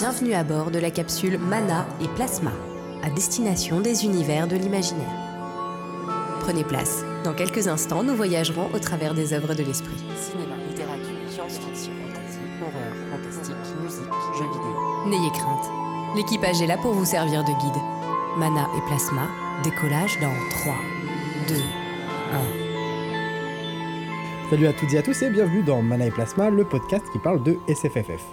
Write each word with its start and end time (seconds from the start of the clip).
Bienvenue 0.00 0.32
à 0.32 0.44
bord 0.44 0.70
de 0.70 0.78
la 0.78 0.90
capsule 0.90 1.36
Mana 1.36 1.86
et 2.00 2.08
Plasma, 2.08 2.52
à 3.02 3.10
destination 3.10 3.82
des 3.82 4.06
univers 4.06 4.48
de 4.48 4.56
l'imaginaire. 4.56 5.12
Prenez 6.40 6.64
place. 6.64 7.04
Dans 7.22 7.34
quelques 7.34 7.68
instants, 7.68 8.02
nous 8.02 8.16
voyagerons 8.16 8.70
au 8.72 8.78
travers 8.78 9.12
des 9.12 9.34
œuvres 9.34 9.52
de 9.52 9.62
l'esprit. 9.62 10.02
Cinéma, 10.18 10.56
littérature, 10.66 11.04
science-fiction, 11.28 11.92
fantasy, 11.92 12.38
horreur, 12.62 12.94
fantastique, 13.10 13.54
musique, 13.82 14.14
jeux 14.38 14.46
vidéo. 14.46 14.72
N'ayez 15.06 15.30
crainte. 15.32 15.68
L'équipage 16.16 16.62
est 16.62 16.66
là 16.66 16.78
pour 16.78 16.94
vous 16.94 17.04
servir 17.04 17.44
de 17.44 17.50
guide. 17.50 17.82
Mana 18.38 18.70
et 18.78 18.80
Plasma, 18.86 19.28
décollage 19.64 20.18
dans 20.18 20.32
3, 20.62 20.76
2, 21.46 21.54
1. 24.46 24.48
Salut 24.48 24.66
à 24.66 24.72
toutes 24.72 24.94
et 24.94 24.98
à 24.98 25.02
tous 25.02 25.20
et 25.20 25.28
bienvenue 25.28 25.62
dans 25.62 25.82
Mana 25.82 26.06
et 26.06 26.10
Plasma, 26.10 26.48
le 26.48 26.64
podcast 26.64 27.04
qui 27.12 27.18
parle 27.18 27.42
de 27.42 27.58
SFFF. 27.68 28.24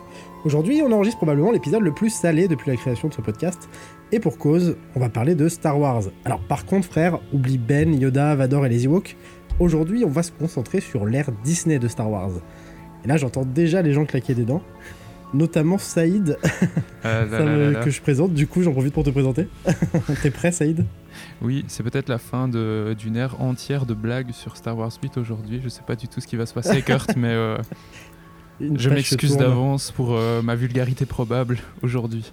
Aujourd'hui, 0.46 0.82
on 0.82 0.92
enregistre 0.92 1.18
probablement 1.18 1.52
l'épisode 1.52 1.82
le 1.82 1.92
plus 1.94 2.10
salé 2.10 2.48
depuis 2.48 2.70
la 2.70 2.78
création 2.78 3.08
de 3.10 3.14
ce 3.14 3.22
podcast, 3.22 3.68
et 4.12 4.20
pour 4.20 4.38
cause, 4.38 4.78
on 4.96 5.00
va 5.00 5.10
parler 5.10 5.36
de 5.36 5.50
Star 5.50 5.78
Wars. 5.80 6.04
Alors 6.26 6.40
par 6.40 6.66
contre, 6.66 6.88
frère, 6.88 7.20
oublie 7.34 7.58
Ben, 7.58 7.94
Yoda, 8.00 8.36
Vador 8.36 8.66
et 8.66 8.70
les 8.70 8.86
Ewoks. 8.86 9.16
Aujourd'hui, 9.60 10.06
on 10.06 10.10
va 10.10 10.24
se 10.24 10.32
concentrer 10.32 10.80
sur 10.80 11.06
l'ère 11.06 11.32
Disney 11.44 11.80
de 11.80 11.88
Star 11.88 12.10
Wars. 12.10 12.32
Et 13.04 13.08
là, 13.08 13.18
j'entends 13.18 13.44
déjà 13.46 13.82
les 13.82 13.92
gens 13.92 14.06
claquer 14.06 14.36
des 14.36 14.46
dents, 14.46 14.62
notamment 15.34 15.78
Saïd, 15.80 16.38
Ah 17.04 17.26
là 17.26 17.28
ça 17.30 17.40
là 17.40 17.46
me- 17.46 17.64
là 17.64 17.72
là. 17.72 17.84
que 17.84 17.90
je 17.90 18.02
présente. 18.02 18.34
Du 18.34 18.48
coup, 18.48 18.62
j'en 18.62 18.72
profite 18.72 18.94
pour 18.94 19.04
te 19.04 19.10
présenter. 19.10 19.48
T'es 20.22 20.32
prêt, 20.32 20.52
Saïd? 20.52 20.86
Oui, 21.42 21.66
c'est 21.68 21.84
peut-être 21.84 22.08
la 22.10 22.20
fin 22.20 22.48
d'une 22.48 23.16
ère 23.18 23.42
entière 23.42 23.86
de 23.88 23.96
blagues 23.96 24.32
sur 24.32 24.56
Star 24.56 24.78
Wars 24.78 24.92
8 25.02 25.18
aujourd'hui. 25.18 25.60
Je 25.64 25.68
sais 25.70 25.82
pas 25.86 25.96
du 25.96 26.08
tout 26.08 26.22
ce 26.22 26.28
qui 26.28 26.36
va 26.38 26.46
se 26.46 26.54
passer 26.54 26.70
avec 26.70 26.86
Kurt, 26.86 27.16
mais 27.18 27.30
euh, 27.34 27.58
Une 28.60 28.80
je 28.80 28.90
m'excuse 28.90 29.38
d'avance 29.38 29.92
pour 29.92 30.16
euh, 30.16 30.42
ma 30.42 30.56
vulgarité 30.56 31.06
probable 31.06 31.60
aujourd'hui. 31.82 32.32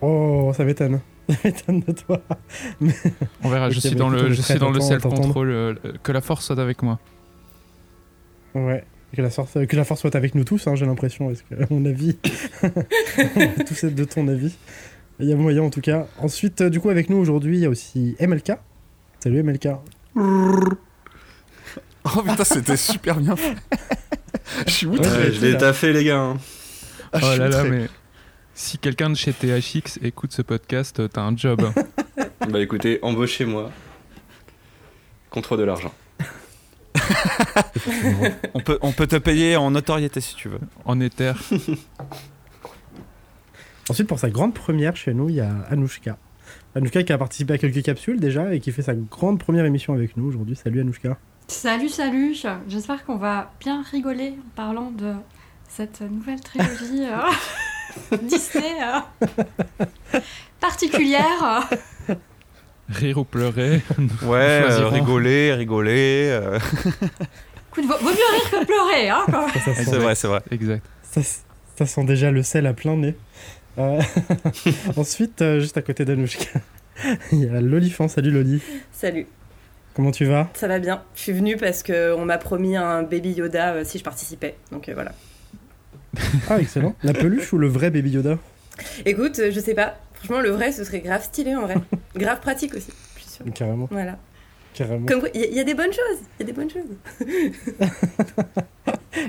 Oh, 0.00 0.52
ça 0.56 0.64
m'étonne. 0.64 1.00
Ça 1.28 1.34
m'étonne 1.44 1.80
de 1.80 1.90
toi. 1.92 2.22
On 3.42 3.48
verra, 3.48 3.70
je 3.70 3.80
suis 3.80 3.96
dans 3.96 4.08
le, 4.08 4.30
je 4.32 4.40
suis 4.40 4.58
dans 4.60 4.70
le 4.70 4.78
self-control. 4.80 5.50
euh, 5.50 5.74
que 6.04 6.12
la 6.12 6.20
force 6.20 6.46
soit 6.46 6.60
avec 6.60 6.82
moi. 6.84 7.00
Ouais. 8.54 8.84
Que 9.12 9.22
la, 9.22 9.30
force, 9.30 9.54
que 9.66 9.76
la 9.76 9.84
force 9.84 10.02
soit 10.02 10.14
avec 10.14 10.36
nous 10.36 10.44
tous, 10.44 10.66
hein, 10.68 10.76
j'ai 10.76 10.86
l'impression, 10.86 11.26
parce 11.28 11.42
que, 11.42 11.54
à 11.54 11.66
mon 11.70 11.84
avis, 11.84 12.16
on 12.62 12.68
va 12.68 13.64
tous 13.64 13.84
être 13.84 13.94
de 13.94 14.04
ton 14.04 14.28
avis. 14.28 14.54
Il 15.18 15.28
y 15.28 15.32
a 15.32 15.36
moyen 15.36 15.62
en 15.62 15.70
tout 15.70 15.80
cas. 15.80 16.06
Ensuite, 16.18 16.60
euh, 16.60 16.70
du 16.70 16.78
coup, 16.78 16.90
avec 16.90 17.10
nous 17.10 17.16
aujourd'hui, 17.16 17.56
il 17.56 17.62
y 17.62 17.66
a 17.66 17.70
aussi 17.70 18.14
MLK. 18.20 18.52
Salut 19.18 19.42
MLK. 19.42 19.68
Oh 20.14 22.22
putain, 22.22 22.44
c'était 22.44 22.76
super 22.76 23.18
bien 23.18 23.34
fait. 23.34 23.56
Je 24.66 24.70
suis 24.72 24.86
outré. 24.86 25.10
Ouais, 25.10 25.32
je 25.32 25.40
l'ai 25.40 25.56
taffé, 25.56 25.92
les 25.92 26.04
gars. 26.04 26.20
hein. 26.20 26.36
Ah, 27.12 27.18
oh 27.22 27.36
là 27.36 27.48
là, 27.48 27.64
mais 27.64 27.88
si 28.54 28.78
quelqu'un 28.78 29.10
de 29.10 29.14
chez 29.14 29.32
THX 29.32 29.98
écoute 30.02 30.32
ce 30.32 30.42
podcast, 30.42 31.00
euh, 31.00 31.08
t'as 31.08 31.22
un 31.22 31.36
job. 31.36 31.70
Bah 32.50 32.60
écoutez, 32.60 32.98
embauchez-moi. 33.02 33.70
Contre 35.30 35.56
de 35.56 35.64
l'argent. 35.64 35.92
On 38.54 38.60
peut, 38.60 38.78
on 38.82 38.92
peut 38.92 39.06
te 39.06 39.16
payer 39.16 39.56
en 39.56 39.70
notoriété 39.70 40.20
si 40.20 40.34
tu 40.36 40.48
veux. 40.48 40.60
en 40.84 41.00
éther. 41.00 41.34
Ensuite, 43.88 44.08
pour 44.08 44.18
sa 44.18 44.30
grande 44.30 44.54
première 44.54 44.96
chez 44.96 45.14
nous, 45.14 45.28
il 45.28 45.36
y 45.36 45.40
a 45.40 45.50
Anouchka. 45.70 46.18
Anouchka 46.74 47.02
qui 47.02 47.12
a 47.12 47.18
participé 47.18 47.54
à 47.54 47.58
quelques 47.58 47.82
capsules 47.82 48.20
déjà 48.20 48.52
et 48.54 48.60
qui 48.60 48.72
fait 48.72 48.82
sa 48.82 48.94
grande 48.94 49.38
première 49.38 49.64
émission 49.64 49.94
avec 49.94 50.16
nous 50.16 50.26
aujourd'hui. 50.26 50.56
Salut 50.56 50.80
Anouchka. 50.80 51.16
Salut, 51.48 51.88
salut 51.88 52.34
J'espère 52.68 53.04
qu'on 53.04 53.16
va 53.16 53.52
bien 53.60 53.82
rigoler 53.82 54.30
en 54.38 54.56
parlant 54.56 54.90
de 54.90 55.14
cette 55.68 56.00
nouvelle 56.00 56.40
trilogie 56.40 57.04
euh, 57.06 58.16
Disney 58.22 58.74
euh, 58.82 60.20
particulière. 60.60 61.68
Rire 62.88 63.18
ou 63.18 63.24
pleurer. 63.24 63.82
Ouais, 64.22 64.62
euh, 64.64 64.88
rigoler, 64.88 65.52
rigoler. 65.54 66.28
euh. 66.30 66.58
Écoute, 67.70 67.84
vaut, 67.86 67.98
vaut 67.98 68.10
mieux 68.10 68.32
rire 68.32 68.50
que 68.50 68.64
pleurer, 68.64 69.08
hein 69.10 69.24
c'est 69.74 69.96
vrai, 69.98 70.14
c'est 70.14 70.28
vrai. 70.28 70.42
exact. 70.50 70.84
ça, 71.02 71.20
ça 71.76 71.86
sent 71.86 72.04
déjà 72.04 72.30
le 72.30 72.42
sel 72.42 72.66
à 72.66 72.72
plein 72.74 72.96
nez. 72.96 73.14
Euh, 73.78 74.00
Ensuite, 74.96 75.42
euh, 75.42 75.60
juste 75.60 75.76
à 75.76 75.82
côté 75.82 76.04
d'Anouchka, 76.04 76.60
il 77.32 77.44
y 77.44 77.48
a 77.48 77.60
Lolifan. 77.60 78.08
Salut 78.08 78.30
Loli. 78.30 78.62
Salut, 78.92 79.26
Comment 79.96 80.10
tu 80.12 80.26
vas? 80.26 80.48
Ça 80.54 80.68
va 80.68 80.78
bien. 80.78 81.02
Je 81.14 81.20
suis 81.22 81.32
venue 81.32 81.56
parce 81.56 81.82
qu'on 81.82 82.24
m'a 82.26 82.36
promis 82.38 82.76
un 82.76 83.02
baby 83.02 83.32
Yoda 83.32 83.72
euh, 83.72 83.84
si 83.84 83.98
je 83.98 84.04
participais. 84.04 84.54
Donc 84.70 84.88
euh, 84.88 84.94
voilà. 84.94 85.12
Ah, 86.50 86.60
excellent. 86.60 86.94
La 87.02 87.14
peluche 87.14 87.52
ou 87.54 87.58
le 87.58 87.68
vrai 87.68 87.90
Baby 87.90 88.10
Yoda? 88.10 88.38
Écoute, 89.06 89.38
euh, 89.38 89.50
je 89.50 89.58
sais 89.60 89.74
pas. 89.74 89.96
Franchement, 90.14 90.40
le 90.40 90.50
vrai, 90.50 90.70
ce 90.72 90.84
serait 90.84 91.00
grave 91.00 91.22
stylé 91.24 91.54
en 91.56 91.62
vrai. 91.62 91.74
grave 92.14 92.40
pratique 92.40 92.74
aussi, 92.74 92.92
je 93.16 93.22
suis 93.22 93.30
sûre. 93.30 93.46
Carrément, 93.54 93.88
Voilà. 93.90 94.18
carrément. 94.74 95.06
Comme 95.06 95.20
quoi, 95.20 95.28
il 95.34 95.40
y, 95.40 95.44
a- 95.44 95.48
il 95.48 95.54
y 95.54 95.60
a 95.60 95.64
des 95.64 95.74
bonnes 95.74 95.92
choses. 95.92 96.18
Il 96.38 96.42
y 96.42 96.42
a 96.42 96.46
des 96.46 96.52
bonnes 96.52 96.70
choses. 96.70 97.20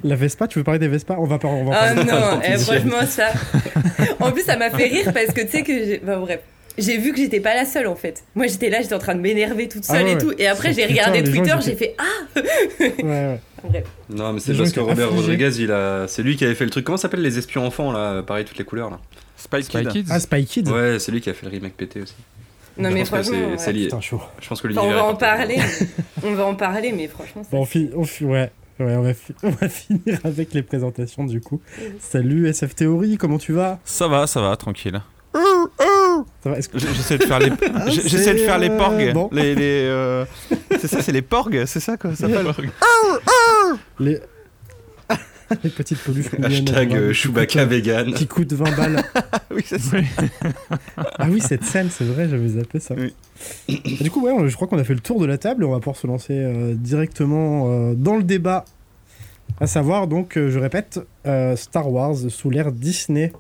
La 0.04 0.16
Vespa, 0.16 0.48
tu 0.48 0.60
veux 0.60 0.64
parler 0.64 0.80
des 0.80 0.88
Vespa? 0.90 1.16
On 1.18 1.26
va 1.26 1.40
pas. 1.40 1.48
On 1.48 1.66
va 1.66 1.76
Ah 1.78 1.94
non, 1.94 2.40
eh, 2.44 2.58
franchement, 2.58 3.06
ça. 3.08 3.30
En 4.20 4.32
plus, 4.32 4.44
ça 4.44 4.58
m'a 4.58 4.70
fait 4.70 4.88
rire 4.88 5.12
parce 5.14 5.28
que 5.34 5.42
tu 5.42 5.50
sais 5.50 5.64
que 5.64 5.74
j'ai. 5.86 5.98
Bah, 6.00 6.18
bref. 6.18 6.42
J'ai 6.78 6.98
vu 6.98 7.12
que 7.12 7.18
j'étais 7.18 7.40
pas 7.40 7.56
la 7.56 7.66
seule 7.66 7.88
en 7.88 7.96
fait. 7.96 8.24
Moi 8.36 8.48
j'étais 8.48 8.70
là, 8.70 8.82
j'étais 8.82 8.94
en 8.94 9.00
train 9.00 9.16
de 9.16 9.20
m'énerver 9.22 9.68
toute 9.68 9.84
Ah 9.90 9.94
seule 9.94 10.06
ouais, 10.06 10.12
et 10.14 10.18
tout. 10.18 10.32
Et 10.38 10.48
après 10.48 10.74
j'ai 10.74 10.86
Twitter, 10.86 11.02
regardé 11.02 11.24
Twitter, 11.24 11.56
j'ai 11.64 11.76
fait 11.76 11.96
Ah 11.98 12.40
Ouais, 12.80 13.04
ouais. 13.04 13.40
Bref. 13.64 13.84
Non, 14.10 14.34
mais 14.34 14.40
c'est 14.40 14.54
parce 14.56 14.72
que 14.72 14.80
Robert. 14.80 15.12
Rodriguez, 15.12 15.50
il 15.60 15.72
a... 15.72 16.08
c'est 16.08 16.22
lui 16.22 16.36
qui 16.36 16.46
avait 16.46 16.54
fait 16.56 16.66
le 16.66 16.70
truc. 16.70 16.86
Comment 16.86 16.98
ça 16.98 17.04
s'appelle 17.04 17.22
les 17.22 17.38
espions 17.40 17.66
enfants, 17.66 17.92
là? 17.92 18.22
Pareil, 18.22 18.46
toutes 18.46 18.58
les 18.60 18.64
couleurs, 18.66 18.90
là. 18.92 19.00
Spy 19.36 19.64
Spy 19.64 19.78
Kid. 19.84 19.90
Kids. 19.90 20.06
Ah, 20.12 20.20
Spy 20.20 20.46
Kids 20.46 20.70
Ouais, 20.70 21.00
c'est 21.00 21.12
lui 21.12 21.20
qui 21.22 21.30
a 21.30 21.34
fait 21.34 21.46
le 21.48 21.52
remake 21.52 21.74
pété 21.76 22.02
aussi. 22.02 22.14
Non 22.78 22.90
Je 22.90 22.94
mais 22.94 23.06
franchement. 23.06 23.38
c'est- 23.58 23.74
lié. 23.74 23.86
Putain, 23.86 24.02
chaud. 24.02 24.22
Je 24.40 24.48
pense 24.48 24.62
que 24.62 24.68
Enfin, 24.68 24.82
on 24.84 24.92
va 24.92 25.04
en 25.06 25.16
parler. 25.16 25.58
on 26.24 26.34
va 26.34 26.46
en 26.46 26.54
parler, 26.56 26.92
mais 26.92 27.08
franchement. 27.08 27.42
Bon, 27.52 27.62
on, 27.62 27.66
fi- 27.66 27.90
on 27.96 28.04
fi- 28.04 28.26
ouais. 28.26 28.52
Ouais, 28.80 28.96
on 28.96 29.02
va, 29.02 29.12
on 29.44 29.50
va 29.50 29.68
finir 29.70 30.20
avec 30.24 30.54
les 30.54 30.62
présentations 30.62 31.24
du 31.26 31.42
coup. 31.42 31.60
Salut 32.00 32.48
SF 32.48 32.76
Theory, 32.76 33.18
comment 33.18 33.40
tu 33.40 33.52
vas? 33.54 33.80
Ça 33.84 34.08
va, 34.08 34.28
ça 34.28 34.40
va, 34.42 34.56
tranquille. 34.56 35.02
J'essaie 36.74 37.18
de 37.18 37.24
faire 37.26 37.40
les, 37.40 37.50
j- 37.92 38.02
j'essaie 38.06 38.34
de 38.34 38.40
faire 38.40 38.58
les 38.60 38.70
porgs. 38.70 38.94
euh, 39.02 39.14
bon. 39.14 39.30
Les, 39.32 39.56
les, 39.56 39.62
euh, 39.86 40.26
C'est 40.80 40.88
ça, 40.88 41.02
c'est 41.02 41.12
les 41.12 41.22
porgs, 41.22 41.66
c'est 41.66 41.80
ça 41.80 41.98
quoi 41.98 42.12
ça 42.16 42.28
s'appelle 42.28 42.48
les... 44.00 44.20
les 45.64 45.70
petites 45.70 46.00
peluches 46.00 46.28
Hashtag 46.44 46.94
euh, 46.94 47.08
qui 47.10 47.14
Chewbacca 47.16 47.66
vegan. 47.66 48.14
Qui 48.14 48.28
coûtent 48.28 48.54
20 48.54 48.76
balles. 48.76 49.04
Oui, 49.52 49.64
c'est 49.66 49.80
ça. 49.80 49.98
Ah 51.18 51.26
oui, 51.30 51.40
cette 51.42 51.64
scène, 51.64 51.88
c'est 51.90 52.04
vrai, 52.04 52.28
j'avais 52.30 52.50
zappé 52.50 52.80
ça. 52.80 52.94
Oui. 52.96 53.14
Du 54.02 54.12
coup, 54.12 54.22
ouais, 54.24 54.50
je 54.50 54.56
crois 54.56 54.68
qu'on 54.68 54.78
a 54.78 54.84
fait 54.84 54.94
le 54.94 55.00
tour 55.00 55.20
de 55.20 55.26
la 55.26 55.38
table 55.40 55.64
et 55.64 55.66
on 55.66 55.72
va 55.72 55.80
pouvoir 55.80 55.96
se 55.96 56.06
lancer 56.06 56.34
euh, 56.34 56.74
directement 56.76 57.72
euh, 57.72 57.94
dans 57.96 58.18
le 58.18 58.24
débat. 58.24 58.66
À 59.60 59.66
savoir, 59.66 60.06
donc, 60.08 60.38
euh, 60.38 60.52
je 60.52 60.60
répète, 60.60 61.00
euh, 61.26 61.56
Star 61.56 61.90
Wars 61.92 62.16
sous 62.30 62.50
l'ère 62.52 62.72
Disney. 62.72 63.32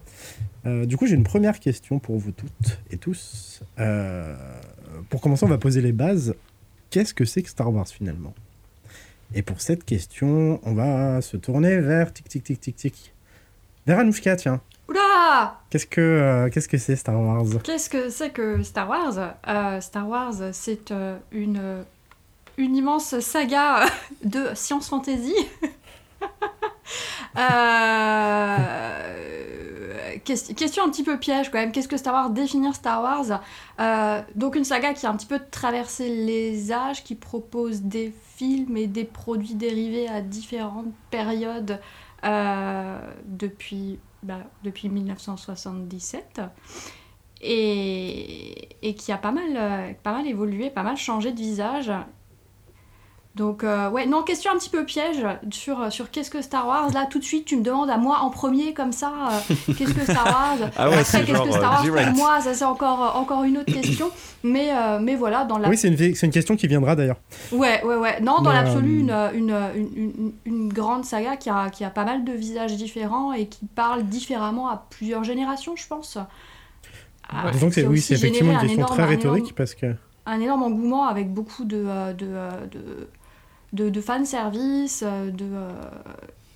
Euh, 0.67 0.85
du 0.85 0.97
coup, 0.97 1.05
j'ai 1.07 1.15
une 1.15 1.23
première 1.23 1.59
question 1.59 1.99
pour 1.99 2.17
vous 2.17 2.31
toutes 2.31 2.79
et 2.91 2.97
tous. 2.97 3.61
Euh, 3.79 4.35
pour 5.09 5.21
commencer, 5.21 5.45
on 5.45 5.49
va 5.49 5.57
poser 5.57 5.81
les 5.81 5.93
bases. 5.93 6.35
Qu'est-ce 6.89 7.13
que 7.13 7.25
c'est 7.25 7.41
que 7.41 7.49
Star 7.49 7.71
Wars 7.73 7.87
finalement? 7.87 8.33
Et 9.33 9.41
pour 9.41 9.61
cette 9.61 9.83
question, 9.83 10.59
on 10.63 10.73
va 10.73 11.21
se 11.21 11.37
tourner 11.37 11.79
vers 11.79 12.13
tic 12.13 12.27
tic 12.27 12.43
tic 12.43 12.59
tic 12.59 12.75
tic. 12.75 13.13
Vers 13.85 13.99
Anouchka, 13.99 14.35
tiens. 14.35 14.61
Oula 14.89 15.59
Qu'est-ce 15.69 15.85
que 15.85 16.01
euh, 16.01 16.49
qu'est-ce 16.49 16.67
que 16.67 16.77
c'est 16.77 16.95
Star 16.95 17.19
Wars? 17.19 17.61
Qu'est-ce 17.63 17.89
que 17.89 18.09
c'est 18.09 18.31
que 18.31 18.63
Star 18.63 18.89
Wars? 18.89 19.35
Star 19.81 20.07
Wars, 20.07 20.35
c'est 20.53 20.93
une, 21.31 21.83
une 22.57 22.75
immense 22.75 23.19
saga 23.19 23.85
de 24.23 24.53
science 24.53 24.89
fantasy. 24.89 25.35
Euh, 27.37 28.87
question 30.23 30.83
un 30.83 30.89
petit 30.89 31.03
peu 31.03 31.17
piège 31.17 31.49
quand 31.51 31.59
même. 31.59 31.71
Qu'est-ce 31.71 31.87
que 31.87 31.97
Star 31.97 32.13
Wars 32.13 32.29
Définir 32.29 32.75
Star 32.75 33.01
Wars? 33.01 33.41
Euh, 33.79 34.21
Donc 34.35 34.55
une 34.55 34.63
saga 34.63 34.93
qui 34.93 35.05
a 35.05 35.09
un 35.09 35.15
petit 35.15 35.25
peu 35.25 35.39
traversé 35.51 36.09
les 36.09 36.71
âges, 36.71 37.03
qui 37.03 37.15
propose 37.15 37.81
des 37.81 38.13
films 38.35 38.77
et 38.77 38.87
des 38.87 39.05
produits 39.05 39.55
dérivés 39.55 40.07
à 40.07 40.21
différentes 40.21 40.93
périodes 41.09 41.79
euh, 42.23 42.99
depuis, 43.25 43.99
bah, 44.23 44.39
depuis 44.63 44.89
1977 44.89 46.41
et, 47.41 48.69
et 48.81 48.95
qui 48.95 49.11
a 49.11 49.15
euh, 49.15 49.93
pas 50.01 50.11
mal 50.11 50.27
évolué, 50.27 50.69
pas 50.69 50.83
mal 50.83 50.97
changé 50.97 51.31
de 51.31 51.37
visage. 51.37 51.91
Donc, 53.37 53.63
euh, 53.63 53.89
ouais, 53.91 54.07
non, 54.07 54.23
question 54.23 54.51
un 54.51 54.57
petit 54.57 54.69
peu 54.71 54.83
piège 54.83 55.23
sur, 55.51 55.91
sur 55.91 56.09
qu'est-ce 56.09 56.31
que 56.31 56.41
Star 56.41 56.67
Wars. 56.67 56.91
Là, 56.91 57.07
tout 57.09 57.19
de 57.19 57.23
suite, 57.23 57.45
tu 57.45 57.55
me 57.55 57.61
demandes 57.63 57.89
à 57.89 57.97
moi 57.97 58.19
en 58.21 58.31
premier, 58.31 58.73
comme 58.73 58.91
ça, 58.91 59.11
euh, 59.31 59.53
qu'est-ce 59.77 59.93
que 59.93 60.01
Star 60.03 60.25
Wars 60.25 60.69
Ah 60.75 60.89
ouais, 60.89 60.95
Après, 60.97 61.03
c'est 61.03 61.23
qu'est-ce 61.23 61.41
que 61.43 61.51
Star 61.51 61.85
euh, 61.85 61.89
Wars 61.91 62.05
pour 62.07 62.15
moi 62.15 62.41
Ça, 62.41 62.53
c'est 62.55 62.65
encore, 62.65 63.15
encore 63.15 63.43
une 63.43 63.59
autre 63.59 63.71
question. 63.71 64.09
Mais, 64.43 64.69
euh, 64.73 64.99
mais 64.99 65.15
voilà, 65.15 65.45
dans 65.45 65.59
la 65.59 65.69
Oui, 65.69 65.77
c'est 65.77 65.87
une, 65.89 66.15
c'est 66.15 66.25
une 66.25 66.31
question 66.31 66.55
qui 66.55 66.67
viendra 66.67 66.95
d'ailleurs. 66.95 67.17
Ouais, 67.51 67.83
ouais, 67.85 67.95
ouais. 67.95 68.19
Non, 68.21 68.41
dans 68.41 68.51
l'absolu, 68.51 69.05
euh, 69.09 69.31
une, 69.33 69.55
une, 69.75 70.31
une, 70.45 70.73
grande 70.73 71.05
saga 71.05 71.37
qui 71.37 71.49
a, 71.51 71.69
qui 71.69 71.83
a 71.83 71.89
pas 71.91 72.05
mal 72.05 72.23
de 72.23 72.33
visages 72.33 72.75
différents 72.75 73.33
et 73.33 73.45
qui 73.47 73.65
parle 73.75 74.03
différemment 74.03 74.67
à 74.67 74.85
plusieurs 74.89 75.23
générations, 75.23 75.75
je 75.75 75.87
pense. 75.87 76.17
Ah, 77.29 77.51
Disons 77.51 77.67
que 77.69 77.75
c'est 77.75 77.81
qui 77.81 77.87
a 77.87 77.89
oui, 77.89 78.01
c'est 78.01 78.15
effectivement 78.15 78.53
une 78.53 78.59
question 78.59 78.77
énorme- 78.77 78.93
très 78.95 79.03
énorme- 79.03 79.15
rhétorique 79.15 79.53
parce 79.55 79.75
que. 79.75 79.93
un 80.25 80.39
énorme 80.39 80.63
engouement 80.63 81.07
avec 81.07 81.33
beaucoup 81.33 81.65
de, 81.65 81.83
euh, 81.85 82.13
de, 82.13 82.25
euh, 82.29 82.65
de, 82.71 83.07
de, 83.73 83.89
de 83.89 84.01
fanservice, 84.01 85.03
euh, 85.05 85.29
de 85.31 85.45
euh, 85.45 85.71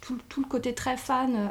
tout, 0.01 0.17
tout 0.29 0.41
le 0.41 0.47
côté 0.47 0.73
très 0.73 0.97
fan, 0.97 1.35
euh, 1.35 1.47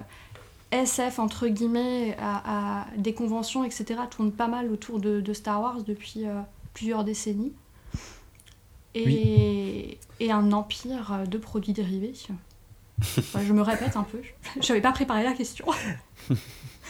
SF 0.72 1.18
entre 1.18 1.48
guillemets, 1.48 2.16
à, 2.20 2.82
à 2.82 2.86
des 2.96 3.14
conventions, 3.14 3.64
etc., 3.64 4.00
tourne 4.10 4.32
pas 4.32 4.48
mal 4.48 4.70
autour 4.70 5.00
de, 5.00 5.20
de 5.20 5.32
Star 5.32 5.60
Wars 5.60 5.82
depuis 5.82 6.26
euh, 6.26 6.40
plusieurs 6.74 7.04
décennies. 7.04 7.52
Et, 8.96 9.98
et 10.18 10.32
un 10.32 10.50
empire 10.50 11.22
de 11.28 11.38
produits 11.38 11.72
dérivés. 11.72 12.12
Je 13.00 13.52
me 13.52 13.62
répète 13.62 13.96
un 13.96 14.02
peu, 14.02 14.20
j'avais 14.60 14.80
pas 14.80 14.92
préparé 14.92 15.22
la 15.24 15.32
question. 15.32 15.66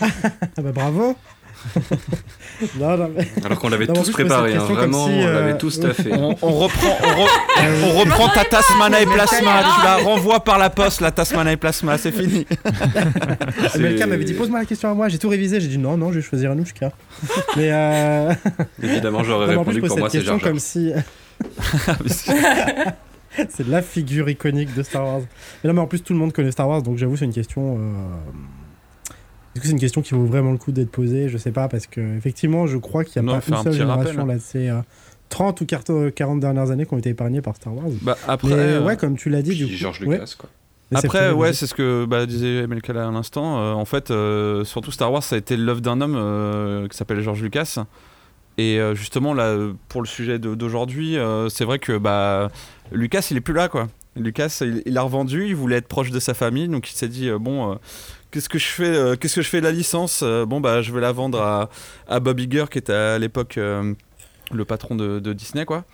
Ah 0.02 0.62
bah 0.62 0.72
bravo 0.72 1.14
Non, 2.78 2.96
non, 2.96 3.10
mais. 3.16 3.26
Alors 3.42 3.58
qu'on 3.58 3.70
l'avait 3.70 3.86
tous 3.86 4.10
préparé, 4.10 4.54
hein, 4.54 4.64
vraiment, 4.64 5.06
si, 5.06 5.12
on 5.12 5.26
euh, 5.26 5.32
l'avait 5.32 5.58
tous 5.58 5.80
taffé. 5.80 6.10
On, 6.12 6.36
on 6.42 6.52
reprend, 6.52 6.96
on, 7.02 7.24
re- 7.24 7.84
on 7.94 7.98
reprend 8.00 8.28
ta 8.28 8.44
Tasmana 8.44 9.00
et 9.00 9.06
Plasma. 9.06 9.62
Tu 9.62 9.84
la 9.84 9.96
renvoies 9.96 10.40
par 10.40 10.58
la 10.58 10.68
poste, 10.68 11.00
la 11.00 11.10
Tasmana 11.10 11.52
et 11.52 11.56
Plasma. 11.56 11.96
C'est 11.96 12.12
fini. 12.12 12.46
Melka 13.78 14.06
m'avait 14.06 14.24
dit 14.24 14.34
pose-moi 14.34 14.58
la 14.58 14.66
question 14.66 14.90
à 14.90 14.94
moi, 14.94 15.08
j'ai 15.08 15.18
tout 15.18 15.28
révisé, 15.30 15.58
j'ai 15.60 15.68
dit 15.68 15.78
non, 15.78 15.96
non, 15.96 16.10
je 16.12 16.16
vais 16.16 16.22
choisir 16.22 16.50
Anouchka. 16.50 16.92
mais 17.56 17.70
euh... 17.72 18.34
Évidemment, 18.82 19.24
j'aurais 19.24 19.46
répondu 19.56 19.80
pour 19.80 19.98
moi, 19.98 20.10
cette 20.10 20.20
c'est 20.20 20.28
question 20.28 20.38
Jar 20.38 20.40
Jar. 20.40 20.48
comme 20.50 20.58
si. 20.58 20.92
c'est 23.48 23.66
la 23.68 23.80
figure 23.80 24.28
iconique 24.28 24.74
de 24.74 24.82
Star 24.82 25.04
Wars. 25.06 25.20
Mais 25.64 25.68
non, 25.68 25.74
mais 25.74 25.80
en 25.80 25.86
plus, 25.86 26.00
tout 26.02 26.12
le 26.12 26.18
monde 26.18 26.32
connaît 26.32 26.50
Star 26.52 26.68
Wars, 26.68 26.82
donc 26.82 26.98
j'avoue, 26.98 27.16
c'est 27.16 27.24
une 27.24 27.32
question. 27.32 27.78
euh, 27.78 27.80
Est-ce 29.54 29.60
que 29.62 29.66
c'est 29.66 29.72
une 29.72 29.80
question 29.80 30.00
qui 30.02 30.14
vaut 30.14 30.24
vraiment 30.26 30.52
le 30.52 30.58
coup 30.58 30.72
d'être 30.72 30.90
posée? 30.90 31.28
Je 31.28 31.36
sais 31.38 31.50
pas, 31.52 31.68
parce 31.68 31.86
que 31.86 32.16
effectivement, 32.16 32.66
je 32.66 32.76
crois 32.78 33.04
qu'il 33.04 33.20
n'y 33.20 33.26
Non, 33.26 33.34
a 33.34 33.40
fais 33.40 33.50
pas 33.50 33.58
un 33.58 33.60
une 33.60 33.64
seule 33.64 33.72
petit 33.74 33.82
rappel. 33.82 34.06
génération 34.12 34.26
là, 34.26 34.34
de 34.34 34.40
ces 34.40 34.68
euh, 34.68 34.80
30 35.28 35.60
ou 35.60 35.66
40 35.66 36.40
dernières 36.40 36.70
années 36.70 36.86
qui 36.86 36.94
ont 36.94 36.98
été 36.98 37.10
épargnées 37.10 37.40
par 37.42 37.56
Star 37.56 37.74
Wars. 37.74 37.86
Bah, 38.02 38.16
après, 38.28 38.48
mais 38.48 38.54
euh, 38.56 38.84
ouais, 38.84 38.96
comme 38.96 39.16
tu 39.16 39.28
l'as 39.30 39.42
dit, 39.42 39.56
du 39.56 39.66
coup. 39.66 39.72
George 39.72 40.00
ouais. 40.02 40.14
Lucas, 40.18 40.34
quoi. 40.38 40.48
C'est 40.92 41.04
Après, 41.06 41.30
ouais, 41.30 41.52
c'est 41.52 41.68
ce 41.68 41.74
que 41.74 42.04
bah, 42.04 42.26
disait 42.26 42.66
là 42.66 43.06
à 43.06 43.10
l'instant. 43.12 43.60
Euh, 43.60 43.72
en 43.72 43.84
fait, 43.84 44.10
euh, 44.10 44.64
surtout 44.64 44.90
Star 44.90 45.12
Wars, 45.12 45.22
ça 45.22 45.36
a 45.36 45.38
été 45.38 45.56
l'œuvre 45.56 45.80
d'un 45.80 46.00
homme 46.00 46.16
euh, 46.16 46.88
qui 46.88 46.96
s'appelle 46.96 47.20
George 47.20 47.40
Lucas. 47.42 47.84
Et 48.58 48.78
euh, 48.80 48.96
justement, 48.96 49.32
là, 49.32 49.44
euh, 49.44 49.72
pour 49.88 50.02
le 50.02 50.08
sujet 50.08 50.40
d'aujourd'hui, 50.40 51.16
euh, 51.16 51.48
c'est 51.48 51.64
vrai 51.64 51.78
que 51.78 51.96
bah, 51.96 52.50
Lucas, 52.90 53.28
il 53.30 53.36
est 53.36 53.40
plus 53.40 53.54
là, 53.54 53.68
quoi. 53.68 53.86
Lucas, 54.16 54.58
il, 54.62 54.82
il 54.84 54.98
a 54.98 55.02
revendu, 55.02 55.46
il 55.46 55.54
voulait 55.54 55.76
être 55.76 55.86
proche 55.86 56.10
de 56.10 56.18
sa 56.18 56.34
famille, 56.34 56.66
donc 56.68 56.90
il 56.90 56.94
s'est 56.94 57.06
dit, 57.08 57.28
euh, 57.28 57.38
bon, 57.38 57.70
euh, 57.70 57.74
qu'est-ce 58.30 58.48
que 58.48 58.58
je 58.58 58.66
fais 58.66 58.84
euh, 58.84 59.16
Qu'est-ce 59.16 59.34
que 59.36 59.42
je 59.42 59.48
fais 59.48 59.60
de 59.60 59.66
la 59.66 59.72
licence 59.72 60.20
Euh, 60.22 60.46
Bon, 60.46 60.60
bah, 60.60 60.82
je 60.82 60.92
vais 60.92 61.00
la 61.00 61.12
vendre 61.12 61.40
à, 61.40 61.68
à 62.08 62.20
Bob 62.20 62.38
Iger, 62.40 62.64
qui 62.70 62.78
était 62.78 62.92
à 62.92 63.18
l'époque 63.18 63.58
euh, 63.58 63.94
le 64.52 64.64
patron 64.64 64.94
de, 64.96 65.20
de 65.20 65.32
Disney, 65.32 65.64
quoi. 65.64 65.84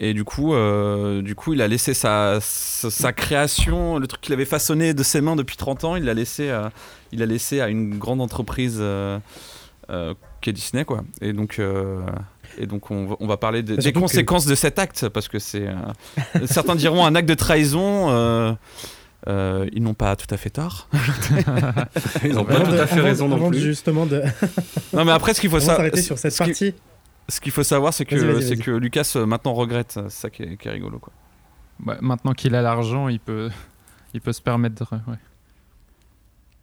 Et 0.00 0.14
du 0.14 0.24
coup, 0.24 0.52
euh, 0.54 1.22
du 1.22 1.34
coup, 1.34 1.52
il 1.52 1.62
a 1.62 1.68
laissé 1.68 1.94
sa, 1.94 2.38
sa, 2.40 2.90
sa 2.90 3.12
création, 3.12 3.98
le 3.98 4.06
truc 4.06 4.20
qu'il 4.20 4.32
avait 4.32 4.44
façonné 4.44 4.94
de 4.94 5.02
ses 5.02 5.20
mains 5.20 5.36
depuis 5.36 5.56
30 5.56 5.84
ans, 5.84 5.96
il 5.96 6.04
l'a 6.04 6.14
laissé, 6.14 6.50
à- 6.50 6.72
il 7.12 7.22
a 7.22 7.26
laissé 7.26 7.60
à 7.60 7.68
une 7.68 7.98
grande 7.98 8.20
entreprise 8.20 8.78
euh, 8.80 9.18
euh, 9.90 10.14
qui 10.40 10.50
est 10.50 10.52
Disney, 10.52 10.84
quoi. 10.84 11.02
Et 11.20 11.32
donc, 11.32 11.60
et 12.58 12.66
donc 12.66 12.90
on, 12.90 13.06
va, 13.06 13.16
on 13.20 13.26
va 13.28 13.36
parler 13.36 13.62
des, 13.62 13.72
Bah, 13.72 13.76
des 13.76 13.82
surtout 13.82 13.98
que- 14.00 14.04
conséquences 14.06 14.46
de 14.46 14.54
cet 14.56 14.78
acte, 14.80 15.08
parce 15.08 15.28
que 15.28 15.38
c'est, 15.38 15.66
certains 16.46 16.74
diront 16.74 17.04
un 17.06 17.14
acte 17.14 17.28
de 17.28 17.34
trahison. 17.34 18.56
Euh, 19.28 19.64
euh, 19.64 19.68
ils 19.72 19.82
n'ont 19.82 19.94
pas 19.94 20.16
tout 20.16 20.26
à 20.32 20.36
fait 20.36 20.50
tort. 20.50 20.88
Ils 22.24 22.32
n'ont 22.34 22.44
pas 22.44 22.60
tout 22.60 22.72
à 22.72 22.86
fait 22.86 23.00
raison 23.00 23.28
non 23.28 23.50
plus. 23.50 23.60
Justement, 23.60 24.06
de 24.06 24.22
Non, 24.92 25.04
mais 25.04 25.12
après, 25.12 25.34
ce 25.34 25.40
qu'il 25.40 25.50
faut 25.50 25.60
savoir, 25.60 25.94
sur 25.98 26.18
cette 26.18 26.32
ce 26.32 26.42
qui- 26.42 26.48
partie. 26.50 26.74
ce 27.28 27.40
qu'il 27.40 27.52
faut 27.52 27.62
savoir, 27.62 27.92
c'est 27.92 28.04
que, 28.06 28.40
c'est 28.40 28.56
que 28.56 28.70
Lucas 28.70 29.12
euh, 29.16 29.26
maintenant 29.26 29.52
regrette. 29.54 29.92
C'est 30.08 30.10
ça 30.10 30.30
qui 30.30 30.42
est, 30.44 30.56
qui 30.56 30.68
est 30.68 30.72
rigolo, 30.72 30.98
quoi. 30.98 31.12
Bah, 31.80 31.96
maintenant 32.00 32.32
qu'il 32.32 32.54
a 32.54 32.62
l'argent, 32.62 33.08
il 33.08 33.20
peut, 33.20 33.50
il 34.14 34.20
peut 34.20 34.32
se 34.32 34.42
permettre 34.42 34.84
ouais. 34.92 35.16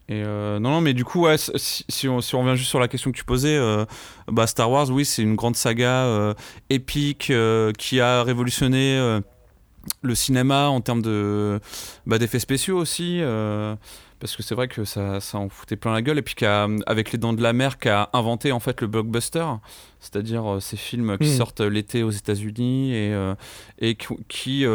Et 0.09 0.23
euh, 0.25 0.57
non, 0.59 0.69
non, 0.71 0.79
mais 0.81 0.93
du 0.93 1.03
coup, 1.03 1.23
ouais, 1.25 1.35
si, 1.37 1.83
si 1.89 2.07
on, 2.07 2.21
si 2.21 2.33
on 2.33 2.41
revient 2.41 2.55
juste 2.55 2.69
sur 2.69 2.79
la 2.79 2.87
question 2.87 3.11
que 3.11 3.17
tu 3.17 3.25
posais, 3.25 3.57
euh, 3.57 3.83
bah, 4.31 4.47
Star 4.47 4.71
Wars, 4.71 4.89
oui, 4.89 5.03
c'est 5.03 5.21
une 5.21 5.35
grande 5.35 5.57
saga 5.57 6.05
euh, 6.05 6.33
épique 6.69 7.29
euh, 7.29 7.73
qui 7.77 7.99
a 7.99 8.23
révolutionné 8.23 8.97
euh, 8.97 9.19
le 10.01 10.15
cinéma 10.15 10.67
en 10.69 10.81
termes 10.81 11.01
de 11.01 11.59
bah, 12.05 12.17
d'effets 12.17 12.39
spéciaux 12.39 12.77
aussi. 12.77 13.19
euh, 13.21 13.75
parce 14.19 14.35
que 14.35 14.41
c'est 14.41 14.55
vrai 14.55 14.67
que 14.67 14.83
ça, 14.83 15.19
ça 15.19 15.37
en 15.37 15.47
foutait 15.47 15.75
plein 15.75 15.93
la 15.93 16.01
gueule 16.01 16.17
et 16.17 16.23
puis 16.23 16.33
qu'avec 16.33 17.11
les 17.11 17.19
dents 17.19 17.33
de 17.33 17.41
la 17.43 17.53
mer 17.53 17.77
qui 17.77 17.87
a 17.89 18.09
inventé 18.13 18.51
en 18.51 18.59
fait 18.59 18.81
le 18.81 18.87
blockbuster 18.87 19.45
c'est-à-dire 19.99 20.55
euh, 20.55 20.59
ces 20.59 20.75
films 20.77 21.17
qui 21.19 21.29
Mhm. 21.29 21.37
sortent 21.37 21.61
l'été 21.61 22.01
aux 22.01 22.09
États-Unis 22.09 22.93
et, 22.95 23.13
euh, 23.13 23.35
et 23.77 23.93
qui, 23.95 24.07
qui, 24.27 24.65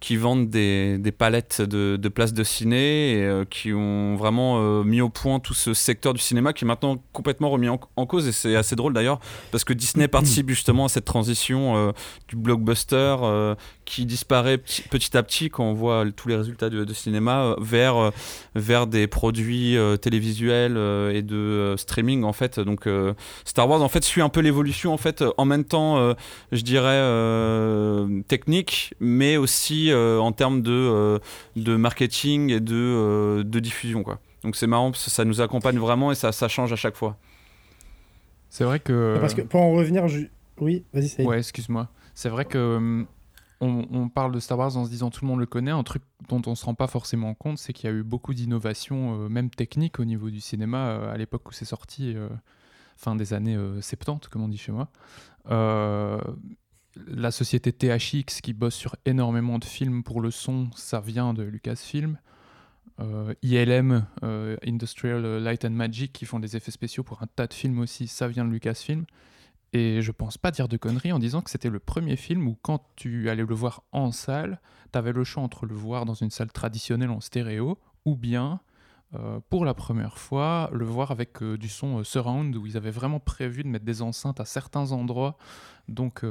qui 0.00 0.16
vendent 0.16 0.48
des, 0.48 0.96
des 0.98 1.10
palettes 1.10 1.60
de, 1.60 1.96
de 1.96 2.08
places 2.08 2.32
de 2.32 2.44
ciné 2.44 3.12
et 3.12 3.24
euh, 3.24 3.44
qui 3.44 3.72
ont 3.72 4.14
vraiment 4.16 4.58
euh, 4.58 4.84
mis 4.84 5.00
au 5.00 5.08
point 5.08 5.40
tout 5.40 5.54
ce 5.54 5.74
secteur 5.74 6.14
du 6.14 6.20
cinéma 6.20 6.52
qui 6.52 6.64
est 6.64 6.68
maintenant 6.68 7.02
complètement 7.12 7.50
remis 7.50 7.68
en, 7.68 7.80
en 7.96 8.06
cause. 8.06 8.28
Et 8.28 8.32
c'est 8.32 8.54
assez 8.54 8.76
drôle 8.76 8.92
d'ailleurs 8.92 9.18
parce 9.50 9.64
que 9.64 9.72
Disney 9.72 10.06
participe 10.06 10.48
justement 10.50 10.84
à 10.84 10.88
cette 10.88 11.04
transition 11.04 11.76
euh, 11.76 11.92
du 12.28 12.36
blockbuster 12.36 13.16
qui 13.84 14.06
disparaît 14.06 14.58
petit, 14.58 14.82
petit 14.82 15.16
à 15.16 15.22
petit 15.22 15.50
quand 15.50 15.64
on 15.64 15.72
voit 15.72 16.04
tous 16.14 16.28
les 16.28 16.36
résultats 16.36 16.70
de, 16.70 16.84
de 16.84 16.92
cinéma 16.92 17.56
vers, 17.58 18.12
vers 18.54 18.86
des 18.86 19.06
produits 19.06 19.76
télévisuels 20.00 20.76
et 21.12 21.22
de 21.22 21.74
streaming 21.76 22.24
en 22.24 22.32
fait. 22.32 22.60
Donc 22.60 22.86
Star 23.44 23.68
Wars 23.68 23.82
en 23.82 23.88
fait 23.88 24.04
suit 24.04 24.20
un 24.20 24.28
peu 24.28 24.40
l'évolution 24.40 24.92
en 24.92 24.98
fait 24.98 25.24
en 25.36 25.44
même 25.44 25.64
temps 25.64 26.14
je 26.52 26.62
dirais 26.62 26.98
technique 28.28 28.94
mais 29.00 29.36
aussi 29.36 29.87
euh, 29.90 30.20
en 30.20 30.32
termes 30.32 30.62
de, 30.62 30.72
euh, 30.72 31.18
de 31.56 31.76
marketing 31.76 32.50
et 32.50 32.60
de, 32.60 32.74
euh, 32.74 33.44
de 33.44 33.60
diffusion 33.60 34.02
quoi 34.02 34.20
donc 34.44 34.56
c'est 34.56 34.66
marrant 34.66 34.90
parce 34.90 35.04
que 35.04 35.10
ça 35.10 35.24
nous 35.24 35.40
accompagne 35.40 35.78
vraiment 35.78 36.12
et 36.12 36.14
ça, 36.14 36.32
ça 36.32 36.48
change 36.48 36.72
à 36.72 36.76
chaque 36.76 36.96
fois 36.96 37.16
C'est 38.50 38.64
vrai 38.64 38.78
que. 38.78 39.18
Parce 39.20 39.34
que 39.34 39.42
pour 39.42 39.60
en 39.60 39.72
revenir, 39.72 40.06
oui, 40.60 40.84
vas-y, 40.92 41.08
c'est. 41.08 41.24
Ouais, 41.24 41.38
excuse-moi. 41.38 41.88
C'est 42.14 42.28
vrai 42.28 42.44
que 42.44 43.04
on, 43.60 43.86
on 43.90 44.08
parle 44.08 44.32
de 44.32 44.40
Star 44.40 44.58
Wars 44.58 44.76
en 44.76 44.84
se 44.84 44.90
disant 44.90 45.10
tout 45.10 45.24
le 45.24 45.28
monde 45.28 45.40
le 45.40 45.46
connaît. 45.46 45.70
Un 45.70 45.82
truc 45.82 46.02
dont 46.28 46.42
on 46.46 46.54
se 46.54 46.64
rend 46.64 46.74
pas 46.74 46.86
forcément 46.86 47.34
compte, 47.34 47.58
c'est 47.58 47.72
qu'il 47.72 47.90
y 47.90 47.92
a 47.92 47.96
eu 47.96 48.02
beaucoup 48.02 48.34
d'innovations, 48.34 49.24
euh, 49.24 49.28
même 49.28 49.50
techniques, 49.50 49.98
au 49.98 50.04
niveau 50.04 50.30
du 50.30 50.40
cinéma 50.40 50.88
euh, 50.88 51.12
à 51.12 51.16
l'époque 51.16 51.48
où 51.48 51.52
c'est 51.52 51.64
sorti, 51.64 52.14
euh, 52.14 52.28
fin 52.96 53.16
des 53.16 53.34
années 53.34 53.56
euh, 53.56 53.80
70, 53.80 54.28
comme 54.28 54.42
on 54.42 54.48
dit 54.48 54.58
chez 54.58 54.72
moi. 54.72 54.88
La 57.06 57.30
société 57.30 57.72
THX 57.72 58.40
qui 58.42 58.52
bosse 58.52 58.74
sur 58.74 58.96
énormément 59.04 59.58
de 59.58 59.64
films 59.64 60.02
pour 60.02 60.20
le 60.20 60.30
son, 60.30 60.68
ça 60.74 61.00
vient 61.00 61.34
de 61.34 61.42
Lucasfilm. 61.42 62.18
Euh, 63.00 63.32
ILM, 63.42 64.06
euh, 64.24 64.56
Industrial 64.66 65.22
Light 65.38 65.64
and 65.64 65.70
Magic, 65.70 66.12
qui 66.12 66.24
font 66.24 66.40
des 66.40 66.56
effets 66.56 66.72
spéciaux 66.72 67.04
pour 67.04 67.22
un 67.22 67.28
tas 67.28 67.46
de 67.46 67.54
films 67.54 67.78
aussi, 67.78 68.08
ça 68.08 68.26
vient 68.26 68.44
de 68.44 68.50
Lucasfilm. 68.50 69.04
Et 69.72 70.02
je 70.02 70.10
pense 70.10 70.38
pas 70.38 70.50
dire 70.50 70.66
de 70.66 70.76
conneries 70.76 71.12
en 71.12 71.18
disant 71.18 71.42
que 71.42 71.50
c'était 71.50 71.70
le 71.70 71.78
premier 71.78 72.16
film 72.16 72.48
où 72.48 72.56
quand 72.60 72.84
tu 72.96 73.30
allais 73.30 73.44
le 73.44 73.54
voir 73.54 73.82
en 73.92 74.10
salle, 74.10 74.60
tu 74.92 74.98
avais 74.98 75.12
le 75.12 75.22
choix 75.24 75.42
entre 75.42 75.66
le 75.66 75.74
voir 75.74 76.06
dans 76.06 76.14
une 76.14 76.30
salle 76.30 76.50
traditionnelle 76.50 77.10
en 77.10 77.20
stéréo 77.20 77.78
ou 78.04 78.16
bien 78.16 78.60
euh, 79.14 79.40
pour 79.50 79.64
la 79.64 79.74
première 79.74 80.18
fois 80.18 80.70
le 80.72 80.84
voir 80.84 81.10
avec 81.10 81.42
du 81.42 81.68
son 81.68 82.02
surround 82.02 82.56
où 82.56 82.66
ils 82.66 82.76
avaient 82.78 82.90
vraiment 82.90 83.20
prévu 83.20 83.62
de 83.62 83.68
mettre 83.68 83.84
des 83.84 84.00
enceintes 84.00 84.40
à 84.40 84.46
certains 84.46 84.92
endroits. 84.92 85.36
Donc 85.86 86.24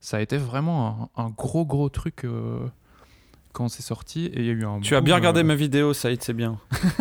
ça 0.00 0.18
a 0.18 0.20
été 0.20 0.36
vraiment 0.36 1.10
un, 1.16 1.24
un 1.24 1.30
gros 1.30 1.64
gros 1.64 1.88
truc 1.88 2.24
euh, 2.24 2.58
quand 3.52 3.68
c'est 3.68 3.82
sorti 3.82 4.26
et 4.26 4.40
il 4.40 4.44
y 4.46 4.50
a 4.50 4.52
eu 4.52 4.64
un 4.66 4.80
tu 4.80 4.94
as 4.94 5.00
bien 5.00 5.14
regardé 5.14 5.40
euh, 5.40 5.44
ma 5.44 5.54
vidéo 5.54 5.94
Saïd 5.94 6.22
c'est 6.22 6.34
bien 6.34 6.58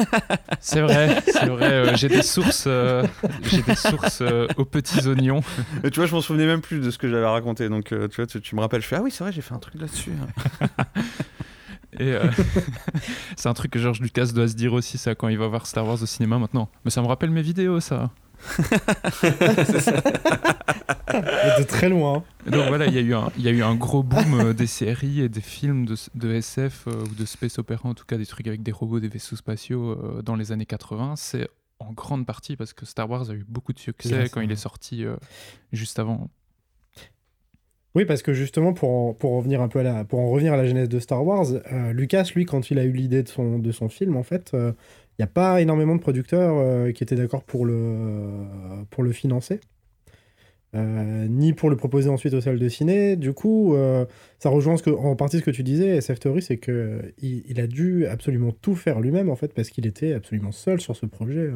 C'est 0.62 0.82
vrai, 0.82 1.22
c'est 1.28 1.46
vrai. 1.48 1.72
euh, 1.72 1.96
j'ai 1.96 2.08
des 2.08 2.22
sources, 2.24 2.64
euh, 2.68 3.06
j'ai 3.44 3.62
des 3.62 3.76
sources 3.76 4.22
euh, 4.22 4.48
aux 4.58 4.66
petits 4.66 5.06
oignons. 5.08 5.42
Et 5.84 5.92
tu 5.92 6.00
vois, 6.00 6.08
je 6.08 6.16
m'en 6.16 6.22
souvenais 6.22 6.46
même 6.48 6.62
plus 6.62 6.80
de 6.80 6.90
ce 6.90 6.98
que 6.98 7.08
j'avais 7.08 7.26
raconté. 7.28 7.70
Donc, 7.70 7.92
euh, 7.92 8.08
tu 8.08 8.16
vois, 8.16 8.26
tu, 8.26 8.42
tu 8.42 8.56
me 8.56 8.62
rappelles, 8.62 8.82
je 8.82 8.88
fais 8.88 8.96
Ah 8.96 9.02
oui, 9.04 9.12
c'est 9.12 9.24
vrai, 9.24 9.32
j'ai 9.32 9.42
fait 9.42 9.54
un 9.54 9.60
truc 9.60 9.76
là-dessus. 9.80 10.12
Et 12.00 12.12
euh, 12.14 12.26
c'est 13.38 13.48
un 13.48 13.54
truc 13.54 13.72
que 13.72 13.80
George 13.80 14.00
Lucas 14.02 14.28
doit 14.34 14.48
se 14.48 14.56
dire 14.56 14.74
aussi, 14.74 14.98
ça, 14.98 15.14
quand 15.16 15.28
il 15.28 15.38
va 15.38 15.48
voir 15.48 15.66
Star 15.68 15.86
Wars 15.86 16.02
au 16.02 16.06
cinéma 16.06 16.40
maintenant. 16.40 16.68
Mais 16.84 16.92
ça 16.92 17.02
me 17.02 17.08
rappelle 17.08 17.30
mes 17.30 17.42
vidéos, 17.44 17.80
ça. 17.80 18.10
De 21.58 21.64
très 21.64 21.90
loin. 21.90 22.24
Donc 22.46 22.68
voilà, 22.68 22.86
il 22.88 22.94
y, 22.94 22.98
a 22.98 23.02
eu 23.02 23.14
un- 23.14 23.32
il 23.38 23.44
y 23.44 23.48
a 23.48 23.52
eu 23.52 23.62
un 23.64 23.76
gros 23.76 24.04
boom 24.04 24.40
euh, 24.40 24.54
des 24.54 24.68
séries 24.68 25.22
et 25.22 25.30
des 25.30 25.42
films 25.42 25.86
de, 25.86 25.96
de 26.16 26.32
SF 26.34 26.88
euh, 26.88 26.92
ou 27.04 27.16
de 27.16 27.26
space 27.26 27.58
opéra, 27.60 27.88
en 27.90 27.94
tout 27.94 28.06
cas 28.06 28.18
des 28.18 28.26
trucs 28.26 28.48
avec 28.48 28.64
des 28.64 28.72
robots, 28.72 29.00
des 29.00 29.08
vaisseaux 29.08 29.36
spatiaux 29.36 29.92
euh, 29.92 30.22
dans 30.22 30.36
les 30.36 30.52
années 30.52 30.66
80. 30.66 31.16
C'est 31.16 31.48
en 31.80 31.92
grande 31.94 32.26
partie 32.26 32.56
parce 32.56 32.74
que 32.74 32.86
Star 32.86 33.10
Wars 33.10 33.30
a 33.30 33.34
eu 33.34 33.46
beaucoup 33.48 33.74
de 33.74 33.80
succès 33.80 34.30
quand 34.32 34.42
il 34.42 34.52
est 34.52 34.56
sorti 34.56 35.06
euh, 35.06 35.16
juste 35.72 36.00
avant. 36.00 36.30
Oui, 37.96 38.04
parce 38.04 38.22
que 38.22 38.34
justement, 38.34 38.74
pour 38.74 38.90
en, 38.90 39.14
pour 39.14 39.38
revenir 39.38 39.62
un 39.62 39.70
peu 39.70 39.80
à 39.80 39.84
la, 39.84 40.04
pour 40.04 40.20
en 40.20 40.30
revenir 40.30 40.52
à 40.52 40.58
la 40.58 40.66
genèse 40.66 40.90
de 40.90 41.00
Star 41.00 41.26
Wars, 41.26 41.46
Lucas, 41.94 42.30
lui, 42.36 42.46
quand 42.46 42.70
il 42.70 42.78
a 42.78 42.84
eu 42.84 42.92
l'idée 42.92 43.24
de 43.24 43.30
son, 43.30 43.58
de 43.58 43.72
son 43.72 43.88
film, 43.88 44.18
en 44.18 44.24
fait, 44.24 44.54
il 45.18 45.22
n'y 45.22 45.24
a 45.24 45.28
pas 45.28 45.62
énormément 45.62 45.96
de 45.96 46.02
producteurs 46.02 46.56
euh, 46.58 46.92
qui 46.92 47.04
étaient 47.04 47.16
d'accord 47.16 47.44
pour 47.44 47.66
le, 47.66 48.46
pour 48.90 49.04
le 49.04 49.12
financer, 49.12 49.60
euh, 50.76 51.28
ni 51.30 51.54
pour 51.54 51.70
le 51.70 51.78
proposer 51.78 52.10
ensuite 52.10 52.34
aux 52.34 52.42
salles 52.42 52.60
de 52.60 52.68
ciné. 52.68 53.16
Du 53.16 53.34
coup, 53.34 53.76
euh, 53.76 54.06
ça 54.40 54.50
rejoint 54.50 54.76
en 54.98 55.16
partie 55.16 55.40
ce 55.40 55.44
que 55.44 55.52
tu 55.52 55.64
disais, 55.64 55.98
SF 55.98 56.20
Theory, 56.20 56.42
c'est 56.42 56.58
que 56.58 57.14
il, 57.20 57.44
il 57.48 57.62
a 57.62 57.68
dû 57.68 58.06
absolument 58.08 58.52
tout 58.52 58.76
faire 58.76 59.00
lui-même, 59.00 59.30
en 59.30 59.36
fait, 59.36 59.54
parce 59.54 59.70
qu'il 59.70 59.88
était 59.88 60.14
absolument 60.14 60.52
seul 60.52 60.82
sur 60.82 60.96
ce 60.96 61.06
projet. 61.06 61.52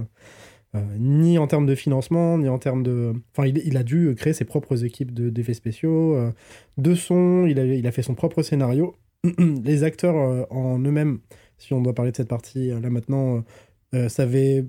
Euh, 0.76 0.80
ni 1.00 1.40
en 1.40 1.48
termes 1.48 1.66
de 1.66 1.74
financement, 1.74 2.38
ni 2.38 2.48
en 2.48 2.60
termes 2.60 2.84
de... 2.84 3.14
Enfin, 3.36 3.48
il, 3.48 3.76
a 3.76 3.84
dû 3.84 4.14
créer 4.16 4.34
ses 4.34 4.46
propres 4.46 4.86
équipes 4.86 5.12
de- 5.14 5.32
d'effets 5.32 5.56
spéciaux, 5.56 6.16
euh, 6.16 6.32
de 6.78 6.94
son, 6.94 7.48
il 7.48 7.88
a, 7.88 7.92
fait 7.92 8.04
son 8.04 8.14
propre 8.14 8.44
scénario. 8.44 8.96
Les 9.64 9.84
acteurs 9.84 10.48
en 10.52 10.80
eux-mêmes, 10.80 11.20
si 11.60 11.74
on 11.74 11.82
doit 11.82 11.94
parler 11.94 12.12
de 12.12 12.18
cette 12.18 12.28
partie 12.28 12.72
euh, 12.72 12.80
là 12.80 12.90
maintenant, 12.90 13.38
euh, 13.38 13.42
euh, 13.94 14.10
savaient, 14.10 14.66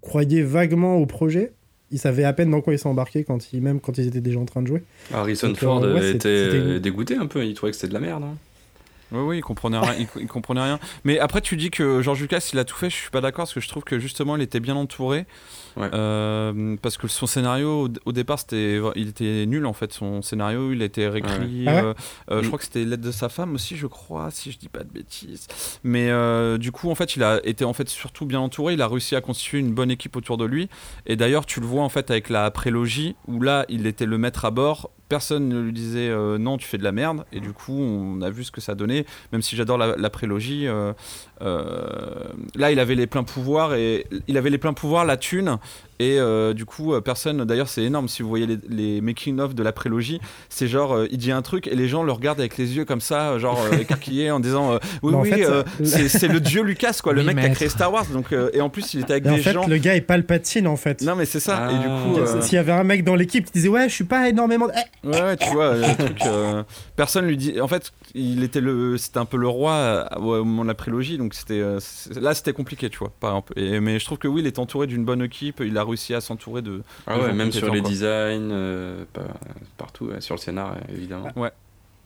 croyaient 0.00 0.42
vaguement 0.42 0.96
au 0.96 1.06
projet. 1.06 1.52
Ils 1.90 1.98
savaient 1.98 2.24
à 2.24 2.32
peine 2.32 2.50
dans 2.50 2.60
quoi 2.62 2.72
ils 2.72 2.78
s'embarquaient 2.78 3.24
quand 3.24 3.52
ils, 3.52 3.60
même 3.60 3.78
quand 3.80 3.98
ils 3.98 4.06
étaient 4.06 4.20
déjà 4.22 4.38
en 4.38 4.46
train 4.46 4.62
de 4.62 4.66
jouer. 4.66 4.82
Harrison 5.12 5.48
Donc, 5.48 5.58
Ford 5.58 5.82
ouais, 5.82 5.88
euh, 5.88 6.14
était 6.14 6.80
dégoûté 6.80 7.16
un 7.16 7.26
peu, 7.26 7.44
il 7.44 7.52
trouvait 7.54 7.72
que 7.72 7.76
c'était 7.76 7.88
de 7.88 7.94
la 7.94 8.00
merde. 8.00 8.22
hein. 8.22 8.34
Oui, 9.14 9.20
oui, 9.20 9.38
il 9.38 9.42
comprenait 9.42 9.78
rien. 9.78 9.94
il, 9.98 10.22
il 10.22 10.26
comprenait 10.26 10.62
rien. 10.62 10.78
Mais 11.04 11.18
après, 11.18 11.42
tu 11.42 11.58
dis 11.58 11.70
que 11.70 12.00
George 12.00 12.22
Lucas, 12.22 12.48
il 12.54 12.58
a 12.58 12.64
tout 12.64 12.76
fait. 12.76 12.88
Je 12.88 12.96
suis 12.96 13.10
pas 13.10 13.20
d'accord 13.20 13.42
parce 13.42 13.52
que 13.52 13.60
je 13.60 13.68
trouve 13.68 13.84
que 13.84 13.98
justement, 13.98 14.36
il 14.36 14.42
était 14.42 14.58
bien 14.60 14.74
entouré. 14.74 15.26
Ouais. 15.76 15.88
Euh, 15.94 16.76
parce 16.82 16.96
que 16.96 17.08
son 17.08 17.26
scénario, 17.26 17.86
au, 17.86 17.88
au 18.06 18.12
départ, 18.12 18.38
c'était, 18.38 18.80
il 18.96 19.08
était 19.08 19.46
nul 19.46 19.64
en 19.66 19.72
fait. 19.72 19.92
Son 19.92 20.22
scénario, 20.22 20.72
il 20.72 20.82
a 20.82 20.84
été 20.84 21.08
réécrit. 21.08 21.64
Ouais. 21.66 21.68
Ah 21.68 21.74
ouais 21.74 21.80
euh, 21.82 21.94
euh, 22.30 22.40
Je 22.40 22.44
Mm. 22.44 22.46
crois 22.48 22.58
que 22.58 22.64
c'était 22.64 22.84
l'aide 22.84 23.00
de 23.00 23.10
sa 23.12 23.28
femme 23.28 23.54
aussi, 23.54 23.76
je 23.76 23.86
crois, 23.86 24.30
si 24.30 24.52
je 24.52 24.58
dis 24.58 24.68
pas 24.68 24.84
de 24.84 24.90
bêtises. 24.92 25.46
Mais 25.84 26.10
euh, 26.10 26.58
du 26.58 26.72
coup, 26.72 26.90
en 26.90 26.94
fait, 26.94 27.16
il 27.16 27.22
a 27.22 27.40
été 27.44 27.64
en 27.64 27.72
fait 27.72 27.88
surtout 27.88 28.26
bien 28.26 28.40
entouré. 28.40 28.74
Il 28.74 28.82
a 28.82 28.88
réussi 28.88 29.16
à 29.16 29.20
constituer 29.20 29.58
une 29.58 29.72
bonne 29.72 29.90
équipe 29.90 30.16
autour 30.16 30.36
de 30.36 30.44
lui. 30.44 30.68
Et 31.06 31.16
d'ailleurs, 31.16 31.46
tu 31.46 31.60
le 31.60 31.66
vois 31.66 31.82
en 31.82 31.88
fait 31.88 32.10
avec 32.10 32.28
la 32.28 32.50
prélogie 32.50 33.16
où 33.26 33.40
là, 33.40 33.64
il 33.68 33.86
était 33.86 34.06
le 34.06 34.18
maître 34.18 34.44
à 34.44 34.50
bord. 34.50 34.90
Personne 35.08 35.46
ne 35.50 35.60
lui 35.60 35.72
disait 35.74 36.08
euh, 36.08 36.38
non, 36.38 36.56
tu 36.56 36.66
fais 36.66 36.78
de 36.78 36.84
la 36.84 36.92
merde. 36.92 37.24
Et 37.32 37.40
du 37.40 37.52
coup, 37.52 37.78
on 37.78 38.22
a 38.22 38.30
vu 38.30 38.44
ce 38.44 38.50
que 38.50 38.62
ça 38.62 38.74
donnait. 38.74 39.04
Même 39.32 39.42
si 39.42 39.56
j'adore 39.56 39.76
la, 39.76 39.94
la 39.96 40.10
prélogie, 40.10 40.66
euh, 40.66 40.94
là, 41.42 42.70
il 42.70 42.78
avait 42.78 42.94
les 42.94 43.06
pleins 43.06 43.24
pouvoirs 43.24 43.74
et 43.74 44.06
il 44.28 44.36
avait 44.36 44.50
les 44.50 44.58
pleins 44.58 44.72
pouvoirs, 44.72 45.04
la 45.04 45.16
thune. 45.16 45.58
Et 46.02 46.18
euh, 46.18 46.52
du 46.52 46.64
coup, 46.64 46.94
euh, 46.94 47.00
personne. 47.00 47.44
D'ailleurs, 47.44 47.68
c'est 47.68 47.82
énorme. 47.82 48.08
Si 48.08 48.22
vous 48.22 48.28
voyez 48.28 48.46
les, 48.46 48.58
les 48.68 49.00
making-of 49.00 49.54
de 49.54 49.62
la 49.62 49.72
prélogie, 49.72 50.20
c'est 50.48 50.66
genre, 50.66 50.94
euh, 50.96 51.06
il 51.10 51.18
dit 51.18 51.30
un 51.32 51.42
truc 51.42 51.66
et 51.68 51.74
les 51.76 51.86
gens 51.88 52.02
le 52.02 52.12
regardent 52.12 52.40
avec 52.40 52.56
les 52.58 52.76
yeux 52.76 52.84
comme 52.84 53.00
ça, 53.00 53.38
genre 53.38 53.60
euh, 53.72 53.78
écarquillés, 53.80 54.30
en 54.30 54.40
disant 54.40 54.72
euh, 54.72 54.78
Oui, 55.02 55.12
Mais 55.12 55.18
en 55.18 55.20
oui, 55.22 55.30
fait, 55.30 55.46
euh, 55.46 55.62
c'est 55.84 56.08
c'est 56.18 56.28
le 56.28 56.40
dieu 56.40 56.62
Lucas, 56.62 56.98
quoi, 57.02 57.12
le 57.12 57.22
mec 57.22 57.38
qui 57.38 57.44
a 57.46 57.48
créé 57.50 57.68
Star 57.68 57.92
Wars. 57.92 58.06
Donc, 58.12 58.32
euh, 58.32 58.50
et 58.52 58.60
en 58.60 58.68
plus, 58.68 58.94
il 58.94 59.00
était 59.00 59.12
avec 59.12 59.26
en 59.26 59.34
des 59.36 59.42
fait, 59.42 59.52
gens. 59.52 59.66
le 59.66 59.76
gars 59.78 59.94
est 59.94 60.00
Palpatine, 60.00 60.66
en 60.66 60.76
fait. 60.76 61.02
Non, 61.02 61.14
mais 61.16 61.24
c'est 61.24 61.40
ça. 61.40 61.68
Ah. 61.68 61.70
Et 61.72 61.78
du 61.78 61.84
coup. 61.86 62.18
Euh, 62.20 62.36
euh, 62.36 62.40
S'il 62.40 62.54
y 62.54 62.58
avait 62.58 62.72
un 62.72 62.84
mec 62.84 63.04
dans 63.04 63.14
l'équipe 63.14 63.44
qui 63.46 63.52
disait 63.52 63.68
Ouais, 63.68 63.88
je 63.88 63.94
suis 63.94 64.04
pas 64.04 64.28
énormément. 64.28 64.68
Eh, 64.74 65.06
Ouais, 65.08 65.20
ouais, 65.22 65.36
tu 65.36 65.48
vois, 65.50 65.74
le 65.76 65.94
truc. 65.96 66.18
euh, 66.26 66.62
personne 66.96 67.26
lui 67.26 67.36
dit. 67.36 67.60
En 67.60 67.68
fait, 67.68 67.92
il 68.14 68.42
était 68.42 68.60
le, 68.60 68.96
c'était 68.96 69.18
un 69.18 69.24
peu 69.24 69.36
le 69.36 69.48
roi 69.48 69.72
euh, 69.72 70.04
au 70.16 70.44
moment 70.44 70.62
de 70.62 70.68
la 70.68 70.74
prélogie, 70.74 71.18
donc 71.18 71.34
c'était. 71.34 71.60
euh, 71.60 71.78
là, 72.20 72.34
c'était 72.34 72.52
compliqué, 72.52 72.88
tu 72.90 72.98
vois. 72.98 73.12
Par 73.20 73.30
exemple. 73.30 73.52
Et, 73.56 73.80
mais 73.80 73.98
je 73.98 74.04
trouve 74.04 74.18
que 74.18 74.28
oui, 74.28 74.40
il 74.42 74.46
est 74.46 74.58
entouré 74.58 74.86
d'une 74.86 75.04
bonne 75.04 75.22
équipe. 75.22 75.60
Il 75.64 75.76
a 75.78 75.82
réussi 75.92 76.14
à 76.14 76.20
s'entourer 76.20 76.62
de. 76.62 76.82
Ah 77.06 77.16
de 77.16 77.20
ouais, 77.22 77.28
gens 77.28 77.34
même 77.34 77.52
sur 77.52 77.72
les 77.72 77.80
quoi. 77.80 77.88
designs, 77.90 78.50
euh, 78.50 79.04
pas- 79.12 79.22
partout, 79.76 80.06
ouais, 80.06 80.20
sur 80.20 80.34
le 80.34 80.40
scénar 80.40 80.76
évidemment. 80.88 81.28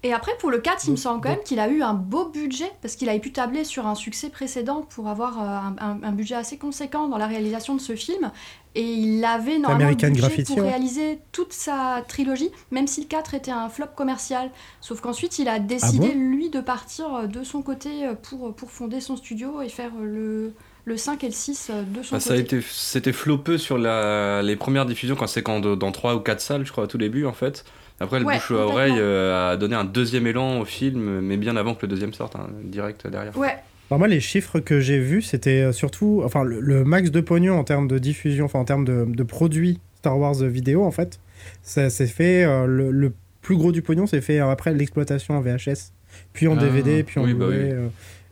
Et 0.02 0.12
après, 0.12 0.33
pour 0.38 0.50
le 0.50 0.59
4, 0.59 0.85
il 0.87 0.93
me 0.93 0.97
semble 0.97 1.21
quand 1.21 1.31
même 1.31 1.43
qu'il 1.43 1.59
a 1.59 1.69
eu 1.69 1.83
un 1.83 1.95
beau 1.95 2.26
budget, 2.28 2.71
parce 2.81 2.95
qu'il 2.95 3.09
avait 3.09 3.19
pu 3.19 3.33
tabler 3.33 3.64
sur 3.64 3.88
un 3.88 3.97
succès 3.97 4.28
précédent 4.28 4.83
pour 4.83 5.09
avoir 5.09 5.43
euh, 5.43 5.45
un, 5.45 5.75
un- 5.81 6.02
un 6.02 6.12
budget 6.12 6.37
assez 6.37 6.59
conséquent 6.59 7.09
dans 7.09 7.16
la 7.19 7.26
réalisation 7.26 7.75
de 7.75 7.81
ce 7.81 7.97
film. 7.97 8.31
Et 8.76 8.83
il 8.93 9.25
avait 9.25 9.59
normalement 9.59 9.85
American 9.87 10.09
budget 10.09 10.21
Graffiti, 10.21 10.55
pour 10.55 10.62
ouais. 10.62 10.69
réaliser 10.69 11.19
toute 11.33 11.52
sa 11.55 12.05
trilogie, 12.07 12.50
même 12.71 12.87
si 12.87 13.00
le 13.00 13.07
4 13.09 13.35
était 13.35 13.50
un 13.50 13.69
flop 13.69 13.87
commercial. 13.97 14.50
Sauf 14.81 15.00
qu'ensuite, 15.00 15.38
il 15.40 15.49
a 15.49 15.59
décidé, 15.59 16.11
Ah 16.12 16.14
bon? 16.14 16.21
lui, 16.21 16.50
de 16.50 16.61
partir 16.61 17.12
euh, 17.12 17.26
de 17.26 17.43
son 17.43 17.62
côté 17.62 18.07
euh, 18.07 18.14
pour, 18.14 18.55
pour 18.55 18.71
fonder 18.71 19.00
son 19.00 19.16
studio 19.16 19.61
et 19.62 19.69
faire 19.71 19.90
euh, 19.99 20.05
le, 20.05 20.52
le 20.87 20.97
5 20.97 21.25
et 21.25 21.26
le 21.26 21.33
6 21.33 21.71
euh, 21.71 21.83
de 21.83 22.02
son 22.02 22.14
Bah, 22.16 22.21
ça 22.21 22.35
a 22.35 22.37
été, 22.37 22.61
c'était 22.62 23.12
flopeux 23.12 23.59
sur 23.59 23.76
la, 23.76 24.40
les 24.43 24.57
premières 24.57 24.87
diffusions 24.87 25.16
quand 25.16 25.26
c'est 25.26 25.43
quand 25.43 25.61
de- 25.61 25.75
dans 25.75 25.90
3 25.93 26.14
ou 26.14 26.21
4 26.21 26.40
salles, 26.40 26.64
je 26.64 26.73
crois, 26.73 26.85
au 26.85 26.87
tout 26.87 26.99
début 26.99 27.26
en 27.26 27.33
fait. 27.33 27.64
Après, 27.99 28.21
le 28.21 28.26
Ouais, 28.26 28.35
bouche 28.35 28.50
à 28.52 28.55
oreille 28.55 28.95
euh, 28.99 29.52
a 29.52 29.57
donné 29.57 29.75
un 29.75 29.85
deuxième 29.85 30.26
élan 30.26 30.61
au 30.61 30.64
film, 30.64 31.21
mais 31.21 31.37
bien 31.37 31.57
avant 31.57 31.75
que 31.75 31.83
le 31.83 31.88
deuxième 31.88 32.12
sorte, 32.12 32.37
hein, 32.37 32.49
direct 32.64 33.07
derrière. 33.07 33.37
Ouais, 33.37 33.57
Alors 33.90 33.99
moi, 33.99 34.07
les 34.07 34.21
chiffres 34.21 34.61
que 34.61 34.78
j'ai 34.81 34.99
vus, 35.00 35.23
c'était 35.23 35.62
euh, 35.62 35.73
surtout, 35.73 36.23
enfin, 36.25 36.45
le, 36.45 36.61
le 36.61 36.85
max 36.85 37.11
de 37.11 37.21
pognon 37.21 37.59
en 37.59 37.64
termes 37.64 37.88
de 37.88 37.99
diffusion, 37.99 38.45
enfin, 38.45 38.59
en 38.61 38.64
termes 38.64 38.85
de, 38.85 39.07
de 39.09 39.23
produits 39.25 39.81
Star 39.99 40.19
Wars 40.19 40.35
vidéo, 40.35 40.85
en 40.85 40.90
fait, 40.93 41.19
ça 41.62 41.90
s'est 41.90 42.07
fait, 42.07 42.45
euh, 42.45 42.66
le, 42.66 42.90
le 42.93 43.12
plus 43.43 43.57
gros 43.57 43.73
du 43.73 43.81
pognon, 43.83 44.07
c'est 44.07 44.21
fait 44.21 44.40
euh, 44.40 44.50
après 44.50 44.75
l'exploitation 44.75 45.35
en 45.35 45.40
VHS, 45.40 45.93
puis 46.35 46.47
en 46.49 46.57
Ah, 46.59 46.61
DVD, 46.61 47.02
puis 47.02 47.19
en 47.19 47.25
oui, 47.25 47.33
bah 47.35 47.47
Blu-ray. 47.47 47.73
oui. 47.73 47.88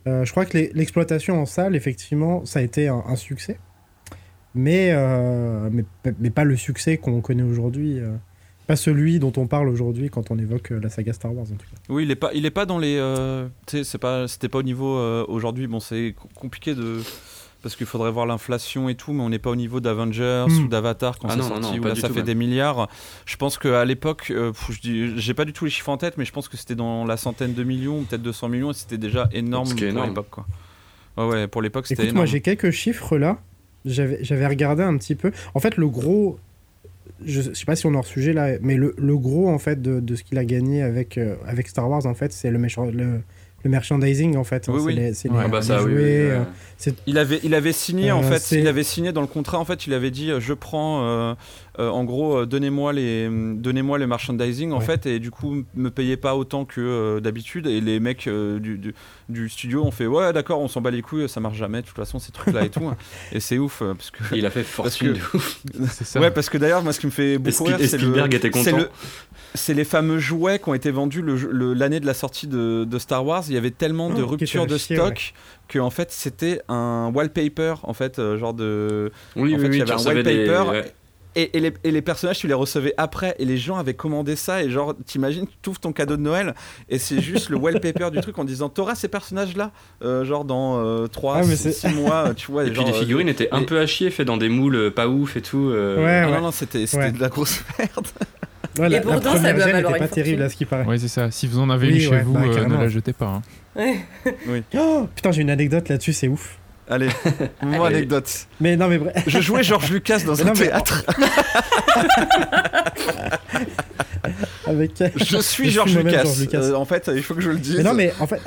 Euh. 0.06 0.24
Je 0.24 0.30
crois 0.30 0.44
que 0.44 0.56
l'exploitation 0.56 1.40
en 1.40 1.46
salle, 1.46 1.76
effectivement, 1.76 2.44
ça 2.44 2.58
a 2.60 2.62
été 2.62 2.88
un, 2.88 3.16
succès, 3.16 3.58
mais, 4.54 4.90
euh, 4.92 5.70
mais, 6.20 6.30
pas 6.30 6.44
le 6.44 6.56
succès 6.56 6.96
qu'on 6.98 7.20
connaît 7.20 7.42
aujourd'hui. 7.42 7.98
euh. 8.00 8.14
Pas 8.66 8.76
celui 8.76 9.18
dont 9.18 9.32
on 9.36 9.46
parle 9.46 9.68
aujourd'hui 9.68 10.08
quand 10.08 10.30
on 10.30 10.38
évoque 10.38 10.70
la 10.70 10.88
saga 10.88 11.12
Star 11.12 11.34
Wars, 11.34 11.44
en 11.52 11.56
tout 11.56 11.66
cas. 11.70 11.76
Oui, 11.90 12.04
il 12.04 12.10
est 12.10 12.16
pas, 12.16 12.30
pas 12.54 12.64
dans 12.64 12.78
les. 12.78 12.98
c'est 13.66 13.84
c'était 13.84 14.48
pas 14.48 14.58
au 14.58 14.62
niveau 14.62 14.96
aujourd'hui. 15.28 15.66
Bon, 15.66 15.80
c'est 15.80 16.14
co- 16.16 16.28
compliqué 16.34 16.74
de. 16.74 17.00
Parce 17.64 17.74
qu'il 17.74 17.86
faudrait 17.86 18.12
voir 18.12 18.26
l'inflation 18.26 18.88
et 18.88 18.94
tout, 18.94 19.12
mais 19.12 19.22
on 19.24 19.30
n'est 19.30 19.40
pas 19.40 19.50
au 19.50 19.56
niveau 19.56 19.80
d'Avengers 19.80 20.44
Mm. 20.48 20.64
ou 20.64 20.68
d'Avatar 20.68 21.18
quand 21.18 21.26
Ah 21.28 21.32
c'est 21.32 21.38
non, 21.38 21.48
sorti, 21.48 21.62
non, 21.62 21.82
où 21.82 21.84
là 21.88 21.94
ça 21.96 22.06
tout 22.08 22.14
fait 22.14 22.20
même. 22.20 22.26
des 22.26 22.34
milliards. 22.36 22.88
Je 23.26 23.36
pense 23.36 23.58
qu'à 23.58 23.84
l'époque, 23.84 24.30
euh, 24.30 24.52
j'ai 25.16 25.34
pas 25.34 25.44
du 25.44 25.52
tout 25.52 25.64
les 25.64 25.70
chiffres 25.72 25.88
en 25.88 25.96
tête, 25.96 26.16
mais 26.18 26.24
je 26.24 26.32
pense 26.32 26.48
que 26.48 26.56
c'était 26.56 26.76
dans 26.76 27.04
la 27.04 27.16
centaine 27.16 27.54
de 27.54 27.64
millions, 27.64 28.04
peut-être 28.04 28.22
200 28.22 28.48
millions, 28.50 28.70
et 28.70 28.74
c'était 28.74 28.98
déjà 28.98 29.28
énorme 29.32 29.68
pour 29.74 30.04
l'époque. 30.04 30.28
Quoi. 30.30 30.46
Ouais, 31.16 31.24
ouais, 31.26 31.46
pour 31.48 31.62
l'époque 31.62 31.86
c'était 31.86 32.02
énorme. 32.02 32.18
moi 32.18 32.26
j'ai 32.26 32.40
quelques 32.42 32.70
chiffres 32.70 33.16
là. 33.18 33.38
J'avais 33.86 34.18
j'avais 34.22 34.46
regardé 34.46 34.82
un 34.82 34.96
petit 34.96 35.14
peu. 35.14 35.32
En 35.54 35.60
fait, 35.60 35.76
le 35.76 35.88
gros. 35.88 36.38
Je 37.24 37.40
sais 37.54 37.64
pas 37.64 37.76
si 37.76 37.86
on 37.86 37.92
est 37.94 37.96
hors 37.96 38.06
sujet 38.06 38.32
là, 38.32 38.58
mais 38.60 38.76
le, 38.76 38.94
le 38.98 39.16
gros 39.16 39.48
en 39.48 39.58
fait 39.58 39.80
de, 39.80 40.00
de 40.00 40.16
ce 40.16 40.22
qu'il 40.24 40.36
a 40.38 40.44
gagné 40.44 40.82
avec, 40.82 41.16
euh, 41.18 41.36
avec 41.46 41.68
Star 41.68 41.88
Wars, 41.88 42.04
en 42.06 42.14
fait, 42.14 42.32
c'est 42.32 42.50
le, 42.50 42.58
méchant- 42.58 42.90
le, 42.90 43.20
le 43.64 43.70
merchandising 43.70 44.36
en 44.36 44.44
fait. 44.44 44.68
hein. 44.68 44.72
Oui, 44.74 44.80
c'est 44.80 44.86
oui. 44.86 44.94
les, 44.94 45.14
c'est 45.14 45.30
Ouais. 45.30 45.44
les- 45.44 45.50
bah 45.50 45.60
les 45.60 45.66
ça, 45.66 45.82
oui, 45.82 45.92
oui, 45.92 45.98
jouets, 46.00 46.30
oui, 46.32 46.38
ouais. 46.38 46.44
Il 47.06 47.18
avait, 47.18 47.40
il 47.44 47.54
avait 47.54 47.72
signé 47.72 48.12
en 48.12 48.22
Euh, 48.22 48.30
fait, 48.38 48.56
il 48.58 48.66
avait 48.68 48.82
signé 48.82 49.12
dans 49.12 49.20
le 49.22 49.26
contrat 49.26 49.58
en 49.58 49.64
fait, 49.64 49.86
il 49.86 49.94
avait 49.94 50.10
dit 50.10 50.30
euh, 50.30 50.40
je 50.40 50.52
prends 50.52 51.02
euh, 51.04 51.34
euh, 51.78 51.88
en 51.88 52.04
gros 52.04 52.44
donnez-moi 52.44 52.92
les 52.92 53.28
donnez-moi 53.54 53.96
le 53.98 54.06
merchandising 54.06 54.72
en 54.72 54.78
Ouais. 54.80 54.84
fait 54.84 55.06
et 55.06 55.18
du 55.18 55.30
coup 55.30 55.64
me 55.74 55.90
payez 55.90 56.16
pas 56.16 56.34
autant 56.36 56.64
que 56.64 56.80
euh, 56.80 57.20
d'habitude 57.20 57.66
et 57.68 57.80
les 57.80 58.00
mecs 58.00 58.26
euh, 58.26 58.58
du, 58.58 58.76
du, 58.76 58.94
du 59.30 59.48
studio 59.48 59.82
ont 59.84 59.90
fait 59.92 60.06
ouais 60.06 60.32
d'accord 60.32 60.60
on 60.60 60.68
s'en 60.68 60.80
bat 60.82 60.90
les 60.90 61.00
couilles 61.00 61.28
ça 61.28 61.40
marche 61.40 61.56
jamais 61.56 61.80
de 61.80 61.86
toute 61.86 61.96
façon 61.96 62.18
ces 62.18 62.32
trucs 62.32 62.52
là 62.52 62.64
et 62.64 62.68
tout 62.70 62.84
hein. 62.86 62.96
et 63.32 63.40
c'est 63.40 63.56
ouf 63.58 63.78
parce 63.96 64.10
que 64.10 64.34
Il 64.36 64.44
a 64.44 64.50
fait 64.50 64.62
fortune 64.64 65.14
que- 65.14 65.18
de 65.18 65.20
ouf. 65.38 65.60
C'est 65.90 66.04
ça. 66.04 66.20
ouais 66.20 66.30
parce 66.30 66.50
que 66.50 66.58
d'ailleurs 66.58 66.82
moi 66.82 66.92
ce 66.92 67.00
qui 67.00 67.06
me 67.06 67.12
fait 67.12 67.38
beaucoup 67.38 67.64
rire 67.64 67.76
et 67.80 67.86
c'est 67.86 67.96
le 67.96 68.02
Spielberg 68.02 68.34
était 68.34 68.50
c'est 68.52 68.70
content. 68.72 68.84
C'est 69.54 69.74
les 69.74 69.84
fameux 69.84 70.18
jouets 70.18 70.58
qui 70.58 70.68
ont 70.68 70.74
été 70.74 70.90
vendus 70.90 71.22
l'année 71.74 72.00
de 72.00 72.06
la 72.06 72.14
sortie 72.14 72.46
de, 72.48 72.84
de 72.84 72.98
Star 72.98 73.24
Wars. 73.24 73.44
Il 73.48 73.54
y 73.54 73.58
avait 73.58 73.70
tellement 73.70 74.10
de 74.10 74.22
Oh, 74.22 74.26
ruptures 74.26 74.66
de 74.66 74.76
chier, 74.76 74.96
stock 74.96 75.32
que 75.68 75.78
en 75.78 75.90
fait 75.90 76.10
c'était 76.10 76.60
un 76.68 77.10
wallpaper 77.14 77.74
en 77.84 77.94
fait 77.94 78.18
euh, 78.18 78.36
genre 78.38 78.52
de 78.54 79.12
Oui, 79.36 79.54
En 79.54 79.58
oui, 79.58 79.62
fait, 79.62 79.68
il 79.68 79.78
y 79.78 79.82
avait 79.82 79.92
un 79.92 79.96
des- 79.96 80.04
wallpaper. 80.06 80.70
ouais. 80.70 80.92
et, 81.36 81.56
et 81.56 81.60
les, 81.60 81.72
et 81.84 81.90
les 81.90 82.02
personnages 82.02 82.38
tu 82.38 82.46
les 82.48 82.54
recevais 82.54 82.94
après 82.96 83.34
et 83.38 83.44
les 83.44 83.56
gens 83.56 83.76
avaient 83.76 83.94
commandé 83.94 84.36
ça 84.36 84.62
et 84.62 84.70
genre 84.70 84.94
t'imagines 85.06 85.46
tu 85.62 85.70
ouvres 85.70 85.80
ton 85.80 85.92
cadeau 85.92 86.16
de 86.16 86.22
Noël 86.22 86.54
et 86.88 86.98
c'est 86.98 87.20
juste 87.20 87.48
le 87.48 87.56
wallpaper 87.56 88.10
du 88.10 88.20
truc 88.20 88.38
en 88.38 88.44
disant 88.44 88.68
t'auras 88.68 88.94
ces 88.96 89.08
personnages 89.08 89.56
là 89.56 89.70
genre 90.24 90.44
dans 90.44 91.06
3 91.08 91.36
Ah, 91.36 91.42
mais 91.46 91.56
6 91.56 91.72
c'est- 91.72 91.92
mois 91.92 92.34
tu 92.34 92.50
vois 92.52 92.64
Et 92.64 92.66
puis 92.66 92.76
genre, 92.76 92.86
les 92.86 92.92
figurines 92.92 93.28
euh, 93.28 93.32
étaient 93.32 93.48
un 93.52 93.62
peu 93.62 93.78
à 93.80 93.86
chier, 93.86 94.10
fait 94.10 94.24
dans 94.24 94.36
des 94.36 94.48
moules 94.48 94.76
euh, 94.76 94.90
pas 94.90 95.08
ouf 95.08 95.36
et 95.36 95.42
tout. 95.42 95.70
euh, 95.70 95.96
Ouais, 96.04 96.22
ah 96.24 96.26
ouais. 96.30 96.36
non 96.36 96.42
non 96.42 96.50
c'était 96.50 96.86
c'était 96.86 97.04
Ouais. 97.04 97.12
de 97.12 97.20
la 97.20 97.28
grosse 97.28 97.62
merde 97.78 98.06
Ouais, 98.78 98.88
la, 98.88 98.98
Et 98.98 99.00
pourtant, 99.00 99.36
ça 99.36 99.52
doit 99.52 99.66
valoir 99.72 99.96
pas 99.96 100.08
terrible 100.08 100.42
à 100.42 100.48
ce 100.48 100.56
qui 100.56 100.64
paraît. 100.64 100.84
Ouais, 100.84 100.98
c'est 100.98 101.08
ça. 101.08 101.30
Si 101.30 101.46
vous 101.46 101.58
en 101.60 101.70
avez 101.70 101.86
Oui, 101.88 101.94
une 101.94 102.00
chez 102.00 102.08
ouais, 102.08 102.22
vous, 102.22 102.32
bah, 102.32 102.40
euh, 102.44 102.66
ne 102.66 102.76
la 102.76 102.88
jetez 102.88 103.12
pas. 103.12 103.26
hein. 103.26 103.42
Ouais. 103.76 103.96
Oh, 104.78 105.08
putain, 105.14 105.30
j'ai 105.32 105.42
une 105.42 105.50
anecdote 105.50 105.88
là-dessus, 105.88 106.12
c'est 106.12 106.28
ouf. 106.28 106.58
Allez, 106.88 107.08
mon 107.62 107.82
Allez. 107.84 107.96
anecdote. 107.96 108.46
Mais 108.60 108.76
non, 108.76 108.88
mais 108.88 108.98
bref. 108.98 109.14
Je 109.26 109.40
jouais 109.40 109.62
Georges 109.64 109.90
Lucas 109.90 110.18
dans 110.26 110.34
Mais 110.34 110.42
un 110.42 110.44
non, 110.44 110.52
mais- 110.52 110.66
théâtre. 110.66 111.04
Avec. 114.66 115.02
Je 115.16 115.38
suis 115.38 115.70
Georges 115.70 115.96
Lucas. 115.96 116.22
Georges 116.24 116.40
Lucas. 116.40 116.58
Euh, 116.62 116.74
en 116.74 116.84
fait, 116.84 117.10
il 117.14 117.22
faut 117.22 117.34
que 117.34 117.40
je 117.40 117.50
le 117.50 117.58
dise. 117.58 117.76
Mais 117.78 117.82
non, 117.82 117.94
mais 117.94 118.12
en 118.20 118.26
fait, 118.26 118.40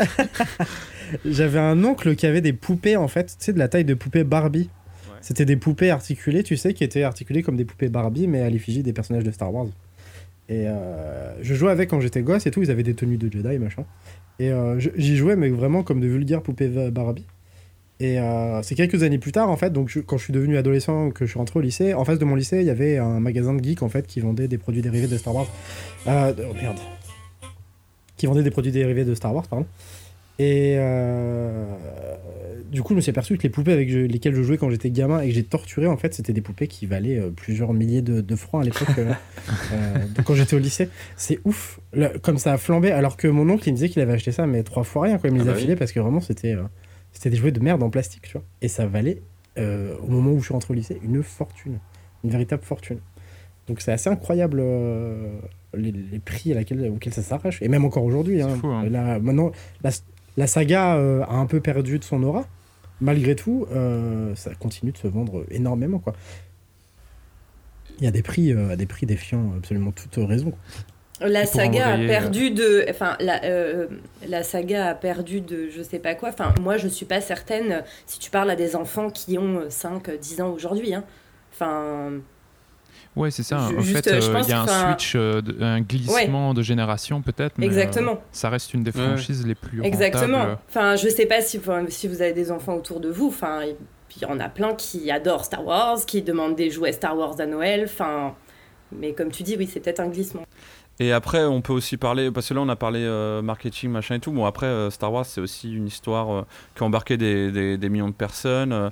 j'avais 1.25 1.59
un 1.59 1.83
oncle 1.83 2.15
qui 2.15 2.25
avait 2.25 2.41
des 2.41 2.53
poupées, 2.53 2.97
en 2.97 3.07
fait, 3.07 3.25
tu 3.27 3.33
sais, 3.39 3.53
de 3.53 3.59
la 3.59 3.67
taille 3.67 3.85
de 3.85 3.93
poupées 3.93 4.23
Barbie. 4.23 4.69
Ouais. 5.07 5.17
C'était 5.21 5.45
des 5.45 5.55
poupées 5.57 5.91
articulées, 5.91 6.43
tu 6.43 6.57
sais, 6.57 6.73
qui 6.73 6.83
étaient 6.83 7.03
articulées 7.03 7.43
comme 7.43 7.55
des 7.57 7.65
poupées 7.65 7.89
Barbie, 7.89 8.27
mais 8.27 8.41
à 8.41 8.49
l'effigie 8.49 8.83
des 8.83 8.93
personnages 8.93 9.23
de 9.23 9.31
Star 9.31 9.53
Wars. 9.53 9.67
Et 10.49 10.67
euh, 10.67 11.33
je 11.41 11.53
jouais 11.53 11.71
avec 11.71 11.89
quand 11.89 11.99
j'étais 11.99 12.21
gosse 12.21 12.45
et 12.45 12.51
tout, 12.51 12.61
ils 12.61 12.71
avaient 12.71 12.83
des 12.83 12.93
tenues 12.93 13.17
de 13.17 13.31
Jedi, 13.31 13.57
machin. 13.59 13.83
Et 14.39 14.51
euh, 14.51 14.79
j'y 14.79 15.17
jouais, 15.17 15.35
mais 15.35 15.49
vraiment 15.49 15.83
comme 15.83 15.99
de 15.99 16.07
vulgaires 16.07 16.41
poupées 16.41 16.69
Barbie. 16.91 17.25
Et 17.99 18.19
euh, 18.19 18.61
c'est 18.61 18.75
quelques 18.75 19.03
années 19.03 19.17
plus 19.17 19.31
tard, 19.31 19.49
en 19.49 19.57
fait, 19.57 19.73
donc 19.73 19.91
quand 20.05 20.17
je 20.17 20.23
suis 20.23 20.33
devenu 20.33 20.57
adolescent, 20.57 21.09
que 21.09 21.25
je 21.25 21.31
suis 21.31 21.39
rentré 21.39 21.59
au 21.59 21.61
lycée, 21.61 21.93
en 21.95 22.05
face 22.05 22.19
de 22.19 22.25
mon 22.25 22.35
lycée, 22.35 22.59
il 22.59 22.65
y 22.65 22.69
avait 22.69 22.97
un 22.97 23.19
magasin 23.19 23.55
de 23.55 23.63
geeks, 23.63 23.81
en 23.81 23.89
fait, 23.89 24.05
qui 24.05 24.19
vendait 24.19 24.47
des 24.47 24.59
produits 24.59 24.81
dérivés 24.81 25.07
de 25.07 25.17
Star 25.17 25.33
Wars. 25.35 25.47
Oh 26.05 26.09
merde. 26.09 26.77
Qui 28.15 28.27
vendait 28.27 28.43
des 28.43 28.51
produits 28.51 28.71
dérivés 28.71 29.03
de 29.03 29.15
Star 29.15 29.33
Wars, 29.33 29.47
pardon. 29.47 29.65
Et 30.39 30.75
euh, 30.77 31.65
du 32.71 32.83
coup, 32.83 32.93
je 32.93 32.95
me 32.97 33.01
suis 33.01 33.09
aperçu 33.09 33.37
que 33.37 33.43
les 33.43 33.49
poupées 33.49 33.71
avec 33.71 33.89
lesquelles 33.89 34.35
je 34.35 34.43
jouais 34.43 34.57
quand 34.57 34.69
j'étais 34.69 34.89
gamin 34.91 35.21
et 35.21 35.29
que 35.29 35.33
j'ai 35.33 35.43
torturé, 35.43 35.87
en 35.87 35.97
fait, 35.97 36.13
c'était 36.13 36.33
des 36.33 36.41
poupées 36.41 36.67
qui 36.67 36.85
valaient 36.85 37.17
euh, 37.17 37.29
plusieurs 37.31 37.73
milliers 37.73 38.01
de, 38.01 38.21
de 38.21 38.35
francs 38.35 38.61
à 38.61 38.65
l'époque, 38.65 38.97
euh, 38.99 39.13
euh, 39.73 40.05
quand 40.25 40.35
j'étais 40.35 40.55
au 40.55 40.59
lycée. 40.59 40.89
C'est 41.15 41.39
ouf, 41.45 41.79
comme 42.21 42.37
ça 42.37 42.53
a 42.53 42.57
flambé, 42.57 42.91
alors 42.91 43.17
que 43.17 43.27
mon 43.27 43.49
oncle, 43.49 43.67
il 43.67 43.71
me 43.71 43.77
disait 43.77 43.89
qu'il 43.89 44.01
avait 44.01 44.13
acheté 44.13 44.31
ça, 44.31 44.45
mais 44.45 44.63
trois 44.63 44.83
fois 44.83 45.03
rien, 45.03 45.17
quoi. 45.17 45.29
Il 45.29 45.35
me 45.35 45.39
Ah 45.41 45.43
les 45.43 45.49
a 45.49 45.51
bah 45.53 45.57
oui. 45.57 45.63
filés 45.63 45.75
parce 45.75 45.91
que 45.91 45.99
vraiment, 45.99 46.19
c'était 46.21 46.53
euh, 46.53 46.63
c'était 47.13 47.29
des 47.31 47.37
jouets 47.37 47.51
de 47.51 47.59
merde 47.59 47.81
en 47.81 47.89
plastique, 47.89 48.23
tu 48.23 48.33
vois. 48.33 48.43
Et 48.61 48.67
ça 48.67 48.85
valait, 48.85 49.21
euh, 49.57 49.95
au 50.03 50.07
moment 50.07 50.31
où 50.31 50.39
je 50.39 50.45
suis 50.45 50.53
rentré 50.53 50.71
au 50.73 50.75
lycée, 50.75 50.99
une 51.03 51.23
fortune. 51.23 51.79
Une 52.23 52.29
véritable 52.29 52.63
fortune. 52.63 52.99
Donc 53.67 53.81
c'est 53.81 53.91
assez 53.91 54.09
incroyable 54.09 54.61
les, 55.75 55.91
les 55.91 56.19
prix 56.19 56.51
à 56.51 56.55
laquelle, 56.55 56.89
auxquels 56.89 57.13
ça 57.13 57.21
s'arrache. 57.21 57.61
Et 57.61 57.67
même 57.67 57.85
encore 57.85 58.03
aujourd'hui. 58.03 58.41
hein. 58.41 58.49
fou, 58.59 58.67
hein. 58.67 58.87
Là, 58.89 59.19
maintenant, 59.19 59.51
la, 59.83 59.89
la 60.37 60.47
saga 60.47 60.95
euh, 60.95 61.23
a 61.23 61.33
un 61.35 61.45
peu 61.45 61.59
perdu 61.59 61.99
de 61.99 62.03
son 62.03 62.23
aura. 62.23 62.45
Malgré 63.01 63.35
tout, 63.35 63.67
euh, 63.71 64.33
ça 64.35 64.55
continue 64.55 64.91
de 64.91 64.97
se 64.97 65.07
vendre 65.07 65.45
énormément. 65.51 65.99
Quoi. 65.99 66.13
Il 67.99 68.05
y 68.05 68.07
a 68.07 68.11
des 68.11 68.23
prix, 68.23 68.53
euh, 68.53 68.69
à 68.71 68.75
des 68.75 68.85
prix 68.85 69.05
défiant 69.05 69.53
absolument 69.57 69.91
toute 69.91 70.15
raison. 70.17 70.51
quoi. 70.51 70.59
La 71.19 71.47
saga 71.47 71.93
a 71.93 71.97
perdu 71.97 72.51
de. 72.51 72.85
Enfin, 72.89 73.15
la, 73.19 73.43
euh, 73.45 73.87
la 74.27 74.43
saga 74.43 74.89
a 74.89 74.93
perdu 74.95 75.41
de 75.41 75.67
je 75.75 75.81
sais 75.81 75.97
pas 75.97 76.13
quoi. 76.13 76.29
Enfin, 76.29 76.53
moi, 76.61 76.77
je 76.77 76.87
suis 76.87 77.07
pas 77.07 77.21
certaine 77.21 77.71
euh, 77.71 77.81
si 78.05 78.19
tu 78.19 78.29
parles 78.29 78.51
à 78.51 78.55
des 78.55 78.75
enfants 78.75 79.09
qui 79.09 79.37
ont 79.39 79.63
5, 79.67 80.11
10 80.19 80.41
ans 80.41 80.49
aujourd'hui. 80.51 80.93
hein. 80.93 81.03
Enfin, 81.53 82.11
Ouais, 83.17 83.31
c'est 83.31 83.43
ça. 83.43 83.59
En 83.61 83.79
juste, 83.81 84.03
fait, 84.03 84.11
euh, 84.13 84.21
euh, 84.35 84.41
il 84.43 84.49
y 84.49 84.53
a 84.53 84.61
un 84.61 84.67
switch, 84.87 85.13
euh, 85.15 85.41
un 85.59 85.81
glissement 85.81 86.53
de 86.53 86.61
génération 86.61 87.21
peut-être. 87.21 87.57
mais, 87.57 87.65
euh, 87.65 87.69
exactement. 87.69 88.21
ça 88.31 88.49
reste 88.49 88.73
une 88.73 88.83
des 88.83 88.95
Ouais. 88.95 89.03
franchises 89.05 89.45
les 89.45 89.55
plus 89.55 89.83
Exactement. 89.83 90.37
rentables. 90.39 90.59
Enfin, 90.69 90.95
je 90.95 91.09
sais 91.09 91.25
pas 91.25 91.41
si, 91.41 91.57
vous 91.57 92.21
avez 92.21 92.33
des 92.33 92.51
enfants 92.51 92.75
autour 92.75 92.99
de 92.99 93.09
vous. 93.09 93.27
Enfin, 93.27 93.61
il 93.65 93.75
il 94.15 94.23
y 94.23 94.25
en 94.25 94.39
a 94.39 94.49
plein 94.49 94.73
qui 94.73 95.11
adorent 95.11 95.45
Star 95.45 95.63
Wars, 95.63 95.99
qui 96.07 96.23
demandent 96.23 96.55
des 96.55 96.71
jouets 96.71 96.91
Star 96.93 97.15
Wars 97.15 97.39
à 97.39 97.45
Noël. 97.45 97.83
Enfin, 97.83 98.33
mais 98.91 99.13
comme 99.13 99.29
tu 99.31 99.43
dis, 99.43 99.55
oui, 99.57 99.69
c'est 99.71 99.79
peut-être 99.79 99.99
un 99.99 100.07
glissement. 100.07 100.41
Et 100.99 101.11
après, 101.11 101.43
on 101.43 101.61
peut 101.61 101.73
aussi 101.73 101.97
parler, 101.97 102.31
parce 102.31 102.49
que 102.49 102.55
là, 102.55 102.61
on 102.61 102.69
a 102.69 102.75
parlé 102.75 103.01
euh, 103.03 103.43
marketing, 103.43 103.91
machin 103.91 104.15
et 104.15 104.19
tout. 104.19 104.31
Bon, 104.31 104.45
après, 104.45 104.65
euh, 104.65 104.89
Star 104.89 105.13
Wars, 105.13 105.25
c'est 105.27 105.41
aussi 105.41 105.71
une 105.71 105.85
histoire 105.85 106.31
euh, 106.33 106.41
qui 106.73 106.81
a 106.81 106.85
embarqué 106.87 107.17
des, 107.17 107.51
des- 107.51 107.77
des 107.77 107.89
millions 107.89 108.07
de 108.07 108.13
personnes, 108.13 108.71
euh, 108.73 108.89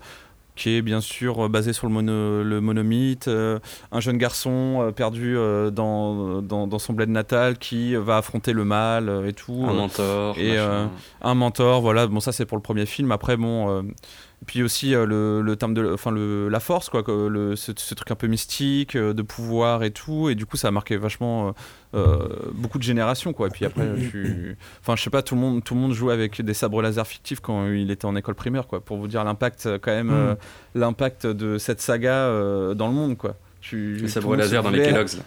qui 0.55 0.71
est 0.71 0.81
bien 0.81 1.01
sûr 1.01 1.45
euh, 1.45 1.49
basée 1.49 1.73
sur 1.73 1.87
le, 1.87 1.93
mono, 1.93 2.43
le 2.43 2.61
monomythe. 2.61 3.27
euh, 3.27 3.59
un 3.91 3.99
jeune 3.99 4.17
garçon 4.17 4.79
euh, 4.81 4.91
perdu 4.91 5.35
dans, 5.71 6.41
dans, 6.41 6.67
dans 6.67 6.79
son 6.79 6.93
bled 6.93 7.09
natal 7.09 7.57
qui 7.57 7.95
va 7.95 8.17
affronter 8.17 8.53
le 8.53 8.65
mal 8.65 9.23
et 9.27 9.33
tout. 9.33 9.65
Un 9.67 9.73
mentor. 9.73 10.37
et, 10.37 10.57
un 10.57 11.33
mentor, 11.33 11.81
voilà. 11.81 12.07
Bon, 12.07 12.19
ça, 12.19 12.31
c'est 12.31 12.45
pour 12.45 12.57
le 12.57 12.63
premier 12.63 12.85
film. 12.85 13.11
Après, 13.11 13.37
bon. 13.37 13.85
Puis 14.45 14.63
aussi 14.63 14.95
euh, 14.95 15.05
le, 15.05 15.41
le 15.41 15.55
terme 15.55 15.73
de 15.73 15.93
enfin 15.93 16.11
le, 16.11 16.47
la 16.49 16.59
force 16.59 16.89
quoi 16.89 17.03
le, 17.07 17.55
ce, 17.55 17.71
ce 17.75 17.93
truc 17.93 18.09
un 18.11 18.15
peu 18.15 18.27
mystique 18.27 18.95
euh, 18.95 19.13
de 19.13 19.21
pouvoir 19.21 19.83
et 19.83 19.91
tout 19.91 20.29
et 20.29 20.35
du 20.35 20.45
coup 20.45 20.55
ça 20.57 20.69
a 20.69 20.71
marqué 20.71 20.95
vachement 20.97 21.49
euh, 21.49 21.51
euh, 21.95 22.27
beaucoup 22.53 22.77
de 22.77 22.83
générations 22.83 23.33
quoi 23.33 23.47
et 23.47 23.49
puis 23.49 23.65
après 23.65 23.87
je 23.97 24.07
suis- 24.07 24.55
enfin 24.81 24.95
je 24.95 25.01
sais 25.03 25.09
pas 25.09 25.21
tout 25.21 25.35
le 25.35 25.41
monde 25.41 25.63
tout 25.63 25.73
le 25.75 25.79
monde 25.81 25.93
jouait 25.93 26.13
avec 26.13 26.41
des 26.41 26.53
sabres 26.53 26.81
laser 26.81 27.05
fictifs 27.07 27.39
quand 27.39 27.67
il 27.67 27.91
était 27.91 28.05
en 28.05 28.15
école 28.15 28.35
primaire 28.35 28.67
quoi 28.67 28.79
pour 28.79 28.97
vous 28.97 29.07
dire 29.07 29.23
l'impact 29.23 29.67
quand 29.81 29.91
même 29.91 30.07
Mm. 30.07 30.13
euh, 30.13 30.35
l'impact 30.75 31.25
de 31.27 31.57
cette 31.57 31.81
saga 31.81 32.13
euh, 32.13 32.73
dans 32.73 32.87
le 32.87 32.93
monde 32.93 33.17
quoi 33.17 33.35
Tu- 33.61 33.95
Les 33.95 34.07
sabres 34.07 34.35
laser 34.35 34.61
se 34.61 34.63
dans 34.63 34.69
les 34.71 34.83
Kellogg's. 34.83 35.17
là. 35.17 35.23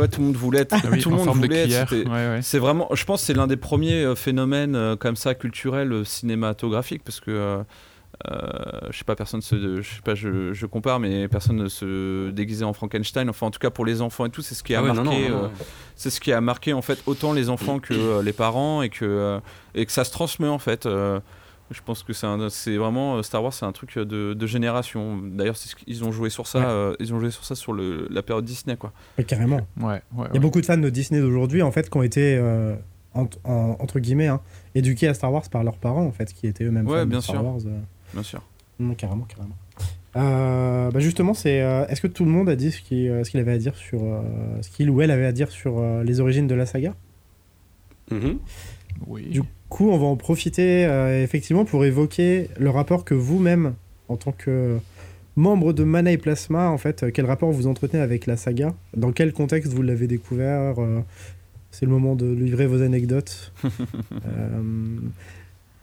ouais 0.00 0.08
tout 0.08 0.20
le 0.20 0.26
monde 0.28 0.36
voulait 0.36 0.60
être 0.60 0.74
Ah 0.74 0.88
oui, 0.90 1.00
tout 1.00 1.10
le 1.10 1.16
en 1.16 1.24
monde 1.26 1.36
voulait 1.36 1.66
Ouais, 1.66 2.06
ouais. 2.06 2.38
c'est 2.42 2.58
vraiment, 2.58 2.88
je 2.94 3.04
pense, 3.04 3.20
que 3.20 3.26
c'est 3.26 3.34
l'un 3.34 3.46
des 3.46 3.58
premiers 3.58 4.14
phénomènes 4.16 4.74
euh, 4.74 4.96
comme 4.96 5.16
ça 5.16 5.34
culturels 5.34 6.06
cinématographiques 6.06 7.02
parce 7.04 7.20
que 7.20 7.62
je 8.90 8.96
sais 8.98 9.04
pas, 9.04 9.16
personne 9.16 9.40
se, 9.42 9.82
je 9.82 9.88
sais 9.96 10.02
pas, 10.02 10.14
je, 10.14 10.52
je 10.52 10.66
compare, 10.66 11.00
mais 11.00 11.28
personne 11.28 11.56
ne 11.56 11.68
se 11.68 12.30
déguisait 12.30 12.64
en 12.64 12.72
Frankenstein. 12.72 13.28
Enfin, 13.28 13.46
en 13.46 13.50
tout 13.50 13.58
cas 13.58 13.70
pour 13.70 13.84
les 13.84 14.00
enfants 14.02 14.26
et 14.26 14.30
tout, 14.30 14.42
c'est 14.42 14.54
ce 14.54 14.62
qui 14.62 14.74
a 14.74 14.80
Ah 14.80 14.82
ouais, 14.82 14.92
marqué. 14.92 15.28
euh, 15.30 15.48
c'est 15.96 16.10
ce 16.10 16.20
qui 16.20 16.32
a 16.32 16.40
marqué 16.40 16.72
en 16.72 16.82
fait 16.82 17.02
autant 17.06 17.32
les 17.32 17.48
enfants 17.48 17.78
que 17.78 17.94
euh, 17.94 18.22
les 18.22 18.32
parents 18.32 18.82
et 18.82 18.88
que 18.88 19.04
euh, 19.04 19.40
et 19.74 19.86
que 19.86 19.92
ça 19.92 20.04
se 20.04 20.12
transmet 20.12 20.48
en 20.48 20.58
fait. 20.58 20.86
euh, 20.86 21.20
je 21.70 21.80
pense 21.80 22.02
que 22.02 22.12
c'est 22.12 22.26
un- 22.26 22.50
c'est 22.50 22.76
vraiment 22.76 23.16
euh, 23.16 23.22
Star 23.22 23.42
Wars, 23.42 23.54
c'est 23.54 23.64
un 23.64 23.72
truc 23.72 23.96
de, 23.98 24.34
de 24.34 24.46
génération. 24.46 25.16
D'ailleurs, 25.22 25.56
ce 25.56 25.74
qu'ils 25.74 26.04
ont 26.04 26.12
joué 26.12 26.28
sur 26.28 26.46
ça. 26.46 26.58
Ouais. 26.58 26.64
euh, 26.66 26.94
ils 27.00 27.14
ont 27.14 27.18
joué 27.20 27.30
sur 27.30 27.44
ça 27.46 27.54
sur 27.54 27.72
le, 27.72 28.08
la 28.10 28.22
période 28.22 28.44
Disney, 28.44 28.76
quoi. 28.76 28.92
Carrément. 29.26 29.66
Ouais, 29.80 30.02
ouais, 30.14 30.26
Il 30.30 30.34
y 30.34 30.36
a 30.36 30.40
beaucoup 30.40 30.60
de 30.60 30.66
fans 30.66 30.76
de 30.76 30.90
Disney 30.90 31.20
d'aujourd'hui, 31.22 31.62
en 31.62 31.70
fait, 31.72 31.88
qui 31.88 31.96
ont 31.96 32.02
été, 32.02 32.36
euh, 32.36 32.74
en- 33.14 33.26
en- 33.44 33.76
entre 33.80 34.00
guillemets, 34.00 34.26
hein, 34.26 34.40
éduqués 34.74 35.08
à 35.08 35.14
Star 35.14 35.32
Wars 35.32 35.48
par 35.50 35.64
leurs 35.64 35.78
parents, 35.78 36.04
en 36.04 36.12
fait, 36.12 36.34
qui 36.34 36.46
étaient 36.46 36.64
eux-mêmes 36.64 36.86
Ouais, 36.86 37.00
fans 37.00 37.06
bien 37.06 37.18
de 37.20 37.22
Star 37.24 37.36
sûr. 37.36 37.44
Wars. 37.46 37.58
euh. 37.64 37.80
Bien 38.12 38.22
sûr. 38.22 38.42
Non, 38.78 38.94
carrément, 38.94 39.24
carrément. 39.24 39.56
Euh, 40.16 40.90
bah 40.90 41.00
justement, 41.00 41.32
c'est. 41.34 41.62
euh, 41.62 41.86
Est-ce 41.86 42.00
que 42.02 42.06
tout 42.06 42.24
le 42.24 42.30
monde 42.30 42.48
a 42.48 42.56
dit 42.56 42.70
ce 42.70 42.82
qu'il 42.82 43.08
euh, 43.08 43.22
avait 43.34 43.52
à 43.52 43.58
dire 43.58 43.74
sur. 43.76 44.02
euh, 44.02 44.20
ce 44.60 44.68
qu'il 44.70 44.90
ou 44.90 45.00
elle 45.00 45.10
avait 45.10 45.24
à 45.26 45.32
dire 45.32 45.50
sur 45.50 45.78
euh, 45.78 46.02
les 46.04 46.20
origines 46.20 46.46
de 46.46 46.54
la 46.54 46.66
saga? 46.66 46.94
Mhm. 48.10 48.38
Oui. 49.06 49.24
Du 49.30 49.42
coup, 49.70 49.88
on 49.90 49.96
va 49.98 50.04
en 50.04 50.16
profiter 50.16 50.84
euh, 50.84 51.22
effectivement 51.22 51.64
pour 51.64 51.84
évoquer 51.84 52.48
le 52.58 52.68
rapport 52.68 53.04
que 53.06 53.14
vous-même, 53.14 53.72
en 54.08 54.16
tant 54.16 54.32
que 54.32 54.78
membre 55.36 55.72
de 55.72 55.82
Mana 55.84 56.12
et 56.12 56.18
Plasma, 56.18 56.68
en 56.68 56.76
fait, 56.76 57.10
quel 57.12 57.24
rapport 57.24 57.50
vous 57.50 57.66
entretenez 57.66 58.02
avec 58.02 58.26
la 58.26 58.36
saga? 58.36 58.74
Dans 58.94 59.12
quel 59.12 59.32
contexte 59.32 59.72
vous 59.72 59.80
l'avez 59.80 60.06
découvert? 60.08 60.78
Euh, 60.78 61.00
C'est 61.70 61.86
le 61.86 61.92
moment 61.92 62.14
de 62.16 62.26
livrer 62.30 62.66
vos 62.66 62.82
anecdotes. 62.82 63.50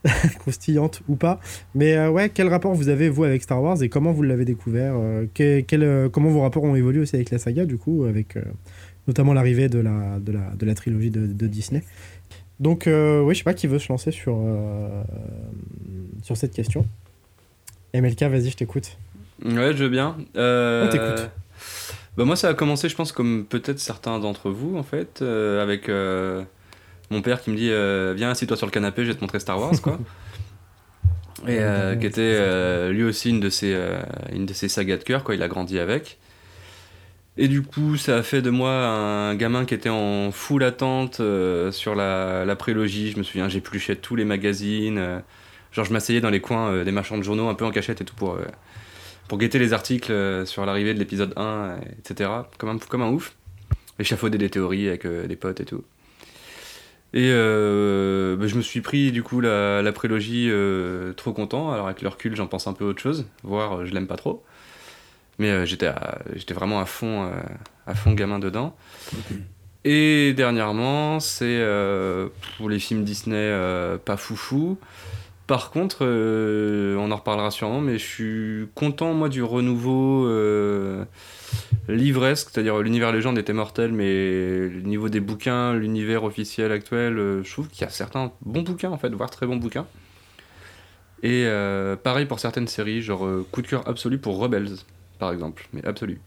croustillantes 0.40 1.02
ou 1.08 1.16
pas. 1.16 1.40
Mais 1.76 1.96
euh, 1.96 2.10
ouais, 2.10 2.30
quel 2.30 2.48
rapport 2.48 2.74
vous 2.74 2.90
avez, 2.90 3.10
vous, 3.10 3.24
avec 3.24 3.42
Star 3.44 3.62
Wars 3.62 3.82
et 3.84 3.90
comment 3.90 4.12
vous 4.12 4.24
l'avez 4.24 4.46
découvert 4.46 4.94
euh, 4.96 5.26
que- 5.34 5.60
quel, 5.62 5.84
euh, 5.84 6.10
Comment 6.10 6.30
vos 6.30 6.42
rapports 6.42 6.64
ont 6.64 6.76
évolué 6.76 7.02
aussi 7.02 7.16
avec 7.16 7.32
la 7.32 7.38
saga, 7.40 7.66
du 7.66 7.78
coup, 7.78 8.06
avec 8.06 8.38
notamment 9.08 9.34
l'arrivée 9.34 9.70
de 9.70 9.80
la, 9.80 10.20
de, 10.20 10.32
la, 10.32 10.52
de 10.58 10.66
la 10.66 10.76
trilogie 10.76 11.10
de, 11.12 11.26
de 11.28 11.48
Disney 11.48 11.84
donc, 12.60 12.88
euh, 12.88 13.22
oui, 13.22 13.34
je 13.36 13.38
sais 13.38 13.44
pas 13.46 13.54
qui 13.54 13.68
veut 13.68 13.80
se 13.80 13.88
lancer 13.90 14.12
sur, 14.12 14.36
euh, 14.38 15.02
sur 16.24 16.36
cette 16.36 16.52
question. 16.52 16.86
MLK, 17.94 18.24
vas-y, 18.24 18.50
je 18.50 18.58
t'écoute. 18.58 18.98
Ouais, 19.46 19.72
je 19.74 19.84
veux 19.86 19.90
bien. 19.90 20.18
Euh, 20.36 20.86
On 20.86 20.90
t'écoute. 20.92 21.30
Bah 22.18 22.26
moi, 22.26 22.36
ça 22.36 22.50
a 22.50 22.54
commencé, 22.54 22.90
je 22.90 22.96
pense, 22.98 23.14
comme 23.14 23.46
peut-être 23.48 23.80
certains 23.80 24.20
d'entre 24.20 24.50
vous, 24.52 24.76
en 24.76 24.84
fait, 24.84 25.22
avec 25.22 25.90
mon 27.10 27.22
père 27.22 27.41
qui 27.41 27.50
me 27.50 27.56
dit 27.56 27.69
euh, 27.72 28.13
Viens, 28.15 28.30
assis-toi 28.30 28.58
sur 28.58 28.67
le 28.67 28.72
canapé, 28.72 29.04
je 29.04 29.12
vais 29.12 29.15
te 29.15 29.22
montrer 29.22 29.39
Star 29.39 29.60
Wars, 29.60 29.80
quoi. 29.82 30.00
Et 31.48 31.60
euh, 31.60 31.95
qui 31.95 32.06
était 32.06 32.19
euh, 32.22 32.91
lui 32.91 33.04
aussi 33.04 33.30
une 33.30 33.39
de 33.39 33.50
ses, 33.50 33.74
une 34.34 34.45
de 34.45 34.54
ses 34.54 34.67
sagas 34.67 34.98
de 34.98 35.04
cœur, 35.04 35.24
quoi. 35.24 35.36
Il 35.36 35.41
a 35.41 35.48
grandi 35.48 35.80
avec. 35.80 36.17
Et 37.38 37.48
du 37.48 37.62
coup, 37.62 37.95
ça 37.95 38.17
a 38.17 38.24
fait 38.24 38.41
de 38.41 38.50
moi 38.50 38.72
un 38.72 39.36
gamin 39.36 39.63
qui 39.63 39.74
était 39.74 39.89
en 39.89 40.32
full 40.32 40.63
attente 40.63 41.22
sur 41.72 41.95
la, 41.95 42.43
la 42.43 42.56
prélogie. 42.58 43.12
Je 43.12 43.17
me 43.17 43.24
souviens, 43.24 43.48
j'épluchais 43.48 43.95
tous 43.95 44.17
les 44.17 44.26
magazines. 44.26 45.22
genre, 45.72 45.86
je 45.86 45.93
m'asseyais 45.93 46.19
dans 46.19 46.30
les 46.30 46.41
coins 46.41 46.84
des 46.84 46.91
marchands 46.91 47.17
de 47.17 47.24
journaux, 47.24 47.48
un 47.48 47.56
peu 47.56 47.63
en 47.63 47.72
cachette 47.72 48.02
et 48.02 48.06
tout, 48.06 48.15
pour, 48.15 48.38
pour 49.30 49.38
guetter 49.38 49.60
les 49.60 49.72
articles 49.72 50.45
sur 50.45 50.65
l'arrivée 50.65 50.93
de 50.93 51.00
l'épisode 51.00 51.32
1, 51.38 51.41
euh, 51.41 51.78
etc. 52.00 52.30
Comme 52.58 52.69
un, 52.69 52.78
comme 52.78 53.04
un 53.04 53.10
ouf. 53.10 53.34
Échafauder 54.00 54.38
des 54.38 54.50
théories 54.50 54.89
avec 54.89 55.08
des 55.08 55.36
potes 55.38 55.62
et 55.62 55.65
tout. 55.65 55.84
Et 57.13 57.32
euh, 57.34 58.36
bah, 58.36 58.45
je 58.45 58.56
me 58.56 58.62
suis 58.62 58.82
pris 58.82 59.12
du 59.12 59.24
coup 59.24 59.41
la, 59.41 59.82
la 59.82 59.91
prélogie 59.91 60.48
euh, 60.50 61.13
trop 61.13 61.34
content. 61.34 61.72
Alors 61.72 61.88
avec 61.88 62.02
le 62.02 62.10
recul, 62.10 62.36
j'en 62.36 62.48
pense 62.48 62.67
un 62.67 62.74
peu 62.74 62.86
autre 62.86 63.02
chose, 63.02 63.26
voire 63.43 63.80
euh, 63.80 63.86
je 63.86 63.93
l'aime 63.93 64.08
pas 64.08 64.17
trop. 64.17 64.43
Mais 65.39 65.65
j'étais 65.65 65.89
j'étais 66.36 66.54
vraiment 66.54 66.82
à 66.82 66.86
fond, 66.86 67.32
à 67.88 67.95
fond 67.95 68.12
gamin 68.12 68.39
dedans. 68.39 68.76
Et 69.86 70.34
dernièrement, 70.34 71.22
c'est 71.22 71.65
pour 72.58 72.69
les 72.69 72.78
films 72.78 73.06
Disney 73.06 73.58
pas 74.04 74.17
foufou. 74.17 74.78
Par 75.48 75.72
contre, 75.72 76.04
on 76.04 77.10
en 77.10 77.15
reparlera 77.15 77.52
sûrement, 77.52 77.80
mais 77.80 77.98
je 77.98 78.06
suis 78.06 78.67
content, 78.76 79.13
moi, 79.13 79.30
du 79.30 79.41
renouveau 79.41 80.28
livresque, 81.88 82.50
c'est-à-dire 82.52 82.80
l'univers 82.80 83.12
légende 83.12 83.38
était 83.38 83.54
mortel, 83.54 83.92
mais 83.92 84.06
le 84.70 84.82
niveau 84.82 85.10
des 85.10 85.20
bouquins, 85.20 85.74
l'univers 85.74 86.24
officiel 86.24 86.72
actuel, 86.72 87.18
euh, 87.18 87.44
je 87.44 87.52
trouve 87.52 87.68
qu'il 87.68 87.82
y 87.82 87.86
a 87.86 87.90
certains 87.90 88.32
bons 88.42 88.62
bouquins, 88.62 88.92
en 88.92 88.98
fait, 88.98 89.10
voire 89.10 89.30
très 89.30 89.46
bons 89.48 89.58
bouquins. 89.58 89.88
Et 91.22 91.44
euh, 91.46 91.96
pareil 91.96 92.26
pour 92.26 92.40
certaines 92.40 92.68
séries, 92.68 93.02
genre 93.02 93.26
euh, 93.26 93.46
coup 93.52 93.62
de 93.62 93.68
cœur 93.68 93.88
absolu 93.88 94.20
pour 94.20 94.38
Rebels, 94.38 94.76
par 95.18 95.32
exemple, 95.34 95.68
mais 95.74 95.84
absolu. 95.86 96.22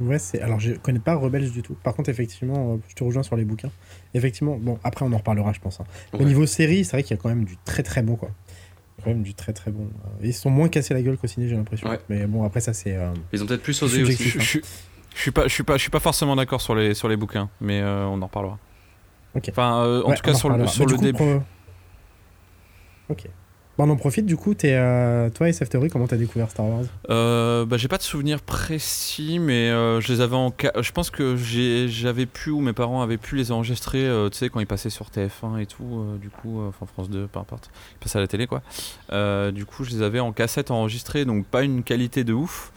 Ouais, 0.00 0.18
c'est. 0.18 0.40
Alors, 0.40 0.58
je 0.58 0.72
connais 0.72 0.98
pas 0.98 1.14
Rebels 1.14 1.50
du 1.50 1.62
tout. 1.62 1.74
Par 1.74 1.94
contre, 1.94 2.08
effectivement, 2.08 2.72
euh, 2.72 2.76
je 2.88 2.94
te 2.94 3.04
rejoins 3.04 3.22
sur 3.22 3.36
les 3.36 3.44
bouquins. 3.44 3.70
Effectivement, 4.14 4.56
bon, 4.56 4.78
après, 4.82 5.04
on 5.04 5.12
en 5.12 5.18
reparlera, 5.18 5.52
je 5.52 5.60
pense. 5.60 5.78
hein. 5.80 5.84
Au 6.14 6.24
niveau 6.24 6.46
série, 6.46 6.86
c'est 6.86 6.92
vrai 6.92 7.02
qu'il 7.02 7.14
y 7.14 7.20
a 7.20 7.22
quand 7.22 7.28
même 7.28 7.44
du 7.44 7.58
très 7.58 7.82
très 7.82 8.02
bon, 8.02 8.16
quoi. 8.16 8.30
Quand 9.02 9.10
même 9.10 9.22
du 9.22 9.34
très 9.34 9.52
très 9.52 9.70
bon. 9.70 9.88
Ils 10.22 10.34
se 10.34 10.42
sont 10.42 10.50
moins 10.50 10.68
cassés 10.68 10.94
la 10.94 11.02
gueule 11.02 11.16
qu'au 11.16 11.26
ciné, 11.26 11.48
j'ai 11.48 11.56
l'impression. 11.56 11.88
Ouais. 11.88 11.98
Mais 12.08 12.26
bon, 12.26 12.44
après, 12.44 12.60
ça, 12.60 12.72
c'est. 12.72 12.96
euh, 12.96 13.12
Ils 13.32 13.42
ont 13.42 13.46
peut-être 13.46 13.62
plus 13.62 13.80
osé 13.82 14.02
aussi. 14.02 14.22
Je, 14.24 14.38
je- 14.40 14.58
je 15.14 15.20
suis 15.20 15.30
pas, 15.32 15.48
je 15.48 15.52
suis 15.52 15.62
pas, 15.64 15.76
je 15.76 15.82
suis 15.82 15.90
pas 15.90 15.98
forcément 16.00 16.36
d'accord 16.36 16.60
sur 16.60 16.74
les, 16.74 16.94
sur 16.94 17.08
les 17.08 17.16
bouquins, 17.16 17.48
mais 17.60 17.80
euh, 17.80 18.06
on 18.06 18.20
en 18.22 18.26
reparlera. 18.26 18.58
Ok. 19.34 19.48
Enfin, 19.50 19.82
euh, 19.84 20.02
en 20.04 20.10
ouais, 20.10 20.14
tout 20.16 20.22
cas 20.22 20.34
sur 20.34 20.50
le, 20.50 20.66
sur 20.66 20.86
le 20.86 20.96
début. 20.98 21.40
Ok. 23.08 23.26
Bah, 23.80 23.86
on 23.88 23.90
en 23.92 23.96
profite, 23.96 24.26
du 24.26 24.36
coup, 24.36 24.54
euh, 24.64 25.30
toi, 25.30 25.48
SF 25.48 25.70
Theory, 25.70 25.88
comment 25.88 26.06
t'as 26.06 26.18
découvert 26.18 26.50
Star 26.50 26.66
Wars? 26.66 26.84
Euh, 27.08 27.64
bah, 27.64 27.78
j'ai 27.78 27.88
pas 27.88 27.96
de 27.96 28.02
souvenir 28.02 28.42
précis, 28.42 29.38
mais 29.38 29.70
euh, 29.70 30.02
je 30.02 30.12
les 30.12 30.20
avais 30.20 30.36
en. 30.36 30.52
Je 30.82 30.92
pense 30.92 31.08
que 31.08 31.34
j'avais 31.34 32.26
pu 32.26 32.50
ou 32.50 32.60
mes 32.60 32.74
parents 32.74 33.00
avaient 33.00 33.16
pu 33.16 33.36
les 33.36 33.52
enregistrer, 33.52 34.06
tu 34.30 34.36
sais, 34.36 34.50
quand 34.50 34.60
ils 34.60 34.66
passaient 34.66 34.90
sur 34.90 35.06
TF1 35.06 35.62
et 35.62 35.64
tout, 35.64 36.04
du 36.20 36.28
coup, 36.28 36.60
enfin 36.68 36.84
France 36.84 37.08
2, 37.08 37.26
peu 37.26 37.38
importe, 37.38 37.70
ils 37.94 38.04
passaient 38.04 38.18
à 38.18 38.20
la 38.20 38.28
télé 38.28 38.46
quoi. 38.46 38.60
Du 39.50 39.64
coup, 39.64 39.84
je 39.84 39.92
les 39.92 40.02
avais 40.02 40.20
en 40.20 40.32
cassette 40.32 40.70
enregistrés, 40.70 41.24
donc 41.24 41.46
pas 41.46 41.62
une 41.62 41.82
qualité 41.82 42.22
de 42.22 42.34
ouf, 42.34 42.72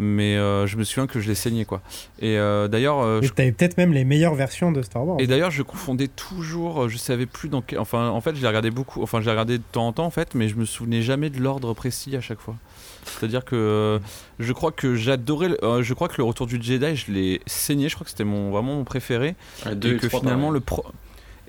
mais 0.00 0.36
euh, 0.36 0.66
je 0.66 0.76
me 0.78 0.82
souviens 0.84 1.06
que 1.06 1.20
je 1.20 1.28
les 1.28 1.34
saignais 1.34 1.64
quoi. 1.66 1.82
Et 2.20 2.38
euh, 2.38 2.66
d'ailleurs, 2.68 3.00
euh, 3.00 3.20
je 3.22 3.28
T'avais 3.28 3.52
peut-être 3.52 3.76
même 3.76 3.92
les 3.92 4.04
meilleures 4.04 4.34
versions 4.34 4.72
de 4.72 4.80
Star 4.82 5.06
Wars. 5.06 5.20
Et 5.20 5.26
d'ailleurs, 5.26 5.50
je 5.50 5.62
confondais 5.62 6.08
toujours, 6.08 6.84
euh, 6.84 6.88
je 6.88 6.96
savais 6.96 7.26
plus 7.26 7.48
dans 7.48 7.60
quel. 7.62 7.78
Enfin, 7.78 8.08
en 8.08 8.20
fait, 8.20 8.34
je 8.34 8.40
les 8.40 8.46
regardais 8.48 8.70
beaucoup, 8.70 9.02
enfin, 9.02 9.20
je 9.20 9.26
les 9.26 9.30
regardais 9.30 9.58
de 9.58 9.62
temps 9.70 9.86
en 9.86 9.92
temps, 9.92 10.06
en 10.06 10.10
fait, 10.10 10.34
mais 10.34 10.48
je 10.48 10.56
me 10.56 10.64
souvenais 10.64 11.02
jamais 11.02 11.28
de 11.30 11.38
l'ordre 11.40 11.74
précis 11.74 12.16
à 12.16 12.20
chaque 12.20 12.40
fois. 12.40 12.56
C'est-à-dire 13.04 13.44
que 13.44 13.56
euh, 13.56 13.98
je 14.38 14.52
crois 14.52 14.72
que 14.72 14.94
j'adorais, 14.94 15.48
le- 15.50 15.64
euh, 15.64 15.82
je 15.82 15.94
crois 15.94 16.08
que 16.08 16.16
le 16.18 16.24
Retour 16.24 16.46
du 16.46 16.62
Jedi, 16.62 16.96
je 16.96 17.12
l'ai 17.12 17.40
saigné, 17.46 17.88
je 17.88 17.94
crois 17.94 18.04
que 18.04 18.10
c'était 18.10 18.24
mon, 18.24 18.50
vraiment 18.50 18.74
mon 18.76 18.84
préféré. 18.84 19.34
Ouais, 19.66 19.74
deux 19.74 19.92
et 19.92 19.94
et 19.94 19.98
que 19.98 20.06
trois, 20.06 20.20
finalement, 20.20 20.50
le 20.50 20.60
pro. 20.60 20.84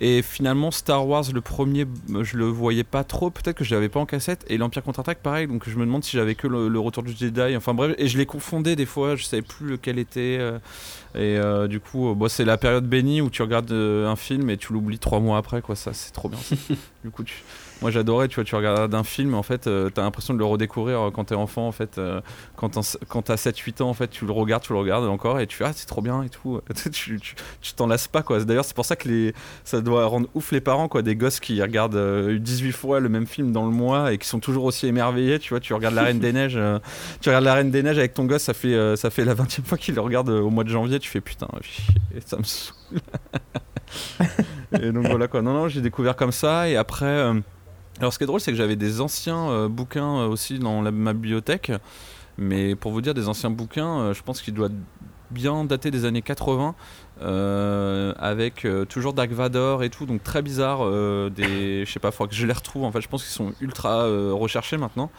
Et 0.04 0.24
finalement, 0.24 0.72
Star 0.72 1.08
Wars, 1.08 1.26
le 1.32 1.42
premier, 1.42 1.86
je 2.10 2.36
le 2.36 2.46
voyais 2.46 2.84
pas 2.84 3.04
trop. 3.04 3.30
Peut-être 3.30 3.56
que 3.56 3.64
je 3.64 3.76
l'avais 3.76 3.88
pas 3.88 4.00
en 4.00 4.08
cassette. 4.08 4.44
Et 4.48 4.58
l'Empire 4.58 4.82
contre-attaque, 4.82 5.20
pareil. 5.20 5.46
Donc 5.46 5.70
je 5.70 5.78
me 5.78 5.86
demande 5.86 6.04
si 6.04 6.18
j'avais 6.18 6.34
que 6.34 6.48
le, 6.48 6.70
le 6.70 6.80
Retour 6.80 7.04
du 7.04 7.16
Jedi. 7.16 7.56
Enfin 7.56 7.76
bref, 7.76 7.94
et 8.00 8.08
je 8.08 8.18
les 8.18 8.26
confondais 8.26 8.76
des 8.76 8.88
fois. 8.88 9.16
Je 9.16 9.24
savais 9.26 9.44
plus 9.44 9.68
lequel 9.68 10.00
était. 10.00 10.38
euh, 10.40 10.58
et 11.14 11.38
euh, 11.38 11.68
du 11.68 11.80
coup, 11.80 12.10
euh, 12.10 12.16
bon, 12.16 12.28
c'est 12.30 12.46
la 12.46 12.58
période 12.58 12.88
bénie 12.88 13.22
où 13.22 13.30
tu 13.30 13.44
regardes 13.44 13.72
un 13.72 14.16
film 14.16 14.50
et 14.50 14.58
tu 14.58 14.74
l'oublies 14.74 14.98
trois 14.98 15.20
mois 15.20 15.38
après. 15.38 15.62
Quoi, 15.62 15.76
ça, 15.76 15.94
c'est 15.94 16.12
trop 16.14 16.30
bien. 16.30 16.40
du 17.04 17.12
coup, 17.12 17.24
tu... 17.24 17.36
moi 17.82 17.92
j'adorais. 17.92 18.28
Tu 18.28 18.36
vois, 18.36 18.44
tu 18.44 18.56
regardes 18.56 18.94
un 18.94 19.04
film. 19.04 19.34
En 19.34 19.44
fait, 19.44 19.68
euh, 19.68 19.90
t'as 19.90 20.02
l'impression 20.02 20.34
de 20.34 20.40
le 20.40 20.46
redécouvrir 20.46 21.00
euh, 21.00 21.12
quand 21.12 21.26
t'es 21.26 21.36
enfant. 21.36 21.68
En 21.68 21.72
fait, 21.72 21.98
euh, 21.98 22.22
quand 22.56 22.70
t'as 22.70 23.36
7-8 23.36 23.84
ans, 23.84 23.90
en 23.90 23.94
fait, 23.94 24.10
tu 24.10 24.26
le 24.26 24.32
regardes, 24.32 24.64
tu 24.64 24.74
le 24.74 24.80
regardes 24.80 25.06
encore 25.06 25.40
et 25.40 25.48
tu 25.48 25.58
fais 25.58 25.66
ah 25.66 25.72
c'est 25.74 25.88
trop 25.88 26.02
bien 26.02 26.24
et 26.24 26.30
tout. 26.30 26.62
tu 26.92 27.20
t'en 27.76 27.88
lasses 27.88 28.08
pas 28.08 28.24
quoi. 28.24 28.44
D'ailleurs, 28.44 28.66
c'est 28.66 28.76
pour 28.76 28.86
ça 28.86 28.96
que 28.96 29.08
les 29.08 29.34
ça 29.64 29.82
doit 29.82 30.06
rendre 30.06 30.28
ouf 30.34 30.52
les 30.52 30.62
parents 30.62 30.88
quoi 30.88 31.02
des 31.02 31.16
gosses 31.16 31.40
qui 31.40 31.62
regardent 31.62 31.96
euh, 31.96 32.40
18 32.40 32.72
fois 32.72 33.00
le 33.00 33.10
même 33.10 33.28
film 33.28 33.52
dans 33.52 33.66
le 33.66 33.72
mois 33.72 34.14
et 34.14 34.18
qui 34.18 34.28
sont 34.28 34.40
toujours 34.40 34.66
aussi 34.66 34.88
émerveillés 34.88 35.40
tu 35.40 35.50
vois 35.50 35.60
tu 35.60 35.74
regardes 35.74 35.96
la 35.96 36.04
reine 36.04 36.20
des 36.20 36.34
neiges 36.34 36.58
euh, 36.58 36.80
tu 37.22 37.30
regardes 37.30 37.46
la 37.46 37.54
reine 37.56 37.72
des 37.72 37.84
neiges 37.84 37.98
avec 37.98 38.14
ton 38.14 38.26
gosse 38.26 38.44
ça 38.44 38.54
fait 38.54 38.96
ça 38.96 39.10
fait 39.10 39.26
la 39.26 39.34
20 39.34 39.60
e 39.60 39.64
fois 39.64 39.78
qu'il 39.78 39.96
le 39.96 40.02
regarde 40.02 40.30
au 40.30 40.50
mois 40.50 40.64
de 40.64 40.70
janvier 40.70 41.00
tu 41.00 41.10
fais 41.10 41.22
putain 41.22 41.48
chier, 41.62 41.94
ça 42.26 42.38
me 42.38 42.44
saoule 42.44 43.00
et 44.82 44.92
donc 44.92 45.08
voilà 45.08 45.28
quoi 45.28 45.42
non 45.42 45.54
non 45.54 45.68
j'ai 45.68 45.82
découvert 45.82 46.16
comme 46.16 46.32
ça 46.32 46.70
et 46.70 46.76
après 46.76 47.34
alors 48.00 48.14
ce 48.14 48.18
qui 48.18 48.24
est 48.24 48.28
drôle 48.28 48.40
c'est 48.40 48.52
que 48.52 48.58
j'avais 48.58 48.76
des 48.76 49.02
anciens 49.02 49.50
euh, 49.50 49.68
bouquins 49.68 50.20
euh, 50.20 50.28
aussi 50.28 50.60
dans 50.60 50.82
ma 50.92 51.14
bibliothèque 51.14 51.72
mais 52.38 52.76
pour 52.76 52.92
vous 52.92 53.02
dire 53.02 53.14
des 53.14 53.28
anciens 53.28 53.50
bouquins 53.50 54.00
euh, 54.00 54.14
je 54.14 54.24
pense 54.24 54.42
qu'il 54.42 54.54
doit 54.54 54.70
bien 55.30 55.64
dater 55.64 55.92
des 55.92 56.06
années 56.06 56.22
80 56.22 56.76
euh, 57.22 58.14
avec 58.18 58.68
toujours 58.90 59.14
Dark 59.14 59.32
Vador 59.32 59.84
et 59.84 59.90
tout, 59.90 60.06
donc 60.06 60.24
très 60.24 60.42
bizarre. 60.42 60.80
des, 61.30 61.86
je 61.86 61.90
sais 61.90 62.00
pas, 62.00 62.12
faudra 62.12 62.30
que 62.30 62.36
je 62.36 62.46
les 62.46 62.52
retrouve. 62.52 62.84
En 62.84 62.92
fait, 62.92 63.00
je 63.00 63.08
pense 63.08 63.24
qu'ils 63.24 63.32
sont 63.32 63.54
ultra 63.62 64.04
recherchés 64.34 64.76
maintenant, 64.76 65.10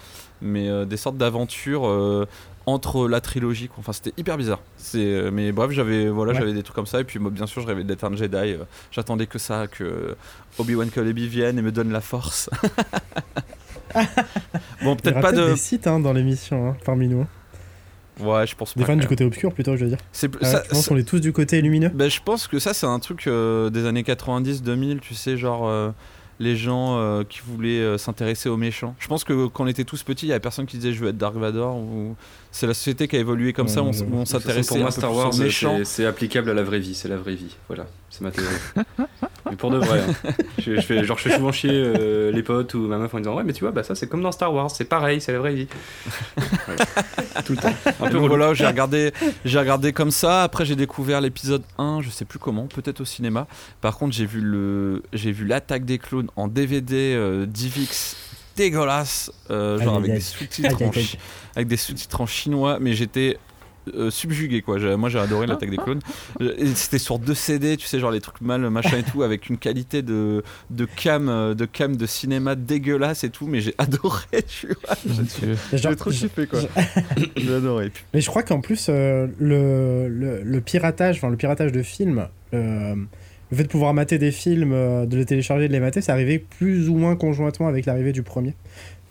mais 0.42 0.84
des 0.84 0.98
sortes 0.98 1.16
d'aventures 1.16 2.26
entre 2.66 3.08
la 3.08 3.20
trilogie. 3.20 3.68
quoi. 3.68 3.76
Enfin, 3.80 3.92
c'était 3.92 4.12
hyper 4.16 4.36
bizarre. 4.36 4.60
C'est, 4.76 4.98
euh, 5.04 5.30
mais 5.32 5.52
bref, 5.52 5.70
j'avais 5.72 6.08
voilà, 6.08 6.32
Ouais. 6.32 6.38
j'avais 6.38 6.52
des 6.52 6.62
trucs 6.62 6.76
comme 6.76 6.86
ça. 6.86 7.00
Et 7.00 7.04
puis, 7.04 7.18
moi, 7.18 7.30
bien 7.30 7.46
sûr, 7.46 7.60
je 7.62 7.66
rêvais 7.66 7.84
d'être 7.84 8.04
un 8.04 8.14
Jedi. 8.16 8.36
euh, 8.36 8.58
J'attendais 8.90 9.26
que 9.26 9.38
ça, 9.38 9.66
que 9.66 10.16
Obi-Wan 10.58 10.90
Kenobi 10.90 11.28
vienne 11.28 11.58
et 11.58 11.62
me 11.62 11.72
donne 11.72 11.90
la 11.92 12.00
force. 12.00 12.48
bon, 14.82 14.96
peut-être 14.96 15.20
pas 15.20 15.32
de. 15.32 15.50
des 15.50 15.56
sites 15.56 15.86
hein, 15.86 16.00
dans 16.00 16.12
l'émission, 16.12 16.70
hein, 16.70 16.76
parmi 16.84 17.08
nous. 17.08 17.26
Ouais, 18.20 18.46
je 18.46 18.54
pense 18.54 18.76
Des 18.76 18.84
fans 18.84 18.94
que- 18.96 19.00
du 19.00 19.06
côté 19.08 19.24
obscur, 19.24 19.52
plutôt, 19.52 19.76
je 19.76 19.84
veux 19.84 19.88
dire. 19.90 19.98
C'est 20.12 20.30
ça- 20.44 20.60
tu 20.60 20.68
penses 20.70 20.88
qu'on 20.88 20.96
est 20.96 21.08
tous 21.08 21.20
du 21.20 21.32
côté 21.32 21.60
lumineux 21.62 21.88
Ben, 21.88 22.10
je 22.10 22.20
pense 22.22 22.46
que 22.46 22.58
ça, 22.58 22.74
c'est 22.74 22.86
un 22.86 22.98
truc 22.98 23.26
euh, 23.26 23.70
des 23.70 23.86
années 23.86 24.02
90-2000, 24.02 25.00
tu 25.00 25.14
sais, 25.14 25.36
genre 25.36 25.92
les 26.38 26.56
gens 26.56 26.98
euh, 26.98 27.22
qui 27.24 27.40
voulaient 27.46 27.78
euh, 27.80 27.98
s'intéresser 27.98 28.48
aux 28.48 28.56
méchants. 28.56 28.94
Je 28.98 29.06
pense 29.06 29.22
que 29.24 29.46
quand 29.46 29.64
on 29.64 29.66
était 29.66 29.84
tous 29.84 30.02
petits, 30.02 30.26
il 30.26 30.30
y 30.30 30.32
avait 30.32 30.40
personne 30.40 30.66
qui 30.66 30.76
disait 30.76 30.92
je 30.92 31.00
veux 31.00 31.08
être 31.10 31.16
Dark 31.18 31.36
Vador. 31.36 31.76
Ou... 31.76 32.16
C'est 32.54 32.66
la 32.66 32.74
société 32.74 33.08
qui 33.08 33.16
a 33.16 33.18
évolué 33.18 33.52
comme 33.54 33.66
ça, 33.66 33.82
on, 33.82 33.90
on 34.12 34.24
s'intéressait 34.26 34.68
Pour 34.68 34.76
moi, 34.78 34.88
un 34.88 34.90
Star 34.90 35.14
Wars, 35.14 35.34
aux 35.34 35.38
méchants. 35.38 35.78
c'est- 35.84 36.04
applicable 36.04 36.50
à 36.50 36.54
la 36.54 36.62
vraie 36.62 36.80
vie. 36.80 36.94
C'est 36.94 37.08
la 37.08 37.16
vraie 37.16 37.34
vie. 37.34 37.56
Voilà, 37.66 37.86
c'est 38.10 38.20
ma 38.20 38.30
théorie. 38.30 38.54
mais 39.50 39.56
pour 39.56 39.70
de 39.70 39.78
vrai. 39.78 40.00
hein. 40.06 40.30
Je, 40.58 40.76
je 40.76 40.80
fais, 40.82 41.02
genre, 41.02 41.16
je 41.16 41.28
fais 41.30 41.36
souvent 41.36 41.50
chier 41.50 41.70
euh, 41.72 42.30
les 42.30 42.42
potes 42.42 42.74
ou 42.74 42.80
ma 42.88 42.98
meuf 42.98 43.14
en 43.14 43.18
disant 43.18 43.34
Ouais, 43.36 43.42
mais 43.42 43.54
tu 43.54 43.64
vois, 43.64 43.70
bah, 43.72 43.82
ça 43.82 43.94
c'est 43.94 44.06
comme 44.06 44.20
dans 44.22 44.32
Star 44.32 44.52
Wars, 44.52 44.70
c'est 44.70 44.84
pareil, 44.84 45.20
c'est 45.22 45.32
la 45.32 45.38
vraie 45.38 45.54
vie. 45.54 45.66
Ouais. 46.68 46.76
Tout 47.46 47.52
le 47.54 47.58
temps. 47.58 47.72
Un 48.00 48.06
Et 48.08 48.10
peu 48.10 48.18
voilà, 48.18 48.52
j'ai 48.52 48.66
regardé, 48.66 49.12
j'ai 49.46 49.58
regardé 49.58 49.92
comme 49.94 50.10
ça. 50.10 50.42
Après, 50.42 50.66
j'ai 50.66 50.76
découvert 50.76 51.20
l'épisode 51.22 51.62
1, 51.78 52.00
je 52.02 52.10
sais 52.10 52.26
plus 52.26 52.38
comment, 52.38 52.66
peut-être 52.66 53.00
au 53.00 53.04
cinéma. 53.06 53.46
Par 53.80 53.96
contre, 53.96 54.14
j'ai 54.14 54.26
vu 54.26 54.40
le, 54.42 55.02
j'ai 55.14 55.32
vu 55.32 55.46
l'attaque 55.46 55.86
des 55.86 55.96
clones 55.98 56.28
en 56.36 56.48
DVD 56.48 57.14
euh, 57.16 57.46
DivX 57.46 58.16
dégueulasse, 58.56 59.30
euh, 59.50 59.78
genre 59.80 59.96
avec 59.96 60.12
des 60.14 60.20
sous-titres 60.20 60.82
en, 60.82 60.90
avec 61.56 61.68
des 61.68 61.76
sous-titres 61.76 62.20
en 62.20 62.26
chinois, 62.26 62.78
mais 62.80 62.92
j'étais 62.94 63.38
euh, 63.94 64.10
subjugué 64.12 64.62
quoi. 64.62 64.78
J'ai- 64.78 64.94
Moi, 64.94 65.08
j'ai 65.08 65.18
adoré 65.18 65.48
l'attaque 65.48 65.70
des 65.70 65.76
clones. 65.76 65.98
Euh, 66.40 66.54
C'était 66.76 66.98
sur 67.00 67.18
deux 67.18 67.34
CD, 67.34 67.76
tu 67.76 67.86
sais, 67.88 67.98
genre 67.98 68.12
les 68.12 68.20
trucs 68.20 68.40
mal 68.40 68.60
machin 68.70 68.98
et 68.98 69.02
tout, 69.02 69.24
avec 69.24 69.48
une 69.48 69.58
qualité 69.58 70.02
de 70.02 70.44
de 70.70 70.84
cam, 70.84 71.52
de 71.54 71.64
cam 71.66 71.96
de 71.96 72.06
cinéma 72.06 72.54
dégueulasse 72.54 73.24
et 73.24 73.30
tout, 73.30 73.48
mais 73.48 73.60
j'ai 73.60 73.74
adoré, 73.78 74.42
tu 74.46 74.68
vois. 74.68 74.94
J'ai 75.72 75.96
trop 75.96 76.10
kiffé 76.10 76.46
quoi. 76.46 76.60
J'ai 77.36 77.54
adoré. 77.54 77.90
Mais 78.14 78.20
je 78.20 78.28
crois 78.28 78.44
qu'en 78.44 78.60
plus, 78.60 78.86
euh, 78.88 79.26
le, 79.40 80.08
le, 80.08 80.42
le 80.44 80.60
piratage, 80.60 81.16
enfin 81.16 81.30
le 81.30 81.36
piratage 81.36 81.72
de 81.72 81.82
films, 81.82 82.28
euh, 82.54 82.94
le 83.52 83.58
fait 83.58 83.64
de 83.64 83.68
pouvoir 83.68 83.92
mater 83.92 84.16
des 84.16 84.32
films, 84.32 84.72
euh, 84.72 85.04
de 85.04 85.18
les 85.18 85.26
télécharger, 85.26 85.68
de 85.68 85.72
les 85.74 85.80
mater, 85.80 86.00
c'est 86.00 86.10
arrivé 86.10 86.38
plus 86.38 86.88
ou 86.88 86.96
moins 86.96 87.16
conjointement 87.16 87.68
avec 87.68 87.84
l'arrivée 87.84 88.12
du 88.12 88.22
premier. 88.22 88.54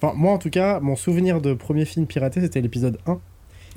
Enfin, 0.02 0.16
moi 0.18 0.34
en 0.34 0.40
tout 0.40 0.50
cas, 0.50 0.80
mon 0.80 0.96
souvenir 0.96 1.42
de 1.42 1.54
premier 1.54 1.86
film 1.86 2.08
piraté, 2.08 2.42
c'était 2.42 2.60
l'épisode 2.60 2.98
1. 3.06 3.20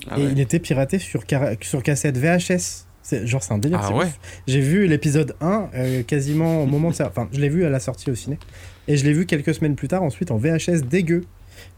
Ah 0.09 0.19
et 0.19 0.23
ouais. 0.23 0.33
il 0.33 0.41
était 0.41 0.59
piraté 0.59 0.99
sur, 0.99 1.27
cassette 1.27 2.17
VHS. 2.17 2.87
C'est, 3.03 3.27
genre, 3.27 3.43
c'est 3.43 3.53
un 3.53 3.59
délire. 3.59 3.81
Ah 3.83 3.95
ouais. 3.95 4.07
J'ai 4.47 4.61
vu 4.61 4.87
l'épisode 4.87 5.37
1 5.43 5.69
euh, 5.75 6.03
quasiment 6.03 6.63
au 6.63 6.67
moment 6.67 6.89
de 6.89 6.95
ça. 6.95 7.09
Enfin, 7.09 7.29
je 7.31 7.41
l'ai 7.41 7.51
vu 7.51 7.67
à 7.67 7.69
la 7.69 7.79
sortie 7.79 8.11
au 8.11 8.15
ciné. 8.15 8.39
Et 8.89 8.97
je 8.97 9.05
l'ai 9.05 9.13
vu 9.13 9.27
quelques 9.27 9.55
semaines 9.55 9.77
plus 9.77 9.89
tard, 9.89 10.03
ensuite 10.03 10.31
en 10.31 10.39
VHS 10.39 10.81
dégueu. 10.89 11.25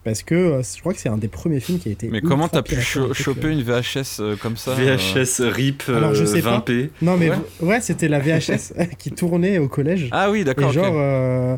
Parce 0.05 0.23
que 0.23 0.35
euh, 0.35 0.63
je 0.63 0.81
crois 0.81 0.93
que 0.95 1.01
c'est 1.01 1.09
un 1.09 1.17
des 1.17 1.29
premiers 1.29 1.59
films 1.61 1.79
qui 1.79 1.89
a 1.89 1.93
été. 1.93 2.09
Mais 2.09 2.21
comment 2.21 2.47
t'as 2.49 2.63
pu 2.63 2.81
cho- 2.81 3.13
choper 3.13 3.49
euh. 3.49 3.53
une 3.53 3.63
VHS 3.63 4.21
euh, 4.21 4.37
comme 4.37 4.57
ça 4.57 4.73
euh, 4.73 4.97
VHS 4.97 5.41
RIP 5.53 5.83
Alors, 5.89 6.15
je 6.15 6.23
euh, 6.23 6.27
sais 6.27 6.43
pas. 6.43 6.59
20p. 6.67 6.91
Non, 7.03 7.17
mais 7.17 7.31
Ouais. 7.61 7.81
c'était 7.81 8.09
la 8.09 8.21
VHS 8.21 8.73
qui 8.99 9.11
tournait 9.11 9.59
au 9.59 9.69
collège. 9.69 10.09
Ah 10.13 10.31
oui, 10.31 10.45
d'accord. 10.45 10.71
genre. 10.73 10.95
euh, 10.95 11.57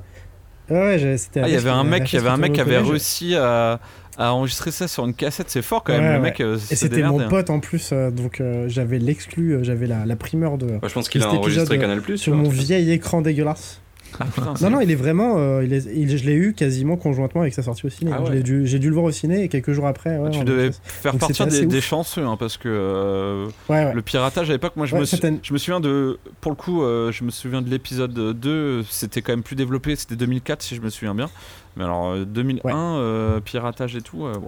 Ouais, 0.71 1.17
c'était. 1.17 1.41
Ah, 1.41 1.49
il 1.49 1.55
y 1.55 1.57
avait 1.57 1.71
un 1.71 1.85
mec, 1.85 2.12
il 2.12 2.17
y 2.17 2.19
avait 2.19 2.29
un 2.29 2.35
qui 2.35 2.41
mec 2.43 2.53
qui 2.53 2.61
avait 2.61 2.77
réussi 2.79 3.35
à, 3.35 3.81
à 4.19 4.33
enregistrer 4.35 4.71
ça 4.71 4.87
sur 4.87 5.07
une 5.07 5.14
cassette. 5.14 5.49
C'est 5.49 5.62
fort 5.62 5.83
quand 5.83 5.95
même. 5.95 6.03
Ouais, 6.03 6.09
le 6.09 6.14
ouais. 6.17 6.21
mec, 6.21 6.41
euh, 6.41 6.59
Et 6.71 6.77
c'était 6.77 7.03
mon 7.03 7.21
hein. 7.21 7.29
pote 7.29 7.49
en 7.49 7.59
plus, 7.59 7.91
euh, 7.93 8.11
donc 8.11 8.41
euh, 8.43 8.67
j'avais 8.69 8.99
l'exclu, 8.99 9.53
euh, 9.55 9.62
j'avais 9.62 9.87
la, 9.87 10.05
la 10.05 10.17
primeur 10.17 10.59
de 10.59 10.67
je 10.87 10.93
pense 10.93 11.09
qu'il 11.09 11.23
a 11.23 11.29
enregistré 11.33 11.79
Canal 11.79 12.03
Plus. 12.03 12.19
sur 12.19 12.35
mon 12.35 12.51
vieil 12.51 12.91
écran 12.93 13.23
dégueulasse. 13.23 13.81
Ah, 14.21 14.25
putain, 14.25 14.55
Non, 14.62 14.71
non, 14.71 14.81
il 14.81 14.90
est 14.90 14.94
vraiment. 14.97 15.35
euh, 15.38 15.62
il 15.64 15.73
est- 15.73 15.87
il- 15.94 16.16
je 16.16 16.25
l'ai 16.25 16.35
eu 16.35 16.53
quasiment 16.55 16.97
conjointement 16.97 17.42
avec 17.42 17.55
sa 17.55 17.62
sortie 17.62 17.87
au 17.87 17.88
ciné. 17.88 18.11
Ah 18.14 18.23
ouais. 18.23 18.40
dû- 18.42 18.66
J'ai 18.66 18.79
dû, 18.79 18.88
le 18.88 18.94
voir 18.94 19.05
au 19.05 19.11
ciné 19.12 19.42
et 19.44 19.49
quelques 19.49 19.73
jours 19.73 19.87
après. 19.87 20.18
ouais, 20.18 20.31
tu 20.31 20.38
on- 20.40 20.44
devais 20.44 20.71
faire 20.83 21.12
donc 21.12 21.21
partir 21.21 21.51
c'était 21.51 21.66
des, 21.66 21.81
chanceux 21.81 22.25
hein, 22.25 22.37
parce 22.38 22.57
que 22.57 22.68
euh, 22.68 23.47
Ouais, 23.68 23.85
ouais. 23.87 23.94
le 23.94 24.03
piratage 24.03 24.51
à 24.51 24.53
l'époque, 24.53 24.73
moi 24.77 24.87
je, 24.87 24.94
Ouais, 24.94 25.01
me, 25.03 25.38
je 25.42 25.53
me 25.53 25.59
souviens 25.59 25.81
de. 25.81 26.18
Pour 26.40 26.53
le 26.53 26.57
coup, 26.57 26.83
euh, 26.83 27.12
je 27.12 27.23
me 27.25 27.31
souviens 27.31 27.62
de 27.62 27.71
l'épisode 27.71 28.12
2, 28.14 28.83
c'était 28.88 29.23
quand 29.23 29.33
même 29.33 29.42
plus 29.42 29.57
développé, 29.57 29.94
c'était 29.97 30.16
2004 30.16 30.62
si 30.62 30.75
je 30.75 30.81
me 30.81 30.90
souviens 30.90 31.14
bien. 31.14 31.29
Mais 31.77 31.85
alors 31.85 32.09
euh, 32.11 32.25
2001, 32.25 32.64
Ouais. 32.64 32.73
euh, 32.75 33.40
piratage 33.40 33.94
et 33.94 34.01
tout, 34.01 34.18
waouh. 34.23 34.40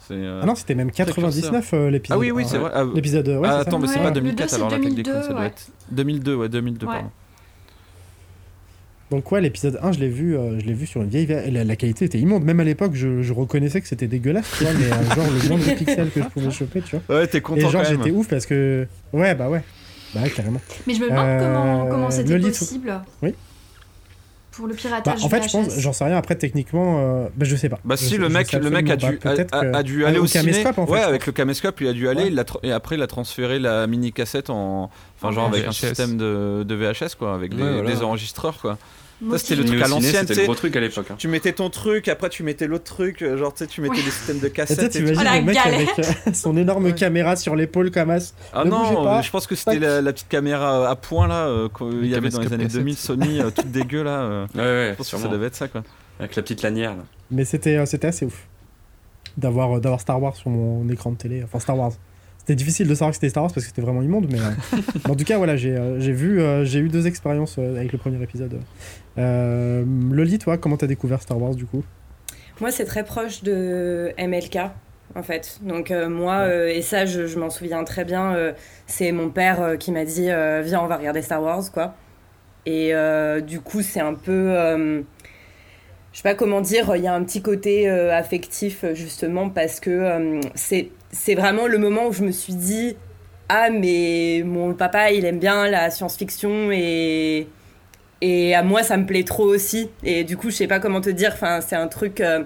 c'est, 0.00 0.14
euh, 0.14 0.40
Ah 0.42 0.46
non, 0.46 0.54
c'était 0.54 0.74
même 0.74 0.90
99 0.90 1.74
euh, 1.74 1.90
l'épisode. 1.90 2.16
Ah 2.16 2.18
oui, 2.18 2.30
oui, 2.30 2.44
c'est 2.46 2.56
vrai. 2.58 2.70
Ah, 2.74 2.84
L'épisode. 2.94 3.28
Ouais, 3.28 3.40
ah, 3.48 3.58
attends, 3.58 3.78
mais 3.78 3.88
c'est 3.88 3.96
Ouais, 3.98 4.04
pas 4.04 4.08
le 4.08 4.14
2004 4.14 4.38
deux, 4.46 4.48
c'est 4.48 4.54
alors 4.56 4.70
la 4.70 4.78
plaque 4.78 4.94
des 4.94 5.02
2002, 5.02 5.12
cons, 5.12 5.22
ça 5.22 5.32
doit 5.32 5.40
ouais. 5.40 5.46
être 5.48 5.66
2002, 5.90 6.34
ouais, 6.36 6.48
2002, 6.48 6.86
Ouais. 6.86 6.92
pardon. 6.94 7.10
Donc 9.10 9.32
ouais, 9.32 9.40
l'épisode 9.40 9.78
1, 9.82 9.92
je 9.92 10.00
l'ai 10.00 10.08
vu, 10.08 10.36
euh, 10.36 10.58
je 10.60 10.66
l'ai 10.66 10.74
vu 10.74 10.86
sur 10.86 11.00
une 11.02 11.08
vieille. 11.08 11.26
La, 11.26 11.64
la 11.64 11.76
qualité 11.76 12.04
était 12.04 12.18
immonde. 12.18 12.44
Même 12.44 12.60
à 12.60 12.64
l'époque, 12.64 12.92
je, 12.94 13.22
je 13.22 13.32
reconnaissais 13.32 13.80
que 13.80 13.88
c'était 13.88 14.06
dégueulasse, 14.06 14.50
tu 14.58 14.64
vois, 14.64 14.72
mais 14.74 14.84
euh, 14.86 15.14
genre 15.14 15.26
le 15.30 15.48
nombre 15.48 15.64
de 15.64 15.74
pixels 15.74 16.10
que 16.10 16.20
je 16.22 16.28
pouvais 16.28 16.50
choper, 16.50 16.82
tu 16.82 16.96
vois. 16.96 17.16
Ouais, 17.16 17.26
t'es 17.26 17.38
Et 17.38 17.40
content 17.40 17.68
genre 17.70 17.82
quand 17.84 17.88
j'étais 17.88 18.10
ouf 18.10 18.28
parce 18.28 18.44
que 18.44 18.86
ouais 19.14 19.34
bah 19.34 19.48
ouais 19.48 19.62
bah 20.14 20.20
ouais, 20.22 20.30
carrément. 20.30 20.60
Mais 20.86 20.94
je 20.94 21.00
me 21.00 21.08
demande 21.08 21.26
Euh, 21.26 21.38
comment, 21.40 21.86
comment 21.86 22.10
c'était 22.10 22.30
le 22.30 22.36
lit- 22.38 22.48
possible. 22.48 22.92
Oui. 23.22 23.34
Pour 24.58 24.66
le 24.66 24.74
Bah, 24.74 24.78
piratage. 24.80 25.24
en 25.24 25.28
fait 25.28 25.42
je 25.44 25.50
pense 25.52 25.78
j'en 25.78 25.92
sais 25.92 26.04
rien 26.04 26.16
après 26.16 26.34
techniquement 26.34 26.98
euh, 26.98 27.28
bah 27.36 27.46
je 27.46 27.54
sais 27.54 27.68
pas. 27.68 27.78
Bah 27.84 27.96
si 27.96 28.18
le 28.18 28.28
je 28.28 28.32
mec, 28.34 28.52
le 28.52 28.70
mec 28.70 28.90
a 28.90 28.96
dû, 28.96 29.18
a, 29.24 29.56
a- 29.56 29.76
a 29.78 29.82
dû 29.84 30.04
aller 30.04 30.18
au 30.18 30.24
au 30.24 30.26
ciné. 30.26 30.50
caméscope, 30.50 30.78
en 30.78 30.86
fait, 30.86 30.92
ouais, 30.92 31.00
avec 31.00 31.26
le 31.26 31.32
caméscope, 31.32 31.80
il 31.80 31.86
a 31.86 31.92
dû 31.92 32.08
aller, 32.08 32.24
Ouais. 32.24 32.44
il 32.62 32.68
et 32.68 32.72
après 32.72 32.96
il 32.96 33.02
a 33.02 33.06
transféré 33.06 33.58
la 33.60 33.86
mini 33.86 34.12
cassette 34.12 34.50
en, 34.50 34.90
enfin 35.16 35.28
En 35.28 35.32
genre 35.32 35.46
avec 35.46 35.64
un 35.64 35.70
VHS. 35.70 35.72
système 35.74 36.16
de, 36.16 36.64
de 36.66 36.74
VHS 36.74 37.14
quoi, 37.16 37.34
avec 37.34 37.54
des, 37.54 37.62
Ouais, 37.62 37.72
voilà. 37.74 37.88
des 37.90 38.02
enregistreurs 38.02 38.58
quoi. 38.60 38.78
Motivé. 39.20 39.38
c'était 39.38 39.56
le 39.62 39.64
truc 39.66 39.82
à 39.82 39.88
l'ancienne, 39.88 40.12
C'était 40.20 40.34
tu 40.34 40.40
le 40.40 40.44
gros 40.46 40.54
truc 40.54 40.76
à 40.76 40.80
l'époque. 40.80 41.06
hein. 41.10 41.14
Tu 41.18 41.26
mettais 41.28 41.52
ton 41.52 41.70
truc, 41.70 42.06
après 42.08 42.28
tu 42.28 42.42
mettais 42.44 42.66
l'autre 42.68 42.84
truc, 42.84 43.22
euh, 43.22 43.36
genre 43.36 43.52
tu 43.52 43.58
sais, 43.58 43.66
tu 43.66 43.80
mettais 43.80 43.96
Ouais. 43.96 44.02
des 44.04 44.10
systèmes 44.10 44.38
de 44.38 44.48
cassettes. 44.48 44.78
et 44.78 44.82
tout. 44.88 44.98
t'imagines 44.98 45.16
Oh, 45.20 45.24
la 45.24 45.38
le 45.40 45.44
mec 45.46 45.54
galère. 45.56 45.74
avec 45.74 45.98
euh, 45.98 46.32
son 46.32 46.56
énorme 46.56 46.94
caméra 46.94 47.34
sur 47.36 47.56
l'épaule 47.56 47.90
comme 47.90 48.10
as. 48.10 48.32
Ah 48.52 48.64
Ne 48.64 48.70
non, 48.70 49.02
pas. 49.02 49.18
euh, 49.18 49.22
je 49.22 49.30
pense 49.30 49.46
que 49.48 49.54
c'était 49.56 49.78
la, 49.80 50.00
la 50.00 50.12
petite 50.12 50.28
caméra 50.28 50.88
à 50.88 50.94
point 50.96 51.26
là 51.26 51.46
euh, 51.48 51.68
qu'il 51.68 52.06
y 52.06 52.14
avait 52.14 52.28
dans 52.30 52.40
les 52.40 52.52
années 52.52 52.64
cassettes. 52.64 52.78
2000 52.80 52.96
Sony, 52.96 53.40
euh, 53.40 53.50
toute 53.50 53.70
dégueu 53.72 54.02
là. 54.04 54.20
euh, 54.20 54.46
Ouais, 54.54 54.60
ouais, 54.60 54.88
je 54.92 54.96
pense 54.96 55.10
que 55.10 55.16
ça 55.18 55.28
devait 55.28 55.46
être 55.46 55.56
ça 55.56 55.66
quoi. 55.68 55.82
Avec 56.20 56.36
la 56.36 56.42
petite 56.42 56.62
lanière. 56.62 56.90
là. 56.96 57.02
Mais 57.30 57.44
c'était 57.44 57.76
euh, 57.76 57.86
c'était 57.86 58.06
assez 58.06 58.24
ouf 58.24 58.46
d'avoir 59.36 59.76
euh, 59.76 59.80
d'avoir 59.80 60.00
Star 60.00 60.22
Wars 60.22 60.36
sur 60.36 60.50
mon 60.50 60.88
écran 60.88 61.10
de 61.12 61.16
télé. 61.16 61.42
Enfin 61.44 61.58
Star 61.58 61.76
Wars. 61.76 61.92
C'était 62.38 62.54
difficile 62.56 62.88
de 62.88 62.94
savoir 62.94 63.10
que 63.10 63.16
c'était 63.16 63.28
Star 63.28 63.42
Wars 63.42 63.52
parce 63.52 63.66
que 63.66 63.68
c'était 63.68 63.82
vraiment 63.82 64.00
immonde, 64.00 64.26
mais, 64.30 64.38
euh, 64.40 64.78
en 65.10 65.14
tout 65.14 65.24
cas 65.24 65.36
voilà 65.36 65.56
j'ai 65.56 65.76
euh, 65.76 66.00
j'ai 66.00 66.12
vu 66.12 66.40
euh, 66.40 66.64
j'ai 66.64 66.78
eu 66.78 66.88
deux 66.88 67.06
expériences 67.06 67.56
euh, 67.58 67.76
avec 67.76 67.92
le 67.92 67.98
premier 67.98 68.22
épisode. 68.22 68.58
Euh, 69.16 69.84
Loli, 70.10 70.38
toi, 70.38 70.58
comment 70.58 70.76
t'as 70.76 70.86
découvert 70.86 71.22
Star 71.22 71.40
Wars 71.40 71.54
du 71.54 71.64
coup? 71.64 71.84
Moi, 72.60 72.72
c'est 72.72 72.84
très 72.84 73.04
proche 73.04 73.42
de 73.44 74.12
MLK, 74.18 74.58
en 75.14 75.22
fait. 75.22 75.58
Donc, 75.62 75.90
euh, 75.90 76.08
moi, 76.08 76.38
euh, 76.38 76.68
et 76.68 76.82
ça, 76.82 77.06
je, 77.06 77.26
je 77.26 77.38
m'en 77.38 77.50
souviens 77.50 77.84
très 77.84 78.04
bien, 78.04 78.34
euh, 78.34 78.52
c'est 78.86 79.12
mon 79.12 79.30
père 79.30 79.76
qui 79.78 79.92
m'a 79.92 80.04
dit 80.04 80.26
Viens, 80.26 80.80
on 80.82 80.86
va 80.86 80.96
regarder 80.96 81.22
Star 81.22 81.42
Wars, 81.42 81.70
quoi. 81.72 81.94
Et 82.66 82.92
du 83.42 83.60
coup, 83.60 83.82
c'est 83.82 84.00
un 84.00 84.14
peu. 84.14 84.52
je 86.12 86.16
sais 86.16 86.22
pas 86.22 86.34
comment 86.34 86.60
dire, 86.60 86.96
il 86.96 87.02
y 87.02 87.06
a 87.06 87.14
un 87.14 87.22
petit 87.24 87.42
côté 87.42 87.88
affectif, 87.88 88.84
justement, 88.92 89.48
parce 89.48 89.80
que 89.80 90.40
c'est 90.54 90.90
c'est 91.10 91.34
vraiment 91.34 91.66
le 91.66 91.78
moment 91.78 92.08
où 92.08 92.12
je 92.12 92.22
me 92.22 92.32
suis 92.32 92.54
dit 92.54 92.96
Ah, 93.48 93.70
mais 93.70 94.42
mon 94.44 94.74
papa, 94.74 95.12
il 95.12 95.24
aime 95.24 95.38
bien 95.38 95.68
la 95.70 95.90
science-fiction 95.90 96.70
et. 96.72 97.48
Et 98.20 98.54
à 98.54 98.62
moi, 98.62 98.82
ça 98.82 98.96
me 98.96 99.06
plaît 99.06 99.22
trop 99.24 99.44
aussi. 99.44 99.90
Et 100.02 100.24
du 100.24 100.36
coup, 100.36 100.50
je 100.50 100.56
sais 100.56 100.66
pas 100.66 100.80
comment 100.80 101.00
te 101.00 101.10
dire. 101.10 101.30
Enfin, 101.34 101.60
c'est 101.60 101.76
un 101.76 101.86
truc. 101.88 102.20
euh, 102.20 102.42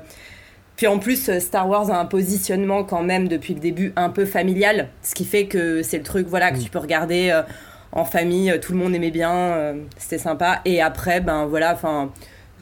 Puis 0.77 0.87
en 0.87 0.99
plus, 0.99 1.29
euh, 1.29 1.41
Star 1.41 1.69
Wars 1.69 1.91
a 1.91 1.99
un 1.99 2.05
positionnement 2.07 2.85
quand 2.85 3.03
même 3.03 3.29
depuis 3.29 3.55
le 3.55 3.61
début 3.61 3.93
un 3.97 4.11
peu 4.11 4.25
familial, 4.27 4.89
ce 5.03 5.15
qui 5.15 5.25
fait 5.25 5.47
que 5.47 5.83
c'est 5.83 5.99
le 5.99 6.05
truc, 6.05 6.27
voilà, 6.29 6.51
que 6.51 6.59
Mm. 6.59 6.63
tu 6.63 6.71
peux 6.71 6.79
regarder 6.79 7.31
euh, 7.31 7.43
en 7.93 8.05
famille. 8.05 8.59
Tout 8.61 8.73
le 8.73 8.79
monde 8.79 8.95
aimait 8.95 9.11
bien, 9.11 9.33
euh, 9.35 9.75
c'était 9.97 10.19
sympa. 10.19 10.61
Et 10.65 10.81
après, 10.83 11.21
ben 11.21 11.47
voilà, 11.47 11.73
enfin. 11.75 12.11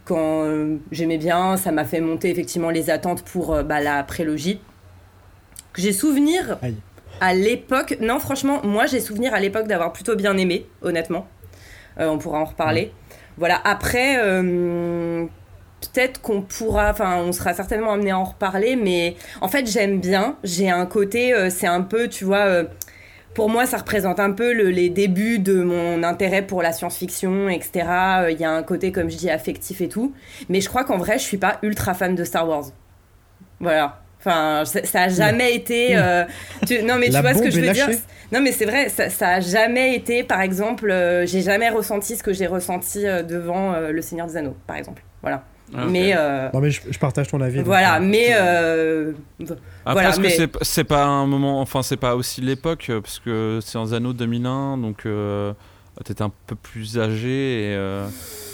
Quand 0.06 0.44
j'aimais 0.90 1.18
bien, 1.18 1.56
ça 1.56 1.70
m'a 1.70 1.84
fait 1.84 2.00
monter 2.00 2.30
effectivement 2.30 2.70
les 2.70 2.90
attentes 2.90 3.22
pour 3.22 3.62
bah, 3.62 3.80
la 3.80 4.02
prélogie. 4.02 4.58
Que 5.72 5.80
J'ai 5.82 5.92
souvenir 5.92 6.58
Aïe. 6.62 6.74
à 7.20 7.32
l'époque. 7.32 7.96
Non, 8.00 8.18
franchement, 8.18 8.60
moi 8.64 8.86
j'ai 8.86 8.98
souvenir 8.98 9.34
à 9.34 9.38
l'époque 9.40 9.68
d'avoir 9.68 9.92
plutôt 9.92 10.16
bien 10.16 10.36
aimé, 10.36 10.66
honnêtement. 10.82 11.28
Euh, 12.00 12.08
on 12.08 12.18
pourra 12.18 12.40
en 12.40 12.44
reparler. 12.46 12.90
Voilà, 13.36 13.60
après, 13.64 14.16
euh, 14.18 15.24
peut-être 15.80 16.20
qu'on 16.20 16.42
pourra, 16.42 16.90
enfin, 16.90 17.16
on 17.18 17.32
sera 17.32 17.54
certainement 17.54 17.92
amené 17.92 18.10
à 18.10 18.18
en 18.18 18.24
reparler, 18.24 18.76
mais 18.76 19.16
en 19.40 19.48
fait, 19.48 19.66
j'aime 19.66 20.00
bien. 20.00 20.36
J'ai 20.44 20.68
un 20.70 20.86
côté, 20.86 21.32
euh, 21.34 21.48
c'est 21.50 21.66
un 21.66 21.80
peu, 21.82 22.08
tu 22.08 22.24
vois, 22.24 22.46
euh, 22.46 22.64
pour 23.34 23.48
moi, 23.48 23.66
ça 23.66 23.78
représente 23.78 24.20
un 24.20 24.32
peu 24.32 24.52
le- 24.52 24.70
les 24.70 24.90
débuts 24.90 25.38
de 25.38 25.62
mon 25.62 26.02
intérêt 26.02 26.42
pour 26.42 26.62
la 26.62 26.72
science-fiction, 26.72 27.48
etc. 27.48 28.30
Il 28.30 28.40
y 28.40 28.44
a 28.44 28.50
un 28.52 28.62
côté, 28.62 28.92
comme 28.92 29.10
je 29.10 29.16
dis, 29.16 29.30
affectif 29.30 29.80
et 29.80 29.88
tout. 29.88 30.12
Mais 30.48 30.60
je 30.60 30.68
crois 30.68 30.84
qu'en 30.84 30.98
vrai, 30.98 31.18
je 31.18 31.24
suis 31.24 31.38
pas 31.38 31.58
ultra 31.62 31.94
fan 31.94 32.14
de 32.14 32.24
Star 32.24 32.48
Wars. 32.48 32.66
Voilà. 33.60 33.99
Enfin, 34.20 34.64
ça, 34.66 34.84
ça 34.84 35.02
a 35.02 35.08
jamais 35.08 35.54
été. 35.54 35.96
euh, 35.96 36.24
tu- 36.66 36.82
non, 36.82 36.96
mais 36.98 37.06
tu 37.06 37.12
La 37.12 37.22
vois 37.22 37.34
ce 37.34 37.42
que 37.42 37.50
je 37.50 37.60
veux 37.60 37.72
dire? 37.72 37.88
Non, 38.32 38.40
mais 38.40 38.52
c'est 38.52 38.66
vrai, 38.66 38.88
ça, 38.88 39.08
ça 39.10 39.28
a 39.30 39.40
jamais 39.40 39.96
été, 39.96 40.22
par 40.22 40.40
exemple, 40.40 40.90
euh, 40.90 41.26
j'ai 41.26 41.40
jamais 41.42 41.68
ressenti 41.68 42.16
ce 42.16 42.22
que 42.22 42.32
j'ai 42.32 42.46
ressenti 42.46 43.06
euh, 43.06 43.22
devant 43.22 43.72
euh, 43.72 43.90
Le 43.92 44.02
Seigneur 44.02 44.26
des 44.26 44.36
Anneaux, 44.36 44.56
par 44.66 44.76
exemple. 44.76 45.02
Voilà. 45.22 45.42
Ah. 45.74 45.84
Mais. 45.88 46.12
euh, 46.16 46.48
Non 46.52 46.60
mais 46.60 46.70
je, 46.70 46.80
je 46.90 46.98
partage 46.98 47.28
ton 47.28 47.40
avis. 47.40 47.62
voilà, 47.62 47.98
mais. 48.00 48.28
euh, 48.32 49.12
Après, 49.40 49.56
Voilà, 49.94 50.08
est-ce 50.10 50.20
mais- 50.20 50.28
que 50.28 50.34
c'est 50.34 50.50
c'est 50.64 50.84
pas 50.84 51.04
un 51.04 51.26
moment, 51.26 51.60
enfin 51.60 51.82
c'est 51.82 51.96
pas 51.96 52.14
aussi 52.16 52.40
l'époque, 52.40 52.90
parce 53.02 53.18
que 53.20 53.58
c'est 53.62 53.78
en 53.78 53.92
anneaux 53.92 54.12
2001, 54.12 54.76
donc 54.78 55.06
euh, 55.06 55.52
t'étais 56.04 56.22
un 56.22 56.32
peu 56.46 56.54
plus 56.56 56.98
âgé 56.98 57.28
et 57.70 57.74
euh, 57.74 58.06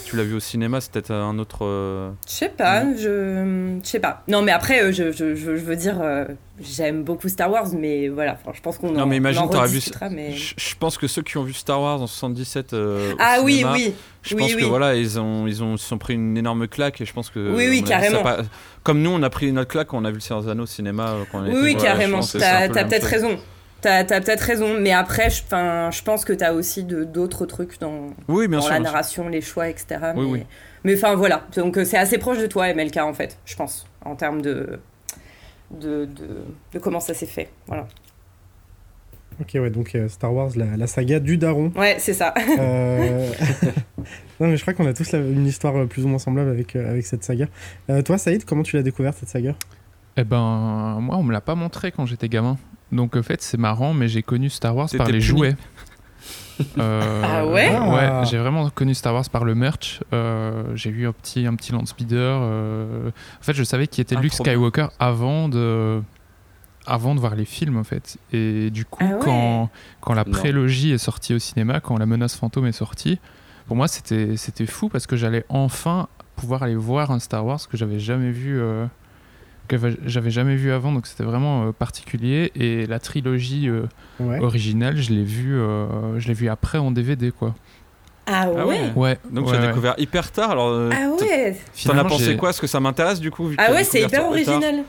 tu 0.09 0.15
l'as 0.17 0.23
vu 0.23 0.33
au 0.35 0.39
cinéma, 0.39 0.81
c'est 0.81 0.91
peut-être 0.91 1.11
un 1.11 1.37
autre. 1.39 1.59
euh, 1.65 2.09
Je 2.27 2.31
sais 2.33 2.49
pas, 2.49 2.83
je. 2.95 3.77
Je 3.83 3.87
sais 3.87 3.99
pas. 3.99 4.23
Non, 4.27 4.41
mais 4.41 4.51
après, 4.51 4.81
euh, 4.83 4.91
je, 4.91 5.11
je, 5.11 5.35
je, 5.35 5.55
je 5.55 5.63
veux 5.63 5.75
dire, 5.75 5.99
euh, 6.01 6.25
j'aime 6.59 7.03
beaucoup 7.03 7.29
Star 7.29 7.51
Wars, 7.51 7.67
mais 7.77 8.07
voilà, 8.07 8.33
enfin, 8.41 8.51
je 8.55 8.61
pense 8.61 8.77
qu'on 8.77 8.89
en, 8.89 8.99
Non, 8.99 9.05
mais 9.05 9.17
imagine, 9.17 9.41
en 9.43 9.47
t'aurais 9.47 9.67
vu- 9.67 9.81
mais... 10.11 10.31
Je 10.33 10.53
je 10.57 10.75
pense 10.75 10.97
que 10.97 11.07
ceux 11.07 11.21
qui 11.21 11.37
ont 11.37 11.43
vu 11.43 11.53
Star 11.53 11.81
Wars 11.81 12.01
en 12.01 12.07
77 12.07 12.73
euh, 12.73 13.13
au 13.13 13.15
Ah 13.19 13.37
oui, 13.43 13.53
cinéma, 13.57 13.73
oui. 13.73 13.93
Je 14.23 14.35
oui, 14.35 14.41
pense 14.41 14.55
oui. 14.55 14.61
que 14.61 14.65
voilà, 14.67 14.95
ils 14.95 15.19
ont, 15.19 15.47
ils 15.47 15.63
ont, 15.63 15.75
ils 15.75 15.79
se 15.79 15.85
sont 15.87 15.97
pris 15.97 16.13
une 16.15 16.37
énorme 16.37 16.67
claque 16.67 16.99
et 17.01 17.05
je 17.05 17.13
pense 17.13 17.29
que. 17.29 17.55
Oui, 17.55 17.67
oui, 17.69 17.83
carrément. 17.83 18.23
pas- 18.23 18.39
Comme 18.83 19.01
nous, 19.01 19.09
on 19.11 19.21
a 19.23 19.29
pris 19.29 19.51
notre 19.51 19.69
claque 19.69 19.87
quand 19.87 19.97
on 19.97 20.05
a 20.05 20.09
vu 20.09 20.15
le 20.15 20.21
Seigneur 20.21 20.47
Anneaux 20.49 20.63
au 20.63 20.67
cinéma. 20.67 21.09
euh, 21.09 21.23
Quand 21.31 21.39
on 21.39 21.43
Oui, 21.43 21.49
était 21.51 21.59
oui, 21.61 21.75
je 21.77 21.83
carrément. 21.83 22.19
T'as 22.21 22.83
peut-être 22.85 23.07
raison. 23.07 23.37
T'as 23.81 23.97
as, 23.99 24.03
peut-être 24.05 24.41
raison, 24.41 24.79
mais 24.79 24.91
après, 24.91 25.29
je, 25.29 25.43
pense 26.03 26.25
que 26.25 26.33
t'as 26.33 26.51
aussi 26.53 26.83
d'autres 26.83 27.45
trucs 27.45 27.79
dans, 27.79 28.07
Oui, 28.27 28.47
bien 28.47 28.57
dans 28.57 28.63
sûr. 28.63 28.71
la 28.73 28.79
bien 28.79 28.85
sûr. 28.85 28.93
narration, 28.93 29.29
les 29.29 29.41
choix, 29.41 29.69
etc. 29.69 29.85
Oui, 30.15 30.25
mais, 30.25 30.31
oui. 30.31 30.43
mais 30.83 30.95
enfin 30.95 31.15
voilà, 31.15 31.45
donc 31.55 31.77
euh, 31.77 31.85
c'est 31.85 31.97
assez 31.97 32.17
proche 32.17 32.39
de 32.39 32.47
toi, 32.47 32.73
MLK, 32.73 32.97
en 32.97 33.13
fait, 33.13 33.37
je 33.45 33.55
pense, 33.55 33.85
en 34.03 34.15
termes 34.15 34.41
de, 34.41 34.79
de, 35.71 36.05
de, 36.05 36.27
de 36.73 36.79
comment 36.79 36.99
ça 36.99 37.13
s'est 37.13 37.25
fait. 37.27 37.49
Voilà. 37.67 37.87
Ok 39.39 39.51
ouais 39.53 39.69
donc 39.69 39.93
euh, 39.93 40.07
Star 40.09 40.33
Wars 40.33 40.49
la, 40.55 40.75
la 40.77 40.87
saga 40.87 41.19
du 41.19 41.37
daron. 41.37 41.71
Ouais, 41.75 41.97
c'est 41.99 42.13
ça. 42.13 42.33
Euh, 42.57 43.29
non 44.39 44.47
mais 44.47 44.57
je 44.57 44.61
crois 44.63 44.73
qu'on 44.73 44.87
a 44.87 44.93
tous 44.93 45.11
la- 45.11 45.19
une 45.19 45.45
histoire 45.45 45.85
plus 45.87 46.03
ou 46.05 46.07
moins 46.07 46.17
semblable 46.17 46.49
avec 46.49 46.75
euh, 46.75 46.89
avec 46.89 47.05
cette 47.05 47.23
saga. 47.23 47.45
Euh, 47.91 48.01
toi 48.01 48.17
Saïd 48.17 48.45
comment 48.45 48.63
tu 48.63 48.77
l'as 48.77 48.81
découvert 48.81 49.13
cette 49.13 49.29
saga? 49.29 49.53
Eh 50.19 50.23
ben, 50.23 50.97
moi, 50.99 51.17
on 51.17 51.21
me 51.21 51.31
l'a 51.31 51.41
pas 51.41 51.53
montré 51.53 51.91
quand 51.91 52.07
j'étais 52.07 52.27
gamin. 52.29 52.57
Donc, 52.91 53.15
en 53.15 53.23
fait, 53.23 53.41
c'est 53.41 53.57
marrant, 53.57 53.93
mais 53.93 54.07
j'ai 54.07 54.23
connu 54.23 54.49
Star 54.49 54.75
Wars 54.75 54.89
par 54.97 55.07
les 55.07 55.13
puni. 55.13 55.21
jouets. 55.23 55.55
Euh, 56.79 57.21
Ah 57.23 57.45
ouais 57.45 57.69
Ah. 57.71 58.21
Ouais, 58.21 58.25
j'ai 58.25 58.39
vraiment 58.39 58.67
connu 58.71 58.95
Star 58.95 59.13
Wars 59.13 59.29
par 59.29 59.45
le 59.45 59.53
merch. 59.53 60.01
Euh, 60.11 60.63
j'ai 60.73 60.89
eu 60.89 61.05
un 61.07 61.11
petit, 61.11 61.45
un 61.45 61.53
petit 61.55 61.71
Landspeeder. 61.71 62.15
euh, 62.17 63.09
En 63.09 63.43
fait, 63.43 63.53
je 63.53 63.63
savais 63.63 63.85
qui 63.85 64.01
était 64.01 64.15
Ah, 64.17 64.21
Luke. 64.21 64.33
Skywalker 64.33 64.87
avant 64.99 65.49
de... 65.49 66.01
avant 66.87 67.13
de 67.13 67.19
voir 67.19 67.35
les 67.35 67.45
films, 67.45 67.77
en 67.77 67.83
fait. 67.83 68.17
Et 68.33 68.71
du 68.71 68.85
coup, 68.85 69.03
Ah 69.07 69.13
ouais. 69.13 69.19
quand, 69.21 69.69
quand 70.01 70.13
la 70.15 70.23
Non. 70.23 70.31
prélogie 70.31 70.91
est 70.93 70.97
sortie 70.97 71.35
au 71.35 71.39
cinéma, 71.39 71.79
quand 71.79 71.97
La 71.97 72.07
menace 72.07 72.35
fantôme 72.35 72.65
est 72.65 72.71
sortie, 72.71 73.19
pour 73.67 73.75
moi, 73.75 73.87
c'était 73.87 74.35
c'était 74.35 74.65
fou 74.65 74.89
parce 74.89 75.05
que 75.05 75.15
j'allais 75.15 75.45
enfin 75.49 76.07
pouvoir 76.35 76.63
aller 76.63 76.75
voir 76.75 77.11
un 77.11 77.19
Star 77.19 77.45
Wars 77.45 77.59
que 77.69 77.77
j'avais 77.77 77.99
jamais 77.99 78.31
vu. 78.31 78.59
Que 79.67 79.77
j'avais 80.05 80.31
jamais 80.31 80.55
vu 80.55 80.71
avant, 80.71 80.91
donc 80.91 81.05
c'était 81.07 81.23
vraiment 81.23 81.67
euh, 81.67 81.71
particulier. 81.71 82.51
Et 82.55 82.85
la 82.87 82.99
trilogie 82.99 83.69
euh, 83.69 83.83
Ouais. 84.19 84.39
originale, 84.39 84.97
je 84.97 85.11
l'ai 85.11 85.23
vu, 85.23 85.55
euh, 85.55 86.19
je 86.19 86.27
l'ai 86.27 86.33
vu 86.33 86.49
après 86.49 86.77
en 86.79 86.89
DVD, 86.91 87.31
quoi. 87.31 87.53
Ah 88.25 88.49
ouais, 88.49 88.55
Ah 88.59 88.65
ouais. 88.65 88.79
Ouais. 88.95 89.17
Donc 89.31 89.45
ouais, 89.45 89.51
tu 89.53 89.57
as 89.57 89.61
ouais. 89.61 89.67
découvert 89.67 89.95
hyper 89.97 90.31
tard. 90.31 90.51
Alors, 90.51 90.89
Ah 90.91 91.09
ouais 91.21 91.57
t'en 91.85 91.97
as 91.97 92.03
pensé 92.03 92.35
quoi 92.35 92.49
Est-ce 92.49 92.59
que 92.61 92.67
ça 92.67 92.79
m'intéresse 92.79 93.19
du 93.19 93.31
coup 93.31 93.47
vu 93.47 93.55
Ah 93.59 93.71
ouais, 93.71 93.83
c'est 93.83 94.01
hyper 94.01 94.25
original. 94.25 94.83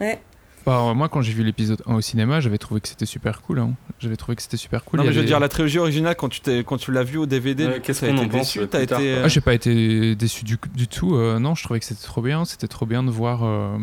Ouais. 0.00 0.18
Bah, 0.66 0.92
moi, 0.94 1.08
quand 1.08 1.22
j'ai 1.22 1.32
vu 1.32 1.42
l'épisode 1.44 1.80
1 1.86 1.94
au 1.94 2.00
cinéma, 2.02 2.40
j'avais 2.40 2.58
trouvé 2.58 2.80
que 2.82 2.88
c'était 2.88 3.06
super 3.06 3.40
cool. 3.40 3.58
hein. 3.60 3.70
J'avais 4.00 4.16
trouvé 4.16 4.36
que 4.36 4.42
c'était 4.42 4.58
super 4.58 4.84
cool. 4.84 5.00
Non, 5.00 5.06
mais 5.06 5.12
je 5.14 5.20
veux 5.20 5.24
dire, 5.26 5.40
la 5.40 5.48
trilogie 5.48 5.78
originale, 5.78 6.14
quand 6.14 6.28
tu, 6.28 6.40
t'es- 6.40 6.62
quand 6.62 6.76
tu 6.76 6.92
l'as 6.92 7.04
vue 7.04 7.16
au 7.16 7.24
DVD, 7.26 7.66
Ouais, 7.66 7.80
qu'est-ce 7.80 8.00
qu'on 8.04 8.12
été 8.14 8.20
en 8.24 8.26
déçu, 8.26 8.60
t'as 8.68 8.82
été. 8.82 9.16
Ah, 9.24 9.28
j'ai 9.28 9.40
pas 9.40 9.54
été 9.54 10.14
déçu 10.14 10.44
du, 10.44 10.58
du 10.74 10.86
tout. 10.86 11.14
euh, 11.14 11.38
non, 11.38 11.54
je 11.54 11.64
trouvais 11.64 11.80
que 11.80 11.86
c'était 11.86 12.04
trop 12.06 12.20
bien. 12.20 12.44
C'était 12.44 12.68
trop 12.68 12.84
bien 12.84 13.02
de 13.02 13.10
voir, 13.10 13.44
euh, 13.44 13.78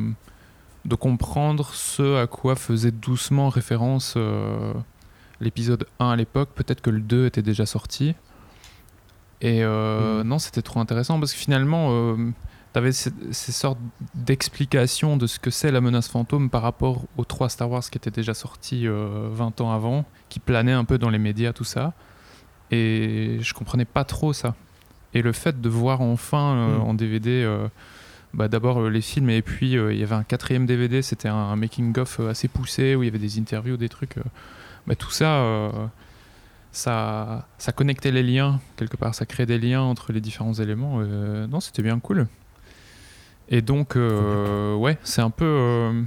de 0.86 0.96
comprendre 0.96 1.72
ce 1.74 2.22
à 2.22 2.28
quoi 2.28 2.56
faisait 2.56 2.92
doucement 2.92 3.50
référence 3.50 4.14
euh, 4.18 4.74
l'épisode 5.42 5.88
1 6.00 6.10
à 6.12 6.16
l'époque. 6.16 6.50
Peut-être 6.56 6.82
que 6.82 6.90
le 6.90 7.00
2 7.02 7.26
était 7.26 7.42
déjà 7.42 7.66
sorti. 7.66 8.16
Et 9.42 9.64
euh, 9.64 10.24
non, 10.24 10.40
c'était 10.40 10.62
trop 10.62 10.80
intéressant 10.80 11.20
parce 11.20 11.34
que 11.34 11.40
finalement, 11.40 11.90
euh, 11.92 12.16
t'avais 12.74 12.92
ces, 12.92 13.12
ces 13.32 13.52
sortes 13.52 13.80
d'explications 14.14 15.18
de 15.18 15.28
ce 15.28 15.40
que 15.40 15.50
c'est 15.50 15.72
la 15.72 15.82
menace 15.82 16.08
fantôme 16.08 16.50
par 16.50 16.62
rapport 16.62 17.04
aux 17.18 17.26
trois 17.26 17.50
Star 17.50 17.70
Wars 17.70 17.84
qui 17.84 17.98
étaient 17.98 18.12
déjà 18.12 18.34
sortis 18.34 18.88
euh, 18.88 19.28
20 19.32 19.62
ans 19.62 19.72
avant, 19.72 20.06
qui 20.30 20.40
planaient 20.40 20.72
un 20.72 20.86
peu 20.86 20.98
dans 20.98 21.10
les 21.10 21.20
médias, 21.20 21.52
tout 21.54 21.64
ça. 21.64 21.94
Et 22.72 23.38
je 23.42 23.54
comprenais 23.54 23.86
pas 23.86 24.04
trop 24.04 24.34
ça. 24.34 24.56
Et 25.14 25.22
le 25.22 25.32
fait 25.32 25.62
de 25.62 25.70
voir 25.70 26.02
enfin 26.02 26.56
euh, 26.56 26.78
Mm. 26.78 26.82
en 26.82 26.94
DVD, 26.94 27.44
euh, 27.44 27.68
bah, 28.36 28.50
d'abord 28.50 28.82
euh, 28.82 28.90
les 28.90 29.02
films, 29.02 29.30
et 29.30 29.42
puis 29.42 29.78
euh, 29.78 29.94
il 29.94 30.00
y 30.00 30.04
avait 30.04 30.16
un 30.16 30.24
quatrième 30.24 30.66
DVD, 30.66 31.02
c'était 31.02 31.30
un, 31.30 31.56
making-of 31.56 32.20
euh, 32.20 32.30
assez 32.30 32.50
poussé, 32.50 32.96
où 32.96 33.02
il 33.02 33.06
y 33.06 33.10
avait 33.10 33.18
des 33.18 33.40
interviews, 33.40 33.78
des 33.78 33.88
trucs. 33.88 34.16
bah, 34.86 34.96
tout 34.96 35.12
ça, 35.12 35.72
ça, 36.72 37.48
ça 37.58 37.72
connectait 37.72 38.12
les 38.12 38.24
liens, 38.24 38.60
quelque 38.76 38.98
part, 38.98 39.16
ça 39.16 39.26
créait 39.26 39.46
des 39.46 39.58
liens 39.58 39.82
entre 39.82 40.12
les 40.12 40.22
différents 40.22 40.54
éléments. 40.54 41.00
non, 41.00 41.60
c'était 41.62 41.82
bien 41.82 42.00
cool. 42.00 42.28
Et 43.48 43.62
donc, 43.62 43.96
euh, 43.96 44.76
ouais, 44.76 44.98
c'est 45.04 45.22
un 45.22 45.30
peu. 45.30 46.04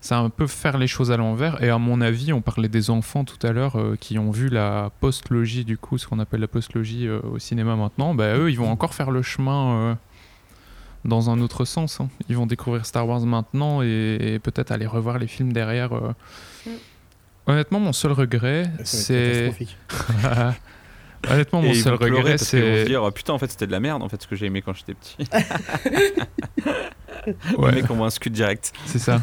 c'est 0.00 0.14
un 0.14 0.30
peu 0.30 0.46
faire 0.46 0.78
les 0.78 0.88
choses 0.88 1.10
à 1.10 1.16
l'envers. 1.16 1.62
Et 1.62 1.70
à 1.70 1.78
mon 1.78 2.00
avis, 2.00 2.32
on 2.32 2.42
parlait 2.42 2.68
des 2.68 2.90
enfants 2.90 3.24
tout 3.24 3.44
à 3.46 3.52
l'heure 3.52 3.78
qui 3.98 4.18
ont 4.18 4.30
vu 4.30 4.48
la 4.48 4.90
postlogie, 5.00 5.64
du 5.64 5.78
coup, 5.78 5.96
ce 5.96 6.06
qu'on 6.06 6.18
appelle 6.18 6.40
la 6.40 6.48
postlogie 6.48 7.08
au 7.08 7.38
cinéma 7.38 7.76
maintenant. 7.76 8.14
Bah, 8.14 8.36
eux, 8.36 8.50
ils 8.50 8.58
vont 8.58 8.70
encore 8.70 8.94
faire 8.94 9.10
le 9.10 9.22
chemin 9.22 9.96
dans 11.04 11.30
un 11.30 11.40
autre 11.40 11.64
sens. 11.64 12.00
hein. 12.00 12.08
Ils 12.28 12.36
vont 12.36 12.46
découvrir 12.46 12.86
Star 12.86 13.06
Wars 13.08 13.20
maintenant 13.20 13.82
et, 13.82 14.18
et 14.20 14.38
peut-être 14.38 14.70
aller 14.70 14.86
revoir 14.86 15.18
les 15.18 15.26
films 15.26 15.52
derrière. 15.52 15.92
euh. 15.92 16.12
Mm. 16.66 16.70
Honnêtement, 17.46 17.80
mon 17.80 17.92
seul 17.92 18.12
regret, 18.12 18.70
c'est. 18.84 19.50
catastrophique. 19.54 19.76
Honnêtement, 21.30 21.62
mon 21.62 21.74
seul 21.74 21.94
regret, 21.94 22.38
c'est. 22.38 22.84
dire, 22.84 23.02
oh, 23.02 23.10
putain, 23.10 23.32
en 23.32 23.38
fait, 23.38 23.50
c'était 23.50 23.66
de 23.66 23.72
la 23.72 23.80
merde, 23.80 24.02
en 24.02 24.08
fait, 24.08 24.20
ce 24.22 24.26
que 24.28 24.34
j'ai 24.36 24.46
aimé 24.46 24.62
quand 24.62 24.74
j'étais 24.74 24.94
petit. 24.94 25.16
Ouais. 27.56 27.70
Le 27.70 27.82
mec, 27.82 27.90
on 27.90 27.94
voit 27.94 28.06
un 28.06 28.10
scud 28.10 28.32
direct. 28.32 28.72
C'est 28.84 28.98
ça. 28.98 29.22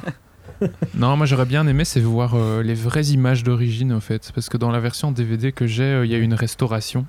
non, 0.94 1.18
moi 1.18 1.26
j'aurais 1.26 1.46
bien 1.46 1.68
aimé, 1.68 1.84
c'est 1.84 2.00
voir 2.00 2.34
euh, 2.36 2.64
les 2.64 2.74
vraies 2.74 3.08
images 3.08 3.44
d'origine 3.44 3.92
en 3.92 4.00
fait. 4.00 4.32
Parce 4.34 4.48
que 4.48 4.56
dans 4.56 4.72
la 4.72 4.80
version 4.80 5.12
DVD 5.12 5.52
que 5.52 5.68
j'ai, 5.68 5.84
euh, 5.84 6.06
il 6.06 6.12
y 6.12 6.16
a 6.16 6.18
une 6.18 6.34
restauration. 6.34 7.06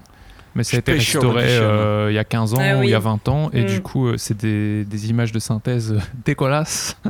Mais 0.55 0.65
ça 0.65 0.77
a 0.77 0.81
été 0.81 0.93
restauré 0.93 1.45
edition. 1.45 1.63
euh, 1.63 2.07
il 2.11 2.15
y 2.15 2.19
a 2.19 2.25
15 2.25 2.55
ans 2.55 2.59
Ah 2.61 2.79
ou 2.79 2.83
il 2.83 2.91
y 2.91 2.95
a 2.95 2.99
oui. 2.99 3.05
20 3.05 3.29
ans. 3.29 3.51
Et 3.53 3.63
Mm. 3.63 3.67
du 3.67 3.81
coup, 3.83 4.09
euh, 4.09 4.17
c'est 4.19 4.37
des, 4.37 4.85
des 4.85 5.09
images 5.11 5.31
de 5.33 5.39
synthèse 5.39 5.93
euh, 5.93 6.01
dégueulasses. 6.25 6.97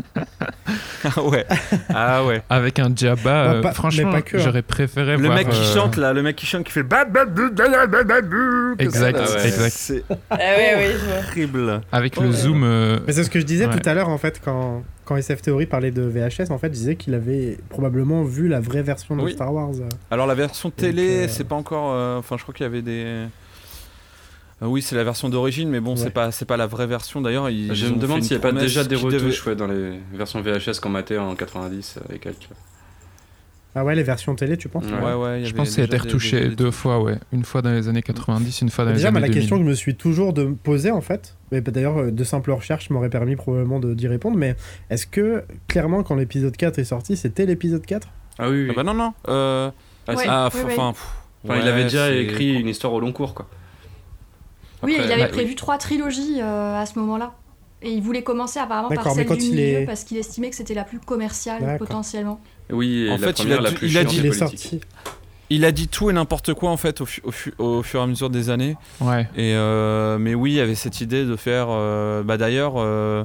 Ah 1.02 1.22
ouais. 1.22 1.46
Ah 1.88 2.24
ouais. 2.24 2.42
Avec 2.50 2.78
un 2.78 2.94
Jabba. 2.94 3.54
Bah, 3.54 3.60
pas- 3.62 3.72
franchement, 3.72 4.10
pas 4.12 4.20
que, 4.22 4.36
hein. 4.36 4.40
j'aurais 4.44 4.60
préféré 4.62 5.16
Le 5.16 5.24
voir. 5.24 5.38
mec 5.38 5.48
qui 5.48 5.58
euh, 5.60 5.74
chante 5.74 5.96
là, 5.96 6.12
le 6.12 6.22
mec 6.22 6.36
qui 6.36 6.44
chante 6.44 6.64
qui 6.64 6.72
fait 6.72 6.82
le 6.82 6.86
Exact, 8.78 9.26
ça, 9.26 9.36
là, 9.38 9.46
exact. 9.46 9.72
C'est 9.74 10.04
Ah 10.30 10.36
ouais, 10.36 10.94
horrible. 11.30 11.80
Avec 11.90 12.16
le 12.16 12.26
Ouais. 12.28 12.32
zoom. 12.32 12.62
euh, 12.64 12.98
Mais 13.06 13.14
c'est 13.14 13.24
ce 13.24 13.30
que 13.30 13.40
je 13.40 13.46
disais 13.46 13.66
Ouais. 13.66 13.74
tout 13.80 13.88
à 13.88 13.94
l'heure 13.94 14.10
en 14.10 14.18
fait 14.18 14.40
quand, 14.44 14.82
quand 15.10 15.16
SF 15.16 15.42
Theory 15.42 15.66
parlait 15.66 15.90
de 15.90 16.02
VHS 16.02 16.50
en 16.52 16.58
fait 16.58 16.68
je 16.68 16.72
disais 16.78 16.94
qu'il 16.94 17.14
avait 17.14 17.58
probablement 17.68 18.22
vu 18.22 18.46
la 18.46 18.60
vraie 18.60 18.82
version 18.82 19.16
de 19.16 19.22
Oui. 19.22 19.32
Star 19.32 19.52
Wars. 19.52 19.72
Alors 20.12 20.28
la 20.28 20.36
version 20.36 20.70
télé, 20.70 21.24
euh, 21.24 21.28
c'est 21.28 21.42
pas 21.42 21.56
encore. 21.56 21.92
euh, 21.94 22.18
Enfin, 22.18 22.36
je 22.38 22.42
crois 22.44 22.54
qu'il 22.54 22.62
y 22.62 22.66
avait 22.68 22.80
des. 22.82 23.02
Euh, 24.62 24.66
oui, 24.66 24.82
c'est 24.82 24.94
la 24.94 25.02
version 25.02 25.28
d'origine, 25.28 25.68
mais 25.68 25.80
bon, 25.80 25.92
Ouais. 25.92 25.96
c'est 25.96 26.10
pas, 26.10 26.30
c'est 26.30 26.44
pas 26.44 26.56
la 26.56 26.66
vraie 26.68 26.86
version. 26.86 27.20
D'ailleurs, 27.20 27.48
Je 27.50 27.86
me 27.86 27.96
demande 27.98 28.22
s'il 28.22 28.36
n'y 28.36 28.44
a 28.44 28.52
pas 28.52 28.52
déjà 28.52 28.84
des 28.84 28.94
devait- 28.96 29.16
retouches 29.16 29.44
ouais, 29.46 29.56
dans 29.56 29.66
les 29.66 29.98
versions 30.12 30.40
VHS 30.42 30.78
qu'on 30.80 30.90
matait 30.90 31.18
en 31.18 31.34
90 31.34 31.96
euh, 32.08 32.14
et 32.14 32.18
quelques. 32.20 32.48
Ah 33.74 33.84
ouais 33.84 33.94
les 33.94 34.02
versions 34.02 34.34
télé 34.34 34.56
tu 34.56 34.68
penses 34.68 34.84
Ouais. 34.84 35.14
Ouais, 35.14 35.42
y 35.42 35.46
je 35.46 35.54
pense 35.54 35.68
que 35.68 35.74
ça 35.76 35.82
a 35.82 35.84
été 35.84 35.96
retouché 35.96 36.40
des- 36.40 36.48
des- 36.48 36.56
deux 36.56 36.70
fois, 36.72 37.00
ouais. 37.00 37.18
Une 37.32 37.44
fois 37.44 37.62
dans 37.62 37.70
les 37.70 37.88
années 37.88 38.02
90, 38.02 38.62
une 38.62 38.68
fois 38.70 38.84
dans 38.84 38.90
les 38.90 39.04
années 39.04 39.12
moi, 39.12 39.20
la 39.20 39.26
2000. 39.28 39.40
question 39.40 39.58
que 39.58 39.62
je 39.64 39.68
me 39.68 39.74
suis 39.74 39.94
toujours 39.94 40.32
de 40.32 40.44
poser 40.44 40.90
en 40.90 41.00
fait, 41.00 41.36
mais 41.52 41.60
bah, 41.60 41.70
d'ailleurs 41.70 41.98
euh, 41.98 42.10
de 42.10 42.24
simples 42.24 42.50
recherches 42.50 42.90
m'auraient 42.90 43.10
permis 43.10 43.36
probablement 43.36 43.78
de- 43.78 43.94
d'y 43.94 44.08
répondre, 44.08 44.36
mais 44.36 44.56
est-ce 44.90 45.06
que 45.06 45.44
clairement 45.68 46.02
quand 46.02 46.16
l'épisode 46.16 46.56
4 46.56 46.78
est 46.80 46.84
sorti 46.84 47.16
c'était 47.16 47.46
l'épisode 47.46 47.86
4 47.86 48.08
Ah 48.40 48.50
oui, 48.50 48.64
oui. 48.64 48.68
Ah 48.70 48.74
bah 48.74 48.82
non, 48.82 48.94
non. 48.94 49.12
euh, 49.28 49.70
Ah, 50.08 50.14
Ouais. 50.14 50.22
si. 50.22 50.28
ah, 50.28 50.48
ouais, 50.52 50.62
ouais. 50.64 50.74
enfin. 50.78 50.94
il 51.44 51.68
avait 51.68 51.84
déjà 51.84 52.10
écrit 52.10 52.54
une 52.54 52.68
histoire 52.68 52.92
au 52.92 52.98
long 53.00 53.12
cours, 53.12 53.34
quoi. 53.34 53.46
Oui, 54.82 54.96
il 54.98 55.12
avait 55.12 55.22
bah, 55.24 55.28
prévu 55.28 55.54
trois 55.54 55.76
trilogies 55.78 56.40
euh, 56.40 56.80
à 56.80 56.86
ce 56.86 56.98
moment-là. 56.98 57.32
Et 57.82 57.90
il 57.92 58.02
voulait 58.02 58.22
commencer 58.22 58.58
apparemment 58.58 58.88
par 58.90 59.10
celle 59.12 59.26
quand 59.26 59.36
du 59.36 59.44
il 59.44 59.50
milieu 59.54 59.62
est- 59.80 59.86
parce 59.86 60.04
qu'il 60.04 60.18
estimait 60.18 60.50
que 60.50 60.56
c'était 60.56 60.74
la 60.74 60.84
plus 60.84 60.98
commerciale 61.00 61.76
potentiellement. 61.78 62.40
Oui, 62.70 63.06
et 63.06 63.10
En 63.10 63.16
la 63.16 63.26
fait, 63.28 63.40
il 63.42 63.52
a 63.52 63.60
la 63.60 63.70
dit- 63.70 63.74
plus 63.76 63.88
il 63.88 63.96
a 63.96 64.00
chiante 64.02 64.10
dit- 64.12 64.16
Il 64.18 64.22
des 64.22 64.28
est 64.28 64.38
politiques. 64.38 64.60
sorti. 64.60 64.80
Il 65.52 65.64
a 65.64 65.72
dit 65.72 65.88
tout 65.88 66.10
et 66.10 66.12
n'importe 66.12 66.54
quoi 66.54 66.70
en 66.70 66.76
fait 66.76 67.00
au 67.00 67.06
fur 67.82 68.00
et 68.00 68.02
à 68.02 68.06
mesure 68.06 68.30
des 68.30 68.50
années. 68.50 68.76
Ouais. 69.00 69.22
Et 69.34 69.54
euh, 69.54 70.16
mais 70.18 70.34
oui, 70.34 70.52
il 70.52 70.56
y 70.56 70.60
avait 70.60 70.74
cette 70.76 71.00
idée 71.00 71.24
de 71.24 71.34
faire. 71.36 71.66
euh, 71.70 72.22
bah 72.22 72.36
d'ailleurs, 72.36 72.74
euh, 72.76 73.24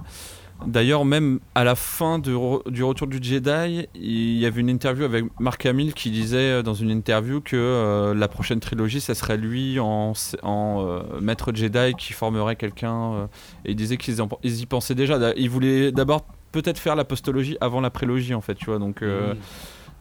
d'ailleurs 0.66 1.06
même 1.06 1.40
à 1.54 1.64
la 1.64 1.76
fin 1.76 2.20
du, 2.20 2.32
re- 2.32 2.70
du 2.70 2.84
retour 2.84 3.08
du 3.08 3.20
Jedi, 3.22 3.88
il 3.96 4.38
y 4.38 4.46
avait 4.46 4.62
une 4.62 4.70
interview 4.70 5.04
avec 5.06 5.26
Mark 5.40 5.66
Hamill 5.66 5.94
qui 5.94 6.12
disait 6.12 6.38
euh, 6.38 6.62
dans 6.64 6.74
une 6.74 6.90
interview 6.92 7.42
que 7.42 7.56
euh, 7.56 8.14
la 8.14 8.28
prochaine 8.28 8.60
trilogie, 8.60 9.02
ça 9.02 9.14
serait 9.16 9.38
lui 9.38 9.80
en, 9.80 10.14
en 10.44 10.86
euh, 10.88 11.20
maître 11.22 11.52
Jedi 11.54 11.94
qui 11.98 12.14
formerait 12.14 12.56
quelqu'un. 12.56 13.14
euh, 13.14 13.26
et 13.66 13.72
il 13.72 13.76
disait 13.76 13.98
qu'ils 13.98 14.18
y 14.44 14.66
pensaient 14.66 14.96
déjà. 14.96 15.20
Ils 15.36 15.50
voulaient 15.50 15.92
d'abord 15.92 16.26
peut-être 16.52 16.80
faire 16.80 16.96
la 16.96 17.04
postologie 17.04 17.58
avant 17.62 17.82
la 17.82 17.90
prélogie 17.90 18.34
en 18.34 18.42
fait, 18.42 18.56
tu 18.56 18.66
vois. 18.66 18.80
Donc 18.80 19.04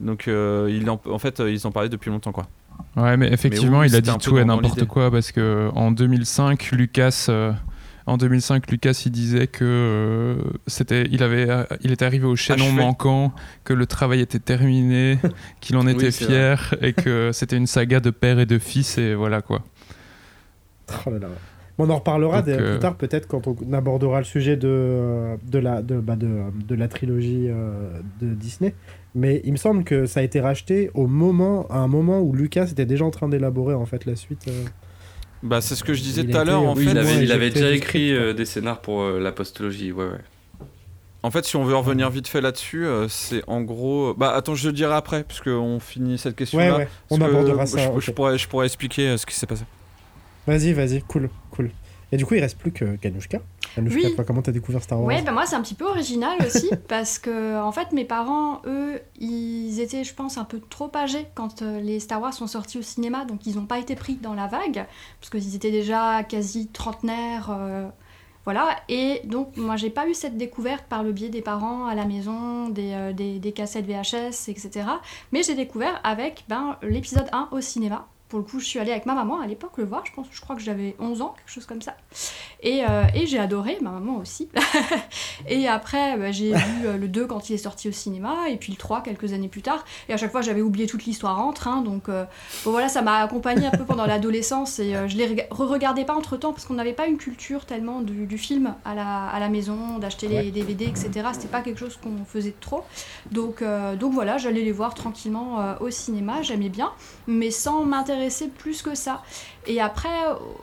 donc 0.01 0.29
euh, 0.29 0.69
il 0.71 0.89
en, 0.91 1.01
en 1.09 1.19
fait 1.19 1.41
ils 1.47 1.67
en 1.67 1.73
parlaient 1.73 1.89
depuis 1.89 2.11
longtemps 2.11 2.33
quoi. 2.33 2.47
Ouais, 2.97 3.17
mais 3.17 3.33
effectivement, 3.33 3.81
oui, 3.81 3.87
il 3.89 3.95
a 3.97 4.01
dit 4.01 4.11
tout 4.19 4.37
et 4.39 4.45
n'importe 4.45 4.85
quoi 4.87 5.11
parce 5.11 5.31
que 5.33 5.71
en 5.75 5.93
2005, 5.93 6.71
Lucas, 6.73 7.27
euh, 7.29 7.53
en 8.07 8.17
2005, 8.19 8.71
Lucas, 8.71 9.03
il 9.07 9.13
disait 9.13 9.47
que 9.47 9.65
euh, 9.65 10.37
c'était, 10.67 11.05
il 11.11 11.23
avait, 11.23 11.49
euh, 11.49 11.65
il 11.83 11.91
était 11.93 12.05
arrivé 12.05 12.27
au 12.27 12.37
chaînon 12.37 12.67
Achevé. 12.67 12.83
manquant, 12.83 13.33
que 13.65 13.73
le 13.73 13.87
travail 13.87 14.21
était 14.21 14.39
terminé, 14.39 15.19
qu'il 15.61 15.77
en 15.77 15.87
était 15.87 16.07
Oui, 16.07 16.13
fier 16.13 16.75
et 16.83 16.93
que 16.93 17.31
c'était 17.33 17.57
une 17.57 17.67
saga 17.67 18.01
de 18.01 18.11
père 18.11 18.39
et 18.39 18.47
de 18.47 18.59
fils 18.59 18.99
et 18.99 19.15
voilà 19.15 19.41
quoi. 19.43 19.63
Oh 21.07 21.11
là 21.11 21.19
là. 21.19 21.29
Bon, 21.79 21.87
on 21.87 21.91
en 21.91 21.97
reparlera 21.97 22.37
Donc, 22.43 22.45
des- 22.47 22.53
euh, 22.63 22.71
plus 22.73 22.79
tard, 22.81 22.97
peut-être, 22.97 23.27
quand 23.27 23.49
on 23.49 23.73
abordera 23.73 24.19
le 24.19 24.25
sujet 24.25 24.57
de, 24.57 25.37
de, 25.51 25.59
la, 25.59 25.83
de, 25.83 25.99
bah, 25.99 26.15
de, 26.15 26.29
de 26.69 26.75
la 26.77 26.87
trilogie 26.89 27.47
euh, 27.49 27.99
de 28.21 28.29
Disney. 28.35 28.75
Mais 29.17 29.41
il 29.45 29.53
me 29.53 29.57
semble 29.57 29.83
que 29.83 30.07
ça 30.07 30.21
a 30.21 30.23
été 30.23 30.41
racheté 30.41 30.91
au 30.95 31.07
moment, 31.07 31.67
à 31.71 31.79
un 31.79 31.89
moment 31.89 32.21
où 32.21 32.33
Lucas 32.33 32.67
était 32.71 32.87
déjà 32.87 33.05
en 33.05 33.11
train 33.11 33.29
d'élaborer 33.29 33.75
en 33.75 33.87
fait 33.87 34.05
la 34.07 34.15
suite. 34.15 34.49
Euh. 35.45 35.49
Bah 35.49 35.61
c'est 35.61 35.75
ce 35.75 35.85
que 35.85 35.93
je 35.95 36.03
disais 36.03 36.25
tout 36.25 36.37
à 36.37 36.45
l'heure 36.45 36.63
en 36.63 36.75
Oui, 36.75 36.85
fait. 36.85 36.91
il 36.93 36.99
avait, 36.99 37.11
il 37.11 37.17
éjecté 37.25 37.33
avait 37.33 37.51
déjà 37.51 37.71
écrit 37.71 38.13
euh, 38.15 38.33
des 38.33 38.45
scénars 38.45 38.81
pour 38.81 39.03
euh, 39.03 39.21
la 39.21 39.33
postologie, 39.33 39.93
ouais, 39.93 40.05
ouais. 40.07 40.19
En 41.23 41.31
fait, 41.31 41.45
si 41.47 41.57
on 41.57 41.65
veut 41.65 41.75
revenir 41.75 42.11
vite 42.11 42.29
fait 42.29 42.43
là-dessus, 42.43 42.85
euh, 42.85 43.09
c'est 43.09 43.43
en 43.47 43.63
gros. 43.63 44.13
Bah 44.15 44.35
attends, 44.35 44.55
je 44.55 44.67
le 44.69 44.75
dirai 44.75 44.95
après, 44.95 45.25
parce 45.25 45.41
qu'on 45.41 45.81
finit 45.81 46.19
cette 46.19 46.33
Ouais, 46.33 46.37
question-là. 46.37 46.77
ouais, 46.77 46.89
on 47.11 47.19
Parce 47.19 47.31
que 47.31 47.37
abordera 47.37 47.65
je, 47.65 47.71
ça. 47.71 47.79
je 47.99 48.11
ok. 48.11 48.15
pourrais, 48.15 48.37
je 48.39 48.47
pourrais 48.47 48.67
expliquer 48.67 49.09
euh, 49.09 49.17
ce 49.17 49.25
qui 49.25 49.35
s'est 49.35 49.47
passé. 49.47 49.65
Vas-y, 50.47 50.75
vas-y, 50.75 51.01
cool, 51.03 51.31
cool. 51.51 51.71
Et 52.13 52.19
du 52.19 52.27
coup, 52.27 52.35
il 52.35 52.41
reste 52.41 52.59
plus 52.59 52.73
que 52.73 52.97
Ganushka. 53.01 53.41
Oui. 53.77 54.15
toi, 54.15 54.25
comment 54.25 54.43
t'as 54.43 54.53
découvert 54.53 54.83
Star 54.83 54.99
Wars 54.99 55.07
Ouais, 55.07 55.23
bah 55.23 55.33
moi 55.33 55.47
c'est 55.47 55.57
un 55.57 55.63
petit 55.63 55.75
peu 55.75 55.87
original 55.87 56.39
aussi 56.47 56.71
parce 56.89 57.19
que 57.19 57.61
en 57.61 57.73
fait 57.73 57.93
mes 57.93 58.05
parents, 58.05 58.63
eux, 58.67 59.01
ils 59.19 59.81
étaient, 59.81 60.05
je 60.05 60.15
pense, 60.15 60.39
un 60.39 60.45
peu 60.45 60.61
trop 60.61 60.91
âgés 60.95 61.27
quand 61.35 61.63
euh, 61.63 61.81
les 61.81 62.01
Star 62.01 62.21
Wars 62.21 62.33
sont 62.35 62.47
sortis 62.47 62.79
au 62.79 62.83
cinéma, 62.83 63.25
donc 63.25 63.47
ils 63.47 63.57
n'ont 63.57 63.67
pas 63.67 63.79
été 63.79 63.95
pris 63.97 64.15
dans 64.17 64.35
la 64.35 64.47
vague 64.47 64.87
parce 65.21 65.31
qu'ils 65.31 65.55
étaient 65.57 65.71
déjà 65.71 66.23
quasi 66.25 66.69
trentenaires. 66.69 67.51
euh, 67.51 67.89
voilà, 68.45 68.77
et 68.91 69.23
donc 69.25 69.57
moi 69.57 69.77
j'ai 69.77 69.89
pas 69.89 70.07
eu 70.07 70.13
cette 70.13 70.37
découverte 70.37 70.85
par 70.87 71.03
le 71.03 71.13
biais 71.13 71.31
des 71.31 71.41
parents 71.41 71.87
à 71.87 71.95
la 71.95 72.05
maison, 72.05 72.69
des, 72.69 72.93
euh, 72.93 73.13
des, 73.15 73.39
des 73.39 73.53
cassettes 73.53 73.87
VHS, 73.87 74.49
etc. 74.51 74.83
Mais 75.33 75.43
j'ai 75.43 75.55
découvert 75.55 75.99
avec 76.05 76.45
ben, 76.49 76.77
l'épisode 76.83 77.27
1 77.33 77.49
au 77.53 77.63
cinéma. 77.63 78.07
Pour 78.29 78.39
le 78.39 78.45
coup, 78.45 78.59
je 78.59 78.65
suis 78.65 78.79
allée 78.79 78.91
avec 78.91 79.07
ma 79.07 79.15
maman 79.15 79.39
à 79.41 79.47
l'époque 79.47 79.73
le 79.79 79.85
voir. 79.85 80.05
Je 80.07 80.13
pense, 80.13 80.27
je 80.33 80.41
crois 80.41 80.57
que 80.57 80.63
j'avais 80.63 80.97
11 80.99 81.23
ans, 81.23 81.35
quelque 81.37 81.51
chose 81.53 81.67
comme 81.67 81.83
ça. 81.83 81.95
Et, 82.63 82.83
euh, 82.89 83.05
et 83.15 83.27
j'ai 83.27 83.39
adoré, 83.39 83.79
ma 83.81 83.91
maman 83.91 84.17
aussi. 84.17 84.49
et 85.49 85.69
après, 85.69 86.17
bah, 86.17 86.33
j'ai 86.33 86.53
vu 86.53 86.87
euh, 86.87 86.97
le 86.97 87.07
2 87.09 87.27
quand 87.27 87.51
il 87.51 87.55
est 87.55 87.59
sorti 87.59 87.89
au 87.89 87.93
cinéma, 87.93 88.49
et 88.49 88.57
puis 88.57 88.73
le 88.73 88.79
3 88.79 89.03
quelques 89.03 89.33
années 89.33 89.49
plus 89.49 89.63
tard. 89.63 89.85
Et 90.09 90.13
à 90.15 90.17
chaque 90.17 90.33
fois, 90.33 90.41
j'avais 90.41 90.63
oublié 90.63 90.87
toute 90.87 91.05
l'histoire 91.05 91.39
entre. 91.41 91.69
hein, 91.69 91.83
donc 91.83 92.09
euh, 92.09 92.25
bon, 92.65 92.71
voilà, 92.73 92.89
ça 92.89 93.03
m'a 93.03 93.19
accompagnée 93.19 93.67
un 93.67 93.71
peu 93.71 93.85
pendant 93.85 94.07
l'adolescence. 94.07 94.79
Et 94.79 94.97
euh, 94.97 95.07
je 95.07 95.17
les 95.17 95.27
rega- 95.27 95.47
re-regardais 95.51 96.05
pas 96.05 96.15
entre 96.15 96.37
temps 96.37 96.53
parce 96.53 96.65
qu'on 96.65 96.75
n'avait 96.75 96.93
pas 96.95 97.07
une 97.07 97.19
culture 97.19 97.67
tellement 97.67 98.01
du, 98.01 98.27
du 98.27 98.39
film 98.39 98.75
à 98.85 98.95
la, 98.95 99.27
à 99.27 99.39
la 99.39 99.49
maison, 99.49 99.99
d'acheter 99.99 100.29
les 100.29 100.51
DVD, 100.51 100.87
etc. 100.87 101.11
C'était 101.33 101.49
pas 101.49 101.61
quelque 101.61 101.79
chose 101.79 101.99
qu'on 102.03 102.25
faisait 102.25 102.55
trop. 102.61 102.83
Donc, 103.31 103.63
donc 104.01 104.13
voilà, 104.13 104.39
j'allais 104.39 104.63
les 104.63 104.73
voir 104.73 104.95
tranquillement 104.95 105.77
au 105.81 105.91
cinéma, 105.91 106.43
j'aimais 106.43 106.69
bien, 106.69 106.91
mais 107.27 107.51
sans 107.51 107.85
m'intéresser 107.85 108.14
plus 108.59 108.83
que 108.83 108.95
ça. 108.95 109.23
Et 109.67 109.81
après, 109.81 110.09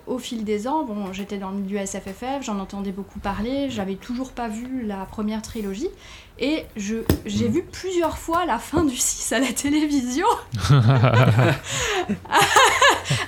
au, 0.07 0.13
au 0.15 0.17
fil 0.19 0.43
des 0.43 0.67
ans, 0.67 0.83
bon, 0.83 1.11
j'étais 1.13 1.37
dans 1.37 1.51
le 1.51 1.57
milieu 1.57 1.85
SFFF, 1.85 2.41
j'en 2.41 2.59
entendais 2.59 2.91
beaucoup 2.91 3.19
parler, 3.19 3.69
j'avais 3.69 3.95
toujours 3.95 4.31
pas 4.31 4.47
vu 4.47 4.83
la 4.85 5.05
première 5.05 5.41
trilogie, 5.41 5.89
et 6.39 6.65
je, 6.75 6.97
j'ai 7.25 7.47
vu 7.47 7.63
plusieurs 7.63 8.17
fois 8.17 8.45
la 8.45 8.57
fin 8.59 8.83
du 8.83 8.95
6 8.95 9.33
à 9.33 9.39
la 9.39 9.53
télévision. 9.53 10.27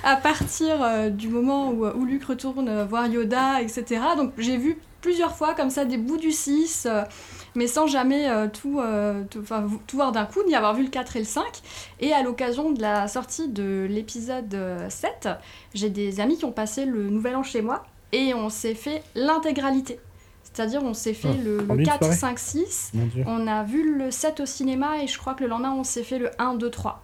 à 0.04 0.16
partir 0.16 0.82
euh, 0.82 1.10
du 1.10 1.28
moment 1.28 1.70
où, 1.70 1.86
où 1.86 2.04
Luke 2.04 2.24
retourne 2.24 2.84
voir 2.84 3.06
Yoda, 3.06 3.62
etc. 3.62 4.00
Donc 4.16 4.32
j'ai 4.38 4.56
vu 4.56 4.78
plusieurs 5.00 5.36
fois 5.36 5.54
comme 5.54 5.70
ça 5.70 5.84
des 5.84 5.98
bouts 5.98 6.16
du 6.16 6.32
6, 6.32 6.86
euh, 6.86 7.02
mais 7.54 7.66
sans 7.66 7.86
jamais 7.86 8.28
euh, 8.28 8.48
tout, 8.48 8.80
euh, 8.80 9.22
tout, 9.30 9.40
enfin, 9.40 9.66
tout 9.86 9.96
voir 9.96 10.12
d'un 10.12 10.24
coup, 10.26 10.40
ni 10.46 10.54
avoir 10.54 10.74
vu 10.74 10.82
le 10.84 10.90
4 10.90 11.16
et 11.16 11.18
le 11.20 11.24
5. 11.24 11.44
Et 12.00 12.12
à 12.12 12.22
l'occasion 12.22 12.70
de 12.72 12.80
la 12.82 13.06
sortie 13.08 13.48
de 13.48 13.86
l'épisode 13.88 14.52
euh, 14.54 14.88
7, 14.90 15.28
j'ai 15.74 15.90
des 15.90 16.20
amis 16.20 16.36
qui 16.36 16.44
ont 16.44 16.52
passé 16.52 16.84
le 16.84 17.08
nouvel 17.10 17.36
an 17.36 17.42
chez 17.42 17.62
moi 17.62 17.84
et 18.12 18.34
on 18.34 18.48
s'est 18.48 18.74
fait 18.74 19.02
l'intégralité. 19.14 19.98
C'est-à-dire 20.42 20.82
on 20.84 20.94
s'est 20.94 21.14
fait 21.14 21.28
Oh, 21.32 21.42
le, 21.44 21.56
le 21.66 21.78
une 21.80 21.84
4, 21.86 21.98
soirée 21.98 22.16
5, 22.16 22.38
6. 22.38 22.90
Mon 22.94 23.06
dieu. 23.06 23.24
On 23.26 23.46
a 23.48 23.64
vu 23.64 23.96
le 23.98 24.10
7 24.10 24.40
au 24.40 24.46
cinéma 24.46 25.02
et 25.02 25.06
je 25.08 25.18
crois 25.18 25.34
que 25.34 25.42
le 25.42 25.48
lendemain 25.50 25.74
on 25.76 25.82
s'est 25.84 26.04
fait 26.04 26.18
le 26.18 26.30
1, 26.38 26.54
2, 26.54 26.70
3. 26.70 27.02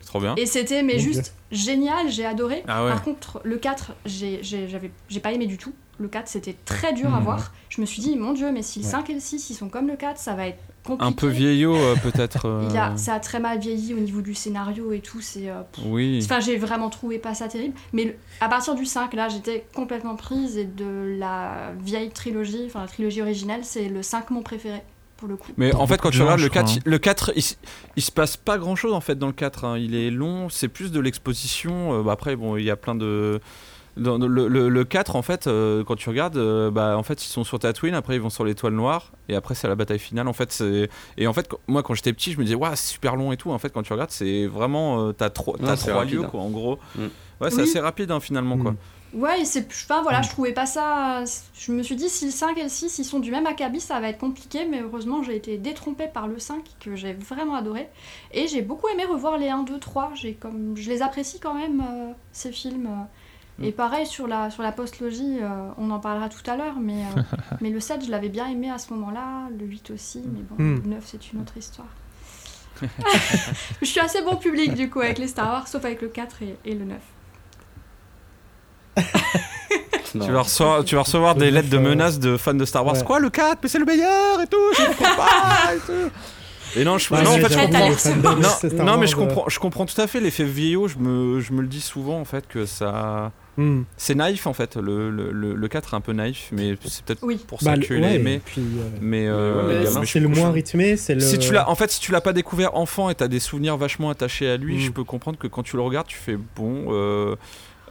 C'est 0.00 0.06
trop 0.06 0.18
bien. 0.20 0.34
Et 0.36 0.46
c'était 0.46 0.82
mais 0.82 0.94
Mon 0.94 0.98
juste 1.00 1.34
génial, 1.52 2.08
j'ai 2.08 2.24
adoré. 2.24 2.64
Ah 2.66 2.84
ouais. 2.84 2.90
Par 2.90 3.02
contre, 3.02 3.40
le 3.44 3.58
4, 3.58 3.92
j'ai 4.06 4.40
j'ai- 4.42 4.66
j'avais- 4.66 4.90
j'ai 5.08 5.20
pas 5.20 5.30
aimé 5.32 5.46
du 5.46 5.58
tout. 5.58 5.72
Le 6.00 6.08
4, 6.08 6.28
c'était 6.28 6.56
très 6.64 6.94
dur 6.94 7.12
à 7.14 7.18
Mhm. 7.18 7.24
voir. 7.24 7.52
Je 7.68 7.80
me 7.82 7.86
suis 7.86 8.00
dit, 8.00 8.16
mon 8.16 8.32
dieu, 8.32 8.50
mais 8.52 8.62
si 8.62 8.78
le 8.80 8.86
Ouais. 8.86 8.90
5 8.90 9.10
et 9.10 9.14
le 9.14 9.20
6, 9.20 9.50
ils 9.50 9.54
sont 9.54 9.68
comme 9.68 9.86
le 9.86 9.96
4, 9.96 10.18
ça 10.18 10.32
va 10.34 10.46
être 10.48 10.58
compliqué. 10.82 11.06
Un 11.06 11.12
peu 11.12 11.26
vieillot, 11.28 11.76
euh, 11.76 11.94
peut-être. 12.02 12.46
euh, 12.46 12.66
Il 12.70 12.76
a, 12.78 12.96
ça 12.96 13.14
a 13.14 13.20
très 13.20 13.38
mal 13.38 13.58
vieilli 13.58 13.92
au 13.92 13.98
niveau 13.98 14.22
du 14.22 14.34
scénario 14.34 14.92
et 14.92 15.00
tout. 15.00 15.20
C'est, 15.20 15.50
euh. 15.50 15.60
Oui. 15.84 16.18
Enfin, 16.24 16.40
j'ai 16.40 16.56
vraiment 16.56 16.88
trouvé 16.88 17.18
pas 17.18 17.34
ça 17.34 17.48
terrible. 17.48 17.74
Mais 17.92 18.04
le- 18.04 18.14
à 18.40 18.48
partir 18.48 18.74
du 18.74 18.86
5, 18.86 19.12
là, 19.12 19.28
j'étais 19.28 19.66
complètement 19.74 20.16
prise. 20.16 20.56
Et 20.56 20.64
de 20.64 21.16
la 21.18 21.72
vieille 21.78 22.08
trilogie, 22.08 22.62
enfin 22.66 22.80
la 22.80 22.88
trilogie 22.88 23.20
originale, 23.20 23.60
c'est 23.62 23.88
le 23.90 24.02
5 24.02 24.30
mon 24.30 24.42
préféré, 24.42 24.80
pour 25.18 25.28
le 25.28 25.36
coup. 25.36 25.52
Mais 25.58 25.74
en 25.74 25.86
fait, 25.86 26.00
quand 26.00 26.08
tu 26.10 26.22
regardes 26.22 26.38
je 26.40 26.44
le 26.44 26.50
4, 26.50 26.64
crois, 26.64 26.76
hein. 26.78 26.82
le 26.86 26.98
4 26.98 27.32
il, 27.36 27.44
il 27.96 28.02
se 28.02 28.10
passe 28.10 28.38
pas 28.38 28.56
grand 28.56 28.74
chose 28.74 28.94
en 28.94 29.02
fait 29.02 29.16
dans 29.18 29.26
le 29.26 29.34
4. 29.34 29.66
hein. 29.66 29.76
Il 29.76 29.94
est 29.94 30.10
long, 30.10 30.48
c'est 30.48 30.68
plus 30.68 30.92
de 30.92 30.98
l'exposition. 31.00 31.92
Euh, 31.98 32.02
bah, 32.02 32.12
après, 32.12 32.36
bon, 32.36 32.56
il 32.56 32.64
y 32.64 32.70
a 32.70 32.76
plein 32.76 32.94
de. 32.94 33.38
Dans 33.96 34.18
le, 34.18 34.48
le- 34.48 34.68
le 34.68 34.84
4, 34.84 35.16
en 35.16 35.22
fait, 35.22 35.46
euh, 35.46 35.82
quand 35.84 35.96
tu 35.96 36.08
regardes, 36.08 36.36
euh, 36.36 36.70
bah, 36.70 36.96
en 36.96 37.02
fait, 37.02 37.24
ils 37.24 37.28
sont 37.28 37.44
sur 37.44 37.58
Tatooine, 37.58 37.94
après 37.94 38.14
ils 38.14 38.20
vont 38.20 38.30
sur 38.30 38.44
l'étoile 38.44 38.72
noire, 38.72 39.10
et 39.28 39.34
après 39.34 39.54
c'est 39.54 39.66
la 39.68 39.74
bataille 39.74 39.98
finale. 39.98 40.28
En 40.28 40.32
fait, 40.32 40.62
et 41.18 41.26
en 41.26 41.32
fait, 41.32 41.48
quand- 41.48 41.58
moi 41.66 41.82
quand 41.82 41.94
j'étais 41.94 42.12
petit, 42.12 42.32
je 42.32 42.38
me 42.38 42.44
disais, 42.44 42.54
waouh, 42.56 42.74
c'est 42.76 42.92
super 42.92 43.16
long 43.16 43.32
et 43.32 43.36
tout. 43.36 43.50
En 43.50 43.58
fait, 43.58 43.70
quand 43.70 43.82
tu 43.82 43.92
regardes, 43.92 44.10
c'est 44.12 44.46
vraiment, 44.46 45.08
euh, 45.08 45.12
t'as 45.12 45.28
trois, 45.30 45.56
c'est 45.58 45.76
trois 45.76 45.94
rapide, 46.00 46.14
lieux, 46.14 46.24
hein. 46.24 46.28
quoi, 46.30 46.40
en 46.40 46.50
gros. 46.50 46.78
Mm. 46.96 47.00
Ouais, 47.40 47.50
c'est 47.50 47.56
Oui. 47.56 47.62
assez 47.62 47.80
rapide, 47.80 48.10
hein, 48.10 48.20
finalement, 48.20 48.56
quoi. 48.58 48.72
Mm. 48.72 48.76
Ouais, 49.12 49.40
et 49.40 49.44
c'est, 49.44 49.66
enfin 49.66 50.02
voilà, 50.02 50.20
Mm. 50.20 50.24
je 50.24 50.28
trouvais 50.28 50.52
pas 50.52 50.66
ça. 50.66 51.24
Je 51.58 51.72
me 51.72 51.82
suis 51.82 51.96
dit, 51.96 52.08
si 52.08 52.26
le 52.26 52.30
5 52.30 52.56
et 52.58 52.62
le 52.62 52.68
6 52.68 52.96
ils 53.00 53.04
sont 53.04 53.18
du 53.18 53.32
même 53.32 53.46
acabit, 53.46 53.80
ça 53.80 53.98
va 53.98 54.08
être 54.08 54.18
compliqué, 54.18 54.66
mais 54.70 54.82
heureusement, 54.82 55.24
j'ai 55.24 55.34
été 55.34 55.58
détrompée 55.58 56.06
par 56.06 56.28
le 56.28 56.38
5 56.38 56.62
que 56.78 56.94
j'ai 56.94 57.12
vraiment 57.14 57.56
adoré. 57.56 57.88
Et 58.32 58.46
j'ai 58.46 58.62
beaucoup 58.62 58.86
aimé 58.88 59.04
revoir 59.04 59.36
les 59.36 59.48
1, 59.48 59.64
2, 59.64 59.80
3. 59.80 60.12
J'ai 60.14 60.34
comme... 60.34 60.76
Je 60.76 60.88
les 60.88 61.02
apprécie 61.02 61.40
quand 61.40 61.54
même, 61.54 61.80
euh, 61.80 62.12
ces 62.30 62.52
films. 62.52 62.88
Mm. 63.60 63.64
Et 63.64 63.72
pareil, 63.72 64.06
sur 64.06 64.26
la, 64.26 64.50
sur 64.50 64.62
la 64.62 64.72
post-logie, 64.72 65.38
euh, 65.42 65.68
on 65.78 65.90
en 65.90 66.00
parlera 66.00 66.28
tout 66.28 66.48
à 66.50 66.56
l'heure, 66.56 66.76
mais, 66.80 67.02
euh, 67.16 67.22
mais 67.60 67.70
le 67.70 67.78
7, 67.80 68.04
je 68.06 68.10
l'avais 68.10 68.28
bien 68.30 68.46
aimé 68.48 68.70
à 68.70 68.78
ce 68.78 68.92
moment-là, 68.94 69.48
le 69.58 69.66
8 69.66 69.90
aussi, 69.90 70.22
mais 70.26 70.40
bon, 70.48 70.56
Mm. 70.62 70.82
le 70.84 70.88
9, 70.90 71.02
c'est 71.04 71.32
une 71.32 71.40
autre 71.42 71.56
histoire. 71.56 71.88
je 73.82 73.84
suis 73.86 74.00
assez 74.00 74.22
bon 74.22 74.36
public 74.36 74.72
du 74.74 74.88
coup 74.88 75.00
avec 75.00 75.18
les 75.18 75.28
Star 75.28 75.48
Wars, 75.48 75.68
sauf 75.68 75.84
avec 75.84 76.00
le 76.00 76.08
4 76.08 76.42
et, 76.42 76.56
et 76.64 76.74
le 76.74 76.86
9. 76.86 76.98
Non. 80.12 80.26
Tu 80.26 80.32
vas, 80.32 80.42
recevoir, 80.42 80.84
tu 80.84 80.96
vas 80.96 81.02
recevoir 81.02 81.34
des 81.36 81.52
Le 81.52 81.56
lettres 81.58 81.68
de 81.70 81.76
euh, 81.76 81.80
menaces 81.80 82.18
de 82.18 82.36
fans 82.36 82.52
de 82.52 82.64
Star 82.64 82.84
Wars. 82.84 82.96
ouais. 82.96 83.04
Quoi, 83.04 83.20
le 83.20 83.30
4 83.30 83.60
Mais 83.62 83.68
c'est 83.68 83.78
le 83.78 83.84
meilleur 83.84 84.40
et 84.40 84.46
tout, 84.48 84.56
je 84.76 84.84
comprends 84.86 85.14
pas 85.16 85.72
et 85.72 85.78
tout. 85.78 86.10
Et 86.80 86.84
non, 86.84 86.98
je, 86.98 87.14
Ouais, 87.14 87.22
non, 87.22 87.30
en 87.30 87.34
j'ai 87.34 87.42
fait, 87.42 87.48
je 87.50 87.54
prête 87.58 87.72
jamais 87.72 87.84
à 87.86 88.50
comprends, 88.50 88.84
non, 88.84 88.98
mais 88.98 89.06
je 89.06 89.14
comprends, 89.14 89.44
je 89.48 89.58
comprends 89.60 89.86
tout 89.86 90.00
à 90.00 90.08
fait 90.08 90.18
l'effet 90.18 90.42
vieillot. 90.42 90.88
Je 90.88 90.98
me, 90.98 91.38
je 91.40 91.52
me 91.52 91.62
le 91.62 91.68
dis 91.68 91.80
souvent 91.80 92.18
en 92.20 92.24
fait 92.24 92.48
que 92.48 92.66
ça, 92.66 93.30
hmm. 93.62 93.84
c'est 93.96 94.14
naïf 94.14 94.46
en 94.46 94.52
fait. 94.52 94.76
Le, 94.76 95.10
le, 95.10 95.30
le, 95.32 95.54
le 95.54 95.68
4 95.68 95.92
est 95.92 95.96
un 95.96 96.00
peu 96.00 96.12
naïf, 96.12 96.48
mais 96.52 96.76
c'est 96.84 97.04
peut-être 97.04 97.22
Oui. 97.22 97.38
pour 97.46 97.58
Bah, 97.62 97.74
ça 97.74 97.80
que 97.80 97.94
ouais, 97.94 98.40
puis, 98.44 98.60
euh, 98.62 98.88
Mais, 99.00 99.22
ouais, 99.22 99.28
euh, 99.28 99.84
mais 99.96 100.06
c'est 100.06 100.20
le 100.20 100.28
moins 100.28 100.50
rythmé, 100.50 100.96
c'est 100.96 101.14
le. 101.14 101.20
Si 101.20 101.38
tu 101.38 101.52
l'as, 101.52 101.68
en 101.68 101.74
fait, 101.74 101.90
si 101.90 102.00
tu 102.00 102.12
l'as 102.12 102.20
pas 102.20 102.32
découvert 102.32 102.74
enfant 102.76 103.10
et 103.10 103.14
t'as 103.14 103.28
des 103.28 103.40
souvenirs 103.40 103.76
vachement 103.76 104.10
attachés 104.10 104.48
à 104.48 104.56
lui, 104.56 104.76
Mm. 104.76 104.80
je 104.80 104.90
peux 104.90 105.04
comprendre 105.04 105.38
que 105.38 105.46
quand 105.46 105.62
tu 105.62 105.76
le 105.76 105.82
regardes, 105.82 106.06
tu 106.06 106.16
fais 106.18 106.36
bon. 106.56 106.86
Euh, 106.88 107.36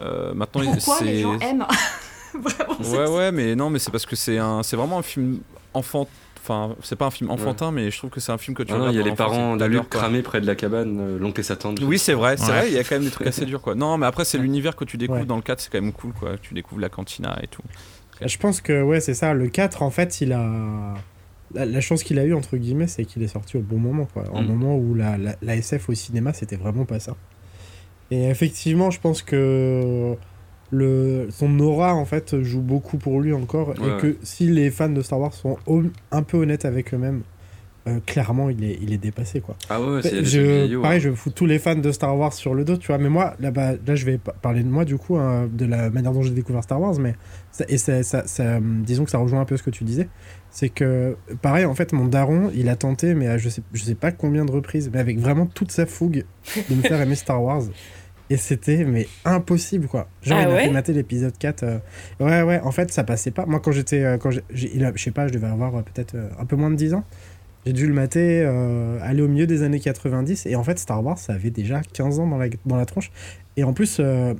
euh, 0.02 0.34
maintenant, 0.34 0.62
il- 0.62 0.72
Pourquoi 0.72 1.02
les 1.02 1.16
c'est- 1.18 1.22
gens 1.22 1.40
aiment 1.40 1.66
Vraiment, 2.34 2.76
Ouais, 2.92 3.10
ouais, 3.18 3.32
mais 3.32 3.56
non, 3.56 3.70
mais 3.70 3.80
c'est 3.80 3.90
parce 3.92 4.06
que 4.06 4.16
c'est 4.16 4.38
un, 4.38 4.62
c'est 4.64 4.76
vraiment 4.76 5.00
un 5.00 5.04
film 5.04 5.40
enfant. 5.74 6.08
Enfin, 6.50 6.76
c'est 6.82 6.96
pas 6.96 7.06
un 7.06 7.12
film 7.12 7.30
enfantin, 7.30 7.72
mais 7.72 7.92
je 7.92 7.98
trouve 8.00 8.10
que 8.10 8.20
c'est 8.20 8.32
un 8.32 8.38
film 8.40 8.56
que 8.58 8.64
tu 8.64 8.72
Ah 8.74 8.78
non, 8.78 8.80
regardes. 8.88 8.96
il 8.96 9.00
y 9.00 9.02
a 9.02 9.06
les 9.10 9.16
parents 9.16 9.56
quoi. 9.58 9.84
cramés 9.90 10.22
près 10.24 10.42
de 10.42 10.48
la 10.48 10.56
cabane, 10.56 10.98
euh, 11.00 11.20
l'oncle 11.20 11.40
et 11.40 11.44
sa 11.44 11.56
tante. 11.56 11.80
Oui, 11.82 12.00
c'est 12.00 12.14
vrai, 12.14 12.38
c'est 12.38 12.46
Ouais. 12.48 12.52
vrai, 12.52 12.68
il 12.70 12.74
y 12.74 12.80
a 12.80 12.84
quand 12.84 12.96
même 12.96 13.04
des 13.04 13.12
trucs 13.12 13.28
assez 13.28 13.46
durs, 13.46 13.62
quoi. 13.62 13.76
Non, 13.76 13.98
mais 13.98 14.08
après, 14.08 14.26
c'est 14.26 14.40
l'univers 14.40 14.76
que 14.76 14.84
tu 14.86 14.98
découvres 14.98 15.20
Ouais. 15.20 15.26
dans 15.26 15.36
le 15.36 15.42
4, 15.44 15.60
c'est 15.60 15.72
quand 15.72 15.80
même 15.82 15.94
cool, 15.94 16.12
quoi. 16.14 16.32
Tu 16.42 16.54
découvres 16.56 16.82
la 16.82 16.90
cantina 16.90 17.38
et 17.44 17.48
tout. 17.48 17.62
Je 18.26 18.38
pense 18.38 18.62
que 18.62 18.82
ouais, 18.82 19.00
c'est 19.00 19.14
ça. 19.14 19.34
Le 19.34 19.48
4, 19.48 19.84
en 19.84 19.92
fait, 19.92 20.22
il 20.22 20.34
a. 20.34 20.94
La, 21.54 21.66
la 21.66 21.82
chance 21.82 22.04
qu'il 22.04 22.20
a 22.20 22.26
eu, 22.26 22.34
entre 22.34 22.58
guillemets, 22.58 22.86
c'est 22.88 23.06
qu'il 23.06 23.24
est 23.24 23.28
sorti 23.28 23.58
au 23.58 23.62
bon 23.62 23.78
moment. 23.80 24.06
Quoi. 24.14 24.24
Un 24.36 24.42
Mm. 24.42 24.46
moment 24.48 24.76
où 24.78 24.94
la, 24.94 25.18
la, 25.18 25.36
la 25.42 25.56
SF 25.56 25.90
au 25.90 25.94
cinéma, 25.96 26.32
c'était 26.34 26.56
vraiment 26.58 26.86
pas 26.86 27.00
ça. 27.00 27.16
Et 28.12 28.28
effectivement, 28.30 28.92
je 28.92 29.00
pense 29.00 29.22
que 29.22 30.16
le, 30.72 31.28
son 31.32 31.60
aura, 31.60 31.94
en 31.96 32.06
fait, 32.06 32.42
joue 32.42 32.62
beaucoup 32.62 32.98
pour 32.98 33.22
lui 33.22 33.34
encore. 33.34 33.70
Ouais. 33.70 33.76
Et 33.98 34.02
que 34.02 34.18
si 34.24 34.48
les 34.50 34.70
fans 34.72 34.90
de 34.90 35.02
Star 35.02 35.20
War 35.20 35.34
sont 35.34 35.58
un 36.12 36.24
peu 36.24 36.38
honnêtes 36.38 36.66
avec 36.66 36.94
eux-mêmes, 36.94 37.22
euh, 37.88 38.00
clairement, 38.06 38.50
il 38.50 38.64
est, 38.64 38.78
il 38.82 38.92
est 38.94 38.98
dépassé. 38.98 39.40
quoi. 39.40 39.56
Ah 39.70 39.82
ouais, 39.82 40.02
c'est 40.04 40.24
Je, 40.24 40.40
trucs 40.42 40.52
vieillots, 40.52 40.82
pareil, 40.82 40.98
hein. 40.98 41.02
je 41.02 41.12
fous 41.12 41.30
tous 41.32 41.46
les 41.46 41.58
fans 41.60 41.76
de 41.76 41.92
Star 41.92 42.16
Wars 42.16 42.34
sur 42.34 42.54
le 42.54 42.66
dos, 42.66 42.76
tu 42.78 42.88
vois. 42.88 42.98
Mais 42.98 43.10
moi, 43.10 43.36
là, 43.40 43.52
bah, 43.52 43.72
là 43.88 43.96
je 43.96 44.06
vais 44.06 44.18
pa- 44.18 44.34
parler 44.34 44.62
de 44.64 44.68
moi, 44.68 44.84
du 44.86 44.98
coup, 44.98 45.18
hein, 45.18 45.48
de 45.52 45.66
la 45.66 45.90
manière 45.90 46.12
dont 46.12 46.22
j'ai 46.22 46.32
découvert 46.34 46.62
Star 46.62 46.80
Wars. 46.80 47.00
Mais 47.00 47.16
ça- 47.52 47.64
et 47.70 47.78
ça, 47.78 48.04
ça- 48.04 48.28
ça, 48.28 48.58
hum, 48.58 48.84
disons 48.86 49.06
que 49.06 49.12
ça 49.12 49.18
rejoint 49.18 49.40
un 49.42 49.46
peu 49.46 49.56
ce 49.58 49.64
que 49.64 49.70
tu 49.72 49.86
disais. 49.86 50.10
C'est 50.52 50.70
que, 50.70 51.16
pareil, 51.42 51.66
en 51.66 51.74
fait, 51.74 51.94
mon 51.94 52.06
daron, 52.06 52.52
il 52.54 52.68
a 52.70 52.76
tenté, 52.76 53.14
mais 53.16 53.28
à 53.28 53.38
je 53.38 53.48
sais, 53.50 53.64
je 53.74 53.84
sais 53.84 53.96
pas 53.96 54.12
combien 54.12 54.44
de 54.46 54.52
reprises, 54.52 54.90
mais 54.94 55.00
avec 55.00 55.18
vraiment 55.18 55.46
toute 55.48 55.72
sa 55.72 55.86
fougue, 55.86 56.26
de 56.70 56.76
me 56.76 56.82
faire 56.82 57.00
aimer 57.02 57.16
Star 57.16 57.42
Wars. 57.42 57.64
Et 58.30 58.38
c'était, 58.38 58.84
mais 58.86 59.08
impossible, 59.26 59.88
quoi. 59.88 60.08
Genre, 60.22 60.38
Ah 60.40 60.44
il 60.44 60.48
a 60.52 60.54
ouais 60.54 60.64
fait 60.66 60.70
mater 60.72 60.94
l'épisode 60.94 61.38
4. 61.38 61.64
euh, 61.64 61.78
Ouais, 62.20 62.42
ouais, 62.44 62.60
en 62.62 62.72
fait, 62.72 62.92
ça 62.92 63.04
passait 63.04 63.32
pas. 63.32 63.46
Moi, 63.46 63.60
quand 63.60 63.72
j'étais. 63.72 64.04
euh, 64.04 64.18
quand 64.18 64.30
j'ai- 64.32 64.44
j'ai- 64.54 64.72
il 64.76 64.84
a- 64.86 64.92
Je 64.96 65.04
sais 65.04 65.12
pas, 65.12 65.28
je 65.28 65.34
devais 65.34 65.48
avoir 65.48 65.76
euh, 65.76 65.82
peut-être 65.82 66.16
euh, 66.16 66.30
un 66.40 66.46
peu 66.46 66.56
moins 66.56 66.70
de 66.70 66.76
10 66.76 66.94
ans. 66.94 67.04
J'ai 67.66 67.74
dû 67.74 67.88
le 67.88 67.94
mater, 67.94 68.44
euh, 68.46 68.98
aller 69.02 69.22
au 69.22 69.28
milieu 69.28 69.48
des 69.48 69.64
années 69.64 69.80
90. 69.80 70.46
Et 70.46 70.56
en 70.56 70.64
fait, 70.64 70.78
Star 70.80 71.04
Wars, 71.04 71.18
ça 71.18 71.34
avait 71.34 71.50
déjà 71.50 71.82
15 71.94 72.20
ans 72.20 72.28
dans 72.28 72.38
la, 72.38 72.48
dans 72.66 72.78
la 72.78 72.86
tronche. 72.86 73.12
Et 73.58 73.64
en 73.64 73.74
plus, 73.74 73.98
euh, 74.00 74.34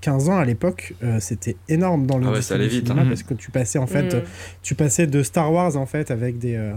15 0.00 0.28
ans 0.28 0.36
à 0.36 0.44
l'époque, 0.44 0.94
euh, 1.02 1.18
c'était 1.20 1.56
énorme 1.68 2.06
dans 2.06 2.18
le 2.18 2.26
Ah 2.26 2.32
ouais, 2.32 2.42
ça 2.42 2.56
allait 2.56 2.68
vite, 2.68 2.86
cinéma 2.88 3.02
hein. 3.02 3.08
parce 3.08 3.22
que 3.22 3.32
tu 3.34 3.50
passais 3.50 3.78
en 3.78 3.86
fait, 3.86 4.14
Mm. 4.16 4.22
tu 4.62 4.74
passais 4.74 5.06
de 5.06 5.22
Star 5.22 5.50
Wars 5.50 5.76
en 5.76 5.86
fait 5.86 6.10
avec 6.10 6.38
des, 6.38 6.56
euh, 6.56 6.74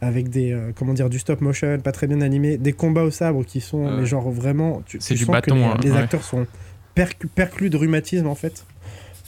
avec 0.00 0.28
des, 0.30 0.52
euh, 0.52 0.70
comment 0.76 0.94
dire, 0.94 1.08
du 1.10 1.18
stop 1.18 1.40
motion, 1.40 1.78
pas 1.80 1.92
très 1.92 2.06
bien 2.06 2.20
animé, 2.20 2.56
des 2.56 2.72
combats 2.72 3.02
au 3.02 3.10
sabre 3.10 3.44
qui 3.44 3.60
sont, 3.60 3.84
Ouais. 3.84 3.96
mais 4.00 4.06
genre 4.06 4.30
vraiment, 4.30 4.82
tu, 4.86 4.98
C'est 5.00 5.14
du 5.14 5.24
sens 5.24 5.32
bâton, 5.32 5.52
que 5.52 5.56
les, 5.58 5.64
hein, 5.64 5.76
les 5.82 5.90
ouais. 5.90 5.98
acteurs 5.98 6.22
sont 6.24 6.46
perclus 7.34 7.70
de 7.70 7.76
rhumatisme 7.76 8.26
en 8.26 8.34
fait. 8.34 8.64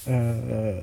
Euh, 0.08 0.80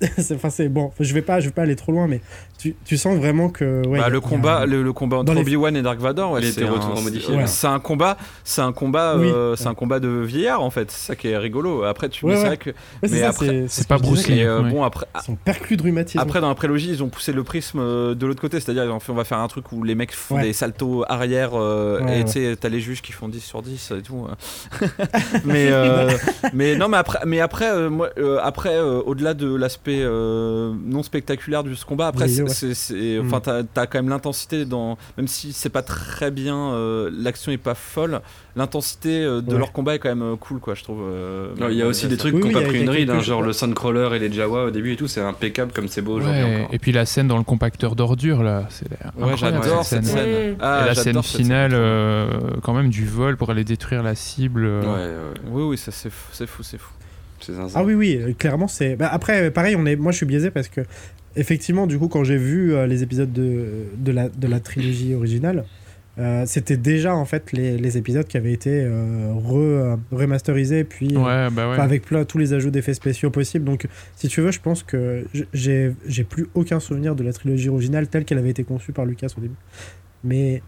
c'est- 0.18 0.34
enfin, 0.34 0.50
c'est 0.50 0.68
bon. 0.68 0.92
Je 1.00 1.14
vais 1.14 1.22
pas, 1.22 1.40
je 1.40 1.46
vais 1.46 1.52
pas 1.52 1.62
aller 1.62 1.76
trop 1.76 1.92
loin, 1.92 2.06
mais 2.06 2.20
tu, 2.58 2.74
tu 2.84 2.96
sens 2.96 3.16
vraiment 3.16 3.48
que. 3.48 3.86
Ouais, 3.86 3.98
Bah, 3.98 4.08
le 4.08 4.20
combat, 4.20 4.66
le, 4.66 4.82
le 4.82 4.92
combat 4.92 5.16
entre 5.18 5.32
les- 5.34 5.40
Obi-Wan 5.40 5.74
et 5.76 5.82
Dark 5.82 5.98
Vador, 6.00 6.32
ouais, 6.32 6.42
c'est 6.42 6.62
un, 6.64 7.46
c'est 7.46 7.82
combat, 7.82 8.16
c'est 8.44 8.60
un 8.60 8.72
combat, 8.72 9.16
Oui. 9.16 9.28
euh, 9.32 9.56
c'est 9.56 9.68
un 9.68 9.74
combat 9.74 10.00
de 10.00 10.08
vieillard 10.08 10.62
en 10.62 10.70
fait. 10.70 10.90
C'est 10.90 11.06
ça 11.08 11.16
qui 11.16 11.28
est 11.28 11.36
rigolo. 11.38 11.84
Après, 11.84 12.08
tu 12.08 12.24
Ouais, 12.26 12.56
que 12.58 12.70
mais 13.02 13.08
ça, 13.08 13.28
après- 13.28 13.46
c'est- 13.46 13.68
c'est 13.68 13.82
ce 13.82 13.86
pas 13.88 13.98
Bruce 13.98 14.26
Lee. 14.28 14.42
euh, 14.42 14.62
ouais. 14.62 14.70
bon 14.70 14.82
après. 14.84 15.06
Ils 15.16 15.24
sont 15.24 15.36
perclus 15.36 15.76
de 15.76 15.82
rhumatisme. 15.82 16.18
Après, 16.18 16.40
dans 16.40 16.48
la 16.48 16.54
prélogie, 16.54 16.90
ils 16.90 17.02
ont 17.02 17.08
poussé 17.08 17.32
le 17.32 17.44
prisme 17.44 17.78
euh, 17.80 18.14
de 18.14 18.26
l'autre 18.26 18.40
côté, 18.40 18.60
c'est-à-dire 18.60 18.84
ils 18.84 18.90
ont 18.90 19.00
fait, 19.00 19.12
on 19.12 19.16
va 19.16 19.24
faire 19.24 19.38
un 19.38 19.48
truc 19.48 19.72
où 19.72 19.82
les 19.82 19.94
mecs 19.94 20.12
font 20.12 20.36
Ouais. 20.36 20.42
des 20.42 20.52
saltos 20.52 21.04
arrière 21.08 21.50
euh, 21.54 22.00
Ouais, 22.00 22.16
et 22.16 22.18
ouais. 22.18 22.24
tu 22.24 22.32
sais, 22.32 22.56
t'as 22.60 22.68
les 22.68 22.80
juges 22.80 23.00
qui 23.02 23.12
font 23.12 23.28
10 23.28 23.40
sur 23.40 23.62
10 23.62 23.92
et 23.96 24.02
tout. 24.02 24.26
euh. 24.82 24.86
mais, 25.44 25.70
mais 26.52 26.76
non, 26.76 26.88
mais 26.88 26.96
après, 26.98 27.20
mais 27.26 27.40
après, 27.40 27.88
moi, 27.88 28.10
euh, 28.18 28.38
après 28.68 28.78
euh, 28.80 29.00
au-delà 29.04 29.34
de 29.34 29.52
l'aspect 29.54 30.00
euh, 30.02 30.72
non 30.84 31.02
spectaculaire 31.02 31.64
de 31.64 31.74
ce 31.74 31.84
combat, 31.84 32.08
après, 32.08 32.24
Oui, 32.26 32.30
c'est, 32.30 32.42
ouais. 32.42 32.48
c'est- 32.48 32.74
c'est- 32.74 33.18
enfin, 33.18 33.40
t'as, 33.40 33.62
t'as 33.62 33.86
quand 33.86 33.98
même 33.98 34.08
l'intensité 34.10 34.64
dans, 34.64 34.98
même 35.16 35.28
si 35.28 35.52
c'est 35.52 35.68
pas 35.70 35.82
très 35.82 36.30
bien, 36.30 36.72
euh, 36.72 37.10
l'action 37.12 37.50
est 37.52 37.56
pas 37.56 37.74
folle, 37.74 38.20
l'intensité 38.56 39.22
euh, 39.24 39.40
de 39.40 39.52
Ouais. 39.52 39.58
leur 39.58 39.72
combat 39.72 39.94
est 39.94 39.98
quand 39.98 40.14
même 40.14 40.36
cool, 40.36 40.60
quoi, 40.60 40.74
je 40.74 40.82
trouve. 40.84 41.00
euh, 41.02 41.52
Il 41.70 41.76
y 41.76 41.82
a 41.82 41.86
aussi 41.86 42.08
des 42.08 42.16
trucs 42.16 42.34
Oui, 42.34 42.40
qui 42.42 42.46
ont 42.46 42.50
oui, 42.50 42.54
pas 42.64 42.68
pris 42.68 42.82
une 42.82 42.90
ride, 42.90 43.10
hein, 43.10 43.20
genre 43.20 43.42
le 43.42 43.52
Suncrawler 43.52 44.10
et 44.14 44.18
les 44.18 44.32
Jawa 44.32 44.64
au 44.66 44.70
début 44.70 44.92
et 44.92 44.96
tout, 44.96 45.08
c'est 45.08 45.20
impeccable 45.20 45.72
comme 45.72 45.88
c'est 45.88 46.02
beau 46.02 46.16
aujourd'hui 46.16 46.42
Ouais, 46.42 46.56
encore. 46.62 46.74
et 46.74 46.78
puis 46.78 46.92
la 46.92 47.06
scène 47.06 47.28
dans 47.28 47.38
le 47.38 47.44
compacteur 47.44 47.96
d'ordures 47.96 48.42
là, 48.42 48.66
c'est 48.70 48.86
j'adore 49.36 49.84
cette 49.84 50.04
scène. 50.04 50.16
scène. 50.16 50.56
Ah, 50.60 50.82
et 50.84 50.86
la 50.88 50.94
scène 50.94 51.22
finale, 51.22 51.72
quand 52.62 52.74
même, 52.74 52.90
du 52.90 53.06
vol 53.06 53.36
pour 53.36 53.50
aller 53.50 53.64
détruire 53.64 54.02
la 54.02 54.14
cible. 54.14 54.66
Ouais, 54.66 54.86
ouais, 54.86 55.10
Oui, 55.50 55.62
oui, 55.62 55.78
ça 55.78 55.90
c'est 55.92 56.10
fou, 56.10 56.28
c'est 56.32 56.46
fou, 56.46 56.62
c'est 56.62 56.78
fou. 56.78 56.90
C'est 57.48 57.54
zinzin. 57.54 57.80
Ah 57.80 57.84
oui, 57.84 57.94
oui, 57.94 58.18
euh, 58.20 58.32
clairement, 58.32 58.68
c'est. 58.68 58.94
Bah, 58.96 59.08
après, 59.10 59.50
pareil, 59.50 59.74
on 59.76 59.84
est... 59.86 59.96
moi 59.96 60.12
je 60.12 60.18
suis 60.18 60.26
biaisé 60.26 60.50
parce 60.50 60.68
que, 60.68 60.82
effectivement, 61.36 61.86
du 61.86 61.98
coup, 61.98 62.08
quand 62.08 62.22
j'ai 62.24 62.36
vu 62.36 62.74
euh, 62.74 62.86
les 62.86 63.02
épisodes 63.02 63.32
de, 63.32 63.64
de, 63.96 64.12
la, 64.12 64.28
de 64.28 64.46
la 64.46 64.60
trilogie 64.60 65.14
originale, 65.14 65.64
euh, 66.18 66.44
c'était 66.46 66.76
déjà 66.76 67.14
en 67.14 67.24
fait 67.24 67.52
les, 67.52 67.78
les 67.78 67.96
épisodes 67.96 68.26
qui 68.26 68.36
avaient 68.36 68.52
été 68.52 68.70
euh, 68.84 69.32
re- 69.34 69.98
remasterisés, 70.10 70.82
puis. 70.84 71.14
euh, 71.16 71.18
Ouais, 71.20 71.50
bah 71.54 71.70
ouais. 71.70 71.78
Avec 71.78 72.02
plein, 72.02 72.24
tous 72.24 72.38
les 72.38 72.52
ajouts 72.54 72.70
d'effets 72.70 72.94
spéciaux 72.94 73.30
possibles. 73.30 73.64
Donc, 73.64 73.86
si 74.16 74.26
tu 74.28 74.40
veux, 74.40 74.50
je 74.50 74.60
pense 74.60 74.82
que 74.82 75.24
j'ai 75.52 75.92
j'ai 76.06 76.24
plus 76.24 76.46
aucun 76.54 76.80
souvenir 76.80 77.14
de 77.14 77.22
la 77.22 77.32
trilogie 77.32 77.68
originale 77.68 78.08
telle 78.08 78.24
qu'elle 78.24 78.38
avait 78.38 78.50
été 78.50 78.64
conçue 78.64 78.92
par 78.92 79.04
Lucas 79.06 79.28
au 79.38 79.40
début. 79.40 79.54
Mais 80.24 80.60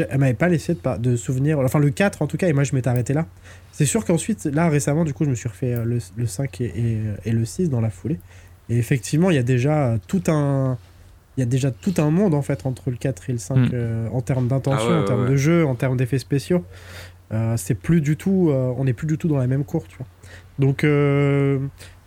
elle 0.00 0.18
m'avait 0.18 0.34
pas 0.34 0.48
laissé 0.48 0.76
de, 0.98 1.16
souvenir. 1.16 1.58
Enfin, 1.58 1.78
le 1.78 1.90
4 1.90 2.22
en 2.22 2.26
tout 2.26 2.36
cas, 2.36 2.48
et 2.48 2.52
moi 2.52 2.64
je 2.64 2.74
m'étais 2.74 2.88
arrêté 2.88 3.12
là. 3.14 3.26
C'est 3.72 3.86
sûr 3.86 4.04
qu'ensuite, 4.04 4.44
là 4.44 4.68
récemment, 4.68 5.04
du 5.04 5.12
coup, 5.14 5.24
je 5.24 5.30
me 5.30 5.34
suis 5.34 5.48
refait 5.48 5.74
euh, 5.74 5.84
le, 5.84 5.98
le 6.16 6.26
5 6.26 6.60
et, 6.60 6.64
et, 6.64 6.98
et 7.24 7.32
le 7.32 7.44
6 7.44 7.70
dans 7.70 7.80
la 7.80 7.90
foulée. 7.90 8.20
Et 8.68 8.78
effectivement, 8.78 9.30
il 9.30 9.36
y 9.36 9.38
a 9.38 9.42
déjà 9.42 9.88
euh, 9.88 9.98
tout 10.06 10.22
un. 10.28 10.78
Il 11.36 11.40
y 11.40 11.42
a 11.42 11.46
déjà 11.46 11.72
tout 11.72 11.94
un 11.98 12.10
monde 12.10 12.32
en 12.34 12.42
fait 12.42 12.64
entre 12.64 12.90
le 12.90 12.96
4 12.96 13.28
et 13.30 13.32
le 13.32 13.38
5 13.38 13.56
Mm. 13.56 13.70
euh, 13.74 14.08
en 14.12 14.20
termes 14.20 14.46
d'intention, 14.46 14.86
Ah 14.88 14.92
ouais, 14.98 15.02
en 15.02 15.04
termes 15.04 15.22
ouais. 15.24 15.30
de 15.30 15.36
jeu, 15.36 15.66
en 15.66 15.74
termes 15.74 15.96
d'effets 15.96 16.18
spéciaux. 16.20 16.64
Euh, 17.32 17.56
c'est 17.56 17.74
plus 17.74 18.00
du 18.00 18.16
tout, 18.16 18.50
euh, 18.50 18.72
on 18.76 18.84
n'est 18.84 18.92
plus 18.92 19.06
du 19.08 19.18
tout 19.18 19.26
dans 19.26 19.38
la 19.38 19.46
même 19.48 19.64
cour, 19.64 19.88
tu 19.88 19.96
vois. 19.96 20.06
Donc, 20.60 20.84
euh, 20.84 21.58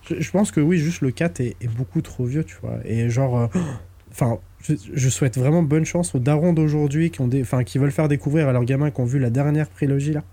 je, 0.09 0.21
je 0.21 0.31
pense 0.31 0.51
que 0.51 0.61
oui, 0.61 0.77
juste 0.77 1.01
le 1.01 1.11
4 1.11 1.41
est, 1.41 1.55
est 1.59 1.67
beaucoup 1.67 2.01
trop 2.01 2.23
vieux, 2.23 2.45
tu 2.45 2.55
vois. 2.61 2.77
Et 2.85 3.09
genre, 3.09 3.37
euh, 3.37 3.47
enfin, 4.11 4.37
je, 4.67 4.75
je 4.93 5.09
souhaite 5.09 5.37
vraiment 5.37 5.63
bonne 5.63 5.85
chance 5.85 6.13
aux 6.15 6.19
darons 6.19 6.53
d'aujourd'hui 6.53 7.11
qui, 7.11 7.21
ont 7.21 7.27
des, 7.27 7.41
enfin, 7.41 7.63
qui 7.63 7.77
veulent 7.77 7.91
faire 7.91 8.07
découvrir 8.07 8.47
à 8.49 8.53
leurs 8.53 8.63
gamins 8.65 8.91
qui 8.91 9.01
ont 9.01 9.05
vu 9.05 9.19
la 9.19 9.29
dernière 9.29 9.69
prélogie 9.69 10.13
là, 10.13 10.23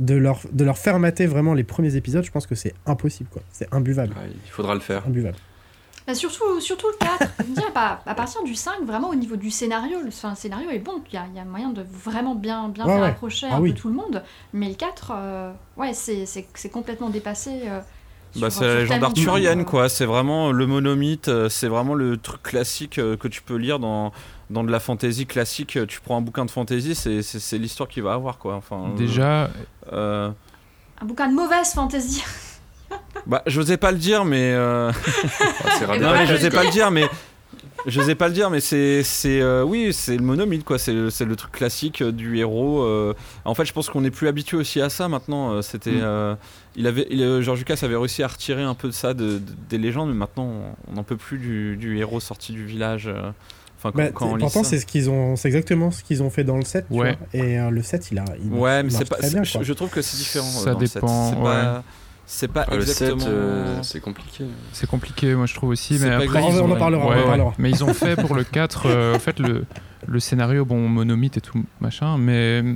de 0.00 0.14
leur, 0.14 0.40
de 0.52 0.64
leur 0.64 0.78
faire 0.78 0.98
mater 0.98 1.26
vraiment 1.26 1.54
les 1.54 1.64
premiers 1.64 1.96
épisodes. 1.96 2.24
Je 2.24 2.30
pense 2.30 2.46
que 2.46 2.54
c'est 2.54 2.74
impossible, 2.86 3.28
quoi. 3.32 3.42
C'est 3.52 3.72
imbuvable. 3.72 4.12
Ouais, 4.14 4.30
il 4.44 4.50
faudra 4.50 4.74
le 4.74 4.80
faire. 4.80 5.06
Imbuvable. 5.06 5.36
Bah, 6.06 6.14
surtout, 6.14 6.58
surtout 6.60 6.86
le 6.88 6.96
4. 7.06 7.32
Je 7.40 7.44
veux 7.44 7.52
dire, 7.54 7.70
bah, 7.74 8.00
à 8.06 8.14
partir 8.14 8.42
du 8.42 8.54
5, 8.54 8.82
vraiment 8.86 9.10
au 9.10 9.14
niveau 9.14 9.36
du 9.36 9.50
scénario, 9.50 10.00
le, 10.00 10.08
enfin, 10.08 10.30
le 10.30 10.36
scénario 10.36 10.70
est 10.70 10.78
bon. 10.78 11.02
Il 11.12 11.14
y 11.14 11.18
a, 11.18 11.26
il 11.30 11.36
y 11.36 11.38
a 11.38 11.44
moyen 11.44 11.70
de 11.70 11.82
vraiment 11.82 12.34
bien, 12.34 12.70
bien 12.70 12.86
Ouais, 12.86 12.92
faire 12.92 13.02
ouais. 13.02 13.08
accrocher 13.08 13.46
Ah 13.50 13.56
un 13.56 13.60
oui. 13.60 13.72
peu 13.74 13.78
tout 13.78 13.88
le 13.88 13.94
monde. 13.94 14.22
Mais 14.54 14.68
le 14.70 14.74
4, 14.74 15.12
euh, 15.14 15.52
ouais, 15.76 15.92
c'est 15.92 16.24
c'est- 16.24 16.46
c'est 16.54 16.70
complètement 16.70 17.10
dépassé. 17.10 17.50
euh, 17.66 17.80
Bah, 18.36 18.50
c'est 18.50 18.64
la 18.66 18.74
légende 18.80 19.04
arthurienne, 19.04 19.64
quoi. 19.64 19.88
C'est 19.88 20.04
vraiment 20.06 20.52
le 20.52 20.66
monomythe, 20.66 21.28
euh, 21.28 21.48
c'est 21.48 21.68
vraiment 21.68 21.94
le 21.94 22.16
truc 22.16 22.42
classique 22.42 22.98
euh, 22.98 23.16
que 23.16 23.26
tu 23.28 23.42
peux 23.42 23.56
lire 23.56 23.78
dans, 23.78 24.12
dans 24.50 24.62
de 24.64 24.70
la 24.70 24.80
fantasy 24.80 25.26
classique. 25.26 25.76
Euh, 25.76 25.86
Tu 25.86 26.00
prends 26.00 26.16
un 26.18 26.20
bouquin 26.20 26.44
de 26.44 26.50
fantasy, 26.50 26.94
c'est- 26.94 27.58
l'histoire 27.58 27.88
qu'il 27.88 28.02
va 28.02 28.12
avoir, 28.12 28.38
quoi. 28.38 28.54
Enfin, 28.54 28.90
Déjà, 28.96 29.50
euh, 29.92 30.30
Un 31.00 31.04
bouquin 31.06 31.28
de 31.28 31.34
mauvaise 31.34 31.72
fantasy. 31.72 32.22
bah, 33.26 33.42
j'osais 33.46 33.76
pas 33.76 33.92
le 33.92 33.98
dire, 33.98 34.24
mais. 34.24 34.52
euh, 34.52 34.92
Ah, 35.64 35.96
non, 35.98 36.12
mais 36.12 36.26
je 36.26 36.34
j'osais 36.34 36.50
pas 36.50 36.64
le 36.64 36.70
dire, 36.70 36.90
mais. 36.90 37.08
Je 37.86 38.00
sais 38.02 38.14
pas 38.14 38.28
le 38.28 38.34
dire, 38.34 38.50
mais 38.50 38.60
c'est, 38.60 39.02
c'est, 39.02 39.40
euh, 39.40 39.62
oui, 39.62 39.92
c'est 39.92 40.16
le 40.16 40.22
monomythe, 40.22 40.64
quoi. 40.64 40.78
C'est, 40.78 40.92
le- 40.92 41.10
c'est 41.10 41.24
le 41.24 41.36
truc 41.36 41.52
classique 41.52 42.02
euh, 42.02 42.12
du 42.12 42.38
héros. 42.38 42.82
euh. 42.82 43.14
En 43.44 43.54
fait, 43.54 43.64
je 43.64 43.72
pense 43.72 43.88
qu'on 43.88 44.04
est 44.04 44.10
plus 44.10 44.26
habitué 44.28 44.56
aussi 44.56 44.80
à 44.80 44.90
ça 44.90 45.08
maintenant. 45.08 45.52
euh, 45.52 45.62
C'était, 45.62 45.92
Mm. 45.92 46.00
euh, 46.02 46.34
il 46.76 46.86
avait, 46.86 47.06
il, 47.10 47.40
George 47.40 47.60
Lucas 47.60 47.78
avait 47.82 47.96
réussi 47.96 48.22
à 48.22 48.26
retirer 48.28 48.62
un 48.62 48.74
peu 48.74 48.88
de 48.88 48.92
ça 48.92 49.14
de- 49.14 49.38
de- 49.38 49.40
des 49.70 49.78
légendes, 49.78 50.08
mais 50.08 50.14
maintenant, 50.16 50.50
on 50.88 50.92
n'en 50.94 51.02
peut 51.04 51.16
plus 51.16 51.38
du, 51.38 51.76
du 51.76 51.98
héros 51.98 52.20
sorti 52.20 52.52
du 52.52 52.64
village. 52.66 53.06
euh. 53.06 53.30
Enfin, 53.78 53.92
quand, 53.92 53.98
Bah, 53.98 54.08
quand 54.12 54.26
on 54.26 54.34
lit 54.34 54.40
pourtant, 54.42 54.64
ça. 54.64 54.70
c'est 54.70 54.80
ce 54.80 54.86
qu'ils 54.86 55.08
ont, 55.08 55.36
c'est 55.36 55.46
exactement 55.46 55.92
ce 55.92 56.02
qu'ils 56.02 56.22
ont 56.24 56.30
fait 56.30 56.42
dans 56.42 56.56
le 56.56 56.64
7. 56.64 56.86
tu 56.90 56.98
Ouais. 56.98 57.16
vois. 57.16 57.40
Et 57.44 57.60
euh, 57.60 57.70
le 57.70 57.80
7, 57.82 58.08
il 58.10 58.18
a. 58.18 58.24
Il 58.42 58.52
Ouais, 58.52 58.82
mais 58.82 58.90
c'est 58.90 59.08
pas. 59.08 59.16
très 59.16 59.30
bien, 59.30 59.44
je, 59.44 59.72
trouve 59.72 59.88
que 59.88 60.02
c'est 60.02 60.16
différent. 60.16 60.46
Ça 60.48 60.76
set. 60.76 60.94
dépend, 60.94 61.30
C'est 61.30 61.36
ouais. 61.36 61.44
pas, 61.44 61.84
c'est 62.30 62.48
pas 62.52 62.66
Ah, 62.70 62.74
le 62.76 62.82
7, 62.82 62.88
exactement. 63.08 63.24
euh, 63.34 63.78
c'est 63.82 64.00
compliqué. 64.00 64.44
c'est 64.72 64.86
compliqué, 64.88 65.34
moi 65.34 65.46
je 65.46 65.54
trouve 65.54 65.70
aussi. 65.70 65.98
Mais 66.00 66.10
après, 66.10 66.42
on 66.42 66.60
en 66.62 66.70
ont- 66.70 66.76
parlera, 66.76 67.04
on 67.06 67.08
en 67.08 67.10
Ouais, 67.10 67.16
ouais. 67.20 67.24
parlera. 67.24 67.52
Mais 67.58 67.70
ils 67.70 67.82
ont 67.82 67.94
fait 67.94 68.16
pour 68.20 68.34
le 68.34 68.44
4, 68.44 68.82
euh, 68.86 69.16
en 69.16 69.18
fait, 69.18 69.38
le, 69.40 69.64
le 70.06 70.20
scénario, 70.20 70.66
bon, 70.66 70.88
monomythe 70.88 71.38
et 71.38 71.40
tout, 71.40 71.64
machin, 71.80 72.18
mais 72.18 72.60
euh, 72.62 72.74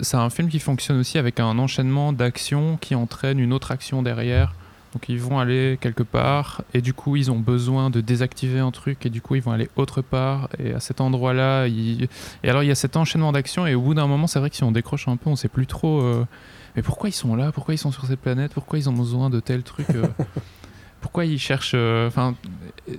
c'est 0.00 0.16
un 0.16 0.30
film 0.30 0.48
qui 0.48 0.60
fonctionne 0.60 0.98
aussi 1.00 1.18
avec 1.18 1.40
un 1.40 1.58
enchaînement 1.58 2.12
d'actions 2.12 2.76
qui 2.80 2.94
entraîne 2.94 3.40
une 3.40 3.52
autre 3.52 3.72
action 3.72 4.00
derrière. 4.02 4.54
Donc 4.94 5.08
ils 5.08 5.18
vont 5.18 5.38
aller 5.38 5.78
quelque 5.80 6.02
part 6.02 6.62
et 6.74 6.82
du 6.82 6.92
coup 6.92 7.16
ils 7.16 7.30
ont 7.30 7.38
besoin 7.38 7.88
de 7.88 8.02
désactiver 8.02 8.58
un 8.60 8.70
truc 8.70 9.06
et 9.06 9.08
du 9.10 9.22
coup 9.22 9.36
ils 9.36 9.40
vont 9.42 9.52
aller 9.52 9.70
autre 9.76 10.02
part 10.02 10.50
et 10.62 10.74
à 10.74 10.80
cet 10.80 11.00
endroit-là 11.00 11.66
ils... 11.66 12.08
et 12.44 12.50
alors 12.50 12.62
il 12.62 12.66
y 12.66 12.70
a 12.70 12.74
cet 12.74 12.98
enchaînement 12.98 13.32
d'actions 13.32 13.66
et 13.66 13.74
au 13.74 13.80
bout 13.80 13.94
d'un 13.94 14.06
moment 14.06 14.26
c'est 14.26 14.38
vrai 14.38 14.50
que 14.50 14.56
si 14.56 14.64
on 14.64 14.70
décroche 14.70 15.08
un 15.08 15.16
peu 15.16 15.30
on 15.30 15.36
sait 15.36 15.48
plus 15.48 15.66
trop 15.66 16.02
euh, 16.02 16.26
mais 16.76 16.82
pourquoi 16.82 17.08
ils 17.08 17.12
sont 17.12 17.34
là? 17.36 17.52
Pourquoi 17.52 17.74
ils 17.74 17.78
sont 17.78 17.92
sur 17.92 18.06
cette 18.06 18.20
planète? 18.20 18.52
Pourquoi 18.54 18.78
ils 18.78 18.88
ont 18.88 18.92
besoin 18.92 19.30
de 19.30 19.40
tel 19.40 19.62
truc 19.62 19.86
euh, 19.94 20.06
pourquoi 21.00 21.24
ils 21.24 21.38
cherchent 21.38 21.72
euh, 21.74 22.06
enfin 22.06 22.34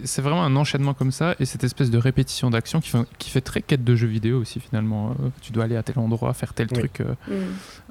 c'est 0.04 0.22
vraiment 0.22 0.44
un 0.44 0.56
enchaînement 0.58 0.94
comme 0.94 1.12
ça 1.12 1.36
et 1.40 1.46
cette 1.46 1.64
espèce 1.64 1.90
de 1.90 1.98
répétition 1.98 2.50
d'action 2.50 2.82
qui 2.82 2.90
fait, 2.90 2.98
qui 3.18 3.30
fait 3.30 3.40
très 3.42 3.62
quête 3.62 3.84
de 3.86 3.96
jeu 3.96 4.08
vidéo 4.08 4.40
aussi 4.42 4.60
finalement 4.60 5.12
Euh, 5.12 5.30
tu 5.42 5.54
dois 5.54 5.64
aller 5.64 5.78
à 5.78 5.84
tel 5.84 5.98
endroit 6.00 6.34
faire 6.34 6.54
tel 6.54 6.68
Oui. 6.72 6.80
truc 6.80 7.00
euh, 7.02 7.14
Mm. 7.28 7.32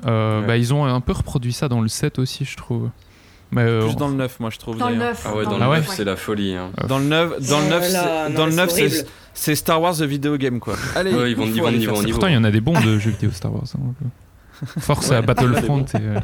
euh, 0.07 0.41
Ouais. 0.43 0.47
bah, 0.47 0.57
ils 0.59 0.75
ont 0.75 0.85
un 0.85 1.01
peu 1.01 1.13
reproduit 1.13 1.53
ça 1.55 1.69
dans 1.69 1.81
le 1.81 1.89
set 1.89 2.19
aussi 2.19 2.45
je 2.45 2.57
trouve 2.59 2.91
mais 3.55 3.63
euh, 3.63 3.83
Plus 3.87 3.97
dans 3.97 4.09
le 4.09 4.15
9, 4.15 4.41
moi, 4.41 4.49
je 4.49 4.57
trouve. 4.59 4.79
Dans 4.79 4.89
le 4.89 4.97
d'ailleurs. 4.97 5.11
9. 5.13 5.27
Ah 5.27 5.37
ouais, 5.37 5.45
dans 5.45 5.57
Ah 5.57 5.65
le 5.65 5.71
ouais? 5.73 5.77
9, 5.81 5.89
c'est 5.91 6.05
la 6.05 6.17
folie. 6.17 6.55
Hein. 6.57 6.71
Dans 6.89 6.99
le 6.99 7.05
9, 7.05 7.47
dans 7.51 7.59
le 7.59 7.67
Oh 7.67 7.69
9, 7.69 7.81
là 7.83 7.83
c'est- 7.83 7.93
là, 7.93 8.29
non, 8.31 8.35
dans 8.35 8.47
le 8.47 8.51
mais 8.53 8.57
9, 8.57 9.05
c'est 9.35 9.55
Star 9.55 9.83
Wars 9.83 9.95
the 9.99 10.05
video 10.05 10.39
game 10.39 10.59
quoi. 10.59 10.75
Allez, 10.97 11.13
Ouais, 11.13 11.31
ils 11.33 11.37
vont 11.37 11.43
il 11.43 11.49
faut 11.49 11.53
niveau, 11.57 11.67
aller 11.67 11.77
niveau, 11.77 11.91
faire 11.93 12.01
ça. 12.01 12.07
niveau. 12.07 12.17
Pourtant, 12.19 12.29
il 12.29 12.35
y 12.35 12.39
en 12.39 12.45
a 12.45 12.51
des 12.51 12.63
bons 12.63 12.81
de 12.81 12.99
jeux 12.99 13.11
vidéo 13.11 13.31
Star 13.31 13.53
Wars. 13.53 13.65
hein. 13.75 13.93
Force 14.65 15.11
Ouais, 15.11 15.17
à 15.17 15.23
Battlefront. 15.23 15.85
et, 15.85 15.97
euh, 15.97 16.21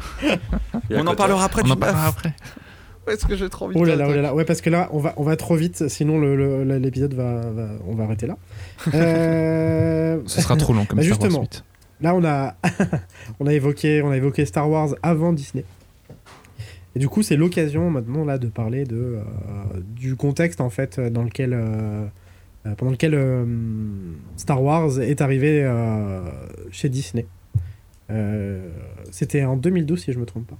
Et 0.89 0.95
à 0.95 1.01
On 1.01 1.07
en 1.07 1.15
parlera 1.15 1.45
après. 1.45 1.61
on 1.65 1.69
en 1.71 1.75
parlera 1.75 2.07
après. 2.07 2.33
Est-ce 3.07 3.25
que 3.25 3.35
j'ai 3.35 3.49
trop 3.49 3.65
envie 3.65 3.75
Oh 3.77 3.85
de 3.85 3.91
là 3.91 4.05
oh 4.07 4.13
là 4.13 4.21
là. 4.21 4.35
Ouais, 4.35 4.45
parce 4.45 4.61
que 4.61 4.69
là, 4.69 4.87
on 4.91 4.99
va, 4.99 5.13
on 5.17 5.23
va 5.23 5.35
trop 5.35 5.55
vite, 5.55 5.87
sinon 5.87 6.19
l'épisode 6.21 7.13
va, 7.15 7.41
va- 7.49 7.69
On 7.87 7.95
va 7.95 8.03
arrêter 8.03 8.27
là. 8.27 8.37
Euh, 8.93 10.19
Ce 10.27 10.41
sera 10.41 10.55
trop 10.55 10.73
long 10.73 10.85
comme 10.85 10.97
Bah, 10.97 11.03
Star 11.03 11.15
justement. 11.19 11.39
Wars 11.39 11.47
8. 11.51 11.63
Là, 12.01 12.13
on 12.15 12.23
a, 12.23 12.55
on, 13.39 13.47
a 13.47 13.53
évoqué, 13.53 14.01
on 14.03 14.11
a 14.11 14.17
évoqué 14.17 14.45
Star 14.45 14.69
Wars 14.69 14.89
avant 15.01 15.33
Disney. 15.33 15.65
Et 16.95 16.99
du 16.99 17.07
coup, 17.09 17.23
c'est 17.23 17.35
l'occasion 17.35 17.89
maintenant 17.89 18.25
là 18.25 18.37
de 18.37 18.47
parler 18.47 18.83
de, 18.83 18.95
euh, 18.95 19.21
du 19.95 20.15
contexte 20.15 20.61
en 20.61 20.69
fait 20.69 20.99
dans 20.99 21.23
lequel, 21.23 21.53
euh, 21.53 22.05
euh, 22.67 22.75
pendant 22.75 22.91
lequel 22.91 23.13
euh, 23.15 23.43
Star 24.37 24.61
Wars 24.61 24.99
est 24.99 25.21
arrivé 25.21 25.63
euh, 25.63 26.21
chez 26.71 26.89
Disney. 26.89 27.25
Euh, 28.11 28.69
C'était 29.11 29.43
en 29.43 29.55
2012 29.55 29.99
si 30.03 30.13
je 30.13 30.19
me 30.19 30.25
trompe 30.25 30.47
pas. 30.47 30.57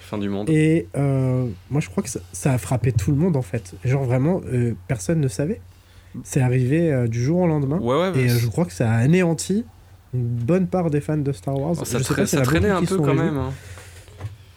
Fin 0.00 0.18
du 0.18 0.28
monde. 0.28 0.50
Et 0.50 0.88
euh, 0.96 1.46
moi, 1.70 1.80
je 1.80 1.88
crois 1.88 2.02
que 2.02 2.08
ça, 2.08 2.18
ça 2.32 2.52
a 2.52 2.58
frappé 2.58 2.90
tout 2.90 3.12
le 3.12 3.16
monde 3.16 3.36
en 3.36 3.42
fait. 3.42 3.74
Genre 3.84 4.02
vraiment, 4.04 4.40
euh, 4.52 4.74
personne 4.88 5.20
ne 5.20 5.28
savait. 5.28 5.60
C'est 6.24 6.40
arrivé 6.40 7.06
du 7.06 7.22
jour 7.22 7.40
au 7.42 7.46
lendemain. 7.46 7.78
Ouais, 7.78 8.10
ouais, 8.10 8.20
Et 8.20 8.28
euh, 8.30 8.36
je 8.36 8.48
crois 8.48 8.64
que 8.64 8.72
ça 8.72 8.90
a 8.90 8.96
anéanti 8.96 9.64
une 10.12 10.24
bonne 10.26 10.66
part 10.66 10.90
des 10.90 11.00
fans 11.00 11.16
de 11.16 11.30
Star 11.30 11.56
Wars. 11.56 11.76
Oh, 11.80 11.84
ça, 11.84 11.98
Je 11.98 12.02
sais 12.02 12.12
tra- 12.12 12.16
pas 12.16 12.26
s'il 12.26 12.26
y 12.26 12.28
ça 12.30 12.38
en 12.38 12.40
a 12.40 12.44
traînait 12.44 12.70
un 12.70 12.82
peu 12.82 12.96
quand 12.98 13.14
même. 13.14 13.36
hein. 13.36 13.52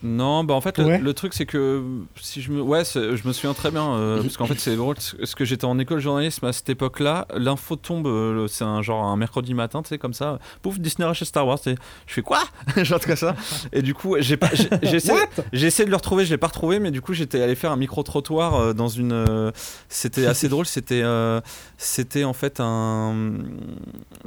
Non, 0.03 0.43
bah 0.43 0.53
en 0.53 0.59
fait, 0.61 0.77
le- 0.77 0.83
Ouais. 0.85 0.97
le, 0.99 1.13
truc 1.13 1.33
c'est 1.33 1.45
que 1.45 1.81
si 2.19 2.41
je 2.41 2.51
me, 2.51 2.61
ouais, 2.61 2.83
je 2.83 3.25
me 3.25 3.31
souviens 3.31 3.53
très 3.53 3.71
bien 3.71 3.93
euh, 3.95 4.21
parce 4.21 4.35
qu'en 4.35 4.45
fait 4.45 4.59
c'est 4.59 4.75
drôle 4.75 4.95
parce 4.95 5.33
que 5.33 5.45
j'étais 5.45 5.63
en 5.65 5.79
école 5.79 5.97
de 5.97 6.03
journalisme 6.03 6.45
à 6.45 6.51
cette 6.53 6.69
époque-là. 6.69 7.25
L'info 7.35 7.77
tombe, 7.77 8.05
euh, 8.07 8.47
c'est 8.47 8.65
un 8.65 8.81
genre 8.81 9.03
un 9.05 9.15
mercredi 9.15 9.53
matin, 9.53 9.81
tu 9.81 9.89
sais 9.89 9.97
comme 9.97 10.13
ça. 10.13 10.39
Pouf, 10.61 10.77
Disney 10.79 11.05
rachète 11.07 11.29
Star 11.29 11.47
Wars. 11.47 11.59
Je 11.65 11.73
fais 12.13 12.21
quoi? 12.21 12.39
Genre 12.83 12.99
comme 12.99 13.15
ça. 13.15 13.35
Et 13.71 13.81
du 13.81 13.93
coup, 13.93 14.15
j'ai 14.19 14.35
pas, 14.37 14.49
j'ai- 14.53 14.97
essayé, 14.97 15.85
de 15.85 15.89
le 15.89 15.95
retrouver, 15.95 16.25
je 16.25 16.31
l'ai 16.31 16.37
pas 16.37 16.47
retrouvé, 16.47 16.79
mais 16.79 16.91
du 16.91 17.01
coup 17.01 17.13
j'étais 17.13 17.41
allé 17.41 17.55
faire 17.55 17.71
un 17.71 17.77
micro 17.77 18.03
trottoir 18.03 18.75
dans 18.75 18.89
une. 18.89 19.13
euh, 19.13 19.51
c'était 19.87 20.25
assez 20.25 20.49
drôle. 20.49 20.65
C'était, 20.65 21.01
euh, 21.03 21.39
c'était 21.77 22.25
en 22.25 22.33
fait 22.33 22.59
un, 22.59 23.13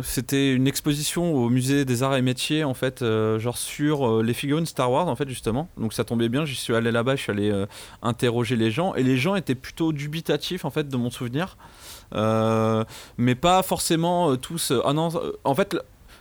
c'était 0.02 0.52
une 0.52 0.66
exposition 0.66 1.34
au 1.34 1.48
musée 1.48 1.84
des 1.84 2.02
arts 2.02 2.16
et 2.16 2.22
métiers 2.22 2.64
en 2.64 2.74
fait, 2.74 3.02
euh, 3.02 3.38
genre 3.38 3.58
sur 3.58 4.08
euh, 4.08 4.22
les 4.22 4.34
figurines 4.34 4.66
Star 4.66 4.90
Wars 4.90 5.08
en 5.08 5.16
fait 5.16 5.28
justement. 5.28 5.65
Donc 5.76 5.92
ça 5.92 6.04
tombait 6.04 6.28
bien, 6.28 6.44
j'y 6.44 6.54
suis 6.56 6.74
allé 6.74 6.90
là-bas, 6.92 7.16
je 7.16 7.22
suis 7.22 7.32
allé 7.32 7.50
euh, 7.50 7.66
interroger 8.02 8.56
les 8.56 8.70
gens 8.70 8.94
et 8.94 9.02
les 9.02 9.16
gens 9.16 9.34
étaient 9.34 9.54
plutôt 9.54 9.92
dubitatifs 9.92 10.64
en 10.64 10.70
fait 10.70 10.88
de 10.88 10.96
mon 10.96 11.10
souvenir, 11.10 11.56
Euh, 12.14 12.84
mais 13.18 13.34
pas 13.34 13.62
forcément 13.64 14.30
euh, 14.30 14.36
tous. 14.36 14.72
ah 14.84 14.92
non, 14.92 15.08
en 15.44 15.54
fait. 15.54 15.76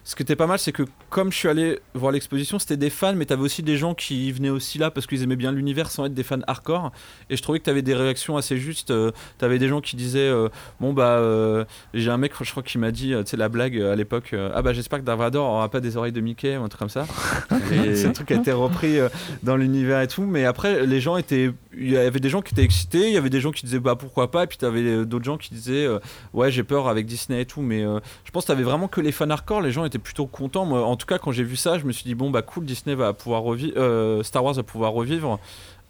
Ce 0.07 0.15
qui 0.15 0.21
était 0.21 0.35
pas 0.35 0.45
mal, 0.45 0.59
c'est 0.59 0.71
que 0.71 0.83
comme 1.09 1.31
je 1.31 1.37
suis 1.37 1.49
allé 1.49 1.79
voir 1.95 2.11
l'exposition, 2.11 2.59
c'était 2.59 2.77
des 2.77 2.91
fans, 2.91 3.15
mais 3.15 3.25
t'avais 3.25 3.41
aussi 3.41 3.63
des 3.63 3.75
gens 3.75 3.95
qui 3.95 4.31
venaient 4.31 4.51
aussi 4.51 4.77
là 4.77 4.91
parce 4.91 5.07
qu'ils 5.07 5.23
aimaient 5.23 5.35
bien 5.35 5.51
l'univers 5.51 5.89
sans 5.89 6.05
être 6.05 6.13
des 6.13 6.21
fans 6.21 6.41
hardcore. 6.45 6.91
Et 7.31 7.35
je 7.35 7.41
trouvais 7.41 7.57
que 7.57 7.63
t'avais 7.63 7.81
des 7.81 7.95
réactions 7.95 8.37
assez 8.37 8.57
justes. 8.57 8.91
Euh, 8.91 9.11
T'avais 9.39 9.57
des 9.57 9.67
gens 9.67 9.81
qui 9.81 9.95
disaient 9.95 10.19
euh, 10.19 10.49
Bon, 10.79 10.93
bah, 10.93 11.17
euh, 11.17 11.65
j'ai 11.95 12.11
un 12.11 12.17
mec, 12.17 12.33
je 12.39 12.51
crois, 12.51 12.61
qui 12.61 12.77
m'a 12.77 12.91
dit, 12.91 13.13
tu 13.17 13.31
sais, 13.31 13.35
la 13.35 13.49
blague 13.49 13.81
à 13.81 13.95
l'époque 13.95 14.35
Ah, 14.53 14.61
bah, 14.61 14.73
j'espère 14.73 14.99
que 14.99 15.05
Darth 15.05 15.17
Vader 15.17 15.39
aura 15.39 15.69
pas 15.69 15.79
des 15.79 15.97
oreilles 15.97 16.11
de 16.11 16.21
Mickey 16.21 16.55
ou 16.55 16.63
un 16.63 16.67
truc 16.67 16.79
comme 16.79 16.89
ça. 16.89 17.07
Et 17.73 17.95
c'est 17.95 18.05
un 18.05 18.11
truc 18.11 18.27
qui 18.27 18.33
a 18.33 18.37
été 18.37 18.51
repris 18.51 18.99
dans 19.41 19.57
l'univers 19.57 20.01
et 20.01 20.07
tout. 20.07 20.23
Mais 20.23 20.45
après, 20.45 20.85
les 20.85 21.01
gens 21.01 21.17
étaient. 21.17 21.49
Il 21.75 21.89
y 21.89 21.97
avait 21.97 22.19
des 22.19 22.29
gens 22.29 22.41
qui 22.41 22.53
étaient 22.53 22.63
excités, 22.63 23.07
il 23.07 23.13
y 23.13 23.17
avait 23.17 23.31
des 23.31 23.41
gens 23.41 23.51
qui 23.51 23.65
disaient 23.65 23.79
Bah, 23.79 23.95
pourquoi 23.95 24.29
pas. 24.29 24.43
Et 24.43 24.47
puis 24.47 24.59
t'avais 24.59 25.03
d'autres 25.03 25.25
gens 25.25 25.37
qui 25.37 25.51
disaient 25.51 25.87
Ouais, 26.33 26.51
j'ai 26.51 26.63
peur 26.63 26.89
avec 26.89 27.07
Disney 27.07 27.41
et 27.41 27.45
tout. 27.45 27.61
Mais 27.61 27.81
je 27.81 28.31
pense 28.31 28.43
que 28.43 28.49
t'avais 28.49 28.63
vraiment 28.63 28.87
que 28.87 29.01
les 29.01 29.11
fans 29.11 29.29
hardcore, 29.31 29.61
les 29.61 29.71
gens 29.71 29.83
étaient 29.83 29.94
plutôt 29.99 30.25
contents. 30.27 30.65
Moi, 30.65 30.83
en 30.83 30.95
tout 30.95 31.05
cas, 31.05 31.17
quand 31.17 31.31
j'ai 31.31 31.43
vu 31.43 31.55
ça, 31.55 31.77
je 31.79 31.85
me 31.85 31.91
suis 31.91 32.03
dit 32.05 32.15
Bon, 32.15 32.29
bah, 32.29 32.41
cool, 32.41 32.65
Disney 32.65 32.95
va 32.95 33.13
pouvoir 33.13 33.41
revivre. 33.41 34.23
Star 34.23 34.43
Wars 34.43 34.53
va 34.53 34.63
pouvoir 34.63 34.91
revivre. 34.93 35.39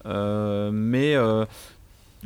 Euh, 0.06 0.70
mais. 0.74 1.16
euh, 1.16 1.46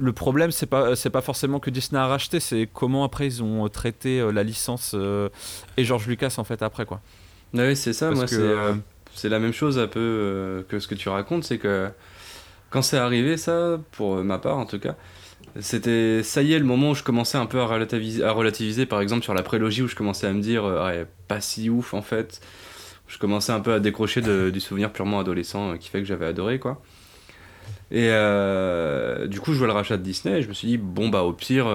le 0.02 0.14
problème, 0.14 0.52
c'est 0.52 0.66
pas 0.66 0.96
c'est 0.96 1.10
pas 1.10 1.20
forcément 1.20 1.60
que 1.60 1.70
Disney 1.70 2.00
a 2.00 2.08
racheté, 2.08 2.40
c'est 2.40 2.70
comment 2.74 3.04
après 3.04 3.28
ils 3.28 3.44
ont 3.44 3.66
euh, 3.66 3.68
traité 3.68 4.22
euh, 4.22 4.32
la 4.32 4.44
licence 4.44 4.94
euh, 4.96 5.28
et 5.76 5.84
George 5.84 6.08
Lucas 6.08 6.36
en 6.38 6.46
fait 6.46 6.62
après 6.62 6.86
quoi. 6.86 7.02
Ah 7.58 7.64
oui, 7.64 7.76
c'est 7.76 7.92
ça, 7.92 8.08
Parce 8.08 8.20
moi, 8.20 8.28
c'est 8.28 8.38
euh, 8.38 8.72
euh, 8.72 8.76
c'est 9.14 9.28
la 9.28 9.40
même 9.40 9.52
chose 9.52 9.78
un 9.78 9.88
peu 9.88 10.00
euh, 10.00 10.64
que 10.70 10.80
ce 10.80 10.88
que 10.88 10.96
tu 10.96 11.10
racontes, 11.10 11.44
c'est 11.44 11.58
que 11.58 11.90
quand 12.70 12.82
c'est 12.82 12.98
arrivé, 12.98 13.36
ça, 13.36 13.78
pour 13.92 14.24
ma 14.24 14.38
part 14.38 14.58
en 14.58 14.66
tout 14.66 14.80
cas, 14.80 14.96
c'était 15.62 16.22
ça 16.24 16.42
y 16.42 16.54
est 16.54 16.60
le 16.60 16.66
moment 16.66 16.92
où 16.92 16.96
je 16.96 17.04
commençais 17.04 17.38
un 17.38 17.46
peu 17.46 17.60
à 17.60 17.66
relativiser, 17.66 18.86
par 18.86 19.02
exemple 19.02 19.24
sur 19.24 19.34
la 19.34 19.44
prélogie, 19.44 19.82
où 19.82 19.88
je 19.88 19.96
commençais 19.96 20.28
à 20.28 20.34
me 20.34 20.42
dire, 20.42 20.64
ouais, 20.64 21.06
pas 21.28 21.42
si 21.42 21.70
ouf 21.70 21.94
en 21.94 22.02
fait. 22.02 22.42
Je 23.08 23.18
commençais 23.18 23.52
un 23.52 23.60
peu 23.60 23.74
à 23.74 23.80
décrocher 23.80 24.22
du 24.22 24.60
souvenir 24.60 24.92
purement 24.92 25.20
adolescent 25.20 25.72
euh, 25.72 25.78
qui 25.78 25.90
fait 25.90 26.00
que 26.00 26.06
j'avais 26.06 26.28
adoré 26.28 26.60
quoi. 26.60 26.82
Et 27.92 28.10
euh, 28.10 29.26
du 29.26 29.40
coup, 29.40 29.54
je 29.54 29.58
vois 29.58 29.68
le 29.68 29.74
rachat 29.74 29.98
de 29.98 30.04
Disney 30.04 30.40
et 30.40 30.42
je 30.44 30.48
me 30.48 30.54
suis 30.54 30.68
dit, 30.68 30.78
bon, 30.78 31.10
bah, 31.10 31.24
au 31.24 31.34
pire, 31.34 31.66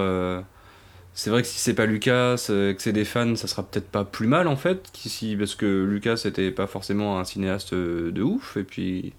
c'est 1.12 1.30
vrai 1.30 1.42
que 1.42 1.48
si 1.48 1.58
c'est 1.58 1.74
pas 1.74 1.86
Lucas, 1.86 2.44
que 2.46 2.76
c'est 2.78 2.92
des 2.92 3.04
fans, 3.04 3.34
ça 3.34 3.48
sera 3.48 3.64
peut-être 3.64 3.88
pas 3.88 4.04
plus 4.04 4.28
mal 4.28 4.46
en 4.46 4.56
fait, 4.56 4.90
qu'ici, 4.92 5.34
parce 5.36 5.56
que 5.56 5.84
Lucas 5.84 6.22
était 6.24 6.52
pas 6.52 6.68
forcément 6.68 7.18
un 7.18 7.24
cinéaste 7.24 7.74
de 7.74 8.22
ouf, 8.22 8.56
et 8.56 8.62
puis 8.62 9.12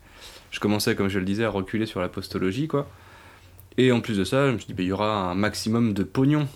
je 0.51 0.61
commençais, 0.61 0.95
comme 0.95 1.09
je 1.09 1.19
le 1.19 1.25
disais, 1.25 1.43
à 1.43 1.49
reculer 1.49 1.85
sur 1.85 1.99
la 1.99 2.07
postologie, 2.07 2.69
quoi. 2.69 2.87
Et 3.77 3.91
en 3.91 3.99
plus 4.01 4.17
de 4.17 4.23
ça, 4.23 4.47
je 4.47 4.53
me 4.53 4.57
suis 4.57 4.67
dit, 4.67 4.73
bah, 4.73 4.83
il 4.83 4.87
y 4.89 4.91
aura 4.91 5.31
un 5.31 5.35
maximum 5.35 5.93
de 5.93 6.03
pognon. 6.03 6.47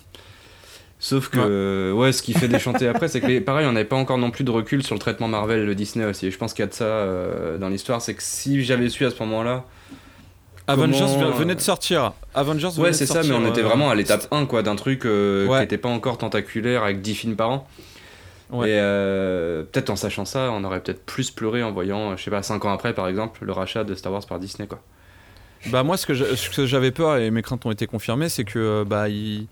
Sauf 0.98 1.28
que, 1.30 1.92
ouais, 1.92 2.12
ce 2.12 2.22
qui 2.22 2.34
fait 2.34 2.48
déchanter 2.48 2.86
après, 2.86 3.08
c'est 3.08 3.20
que, 3.22 3.38
pareil, 3.40 3.66
on 3.66 3.72
n'avait 3.72 3.86
pas 3.86 3.96
encore 3.96 4.18
non 4.18 4.30
plus 4.30 4.44
de 4.44 4.50
recul 4.50 4.82
sur 4.82 4.94
le 4.94 5.00
traitement 5.00 5.28
Marvel 5.28 5.66
de 5.66 5.72
Disney 5.72 6.04
aussi. 6.04 6.26
Et 6.26 6.30
je 6.30 6.36
pense 6.36 6.52
qu'il 6.52 6.62
y 6.62 6.64
a 6.64 6.68
de 6.68 6.74
ça 6.74 6.84
euh, 6.84 7.56
dans 7.56 7.68
l'histoire, 7.70 8.02
c'est 8.02 8.14
que 8.14 8.22
si 8.22 8.62
j'avais 8.64 8.88
su 8.90 9.06
à 9.06 9.10
ce 9.10 9.18
moment-là, 9.20 9.64
Avengers 10.66 11.06
Comment, 11.18 11.30
venait 11.30 11.54
de 11.54 11.60
sortir. 11.60 12.12
Avengers 12.34 12.68
venait 12.74 12.88
Ouais, 12.88 12.92
c'est 12.92 13.06
ça, 13.06 13.22
mais 13.22 13.32
on 13.32 13.46
était 13.46 13.60
euh, 13.62 13.64
vraiment 13.64 13.90
à 13.90 13.94
l'étape 13.94 14.26
1 14.30 14.46
quoi, 14.46 14.62
d'un 14.62 14.76
truc 14.76 15.04
euh, 15.04 15.46
Ouais. 15.46 15.56
qui 15.56 15.60
n'était 15.62 15.78
pas 15.78 15.88
encore 15.88 16.18
tentaculaire 16.18 16.84
avec 16.84 17.00
10 17.00 17.14
films 17.14 17.36
par 17.36 17.50
an. 17.50 17.68
Ouais. 18.50 18.68
Et 18.68 18.72
euh, 18.74 19.62
peut-être 19.62 19.90
en 19.90 19.96
sachant 19.96 20.24
ça, 20.24 20.50
on 20.52 20.62
aurait 20.64 20.80
peut-être 20.80 21.04
plus 21.04 21.30
pleuré 21.30 21.62
en 21.62 21.72
voyant, 21.72 22.16
je 22.16 22.22
sais 22.22 22.30
pas, 22.30 22.42
5 22.42 22.64
ans 22.64 22.72
après 22.72 22.92
par 22.94 23.08
exemple, 23.08 23.44
le 23.44 23.52
rachat 23.52 23.84
de 23.84 23.94
Star 23.94 24.12
Wars 24.12 24.26
par 24.26 24.38
Disney 24.38 24.68
quoi. 24.68 24.80
Bah 25.66 25.82
moi 25.82 25.96
ce 25.96 26.06
que 26.06 26.66
j'avais 26.66 26.90
peur 26.90 27.16
et 27.18 27.30
mes 27.30 27.42
craintes 27.42 27.64
ont 27.66 27.70
été 27.70 27.86
confirmées, 27.86 28.28
c'est 28.28 28.44
que 28.44 28.58
euh, 28.58 28.84
bah 28.84 29.08
ils- 29.10 29.46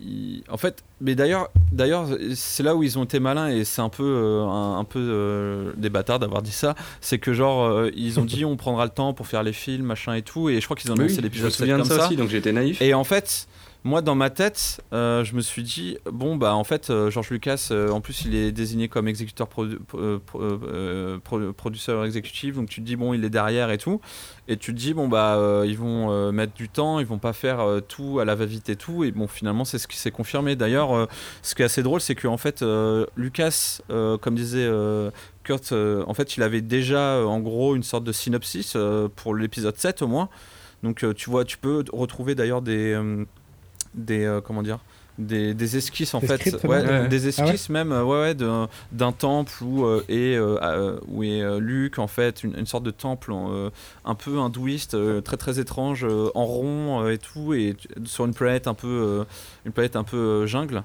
ils- 0.00 0.44
en 0.48 0.56
fait, 0.56 0.84
mais 1.00 1.16
d'ailleurs 1.16 1.48
d'ailleurs 1.72 2.06
c'est 2.36 2.62
là 2.62 2.76
où 2.76 2.84
ils 2.84 2.96
ont 2.98 3.04
été 3.04 3.18
malins 3.18 3.48
et 3.48 3.64
c'est 3.64 3.80
un 3.82 3.88
peu 3.88 4.04
euh, 4.04 4.44
un, 4.44 4.78
un 4.78 4.84
peu 4.84 5.00
euh, 5.00 5.72
des 5.76 5.90
bâtards 5.90 6.20
d'avoir 6.20 6.42
dit 6.42 6.52
ça, 6.52 6.76
c'est 7.00 7.18
que 7.18 7.32
genre 7.32 7.64
euh, 7.64 7.90
ils 7.96 8.20
ont 8.20 8.24
dit 8.24 8.44
on 8.44 8.56
prendra 8.56 8.84
le 8.84 8.92
temps 8.92 9.12
pour 9.12 9.26
faire 9.26 9.42
les 9.42 9.52
films 9.52 9.86
machin 9.86 10.14
et 10.14 10.22
tout 10.22 10.48
et 10.48 10.60
je 10.60 10.64
crois 10.64 10.76
qu'ils 10.76 10.92
ont 10.92 10.94
Oui, 10.96 11.08
je 11.08 11.16
me 11.16 11.22
l'épisode 11.22 11.50
7 11.50 11.58
souviens 11.58 11.78
de 11.78 11.82
comme 11.82 11.98
ça. 11.98 12.06
aussi, 12.06 12.14
donc 12.16 12.28
j'étais 12.28 12.52
naïf. 12.52 12.80
Et 12.80 12.94
en 12.94 13.02
fait, 13.04 13.48
moi 13.84 14.02
dans 14.02 14.14
ma 14.16 14.28
tête, 14.28 14.82
euh, 14.92 15.24
je 15.24 15.34
me 15.34 15.40
suis 15.40 15.62
dit 15.62 15.96
bon 16.10 16.36
bah 16.36 16.54
en 16.54 16.64
fait 16.64 16.90
euh, 16.90 17.10
George 17.10 17.30
Lucas, 17.30 17.68
euh, 17.70 17.90
en 17.90 18.00
plus 18.00 18.24
il 18.24 18.34
est 18.34 18.50
désigné 18.52 18.88
comme 18.88 19.06
exécuteur 19.08 19.46
produ- 19.46 19.78
pro- 19.78 20.40
euh, 20.42 21.18
pro- 21.22 21.52
producteur 21.52 22.04
exécutif, 22.04 22.56
donc 22.56 22.68
tu 22.68 22.80
te 22.80 22.86
dis 22.86 22.96
bon 22.96 23.14
il 23.14 23.24
est 23.24 23.30
derrière 23.30 23.70
et 23.70 23.78
tout, 23.78 24.00
et 24.48 24.56
tu 24.56 24.74
te 24.74 24.78
dis 24.78 24.94
bon 24.94 25.08
bah 25.08 25.62
ils 25.64 25.78
vont 25.78 26.32
mettre 26.32 26.54
du 26.54 26.68
temps, 26.68 26.98
ils 26.98 27.06
vont 27.06 27.18
pas 27.18 27.32
faire 27.32 27.64
tout 27.86 28.18
à 28.18 28.24
la 28.24 28.34
va-vite 28.34 28.68
et 28.68 28.76
tout, 28.76 29.04
et 29.04 29.12
bon 29.12 29.28
finalement 29.28 29.64
c'est 29.64 29.78
ce 29.78 29.86
qui 29.86 29.96
s'est 29.96 30.10
confirmé. 30.10 30.56
D'ailleurs, 30.56 31.08
ce 31.42 31.54
qui 31.54 31.62
est 31.62 31.66
assez 31.66 31.82
drôle, 31.82 32.00
c'est 32.00 32.14
que 32.16 32.26
en 32.28 32.36
fait 32.36 32.64
Lucas, 33.16 33.80
comme 33.88 34.34
disait 34.34 34.68
Kurt, 35.44 35.72
en 35.72 36.14
fait 36.14 36.36
il 36.36 36.42
avait 36.42 36.60
déjà 36.62 37.24
en 37.24 37.38
gros 37.40 37.76
une 37.76 37.82
sorte 37.84 38.04
de 38.04 38.12
synopsis 38.12 38.76
pour 39.16 39.34
l'épisode 39.34 39.76
7 39.76 40.02
au 40.02 40.08
moins. 40.08 40.28
Donc 40.82 41.04
tu 41.16 41.30
vois, 41.30 41.44
tu 41.44 41.58
peux 41.58 41.84
retrouver 41.92 42.34
d'ailleurs 42.34 42.62
des, 42.62 42.98
des 43.94 44.24
euh, 44.24 44.40
comment 44.40 44.62
dire, 44.62 44.78
des, 45.18 45.52
des 45.52 45.76
esquisses 45.76 46.14
en 46.14 46.20
Des 46.20 46.28
fait, 46.28 46.36
scripts, 46.36 46.62
ouais, 46.64 46.82
non 46.82 46.88
Ouais. 47.02 47.08
des 47.08 47.26
esquisses 47.26 47.68
même, 47.70 47.90
euh, 47.90 48.04
ouais, 48.04 48.20
ouais, 48.20 48.34
d'un- 48.36 49.12
temple 49.12 49.52
où 49.62 49.84
euh, 49.84 50.04
est 50.08 50.36
euh, 50.36 50.96
où 51.08 51.24
est 51.24 51.42
euh, 51.42 51.58
Luke 51.58 51.98
en 51.98 52.06
fait, 52.06 52.44
une, 52.44 52.56
une 52.56 52.66
sorte 52.66 52.84
de 52.84 52.92
temple 52.92 53.32
un 54.04 54.14
peu 54.14 54.38
hindouiste, 54.38 54.96
très 55.24 55.36
très 55.36 55.58
étrange, 55.58 56.06
en 56.34 56.44
rond 56.44 57.08
et 57.08 57.18
tout, 57.18 57.52
et 57.54 57.76
sur 58.04 58.26
une 58.26 58.34
planète 58.34 58.68
un 58.68 58.74
peu, 58.74 59.24
une 59.64 59.72
planète 59.72 59.96
un 59.96 60.04
peu 60.04 60.46
jungle. 60.46 60.82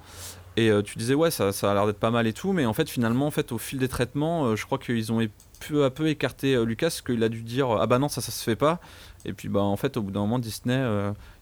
Et 0.56 0.70
tu 0.86 0.98
disais 1.00 1.16
ouais, 1.16 1.32
ça, 1.32 1.52
ça 1.52 1.72
a 1.72 1.74
l'air 1.74 1.88
d'être 1.88 1.98
pas 2.00 2.12
mal 2.12 2.28
et 2.28 2.34
tout, 2.34 2.54
mais 2.54 2.66
en 2.66 2.74
fait 2.74 2.88
finalement 2.90 3.26
en 3.28 3.32
fait 3.32 3.52
au 3.52 3.58
fil 3.58 3.80
des 3.80 3.88
traitements, 3.88 4.56
je 4.56 4.66
crois 4.66 4.78
qu'ils 4.78 5.12
ont 5.12 5.20
peu 5.68 5.84
à 5.84 5.90
peu 5.90 6.08
écarté 6.10 6.64
Lucas, 6.66 7.00
qu'il 7.06 7.24
a 7.24 7.30
dû 7.30 7.42
dire 7.42 7.70
ah 7.80 7.88
bah 7.88 7.98
non 7.98 8.08
ça 8.10 8.22
ça 8.22 8.32
se 8.32 8.44
fait 8.44 8.56
pas. 8.56 8.80
Et 9.26 9.34
puis 9.34 9.48
bah 9.48 9.62
en 9.62 9.78
fait 9.78 9.96
au 9.98 10.02
bout 10.02 10.12
d'un 10.12 10.20
moment 10.20 10.38
Disney 10.40 10.76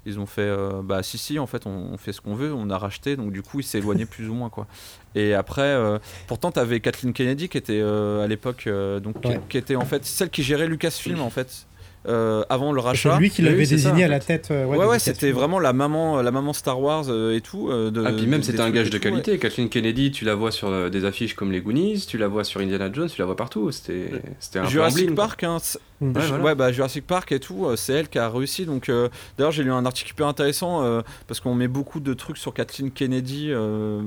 ils 0.06 0.20
ont 0.20 0.26
fait 0.26 0.42
euh, 0.42 0.82
bah 0.84 1.04
si 1.04 1.18
si 1.18 1.38
en 1.38 1.46
fait 1.46 1.66
on, 1.66 1.90
on 1.92 1.98
fait 1.98 2.14
ce 2.14 2.22
qu'on 2.22 2.34
veut, 2.34 2.54
on 2.54 2.70
a 2.70 2.78
racheté 2.78 3.16
donc 3.16 3.32
du 3.32 3.44
coup 3.44 3.60
il 3.60 3.64
s'est 3.64 3.78
éloigné 3.78 4.06
plus 4.06 4.30
ou 4.30 4.34
moins 4.34 4.50
quoi. 4.50 4.68
Et 5.14 5.34
après 5.34 5.62
euh, 5.62 6.00
pourtant 6.28 6.52
t'avais 6.52 6.80
Kathleen 6.80 7.14
Kennedy 7.14 7.50
qui 7.50 7.58
était 7.58 7.82
euh, 7.82 8.24
à 8.24 8.28
l'époque 8.28 8.68
donc 9.04 9.18
qui, 9.50 9.58
était 9.58 9.76
en 9.76 9.86
fait 9.86 10.06
celle 10.06 10.30
qui 10.30 10.44
gérait 10.44 10.68
Lucasfilm 10.68 11.22
en 11.22 11.30
fait 11.30 11.68
euh, 12.08 12.44
avant 12.50 12.72
le 12.72 12.82
C'est 12.82 12.88
rachat. 12.88 13.18
lui 13.20 13.30
qui 13.30 13.42
l'avait 13.42 13.58
oui, 13.58 13.66
c'est 13.68 13.78
ça, 13.78 13.90
désigné 13.90 14.06
à 14.06 14.08
la 14.08 14.20
tête. 14.20 14.50
euh, 14.52 14.66
Ouais, 14.66 14.86
ouais, 14.86 14.98
c'était 15.00 15.32
vraiment 15.32 15.60
la 15.60 15.72
maman, 15.74 16.22
la 16.22 16.32
maman 16.32 16.52
Star 16.54 16.80
Wars 16.82 17.06
euh, 17.10 17.36
et 17.36 17.42
tout. 17.42 17.70
euh, 17.70 17.92
de, 17.92 18.04
Ah, 18.06 18.12
puis 18.12 18.26
même 18.28 18.42
c'était 18.44 18.60
un 18.62 18.72
gage 18.72 18.90
de 18.90 18.98
tout, 18.98 19.04
ouais. 19.06 19.12
qualité. 19.12 19.38
Kathleen 19.38 19.70
Kennedy, 19.70 20.12
tu 20.12 20.26
la 20.26 20.36
vois 20.36 20.52
sur 20.52 20.70
euh, 20.70 20.90
des 20.90 21.06
affiches 21.06 21.36
comme 21.36 21.52
les 21.52 21.62
Goonies, 21.62 22.06
tu 22.08 22.18
la 22.18 22.28
vois 22.28 22.44
sur 22.44 22.60
Indiana 22.62 22.90
Jones, 22.92 23.10
tu 23.10 23.20
la 23.20 23.26
vois 23.26 23.36
partout. 23.36 23.72
C'était 23.72 24.10
c'était 24.40 24.60
un 24.60 24.66
Jurassic. 24.68 25.14
Park, 25.16 25.44
hein, 25.44 25.58
c'est- 25.62 25.80
Mm. 26.04 26.16
Ouais, 26.16 26.22
je- 26.24 26.28
voilà. 26.30 26.44
ouais, 26.44 26.56
bah 26.56 26.72
Jurassic 26.72 27.06
Park 27.06 27.32
et 27.32 27.40
tout, 27.40 27.68
euh, 27.68 27.76
c'est 27.76 27.94
elle 27.94 28.10
qui 28.10 28.18
a 28.18 28.28
réussi. 28.28 28.66
Donc, 28.66 28.90
euh, 28.90 29.08
d'ailleurs, 29.38 29.52
j'ai 29.52 29.64
lu 29.64 29.72
un 29.72 29.86
article 29.86 30.10
hyper 30.10 30.26
intéressant 30.26 30.82
euh, 30.84 31.02
parce 31.28 31.40
qu'on 31.40 31.54
met 31.54 31.68
beaucoup 31.68 32.00
de 32.00 32.16
trucs 32.16 32.38
sur 32.38 32.56
Kathleen 32.56 32.90
Kennedy. 32.90 33.50
euh, 33.52 34.02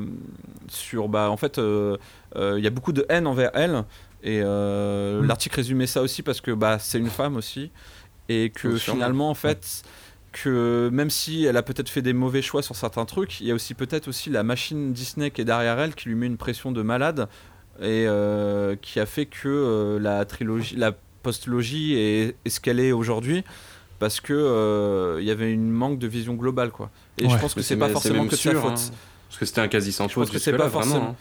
sur, 0.68 1.08
bah, 1.08 1.30
en 1.30 1.36
fait, 1.36 1.58
euh, 1.58 1.96
euh, 2.36 2.54
il 2.58 2.64
y 2.64 2.66
a 2.66 2.70
beaucoup 2.70 2.92
de 2.92 3.06
haine 3.08 3.28
envers 3.28 3.50
elle. 3.54 3.84
Et 4.24 4.40
euh, 4.42 5.24
l'article 5.24 5.56
résumait 5.56 5.86
ça 5.86 6.02
aussi 6.02 6.22
parce 6.22 6.40
que 6.40 6.50
bah, 6.50 6.78
c'est 6.80 6.98
une 6.98 7.10
femme 7.10 7.36
aussi. 7.36 7.70
Et 8.30 8.50
que 8.50 8.68
Oh, 8.68 8.78
finalement, 8.78 9.28
en 9.28 9.34
fait, 9.34 9.82
que 10.32 10.88
même 10.92 11.10
si 11.10 11.44
elle 11.44 11.56
a 11.58 11.62
peut-être 11.62 11.90
fait 11.90 12.00
des 12.02 12.14
mauvais 12.14 12.42
choix 12.42 12.62
sur 12.62 12.74
certains 12.74 13.04
trucs, 13.04 13.40
il 13.40 13.46
y 13.46 13.50
a 13.50 13.54
aussi 13.54 13.74
peut-être 13.74 14.08
aussi 14.08 14.30
la 14.30 14.42
machine 14.42 14.92
Disney 14.92 15.30
qui 15.30 15.42
est 15.42 15.44
derrière 15.44 15.78
elle 15.78 15.94
qui 15.94 16.08
lui 16.08 16.14
met 16.16 16.26
une 16.26 16.38
pression 16.38 16.72
de 16.72 16.82
malade 16.82 17.28
et 17.80 18.06
euh, 18.08 18.76
qui 18.80 18.98
a 18.98 19.06
fait 19.06 19.26
que 19.26 19.46
euh, 19.48 19.98
la 20.00 20.24
trilogie, 20.24 20.76
la 20.76 20.92
postlogie 21.22 21.94
est, 21.94 22.36
est 22.44 22.50
ce 22.50 22.60
qu'elle 22.60 22.80
est 22.80 22.92
aujourd'hui 22.92 23.44
parce 23.98 24.20
que 24.20 24.32
euh, 24.32 25.18
il 25.20 25.26
y 25.26 25.30
avait 25.30 25.52
une 25.52 25.70
manque 25.70 25.98
de 25.98 26.06
vision 26.06 26.34
globale 26.34 26.70
quoi. 26.70 26.90
Et 27.18 27.28
je 27.28 27.36
pense 27.36 27.54
que 27.54 27.62
c'est 27.62 27.76
pas 27.76 27.88
forcément 27.90 28.24
que 28.24 28.30
de 28.30 28.36
sa 28.36 28.50
sûr, 28.50 28.62
faute. 28.62 28.72
hein. 28.72 28.94
Parce 29.28 29.38
que 29.38 29.46
c'était 29.46 29.60
un 29.60 29.68
quasi 29.68 29.92
sans 29.92 30.08
Je 30.08 30.14
pense 30.14 30.24
faute 30.28 30.32
que 30.32 30.38
c'est 30.38 30.56
pas 30.56 30.68
vraiment, 30.68 31.16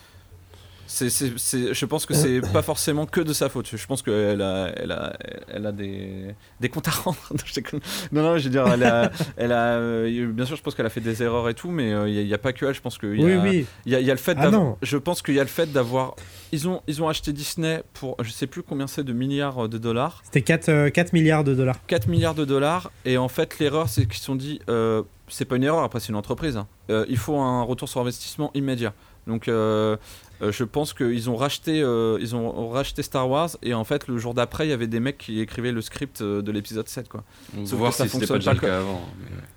c'est, 0.87 1.09
c'est- 1.09 1.33
c'est- 1.37 1.73
je 1.73 1.85
pense 1.85 2.05
que 2.05 2.13
c'est 2.13 2.41
pas 2.53 2.61
forcément 2.61 3.05
que 3.05 3.21
de 3.21 3.33
sa 3.33 3.49
faute. 3.49 3.69
Je 3.75 3.85
pense 3.87 4.01
qu'elle 4.01 4.41
a, 4.41 4.71
elle 4.75 4.91
a, 4.91 5.13
elle 5.47 5.65
a 5.65 5.71
des, 5.71 6.35
des 6.59 6.69
comptes 6.69 6.87
à 6.87 6.91
rendre. 6.91 7.17
Non, 8.11 8.21
non, 8.23 8.37
je 8.37 8.43
veux 8.45 8.49
dire, 8.49 8.67
elle 8.67 8.83
a, 8.83 9.11
elle 9.37 9.51
a, 9.51 9.75
euh, 9.77 10.31
bien 10.31 10.45
sûr, 10.45 10.55
je 10.55 10.61
pense 10.61 10.75
qu'elle 10.75 10.85
a 10.85 10.89
fait 10.89 11.01
des 11.01 11.23
erreurs 11.23 11.49
et 11.49 11.53
tout, 11.53 11.69
mais 11.69 11.93
euh, 11.93 12.09
il 12.09 12.25
n'y 12.25 12.33
a, 12.33 12.37
pas 12.37 12.53
que 12.53 12.65
elle. 12.65 12.73
Je 12.73 12.81
pense 12.81 12.97
qu'il 12.97 13.19
y 13.19 13.23
Oui, 13.23 13.35
oui. 13.35 13.65
il 13.85 13.91
y 13.91 13.95
a, 13.95 13.99
y 14.01 14.09
a 14.09 14.13
le 14.13 14.19
fait 14.19 14.37
Ah 14.39 14.49
je 14.81 14.97
pense 14.97 15.21
qu'il 15.21 15.35
y 15.35 15.39
a 15.39 15.43
le 15.43 15.49
fait 15.49 15.71
d'avoir. 15.71 16.15
Ils 16.51 16.67
ont, 16.67 16.81
ils 16.87 17.01
ont 17.01 17.07
acheté 17.09 17.33
Disney 17.33 17.83
pour, 17.93 18.15
je 18.21 18.31
sais 18.31 18.47
plus 18.47 18.61
combien 18.63 18.87
c'est 18.87 19.03
de 19.03 19.13
milliards 19.13 19.67
de 19.67 19.77
dollars. 19.77 20.21
C'était 20.23 20.41
4, 20.41 20.69
euh, 20.69 20.89
4 20.89 21.13
milliards 21.13 21.43
de 21.43 21.53
dollars. 21.55 21.77
4 21.87 22.07
milliards 22.07 22.35
de 22.35 22.45
dollars 22.45 22.91
et 23.05 23.17
en 23.17 23.27
fait 23.27 23.59
l'erreur 23.59 23.89
c'est 23.89 24.05
qu'ils 24.05 24.17
se 24.17 24.25
sont 24.25 24.35
dit 24.35 24.59
euh, 24.69 25.03
c'est 25.27 25.45
pas 25.45 25.55
une 25.55 25.63
erreur 25.63 25.83
après 25.83 25.99
c'est 25.99 26.09
une 26.09 26.15
entreprise 26.15 26.57
hein. 26.57 26.67
Euh, 26.89 27.05
il 27.09 27.17
faut 27.17 27.37
un 27.39 27.63
retour 27.63 27.87
sur 27.89 28.01
investissement 28.01 28.51
immédiat 28.53 28.93
donc 29.27 29.47
euh, 29.47 29.95
euh, 30.41 30.51
je 30.51 30.63
pense 30.63 30.93
qu'ils 30.93 31.29
ont 31.29 31.35
racheté 31.35 31.81
euh, 31.81 32.17
ils 32.19 32.35
ont 32.35 32.69
racheté 32.69 33.03
Star 33.03 33.29
Wars 33.29 33.49
et 33.61 33.73
en 33.73 33.83
fait 33.83 34.07
le 34.07 34.17
jour 34.17 34.33
d'après 34.33 34.65
il 34.65 34.69
y 34.71 34.73
avait 34.73 34.87
des 34.87 34.99
mecs 34.99 35.17
qui 35.17 35.39
écrivaient 35.39 35.71
le 35.71 35.81
script 35.81 36.21
euh, 36.21 36.41
de 36.41 36.51
l'épisode 36.51 36.87
7 36.87 37.07
quoi 37.07 37.23
On 37.57 37.65
Sauf 37.65 37.77
voir 37.79 37.91
que 37.91 37.97
ça 37.97 38.03
si 38.05 38.09
c'était 38.11 38.25
pas 38.27 38.33
fonctionne 38.33 38.53
déjà 38.55 38.61
pas 38.61 38.67
le 38.67 38.73
cas 38.73 38.77
avant. 38.79 39.01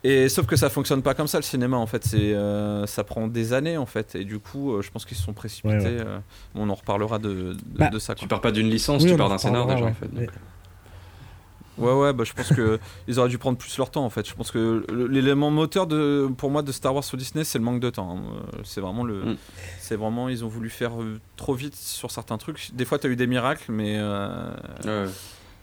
mais 0.04 0.10
et 0.24 0.28
sauf 0.28 0.46
que 0.46 0.56
ça 0.56 0.68
fonctionne 0.70 1.02
pas 1.02 1.14
comme 1.14 1.26
ça 1.28 1.38
le 1.38 1.42
cinéma 1.44 1.76
en 1.78 1.86
fait 1.86 2.04
c'est 2.04 2.34
euh, 2.34 2.86
ça 2.86 3.04
prend 3.04 3.26
des 3.26 3.52
années 3.52 3.76
en 3.78 3.86
fait 3.86 4.14
et 4.14 4.24
du 4.24 4.38
coup 4.38 4.72
euh, 4.74 4.82
je 4.82 4.90
pense 4.90 5.04
qu'ils 5.04 5.16
se 5.16 5.22
sont 5.22 5.32
précipités 5.32 5.74
Ouais, 5.76 5.84
ouais. 5.84 6.00
euh, 6.06 6.18
on 6.54 6.68
en 6.68 6.74
reparlera 6.74 7.18
de, 7.18 7.28
de, 7.28 7.56
Bah, 7.78 7.88
de 7.88 7.98
ça 7.98 8.14
quoi. 8.14 8.20
Tu 8.20 8.28
pars 8.28 8.40
pas 8.40 8.52
d'une 8.52 8.68
licence, 8.68 9.02
Oui, 9.02 9.10
tu 9.10 9.16
pars 9.16 9.28
d'un 9.28 9.38
scénar 9.38 9.66
déjà 9.66 9.84
en 9.86 9.94
fait. 9.94 10.12
Donc. 10.14 10.28
Ouais, 11.78 11.92
ouais, 11.92 12.12
bah, 12.12 12.24
je 12.24 12.32
pense 12.32 12.48
que 12.48 12.78
ils 13.08 13.18
auraient 13.18 13.28
dû 13.28 13.38
prendre 13.38 13.58
plus 13.58 13.76
leur 13.78 13.90
temps 13.90 14.04
en 14.04 14.10
fait. 14.10 14.26
Je 14.28 14.34
pense 14.34 14.50
que 14.50 14.84
l'élément 15.08 15.50
moteur 15.50 15.86
de, 15.86 16.28
pour 16.38 16.50
moi 16.50 16.62
de 16.62 16.72
Star 16.72 16.94
Wars 16.94 17.04
sur 17.04 17.16
Disney, 17.18 17.44
c'est 17.44 17.58
le 17.58 17.64
manque 17.64 17.80
de 17.80 17.90
temps. 17.90 18.16
hein. 18.16 18.22
Euh, 18.54 18.58
C'est 18.64 18.80
vraiment 18.80 19.04
le, 19.04 19.24
Mm. 19.24 19.36
c'est 19.80 19.96
vraiment 19.96 20.28
ils 20.28 20.44
ont 20.44 20.48
voulu 20.48 20.70
faire 20.70 21.00
euh, 21.02 21.18
trop 21.36 21.54
vite 21.54 21.74
sur 21.76 22.10
certains 22.10 22.38
trucs. 22.38 22.70
Des 22.74 22.84
fois, 22.84 22.98
t'as 22.98 23.08
eu 23.08 23.16
des 23.16 23.26
miracles, 23.26 23.70
mais 23.72 23.96
euh, 23.98 24.50
Ouais. 24.84 25.10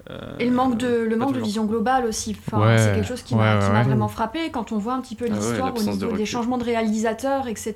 Euh, 0.09 0.35
Et 0.39 0.45
le 0.45 0.51
manque 0.51 0.77
de, 0.77 0.87
le 0.87 1.15
manque 1.15 1.33
de 1.33 1.39
vision 1.39 1.65
globale 1.65 2.05
aussi. 2.05 2.35
Enfin, 2.47 2.59
Ouais, 2.65 2.77
c'est 2.77 2.93
quelque 2.93 3.07
chose 3.07 3.21
qui 3.21 3.35
ouais, 3.35 3.39
m'a 3.39 3.57
qui 3.59 3.65
ouais, 3.67 3.71
m'a 3.71 3.79
ouais. 3.79 3.85
vraiment 3.85 4.07
frappé 4.09 4.49
quand 4.51 4.71
on 4.71 4.77
voit 4.77 4.93
un 4.93 5.01
petit 5.01 5.15
peu 5.15 5.25
Ah 5.29 5.33
ouais, 5.33 5.39
l'histoire 5.39 5.73
au 5.73 5.79
de 5.81 5.89
niveau 5.91 6.11
des 6.17 6.25
changements 6.25 6.57
de 6.57 6.63
réalisateurs, 6.65 7.47
etc. 7.47 7.73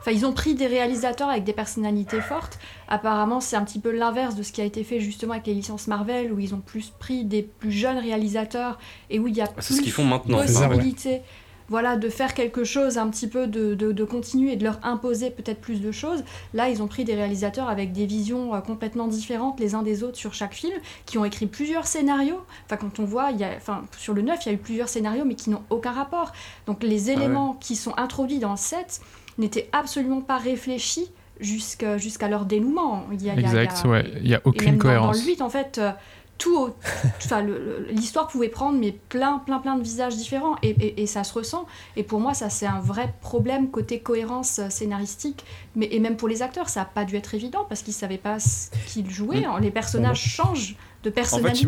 Enfin, 0.00 0.10
ils 0.10 0.26
ont 0.26 0.32
pris 0.32 0.54
des 0.54 0.66
réalisateurs 0.66 1.28
avec 1.28 1.44
des 1.44 1.52
personnalités 1.52 2.20
fortes. 2.20 2.58
Apparemment, 2.88 3.40
c'est 3.40 3.56
un 3.56 3.64
petit 3.64 3.78
peu 3.78 3.90
l'inverse 3.92 4.34
de 4.34 4.42
ce 4.42 4.50
qui 4.52 4.60
a 4.60 4.64
été 4.64 4.82
fait 4.82 4.98
justement 5.00 5.34
avec 5.34 5.46
les 5.46 5.54
licences 5.54 5.86
Marvel, 5.86 6.32
où 6.32 6.40
ils 6.40 6.54
ont 6.54 6.60
plus 6.60 6.92
pris 6.98 7.24
des 7.24 7.42
plus 7.42 7.70
jeunes 7.72 7.98
réalisateurs 7.98 8.78
et 9.10 9.18
où 9.20 9.28
il 9.28 9.36
y 9.36 9.40
a 9.40 9.44
Ah, 9.48 9.60
plus 9.62 9.80
qu'ils 9.80 9.92
font 9.92 10.04
voilà, 11.70 11.96
de 11.96 12.08
faire 12.10 12.34
quelque 12.34 12.64
chose 12.64 12.98
un 12.98 13.08
petit 13.08 13.26
peu, 13.28 13.46
de, 13.46 13.74
de, 13.74 13.92
de 13.92 14.04
continuer 14.04 14.52
et 14.52 14.56
de 14.56 14.64
leur 14.64 14.78
imposer 14.82 15.30
peut-être 15.30 15.60
plus 15.60 15.80
de 15.80 15.90
choses. 15.92 16.22
Là, 16.52 16.68
ils 16.68 16.82
ont 16.82 16.86
pris 16.88 17.04
des 17.04 17.14
réalisateurs 17.14 17.68
avec 17.70 17.92
des 17.92 18.04
visions 18.06 18.54
euh, 18.54 18.60
complètement 18.60 19.06
différentes 19.06 19.58
les 19.60 19.74
uns 19.74 19.82
des 19.82 20.02
autres 20.02 20.16
sur 20.18 20.34
chaque 20.34 20.52
film, 20.54 20.74
qui 21.06 21.16
ont 21.16 21.24
écrit 21.24 21.46
plusieurs 21.46 21.86
scénarios. 21.86 22.40
Enfin, 22.66 22.76
quand 22.76 22.98
on 22.98 23.04
voit, 23.04 23.30
il 23.30 23.38
y 23.38 23.44
a, 23.44 23.50
enfin, 23.56 23.84
sur 23.96 24.12
le 24.12 24.22
9, 24.22 24.38
il 24.44 24.48
y 24.48 24.50
a 24.50 24.54
eu 24.54 24.58
plusieurs 24.58 24.88
scénarios, 24.88 25.24
mais 25.24 25.36
qui 25.36 25.48
n'ont 25.48 25.62
aucun 25.70 25.92
rapport. 25.92 26.32
Donc 26.66 26.82
les 26.82 27.10
éléments 27.10 27.54
qui 27.54 27.76
sont 27.76 27.94
introduits 27.96 28.40
dans 28.40 28.50
le 28.50 28.56
7 28.58 29.00
n'étaient 29.38 29.68
absolument 29.72 30.20
pas 30.20 30.36
réfléchis 30.38 31.10
jusqu'à 31.40 32.28
leur 32.28 32.44
dénouement. 32.44 33.06
Il 33.12 33.24
y 33.24 33.30
a- 33.30 33.32
a- 33.32 33.36
il 33.36 33.40
y 33.42 33.44
a- 33.44 33.62
Exact, 33.62 33.88
ouais. 33.88 34.04
Il 34.20 34.28
n'y 34.28 34.34
a 34.34 34.38
et 34.38 34.42
aucune 34.44 34.64
même 34.70 34.76
dans- 34.76 34.82
cohérence. 34.82 35.16
Dans, 35.18 35.22
le 35.24 35.28
8, 35.30 35.42
en 35.42 35.48
fait, 35.48 35.78
euh, 35.78 35.90
tout, 36.40 36.70
enfin, 37.24 37.46
l'histoire 37.90 38.26
pouvait 38.26 38.48
prendre 38.48 38.78
mais 38.78 38.96
plein, 39.08 39.38
plein, 39.38 39.58
plein 39.60 39.76
de 39.76 39.82
visages 39.82 40.16
différents 40.16 40.56
et, 40.62 40.70
et- 40.70 41.02
et 41.02 41.06
ça 41.06 41.22
se 41.22 41.32
ressent. 41.34 41.66
Et 41.96 42.02
pour 42.02 42.18
moi, 42.18 42.34
ça 42.34 42.50
c'est 42.50 42.66
un 42.66 42.80
vrai 42.80 43.14
problème 43.20 43.70
côté 43.70 44.00
cohérence 44.00 44.58
euh, 44.58 44.70
scénaristique, 44.70 45.44
mais 45.76 45.88
et 45.92 46.00
même 46.00 46.16
pour 46.16 46.26
les 46.28 46.42
acteurs, 46.42 46.68
ça 46.68 46.80
n'a 46.80 46.86
pas 46.86 47.04
dû 47.04 47.14
être 47.16 47.34
évident 47.34 47.64
parce 47.68 47.82
qu'ils 47.82 47.94
savaient 47.94 48.18
pas 48.18 48.40
ce 48.40 48.70
qu'ils 48.88 49.08
jouaient. 49.10 49.42
Mm. 49.46 49.60
Les 49.62 49.70
personnages 49.70 50.20
changent 50.22 50.74
de 51.02 51.08
personnalité 51.10 51.66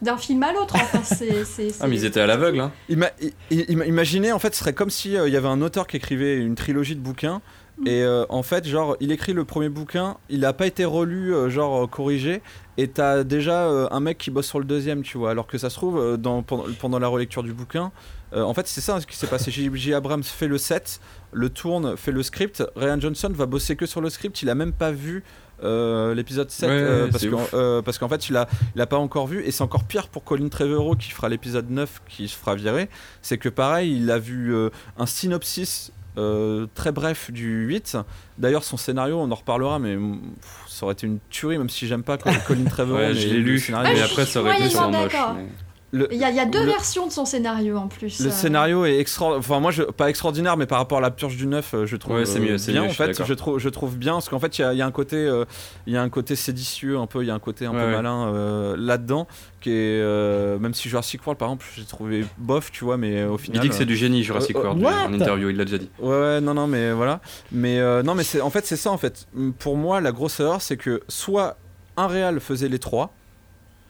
d'un 0.00 0.16
film 0.16 0.42
à 0.42 0.52
l'autre. 0.52 0.74
Enfin, 0.76 1.00
Ah, 1.80 1.86
mais 1.88 1.96
ils 1.96 2.04
étaient 2.04 2.20
à 2.20 2.26
l'aveugle. 2.26 2.60
Hein. 2.60 2.72
Ima- 2.88 3.10
imaginez, 3.50 4.32
en 4.32 4.38
fait, 4.38 4.54
ce 4.54 4.60
serait 4.60 4.72
comme 4.72 4.88
si 4.90 5.16
euh, 5.16 5.28
il 5.28 5.34
y 5.34 5.36
avait 5.36 5.48
un 5.48 5.60
auteur 5.60 5.86
qui 5.86 5.96
écrivait 5.98 6.36
une 6.38 6.54
trilogie 6.54 6.94
de 6.96 7.00
bouquins. 7.00 7.42
Et 7.86 8.02
euh, 8.02 8.26
en 8.28 8.42
fait, 8.42 8.66
genre, 8.68 8.96
il 9.00 9.10
écrit 9.10 9.32
le 9.32 9.44
premier 9.44 9.68
bouquin, 9.70 10.16
il 10.28 10.40
n'a 10.40 10.52
pas 10.52 10.66
été 10.66 10.84
relu, 10.84 11.34
euh, 11.34 11.48
genre 11.48 11.84
euh, 11.84 11.86
corrigé, 11.86 12.42
et 12.76 12.88
t'as 12.88 13.24
déjà 13.24 13.64
euh, 13.68 13.88
un 13.90 14.00
mec 14.00 14.18
qui 14.18 14.30
bosse 14.30 14.46
sur 14.48 14.58
le 14.58 14.64
deuxième, 14.66 15.02
tu 15.02 15.16
vois. 15.18 15.30
Alors 15.30 15.46
que 15.46 15.56
ça 15.58 15.70
se 15.70 15.76
trouve, 15.76 16.16
dans, 16.18 16.42
pendant, 16.42 16.64
pendant 16.78 16.98
la 16.98 17.08
relecture 17.08 17.42
du 17.42 17.52
bouquin, 17.54 17.90
en 18.32 18.54
fait, 18.54 18.66
c'est 18.68 18.80
ça 18.80 19.00
ce 19.00 19.06
qui 19.06 19.16
s'est 19.16 19.26
passé. 19.26 19.50
J.J. 19.52 19.92
Abrams 19.94 20.22
fait 20.22 20.46
le 20.46 20.56
set, 20.58 21.00
le 21.32 21.48
tourne, 21.48 21.96
fait 21.96 22.12
le 22.12 22.22
script. 22.22 22.62
Ryan 22.76 23.00
Johnson 23.00 23.32
va 23.34 23.46
bosser 23.46 23.74
que 23.76 23.86
sur 23.86 24.00
le 24.00 24.08
script, 24.10 24.40
il 24.42 24.50
a 24.50 24.54
même 24.54 24.72
pas 24.72 24.92
vu. 24.92 25.24
euh, 25.62 26.14
l'épisode 26.14 26.50
7 26.50 26.68
Ouais, 26.70 26.74
euh, 26.76 27.08
parce 27.10 27.26
qu'en- 27.26 27.36
ouf. 27.42 27.50
euh, 27.52 27.82
parce 27.82 27.98
qu'en 27.98 28.08
fait 28.08 28.30
il 28.30 28.36
a, 28.38 28.48
il 28.74 28.80
a 28.80 28.86
pas 28.86 28.96
encore 28.96 29.26
vu 29.26 29.44
et 29.44 29.50
c'est 29.50 29.62
encore 29.62 29.84
pire 29.84 30.08
pour 30.08 30.24
Colin 30.24 30.48
Trevorrow 30.48 30.96
qui 30.96 31.10
fera 31.10 31.28
l'épisode 31.28 31.68
9 31.68 32.00
qui 32.08 32.28
se 32.28 32.34
fera 32.34 32.54
virer 32.54 32.88
c'est 33.20 33.36
que 33.36 33.50
pareil, 33.50 33.94
il 33.98 34.10
a 34.10 34.18
vu 34.18 34.54
un 34.96 35.04
synopsis 35.04 35.92
euh, 36.18 36.66
très 36.74 36.92
bref 36.92 37.30
du 37.30 37.66
8. 37.66 37.96
D'ailleurs, 38.38 38.64
son 38.64 38.76
scénario, 38.76 39.18
on 39.18 39.30
en 39.30 39.34
reparlera, 39.34 39.78
mais 39.78 39.96
pff, 39.96 40.50
ça 40.66 40.84
aurait 40.86 40.92
été 40.94 41.06
une 41.06 41.18
tuerie, 41.30 41.58
même 41.58 41.68
si 41.70 41.86
j'aime 41.86 42.02
pas 42.02 42.16
Colin 42.46 42.64
Trevorrow. 42.68 42.98
Ouais, 43.00 43.14
je 43.14 43.28
l'ai 43.28 43.34
le 43.34 43.40
lu. 43.42 43.58
scénario, 43.58 43.88
Ah, 43.90 43.94
Mais 43.94 44.02
après, 44.02 44.24
ça 44.26 44.40
aurait 44.40 44.56
été 44.58 44.68
sûrement 44.70 45.02
moche. 45.02 45.12
mais- 45.36 45.46
Il 45.92 46.06
y, 46.12 46.22
a, 46.22 46.30
il 46.30 46.36
y 46.36 46.38
a 46.38 46.46
deux 46.46 46.60
Le- 46.64 46.70
versions 46.70 47.08
de 47.08 47.10
son 47.12 47.24
scénario 47.24 47.76
en 47.76 47.88
plus. 47.88 48.20
le 48.20 48.28
euh. 48.28 48.30
scénario 48.30 48.84
est 48.84 48.98
extra... 48.98 49.36
enfin 49.36 49.58
moi 49.58 49.72
je 49.72 49.82
pas 49.82 50.08
extraordinaire 50.08 50.56
mais 50.56 50.66
par 50.66 50.78
rapport 50.78 50.98
à 50.98 51.00
la 51.00 51.10
purge 51.10 51.36
du 51.36 51.48
9 51.48 51.74
euh, 51.74 51.84
je 51.86 51.96
trouve 51.96 52.14
Ouais, 52.14 52.26
c'est 52.26 52.38
euh, 52.38 52.42
mieux, 52.42 52.58
c'est 52.58 52.70
bien 52.70 52.82
mieux, 52.84 52.90
en 52.90 52.92
fait 52.92 53.24
je 53.24 53.34
trouve 53.34 53.58
je 53.58 53.68
trouve 53.68 53.96
bien 53.96 54.12
parce 54.12 54.28
qu'en 54.28 54.38
fait 54.38 54.56
il 54.58 54.62
y 54.62 54.64
a, 54.64 54.72
il 54.72 54.78
y 54.78 54.82
a 54.82 54.86
un 54.86 54.92
côté 54.92 55.16
euh, 55.16 55.44
il 55.88 55.92
y 55.92 55.96
a 55.96 56.02
un 56.02 56.08
côté 56.08 56.36
séditieux 56.36 56.96
un 56.96 57.08
peu 57.08 57.24
il 57.24 57.26
y 57.26 57.30
a 57.32 57.34
un 57.34 57.40
côté 57.40 57.66
un 57.66 57.72
Ouais, 57.72 57.80
peu 57.80 57.86
ouais. 57.86 57.92
malin 57.92 58.28
euh, 58.32 58.76
là-dedans 58.78 59.26
qui 59.60 59.70
est 59.70 60.00
euh, 60.00 60.60
même 60.60 60.74
si 60.74 60.88
Jurassic 60.88 61.26
World 61.26 61.38
par 61.40 61.48
exemple 61.48 61.66
j'ai 61.76 61.84
trouvé 61.84 62.24
bof 62.38 62.70
tu 62.70 62.84
vois 62.84 62.96
mais 62.96 63.24
au 63.24 63.36
Il 63.36 63.40
final 63.40 63.60
dit 63.62 63.68
que 63.70 63.74
c'est 63.74 63.84
du 63.84 63.96
génie, 63.96 64.22
Jurassic 64.22 64.54
Euh, 64.56 64.60
euh, 64.60 64.72
World, 64.74 64.80
en 65.08 65.12
interview, 65.12 65.50
il 65.50 65.56
l'a 65.56 65.64
déjà 65.64 65.78
dit. 65.78 65.90
Ouais, 65.98 66.08
ouais, 66.08 66.40
non, 66.40 66.54
non, 66.54 66.66
mais 66.68 66.92
voilà. 66.92 67.20
Mais 67.50 67.78
euh, 67.80 68.02
non, 68.04 68.14
mais 68.14 68.22
c'est 68.22 68.40
en 68.40 68.50
fait 68.50 68.64
c'est 68.64 68.76
ça 68.76 68.90
en 68.92 68.96
fait. 68.98 69.26
Pour 69.58 69.76
moi, 69.76 70.00
la 70.00 70.12
grosse 70.12 70.38
erreur, 70.40 70.62
c'est 70.62 70.76
que 70.76 71.02
soit 71.08 71.56
un 71.96 72.06
réal 72.06 72.38
faisait 72.40 72.68
les 72.68 72.78
trois, 72.78 73.12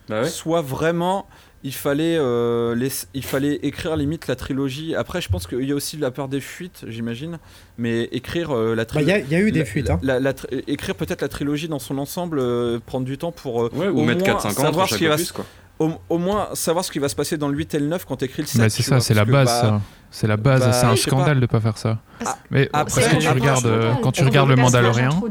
Bah 0.09 0.21
ouais. 0.21 0.27
soit 0.27 0.61
vraiment 0.61 1.27
il 1.63 1.73
fallait 1.73 2.17
euh, 2.17 2.73
laisser- 2.75 3.07
il 3.13 3.23
fallait 3.23 3.55
écrire 3.63 3.95
limite 3.95 4.27
la 4.27 4.35
trilogie. 4.35 4.95
Après, 4.95 5.21
je 5.21 5.29
pense 5.29 5.45
qu'il 5.47 5.63
y 5.63 5.71
a 5.71 5.75
aussi 5.75 5.97
la 5.97 6.09
peur 6.11 6.27
des 6.27 6.41
fuites, 6.41 6.85
j'imagine. 6.87 7.37
Mais 7.77 8.03
écrire 8.11 8.51
euh, 8.51 8.75
la 8.75 8.85
Bah, 8.85 8.91
Il 8.95 9.01
y, 9.03 9.05
trilogie. 9.07 9.31
y 9.31 9.35
a 9.35 9.39
eu 9.39 9.51
des 9.51 9.59
la- 9.59 9.65
fuites. 9.65 9.87
la- 9.87 9.93
hein. 9.95 9.99
la- 10.03 10.19
la 10.19 10.33
tri- 10.33 10.63
écrire 10.67 10.95
peut-être 10.95 11.21
la 11.21 11.27
trilogie 11.29 11.67
dans 11.67 11.79
son 11.79 11.97
ensemble, 11.97 12.39
euh, 12.39 12.79
prendre 12.85 13.05
du 13.05 13.17
temps 13.17 13.31
pour 13.31 13.63
euh, 13.63 13.69
Ouais, 13.73 13.87
ou 13.87 13.99
au 13.99 14.03
mettre 14.03 14.25
moins 14.25 14.35
4-5 14.35 14.47
ans 14.47 14.51
savoir 14.51 14.71
pour 14.73 14.83
ce 14.85 14.89
chaque 14.89 14.97
qui 14.99 15.05
va 15.07 15.17
se- 15.17 15.33
quoi. 15.33 15.45
au, 15.79 15.91
au 16.09 16.17
moins 16.17 16.49
savoir 16.53 16.83
ce 16.85 16.91
qui 16.91 16.99
va 16.99 17.09
se 17.09 17.15
passer 17.15 17.37
dans 17.37 17.47
le 17.47 17.55
8 17.57 17.73
et 17.75 17.79
le 17.79 17.87
9 17.87 18.05
quand 18.05 18.17
t'écris 18.17 18.41
le 18.43 18.47
7. 18.47 18.59
Bah, 18.61 18.69
c'est 18.69 18.77
tu 18.77 18.89
ça, 18.89 18.99
c'est 18.99 19.13
la 19.13 19.25
base, 19.25 19.47
bah, 19.47 19.61
ça. 19.61 19.81
C'est 20.13 20.27
la 20.27 20.37
base, 20.37 20.59
bah, 20.61 20.73
c'est 20.73 20.85
un 20.87 20.95
sais 20.95 21.09
pas. 21.09 21.15
scandale 21.17 21.39
de 21.39 21.45
pas 21.45 21.59
faire 21.61 21.77
ça. 21.77 21.99
Ah, 22.25 22.37
Mais 22.49 22.69
après, 22.73 23.01
quand 23.01 23.09
C'est 23.11 23.17
tu 23.19 23.27
regardes, 23.29 23.59
scandale. 23.59 23.79
euh, 23.81 23.93
quand 24.01 24.11
tu 24.11 24.23
regardes 24.23 24.49
le 24.49 24.55
Mandalorian, 24.57 25.21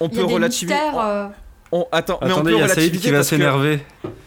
on- 0.00 0.08
peut 0.08 0.24
relativiser. 0.24 0.74
Euh, 1.72 1.76
on- 1.78 1.86
attends, 1.92 2.18
mais 2.22 2.32
on 2.32 2.42
peut 2.42 2.52
y 2.58 2.62
a 2.62 2.68
Saïd 2.68 2.92
relativiser 2.94 2.98
qui 3.00 3.10
va 3.10 3.16
parce 3.18 3.30
que- 3.30 3.34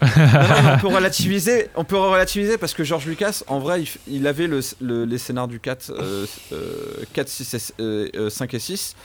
mais 0.02 0.72
on 0.76 0.80
peut 0.80 0.88
relativiser, 0.96 1.68
on 1.76 1.84
peut 1.84 1.98
relativiser 1.98 2.58
parce 2.58 2.74
que 2.74 2.84
George 2.84 3.06
Lucas, 3.06 3.44
en 3.48 3.60
vrai, 3.60 3.84
il, 4.08 4.28
avait 4.28 4.48
le, 4.48 4.60
le- 4.82 5.06
les 5.06 5.18
scénars 5.18 5.48
du 5.48 5.60
4, 5.60 5.92
euh, 5.92 6.26
euh, 6.54 6.58
4 7.14 7.28
6 7.30 7.54
et, 7.80 7.82
euh, 7.82 8.08
euh, 8.16 8.30
5 8.30 8.54
et 8.54 8.60
6, 8.60 8.96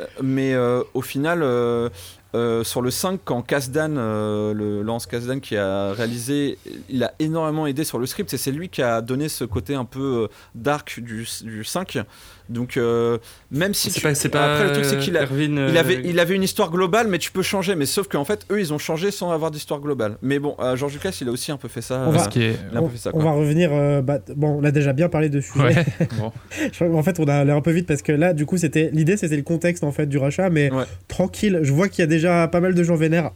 euh, 0.00 0.04
mais 0.22 0.54
euh, 0.54 0.82
au 0.94 1.02
final, 1.02 1.42
euh, 1.42 1.88
euh, 2.34 2.64
sur 2.64 2.82
le 2.82 2.90
5, 2.90 3.20
quand 3.24 3.42
Kasdan, 3.42 3.94
euh, 3.96 4.52
le 4.54 4.82
Lance 4.82 5.06
Kasdan 5.06 5.38
qui 5.40 5.56
a 5.56 5.92
réalisé, 5.92 6.58
il 6.88 7.04
a 7.04 7.12
énormément 7.20 7.66
aidé 7.66 7.84
sur 7.84 7.98
le 7.98 8.06
script 8.06 8.32
et 8.34 8.38
c'est 8.38 8.50
lui 8.50 8.68
qui 8.68 8.82
a 8.82 9.00
donné 9.02 9.28
ce 9.28 9.44
côté 9.44 9.74
un 9.76 9.84
peu 9.84 10.24
euh, 10.24 10.28
dark 10.56 10.98
du, 11.00 11.28
du 11.42 11.62
5. 11.64 11.98
Donc, 12.50 12.76
euh, 12.76 13.16
même 13.50 13.72
si 13.72 13.90
C'est 13.90 14.00
tu- 14.00 14.06
pas, 14.06 14.14
c'est 14.14 14.28
pas 14.28 14.52
après, 14.54 14.66
le 14.66 14.72
truc, 14.72 14.84
c'est 14.84 14.98
qu'il 14.98 15.16
a, 15.16 15.22
Erwin, 15.22 15.56
euh, 15.56 15.68
il 15.70 15.78
avait, 15.78 16.00
il 16.04 16.20
avait 16.20 16.34
une 16.34 16.42
histoire 16.42 16.70
globale, 16.70 17.08
mais 17.08 17.18
tu 17.18 17.30
peux 17.32 17.40
changer. 17.42 17.74
Mais 17.74 17.86
sauf 17.86 18.06
qu'en 18.06 18.24
fait, 18.26 18.44
eux, 18.50 18.60
ils 18.60 18.72
ont 18.74 18.78
changé 18.78 19.10
sans 19.10 19.30
avoir 19.30 19.50
d'histoire 19.50 19.80
globale. 19.80 20.18
Mais 20.20 20.38
bon, 20.38 20.54
euh, 20.60 20.76
George 20.76 20.92
Lucas, 20.92 21.16
il 21.22 21.28
a 21.28 21.30
aussi 21.30 21.52
un 21.52 21.56
peu 21.56 21.68
fait 21.68 21.80
ça. 21.80 22.04
On 22.06 22.12
euh, 22.12 22.16
va- 22.18 22.28
est. 22.36 22.54
On, 22.76 22.82
peu 22.82 22.90
fait 22.90 22.98
ça, 22.98 23.10
on 23.14 23.20
va 23.22 23.30
revenir. 23.32 23.70
euh, 23.72 24.02
bah, 24.02 24.18
bon, 24.36 24.58
on 24.60 24.64
a 24.64 24.70
déjà 24.70 24.92
bien 24.92 25.08
parlé 25.08 25.30
de 25.30 25.40
sujet. 25.40 25.64
Ouais, 25.64 25.84
bon. 26.18 26.32
Je 26.60 26.68
crois 26.74 26.88
qu'en 26.88 27.02
fait, 27.02 27.18
on 27.18 27.24
a 27.24 27.34
allé 27.34 27.50
un 27.52 27.62
peu 27.62 27.70
vite 27.70 27.86
parce 27.86 28.02
que 28.02 28.12
là, 28.12 28.34
du 28.34 28.44
coup, 28.44 28.58
c'était 28.58 28.90
l'idée, 28.92 29.16
c'était 29.16 29.36
le 29.36 29.42
contexte 29.42 29.82
en 29.82 29.92
fait 29.92 30.06
du 30.06 30.18
rachat, 30.18 30.50
mais 30.50 30.70
Ouais. 30.70 30.84
tranquille. 31.08 31.60
Je 31.62 31.72
vois 31.72 31.88
qu'il 31.88 32.00
y 32.00 32.04
a 32.04 32.06
déjà 32.08 32.46
pas 32.48 32.60
mal 32.60 32.74
de 32.74 32.82
gens 32.82 32.96
vénères. 32.96 33.30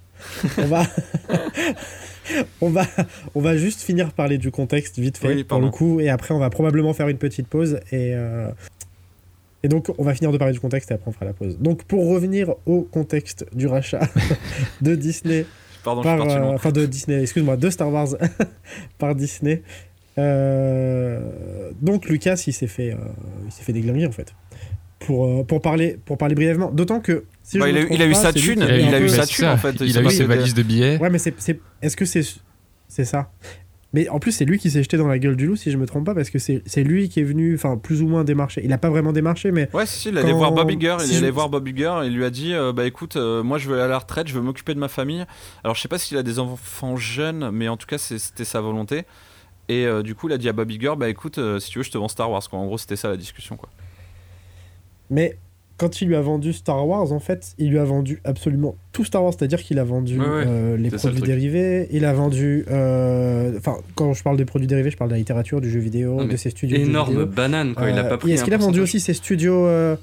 on 0.59 0.67
va, 0.67 0.83
on 2.61 2.69
va, 2.69 2.85
on 3.35 3.41
va 3.41 3.57
juste 3.57 3.81
finir 3.83 4.13
parler 4.13 4.37
du 4.39 4.51
contexte 4.51 4.99
vite 4.99 5.17
fait 5.19 5.29
Oui, 5.29 5.45
pour 5.45 5.61
le 5.61 5.71
coup, 5.71 6.01
et 6.01 6.09
après, 6.11 6.35
on 6.35 6.39
va 6.39 6.51
probablement 6.51 6.93
faire 6.93 7.09
une 7.09 7.19
petite 7.19 7.49
pause 7.49 7.81
et. 7.91 8.13
euh, 8.15 8.49
Et 9.63 9.69
donc, 9.69 9.89
on 9.99 10.05
va 10.05 10.15
finir 10.15 10.31
de 10.33 10.39
parler 10.39 10.53
du 10.55 10.61
contexte 10.61 10.91
et 10.91 10.95
après, 10.95 11.09
on 11.09 11.13
fera 11.13 11.25
la 11.27 11.33
pause. 11.33 11.59
Donc, 11.59 11.83
pour 11.85 12.09
revenir 12.09 12.55
au 12.67 12.83
contexte 12.83 13.45
du 13.55 13.67
rachat 13.67 14.01
de 14.83 14.95
Disney 14.95 15.47
Pardon, 15.85 16.03
par, 16.03 16.17
je 16.17 16.23
suis 16.23 16.29
parti 16.39 16.51
euh, 16.53 16.55
enfin 16.55 16.71
de 16.73 16.87
Disney, 16.87 17.23
excuse-moi, 17.23 17.57
de 17.57 17.71
Star 17.71 17.91
Wars 17.93 18.09
par 18.99 19.15
Disney. 19.15 19.63
Euh, 20.19 21.71
donc 21.81 22.09
Lucas, 22.09 22.43
il 22.47 22.53
s'est 22.53 22.67
fait, 22.67 22.93
euh, 22.93 22.97
il 23.47 23.53
s'est 23.53 23.63
fait 23.63 23.73
déglinguer 23.73 24.07
en 24.07 24.13
fait. 24.13 24.35
pour, 24.99 25.27
euh, 25.27 25.45
pour, 25.45 25.61
parler, 25.63 25.99
pour 26.05 26.19
parler 26.19 26.35
brièvement. 26.35 26.71
D'autant 26.71 27.01
que. 27.01 27.25
Si 27.43 27.59
Bah, 27.59 27.69
il 27.69 27.77
a- 27.77 27.81
trompe 27.85 27.93
il 27.97 28.03
a 28.03 28.07
eu 28.07 28.13
pas, 28.13 28.15
sa 28.17 28.33
thune, 28.33 28.61
il 28.69 28.95
a 28.95 29.01
eu 29.01 29.09
sa 29.09 29.27
thune, 29.27 29.47
en 29.47 29.57
fait, 29.57 29.77
il 29.81 29.97
a 29.97 30.03
eu 30.03 30.11
ses 30.11 30.25
valises 30.25 30.55
de 30.55 30.63
billets. 30.63 30.99
Ouais, 30.99 31.11
mais 31.11 31.19
c'est. 31.19 31.35
c'est- 31.41 31.61
Est-ce 31.83 31.97
que 31.97 32.05
c'est. 32.05 32.23
C'est 32.89 33.05
ça? 33.05 33.31
Mais 33.95 34.07
en 34.11 34.18
plus, 34.18 34.32
c'est 34.32 34.45
lui 34.45 34.59
qui 34.59 34.70
s'est 34.70 34.82
jeté 34.82 34.99
dans 34.99 35.09
la 35.09 35.18
gueule 35.18 35.34
du 35.34 35.47
loup, 35.47 35.57
si 35.57 35.70
je 35.70 35.78
me 35.78 35.86
trompe 35.86 36.05
pas, 36.05 36.14
parce 36.14 36.28
que 36.28 36.39
c'est 36.39 36.84
lui 36.84 37.09
qui 37.09 37.20
est 37.20 37.24
venu, 37.24 37.55
enfin, 37.55 37.78
plus 37.78 38.03
ou 38.03 38.07
moins 38.07 38.22
démarcher. 38.22 38.61
Il 38.62 38.70
a 38.74 38.78
pas 38.78 38.91
vraiment 38.91 39.12
démarché, 39.14 39.51
mais. 39.51 39.70
Ouais, 39.72 39.86
si, 39.86 39.99
si, 39.99 40.09
il 40.11 40.18
allait 40.18 40.32
voir 40.32 40.53
Bob 40.53 40.70
Iger. 40.70 40.97
Il 41.01 41.07
si 41.07 41.14
est 41.14 41.16
allé 41.18 41.28
je- 41.28 41.32
voir 41.32 41.49
Bob 41.49 41.66
Iger 41.66 42.01
et 42.03 42.07
il 42.09 42.14
lui 42.14 42.24
a 42.26 42.30
dit 42.30 42.53
euh, 42.53 42.74
Bah 42.74 42.84
écoute, 42.84 43.16
euh, 43.16 43.43
moi 43.43 43.57
je 43.57 43.66
veux 43.68 43.74
aller 43.76 43.84
à 43.84 43.89
la 43.89 43.99
retraite, 43.99 44.28
je 44.28 44.34
veux 44.34 44.43
m'occuper 44.43 44.74
de 44.74 44.78
ma 44.78 44.89
famille. 44.89 45.24
Alors 45.64 45.74
je 45.74 45.80
sais 45.80 45.89
pas 45.89 45.97
s'il 45.99 46.18
a 46.18 46.22
des 46.22 46.39
enfants 46.39 46.97
jeunes, 46.97 47.51
mais 47.51 47.68
en 47.68 47.78
tout 47.78 47.86
cas 47.86 47.97
c'était 47.97 48.45
sa 48.45 48.61
volonté. 48.61 49.05
Et 49.70 49.86
euh, 49.86 50.03
du 50.03 50.14
coup, 50.14 50.28
il 50.28 50.32
a 50.34 50.39
dit 50.39 50.51
à 50.51 50.53
Bob 50.53 50.70
Iger 50.70 50.93
Bah 50.99 51.09
écoute, 51.09 51.41
si 51.59 51.70
tu 51.70 51.78
veux, 51.78 51.82
je 51.84 51.91
te 51.91 51.97
vends 51.97 52.09
Star 52.09 52.30
Wars. 52.30 52.43
Quoi. 52.49 52.59
En 52.59 52.66
gros, 52.66 52.76
c'était 52.76 52.97
ça 52.97 53.09
la 53.09 53.16
discussion. 53.16 53.57
Quoi. 53.57 53.70
Mais 55.09 55.39
quand 55.79 56.03
il 56.03 56.09
lui 56.09 56.16
a 56.16 56.20
vendu 56.20 56.53
Star 56.53 56.87
Wars, 56.87 57.12
en 57.12 57.20
fait, 57.20 57.55
il 57.57 57.70
lui 57.70 57.79
a 57.79 57.85
vendu 57.85 58.20
absolument 58.24 58.76
tout 58.93 59.05
Star 59.05 59.22
Wars, 59.24 59.33
c'est-à-dire 59.33 59.62
qu'il 59.62 59.79
a 59.79 59.85
vendu 59.85 60.18
Ouais, 60.20 60.26
ouais. 60.26 60.45
euh, 60.47 60.76
les 60.76 60.91
le 60.91 60.97
produits 60.99 61.22
dérivés, 61.22 61.87
il 61.93 62.05
a 62.05 62.12
vendu. 62.12 62.64
euh, 62.70 63.57
Enfin, 63.57 63.76
quand 63.95 64.12
je 64.12 64.22
parle 64.22 64.37
des 64.37 64.45
produits 64.45 64.66
dérivés, 64.66 64.91
je 64.91 64.97
parle 64.97 65.09
de 65.11 65.14
la 65.14 65.18
littérature, 65.18 65.61
du 65.61 65.70
jeu 65.70 65.79
vidéo, 65.81 66.16
Non, 66.16 66.24
de 66.26 66.37
ses 66.37 66.51
studios. 66.51 66.76
Énorme 66.79 67.11
vidéo. 67.11 67.26
banane, 67.26 67.74
quoi. 67.74 67.89
Il 67.89 67.97
a 67.99 68.05
Euh, 68.05 68.09
pas 68.09 68.14
et 68.16 68.18
pris. 68.18 68.33
Est-ce 68.33 68.45
qu'il 68.45 68.55
a 68.55 68.59
vendu 68.59 68.81
aussi 68.81 68.99
ses 69.01 69.14
studios, 69.14 69.66
euh, 69.66 69.97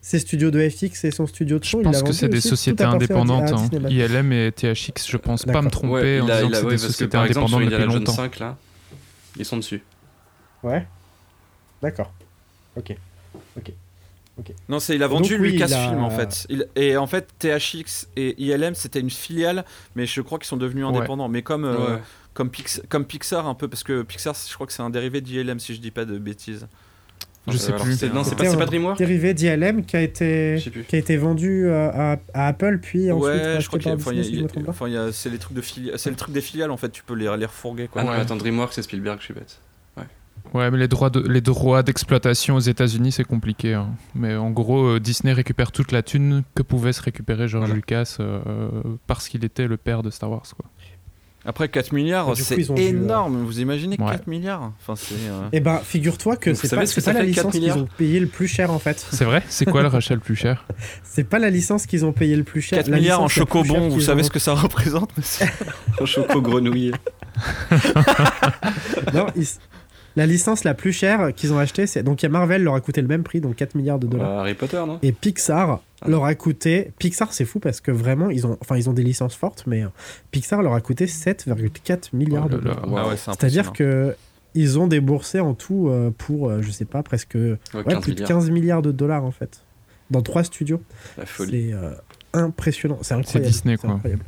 ses 0.00 0.18
studios 0.18 0.50
de 0.50 0.68
FX 0.68 1.04
et 1.04 1.10
son 1.10 1.26
studio 1.26 1.58
de 1.58 1.64
Je 1.64 1.68
son 1.70 1.80
il 1.80 1.84
pense 1.84 2.02
que 2.02 2.12
c'est 2.12 2.28
des 2.28 2.40
sociétés 2.40 2.82
indépendantes. 2.84 3.52
hein. 3.52 3.68
ILM 3.90 4.32
et 4.32 4.50
THX, 4.50 5.06
je 5.08 5.16
pense 5.18 5.44
pas 5.44 5.52
D'accord. 5.52 5.62
me 5.64 5.70
tromper 5.70 5.92
Ouais, 5.92 6.20
en 6.20 6.24
disant 6.24 6.38
il 6.44 6.50
que 6.50 6.56
a- 6.56 6.60
c'est 6.60 6.66
des 6.68 6.78
sociétés 6.78 7.10
par 7.10 7.24
exemple, 7.26 7.48
sur 7.48 7.58
indépendantes 7.58 7.80
depuis 7.86 7.98
longtemps. 7.98 8.12
5, 8.12 8.38
là, 8.40 8.56
ils 9.38 9.44
sont 9.44 9.58
dessus. 9.58 9.82
Ouais. 10.62 10.86
D'accord. 11.82 12.12
Ok. 12.76 12.96
Non, 14.68 14.80
c'est 14.80 14.94
il 14.94 15.02
a 15.02 15.08
Donc, 15.08 15.18
vendu 15.18 15.36
oui, 15.38 15.50
il 15.54 15.62
a- 15.62 15.66
Lucasfilm 15.66 16.02
en 16.02 16.10
fait. 16.10 16.46
Il- 16.48 16.66
et 16.74 16.96
en 16.96 17.06
fait, 17.06 17.28
THX 17.38 18.08
et 18.16 18.34
ILM 18.42 18.74
c'était 18.74 19.00
une 19.00 19.10
filiale, 19.10 19.64
mais 19.94 20.06
je 20.06 20.20
crois 20.22 20.38
qu'ils 20.38 20.46
sont 20.48 20.56
devenus 20.56 20.84
Ouais. 20.86 20.96
indépendants. 20.96 21.28
Mais 21.28 21.42
comme, 21.42 21.64
euh, 21.64 21.96
Ouais. 21.96 22.02
comme, 22.34 22.50
Pix- 22.50 22.82
comme 22.88 23.04
Pixar 23.04 23.46
un 23.46 23.54
peu, 23.54 23.68
parce 23.68 23.82
que 23.84 24.02
Pixar, 24.02 24.34
je 24.48 24.54
crois 24.54 24.66
que 24.66 24.72
c'est 24.72 24.82
un 24.82 24.90
dérivé 24.90 25.20
d'ILM 25.20 25.58
si 25.60 25.74
je 25.74 25.80
dis 25.80 25.90
pas 25.90 26.04
de 26.06 26.18
bêtises. 26.18 26.66
Je 27.48 27.56
sais 27.56 27.72
Alors, 27.72 27.82
plus. 27.82 27.96
c'est- 27.98 28.08
Non, 28.08 28.22
c'est 28.22 28.36
pas, 28.36 28.44
pas 28.44 28.62
un 28.62 28.66
DreamWorks 28.66 28.98
Dérivé 28.98 29.34
d'ILM 29.34 29.84
qui 29.84 29.96
a 29.96 30.00
été 30.00 30.58
sais 30.60 30.70
qui 30.70 30.94
a 30.94 30.98
été 31.00 31.16
vendu 31.16 31.66
euh, 31.66 31.90
à, 31.92 32.12
à 32.34 32.46
Apple 32.46 32.78
puis 32.80 33.10
ensuite 33.10 33.24
ouais, 33.34 33.60
je 33.60 33.66
crois 33.66 33.80
qu'il 33.80 33.90
enfin, 33.90 34.12
enfin, 34.68 35.10
c'est 35.12 35.28
les 35.28 35.38
trucs 35.38 35.56
de 35.56 35.60
filiales, 35.60 35.98
c'est 35.98 36.10
le 36.10 36.14
truc 36.16 36.32
des 36.32 36.40
filiales 36.40 36.70
en 36.70 36.76
fait. 36.76 36.90
Tu 36.90 37.02
peux 37.02 37.14
les, 37.14 37.24
les 37.36 37.46
refourguer 37.46 37.88
quoi. 37.88 38.02
Ah 38.02 38.04
non, 38.04 38.10
Ouais. 38.12 38.18
attends, 38.18 38.36
DreamWorks, 38.36 38.72
c'est 38.74 38.82
Spielberg, 38.82 39.18
je 39.18 39.24
suis 39.24 39.34
bête. 39.34 39.58
Ouais, 40.54 40.70
mais 40.70 40.78
les 40.78 40.88
droits 40.88 41.08
de- 41.10 41.26
les 41.26 41.40
droits 41.40 41.82
d'exploitation 41.82 42.56
aux 42.56 42.60
États-Unis, 42.60 43.12
c'est 43.12 43.24
compliqué. 43.24 43.72
hein. 43.74 43.88
Mais 44.14 44.36
en 44.36 44.50
gros, 44.50 44.84
euh, 44.84 45.00
Disney 45.00 45.32
récupère 45.32 45.72
toute 45.72 45.92
la 45.92 46.02
thune 46.02 46.42
que 46.54 46.62
pouvait 46.62 46.92
se 46.92 47.00
récupérer 47.02 47.48
George 47.48 47.64
Voilà. 47.66 47.74
Lucas 47.76 48.16
euh, 48.20 48.38
parce 49.06 49.28
qu'il 49.28 49.44
était 49.44 49.66
le 49.66 49.76
père 49.78 50.02
de 50.02 50.10
Star 50.10 50.30
Wars. 50.30 50.42
Quoi. 50.54 50.66
Après 51.44 51.68
4 51.68 51.90
milliards, 51.92 52.36
c'est 52.36 52.54
dû, 52.56 52.70
euh, 52.70 52.76
énorme. 52.76 53.42
Vous 53.44 53.58
imaginez 53.60 53.96
Ouais. 53.98 54.12
4 54.12 54.28
milliards? 54.28 54.70
Enfin, 54.80 54.94
c'est. 54.94 55.14
euh, 55.28 55.48
Eh 55.52 55.58
ben, 55.58 55.78
figure-toi 55.82 56.36
que 56.36 56.54
c'est 56.54 56.68
pas, 56.76 56.86
ce 56.86 56.94
que 56.94 57.00
c'est 57.00 57.06
ça 57.06 57.12
pas 57.12 57.18
la 57.20 57.24
fait, 57.24 57.32
4 57.32 57.46
licence 57.46 57.52
qu'ils 57.60 57.72
ont 57.82 57.88
payé 57.98 58.20
le 58.20 58.28
plus 58.28 58.46
cher 58.46 58.70
en 58.70 58.78
fait. 58.78 59.04
C'est 59.10 59.24
vrai? 59.24 59.42
C'est 59.48 59.64
quoi 59.64 59.82
le 59.82 59.88
rachat 59.88 60.14
le 60.14 60.20
plus 60.20 60.36
cher? 60.36 60.64
C'est 61.02 61.24
pas 61.24 61.40
la 61.40 61.50
licence 61.50 61.86
qu'ils 61.86 62.04
ont 62.04 62.12
payé 62.12 62.36
le 62.36 62.44
plus 62.44 62.60
cher. 62.62 62.78
4 62.78 62.88
La 62.90 62.98
milliards 62.98 63.22
en 63.22 63.26
chocobon, 63.28 63.88
vous 63.88 64.00
savez 64.00 64.20
ont- 64.20 64.24
ce 64.24 64.30
que 64.30 64.38
ça 64.38 64.54
représente? 64.54 65.10
Monsieur 65.16 65.46
Un 66.00 66.04
choco 66.04 66.40
grenouille. 66.42 66.92
Non, 69.14 69.26
ils- 69.36 69.46
La 70.16 70.26
licence 70.26 70.64
la 70.64 70.74
plus 70.74 70.92
chère 70.92 71.32
qu'ils 71.34 71.52
ont 71.52 71.58
achetée, 71.58 71.86
c'est 71.86 72.02
donc 72.02 72.22
il 72.22 72.26
y 72.26 72.28
a 72.28 72.28
Marvel 72.30 72.62
leur 72.62 72.74
a 72.74 72.80
coûté 72.80 73.00
le 73.00 73.08
même 73.08 73.22
prix, 73.22 73.40
donc 73.40 73.56
4 73.56 73.74
milliards 73.74 73.98
de 73.98 74.06
dollars. 74.06 74.28
Bah, 74.28 74.40
Harry 74.40 74.54
Potter, 74.54 74.82
non? 74.86 74.98
Et 75.02 75.12
Pixar 75.12 75.80
Ah. 76.02 76.08
leur 76.08 76.24
a 76.24 76.34
coûté. 76.34 76.92
Pixar, 76.98 77.32
c'est 77.32 77.44
fou 77.44 77.60
parce 77.60 77.80
que 77.80 77.90
vraiment, 77.90 78.28
ils 78.28 78.46
ont, 78.46 78.58
enfin, 78.60 78.76
ils 78.76 78.90
ont 78.90 78.92
des 78.92 79.04
licences 79.04 79.34
fortes, 79.34 79.64
mais 79.66 79.82
euh, 79.84 79.88
Pixar 80.30 80.62
leur 80.62 80.74
a 80.74 80.80
coûté 80.80 81.06
7,4 81.06 82.10
milliards 82.12 82.44
Oh 82.46 82.48
de 82.50 82.56
là. 82.56 82.74
dollars. 82.74 82.82
Ah 83.06 83.08
ouais, 83.08 83.16
C'est-à-dire 83.16 83.72
que 83.72 84.14
ils 84.54 84.78
ont 84.78 84.86
déboursé 84.86 85.40
en 85.40 85.54
tout 85.54 85.88
euh, 85.88 86.10
pour, 86.16 86.50
euh, 86.50 86.60
je 86.60 86.70
sais 86.70 86.84
pas, 86.84 87.02
presque 87.02 87.34
Ouais, 87.36 87.56
ouais, 87.74 87.84
15 87.84 88.02
plus 88.02 88.12
de 88.12 88.20
milliards. 88.22 88.28
15 88.28 88.50
milliards 88.50 88.82
de 88.82 88.92
dollars 88.92 89.24
en 89.24 89.30
fait, 89.30 89.60
dans 90.10 90.20
trois 90.20 90.44
studios. 90.44 90.82
La 91.16 91.24
folie. 91.24 91.68
C'est 91.70 91.74
euh, 91.74 91.92
impressionnant, 92.34 92.98
c'est 93.00 93.14
incroyable. 93.14 93.46
Disney, 93.50 93.76
c'est 93.80 93.86
quoi. 93.86 93.94
incroyable. 93.96 94.24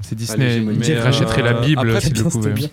C'est 0.00 0.14
Disney 0.14 0.60
Mais, 0.60 0.98
rachèterait 0.98 1.42
la 1.42 1.60
Bible 1.60 1.90
après, 1.90 2.10
bien, 2.10 2.24
le 2.24 2.50
bien. 2.52 2.68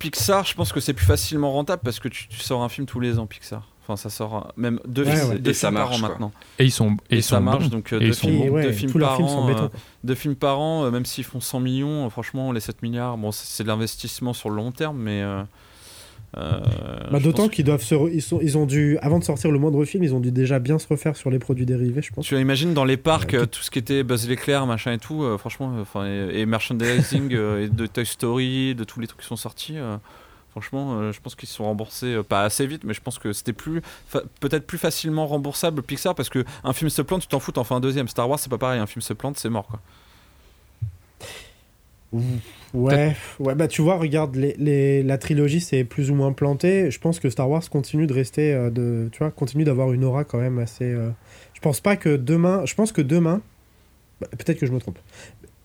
Pixar, 0.00 0.44
je 0.44 0.54
pense 0.54 0.72
que 0.72 0.80
c'est 0.80 0.94
plus 0.94 1.06
facilement 1.06 1.52
rentable 1.52 1.82
parce 1.84 2.00
que 2.00 2.08
tu, 2.08 2.26
tu 2.26 2.38
sors 2.40 2.62
un 2.62 2.68
film 2.68 2.86
tous 2.86 2.98
les 3.00 3.18
ans, 3.20 3.26
Pixar. 3.26 3.68
Enfin, 3.82 3.96
ça 3.96 4.10
sort 4.10 4.36
euh, 4.36 4.40
même 4.56 4.80
deux, 4.86 5.04
Ouais, 5.04 5.14
films, 5.16 5.30
ouais. 5.30 5.38
deux 5.38 5.50
Et 5.50 5.54
ça 5.54 5.68
films 5.68 5.78
par 5.80 5.92
an 5.92 5.98
quoi. 5.98 6.08
maintenant. 6.08 6.32
Et 6.58 6.64
ils 6.64 6.70
sont, 6.70 6.96
et 7.10 7.14
Et, 7.14 7.18
ils 7.18 7.22
ça 7.22 7.36
sont 7.36 7.42
marche, 7.42 7.64
bons. 7.64 7.68
donc 7.68 7.92
euh, 7.92 8.00
Et 8.00 8.06
deux, 8.08 8.12
films, 8.12 8.40
ouais, 8.50 8.62
deux 8.62 8.72
films 8.72 8.92
par 8.92 9.16
films 9.16 9.28
sont 9.28 9.38
an, 9.38 9.48
euh, 9.50 9.68
deux 10.04 10.14
films 10.14 10.36
par 10.36 10.58
an, 10.60 10.84
euh, 10.84 10.90
même 10.90 11.04
s'ils 11.06 11.24
font 11.24 11.40
100 11.40 11.60
millions, 11.60 12.06
euh, 12.06 12.10
franchement, 12.10 12.50
les 12.52 12.60
7 12.60 12.82
milliards, 12.82 13.16
bon, 13.18 13.30
c'est 13.32 13.46
c'est 13.46 13.62
de 13.62 13.68
l'investissement 13.68 14.32
sur 14.32 14.50
le 14.50 14.56
long 14.56 14.72
terme, 14.72 14.98
mais. 14.98 15.22
Euh, 16.36 16.60
Bah, 17.10 17.18
D'autant 17.20 17.48
qu'ils 17.48 17.64
doivent 17.64 17.82
se, 17.82 17.94
re- 17.94 18.10
ils, 18.12 18.22
sont, 18.22 18.38
ils 18.40 18.56
ont 18.56 18.66
dû, 18.66 18.98
avant 19.02 19.18
de 19.18 19.24
sortir 19.24 19.50
le 19.50 19.58
moindre 19.58 19.84
film, 19.84 20.04
ils 20.04 20.14
ont 20.14 20.20
dû 20.20 20.30
déjà 20.32 20.58
bien 20.58 20.78
se 20.78 20.86
refaire 20.86 21.16
sur 21.16 21.30
les 21.30 21.38
produits 21.38 21.66
dérivés, 21.66 22.02
je 22.02 22.12
pense. 22.12 22.26
Tu 22.26 22.38
imagines 22.38 22.72
dans 22.74 22.84
les 22.84 22.96
parcs, 22.96 23.32
Ouais, 23.32 23.40
euh, 23.40 23.46
tout 23.46 23.62
ce 23.62 23.70
qui 23.70 23.78
était 23.78 24.02
Buzz 24.02 24.28
l'éclair, 24.28 24.66
machin 24.66 24.92
et 24.92 24.98
tout, 24.98 25.22
euh, 25.24 25.38
franchement, 25.38 25.72
enfin, 25.80 26.06
et, 26.06 26.40
et 26.40 26.46
merchandising, 26.46 27.30
euh, 27.34 27.64
et 27.64 27.68
de 27.68 27.86
Toy 27.86 28.06
Story, 28.06 28.74
de 28.74 28.84
tous 28.84 29.00
les 29.00 29.06
trucs 29.06 29.20
qui 29.20 29.26
sont 29.26 29.36
sortis, 29.36 29.76
euh, 29.76 29.96
franchement, 30.50 30.98
euh, 31.00 31.12
je 31.12 31.20
pense 31.20 31.34
qu'ils 31.34 31.48
se 31.48 31.54
sont 31.56 31.64
remboursés, 31.64 32.14
euh, 32.14 32.22
pas 32.22 32.42
assez 32.42 32.66
vite, 32.66 32.84
mais 32.84 32.94
je 32.94 33.00
pense 33.00 33.18
que 33.18 33.32
c'était 33.32 33.52
plus, 33.52 33.82
peut-être 34.40 34.66
plus 34.66 34.78
facilement 34.78 35.26
remboursable 35.26 35.82
Pixar, 35.82 36.14
parce 36.14 36.28
que 36.28 36.44
un 36.64 36.72
film 36.72 36.90
se 36.90 37.02
plante, 37.02 37.22
tu 37.22 37.28
t'en 37.28 37.40
fous, 37.40 37.52
t'en 37.52 37.64
fais 37.64 37.74
un 37.74 37.80
deuxième. 37.80 38.08
Star 38.08 38.28
Wars, 38.28 38.38
c'est 38.38 38.50
pas 38.50 38.58
pareil, 38.58 38.78
un 38.80 38.86
film 38.86 39.02
se 39.02 39.12
plante, 39.12 39.36
c'est 39.38 39.50
mort, 39.50 39.66
quoi. 39.66 39.80
Ouais, 42.72 43.16
ouais, 43.40 43.54
bah 43.54 43.68
tu 43.68 43.82
vois, 43.82 43.96
regarde, 43.96 44.36
les, 44.36 44.54
les- 44.58 45.02
la 45.02 45.18
trilogie 45.18 45.60
c'est 45.60 45.84
plus 45.84 46.10
ou 46.10 46.14
moins 46.14 46.32
planté. 46.32 46.90
Je 46.90 46.98
pense 47.00 47.18
que 47.20 47.30
Star 47.30 47.48
Wars 47.50 47.68
continue 47.70 48.06
de 48.06 48.12
rester, 48.12 48.52
euh, 48.52 48.70
de, 48.70 49.08
tu 49.12 49.18
vois, 49.18 49.30
continue 49.30 49.64
d'avoir 49.64 49.92
une 49.92 50.04
aura 50.04 50.24
quand 50.24 50.38
même 50.38 50.58
assez. 50.58 50.84
euh, 50.84 51.10
Je 51.54 51.60
pense 51.60 51.80
pas 51.80 51.96
que 51.96 52.16
demain, 52.16 52.62
je 52.66 52.74
pense 52.74 52.92
que 52.92 53.02
demain, 53.02 53.42
bah, 54.20 54.28
peut-être 54.32 54.58
que 54.58 54.66
je 54.66 54.72
me 54.72 54.78
trompe. 54.80 54.98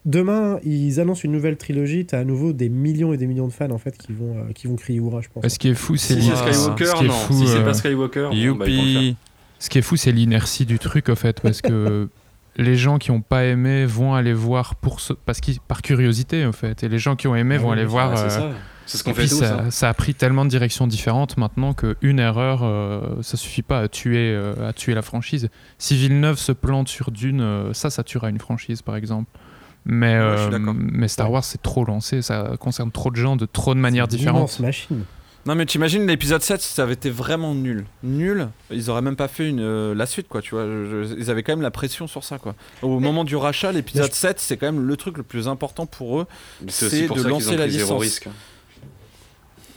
Demain, 0.05 0.59
ils 0.63 0.99
annoncent 0.99 1.21
une 1.23 1.31
nouvelle 1.31 1.57
trilogie, 1.57 2.05
t'as 2.05 2.19
à 2.19 2.23
nouveau 2.23 2.53
des 2.53 2.69
millions 2.69 3.11
et 3.11 3.17
des 3.17 3.25
millions 3.25 3.47
de 3.47 3.53
fans 3.53 3.71
en 3.71 3.79
fait 3.79 3.97
qui 3.97 4.13
vont, 4.13 4.37
euh, 4.37 4.51
qui 4.53 4.67
vont 4.67 4.75
crier 4.75 4.99
hurrah, 4.99 5.21
je 5.21 5.29
pense. 5.33 5.47
Ce 5.47 5.57
qui 5.57 5.69
est 5.69 5.73
fou, 5.73 5.95
c'est 5.95 6.13
Si 6.13 6.21
c'est 6.21 6.35
Skywalker, 6.35 6.85
ce 6.85 6.95
qui 6.95 7.05
est 7.05 7.07
non. 7.07 7.13
fou, 7.13 7.33
si 7.33 7.47
c'est 7.47 7.63
pas 7.63 7.73
Skywalker, 7.73 8.29
bon, 8.31 8.55
bah. 8.55 8.67
Youpi 8.69 9.15
Ce 9.57 9.69
qui 9.69 9.79
est 9.79 9.81
fou, 9.81 9.95
c'est 9.95 10.11
l'inertie 10.11 10.65
du 10.65 10.77
truc, 10.77 11.09
en 11.09 11.15
fait, 11.15 11.41
parce 11.41 11.61
que 11.61 12.07
les 12.57 12.75
gens 12.75 12.97
qui 12.97 13.11
n'ont 13.11 13.21
pas 13.21 13.43
aimé 13.45 13.85
vont 13.85 14.13
aller 14.13 14.33
voir 14.33 14.75
pour 14.75 14.99
ce... 14.99 15.13
parce 15.13 15.39
qu'ils 15.41 15.59
par 15.59 15.81
curiosité, 15.81 16.45
en 16.45 16.51
fait, 16.51 16.83
et 16.83 16.89
les 16.89 16.99
gens 16.99 17.15
qui 17.15 17.27
ont 17.27 17.35
aimé 17.35 17.55
Ah 17.57 17.61
vont 17.61 17.67
oui, 17.69 17.73
aller 17.73 17.85
voir. 17.85 18.11
Euh, 18.11 18.15
c'est 18.29 18.29
ça. 18.39 18.49
C'est 18.87 18.99
ce 18.99 19.03
qu'on 19.03 19.11
et 19.11 19.13
fait 19.15 19.21
puis 19.21 19.29
tous. 19.29 19.39
ça, 19.39 19.61
hein. 19.61 19.71
ça 19.71 19.89
a 19.89 19.93
pris 19.95 20.13
tellement 20.13 20.45
de 20.45 20.49
directions 20.51 20.85
différentes 20.85 21.37
maintenant 21.37 21.73
qu'une 21.73 22.19
erreur, 22.19 22.59
euh, 22.61 23.01
ça 23.23 23.35
suffit 23.35 23.63
pas 23.63 23.79
à 23.79 23.87
tuer, 23.87 24.31
euh, 24.31 24.69
à 24.69 24.73
tuer 24.73 24.93
la 24.93 25.01
franchise. 25.01 25.49
Si 25.79 25.95
Villeneuve 25.97 26.37
se 26.37 26.51
plante 26.51 26.87
sur 26.87 27.09
Dune, 27.09 27.41
euh, 27.41 27.73
ça, 27.73 27.89
ça 27.89 28.03
tuera 28.03 28.29
une 28.29 28.37
franchise, 28.39 28.83
par 28.83 28.95
exemple. 28.95 29.29
Mais, 29.87 30.13
Ouais, 30.15 30.21
euh, 30.21 30.59
mais 30.75 31.07
Star. 31.07 31.31
Wars, 31.31 31.43
c'est 31.43 31.61
trop 31.61 31.83
lancé, 31.83 32.21
ça 32.21 32.51
concerne 32.59 32.91
trop 32.91 33.09
de 33.11 33.15
gens 33.15 33.35
de 33.35 33.45
trop 33.45 33.73
de 33.73 33.79
manières 33.79 34.05
C'est 34.07 34.13
une 34.15 34.19
différentes. 34.19 34.37
immense 34.39 34.59
machine. 34.59 35.03
Non 35.45 35.53
mais 35.53 35.65
t'imagines 35.67 36.07
l'épisode 36.07 36.41
7 36.41 36.59
si 36.61 36.73
ça 36.73 36.83
avait 36.83 36.93
été 36.93 37.09
vraiment 37.11 37.53
nul. 37.53 37.85
Nul, 38.01 38.49
ils 38.71 38.89
auraient 38.89 39.03
même 39.03 39.15
pas 39.15 39.27
fait 39.27 39.47
une, 39.47 39.59
euh, 39.61 39.93
la 39.93 40.07
suite 40.07 40.27
quoi, 40.27 40.41
tu 40.41 40.55
vois. 40.55 40.65
Je- 40.65 41.03
je- 41.05 41.15
ils 41.19 41.29
avaient 41.29 41.43
quand 41.43 41.51
même 41.51 41.61
la 41.61 41.69
pression 41.71 42.07
sur 42.07 42.23
ça 42.23 42.39
quoi. 42.39 42.55
Au 42.81 42.99
moment 42.99 43.23
du 43.23 43.35
rachat, 43.35 43.71
l'épisode 43.71 44.05
Mais 44.07 44.09
je- 44.11 44.15
7 44.15 44.39
c'est 44.39 44.57
quand 44.57 44.65
même 44.65 44.81
le 44.87 44.97
truc 44.97 45.17
le 45.17 45.23
plus 45.23 45.47
important 45.47 45.85
pour 45.85 46.19
eux. 46.21 46.25
C'est 46.67 47.07
de 47.07 47.21
lancer 47.29 47.53
ont 47.53 47.57
la 47.57 47.67
licence. 47.67 48.01
risque. 48.01 48.27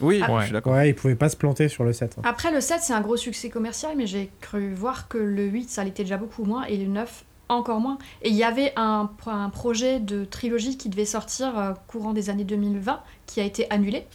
Oui, 0.01 0.23
Ah. 0.25 0.39
je 0.39 0.45
suis 0.45 0.53
d'accord. 0.53 0.75
Ouais, 0.75 0.89
ils 0.91 0.95
pouvaient 0.95 1.17
pas 1.17 1.29
se 1.29 1.37
planter 1.37 1.69
sur 1.69 1.83
le 1.85 1.93
7. 1.93 2.15
hein. 2.19 2.23
Après, 2.25 2.53
le 2.53 2.61
7, 2.61 2.81
c'est 2.83 2.93
un 2.93 3.01
gros 3.01 3.17
succès 3.17 3.51
commercial, 3.51 3.95
mais 3.97 4.07
j'ai 4.07 4.31
cru 4.41 4.73
voir 4.73 5.09
que 5.09 5.19
le 5.19 5.45
8, 5.45 5.69
ça 5.71 5.83
l'était 5.83 6.05
déjà 6.05 6.17
beaucoup 6.17 6.45
moins, 6.45 6.65
et 6.67 6.77
le 6.77 6.87
9, 6.87 7.25
encore 7.49 7.81
moins. 7.81 7.99
Et 8.23 8.29
il 8.29 8.37
y 8.37 8.45
avait 8.45 8.73
un, 8.77 9.11
un 9.27 9.51
projet 9.51 9.99
de 9.99 10.25
trilogie 10.25 10.77
qui 10.79 10.89
devait 10.89 11.05
sortir 11.05 11.59
euh, 11.59 11.73
courant 11.89 12.13
des 12.13 12.31
années 12.31 12.45
2020, 12.45 13.01
qui 13.27 13.41
a 13.41 13.45
été 13.45 13.69
annulé. 13.71 14.07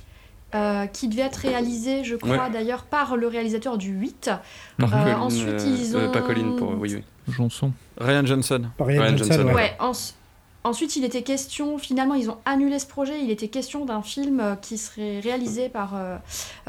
Euh, 0.55 0.85
qui 0.87 1.07
devait 1.07 1.23
être 1.23 1.37
réalisé, 1.37 2.03
je 2.03 2.15
crois 2.15 2.37
Ouais. 2.45 2.49
d'ailleurs, 2.51 2.83
par 2.83 3.15
le 3.17 3.27
réalisateur 3.27 3.77
du 3.77 3.89
8. 3.91 4.29
Par 4.77 4.93
Euh, 4.95 5.03
Colin, 5.03 5.19
ensuite, 5.19 5.47
euh, 5.47 5.75
ils 5.77 5.95
euh, 5.95 6.07
ont- 6.07 6.11
pas 6.11 6.21
Colin, 6.21 6.55
pour. 6.57 6.69
Oui, 6.77 6.95
oui. 6.95 7.03
Jonson. 7.33 7.71
Ryan 7.99 8.25
Johnson. 8.25 8.63
Par 8.77 8.87
Ryan 8.87 9.01
Ryan 9.03 9.17
Johnson, 9.17 9.33
Johnson, 9.33 9.47
ouais. 9.47 9.53
Ouais, 9.55 9.75
ens- 9.79 10.13
ensuite 10.65 10.95
il 10.97 11.03
était 11.05 11.21
question, 11.23 11.77
finalement 11.77 12.15
ils 12.15 12.29
ont 12.29 12.37
annulé 12.45 12.79
ce 12.79 12.85
projet, 12.85 13.21
il 13.21 13.31
était 13.31 13.47
question 13.49 13.85
d'un 13.85 14.01
film 14.01 14.57
qui 14.61 14.77
serait 14.77 15.19
réalisé 15.21 15.69
par 15.69 15.93
euh, 15.95 16.17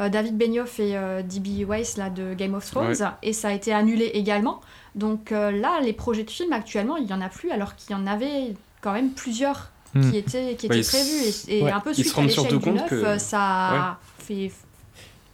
David 0.08 0.36
Benioff 0.36 0.78
et 0.80 0.96
euh, 0.96 1.22
D.B. 1.22 1.68
Weiss 1.68 1.96
là, 1.96 2.10
de 2.10 2.34
Game 2.34 2.54
of 2.54 2.68
Thrones, 2.70 2.94
et 3.22 3.32
ça 3.32 3.48
a 3.48 3.52
été 3.52 3.72
annulé 3.72 4.06
également. 4.14 4.60
Donc 4.94 5.32
euh, 5.32 5.50
là, 5.50 5.80
les 5.82 5.92
projets 5.92 6.22
de 6.24 6.30
films 6.30 6.52
actuellement, 6.52 6.96
il 6.96 7.06
n'y 7.06 7.12
en 7.12 7.20
a 7.20 7.28
plus, 7.28 7.50
alors 7.50 7.74
qu'il 7.76 7.90
y 7.96 7.98
en 7.98 8.06
avait 8.06 8.54
quand 8.80 8.92
même 8.92 9.10
plusieurs 9.10 9.70
Hmm. 9.94 10.10
qui 10.10 10.16
étaient, 10.18 10.54
qui 10.56 10.68
Bah, 10.68 10.76
étaient 10.76 10.84
ils 10.84 10.88
prévus, 10.90 11.44
et, 11.48 11.58
et 11.58 11.62
Ouais. 11.62 11.70
un 11.70 11.80
peu 11.80 11.94
suite 11.94 12.08
à 12.12 12.16
rendent 12.16 12.24
l'échec 12.26 12.40
surtout 12.40 12.58
du 12.58 12.64
compte 12.64 12.74
neuf, 12.76 12.88
que- 12.90 12.94
euh, 12.96 13.18
ça 13.18 13.38
a 13.40 13.98
fait... 14.18 14.50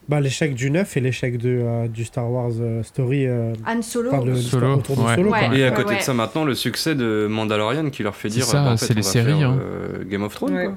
Bah, 0.09 0.21
l'échec 0.21 0.55
du 0.55 0.71
9 0.73 0.97
et 0.97 1.01
l'échec 1.01 1.39
de, 1.39 1.49
euh, 1.63 1.87
du 1.89 2.05
Star 2.05 2.29
Wars 2.31 2.51
euh, 2.61 2.83
Story. 2.83 3.27
euh, 3.27 3.53
Han 3.67 3.81
Solo. 3.81 4.11
enfin, 4.13 4.25
le- 4.25 4.35
Solo, 4.37 4.75
autour 4.75 4.97
de 4.97 5.03
ouais. 5.03 5.15
Solo. 5.15 5.31
Ouais. 5.31 5.57
Et 5.59 5.65
à 5.65 5.71
Ouais, 5.71 5.77
côté 5.77 5.91
ouais. 5.91 5.97
de 5.99 6.03
ça, 6.03 6.13
maintenant, 6.15 6.45
le 6.45 6.55
succès 6.57 6.95
de 6.97 7.29
Mandalorian 7.31 7.91
qui 7.91 8.03
leur 8.03 8.17
fait 8.17 8.29
C'est 8.29 8.37
dire 8.37 8.45
ça, 8.45 8.65
bah, 8.65 8.73
en 8.73 8.77
fait, 8.77 8.87
c'est 8.87 8.95
les 8.95 9.03
séries, 9.03 9.39
faire, 9.39 9.51
hein. 9.51 9.59
euh, 9.63 10.05
Game 10.05 10.23
of 10.25 10.35
Thrones. 10.35 10.55
Ouais. 10.55 10.65
quoi. 10.67 10.77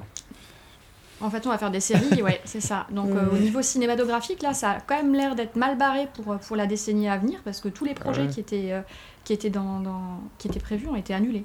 En 1.20 1.30
fait, 1.30 1.44
on 1.46 1.50
va 1.50 1.58
faire 1.58 1.70
des 1.70 1.80
séries, 1.80 2.22
ouais, 2.22 2.40
c'est 2.44 2.60
ça. 2.60 2.86
Donc, 2.90 3.10
euh, 3.10 3.26
au 3.32 3.38
niveau 3.38 3.60
cinématographique, 3.62 4.42
là, 4.42 4.52
ça 4.54 4.70
a 4.72 4.80
quand 4.80 4.96
même 4.96 5.14
l'air 5.14 5.34
d'être 5.34 5.56
mal 5.56 5.76
barré 5.78 6.06
pour, 6.14 6.36
pour 6.36 6.54
la 6.56 6.66
décennie 6.66 7.08
à 7.08 7.16
venir, 7.16 7.40
parce 7.44 7.60
que 7.60 7.68
tous 7.68 7.84
les 7.84 7.94
projets 7.94 8.22
Ouais. 8.22 8.28
qui 8.28 8.40
étaient, 8.40 8.72
euh, 8.72 8.80
qui, 9.24 9.32
étaient 9.32 9.50
dans, 9.50 9.80
dans- 9.80 10.20
qui 10.38 10.48
étaient 10.48 10.60
prévus 10.60 10.86
ont 10.86 10.96
été 10.96 11.12
annulés. 11.14 11.44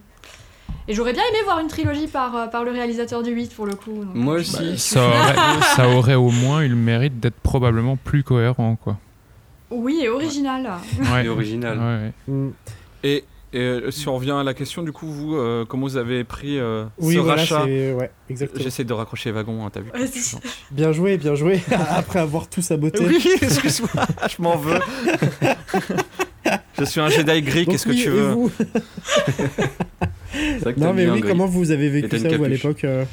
Et 0.87 0.93
j'aurais 0.93 1.13
bien 1.13 1.23
aimé 1.29 1.39
voir 1.43 1.59
une 1.59 1.67
trilogie 1.67 2.07
par, 2.07 2.35
euh, 2.35 2.47
par 2.47 2.63
le 2.63 2.71
réalisateur 2.71 3.23
du 3.23 3.31
8, 3.31 3.53
pour 3.53 3.65
le 3.65 3.75
coup. 3.75 4.05
donc, 4.05 4.15
Moi 4.15 4.35
euh, 4.35 4.39
aussi. 4.39 4.77
Ça 4.77 5.01
aurait, 5.07 5.61
ça 5.75 5.89
aurait 5.89 6.15
au 6.15 6.31
moins 6.31 6.61
eu 6.61 6.69
le 6.69 6.75
mérite 6.75 7.19
d'être 7.19 7.39
probablement 7.39 7.95
plus 7.95 8.23
cohérent, 8.23 8.75
quoi. 8.75 8.97
Oui, 9.71 9.99
et 10.01 10.09
original. 10.09 10.71
Ouais. 11.13 11.25
Et 11.25 11.29
original. 11.29 11.77
Ouais, 11.77 11.83
ouais. 11.83 12.33
Mm. 12.33 12.51
Et, 13.03 13.23
et, 13.51 13.59
euh, 13.59 13.91
si 13.91 14.07
on 14.07 14.15
revient 14.15 14.31
à 14.39 14.43
la 14.43 14.53
question, 14.53 14.83
du 14.83 14.91
coup, 14.91 15.07
vous, 15.07 15.35
euh, 15.35 15.65
comment 15.67 15.87
vous 15.87 15.97
avez 15.97 16.23
pris 16.23 16.59
euh, 16.59 16.85
Oui, 16.99 17.15
ce 17.15 17.19
voilà, 17.19 17.41
rachat. 17.41 17.65
J'essaie 18.55 18.83
de 18.83 18.93
raccrocher 18.93 19.29
les 19.29 19.35
wagons, 19.35 19.65
hein, 19.65 19.71
t'as 19.71 19.81
vu. 19.81 19.91
Bien 20.71 20.91
joué, 20.91 21.17
bien 21.17 21.33
joué. 21.35 21.61
Après 21.89 22.19
avoir 22.19 22.47
tout 22.47 22.61
saboté. 22.61 23.03
Oui, 23.05 23.27
excuse-moi, 23.41 24.05
je 24.29 24.41
m'en 24.41 24.55
veux. 24.55 24.79
Je 26.79 26.85
suis 26.85 26.99
un 26.99 27.09
Jedi 27.09 27.41
gris, 27.41 27.65
qu'est-ce 27.65 27.85
que 27.85 27.91
oui, 27.91 28.01
tu 28.01 28.07
et 28.07 28.11
veux 28.11 28.35
Non, 30.77 30.93
mais 30.93 31.09
oui, 31.09 31.21
gris. 31.21 31.29
comment 31.29 31.45
vous 31.45 31.71
avez 31.71 31.89
vécu 31.89 32.17
ça, 32.19 32.35
vous, 32.37 32.43
à 32.43 32.47
l'époque 32.49 32.83
euh 32.83 33.05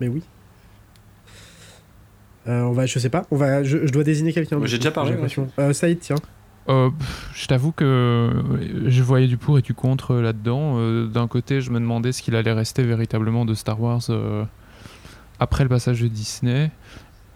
Mais 0.00 0.08
oui. 0.08 0.22
Euh, 2.48 2.62
on 2.62 2.72
va, 2.72 2.86
je 2.86 2.98
sais 2.98 3.08
pas, 3.08 3.26
on 3.30 3.36
va, 3.36 3.64
je, 3.64 3.86
je 3.86 3.92
dois 3.92 4.04
désigner 4.04 4.32
quelqu'un. 4.32 4.58
J'ai 4.64 4.78
déjà 4.78 4.92
parlé. 4.92 5.14
Euh, 5.58 5.72
Saïd, 5.72 5.98
tiens. 5.98 6.16
Euh, 6.68 6.90
je 7.34 7.46
t'avoue 7.46 7.72
que 7.72 8.30
je 8.86 9.02
voyais 9.02 9.28
du 9.28 9.36
pour 9.36 9.58
et 9.58 9.62
du 9.62 9.74
contre 9.74 10.16
là-dedans. 10.16 10.74
Euh, 10.78 11.06
D'un 11.06 11.28
côté, 11.28 11.60
je 11.60 11.70
me 11.70 11.78
demandais 11.78 12.12
ce 12.12 12.22
qu'il 12.22 12.34
allait 12.34 12.52
rester 12.52 12.82
véritablement 12.82 13.44
de 13.44 13.54
Star 13.54 13.80
Wars 13.80 14.02
euh, 14.10 14.44
après 15.38 15.62
le 15.64 15.68
passage 15.68 16.00
de 16.00 16.08
Disney. 16.08 16.70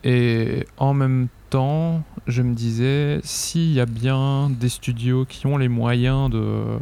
Et 0.04 0.66
en 0.78 0.94
même 0.94 1.28
temps, 1.50 2.02
je 2.26 2.42
me 2.42 2.54
disais, 2.54 3.20
s'il 3.22 3.72
y 3.72 3.80
a 3.80 3.86
bien 3.86 4.50
des 4.50 4.68
studios 4.68 5.24
qui 5.24 5.46
ont 5.46 5.58
les 5.58 5.68
moyens 5.68 6.30
de... 6.30 6.78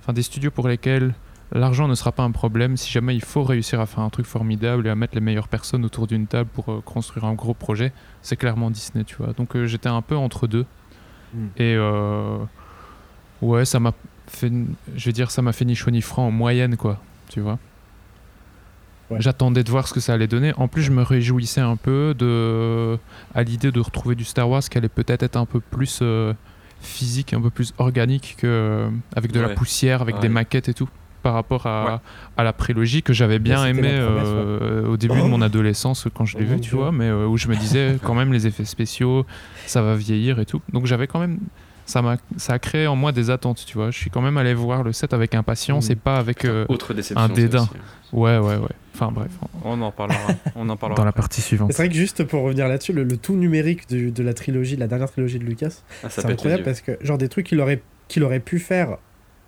Enfin, 0.00 0.12
des 0.12 0.22
studios 0.22 0.50
pour 0.50 0.68
lesquels 0.68 1.14
l'argent 1.52 1.88
ne 1.88 1.94
sera 1.94 2.12
pas 2.12 2.22
un 2.22 2.30
problème, 2.30 2.76
si 2.76 2.90
jamais 2.90 3.14
il 3.14 3.22
faut 3.22 3.42
réussir 3.42 3.80
à 3.80 3.86
faire 3.86 4.00
un 4.00 4.10
truc 4.10 4.26
formidable 4.26 4.86
et 4.86 4.90
à 4.90 4.94
mettre 4.94 5.14
les 5.14 5.20
meilleures 5.20 5.48
personnes 5.48 5.84
autour 5.84 6.06
d'une 6.06 6.26
table 6.26 6.50
pour 6.52 6.70
euh, 6.70 6.80
construire 6.84 7.24
un 7.24 7.34
gros 7.34 7.54
projet, 7.54 7.92
c'est 8.22 8.36
clairement 8.36 8.70
Disney, 8.70 9.04
tu 9.04 9.16
vois. 9.16 9.32
Donc 9.32 9.56
euh, 9.56 9.66
j'étais 9.66 9.88
un 9.88 10.02
peu 10.02 10.16
entre 10.16 10.46
deux. 10.46 10.66
Mm. 11.32 11.46
Et 11.56 11.74
euh, 11.76 12.38
ouais, 13.40 13.64
ça 13.64 13.80
m'a 13.80 13.92
fait, 14.26 14.52
je 14.96 15.04
vais 15.04 15.12
dire, 15.12 15.30
ça 15.30 15.42
m'a 15.42 15.52
fait 15.52 15.64
ni 15.64 15.74
chaud 15.74 15.90
ni 15.90 16.02
froid 16.02 16.24
en 16.24 16.30
moyenne, 16.30 16.76
quoi, 16.76 17.00
tu 17.28 17.40
vois. 17.40 17.58
Ouais. 19.10 19.18
J'attendais 19.20 19.62
de 19.64 19.70
voir 19.70 19.86
ce 19.86 19.92
que 19.94 20.00
ça 20.00 20.14
allait 20.14 20.26
donner. 20.26 20.52
En 20.56 20.66
plus, 20.68 20.82
je 20.82 20.90
me 20.90 21.02
réjouissais 21.02 21.60
un 21.60 21.76
peu 21.76 22.14
de, 22.18 22.96
à 23.34 23.42
l'idée 23.42 23.70
de 23.70 23.80
retrouver 23.80 24.14
du 24.14 24.24
Star 24.24 24.48
Wars 24.48 24.62
qui 24.62 24.78
allait 24.78 24.88
peut-être 24.88 25.22
être 25.22 25.36
un 25.36 25.44
peu 25.46 25.60
plus 25.60 25.98
euh, 26.02 26.32
physique, 26.80 27.34
un 27.34 27.40
peu 27.40 27.50
plus 27.50 27.74
organique 27.78 28.36
que 28.38 28.88
avec 29.14 29.30
de 29.32 29.40
la 29.40 29.50
poussière, 29.50 30.00
avec 30.02 30.16
Ouais. 30.16 30.20
des 30.22 30.28
maquettes 30.30 30.68
et 30.70 30.74
tout, 30.74 30.88
par 31.22 31.34
rapport 31.34 31.66
à, 31.66 31.84
Ouais. 31.84 31.98
à 32.38 32.44
la 32.44 32.52
prélogie 32.54 33.02
que 33.02 33.12
j'avais 33.12 33.38
bien 33.38 33.62
Ouais, 33.62 33.74
c'était 33.74 33.78
aimé 33.88 33.90
euh, 33.92 34.86
au 34.88 34.96
début 34.96 35.18
de 35.20 35.26
mon 35.26 35.42
adolescence 35.42 36.06
quand 36.14 36.24
je 36.24 36.38
l'ai 36.38 36.44
Oh 36.46 36.54
vu, 36.54 36.60
tu 36.60 36.70
Dieu. 36.70 36.78
vois, 36.78 36.90
mais 36.92 37.08
euh, 37.08 37.26
où 37.26 37.36
je 37.36 37.48
me 37.48 37.56
disais 37.56 37.98
quand 38.02 38.14
même 38.14 38.32
les 38.32 38.46
effets 38.46 38.64
spéciaux, 38.64 39.26
ça 39.66 39.82
va 39.82 39.94
vieillir 39.96 40.38
et 40.40 40.46
tout. 40.46 40.62
Donc 40.72 40.86
j'avais 40.86 41.06
quand 41.06 41.20
même 41.20 41.38
ça 41.86 42.02
m'a 42.02 42.16
ça 42.36 42.54
a 42.54 42.58
créé 42.58 42.86
en 42.86 42.96
moi 42.96 43.12
des 43.12 43.30
attentes, 43.30 43.64
tu 43.66 43.76
vois. 43.78 43.90
Je 43.90 43.98
suis 43.98 44.10
quand 44.10 44.20
même 44.22 44.36
allé 44.36 44.54
voir 44.54 44.82
le 44.82 44.92
set 44.92 45.12
avec 45.12 45.34
impatience 45.34 45.88
Mm. 45.88 45.92
et 45.92 45.96
pas 45.96 46.16
avec 46.16 46.44
euh, 46.44 46.64
Autre 46.68 46.94
déception. 46.94 47.24
un 47.24 47.28
dédain. 47.28 47.68
ouais 48.12 48.38
ouais 48.38 48.56
ouais. 48.56 48.68
Enfin 48.94 49.10
bref, 49.12 49.30
On 49.64 49.80
en 49.82 49.90
parlera. 49.90 50.18
On 50.54 50.68
en 50.68 50.76
parlera. 50.76 50.96
dans 50.96 51.04
la 51.04 51.12
partie 51.12 51.40
suivante. 51.40 51.72
C'est 51.72 51.78
vrai 51.82 51.88
que 51.88 51.94
juste 51.96 52.22
pour 52.24 52.42
revenir 52.44 52.68
là-dessus, 52.68 52.92
le, 52.92 53.02
le 53.02 53.16
tout 53.16 53.34
numérique 53.34 53.88
de 53.90 54.22
la 54.22 54.34
trilogie, 54.34 54.76
de 54.76 54.80
la 54.80 54.86
dernière 54.86 55.10
trilogie 55.10 55.38
de 55.40 55.44
Lucas, 55.44 55.82
Ah, 56.04 56.10
ça 56.10 56.22
c'est 56.22 56.30
incroyable 56.30 56.62
parce 56.62 56.80
que 56.80 56.92
genre 57.02 57.18
des 57.18 57.28
trucs 57.28 57.46
qu'il 57.46 57.60
aurait 57.60 57.82
qu'il 58.08 58.22
aurait 58.22 58.38
pu 58.40 58.58
faire 58.60 58.98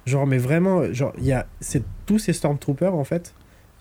genre 0.07 0.27
mais 0.27 0.39
vraiment 0.39 0.93
genre 0.93 1.13
il 1.19 1.25
y 1.27 1.33
a 1.33 1.47
c'est 1.61 1.83
tous 2.07 2.19
ces 2.19 2.33
stormtroopers 2.33 2.95
en 2.95 3.05
fait 3.05 3.35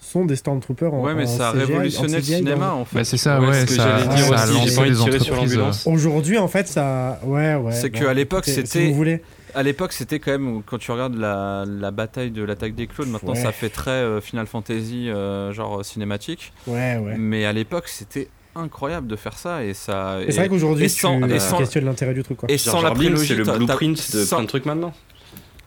sont 0.06 0.26
des 0.26 0.36
stormtroopers 0.36 0.94
en 0.94 1.02
Ouais, 1.02 1.14
mais 1.16 1.24
en 1.24 1.28
ça 1.28 1.50
a 1.50 1.54
CGI, 1.54 1.64
révolutionné 1.66 2.16
le 2.18 2.22
cinéma 2.24 2.68
dans- 2.68 2.80
en 2.82 2.86
fait. 2.86 2.96
Bah, 3.00 3.04
c'est 3.04 3.18
ça, 3.18 3.40
Ouais, 3.42 3.48
ouais, 3.48 3.62
ce 3.62 3.66
que 3.66 3.74
ça, 3.74 4.00
j'allais 4.00 4.16
dire 4.16 4.26
ça 4.26 4.34
a 4.36 4.44
aussi, 4.46 4.54
j'ai 4.54 4.60
lancé 4.60 4.76
pas 4.76 4.82
envie 4.82 4.90
de 4.92 4.96
les 4.96 5.02
tirer 5.04 5.20
sur 5.20 5.34
entreprises. 5.34 5.56
l'ambulance. 5.56 5.88
Aujourd'hui 5.88 6.38
en 6.38 6.48
fait 6.48 6.68
ça 6.68 7.20
ouais 7.24 7.56
ouais 7.56 7.72
C'est 7.74 7.90
bon, 7.90 8.00
qu'à 8.00 8.14
l'époque, 8.14 8.46
si 8.46 8.54
c'était- 8.54 8.88
vous 8.88 8.94
voulez 8.96 9.22
À 9.58 9.64
l'époque, 9.64 9.94
c'était 9.94 10.20
quand 10.20 10.32
même, 10.32 10.62
quand 10.66 10.78
tu 10.78 10.92
regardes 10.92 11.16
la, 11.16 11.64
la 11.66 11.90
bataille 11.92 12.30
de 12.32 12.44
l'attaque 12.44 12.76
des 12.76 12.88
clones, 12.88 13.10
maintenant 13.10 13.32
Ouais. 13.34 13.42
ça 13.42 13.54
fait 13.54 13.70
très 13.70 13.90
euh, 13.92 14.20
Final 14.20 14.48
Fantasy, 14.48 15.10
euh, 15.10 15.54
genre 15.54 15.80
euh, 15.80 15.84
cinématique. 15.84 16.52
ouais 16.68 16.98
ouais 16.98 17.16
Mais 17.18 17.46
à 17.46 17.54
l'époque, 17.54 17.88
c'était 17.88 18.28
incroyable 18.54 19.08
de 19.08 19.16
faire 19.16 19.38
ça 19.38 19.64
et 19.64 19.74
ça. 19.74 20.18
C'est 20.28 20.36
vrai 20.36 20.50
qu'aujourd'hui 20.50 20.86
et 20.86 20.90
sans- 20.90 21.20
tu, 21.22 21.30
et 21.30 21.34
tu 21.36 21.40
sans- 21.40 21.58
questionnes 21.58 21.86
l'intérêt 21.86 22.14
du 22.14 22.22
truc 22.24 22.38
quoi 22.38 22.52
et 22.52 22.58
sans 22.58 22.82
la 22.82 22.90
Jar 22.90 22.94
prélogie, 22.96 23.28
c'est 23.28 23.36
le 23.36 23.44
blueprint 23.46 23.96
de 24.14 24.24
sans- 24.26 24.36
plein 24.36 24.44
de 24.44 24.50
trucs 24.50 24.66
maintenant. 24.66 24.94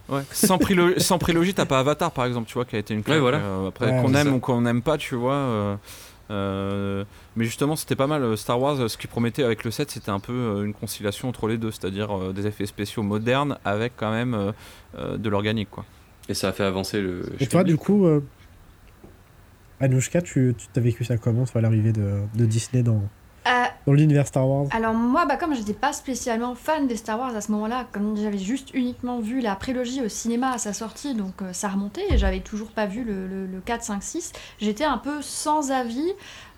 Ouais. 0.08 0.22
Sans, 0.32 0.56
prélo- 0.58 0.98
sans 0.98 1.18
prélogie, 1.18 1.52
t'as 1.54 1.66
pas 1.66 1.78
Avatar 1.80 2.10
par 2.12 2.24
exemple, 2.24 2.48
tu 2.48 2.54
vois, 2.54 2.64
qui 2.64 2.76
a 2.76 2.78
été 2.78 2.94
une 2.94 3.02
claque. 3.02 3.16
Ouais, 3.16 3.20
voilà. 3.20 3.38
euh, 3.38 3.68
après, 3.68 3.90
Ouais, 3.90 4.02
qu'on 4.02 4.14
aime 4.14 4.26
ça. 4.28 4.32
ou 4.32 4.38
qu'on 4.40 4.60
n'aime 4.62 4.82
pas, 4.82 4.96
tu 4.98 5.14
vois. 5.16 5.34
euh, 5.34 5.76
euh, 6.30 7.04
mais 7.36 7.44
justement, 7.44 7.76
c'était 7.76 7.96
pas 7.96 8.06
mal. 8.06 8.36
Star 8.36 8.60
Wars, 8.60 8.90
ce 8.90 8.96
qu'il 8.98 9.08
promettait 9.08 9.42
avec 9.44 9.64
le 9.64 9.70
7, 9.70 9.90
c'était 9.90 10.10
un 10.10 10.18
peu 10.20 10.62
une 10.64 10.74
conciliation 10.74 11.28
entre 11.28 11.46
les 11.48 11.56
deux, 11.58 11.70
c'est-à-dire 11.70 12.14
euh, 12.16 12.32
des 12.32 12.46
effets 12.46 12.66
spéciaux 12.66 13.02
modernes 13.02 13.58
avec 13.64 13.92
quand 13.96 14.10
même 14.10 14.34
euh, 14.34 14.52
euh, 14.98 15.16
de 15.18 15.28
l'organique, 15.28 15.70
quoi. 15.70 15.84
Et 16.28 16.34
ça 16.34 16.48
a 16.48 16.52
fait 16.52 16.64
avancer 16.64 17.00
le. 17.00 17.22
et 17.40 17.46
toi 17.46 17.64
du 17.64 17.76
coup 17.78 18.04
euh, 18.06 18.22
Anouchka 19.80 20.20
tu 20.22 20.54
tu 20.58 20.66
t'as 20.72 20.80
vécu 20.80 21.04
ça 21.04 21.16
comment 21.16 21.44
toi 21.46 21.60
l'arrivée 21.60 21.92
de, 21.92 22.20
de 22.34 22.44
Disney 22.44 22.82
dans 22.82 23.02
Euh, 23.48 23.64
dans 23.86 23.92
l'univers 23.94 24.26
Star 24.26 24.46
Wars 24.48 24.66
Alors 24.72 24.92
moi, 24.94 25.24
bah, 25.26 25.36
comme 25.36 25.54
j'étais 25.54 25.72
pas 25.72 25.92
spécialement 25.92 26.54
fan 26.54 26.86
des 26.86 26.96
Star 26.96 27.18
Wars 27.18 27.34
à 27.34 27.40
ce 27.40 27.50
moment-là, 27.52 27.86
comme 27.92 28.16
j'avais 28.16 28.36
juste 28.38 28.70
uniquement 28.74 29.20
vu 29.20 29.40
la 29.40 29.54
prélogie 29.56 30.02
au 30.02 30.08
cinéma 30.08 30.50
à 30.52 30.58
sa 30.58 30.72
sortie, 30.72 31.14
donc 31.14 31.40
euh, 31.42 31.52
ça 31.52 31.68
remontait, 31.68 32.04
et 32.10 32.18
j'avais 32.18 32.40
toujours 32.40 32.68
pas 32.68 32.86
vu 32.86 33.04
le, 33.04 33.26
le- 33.26 33.46
le 33.46 33.60
4, 33.60 33.82
5, 33.82 34.02
6, 34.02 34.32
j'étais 34.60 34.84
un 34.84 34.98
peu 34.98 35.22
sans 35.22 35.70
avis. 35.70 36.12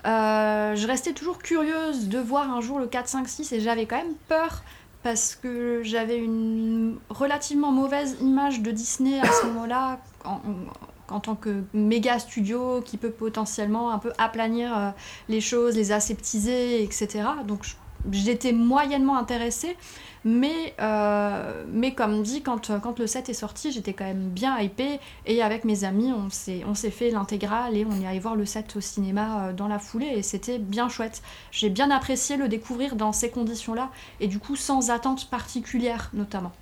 Euh, 0.06 0.74
je 0.74 0.86
restais 0.86 1.12
toujours 1.12 1.38
curieuse 1.38 2.08
de 2.08 2.18
voir 2.18 2.50
un 2.52 2.60
jour 2.60 2.78
le 2.78 2.86
4, 2.86 3.06
5, 3.08 3.28
6, 3.28 3.52
et 3.52 3.60
j'avais 3.60 3.86
quand 3.86 3.96
même 3.98 4.14
peur 4.28 4.62
parce 5.02 5.34
que 5.34 5.80
j'avais 5.82 6.18
une 6.18 6.96
relativement 7.08 7.70
mauvaise 7.72 8.16
image 8.20 8.60
de 8.60 8.70
Disney 8.70 9.18
à 9.20 9.30
ce 9.30 9.46
moment-là 9.46 9.98
en, 10.24 10.32
en- 10.32 10.40
en 11.10 11.20
tant 11.20 11.34
que 11.34 11.62
méga 11.74 12.18
studio 12.18 12.80
qui 12.82 12.96
peut 12.96 13.10
potentiellement 13.10 13.90
un 13.90 13.98
peu 13.98 14.12
aplanir 14.18 14.76
euh, 14.76 14.90
les 15.28 15.40
choses, 15.40 15.76
les 15.76 15.92
aseptiser, 15.92 16.82
etc. 16.82 17.24
Donc 17.46 17.64
j'étais 18.10 18.52
moyennement 18.52 19.16
intéressée, 19.16 19.76
mais, 20.24 20.74
euh, 20.80 21.64
mais 21.68 21.94
comme 21.94 22.22
dit, 22.22 22.42
quand, 22.42 22.70
quand 22.80 22.98
le 22.98 23.06
set 23.06 23.28
est 23.28 23.34
sorti, 23.34 23.72
j'étais 23.72 23.92
quand 23.92 24.04
même 24.04 24.28
bien 24.28 24.58
hypée, 24.58 25.00
et 25.26 25.42
avec 25.42 25.64
mes 25.64 25.84
amis, 25.84 26.12
on 26.12 26.30
s'est 26.30 26.90
fait 26.90 27.10
l'intégrale, 27.10 27.76
et 27.76 27.84
on 27.84 28.00
est 28.00 28.06
allé 28.06 28.18
voir 28.18 28.36
le 28.36 28.46
set 28.46 28.76
au 28.76 28.80
cinéma 28.80 29.48
euh, 29.48 29.52
dans 29.52 29.68
la 29.68 29.78
foulée, 29.78 30.12
et 30.16 30.22
c'était 30.22 30.58
bien 30.58 30.88
chouette. 30.88 31.22
J'ai 31.52 31.70
bien 31.70 31.90
apprécié 31.90 32.36
le 32.36 32.48
découvrir 32.48 32.96
dans 32.96 33.12
ces 33.12 33.30
conditions-là, 33.30 33.90
et 34.20 34.28
du 34.28 34.38
coup 34.38 34.56
sans 34.56 34.90
attente 34.90 35.28
particulière 35.30 36.10
notamment. 36.12 36.52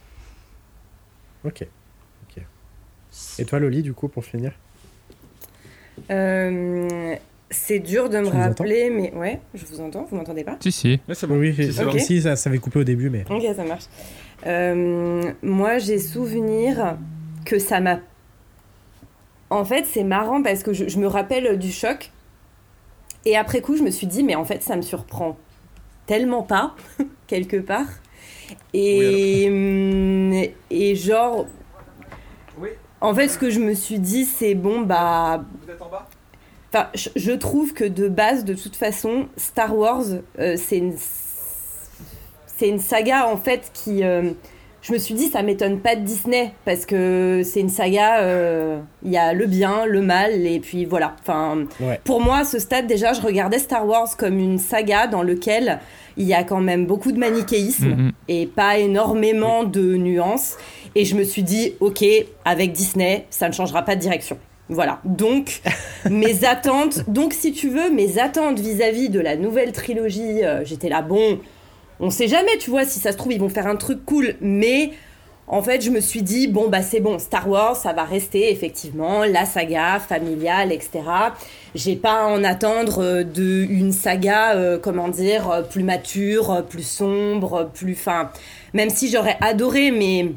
ok 1.44 1.66
et 3.38 3.44
toi 3.44 3.58
Loli 3.58 3.82
du 3.82 3.92
coup 3.94 4.08
pour 4.08 4.24
finir 4.24 4.52
Euh, 6.10 7.16
c'est 7.50 7.78
dur 7.78 8.08
de 8.08 8.18
me 8.18 8.28
rappeler, 8.28 8.90
mais 8.90 9.12
ouais, 9.14 9.40
je 9.54 9.64
vous 9.66 9.80
entends, 9.80 10.06
vous 10.10 10.16
m'entendez 10.16 10.44
pas 10.44 10.56
Si 10.60 10.70
si. 10.70 11.00
c'est 11.12 11.26
oui 11.26 11.54
Si, 11.54 11.72
c'est 11.72 11.84
bon. 11.84 11.92
ici 11.92 12.22
ça, 12.22 12.36
ça 12.36 12.50
avait 12.50 12.58
coupé 12.58 12.78
au 12.80 12.84
début 12.84 13.10
mais 13.10 13.24
Ok, 13.30 13.42
ça 13.56 13.64
marche. 13.64 13.84
Euh, 14.46 15.32
moi, 15.42 15.78
j'ai 15.78 15.98
souvenir 15.98 16.96
que 17.44 17.58
ça 17.58 17.80
m'a. 17.80 18.00
En 19.50 19.64
fait, 19.64 19.86
c'est 19.86 20.04
marrant 20.04 20.42
parce 20.42 20.62
que 20.62 20.72
je, 20.72 20.88
je 20.88 20.98
me 20.98 21.06
rappelle 21.06 21.58
du 21.58 21.72
choc. 21.72 22.10
Et 23.24 23.36
après 23.36 23.60
coup, 23.62 23.76
je 23.76 23.82
me 23.82 23.90
suis 23.90 24.06
dit, 24.06 24.22
mais 24.22 24.34
en 24.36 24.44
fait, 24.44 24.62
ça 24.62 24.76
me 24.76 24.82
surprend 24.82 25.36
tellement 26.06 26.42
pas, 26.42 26.76
quelque 27.26 27.56
part. 27.56 27.86
Et, 28.74 29.46
hum, 29.48 30.32
et 30.70 30.94
genre. 30.94 31.46
En 33.00 33.14
fait, 33.14 33.28
ce 33.28 33.38
que 33.38 33.50
je 33.50 33.60
me 33.60 33.74
suis 33.74 33.98
dit, 33.98 34.24
c'est 34.24 34.54
bon, 34.54 34.80
bah. 34.80 35.44
Vous 35.64 35.70
êtes 35.70 35.80
en 35.82 35.88
bas? 35.88 36.08
Enfin, 36.72 36.88
je, 36.94 37.08
je 37.16 37.32
trouve 37.32 37.72
que 37.72 37.84
de 37.84 38.08
base, 38.08 38.44
de 38.44 38.54
toute 38.54 38.76
façon, 38.76 39.26
Star 39.36 39.76
Wars, 39.76 40.02
euh, 40.38 40.56
c'est 40.58 40.78
une, 40.78 40.94
c'est 42.46 42.68
une 42.68 42.78
saga 42.80 43.26
en 43.28 43.36
fait 43.38 43.70
qui, 43.72 44.04
euh, 44.04 44.32
je 44.82 44.92
me 44.92 44.98
suis 44.98 45.14
dit, 45.14 45.28
ça 45.28 45.42
m'étonne 45.42 45.80
pas 45.80 45.96
de 45.96 46.02
Disney, 46.02 46.52
parce 46.66 46.84
que 46.84 47.40
c'est 47.44 47.60
une 47.60 47.70
saga, 47.70 48.18
euh, 48.20 48.80
il 49.02 49.10
y 49.12 49.16
a 49.16 49.32
le 49.32 49.46
bien, 49.46 49.86
le 49.86 50.02
mal, 50.02 50.46
et 50.46 50.60
puis 50.60 50.84
voilà. 50.84 51.14
Enfin, 51.22 51.64
Ouais. 51.80 52.00
pour 52.04 52.20
moi, 52.20 52.38
à 52.38 52.44
ce 52.44 52.58
stade, 52.58 52.86
déjà, 52.86 53.12
je 53.14 53.22
regardais 53.22 53.58
Star 53.60 53.86
Wars 53.86 54.14
comme 54.18 54.38
une 54.38 54.58
saga 54.58 55.06
dans 55.06 55.22
laquelle 55.22 55.78
il 56.18 56.26
y 56.26 56.34
a 56.34 56.42
quand 56.44 56.60
même 56.60 56.84
beaucoup 56.84 57.12
de 57.12 57.18
manichéisme 57.18 57.88
Mhm. 57.90 58.12
et 58.28 58.46
pas 58.46 58.76
énormément 58.78 59.62
de 59.64 59.96
nuances. 59.96 60.56
Et 60.94 61.04
je 61.04 61.14
me 61.14 61.24
suis 61.24 61.42
dit, 61.42 61.74
ok, 61.80 62.04
avec 62.44 62.72
Disney, 62.72 63.26
ça 63.30 63.48
ne 63.48 63.52
changera 63.52 63.82
pas 63.82 63.96
de 63.96 64.00
direction. 64.00 64.38
Voilà. 64.68 65.00
Donc, 65.04 65.60
mes 66.10 66.44
attentes, 66.44 67.08
donc 67.08 67.32
si 67.32 67.52
tu 67.52 67.68
veux, 67.68 67.90
mes 67.90 68.18
attentes 68.18 68.58
vis-à-vis 68.58 69.08
de 69.08 69.20
la 69.20 69.36
nouvelle 69.36 69.72
trilogie, 69.72 70.44
euh, 70.44 70.64
j'étais 70.64 70.88
là, 70.88 71.02
bon, 71.02 71.40
on 72.00 72.10
sait 72.10 72.28
jamais, 72.28 72.56
tu 72.58 72.70
vois, 72.70 72.84
si 72.84 73.00
ça 73.00 73.12
se 73.12 73.16
trouve, 73.16 73.32
ils 73.32 73.40
vont 73.40 73.48
faire 73.48 73.66
un 73.66 73.76
truc 73.76 74.04
cool, 74.04 74.34
mais 74.40 74.92
en 75.50 75.62
fait, 75.62 75.80
je 75.80 75.90
me 75.90 76.00
suis 76.00 76.20
dit, 76.20 76.46
bon, 76.46 76.68
bah 76.68 76.82
c'est 76.82 77.00
bon, 77.00 77.18
Star 77.18 77.48
Wars, 77.48 77.74
ça 77.74 77.94
va 77.94 78.04
rester 78.04 78.52
effectivement 78.52 79.24
la 79.24 79.46
saga 79.46 79.98
familiale, 79.98 80.72
etc. 80.72 81.00
J'ai 81.74 81.96
pas 81.96 82.24
à 82.24 82.26
en 82.26 82.44
attendre 82.44 83.02
euh, 83.02 83.24
de 83.24 83.66
une 83.70 83.92
saga, 83.92 84.54
euh, 84.56 84.78
comment 84.78 85.08
dire, 85.08 85.50
euh, 85.50 85.62
plus 85.62 85.84
mature, 85.84 86.64
plus 86.68 86.86
sombre, 86.86 87.70
plus. 87.72 87.94
Enfin, 87.94 88.30
même 88.74 88.90
si 88.90 89.10
j'aurais 89.10 89.38
adoré, 89.40 89.90
mais 89.90 90.32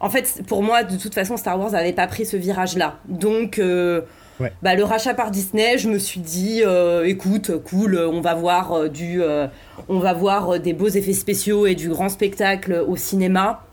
en 0.00 0.10
fait, 0.10 0.42
pour 0.46 0.62
moi, 0.62 0.82
de 0.84 0.96
toute 0.96 1.14
façon, 1.14 1.36
Star 1.36 1.58
Wars 1.58 1.70
n'avait 1.72 1.92
pas 1.92 2.06
pris 2.06 2.26
ce 2.26 2.36
virage-là. 2.36 2.98
Donc. 3.08 3.58
euh, 3.58 4.02
Ouais. 4.38 4.52
bah, 4.60 4.74
le 4.74 4.84
rachat 4.84 5.14
par 5.14 5.30
Disney, 5.30 5.78
je 5.78 5.88
me 5.88 5.98
suis 5.98 6.20
dit, 6.20 6.60
euh, 6.62 7.06
écoute, 7.06 7.52
cool, 7.64 7.96
on 7.98 8.20
va 8.20 8.34
voir 8.34 8.70
euh, 8.74 8.88
du, 8.90 9.22
euh, 9.22 9.46
on 9.88 9.98
va 9.98 10.12
voir 10.12 10.60
des 10.60 10.74
beaux 10.74 10.90
effets 10.90 11.14
spéciaux 11.14 11.64
et 11.66 11.74
du 11.74 11.88
grand 11.88 12.10
spectacle 12.10 12.84
au 12.86 12.96
cinéma. 12.96 13.64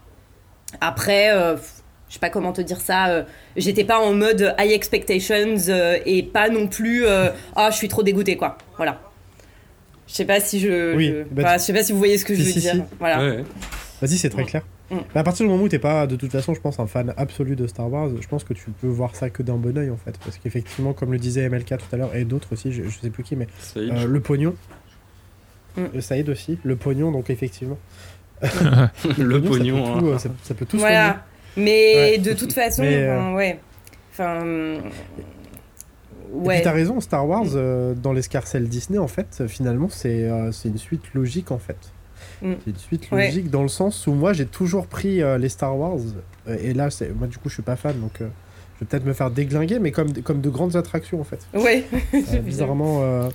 Après, 0.80 1.32
euh, 1.34 1.58
je 2.08 2.14
sais 2.14 2.20
pas 2.22 2.30
comment 2.30 2.54
te 2.54 2.62
dire 2.62 2.80
ça, 2.80 3.08
euh, 3.10 3.24
j'étais 3.58 3.84
pas 3.84 4.00
en 4.00 4.14
mode 4.14 4.56
high 4.58 4.72
expectations 4.72 5.58
euh, 5.68 5.98
et 6.06 6.24
pas 6.24 6.48
non 6.48 6.68
plus, 6.68 7.06
euh, 7.06 7.28
ah, 7.58 7.70
je 7.70 7.76
suis 7.76 7.90
trop 7.90 8.02
dégoûtée, 8.02 8.38
quoi. 8.38 8.58
Voilà. 8.78 9.02
Je 10.08 10.14
sais 10.14 10.24
pas 10.26 10.40
si 10.40 10.62
je, 10.62 10.96
Oui, 10.96 11.08
je- 11.10 11.24
bah, 11.42 11.56
tu- 11.58 11.60
sais 11.66 11.74
pas 11.74 11.84
si 11.84 11.92
vous 11.92 11.98
voyez 11.98 12.18
ce 12.18 12.24
que 12.24 12.36
Si, 12.36 12.40
je 12.42 12.46
veux 12.46 12.52
si, 12.54 12.60
dire. 12.62 12.74
si. 12.76 12.82
Voilà. 13.00 13.20
Ouais, 13.20 13.30
ouais. 13.38 13.44
Vas-y, 14.06 14.18
c'est 14.18 14.30
très 14.30 14.44
Mm. 14.44 14.48
clair. 14.48 14.64
Mm. 14.92 14.96
Mais 15.16 15.22
à 15.22 15.24
partir 15.24 15.46
du 15.46 15.52
moment 15.52 15.64
où 15.64 15.70
t'es 15.70 15.80
pas, 15.80 16.06
de 16.08 16.16
toute 16.16 16.32
façon, 16.32 16.54
je 16.54 16.60
pense, 16.60 16.80
un 16.80 16.88
fan 16.88 17.14
absolu 17.18 17.56
de 17.56 17.66
Star 17.68 17.90
Wars, 17.92 18.10
je 18.20 18.28
pense 18.28 18.44
que 18.44 18.54
tu 18.54 18.70
peux 18.70 18.88
voir 18.88 19.16
ça 19.16 19.30
que 19.30 19.42
d'un 19.44 19.56
bon 19.56 19.78
oeil 19.78 19.90
en 19.90 19.98
fait. 19.98 20.18
Parce 20.24 20.38
qu'effectivement, 20.38 20.94
comme 20.94 21.12
le 21.12 21.18
disait 21.20 21.48
MLK 21.50 21.78
tout 21.78 21.94
à 21.94 21.98
l'heure, 21.98 22.16
et 22.16 22.26
d'autres 22.26 22.54
aussi, 22.54 22.72
je, 22.72 22.84
je 22.84 23.00
sais 23.00 23.10
plus 23.10 23.24
qui, 23.24 23.36
mais 23.36 23.48
euh, 23.78 24.06
le 24.06 24.20
pognon. 24.20 24.56
Mm. 25.78 25.82
Euh, 25.96 26.02
Saïd 26.02 26.30
aussi, 26.30 26.60
le 26.64 26.76
pognon, 26.76 27.12
donc 27.12 27.30
effectivement. 27.30 27.78
le 28.42 29.42
ça 29.42 29.48
pognon. 29.48 29.84
peut 29.84 29.90
hein. 29.90 30.00
tout, 30.00 30.08
euh, 30.08 30.18
ça, 30.18 30.30
ça 30.44 30.54
peut 30.54 30.66
tout 30.66 30.78
soigner. 30.78 30.96
Voilà. 30.96 31.26
Mais 31.56 31.96
Ouais. 31.96 32.18
de 32.18 32.34
toute 32.34 32.52
façon, 32.62 32.82
Mais, 32.82 32.96
euh, 33.04 33.18
enfin, 33.20 33.34
ouais. 33.36 33.60
Enfin. 34.12 34.44
Et 36.46 36.48
puis 36.50 36.62
t'as 36.64 36.72
raison, 36.72 37.00
Star 37.00 37.28
Wars, 37.28 37.46
euh, 37.54 37.94
dans 37.94 38.12
l'escarcelle 38.12 38.68
Disney, 38.68 38.98
en 38.98 39.08
fait, 39.08 39.44
finalement, 39.48 39.88
c'est 39.90 40.24
euh, 40.30 40.52
c'est 40.52 40.68
une 40.70 40.78
suite 40.80 41.04
logique, 41.14 41.52
en 41.52 41.60
fait. 41.60 41.78
Mm. 42.44 42.54
C'est 42.66 42.72
une 42.72 42.78
suite 42.78 43.08
Ouais. 43.12 43.28
logique 43.28 43.50
dans 43.50 43.62
le 43.64 43.68
sens 43.70 44.06
où 44.08 44.14
moi, 44.14 44.34
j'ai 44.34 44.46
toujours 44.46 44.88
pris 44.88 45.22
euh, 45.22 45.38
les 45.38 45.50
Star 45.50 45.78
Wars, 45.78 45.98
euh, 46.48 46.58
et 46.62 46.74
là, 46.74 46.90
c'est 46.90 47.10
moi, 47.14 47.28
du 47.28 47.38
coup, 47.38 47.50
je 47.50 47.54
suis 47.56 47.64
pas 47.64 47.76
fan, 47.76 48.00
donc 48.00 48.22
euh, 48.22 48.28
je 48.76 48.80
vais 48.82 48.86
peut-être 48.90 49.06
me 49.06 49.14
faire 49.14 49.32
déglinguer, 49.32 49.80
mais 49.80 49.92
comme, 49.92 50.12
comme 50.24 50.42
de 50.42 50.50
grandes 50.50 50.76
attractions, 50.76 51.22
en 51.22 51.24
fait. 51.24 51.40
Ouais. 51.54 51.86
Euh, 52.14 52.40
bizarrement, 52.40 53.00
euh, 53.02 53.30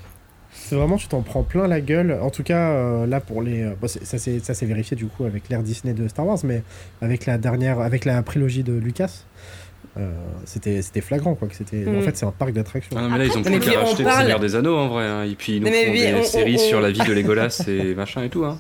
c'est 0.53 0.75
vraiment, 0.77 0.97
tu 0.97 1.09
t'en 1.09 1.23
prends 1.23 1.43
plein 1.43 1.67
la 1.69 1.81
gueule. 1.81 2.19
En 2.21 2.31
tout 2.31 2.43
cas, 2.43 2.71
euh, 2.71 3.07
là, 3.07 3.21
pour 3.21 3.43
les. 3.43 3.63
euh, 3.63 3.75
bon, 3.81 3.87
c'est- 3.87 4.05
ça 4.05 4.19
s'est 4.19 4.41
ça 4.41 4.55
s'est 4.55 4.67
vérifié, 4.67 4.97
du 4.97 5.07
coup, 5.07 5.25
avec 5.25 5.49
l'ère 5.49 5.63
Disney 5.63 5.95
de 5.95 6.07
Star 6.09 6.27
Wars, 6.27 6.39
mais 6.45 6.63
avec 7.01 7.27
la 7.27 7.39
dernière. 7.39 7.81
Avec 7.81 8.05
la 8.05 8.23
prélogie 8.23 8.63
de 8.63 8.73
Lucas. 8.73 9.25
euh, 9.97 10.11
c'était 10.45 10.81
c'était 10.83 11.01
flagrant 11.01 11.35
quoi 11.35 11.49
que 11.49 11.55
c'était 11.57 11.85
en 11.89 11.93
Mm. 11.93 12.03
fait 12.03 12.17
c'est 12.17 12.27
un 12.27 12.31
parc 12.31 12.53
d'attractions 12.53 12.95
Ah 12.97 13.03
non, 13.03 13.09
mais 13.11 13.19
là, 13.19 13.25
ils 13.25 13.37
ont 13.37 13.43
plus 13.43 13.51
mais 13.53 13.59
qu'à 13.59 13.81
racheter 13.81 14.05
le 14.05 14.11
Seigneur 14.11 14.39
des 14.39 14.55
Anneaux 14.55 14.77
en 14.77 14.89
vrai. 14.89 15.05
hein. 15.07 15.25
Et 15.25 15.35
puis 15.35 15.57
ils 15.57 15.63
nous 15.63 15.69
mais 15.71 15.87
font 15.87 15.93
oui, 15.93 16.01
des 16.01 16.15
on- 16.15 16.23
séries 16.23 16.55
on- 16.57 16.69
sur 16.69 16.81
la 16.81 16.91
vie 16.91 17.01
de 17.01 17.13
Legolas 17.15 17.65
et 17.67 17.95
machin 17.95 18.23
et 18.23 18.29
tout. 18.29 18.45
Hein. 18.45 18.59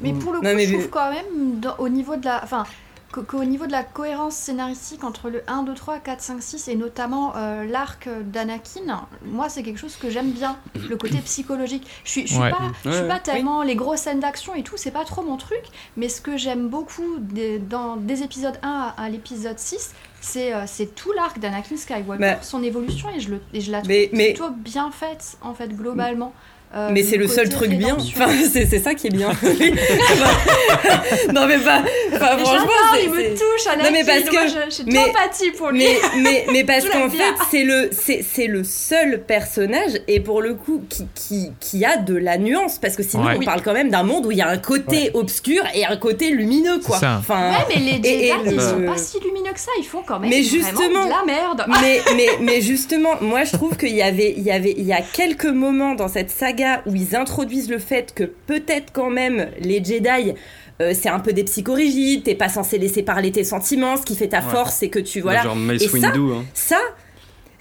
Mais 0.00 0.12
pour 0.12 0.32
le 0.32 0.38
coup, 0.40 0.44
Non, 0.44 0.54
mais 0.54 0.66
je 0.66 0.74
trouve 0.74 0.88
quand 0.90 1.10
même 1.12 1.60
dans- 1.60 1.76
au 1.78 1.88
niveau 1.88 2.16
de 2.16 2.24
la, 2.24 2.40
enfin, 2.42 2.64
qu'au- 3.12 3.44
niveau 3.44 3.66
de 3.66 3.72
la 3.72 3.82
cohérence 3.84 4.34
scénaristique 4.34 5.04
entre 5.04 5.28
le 5.28 5.42
1, 5.46 5.64
2, 5.64 5.74
3, 5.74 5.98
4, 5.98 6.20
5, 6.22 6.42
6 6.42 6.68
et 6.68 6.76
notamment 6.76 7.34
euh, 7.36 7.64
l'arc 7.64 8.08
d'Anakin, 8.24 9.06
moi 9.26 9.48
c'est 9.50 9.62
quelque 9.62 9.78
chose 9.78 9.96
que 9.96 10.08
j'aime 10.08 10.30
bien, 10.30 10.56
le 10.88 10.96
côté 10.96 11.18
psychologique. 11.18 11.86
Je 12.04 12.10
suis, 12.10 12.22
je 12.26 12.32
suis 12.34 12.42
Ouais. 12.42 12.50
pas, 12.50 12.58
je 12.84 12.90
suis 12.90 13.00
Ouais. 13.02 13.08
pas 13.08 13.18
tellement 13.18 13.62
les 13.62 13.74
grosses 13.76 14.00
scènes 14.00 14.20
d'action 14.20 14.54
et 14.54 14.62
tout, 14.62 14.76
c'est 14.76 14.90
pas 14.92 15.04
trop 15.04 15.22
mon 15.22 15.36
truc. 15.36 15.60
Mais 15.98 16.08
ce 16.08 16.20
que 16.22 16.36
j'aime 16.38 16.68
beaucoup 16.68 17.18
des, 17.18 17.58
dans 17.58 17.96
des 17.96 18.22
épisodes 18.22 18.58
1 18.62 18.68
à, 18.96 19.02
à 19.02 19.08
l'épisode 19.10 19.58
6, 19.58 19.92
c'est 20.22 20.54
euh, 20.54 20.62
c'est 20.66 20.94
tout 20.94 21.12
l'arc 21.12 21.38
d'Anakin 21.38 21.76
Skywalker, 21.76 22.16
Mais- 22.18 22.38
son 22.40 22.62
évolution 22.62 23.10
et 23.14 23.20
je, 23.20 23.30
le, 23.30 23.40
et 23.52 23.60
je 23.60 23.72
la 23.72 23.78
trouve 23.78 23.88
Mais- 23.88 24.08
mais- 24.14 24.32
plutôt 24.32 24.50
bien 24.50 24.90
faite 24.90 25.36
en 25.42 25.52
fait 25.52 25.68
globalement. 25.76 26.32
Euh, 26.74 26.88
Mais 26.90 27.02
c'est 27.02 27.18
le 27.18 27.28
seul 27.28 27.48
truc 27.50 27.70
bien. 27.72 27.96
Enfin, 27.98 28.28
c'est 28.52 28.64
c'est 28.66 28.78
ça 28.78 28.94
qui 28.94 29.08
est 29.08 29.10
bien. 29.10 29.28
non, 31.32 31.46
mais 31.46 31.58
pas. 31.58 31.82
Enfin, 32.14 32.36
Mais 32.36 32.44
franchement, 32.44 32.70
il 33.02 33.10
me 33.10 33.30
touche, 33.34 33.66
Anakin. 33.70 33.90
mais 33.90 34.04
parce 34.04 34.20
que- 34.24 34.32
moi, 34.32 34.42
je- 34.46 34.82
mais- 34.86 35.52
pour 35.58 35.70
lui. 35.70 35.78
mais, 35.80 35.96
mais, 36.22 36.46
mais 36.52 36.64
parce 36.64 36.88
qu'en 36.88 37.10
fait, 37.10 37.34
c'est 37.50 37.64
le, 37.64 37.90
c'est, 37.92 38.24
c'est 38.28 38.46
le 38.46 38.64
seul 38.64 39.22
personnage, 39.22 40.00
et 40.08 40.20
pour 40.20 40.40
le 40.40 40.54
coup, 40.54 40.82
qui, 40.88 41.06
qui, 41.14 41.52
qui 41.60 41.84
a 41.84 41.96
de 41.96 42.16
la 42.16 42.38
nuance. 42.38 42.78
Parce 42.78 42.96
que 42.96 43.02
sinon, 43.02 43.24
Ouais. 43.24 43.36
on 43.40 43.44
parle 43.44 43.62
quand 43.62 43.72
même 43.74 43.90
d'un 43.90 44.02
monde 44.02 44.26
où 44.26 44.30
il 44.32 44.38
y 44.38 44.42
a 44.42 44.48
un 44.48 44.58
côté 44.58 45.10
obscur 45.14 45.62
et 45.74 45.84
un 45.84 45.96
côté 45.96 46.30
lumineux, 46.30 46.78
quoi. 46.80 46.98
Ça. 46.98 47.16
Enfin, 47.18 47.50
Ouais, 47.50 47.56
mais 47.68 47.80
les 47.80 47.92
Jedi, 47.96 48.08
et- 48.08 48.26
et 48.28 48.32
ils 48.46 48.54
le- 48.56 48.60
sont 48.60 48.82
pas 48.86 48.96
si 48.96 49.20
lumineux 49.20 49.52
que 49.52 49.60
ça. 49.60 49.70
Ils 49.78 49.84
font 49.84 50.02
quand 50.06 50.18
même 50.18 50.30
Mais 50.30 50.42
justement- 50.42 51.04
de 51.04 51.10
la 51.10 51.24
merde. 51.26 51.64
mais, 51.82 52.00
mais, 52.16 52.26
mais 52.40 52.60
justement, 52.60 53.10
moi 53.20 53.44
je 53.44 53.52
trouve 53.52 53.76
qu'il 53.76 53.94
y 53.94 54.02
avait, 54.02 54.34
il 54.36 54.42
y 54.42 54.50
avait, 54.50 54.74
il 54.76 54.84
y 54.84 54.92
a 54.92 55.00
quelques 55.02 55.44
moments 55.46 55.94
dans 55.94 56.08
cette 56.08 56.30
saga 56.30 56.61
où 56.86 56.94
ils 56.94 57.14
introduisent 57.16 57.70
le 57.70 57.78
fait 57.78 58.12
que 58.14 58.24
peut-être 58.24 58.92
quand 58.92 59.10
même 59.10 59.48
les 59.60 59.82
Jedi, 59.84 60.32
euh, 60.80 60.92
c'est 60.94 61.08
un 61.08 61.20
peu 61.20 61.32
des 61.32 61.44
psychorigides, 61.44 62.24
t'es 62.24 62.34
pas 62.34 62.48
censé 62.48 62.78
laisser 62.78 63.02
parler 63.02 63.30
tes 63.32 63.44
sentiments, 63.44 63.96
ce 63.96 64.02
qui 64.02 64.16
fait 64.16 64.28
ta 64.28 64.38
Ouais. 64.40 64.50
force, 64.50 64.76
c'est 64.76 64.88
que 64.88 64.98
tu 64.98 65.20
voilà. 65.20 65.42
Genre 65.42 65.56
Mace 65.56 65.82
Et 65.82 65.88
ça, 65.88 65.92
Windu. 66.12 66.32
hein. 66.34 66.44
Ça, 66.54 66.78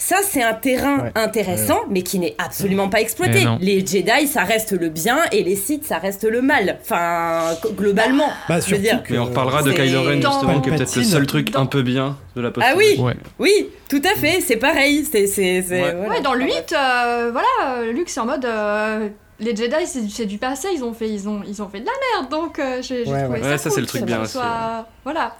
ça 0.01 0.17
c'est 0.23 0.41
un 0.41 0.53
terrain 0.55 1.03
Ouais. 1.03 1.11
intéressant, 1.15 1.79
mais 1.89 2.01
qui 2.01 2.17
n'est 2.17 2.35
absolument 2.37 2.89
pas 2.89 3.01
exploité. 3.01 3.45
Les 3.59 3.85
Jedi, 3.85 4.27
ça 4.27 4.43
reste 4.43 4.71
le 4.71 4.89
bien, 4.89 5.19
et 5.31 5.43
les 5.43 5.55
Sith, 5.55 5.85
ça 5.85 5.99
reste 5.99 6.23
le 6.23 6.41
mal. 6.41 6.77
Enfin, 6.81 7.55
globalement. 7.77 8.29
bah 8.49 8.59
je 8.59 8.73
veux 8.75 8.81
dire. 8.81 9.03
que- 9.03 9.13
Mais 9.13 9.19
on 9.19 9.25
reparlera 9.25 9.61
de 9.63 9.71
Kylo 9.71 10.01
Ren 10.03 10.19
Dans- 10.19 10.31
justement, 10.31 10.59
qui 10.59 10.69
est 10.69 10.75
peut-être 10.75 10.95
le 10.95 11.03
seul 11.03 11.27
truc 11.27 11.51
Dans- 11.51 11.61
un 11.61 11.65
peu 11.67 11.83
bien 11.83 12.17
de 12.35 12.41
la 12.41 12.51
Ah 12.61 12.73
oui. 12.75 12.97
Ouais. 12.99 13.13
Oui, 13.39 13.69
tout 13.89 14.01
à 14.03 14.17
fait, 14.19 14.41
c'est 14.41 14.57
pareil. 14.57 15.05
C'est, 15.09 15.27
c'est, 15.27 15.59
Ouais. 15.61 15.79
voilà. 15.95 16.09
Ouais, 16.09 16.21
dans 16.21 16.33
le 16.33 16.45
8, 16.45 16.73
euh, 16.73 17.31
voilà, 17.31 17.91
Luke, 17.91 18.09
c'est 18.09 18.19
en 18.19 18.25
mode. 18.25 18.43
euh, 18.45 19.07
les 19.39 19.55
Jedi, 19.55 19.75
c'est, 19.85 20.25
du 20.25 20.37
passé, 20.39 20.67
ils 20.75 20.83
ont 20.83 20.93
fait, 20.93 21.09
ils 21.09 21.27
ont, 21.29 21.41
ils 21.47 21.61
ont 21.61 21.67
fait 21.69 21.79
de 21.79 21.85
la 21.85 21.91
merde, 22.19 22.31
donc 22.31 22.57
euh, 22.59 22.81
j'ai, 22.81 23.05
Ouais, 23.07 23.23
trouvé 23.23 23.39
ouais. 23.39 23.43
ça 23.43 23.49
Ouais, 23.49 23.57
ça, 23.57 23.63
cool 23.69 23.71
c'est 23.73 23.81
le 23.81 23.87
truc 23.87 24.03
bien 24.03 24.15
ça 24.17 24.21
aussi, 24.23 24.31
soit- 24.33 24.87
Voilà. 25.03 25.35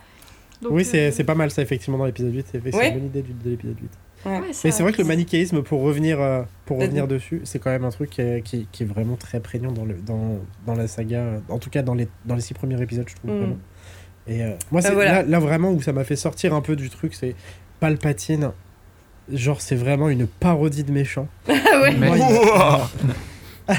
Donc, 0.62 0.72
oui 0.74 0.84
euh, 0.84 0.86
c'est 0.91 1.12
c'est 1.12 1.24
pas 1.24 1.34
mal 1.34 1.49
ça 1.49 1.64
effectivement 1.64 1.97
dans 1.97 2.05
l'épisode 2.05 2.36
8 2.36 2.45
c'est 2.51 2.57
une 2.59 2.72
bonne 2.93 3.05
idée 3.07 3.22
du- 3.24 3.34
de 3.34 3.49
l'épisode 3.49 3.78
8 3.82 3.89
ouais, 4.26 4.42
mais 4.48 4.54
c'est 4.54 4.82
vrai 4.84 4.92
que 4.94 5.02
le 5.02 5.08
manichéisme 5.08 5.62
pour 5.64 5.82
revenir 5.82 6.20
euh, 6.22 6.44
pour 6.66 6.80
revenir 6.80 7.08
dessus 7.08 7.42
c'est 7.44 7.60
quand 7.60 7.70
même 7.72 7.84
un 7.86 7.90
truc 7.90 8.10
qui 8.12 8.22
est, 8.22 8.42
qui, 8.44 8.68
qui 8.72 8.84
est 8.84 8.86
vraiment 8.86 9.16
très 9.16 9.40
prégnant 9.40 9.72
dans 9.72 9.86
le 9.86 9.96
dans, 9.96 10.38
dans 10.66 10.76
la 10.76 10.88
saga 10.88 11.24
en 11.50 11.58
tout 11.60 11.70
cas 11.70 11.82
dans 11.82 11.94
les 11.96 12.08
dans 12.26 12.36
les 12.36 12.42
six 12.42 12.54
premiers 12.54 12.82
épisodes 12.82 13.08
je 13.10 13.16
trouve 13.16 13.32
Mm. 13.32 13.38
vraiment. 13.38 13.58
Et 14.28 14.44
euh, 14.44 14.50
moi 14.72 14.82
Bah, 14.82 14.88
c'est 14.90 14.94
voilà. 14.94 15.12
là, 15.14 15.24
là 15.24 15.40
vraiment 15.40 15.72
où 15.72 15.82
ça 15.82 15.94
m'a 15.94 16.04
fait 16.04 16.16
sortir 16.16 16.54
un 16.54 16.62
peu 16.62 16.76
du 16.76 16.90
truc 16.90 17.14
c'est 17.16 17.36
Palpatine. 17.80 18.52
Genre 19.32 19.62
c'est 19.62 19.76
vraiment 19.76 20.10
une 20.10 20.28
parodie 20.28 20.84
de 20.84 20.92
méchant. 20.92 21.28
Ah 21.48 21.82
ouais. 21.82 21.96
Mais- 21.98 22.08
Moi, 22.08 22.18
il- 22.18 23.76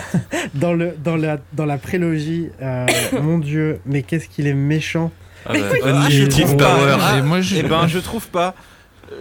dans 0.55 0.73
le 0.73 0.95
dans 1.03 1.17
la 1.17 1.39
dans 1.53 1.67
la 1.67 1.77
prélogie 1.79 2.49
euh, 2.63 2.87
mon 3.21 3.39
dieu 3.39 3.81
mais 3.85 4.03
qu'est-ce 4.03 4.29
qu'il 4.29 4.47
est 4.47 4.55
méchant. 4.55 5.11
Ah, 5.45 5.53
bah, 5.55 5.59
Ah, 5.85 6.07
Il 6.09 6.13
je 6.17 6.23
est 6.25 6.29
trouve 6.29 6.57
pas. 6.57 6.77
Ah, 7.01 7.21
moi, 7.23 7.41
je- 7.41 7.57
Eh 7.57 7.63
ben, 7.65 7.87
je 7.89 7.99
trouve 7.99 8.29
pas. 8.29 8.55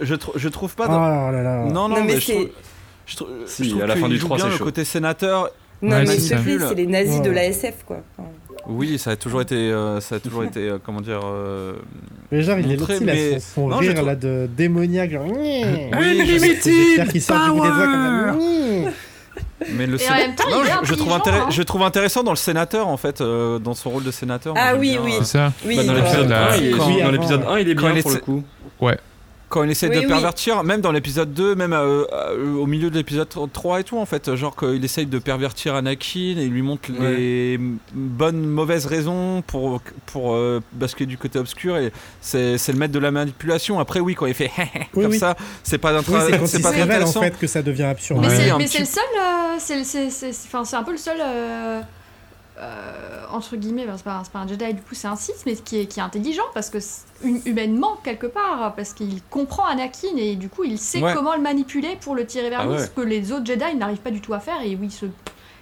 Je, 0.00 0.14
trou- 0.14 0.32
je 0.36 0.48
trouve 0.48 0.74
pas. 0.74 0.86
oh 0.88 0.92
dans- 0.92 1.30
là 1.30 1.42
là 1.42 1.56
Non, 1.64 1.72
non, 1.72 1.88
Non, 1.88 1.94
mais 1.96 2.14
mais 2.14 2.20
je 2.20 2.26
c'est- 2.26 2.32
trouve. 2.32 2.48
Je 3.06 3.16
trouve, 3.16 3.28
Si, 3.46 3.64
je 3.64 3.70
trouve 3.70 3.82
à 3.82 3.86
la 3.86 3.96
fin 3.96 4.08
du 4.08 4.16
joue 4.16 4.26
3, 4.26 4.36
bien 4.36 4.46
c'est 4.46 4.52
le 4.52 4.56
chaud. 4.58 4.64
côté 4.64 4.84
sénateur. 4.84 5.50
Non, 5.82 5.96
Ouais, 5.96 6.04
mais 6.06 6.18
c'est 6.18 6.74
les 6.76 6.86
nazis 6.86 7.20
de 7.20 7.28
Ouais. 7.30 7.34
la 7.34 7.44
SF, 7.46 7.74
quoi. 7.84 7.98
Oui, 8.68 8.96
ça 8.98 9.10
a 9.10 9.16
toujours 9.16 9.40
été, 9.42 9.56
euh, 9.56 10.00
ça 10.00 10.14
a 10.14 10.20
toujours 10.20 10.44
été, 10.44 10.60
euh, 10.68 10.78
comment 10.84 11.00
dire. 11.00 11.20
euh, 11.24 11.72
mais 12.30 12.42
genre 12.42 12.58
il 12.60 12.70
est 12.70 12.76
Montré, 12.76 12.96
a 12.98 13.00
mais- 13.00 13.40
son, 13.40 13.54
son 13.54 13.68
Non, 13.68 13.76
je 13.82 13.88
rire 13.88 13.94
trouve- 13.96 14.06
là 14.06 14.14
de 14.14 14.48
démoniaque 14.56 15.10
genre 15.10 15.24
Oui, 15.26 15.64
je 16.24 16.38
sais. 16.38 16.60
j'espère 16.62 17.08
qu'il 17.08 17.20
sort 17.22 17.44
du 17.44 17.50
bout 17.50 17.62
des 17.62 17.68
doigts 17.68 17.86
comme 17.86 18.84
ça 18.84 18.90
Mais 19.76 19.86
le 19.86 19.92
Et 19.92 19.96
en 19.96 19.98
séna- 19.98 20.16
même 20.18 20.34
temps, 20.36 20.44
il 20.48 20.54
non, 20.54 20.62
est 20.64 20.68
je, 20.82 20.86
je 20.90 20.94
trouve 20.94 21.12
hein. 21.12 21.46
je 21.50 21.62
trouve 21.62 21.82
intéressant 21.82 22.22
dans 22.22 22.30
le 22.32 22.36
sénateur 22.36 22.86
en 22.86 22.96
fait, 22.96 23.20
euh, 23.20 23.58
dans 23.58 23.74
son 23.74 23.90
rôle 23.90 24.04
de 24.04 24.10
sénateur. 24.12 24.54
Ah 24.56 24.74
oui, 24.76 24.90
bien, 24.92 25.00
oui. 25.04 25.12
euh, 25.14 25.18
C'est 25.22 25.38
ça. 25.38 25.52
oui, 25.66 25.76
Bah, 25.76 25.84
dans 25.84 25.94
l'épisode 25.94 26.28
la- 26.28 26.52
1, 26.52 26.56
il 26.56 26.66
est, 26.66 26.70
quand- 26.70 26.78
dans 26.78 26.86
Oui, 27.06 27.12
l'épisode 27.12 27.40
avant, 27.42 27.50
1, 27.54 27.58
il 27.60 27.68
est 27.68 27.74
bien 27.74 28.02
pour 28.02 28.10
le 28.12 28.16
coup. 28.18 28.42
Quand 29.52 29.62
il 29.64 29.70
essaye 29.70 29.90
Oui, 29.90 29.96
de 29.96 30.00
oui. 30.00 30.06
pervertir, 30.06 30.64
même 30.64 30.80
dans 30.80 30.92
l'épisode 30.92 31.34
2, 31.34 31.54
même 31.54 31.74
euh, 31.74 32.04
euh, 32.12 32.54
au 32.54 32.64
milieu 32.66 32.88
de 32.90 32.96
l'épisode 32.96 33.28
3 33.52 33.80
et 33.80 33.84
tout, 33.84 33.98
en 33.98 34.06
fait, 34.06 34.34
genre 34.34 34.56
qu'il 34.56 34.82
essaye 34.82 35.04
de 35.04 35.18
pervertir 35.18 35.74
Anakin 35.74 36.38
et 36.38 36.44
il 36.44 36.50
lui 36.50 36.62
montre 36.62 36.88
les 36.98 37.60
bonnes, 37.92 38.46
mauvaises 38.46 38.86
raisons 38.86 39.42
pour, 39.46 39.82
pour 40.06 40.34
euh, 40.34 40.60
basculer 40.72 41.06
du 41.06 41.18
côté 41.18 41.38
obscur 41.38 41.76
et 41.76 41.92
c'est 42.22 42.56
c'est 42.56 42.72
le 42.72 42.78
maître 42.78 42.94
de 42.94 42.98
la 42.98 43.10
manipulation. 43.10 43.78
Après, 43.78 44.00
oui, 44.00 44.14
quand 44.14 44.24
il 44.26 44.34
fait 44.34 44.50
Oui, 44.94 45.02
comme 45.04 45.12
oui. 45.12 45.18
ça, 45.18 45.36
c'est 45.62 45.76
pas 45.78 45.90
Oui, 45.90 45.98
d'intra- 45.98 46.26
c'est 46.26 46.38
quand 46.38 46.46
c'est 46.46 46.56
il 46.58 46.62
pas 46.62 46.70
révèle 46.70 47.02
en 47.02 47.12
fait 47.12 47.38
que 47.38 47.46
ça 47.46 47.60
devient 47.60 47.82
absurde. 47.84 48.20
Mais 48.22 48.28
Ouais, 48.28 48.66
c'est 48.66 48.78
le 48.78 48.84
seul. 48.86 49.02
euh, 49.20 49.56
c'est 49.58 49.76
le- 49.78 49.84
c'est- 49.84 50.10
c'est- 50.10 50.32
c'est- 50.32 50.46
enfin, 50.48 50.64
c'est 50.64 50.76
un 50.76 50.82
peu 50.82 50.92
le 50.92 50.96
seul. 50.98 51.18
Euh, 52.62 53.24
entre 53.32 53.56
guillemets, 53.56 53.86
ben, 53.86 53.94
c'est 53.96 54.04
pas, 54.04 54.20
c'est 54.24 54.32
pas 54.32 54.38
un 54.40 54.46
Jedi, 54.48 54.74
du 54.74 54.82
coup 54.82 54.94
c'est 54.94 55.08
un 55.08 55.16
Sith, 55.16 55.42
mais 55.46 55.54
qui 55.56 55.80
est, 55.80 55.86
qui 55.86 56.00
est 56.00 56.02
intelligent 56.02 56.42
parce 56.54 56.70
que 56.70 56.78
hum- 57.24 57.40
humainement 57.46 57.98
quelque 58.04 58.26
part, 58.26 58.74
parce 58.76 58.92
qu'il 58.92 59.20
comprend 59.30 59.64
Anakin 59.64 60.16
et 60.16 60.36
du 60.36 60.48
coup 60.48 60.64
il 60.64 60.78
sait 60.78 61.02
Ouais. 61.02 61.14
comment 61.14 61.34
le 61.34 61.42
manipuler 61.42 61.96
pour 62.00 62.14
le 62.14 62.24
tirer 62.26 62.50
vers 62.50 62.60
Ah 62.62 62.66
lui, 62.66 62.72
ouais. 62.74 62.84
ce 62.84 62.90
que 62.90 63.00
les 63.00 63.32
autres 63.32 63.46
Jedi 63.46 63.74
n'arrivent 63.76 63.98
pas 64.00 64.10
du 64.10 64.20
tout 64.20 64.34
à 64.34 64.40
faire 64.40 64.60
et 64.64 64.76
où 64.76 64.84
il 64.84 64.90
se, 64.92 65.06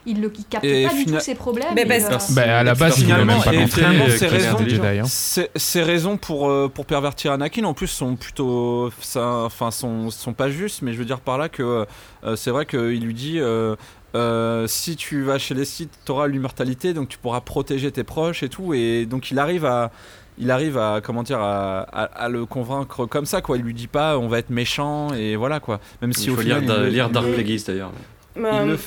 il 0.06 0.20
le, 0.20 0.32
il 0.36 0.44
capte 0.46 0.64
Et 0.64 0.86
pas 0.86 0.94
du 0.94 1.04
tout 1.06 1.20
ses 1.20 1.34
problèmes. 1.34 1.68
Mais 1.74 1.82
euh, 2.02 2.18
Bah, 2.30 2.58
à 2.58 2.62
la 2.64 2.74
base, 2.74 2.98
il 2.98 3.04
finalement, 3.04 3.34
même 3.38 3.42
pas 3.42 3.50
hein. 4.98 5.04
Ces 5.04 5.82
raisons 5.82 6.16
pour, 6.16 6.48
euh, 6.48 6.68
pour 6.72 6.86
pervertir 6.86 7.32
Anakin 7.32 7.64
en 7.64 7.74
plus 7.74 7.86
sont 7.86 8.16
plutôt 8.16 8.90
ça, 9.00 9.26
enfin 9.44 9.70
sont, 9.70 10.10
sont 10.10 10.32
pas 10.32 10.50
justes 10.50 10.82
mais 10.82 10.92
je 10.94 10.98
veux 10.98 11.04
dire 11.04 11.20
par 11.20 11.38
là 11.38 11.48
que 11.48 11.86
euh, 12.24 12.36
c'est 12.36 12.50
vrai 12.50 12.66
qu'il 12.66 13.00
lui 13.04 13.14
dit 13.14 13.38
euh, 13.40 13.76
euh, 14.14 14.66
si 14.66 14.96
tu 14.96 15.22
vas 15.22 15.38
chez 15.38 15.54
les 15.54 15.64
Sith 15.64 15.90
t'auras 16.04 16.26
l'immortalité 16.26 16.92
donc 16.94 17.08
tu 17.08 17.18
pourras 17.18 17.40
protéger 17.40 17.90
tes 17.92 18.04
proches 18.04 18.42
et 18.42 18.48
tout 18.48 18.74
et 18.74 19.06
donc 19.06 19.30
il 19.30 19.38
arrive 19.38 19.64
à 19.64 19.90
il 20.38 20.50
arrive 20.50 20.78
à 20.78 21.00
comment 21.02 21.22
dire 21.22 21.38
à, 21.40 21.80
à- 21.82 22.04
à 22.24 22.28
le 22.28 22.46
convaincre 22.46 23.06
comme 23.06 23.26
ça 23.26 23.40
quoi 23.40 23.56
il 23.56 23.62
lui 23.62 23.74
dit 23.74 23.86
pas 23.88 24.18
on 24.18 24.26
va 24.28 24.38
être 24.38 24.50
méchant 24.50 25.12
et 25.14 25.36
voilà 25.36 25.60
quoi 25.60 25.80
même 26.02 26.12
si 26.12 26.26
Il 26.26 26.30
au 26.32 26.34
faut 26.36 26.42
final 26.42 26.62
lire, 26.88 27.06
il 27.08 27.12
Dark 27.12 27.26
Plagueis 27.32 27.58
d'ailleurs. 27.66 27.92
il 28.36 28.44
Euh, 28.44 28.64
le 28.66 28.78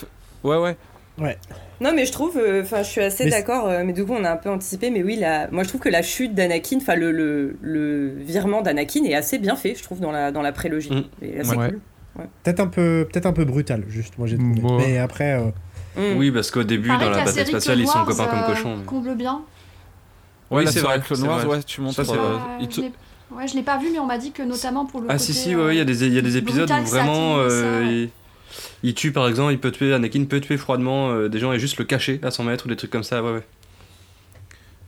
ouais 0.49 0.77
ouais 1.19 1.37
Non, 1.79 1.91
mais 1.93 2.05
je 2.05 2.11
trouve, 2.11 2.37
euh, 2.37 2.63
enfin, 2.63 2.81
je 2.81 2.87
suis 2.89 3.01
assez 3.01 3.29
d'accord, 3.29 3.67
euh, 3.67 3.83
mais 3.85 3.93
du 3.93 4.03
coup, 4.03 4.13
on 4.17 4.23
a 4.23 4.31
un 4.31 4.37
peu 4.37 4.49
anticipé, 4.49 4.89
mais 4.89 5.03
oui, 5.03 5.15
la... 5.15 5.47
moi 5.51 5.61
je 5.63 5.67
trouve 5.69 5.81
que 5.81 5.89
la 5.89 6.01
chute 6.01 6.33
d'Anakin, 6.33 6.77
enfin, 6.77 6.95
le, 6.95 7.11
le, 7.11 7.55
le 7.61 8.13
virement 8.19 8.61
d'Anakin 8.63 9.03
est 9.03 9.13
assez 9.13 9.37
bien 9.37 9.55
fait, 9.55 9.75
je 9.75 9.83
trouve, 9.83 9.99
dans 9.99 10.11
la, 10.11 10.31
dans 10.31 10.41
la 10.41 10.51
prélogie. 10.53 10.89
Mm. 10.91 11.03
Et 11.25 11.39
assez 11.41 11.55
Ouais. 11.55 11.69
cool. 11.69 11.79
Peut-être 12.43 12.59
un 12.59 12.67
peu, 12.67 13.07
peut-être 13.11 13.25
un 13.25 13.33
peu 13.33 13.45
brutal, 13.45 13.83
juste. 13.89 14.17
Moi 14.17 14.27
j'ai 14.27 14.37
trouvé. 14.37 14.61
Bon. 14.61 14.77
Mais 14.77 14.97
après, 14.97 15.33
euh, 15.39 15.49
Mm. 15.95 16.17
Oui, 16.17 16.31
parce 16.31 16.49
qu'au 16.49 16.63
début, 16.63 16.87
pareil 16.87 17.05
dans 17.05 17.11
la 17.11 17.17
bataille 17.19 17.33
série 17.35 17.49
spatiale, 17.49 17.79
ils 17.79 17.87
sont 17.87 18.03
copains 18.03 18.25
comme 18.25 18.39
euh, 18.39 18.47
cochons. 18.47 18.77
mais- 18.77 18.83
Comble 18.83 19.13
bien. 19.15 19.41
Oui, 20.49 20.65
c'est 20.67 20.79
vrai, 20.79 20.99
Clone 20.99 21.19
c'est 21.21 21.27
Wars 21.27 21.47
ouais 21.47 21.61
tu 21.61 21.81
montres 21.81 22.03
Ça, 22.03 22.13
euh. 22.13 22.15
Euh, 22.17 22.37
il 22.59 22.91
Ouais, 23.31 23.47
je 23.47 23.55
l'ai 23.55 23.61
pas 23.61 23.77
vu, 23.77 23.89
mais 23.91 23.99
on 23.99 24.07
m'a 24.07 24.17
dit 24.17 24.31
que 24.31 24.41
notamment 24.41 24.85
pour 24.87 25.01
le 25.01 25.07
Ah 25.09 25.13
côté. 25.13 25.23
si 25.25 25.33
si 25.33 25.55
ouais, 25.55 25.65
ouais, 25.65 25.75
il 25.75 25.77
y 25.77 25.81
a 25.81 25.85
des 25.85 26.03
il 26.05 26.13
y 26.13 26.17
a 26.17 26.21
des 26.21 26.37
épisodes 26.37 26.67
brutal, 26.67 26.83
où 26.83 26.87
vraiment 26.87 27.35
atténue 27.35 27.49
ça, 27.49 27.55
euh, 27.55 27.81
ouais. 27.81 27.93
il, 27.93 28.09
il 28.89 28.93
tue 28.95 29.11
par 29.11 29.27
exemple 29.27 29.51
il 29.53 29.59
peut 29.59 29.71
tuer 29.71 29.93
Anakin 29.93 30.25
peut 30.25 30.39
tuer 30.39 30.57
froidement 30.57 31.11
euh, 31.11 31.29
des 31.29 31.37
gens 31.39 31.53
et 31.53 31.59
juste 31.59 31.77
le 31.77 31.85
cacher 31.85 32.19
à 32.23 32.31
100 32.31 32.43
mètres 32.43 32.65
ou 32.65 32.69
des 32.69 32.75
trucs 32.75 32.91
comme 32.91 33.03
ça 33.03 33.21
ouais 33.23 33.31
ouais 33.33 33.43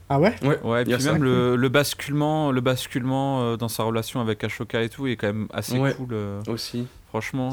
ah 0.10 0.20
ouais? 0.20 0.36
ouais 0.44 0.60
Ouais, 0.64 0.84
puis 0.86 1.04
même 1.04 1.24
le, 1.24 1.56
le 1.56 1.70
basculement, 1.70 2.52
le 2.52 2.62
basculement 2.62 3.42
euh, 3.42 3.58
dans 3.58 3.68
sa 3.70 3.84
relation 3.84 4.22
avec 4.22 4.44
Ashoka 4.44 4.82
et 4.84 4.90
tout 4.90 5.08
est 5.08 5.16
quand 5.16 5.28
même 5.28 5.48
assez 5.54 5.78
Ouais. 5.80 5.94
cool. 5.96 6.10
euh, 6.14 6.42
aussi 6.48 6.88
franchement, 7.10 7.50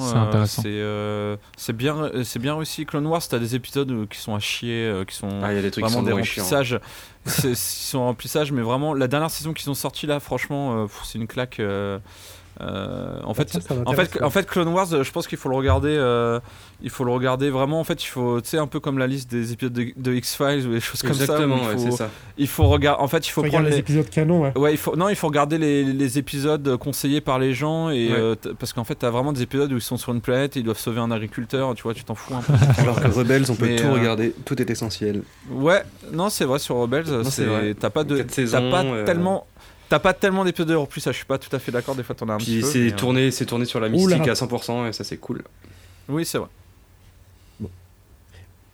C'est 0.46 0.66
euh, 0.66 1.36
euh, 1.68 1.72
bien, 1.72 2.10
c'est 2.24 2.40
bien 2.40 2.56
réussi. 2.56 2.84
Clone 2.84 3.06
Wars, 3.06 3.22
t'as 3.28 3.38
des 3.38 3.54
épisodes 3.54 4.08
qui 4.08 4.18
sont 4.18 4.34
à 4.34 4.40
chier, 4.40 4.86
euh, 4.86 5.04
qui 5.04 5.14
sont 5.14 5.28
ah 5.40 5.52
il 5.52 5.56
y 5.56 5.58
a 5.58 5.62
des 5.62 5.70
trucs 5.70 5.84
qui 5.84 5.90
vraiment 5.92 6.00
sont 6.00 6.16
des 6.16 6.20
remplissages. 6.20 6.80
Ils 7.44 7.54
sont 7.56 7.98
en 8.00 8.06
remplissage, 8.06 8.50
mais 8.50 8.62
vraiment 8.62 8.92
la 8.92 9.06
dernière 9.06 9.30
saison 9.30 9.52
qu'ils 9.52 9.70
ont 9.70 9.74
sorti 9.74 10.08
là, 10.08 10.18
franchement, 10.18 10.82
euh, 10.82 10.86
c'est 11.04 11.18
une 11.18 11.28
claque. 11.28 11.60
euh, 11.60 12.00
euh, 12.60 13.18
en 13.24 13.34
fait, 13.34 13.48
ça 13.48 13.58
en 13.86 13.92
fait, 13.94 14.22
en 14.22 14.30
fait, 14.30 14.46
Clone 14.46 14.68
Wars, 14.68 14.86
je 15.02 15.10
pense 15.10 15.26
qu'il 15.26 15.38
faut 15.38 15.48
le 15.48 15.56
regarder. 15.56 15.88
euh, 15.96 16.38
il 16.82 16.90
faut 16.90 17.04
le 17.04 17.10
regarder 17.12 17.48
vraiment. 17.48 17.80
En 17.80 17.84
fait, 17.84 18.02
il 18.02 18.06
faut, 18.08 18.40
tu 18.40 18.50
sais, 18.50 18.58
un 18.58 18.66
peu 18.66 18.78
comme 18.80 18.98
la 18.98 19.06
liste 19.06 19.30
des 19.30 19.52
épisodes 19.52 19.72
de, 19.72 19.86
de 19.96 20.12
X 20.14 20.36
Files 20.36 20.66
ou 20.68 20.72
des 20.72 20.80
choses 20.80 21.00
comme 21.02 21.14
ça. 21.14 21.22
exactement 21.24 21.62
ouais, 21.64 21.90
ça 21.92 22.10
il 22.36 22.48
faut 22.48 22.64
regarder. 22.68 23.02
En 23.02 23.08
fait, 23.08 23.26
il 23.26 23.30
faut 23.30 23.42
Faut 23.42 23.48
prendre 23.48 23.64
les 23.64 23.70
les, 23.72 23.78
épisodes 23.78 24.08
canon, 24.10 24.42
ouais. 24.42 24.58
Ouais, 24.58 24.72
il 24.74 24.76
faut 24.76 24.96
non, 24.96 25.08
il 25.08 25.16
faut 25.16 25.28
regarder 25.28 25.58
les, 25.58 25.84
les 25.84 26.18
épisodes 26.18 26.76
conseillés 26.76 27.20
par 27.20 27.38
les 27.38 27.54
gens 27.54 27.88
et 27.90 28.10
Ouais. 28.12 28.18
euh, 28.18 28.34
parce 28.58 28.72
qu'en 28.72 28.84
fait, 28.84 28.96
t'as 28.96 29.10
vraiment 29.10 29.32
des 29.32 29.42
épisodes 29.42 29.72
où 29.72 29.76
ils 29.76 29.80
sont 29.80 29.96
sur 29.96 30.12
une 30.12 30.20
planète, 30.20 30.56
et 30.56 30.60
ils 30.60 30.64
doivent 30.64 30.78
sauver 30.78 31.00
un 31.00 31.10
agriculteur, 31.10 31.74
tu 31.74 31.84
vois, 31.84 31.94
tu 31.94 32.04
t'en 32.04 32.14
fous 32.16 32.34
un 32.34 32.40
peu. 32.42 32.52
Alors 32.82 33.00
que 33.00 33.08
Rebels, 33.08 33.44
on 33.50 33.54
peut 33.54 33.66
Mais, 33.66 33.76
tout 33.76 33.86
euh, 33.86 33.92
regarder, 33.92 34.34
tout 34.44 34.60
est 34.60 34.68
essentiel. 34.68 35.22
ouais, 35.50 35.82
non, 36.12 36.28
c'est 36.30 36.44
vrai 36.44 36.58
sur 36.58 36.76
Rebels, 36.76 37.06
c'est 37.06 37.30
c'est 37.30 37.44
vrai. 37.44 37.74
t'as 37.74 37.90
pas 37.90 38.04
de 38.04 38.18
Quatre 38.18 38.34
t'as 38.50 38.70
pas 38.70 38.82
euh, 38.84 39.04
tellement 39.06 39.46
t'as 39.92 39.98
pas 39.98 40.14
tellement 40.14 40.44
d'épisodes 40.44 40.70
en 40.72 40.86
plus, 40.86 41.00
ça 41.02 41.12
je 41.12 41.16
suis 41.18 41.26
pas 41.26 41.36
tout 41.38 41.54
à 41.54 41.58
fait 41.58 41.70
d'accord, 41.70 41.94
des 41.94 42.02
fois 42.02 42.14
t'en 42.14 42.28
as 42.30 42.32
un 42.34 42.38
petit 42.38 42.52
puis 42.52 42.60
peu. 42.62 42.66
c'est 42.66 42.88
euh, 42.92 42.96
tourné 42.96 43.30
c'est 43.30 43.44
tourné 43.46 43.64
sur 43.66 43.78
la 43.78 43.88
Oula. 43.88 44.16
mystique 44.16 44.28
à 44.28 44.32
100% 44.32 44.88
et 44.88 44.92
ça 44.94 45.04
c'est 45.04 45.18
cool 45.18 45.42
Oui, 46.08 46.24
c'est 46.24 46.38
vrai. 46.38 46.48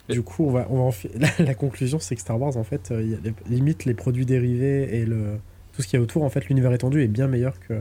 Du 0.09 0.23
coup, 0.23 0.47
on 0.47 0.53
va, 0.53 0.67
on 0.71 0.77
va 0.77 0.83
en 0.85 0.91
fi- 0.93 1.11
la, 1.19 1.29
la 1.41 1.55
conclusion, 1.55 1.99
c'est 2.01 2.15
que 2.15 2.21
Star 2.23 2.41
Wars, 2.41 2.57
en 2.57 2.65
fait, 2.65 2.91
euh, 2.91 3.03
il 3.03 3.11
y 3.11 3.15
a 3.15 3.19
les- 3.23 3.35
limite 3.55 3.85
les 3.85 3.93
produits 3.95 4.25
dérivés 4.25 4.97
et 4.97 5.05
le 5.05 5.39
tout 5.75 5.83
ce 5.83 5.87
qu'il 5.89 5.99
y 5.99 6.01
a 6.01 6.03
autour. 6.03 6.23
En 6.25 6.31
fait, 6.31 6.47
l'univers 6.49 6.73
étendu 6.73 7.03
est 7.03 7.09
bien 7.09 7.27
meilleur 7.27 7.55
que 7.61 7.75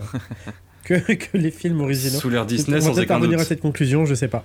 que, 0.83 1.13
que 1.13 1.37
les 1.37 1.51
films 1.51 1.79
originaux. 1.79 2.19
sous 2.19 2.29
l'ère 2.29 2.45
Disney 2.45 2.77
on 2.77 2.79
va 2.79 2.85
sans 2.87 2.93
peut-être 2.95 3.05
aucun 3.05 3.13
parvenir 3.19 3.39
à 3.39 3.45
cette 3.45 3.61
conclusion, 3.61 4.05
je 4.05 4.13
sais 4.15 4.27
pas. 4.27 4.43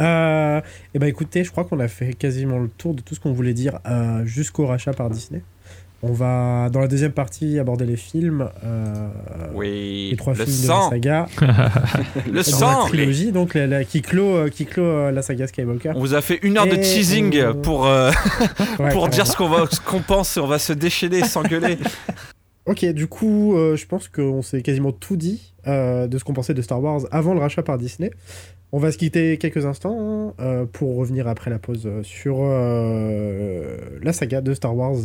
Euh, 0.00 0.60
et 0.94 0.98
ben 0.98 1.06
écoutez, 1.08 1.42
je 1.44 1.50
crois 1.50 1.64
qu'on 1.64 1.80
a 1.80 1.88
fait 1.88 2.14
quasiment 2.14 2.58
le 2.58 2.68
tour 2.68 2.94
de 2.94 3.00
tout 3.02 3.14
ce 3.14 3.20
qu'on 3.20 3.32
voulait 3.32 3.52
dire 3.54 3.80
euh, 3.86 4.24
jusqu'au 4.24 4.66
rachat 4.66 4.92
par 4.92 5.10
Disney. 5.10 5.42
On 6.02 6.12
va 6.14 6.70
dans 6.72 6.80
la 6.80 6.88
deuxième 6.88 7.12
partie 7.12 7.58
aborder 7.58 7.84
les 7.84 7.96
films, 7.96 8.48
euh, 8.64 9.08
Oui. 9.54 10.08
les 10.12 10.16
trois 10.16 10.32
le 10.32 10.44
films 10.46 10.56
sang, 10.56 10.88
de 10.88 10.94
la 10.94 11.26
saga, 11.26 11.26
le 12.26 12.32
la 12.32 12.42
sang. 12.42 12.86
trilogie, 12.86 13.32
donc 13.32 13.52
la- 13.52 13.66
la- 13.66 13.84
qui 13.84 14.00
clôt, 14.00 14.34
euh, 14.34 14.48
qui 14.48 14.64
clôt 14.64 14.82
euh, 14.84 15.10
la 15.10 15.20
saga 15.20 15.46
Skywalker. 15.46 15.92
On 15.94 16.00
vous 16.00 16.14
a 16.14 16.22
fait 16.22 16.38
une 16.42 16.56
heure 16.56 16.66
de 16.66 16.76
teasing 16.76 17.52
pour 17.62 17.86
euh, 17.86 18.10
Ouais, 18.78 18.88
pour 18.92 19.08
dire 19.08 19.26
ce 19.26 19.36
qu'on 19.36 19.50
va 19.50 19.66
ce 19.70 19.78
qu'on 19.80 20.00
pense 20.00 20.38
et 20.38 20.40
on 20.40 20.46
va 20.46 20.58
se 20.58 20.72
déchaîner, 20.72 21.22
s'engueuler. 21.24 21.76
Ok, 22.70 22.84
du 22.92 23.08
coup, 23.08 23.56
euh, 23.56 23.74
je 23.74 23.84
pense 23.84 24.06
qu'on 24.06 24.42
s'est 24.42 24.62
quasiment 24.62 24.92
tout 24.92 25.16
dit 25.16 25.54
euh, 25.66 26.06
de 26.06 26.18
ce 26.18 26.22
qu'on 26.22 26.34
pensait 26.34 26.54
de 26.54 26.62
Star 26.62 26.80
Wars 26.80 27.00
avant 27.10 27.34
le 27.34 27.40
rachat 27.40 27.64
par 27.64 27.78
Disney. 27.78 28.12
On 28.70 28.78
va 28.78 28.92
se 28.92 28.96
quitter 28.96 29.38
quelques 29.38 29.66
instants 29.66 30.36
euh, 30.38 30.66
pour 30.66 30.94
revenir 30.94 31.26
après 31.26 31.50
la 31.50 31.58
pause 31.58 31.90
sur 32.04 32.44
la 32.44 34.12
saga 34.12 34.40
de 34.40 34.54
Star 34.54 34.76
Wars 34.76 34.98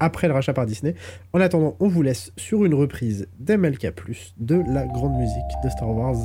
après 0.00 0.28
le 0.28 0.32
rachat 0.32 0.54
par 0.54 0.64
Disney. 0.64 0.94
En 1.34 1.42
attendant, 1.42 1.76
on 1.78 1.88
vous 1.88 2.00
laisse 2.00 2.32
sur 2.38 2.64
une 2.64 2.72
reprise 2.72 3.28
d'MLK+, 3.38 3.92
de 4.38 4.62
la 4.72 4.86
grande 4.86 5.18
musique 5.18 5.52
de 5.62 5.68
Star 5.68 5.90
Wars, 5.90 6.16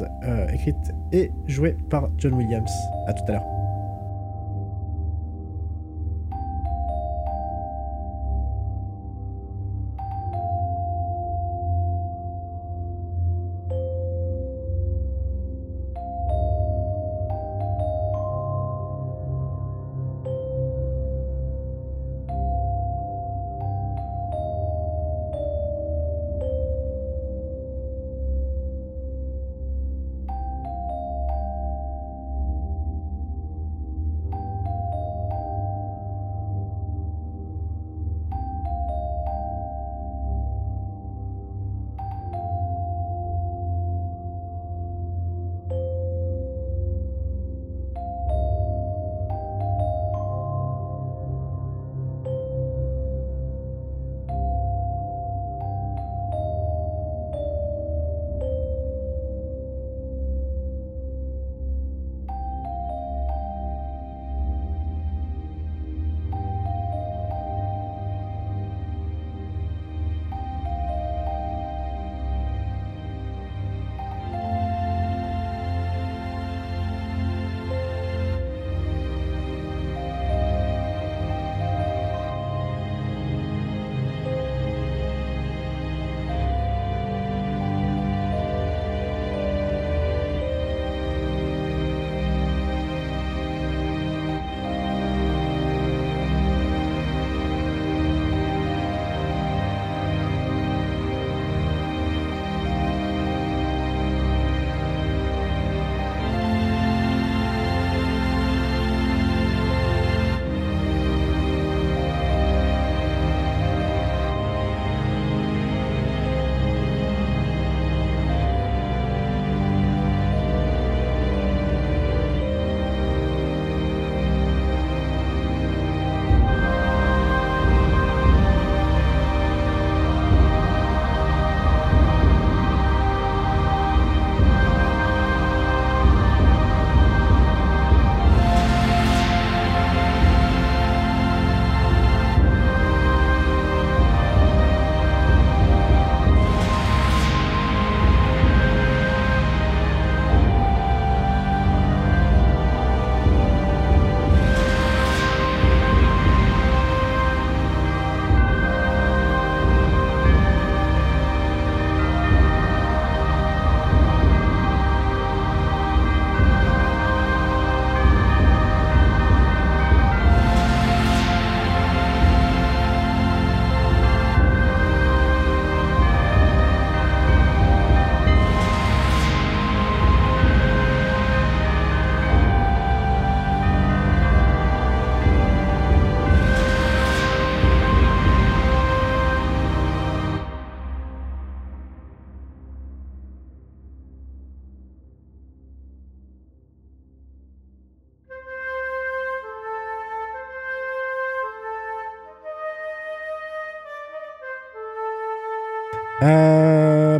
écrite 0.53 0.77
et 1.11 1.29
jouée 1.47 1.75
par 1.89 2.09
John 2.19 2.35
Williams. 2.35 2.71
À 3.07 3.11
tout 3.13 3.23
à 3.27 3.33
l'heure. 3.33 3.64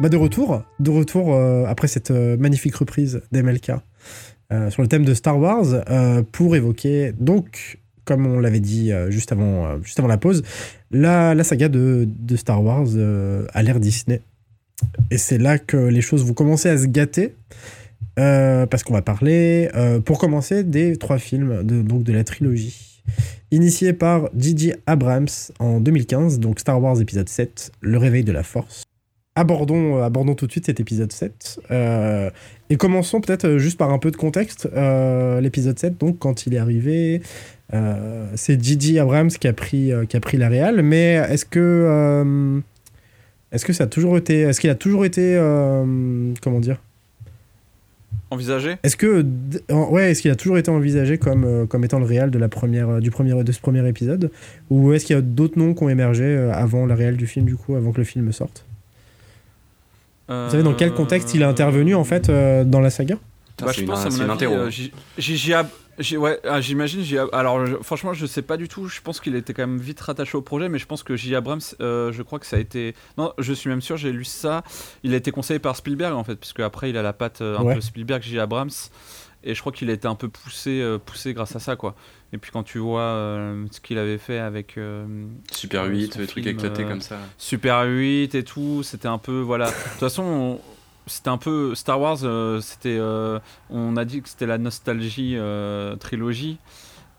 Bah 0.05 0.09
de 0.09 0.17
retour, 0.17 0.61
de 0.79 0.91
retour 0.91 1.33
euh, 1.33 1.65
après 1.65 1.87
cette 1.87 2.11
euh, 2.11 2.37
magnifique 2.37 2.75
reprise 2.75 3.23
d'MLK 3.31 3.71
euh, 4.51 4.69
sur 4.69 4.83
le 4.83 4.87
thème 4.87 5.03
de 5.03 5.15
Star 5.15 5.39
Wars 5.39 5.65
pour 6.31 6.55
évoquer 6.55 7.11
donc, 7.19 7.79
comme 8.03 8.27
on 8.27 8.39
l'avait 8.39 8.59
dit 8.59 8.91
juste 9.09 9.31
avant, 9.31 9.81
juste 9.81 9.97
avant 9.97 10.07
la 10.07 10.19
pause, 10.19 10.43
la, 10.91 11.33
la 11.33 11.43
saga 11.43 11.69
de, 11.69 12.07
de 12.07 12.35
Star 12.35 12.63
Wars 12.63 12.85
à 13.51 13.63
l'ère 13.63 13.79
Disney. 13.79 14.21
Et 15.09 15.17
c'est 15.17 15.39
là 15.39 15.57
que 15.57 15.77
les 15.77 16.01
choses 16.01 16.23
vont 16.23 16.35
commencer 16.35 16.69
à 16.69 16.77
se 16.77 16.85
gâter. 16.85 17.33
parce 18.15 18.83
qu'on 18.83 18.93
va 18.93 19.01
parler, 19.01 19.71
pour 20.05 20.19
commencer, 20.19 20.63
des 20.63 20.97
trois 20.97 21.17
films 21.17 21.63
de, 21.63 21.81
donc 21.81 22.03
de 22.03 22.13
la 22.13 22.23
trilogie. 22.23 23.01
Initié 23.49 23.93
par 23.93 24.29
J.J. 24.37 24.73
Abrams 24.85 25.29
en 25.57 25.79
2015, 25.79 26.39
donc 26.39 26.59
Star 26.59 26.79
Wars 26.79 27.01
épisode 27.01 27.27
7, 27.27 27.71
Le 27.81 27.97
réveil 27.97 28.23
de 28.23 28.31
la 28.31 28.43
force. 28.43 28.85
Abordons, 29.37 29.97
euh, 29.97 30.03
abordons 30.03 30.33
tout 30.33 30.47
de 30.47 30.51
suite 30.51 30.65
cet 30.65 30.79
épisode 30.79 31.11
7. 31.11 31.59
euh, 31.71 32.29
et 32.69 32.77
commençons 32.77 33.19
peut-être 33.19 33.45
euh, 33.45 33.57
juste 33.57 33.77
par 33.77 33.91
un 33.91 33.99
peu 33.99 34.09
de 34.09 34.15
contexte. 34.15 34.69
Euh, 34.73 35.41
L'épisode 35.41 35.77
7, 35.77 35.97
donc, 35.99 36.19
quand 36.19 36.47
il 36.47 36.53
est 36.53 36.57
arrivé, 36.57 37.21
euh, 37.73 38.29
c'est 38.35 38.63
J.J. 38.63 38.97
Abrams 38.99 39.29
qui 39.29 39.47
a 39.47 39.53
pris, 39.53 39.91
qui 40.07 40.15
a 40.15 40.19
pris 40.21 40.37
la 40.37 40.47
réal. 40.47 40.81
Mais 40.81 41.15
est-ce 41.29 41.45
que, 41.45 42.61
est-ce 43.51 43.65
que 43.65 43.73
ça 43.73 43.83
a 43.83 43.87
toujours 43.87 44.17
été, 44.17 44.39
est-ce 44.41 44.61
qu'il 44.61 44.69
a 44.69 44.75
toujours 44.75 45.03
été, 45.03 45.35
comment 46.41 46.59
dire, 46.61 46.81
Envisagé? 48.31 48.77
Est-ce 48.83 48.95
que, 48.95 49.25
ouais, 49.69 50.11
est-ce 50.11 50.21
qu'il 50.21 50.31
a 50.31 50.35
toujours 50.35 50.57
été 50.57 50.71
envisagé 50.71 51.17
comme, 51.17 51.67
comme 51.67 51.83
étant 51.83 51.99
le 51.99 52.05
réal 52.05 52.31
de 52.31 52.39
la 52.39 52.47
première, 52.47 52.99
du 53.01 53.11
premier, 53.11 53.43
de 53.43 53.51
ce 53.51 53.59
premier 53.59 53.87
épisode, 53.87 54.31
ou 54.69 54.93
est-ce 54.93 55.05
qu'il 55.05 55.15
y 55.15 55.19
a 55.19 55.21
d'autres 55.21 55.59
noms 55.59 55.73
qui 55.73 55.83
ont 55.83 55.89
émergé 55.89 56.37
avant 56.53 56.85
la 56.85 56.95
réal 56.95 57.17
du 57.17 57.27
film, 57.27 57.45
du 57.45 57.57
coup, 57.57 57.75
avant 57.75 57.91
que 57.91 57.97
le 57.97 58.05
film 58.05 58.31
sorte? 58.31 58.65
Vous 60.27 60.49
savez 60.49 60.63
dans 60.63 60.73
quel 60.73 60.93
contexte 60.93 61.33
il 61.33 61.43
a 61.43 61.49
intervenu 61.49 61.93
en 61.95 62.03
fait 62.03 62.29
euh, 62.29 62.63
dans 62.63 62.79
la 62.81 62.89
saga? 62.89 63.15
Bah, 63.59 63.67
c'est 63.69 63.75
je 63.77 63.81
une- 63.81 63.87
pense 63.87 64.05
à 64.05 64.09
c'est 64.11 64.17
mon 64.17 64.23
une 64.25 64.31
avis, 64.31 64.45
interro. 64.45 64.55
euh, 64.55 64.69
J- 64.69 64.91
J.J. 65.17 65.53
Ab- 65.53 65.67
J- 65.97 66.17
ouais, 66.17 66.39
ah, 66.43 66.59
j'imagine. 66.59 67.01
Alors, 67.31 67.65
je- 67.65 67.75
franchement, 67.81 68.13
je 68.13 68.25
sais 68.25 68.41
pas 68.41 68.57
du 68.57 68.67
tout. 68.67 68.87
Je 68.89 68.99
pense 68.99 69.21
qu'il 69.21 69.33
était 69.35 69.53
quand 69.53 69.65
même 69.65 69.77
vite 69.79 70.01
rattaché 70.01 70.35
au 70.37 70.41
projet, 70.41 70.67
mais 70.67 70.77
je 70.77 70.85
pense 70.85 71.03
que 71.03 71.15
J. 71.15 71.35
Abrams, 71.35 71.61
euh, 71.79 72.11
je 72.11 72.21
crois 72.21 72.37
que 72.39 72.45
ça 72.45 72.57
a 72.57 72.59
été. 72.59 72.93
Non, 73.17 73.31
je 73.37 73.53
suis 73.53 73.69
même 73.69 73.81
sûr, 73.81 73.95
j'ai 73.95 74.11
lu 74.11 74.25
ça. 74.25 74.63
Il 75.03 75.13
a 75.13 75.17
été 75.17 75.31
conseillé 75.31 75.59
par 75.59 75.77
Spielberg 75.77 76.13
en 76.13 76.23
fait, 76.25 76.35
puisque 76.35 76.59
après 76.59 76.89
il 76.89 76.97
a 76.97 77.01
la 77.01 77.13
patte 77.13 77.39
euh, 77.41 77.57
un 77.57 77.61
Ouais. 77.63 77.75
peu 77.75 77.81
Spielberg, 77.81 78.21
J. 78.23 78.39
Abrams, 78.39 78.71
et 79.45 79.53
je 79.55 79.59
crois 79.61 79.71
qu'il 79.71 79.89
a 79.89 79.93
été 79.93 80.07
un 80.07 80.15
peu 80.15 80.27
poussé, 80.29 80.81
euh, 80.81 80.97
poussé 80.97 81.33
grâce 81.33 81.55
à 81.55 81.59
ça, 81.59 81.75
quoi. 81.75 81.95
Et 82.33 82.37
puis 82.37 82.51
quand 82.51 82.63
tu 82.63 82.79
vois 82.79 83.01
euh, 83.01 83.65
ce 83.71 83.79
qu'il 83.79 83.97
avait 83.97 84.17
fait 84.17 84.39
avec 84.39 84.77
euh, 84.77 85.05
Super 85.51 85.83
euh, 85.83 85.87
8, 85.89 86.13
son 86.13 86.19
des 86.19 86.27
trucs 86.27 86.47
éclatés 86.47 86.83
euh, 86.83 86.89
comme 86.89 87.01
ça. 87.01 87.17
Super 87.37 87.83
8 87.85 88.35
et 88.35 88.43
tout, 88.43 88.81
c'était 88.83 89.07
un 89.07 89.17
peu 89.19 89.39
voilà. 89.39 89.67
De 89.67 89.71
toute 89.71 89.99
façon, 89.99 90.23
on- 90.23 90.59
c'était 91.07 91.29
un 91.29 91.37
peu 91.37 91.75
Star 91.75 92.01
Wars. 92.01 92.17
euh, 92.23 92.59
c'était, 92.61 92.97
euh, 92.99 93.39
on 93.69 93.95
a 93.95 94.05
dit 94.05 94.21
que 94.21 94.27
c'était 94.29 94.47
la 94.47 94.57
nostalgie 94.57 95.35
euh, 95.37 95.95
trilogie, 95.97 96.57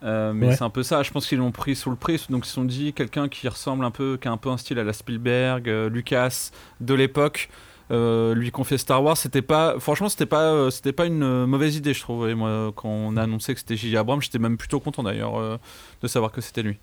euh, 0.02 0.32
mais 0.32 0.48
Ouais. 0.48 0.56
c'est 0.56 0.64
un 0.64 0.70
peu 0.70 0.82
ça. 0.82 1.02
Je 1.04 1.10
pense 1.12 1.26
qu'ils 1.26 1.38
l'ont 1.38 1.52
pris 1.52 1.76
sous 1.76 1.90
le 1.90 1.96
prix, 1.96 2.20
donc 2.28 2.44
ils 2.44 2.48
se 2.48 2.54
sont 2.54 2.64
dit 2.64 2.92
quelqu'un 2.92 3.28
qui 3.28 3.48
ressemble 3.48 3.84
un 3.84 3.90
peu, 3.92 4.18
qui 4.20 4.26
a 4.28 4.32
un 4.32 4.36
peu 4.36 4.50
un 4.50 4.56
style 4.56 4.78
à 4.80 4.84
la 4.84 4.92
Spielberg, 4.92 5.68
euh, 5.68 5.88
Lucas 5.88 6.50
de 6.80 6.94
l'époque. 6.94 7.48
Euh, 7.92 8.34
lui 8.34 8.50
confier 8.50 8.78
Star 8.78 9.02
Wars, 9.02 9.16
c'était 9.16 9.42
pas, 9.42 9.78
franchement, 9.78 10.08
c'était 10.08 10.26
pas, 10.26 10.52
euh, 10.52 10.70
c'était 10.70 10.92
pas 10.92 11.06
une 11.06 11.22
euh, 11.22 11.46
mauvaise 11.46 11.76
idée, 11.76 11.94
je 11.94 12.00
trouve. 12.00 12.28
Et 12.28 12.34
moi, 12.34 12.72
quand 12.74 12.88
on 12.88 13.16
a 13.16 13.22
annoncé 13.22 13.54
que 13.54 13.60
c'était 13.60 13.76
J.J. 13.76 13.96
Abrams, 13.96 14.20
j'étais 14.20 14.38
même 14.38 14.56
plutôt 14.56 14.80
content 14.80 15.02
d'ailleurs 15.02 15.58
de 16.02 16.08
savoir 16.08 16.32
que 16.32 16.40
c'était 16.40 16.62
lui. 16.62 16.78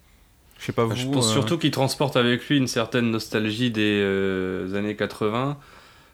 Je 0.60 0.66
sais 0.66 0.72
pas 0.72 0.86
vous. 0.86 0.96
Je 0.96 1.08
pense 1.08 1.32
surtout 1.32 1.58
qu'il 1.58 1.72
transporte 1.72 2.16
avec 2.16 2.48
lui 2.48 2.58
une 2.58 2.68
certaine 2.68 3.12
nostalgie 3.12 3.72
des 3.72 4.74
années 4.76 4.96
80. 4.96 5.58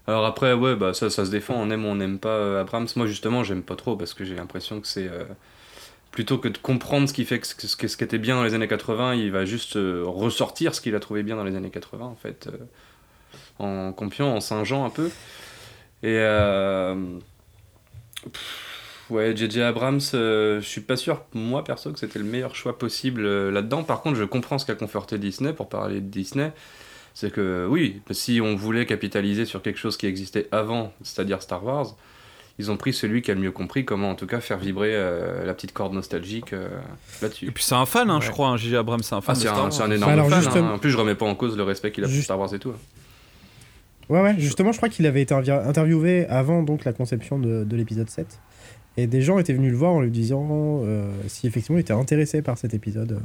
Alors 0.07 0.25
après, 0.25 0.53
ouais, 0.53 0.75
bah 0.75 0.95
ça, 0.95 1.11
ça 1.11 1.23
se 1.23 1.29
défend, 1.29 1.53
on 1.55 1.69
aime 1.69 1.85
ou 1.85 1.89
on 1.89 1.95
n'aime 1.95 2.17
pas 2.17 2.61
Abrams. 2.61 2.87
Moi 2.95 3.05
justement, 3.05 3.43
j'aime 3.43 3.61
pas 3.61 3.75
trop 3.75 3.95
parce 3.95 4.15
que 4.15 4.25
j'ai 4.25 4.35
l'impression 4.35 4.81
que 4.81 4.87
c'est 4.87 5.09
plutôt 6.09 6.39
que 6.39 6.47
de 6.47 6.57
comprendre 6.57 7.07
ce 7.07 7.13
qui 7.13 7.25
fait 7.25 7.39
que 7.39 7.45
ce, 7.45 7.67
ce 7.67 7.75
qui 7.75 8.03
était 8.03 8.17
bien 8.17 8.35
dans 8.35 8.43
les 8.43 8.55
années 8.55 8.67
80, 8.67 9.13
il 9.13 9.31
va 9.31 9.45
juste 9.45 9.75
ressortir 9.75 10.73
ce 10.73 10.81
qu'il 10.81 10.95
a 10.95 10.99
trouvé 10.99 11.21
bien 11.21 11.35
dans 11.35 11.43
les 11.43 11.55
années 11.55 11.69
80 11.69 12.03
en 12.03 12.15
fait, 12.15 12.49
en 13.59 13.91
compiant, 13.93 14.27
en 14.35 14.39
singeant 14.41 14.85
un 14.85 14.89
peu. 14.89 15.07
Et 16.01 16.15
euh, 16.17 16.95
pff, 18.23 19.05
ouais, 19.09 19.35
JJ 19.35 19.57
Abrams, 19.59 19.99
euh, 20.13 20.61
je 20.61 20.65
suis 20.67 20.81
pas 20.81 20.95
sûr, 20.95 21.21
moi 21.33 21.63
perso, 21.63 21.91
que 21.91 21.99
c'était 21.99 22.19
le 22.19 22.25
meilleur 22.25 22.55
choix 22.55 22.77
possible 22.77 23.25
euh, 23.25 23.51
là-dedans. 23.51 23.83
Par 23.83 24.01
contre, 24.01 24.17
je 24.17 24.23
comprends 24.23 24.57
ce 24.57 24.65
qu'a 24.65 24.75
conforté 24.75 25.17
Disney 25.17 25.53
pour 25.53 25.69
parler 25.69 25.95
de 26.01 26.07
Disney. 26.07 26.51
C'est 27.13 27.31
que 27.33 27.67
oui, 27.69 28.01
si 28.11 28.39
on 28.41 28.55
voulait 28.55 28.85
capitaliser 28.85 29.45
sur 29.45 29.61
quelque 29.61 29.79
chose 29.79 29.97
qui 29.97 30.05
existait 30.05 30.47
avant, 30.51 30.93
c'est-à-dire 31.03 31.41
Star 31.41 31.63
Wars, 31.65 31.87
ils 32.59 32.71
ont 32.71 32.77
pris 32.77 32.93
celui 32.93 33.21
qui 33.21 33.31
a 33.31 33.33
le 33.33 33.39
mieux 33.41 33.51
compris 33.51 33.83
comment 33.85 34.09
en 34.11 34.15
tout 34.15 34.27
cas 34.27 34.39
faire 34.41 34.57
vibrer 34.57 34.91
euh, 34.93 35.45
la 35.45 35.53
petite 35.53 35.73
corde 35.73 35.93
nostalgique 35.93 36.53
euh, 36.53 36.67
Et 37.19 37.23
là-dessus. 37.23 37.51
puis 37.51 37.63
c'est 37.63 37.75
un 37.75 37.85
fan, 37.85 38.09
hein, 38.09 38.19
je 38.21 38.29
crois. 38.31 38.49
hein, 38.49 38.57
J.J. 38.57 38.75
Abrams, 38.77 39.01
c'est 39.01 39.15
un 39.15 39.21
fan 39.21 39.33
Ah, 39.35 39.39
de 39.39 39.41
c'est 39.43 39.47
Star 39.47 39.59
un, 39.59 39.63
Wars. 39.63 39.73
c'est 39.73 39.83
un 39.83 39.91
énorme 39.91 40.11
Alors, 40.11 40.29
fan. 40.29 40.41
justement- 40.41 40.69
hein. 40.69 40.73
En 40.73 40.77
plus, 40.77 40.91
je 40.91 40.97
remets 40.97 41.15
pas 41.15 41.25
en 41.25 41.35
cause 41.35 41.57
le 41.57 41.63
respect 41.63 41.91
qu'il 41.91 42.03
a 42.05 42.07
pour 42.07 42.15
Star 42.17 42.37
Wars 42.39 42.53
et 42.53 42.59
tout. 42.59 42.73
Ouais, 44.09 44.21
ouais, 44.21 44.35
justement, 44.39 44.71
je 44.71 44.77
crois 44.77 44.89
qu'il 44.89 45.05
avait 45.05 45.21
été 45.21 45.33
interviewé 45.35 46.25
avant 46.27 46.63
donc 46.63 46.83
la 46.85 46.93
conception 46.93 47.37
de, 47.39 47.63
de 47.63 47.75
l'épisode 47.75 48.09
7. 48.09 48.25
Et 48.97 49.07
des 49.07 49.21
gens 49.21 49.37
étaient 49.39 49.53
venus 49.53 49.71
le 49.71 49.77
voir 49.77 49.93
en 49.93 50.01
lui 50.01 50.09
disant 50.11 50.47
euh, 50.83 51.09
si 51.27 51.47
effectivement 51.47 51.77
il 51.77 51.81
était 51.81 51.93
intéressé 51.93 52.41
par 52.41 52.57
cet 52.57 52.73
épisode. 52.73 53.19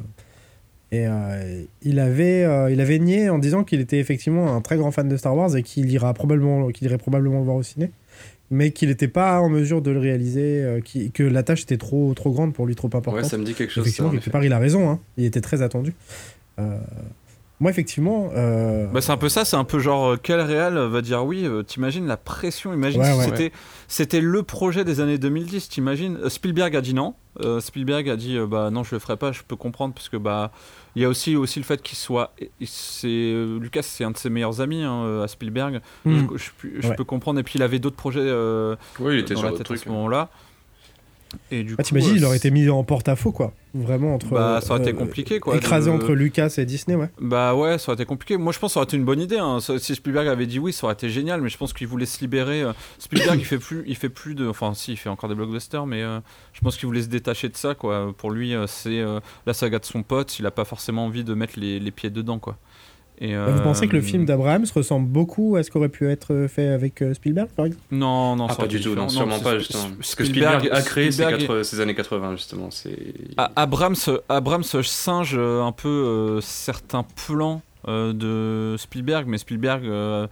Et 0.92 1.06
euh, 1.08 1.64
il, 1.82 1.98
avait, 1.98 2.44
euh, 2.44 2.70
il 2.70 2.80
avait 2.80 2.98
nié 3.00 3.28
en 3.30 3.38
disant 3.38 3.64
qu'il 3.64 3.80
était 3.80 3.98
effectivement 3.98 4.54
un 4.54 4.60
très 4.60 4.76
grand 4.76 4.92
fan 4.92 5.08
de 5.08 5.16
Star 5.16 5.34
Wars 5.34 5.56
et 5.56 5.62
qu'il 5.62 5.90
ira 5.90 6.12
probablement, 6.14 6.68
qu'il 6.68 6.86
irait 6.86 6.98
probablement 6.98 7.38
le 7.38 7.44
voir 7.44 7.56
au 7.56 7.62
ciné. 7.62 7.90
Mais 8.50 8.70
qu'il 8.70 8.90
n'était 8.90 9.08
pas 9.08 9.40
en 9.40 9.48
mesure 9.48 9.80
de 9.82 9.90
le 9.90 9.98
réaliser, 9.98 10.80
qui- 10.84 11.10
que 11.10 11.22
la 11.24 11.42
tâche 11.42 11.62
était 11.62 11.78
trop, 11.78 12.12
trop 12.14 12.30
grande 12.30 12.52
pour 12.52 12.66
lui, 12.66 12.76
trop 12.76 12.88
importante. 12.88 13.14
Ouais, 13.14 13.24
ça 13.28 13.38
me 13.38 13.44
dit 13.44 13.54
quelque 13.54 13.72
chose. 13.72 13.84
effectivement, 13.84 14.10
en 14.10 14.12
quelque 14.12 14.30
part, 14.30 14.44
il 14.44 14.52
a 14.52 14.58
raison. 14.58 14.88
hein. 14.90 15.00
Il 15.16 15.24
était 15.24 15.40
très 15.40 15.62
attendu. 15.62 15.94
Euh, 17.54 17.60
moi, 17.60 17.70
effectivement. 17.70 18.30
euh, 18.34 18.86
Bah, 18.88 19.00
c'est 19.00 19.12
un 19.12 19.16
peu 19.16 19.28
ça, 19.28 19.44
c'est 19.44 19.56
un 19.56 19.64
peu 19.64 19.78
genre 19.78 20.12
euh, 20.12 20.16
quel 20.20 20.40
réal 20.40 20.76
va 20.76 21.00
dire 21.02 21.24
oui, 21.24 21.44
euh, 21.46 21.62
t'imagines 21.62 22.06
la 22.06 22.16
pression, 22.16 22.74
imagine 22.74 23.00
Ouais, 23.00 23.12
si 23.12 23.18
ouais. 23.18 23.24
c'était 23.24 23.52
c'était 23.88 24.20
le 24.20 24.42
projet 24.42 24.84
des 24.84 25.00
années 25.00 25.18
2010, 25.18 25.68
t'imagines 25.68 26.18
Euh, 26.22 26.28
Spielberg 26.28 26.74
a 26.76 26.80
dit 26.80 26.94
non, 26.94 27.14
Euh, 27.40 27.60
Spielberg 27.60 28.08
a 28.10 28.16
dit 28.16 28.36
euh, 28.36 28.46
bah 28.46 28.70
non, 28.70 28.82
je 28.84 28.94
le 28.94 28.98
ferai 28.98 29.16
pas, 29.16 29.32
je 29.32 29.42
peux 29.46 29.56
comprendre 29.56 29.94
parce 29.94 30.08
que 30.08 30.16
bah 30.16 30.50
il 30.96 31.02
y 31.02 31.04
a 31.04 31.08
aussi 31.08 31.34
aussi 31.36 31.58
le 31.58 31.64
fait 31.64 31.80
qu'il 31.82 31.96
soit 31.98 32.32
c'est 32.64 33.06
euh, 33.08 33.58
Lucas, 33.60 33.82
c'est 33.82 34.04
un 34.04 34.10
de 34.10 34.16
ses 34.18 34.30
meilleurs 34.30 34.60
amis 34.60 34.82
hein, 34.82 35.02
euh, 35.04 35.24
à 35.24 35.28
Spielberg. 35.28 35.80
Hmm. 36.04 36.26
Je, 36.34 36.36
je- 36.62 36.80
je 36.80 36.88
Ouais. 36.88 36.94
peux 36.96 37.04
comprendre 37.04 37.38
et 37.40 37.42
puis 37.42 37.54
il 37.56 37.62
avait 37.62 37.78
d'autres 37.78 37.96
projets 37.96 38.20
euh, 38.22 38.76
Oui, 39.00 39.14
il 39.14 39.20
était 39.20 39.34
dans 39.34 39.40
sur 39.40 39.50
la 39.50 39.56
tête 39.56 39.70
à 39.70 39.76
ce 39.76 39.88
moment-là. 39.88 40.28
Et 41.50 41.62
du 41.64 41.74
Ah, 41.78 41.82
T'imagines, 41.82 42.12
euh, 42.12 42.16
il 42.16 42.24
aurait 42.24 42.36
été 42.36 42.50
mis 42.50 42.68
en 42.68 42.82
porte-à-faux, 42.84 43.32
quoi. 43.32 43.52
Vraiment 43.74 44.14
entre. 44.14 44.28
Bah, 44.30 44.60
ça 44.62 44.74
aurait 44.74 44.82
été 44.82 44.90
euh, 44.92 44.98
compliqué, 44.98 45.40
quoi, 45.40 45.56
Écrasé 45.56 45.90
de- 45.90 45.96
entre 45.96 46.12
Lucas 46.12 46.54
et 46.58 46.64
Disney, 46.64 46.96
ouais. 46.96 47.10
Bah 47.20 47.54
ouais, 47.54 47.76
ça 47.78 47.90
aurait 47.90 47.94
été 48.00 48.04
compliqué. 48.06 48.36
Moi, 48.36 48.52
je 48.52 48.58
pense 48.58 48.70
que 48.70 48.74
ça 48.74 48.80
aurait 48.80 48.84
été 48.86 48.96
une 48.96 49.04
bonne 49.04 49.20
idée. 49.20 49.38
hein. 49.38 49.58
Si 49.60 49.94
Spielberg 49.94 50.28
avait 50.28 50.46
dit 50.46 50.58
oui, 50.58 50.72
ça 50.72 50.84
aurait 50.86 50.94
été 50.94 51.08
génial. 51.10 51.40
Mais 51.40 51.48
je 51.48 51.56
pense 51.58 51.72
qu'il 51.72 51.86
voulait 51.88 52.06
se 52.06 52.20
libérer. 52.20 52.62
euh. 52.62 52.72
Spielberg, 52.98 53.38
il 53.40 53.44
fait 53.44 53.58
plus, 53.58 53.82
il 53.86 53.96
fait 53.96 54.08
plus 54.08 54.34
de. 54.34 54.46
Enfin, 54.48 54.74
si, 54.74 54.92
il 54.92 54.96
fait 54.96 55.08
encore 55.08 55.28
des 55.28 55.34
blockbusters, 55.34 55.86
mais 55.86 56.02
euh, 56.02 56.20
je 56.52 56.60
pense 56.60 56.76
qu'il 56.76 56.86
voulait 56.86 57.02
se 57.02 57.08
détacher 57.08 57.48
de 57.48 57.56
ça, 57.56 57.74
quoi. 57.74 58.14
Pour 58.16 58.30
lui, 58.30 58.54
c'est 58.68 59.02
la 59.46 59.54
saga 59.54 59.78
de 59.80 59.84
son 59.84 60.02
pote. 60.02 60.38
Il 60.38 60.46
a 60.46 60.50
pas 60.50 60.64
forcément 60.64 61.04
envie 61.06 61.24
de 61.24 61.34
mettre 61.34 61.58
les, 61.58 61.80
les 61.80 61.90
pieds 61.90 62.10
dedans, 62.10 62.38
quoi. 62.38 62.56
Et, 63.20 63.34
Bah, 63.34 63.46
Vous 63.52 63.62
pensez 63.62 63.86
que 63.86 63.92
le 63.92 64.00
euh, 64.00 64.02
film 64.02 64.24
d'Abraham 64.24 64.64
ressemble 64.74 65.08
beaucoup 65.08 65.56
à 65.56 65.62
ce 65.62 65.70
qu'aurait 65.70 65.88
pu 65.88 66.08
être 66.08 66.46
fait 66.48 66.68
avec 66.68 67.00
euh, 67.02 67.14
Spielberg, 67.14 67.48
par 67.56 67.66
exemple? 67.66 67.82
Non, 67.92 68.34
non, 68.36 68.46
Ah, 68.50 68.54
pas 68.56 68.66
du 68.66 68.80
tout, 68.80 68.94
non, 68.94 69.08
sûrement 69.08 69.38
pas, 69.38 69.58
justement. 69.58 69.84
Parce 69.96 70.14
que 70.14 70.24
Spielberg 70.24 70.68
a 70.72 70.82
créé 70.82 71.10
ces, 71.12 71.22
Spielberg- 71.22 71.40
80 71.46 71.62
ces 71.64 71.80
années 71.80 71.94
80, 71.94 72.32
justement. 72.36 72.70
C'est... 72.70 72.96
Ah, 73.36 73.50
Abrams, 73.56 73.94
Abrams 74.28 74.64
singe 74.64 75.34
euh, 75.38 75.62
un 75.62 75.72
peu 75.72 75.88
euh, 75.88 76.40
certains 76.40 77.04
plans 77.26 77.62
euh, 77.86 78.12
de 78.14 78.76
Spielberg, 78.78 79.26
mais 79.28 79.36
Spielberg 79.38 79.84
euh, 79.84 80.26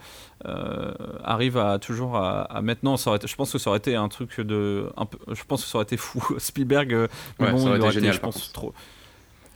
euh, 0.47 0.91
arrive 1.23 1.59
à 1.59 1.79
toujours 1.79 2.17
à, 2.17 2.43
à 2.45 2.63
maintenant. 2.63 2.97
Ça 2.97 3.11
aurait 3.11 3.19
été- 3.19 3.29
je 3.29 3.37
pense 3.37 3.53
que 3.53 3.59
ça 3.59 3.71
aurait 3.71 3.79
été 3.79 3.95
un 3.95 4.09
truc 4.09 4.41
de, 4.41 4.87
un 4.97 5.05
peu, 5.07 5.19
je 5.35 5.43
pense 5.47 5.63
que 5.63 5.69
ça 5.71 5.77
aurait 5.79 5.85
été 5.85 5.97
fou. 5.99 6.21
Spielberg, 6.39 6.93
euh, 6.95 7.09
mais 7.39 7.47
Ouais, 7.47 7.53
bon, 7.53 7.59
ça 7.59 7.65
aurait 7.65 7.73
il 7.73 7.77
été 7.77 7.83
aurait 7.85 7.93
génial, 7.93 8.15
je 8.15 8.21
pense 8.21 8.49
contre. 8.49 8.73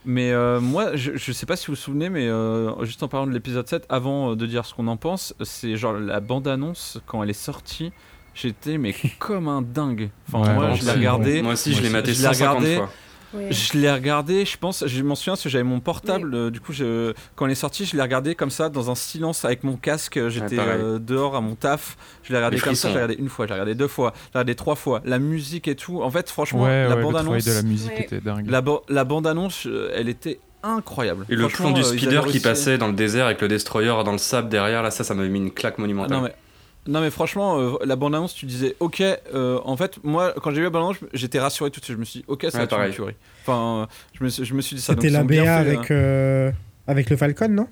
Mais 0.08 0.30
euh, 0.30 0.60
moi, 0.60 0.94
je, 0.94 1.12
je 1.16 1.32
sais 1.32 1.46
pas 1.46 1.56
si 1.56 1.66
vous 1.66 1.72
vous 1.72 1.80
souvenez, 1.80 2.08
mais 2.10 2.28
euh, 2.28 2.84
juste 2.84 3.02
en 3.02 3.08
parlant 3.08 3.26
de 3.26 3.32
l'épisode 3.32 3.66
7, 3.68 3.86
avant 3.88 4.30
euh, 4.32 4.36
de 4.36 4.46
dire 4.46 4.64
ce 4.64 4.72
qu'on 4.72 4.86
en 4.86 4.96
pense, 4.96 5.34
c'est 5.42 5.76
genre 5.76 5.94
la 5.94 6.20
bande-annonce, 6.20 7.00
quand 7.06 7.22
elle 7.24 7.30
est 7.30 7.32
sortie, 7.32 7.92
j'étais 8.34 8.78
mais 8.78 8.94
comme 9.18 9.48
un 9.48 9.62
dingue. 9.62 10.10
Enfin, 10.28 10.46
Ouais, 10.48 10.54
moi, 10.54 10.70
je 10.74 10.80
l'ai 10.80 10.86
c'est- 10.86 10.92
regardé. 10.92 11.42
Moi 11.42 11.54
aussi, 11.54 11.72
je 11.74 11.82
l'ai 11.82 11.90
maté 11.90 12.12
aussi. 12.12 12.22
Je 12.22 12.28
l'ai 12.28 12.34
150 12.34 12.56
regardé. 12.58 12.76
fois. 12.76 12.90
Oui. 13.34 13.44
Je 13.50 13.76
l'ai 13.78 13.92
regardé, 13.92 14.44
je 14.44 14.56
pense, 14.56 14.86
je 14.86 15.02
m'en 15.02 15.14
souviens 15.14 15.32
parce 15.34 15.42
que 15.42 15.48
j'avais 15.48 15.64
mon 15.64 15.80
portable, 15.80 16.34
euh, 16.34 16.50
du 16.50 16.60
coup, 16.60 16.72
je, 16.72 17.12
quand 17.34 17.46
elle 17.46 17.52
est 17.52 17.56
sortie, 17.56 17.84
je 17.84 17.96
l'ai 17.96 18.02
regardé 18.02 18.34
comme 18.34 18.50
ça, 18.50 18.68
dans 18.68 18.90
un 18.90 18.94
silence 18.94 19.44
avec 19.44 19.64
mon 19.64 19.76
casque, 19.76 20.16
euh, 20.16 20.30
j'étais 20.30 20.58
euh, 20.58 20.98
dehors 20.98 21.34
à 21.36 21.40
mon 21.40 21.54
taf, 21.54 21.96
je 22.22 22.30
l'ai 22.32 22.36
regardé 22.38 22.56
Les 22.56 22.62
comme 22.62 22.74
ça, 22.74 22.88
je 22.88 22.94
l'ai 22.94 23.02
regardé 23.02 23.22
une 23.22 23.28
fois, 23.28 23.46
je 23.46 23.48
l'ai 23.50 23.54
regardé 23.54 23.74
deux 23.74 23.88
fois, 23.88 24.12
je 24.14 24.20
l'ai 24.24 24.28
regardé 24.34 24.54
trois 24.54 24.76
fois, 24.76 25.00
la 25.04 25.18
musique 25.18 25.66
et 25.68 25.74
tout, 25.74 26.02
en 26.02 26.10
fait, 26.10 26.30
franchement, 26.30 26.62
ouais, 26.64 26.88
la 26.88 26.96
ouais, 26.96 27.02
bande-annonce, 27.02 27.44
de 27.44 27.52
la 27.52 27.62
musique 27.62 27.90
Ouais. 27.92 28.02
était 28.02 28.20
dingue. 28.20 28.48
la, 28.48 28.60
ba- 28.60 28.80
la 28.88 29.04
bande-annonce, 29.04 29.66
euh, 29.66 29.90
elle 29.94 30.08
était 30.08 30.38
incroyable. 30.62 31.26
Et 31.28 31.36
le 31.36 31.48
plan 31.48 31.70
du 31.72 31.80
euh, 31.80 31.84
speeder 31.84 32.26
qui 32.26 32.40
passait 32.40 32.78
dans 32.78 32.88
le 32.88 32.94
désert 32.94 33.26
avec 33.26 33.40
le 33.40 33.48
destroyer 33.48 33.88
dans 34.04 34.12
le 34.12 34.18
sable 34.18 34.48
derrière, 34.48 34.82
là, 34.82 34.90
ça, 34.90 35.04
ça 35.04 35.14
m'avait 35.14 35.28
mis 35.28 35.38
une 35.38 35.52
claque 35.52 35.74
Ah, 35.78 35.80
monumentale. 35.80 36.16
non 36.16 36.22
mais 36.24 36.34
non 36.86 37.00
mais 37.00 37.10
franchement 37.10 37.58
euh, 37.58 37.72
la 37.84 37.96
bande 37.96 38.14
annonce 38.14 38.34
tu 38.34 38.46
disais 38.46 38.76
ok 38.80 39.00
euh, 39.02 39.58
en 39.64 39.76
fait 39.76 39.98
moi 40.04 40.34
quand 40.40 40.50
j'ai 40.50 40.58
vu 40.58 40.62
la 40.64 40.70
bande 40.70 40.82
annonce 40.82 40.96
j'étais 41.12 41.40
rassuré 41.40 41.70
tout 41.70 41.80
de 41.80 41.84
suite. 41.84 41.96
Je 41.96 42.00
me 42.00 42.04
suis 42.04 42.20
dit 42.20 42.24
ok 42.28 42.42
ça 42.42 42.58
Ouais, 42.60 42.66
va 42.66 42.88
être 42.88 43.02
enfin 43.42 43.82
euh, 43.82 43.86
je 44.18 44.24
me 44.24 44.28
suis, 44.28 44.44
je 44.44 44.54
me 44.54 44.60
suis 44.60 44.76
dit 44.76 44.82
ça 44.82 44.92
C'était 44.94 45.10
la 45.10 45.24
BA 45.24 45.34
fait, 45.34 45.48
avec, 45.48 45.90
euh, 45.90 46.50
avec 46.86 47.10
le 47.10 47.16
Falcon, 47.16 47.48
non? 47.48 47.68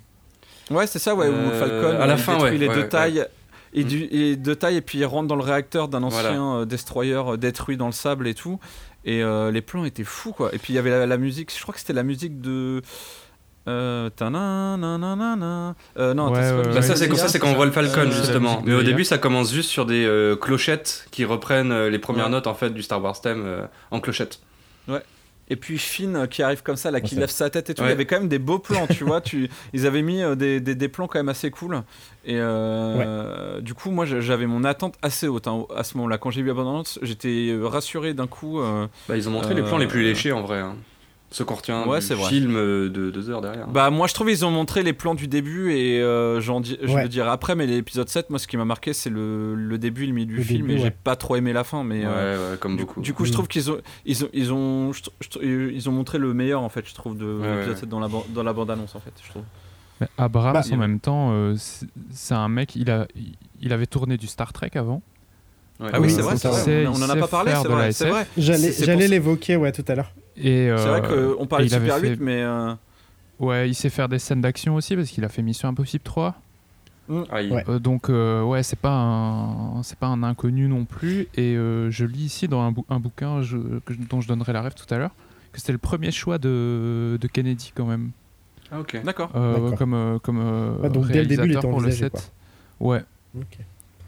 Ouais 0.70 0.86
c'est 0.86 0.98
ça 0.98 1.14
ouais 1.14 1.28
où 1.28 1.50
Falcon 1.58 2.00
à 2.00 2.06
la 2.06 2.14
il 2.14 2.18
fin, 2.18 2.32
détruit 2.34 2.50
ouais, 2.52 2.58
les 2.58 2.68
ouais, 2.68 2.74
deux 2.74 2.80
ouais. 2.82 2.88
tailles 2.88 3.26
et, 3.72 3.84
Mm. 3.84 3.88
du, 3.88 4.02
et 4.10 4.36
deux 4.36 4.54
tailles 4.56 4.76
et 4.76 4.80
puis 4.80 4.98
il 4.98 5.04
rentre 5.04 5.26
dans 5.28 5.36
le 5.36 5.42
réacteur 5.42 5.88
d'un 5.88 6.02
ancien 6.04 6.64
destroyer 6.64 7.20
détruit 7.38 7.76
dans 7.76 7.86
le 7.86 7.92
sable 7.92 8.28
et 8.28 8.34
tout. 8.34 8.60
Et 9.04 9.22
euh, 9.22 9.50
les 9.50 9.60
plans 9.60 9.84
étaient 9.84 10.04
fous 10.04 10.32
quoi. 10.32 10.54
Et 10.54 10.58
puis 10.58 10.72
il 10.72 10.76
y 10.76 10.78
avait 10.78 10.90
la, 10.90 11.06
la 11.06 11.16
musique 11.18 11.52
je 11.54 11.60
crois 11.60 11.74
que 11.74 11.80
c'était 11.80 11.92
la 11.92 12.04
musique 12.04 12.40
de 12.40 12.82
euh. 13.68 14.10
Euh, 14.20 16.14
non, 16.14 16.30
Ouais, 16.30 16.38
attends, 16.38 16.42
c'est 16.42 16.50
pas 16.50 16.56
ouais, 16.58 16.64
le- 16.68 16.74
Bah, 16.74 16.82
ça, 16.82 16.92
ouais. 16.92 16.96
c'est 16.96 17.08
comme 17.08 17.16
ça, 17.18 17.28
c'est 17.28 17.38
quand 17.38 17.48
on 17.50 17.54
voit 17.54 17.66
le 17.66 17.72
Falcon, 17.72 18.00
Euh, 18.02 18.10
justement. 18.10 18.50
musique 18.60 18.64
de 18.66 18.70
Mais 18.70 18.76
au 18.76 18.82
début, 18.82 19.04
ça 19.04 19.18
commence 19.18 19.52
juste 19.52 19.70
sur 19.70 19.86
des 19.86 20.04
euh, 20.04 20.36
clochettes 20.36 21.06
qui 21.10 21.24
reprennent 21.24 21.72
euh, 21.72 21.88
les 21.90 21.98
premières 21.98 22.26
Ouais. 22.26 22.30
notes 22.32 22.46
en 22.46 22.54
fait 22.54 22.70
du 22.70 22.82
Star 22.82 23.02
Wars 23.02 23.20
theme 23.20 23.42
euh, 23.46 23.66
en 23.90 24.00
clochette. 24.00 24.40
Et 25.50 25.56
puis 25.56 25.76
Finn 25.76 26.26
qui 26.26 26.42
arrive 26.42 26.62
comme 26.62 26.76
ça, 26.76 26.90
là, 26.90 27.02
qui 27.02 27.16
Ouais. 27.16 27.20
lève 27.20 27.28
sa 27.28 27.50
tête 27.50 27.68
et 27.68 27.74
tout. 27.74 27.82
Ouais. 27.82 27.88
Il 27.88 27.90
y 27.90 27.92
avait 27.92 28.06
quand 28.06 28.18
même 28.18 28.30
des 28.30 28.38
beaux 28.38 28.58
plans, 28.58 28.86
tu 28.86 29.04
vois. 29.04 29.20
Tu, 29.20 29.50
ils 29.74 29.86
avaient 29.86 30.00
mis 30.00 30.22
des, 30.36 30.58
des, 30.58 30.74
des 30.74 30.88
plans 30.88 31.06
quand 31.06 31.18
même 31.18 31.28
assez 31.28 31.50
cool. 31.50 31.82
Et 32.24 32.36
euh, 32.38 33.60
du 33.60 33.74
coup, 33.74 33.90
moi, 33.90 34.06
j'avais 34.06 34.46
mon 34.46 34.64
attente 34.64 34.94
assez 35.02 35.28
haute 35.28 35.46
hein, 35.46 35.66
à 35.76 35.84
ce 35.84 35.98
moment-là. 35.98 36.16
Quand 36.16 36.30
j'ai 36.30 36.40
vu 36.40 36.50
Abondance, 36.50 36.98
j'étais 37.02 37.54
rassuré 37.62 38.14
d'un 38.14 38.26
coup. 38.26 38.58
euh, 38.58 38.86
Bah, 39.06 39.18
ils 39.18 39.28
ont 39.28 39.32
montré 39.32 39.52
les 39.52 39.62
plans 39.62 39.76
les 39.76 39.86
plus 39.86 40.02
léchés 40.02 40.32
en 40.32 40.40
vrai. 40.40 40.60
hein. 40.60 40.76
Ceux 41.34 41.44
qu'on 41.44 41.56
retient 41.56 41.84
Ouais, 41.88 41.98
du 41.98 42.14
vrai. 42.14 42.28
film 42.28 42.54
euh, 42.54 42.88
de 42.88 43.10
deux 43.10 43.28
heures 43.28 43.40
derrière. 43.40 43.66
Bah, 43.66 43.90
moi, 43.90 44.06
je 44.06 44.14
trouve 44.14 44.30
ils 44.30 44.44
ont 44.44 44.52
montré 44.52 44.84
les 44.84 44.92
plans 44.92 45.16
du 45.16 45.26
début 45.26 45.72
et 45.72 46.00
euh, 46.00 46.40
j'en 46.40 46.60
dis, 46.60 46.78
je 46.80 46.96
le 46.96 47.08
dirai 47.08 47.28
après. 47.28 47.56
Mais 47.56 47.66
l'épisode 47.66 48.08
7, 48.08 48.30
moi, 48.30 48.38
ce 48.38 48.46
qui 48.46 48.56
m'a 48.56 48.64
marqué, 48.64 48.92
c'est 48.92 49.10
le, 49.10 49.56
le 49.56 49.76
début 49.76 50.04
et 50.04 50.06
le 50.06 50.12
milieu 50.12 50.26
du 50.26 50.36
Le 50.36 50.42
film. 50.44 50.68
début, 50.68 50.78
et 50.78 50.82
j'ai 50.84 50.92
pas 50.92 51.16
trop 51.16 51.34
aimé 51.34 51.52
la 51.52 51.64
fin. 51.64 51.82
Mais 51.82 52.06
ouais, 52.06 52.12
euh, 52.14 52.52
ouais, 52.52 52.58
comme 52.58 52.76
du, 52.76 52.84
beaucoup. 52.84 53.00
du 53.00 53.12
coup, 53.14 53.24
je 53.24 53.30
Mm. 53.30 53.34
trouve 53.34 53.48
qu'ils 53.48 53.68
ont, 53.68 53.78
ils 54.06 54.22
ont, 54.22 54.28
ils 54.32 54.52
ont, 54.52 54.92
ils 55.42 55.88
ont 55.88 55.92
montré 55.92 56.18
le 56.18 56.32
meilleur 56.34 56.62
en 56.62 56.68
fait. 56.68 56.88
Je 56.88 56.94
trouve 56.94 57.18
de 57.18 57.24
Ouais, 57.24 57.48
l'épisode 57.50 57.74
ouais. 57.74 57.80
7 57.80 57.88
dans 57.88 57.98
la, 57.98 58.06
ban- 58.06 58.26
dans 58.28 58.42
la 58.44 58.52
bande 58.52 58.70
annonce 58.70 58.94
en 58.94 59.00
fait. 59.00 59.12
Je 59.24 59.30
trouve. 59.30 59.42
Mais 60.00 60.06
Abrams, 60.16 60.52
Bah, 60.52 60.62
en 60.72 60.76
même 60.76 61.00
temps, 61.00 61.30
euh, 61.32 61.56
c'est 62.12 62.34
un 62.34 62.48
mec, 62.48 62.76
il, 62.76 62.92
a, 62.92 63.08
il 63.60 63.72
avait 63.72 63.86
tourné 63.86 64.16
du 64.18 64.28
Star 64.28 64.52
Trek 64.52 64.70
avant. 64.76 65.02
Ouais. 65.80 65.88
Ah 65.92 65.98
oui, 66.00 66.06
Oui, 66.06 66.10
c'est 66.12 66.22
vrai, 66.22 66.36
c'est 66.36 66.48
c'est 66.52 66.54
ça. 66.54 66.62
vrai. 66.70 66.86
On 66.86 66.94
en 67.02 67.10
a 67.10 67.16
pas 67.16 67.26
parlé, 67.26 67.52
c'est 67.92 68.08
vrai. 68.08 68.24
J'allais 68.36 69.08
l'évoquer, 69.08 69.56
ouais, 69.56 69.72
tout 69.72 69.84
à 69.88 69.96
l'heure. 69.96 70.12
Et, 70.36 70.66
C'est 70.76 70.88
vrai 70.88 71.02
euh, 71.10 71.34
qu'on 71.36 71.46
parlait 71.46 71.66
de 71.66 71.70
Super 71.70 71.96
fait- 71.98 72.08
8, 72.10 72.20
mais. 72.20 72.42
euh, 72.42 72.74
Ouais, 73.40 73.68
il 73.68 73.74
sait 73.74 73.90
faire 73.90 74.08
des 74.08 74.18
scènes 74.18 74.40
d'action 74.40 74.74
aussi 74.76 74.94
parce 74.96 75.08
qu'il 75.10 75.24
a 75.24 75.28
fait 75.28 75.42
Mission 75.42 75.68
Impossible 75.68 76.04
3. 76.04 76.34
Ah, 77.30 77.42
il- 77.42 77.52
Ouais. 77.52 77.64
Euh, 77.68 77.78
donc 77.78 78.08
euh, 78.08 78.42
ouais, 78.42 78.62
c'est 78.62 78.78
pas 78.78 78.92
un 78.94 79.82
c'est 79.82 79.98
pas 79.98 80.06
un 80.06 80.22
inconnu 80.22 80.68
non 80.68 80.84
plus. 80.84 81.28
Et 81.34 81.54
euh, 81.56 81.90
je 81.90 82.04
lis 82.06 82.24
ici 82.24 82.48
dans 82.48 82.62
un, 82.62 82.70
bou- 82.72 82.86
un 82.88 82.98
bouquin 83.00 83.42
je- 83.42 83.58
que 83.84 83.92
je- 83.92 83.98
dont 84.08 84.20
je 84.22 84.28
donnerai 84.28 84.52
la 84.54 84.62
rêve 84.62 84.74
tout 84.74 84.92
à 84.94 84.98
l'heure 84.98 85.10
que 85.52 85.60
c'était 85.60 85.72
le 85.72 85.78
premier 85.78 86.10
choix 86.10 86.38
de, 86.38 87.18
de 87.20 87.26
Kennedy 87.28 87.72
quand 87.74 87.84
même. 87.86 88.10
Ah, 88.72 88.80
ok. 88.80 89.02
D'accord. 89.04 89.30
Euh, 89.36 89.70
comme 89.72 89.94
euh, 89.94 90.18
comme 90.18 90.40
euh, 90.40 90.72
Ah, 90.82 90.88
donc 90.88 91.06
dès 91.08 91.20
le 91.20 91.26
début, 91.26 91.34
il 91.34 91.38
réalisateur 91.40 91.62
était 91.64 91.68
pour 91.70 91.80
le 91.80 91.90
7. 91.90 92.32
Ouais. 92.80 93.02
Ok. 93.36 93.58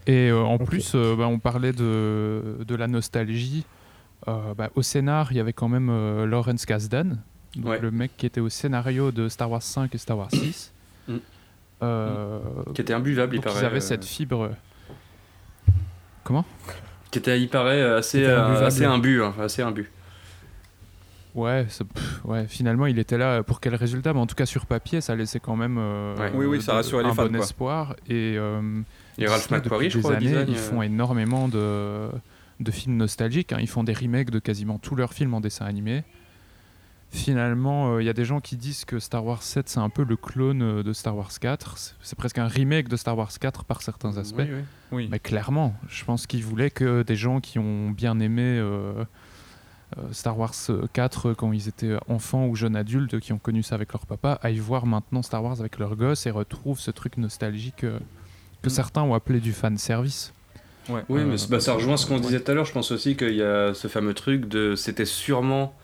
Et 0.09 0.29
euh, 0.31 0.41
en 0.43 0.57
plus, 0.59 0.93
euh, 0.95 1.15
bah, 1.17 1.27
on 1.29 1.39
parlait 1.39 1.73
de, 1.73 2.59
de 2.67 2.75
la 2.75 2.87
nostalgie. 2.89 3.65
Euh, 4.29 4.55
bah, 4.55 4.71
au 4.75 4.83
scénar, 4.83 5.31
il 5.33 5.37
y 5.37 5.41
avait 5.41 5.53
quand 5.53 5.69
même 5.69 5.89
euh, 5.91 6.27
Lawrence 6.27 6.67
Kasdan, 6.67 7.17
donc 7.55 7.67
Ouais. 7.67 7.79
le 7.81 7.91
mec 7.91 8.11
qui 8.17 8.27
était 8.27 8.41
au 8.41 8.49
scénario 8.49 9.13
de 9.13 9.29
Star 9.29 9.51
Wars 9.51 9.63
5 9.63 9.95
et 9.95 9.99
Star 9.99 10.19
Wars 10.19 10.31
6. 10.33 10.73
Mm. 11.09 11.17
Euh, 11.83 12.39
Qui 12.75 12.81
était 12.81 12.95
imbuvable, 12.95 13.37
il 13.37 13.41
paraît. 13.43 13.61
ils 13.61 13.65
avaient 13.65 13.77
euh, 13.77 13.81
cette 13.81 14.05
fibre. 14.05 14.51
Comment? 16.25 16.45
Qui 17.11 17.19
était, 17.21 17.41
il 17.41 17.49
paraît, 17.49 17.81
assez, 17.83 18.25
assez 18.27 18.85
imbu. 18.85 19.23
hein, 19.23 19.33
assez 19.41 19.63
imbu. 19.63 19.91
Ouais, 21.35 21.65
pff, 21.67 22.21
ouais, 22.25 22.47
finalement, 22.49 22.87
il 22.87 22.99
était 22.99 23.19
là 23.19 23.43
pour 23.43 23.61
quel 23.61 23.75
résultat? 23.75 24.15
Mais 24.15 24.21
en 24.21 24.27
tout 24.27 24.35
cas, 24.35 24.47
sur 24.47 24.65
papier, 24.65 25.01
ça 25.03 25.15
laissait 25.15 25.39
quand 25.39 25.55
même 25.55 25.77
euh, 25.79 26.17
Ouais. 26.17 26.33
Oui, 26.35 26.47
oui, 26.47 26.63
ça 26.63 26.73
rassurait 26.73 27.03
les 27.05 27.11
un 27.11 27.15
fans, 27.15 27.27
bon 27.27 27.33
quoi. 27.37 27.45
espoir. 27.45 27.97
Et, 28.09 28.37
euh, 28.39 28.81
Et 29.19 29.27
Ralph 29.27 29.43
Disney, 29.43 29.61
McQuarrie, 29.61 29.91
je 29.91 29.99
crois, 29.99 30.15
années, 30.17 30.27
design. 30.29 30.47
Ils 30.49 30.57
euh, 30.57 30.59
font 30.59 30.81
énormément 30.83 31.47
de, 31.49 32.09
de 32.61 32.71
films 32.71 32.97
nostalgiques. 32.97 33.53
hein. 33.53 33.59
Ils 33.61 33.69
font 33.69 33.85
des 33.85 33.93
remakes 33.93 34.31
de 34.31 34.39
quasiment 34.39 34.79
tous 34.79 34.95
leurs 34.95 35.13
films 35.13 35.35
en 35.35 35.41
dessin 35.41 35.67
animé. 35.67 36.05
Finalement, 37.11 37.93
euh, 37.95 38.03
il 38.03 38.07
y 38.07 38.09
a 38.09 38.13
des 38.13 38.25
gens 38.25 38.41
qui 38.41 38.57
disent 38.57 38.85
que 38.85 38.99
Star 38.99 39.25
Wars 39.25 39.43
7, 39.43 39.69
c'est 39.69 39.79
un 39.79 39.89
peu 39.89 40.05
le 40.05 40.17
clone 40.17 40.61
euh, 40.63 40.83
de 40.83 40.93
Star 40.93 41.17
Wars 41.17 41.31
4. 41.41 41.77
C'est- 42.03 42.17
presque 42.17 42.39
un 42.39 42.49
remake 42.49 42.89
de 42.89 42.97
Star 42.97 43.17
Wars 43.17 43.31
4 43.39 43.65
par 43.65 43.81
certains 43.83 44.17
aspects. 44.19 44.39
oui, 44.41 44.49
oui. 44.53 44.63
Oui. 44.93 45.09
Mais 45.11 45.19
clairement, 45.21 45.75
je 45.89 46.05
pense 46.05 46.27
qu'ils 46.27 46.45
voulaient 46.45 46.71
que 46.71 47.03
des 47.03 47.17
gens 47.17 47.41
qui 47.41 47.59
ont 47.59 47.91
bien 47.91 48.19
aimé 48.19 48.43
euh, 48.43 49.05
euh, 49.99 50.03
Star 50.13 50.37
Wars 50.39 50.55
4 50.93 51.33
quand 51.35 51.53
ils 51.53 51.69
étaient 51.69 51.97
enfants 52.09 52.47
ou 52.47 52.57
jeunes 52.57 52.77
adultes, 52.77 53.21
qui 53.21 53.33
ont 53.33 53.39
connu 53.39 53.63
ça 53.63 53.77
avec 53.77 53.93
leur 53.93 54.05
papa, 54.05 54.39
aillent 54.43 54.59
voir 54.59 54.85
maintenant 54.85 55.23
Star 55.23 55.43
Wars 55.45 55.61
avec 55.61 55.79
leurs 55.79 55.95
gosses 55.97 56.27
et 56.27 56.31
retrouvent 56.31 56.81
ce 56.81 56.91
truc 56.91 57.17
nostalgique 57.19 57.85
euh, 57.85 57.99
que 58.63 58.69
Mm. 58.69 58.71
certains 58.71 59.03
ont 59.03 59.15
appelé 59.15 59.39
du 59.41 59.53
fan 59.53 59.79
service. 59.79 60.33
Ouais. 60.89 61.03
Oui, 61.09 61.21
Euh, 61.21 61.25
mais 61.27 61.37
bah, 61.51 61.61
ça 61.61 61.75
rejoint 61.75 61.97
ce 61.97 62.07
qu'on 62.07 62.15
ouais. 62.17 62.21
disait 62.21 62.41
tout 62.41 62.51
à 62.51 62.55
l'heure. 62.55 62.65
Je 62.65 62.73
pense 62.73 62.91
aussi 62.93 63.17
qu'il 63.17 63.35
y 63.35 63.43
a 63.43 63.75
ce 63.75 63.89
fameux 63.89 64.15
truc 64.15 64.47
de. 64.49 64.75
C'était 64.77 65.05
sûrement 65.05 65.75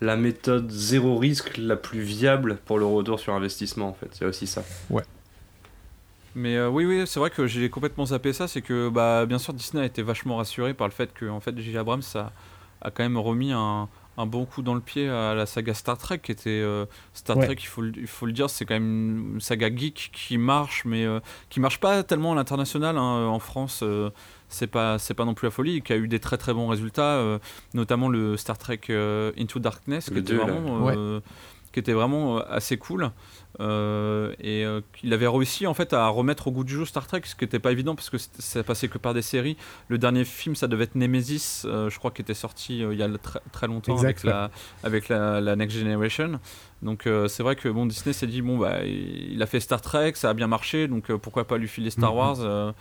la 0.00 0.16
méthode 0.16 0.70
zéro 0.70 1.16
risque 1.18 1.56
la 1.58 1.76
plus 1.76 2.00
viable 2.00 2.58
pour 2.64 2.78
le 2.78 2.84
retour 2.84 3.20
sur 3.20 3.34
investissement, 3.34 3.88
en 3.88 3.94
fait. 3.94 4.08
C'est 4.12 4.24
aussi 4.24 4.46
ça. 4.46 4.62
Mais 6.34 6.56
euh, 6.56 6.68
oui, 6.70 6.86
oui, 6.86 7.02
c'est 7.06 7.20
vrai 7.20 7.30
que 7.30 7.46
j'ai 7.46 7.68
complètement 7.68 8.06
zappé 8.06 8.32
ça. 8.32 8.48
C'est 8.48 8.62
que, 8.62 8.88
bah, 8.88 9.26
bien 9.26 9.38
sûr, 9.38 9.52
Disney 9.52 9.82
a 9.82 9.86
été 9.86 10.02
vachement 10.02 10.36
rassuré 10.38 10.72
par 10.74 10.88
le 10.88 10.92
fait 10.92 11.12
que, 11.12 11.28
en 11.28 11.40
fait, 11.40 11.56
J.J. 11.58 11.76
Abrams 11.76 12.02
a, 12.14 12.32
a 12.80 12.90
quand 12.90 13.02
même 13.02 13.18
remis 13.18 13.52
un, 13.52 13.86
un 14.16 14.26
bon 14.26 14.46
coup 14.46 14.62
dans 14.62 14.74
le 14.74 14.80
pied 14.80 15.10
à 15.10 15.34
la 15.34 15.44
saga 15.44 15.74
Star 15.74 15.98
Trek, 15.98 16.20
qui 16.20 16.32
était 16.32 16.48
euh, 16.48 16.86
Star 17.12 17.36
Ouais. 17.36 17.44
Trek. 17.44 17.56
Il 17.60 17.66
faut, 17.66 17.82
le- 17.82 17.92
il 17.96 18.06
faut 18.06 18.24
le 18.24 18.32
dire, 18.32 18.48
c'est 18.48 18.64
quand 18.64 18.74
même 18.74 19.34
une 19.34 19.40
saga 19.42 19.68
geek 19.74 20.10
qui 20.14 20.38
marche, 20.38 20.84
mais 20.86 21.04
euh, 21.04 21.20
qui 21.50 21.60
marche 21.60 21.78
pas 21.80 22.02
tellement 22.02 22.32
à 22.32 22.34
l'international. 22.34 22.96
hein. 22.96 23.26
En 23.26 23.38
France, 23.38 23.80
euh, 23.82 24.08
c'est 24.52 24.66
pas, 24.68 24.98
c'est 24.98 25.14
pas 25.14 25.24
non 25.24 25.34
plus 25.34 25.46
la 25.46 25.50
folie. 25.50 25.82
Qui 25.82 25.92
a 25.92 25.96
eu 25.96 26.08
des 26.08 26.20
très 26.20 26.36
très 26.38 26.54
bons 26.54 26.68
résultats, 26.68 27.16
euh, 27.16 27.38
notamment 27.74 28.08
le 28.08 28.36
Star 28.36 28.58
Trek 28.58 28.80
euh, 28.90 29.32
Into 29.38 29.58
Darkness, 29.58 30.06
qui 30.06 30.14
Le 30.14 30.20
était 30.20 30.32
deux, 30.34 30.38
vraiment, 30.38 30.88
euh, 30.90 31.20
qui 31.72 31.80
était 31.80 31.92
vraiment 31.94 32.38
euh, 32.38 32.42
assez 32.48 32.76
cool. 32.76 33.10
Euh, 33.60 34.32
et 34.40 34.64
euh, 34.64 34.80
il 35.02 35.12
avait 35.12 35.28
réussi 35.28 35.66
en 35.66 35.74
fait 35.74 35.92
à 35.92 36.08
remettre 36.08 36.48
au 36.48 36.50
goût 36.52 36.64
du 36.64 36.72
jour 36.72 36.86
Star 36.86 37.06
Trek, 37.06 37.20
ce 37.24 37.34
qui 37.34 37.44
n'était 37.44 37.58
pas 37.58 37.70
évident 37.70 37.94
parce 37.94 38.08
que 38.08 38.16
ça 38.18 38.62
passait 38.62 38.88
que 38.88 38.96
par 38.98 39.12
des 39.12 39.20
séries. 39.22 39.56
Le 39.88 39.98
dernier 39.98 40.24
film, 40.24 40.56
ça 40.56 40.68
devait 40.68 40.84
être 40.84 40.94
Nemesis, 40.94 41.62
euh, 41.66 41.90
je 41.90 41.98
crois, 41.98 42.10
qui 42.10 42.22
était 42.22 42.32
sorti 42.34 42.82
euh, 42.82 42.94
il 42.94 42.98
y 42.98 43.02
a 43.02 43.08
très, 43.18 43.40
très 43.52 43.66
longtemps 43.66 43.92
Exact, 43.92 44.20
avec, 44.20 44.24
la, 44.24 44.50
avec 44.82 45.08
la, 45.10 45.40
la 45.42 45.54
Next 45.56 45.76
Generation. 45.76 46.40
Donc 46.80 47.06
euh, 47.06 47.28
c'est 47.28 47.42
vrai 47.42 47.54
que 47.54 47.68
bon, 47.68 47.84
Disney 47.86 48.12
s'est 48.14 48.26
dit 48.26 48.42
bon 48.42 48.58
bah 48.58 48.84
il 48.84 49.34
il 49.34 49.42
a 49.42 49.46
fait 49.46 49.60
Star 49.60 49.80
Trek, 49.82 50.12
ça 50.16 50.30
a 50.30 50.34
bien 50.34 50.46
marché, 50.48 50.88
donc 50.88 51.10
euh, 51.10 51.18
pourquoi 51.18 51.46
pas 51.46 51.58
lui 51.58 51.68
filer 51.68 51.90
Star 51.90 52.12
Mhm. 52.12 52.18
Wars. 52.18 52.36
euh, 52.40 52.72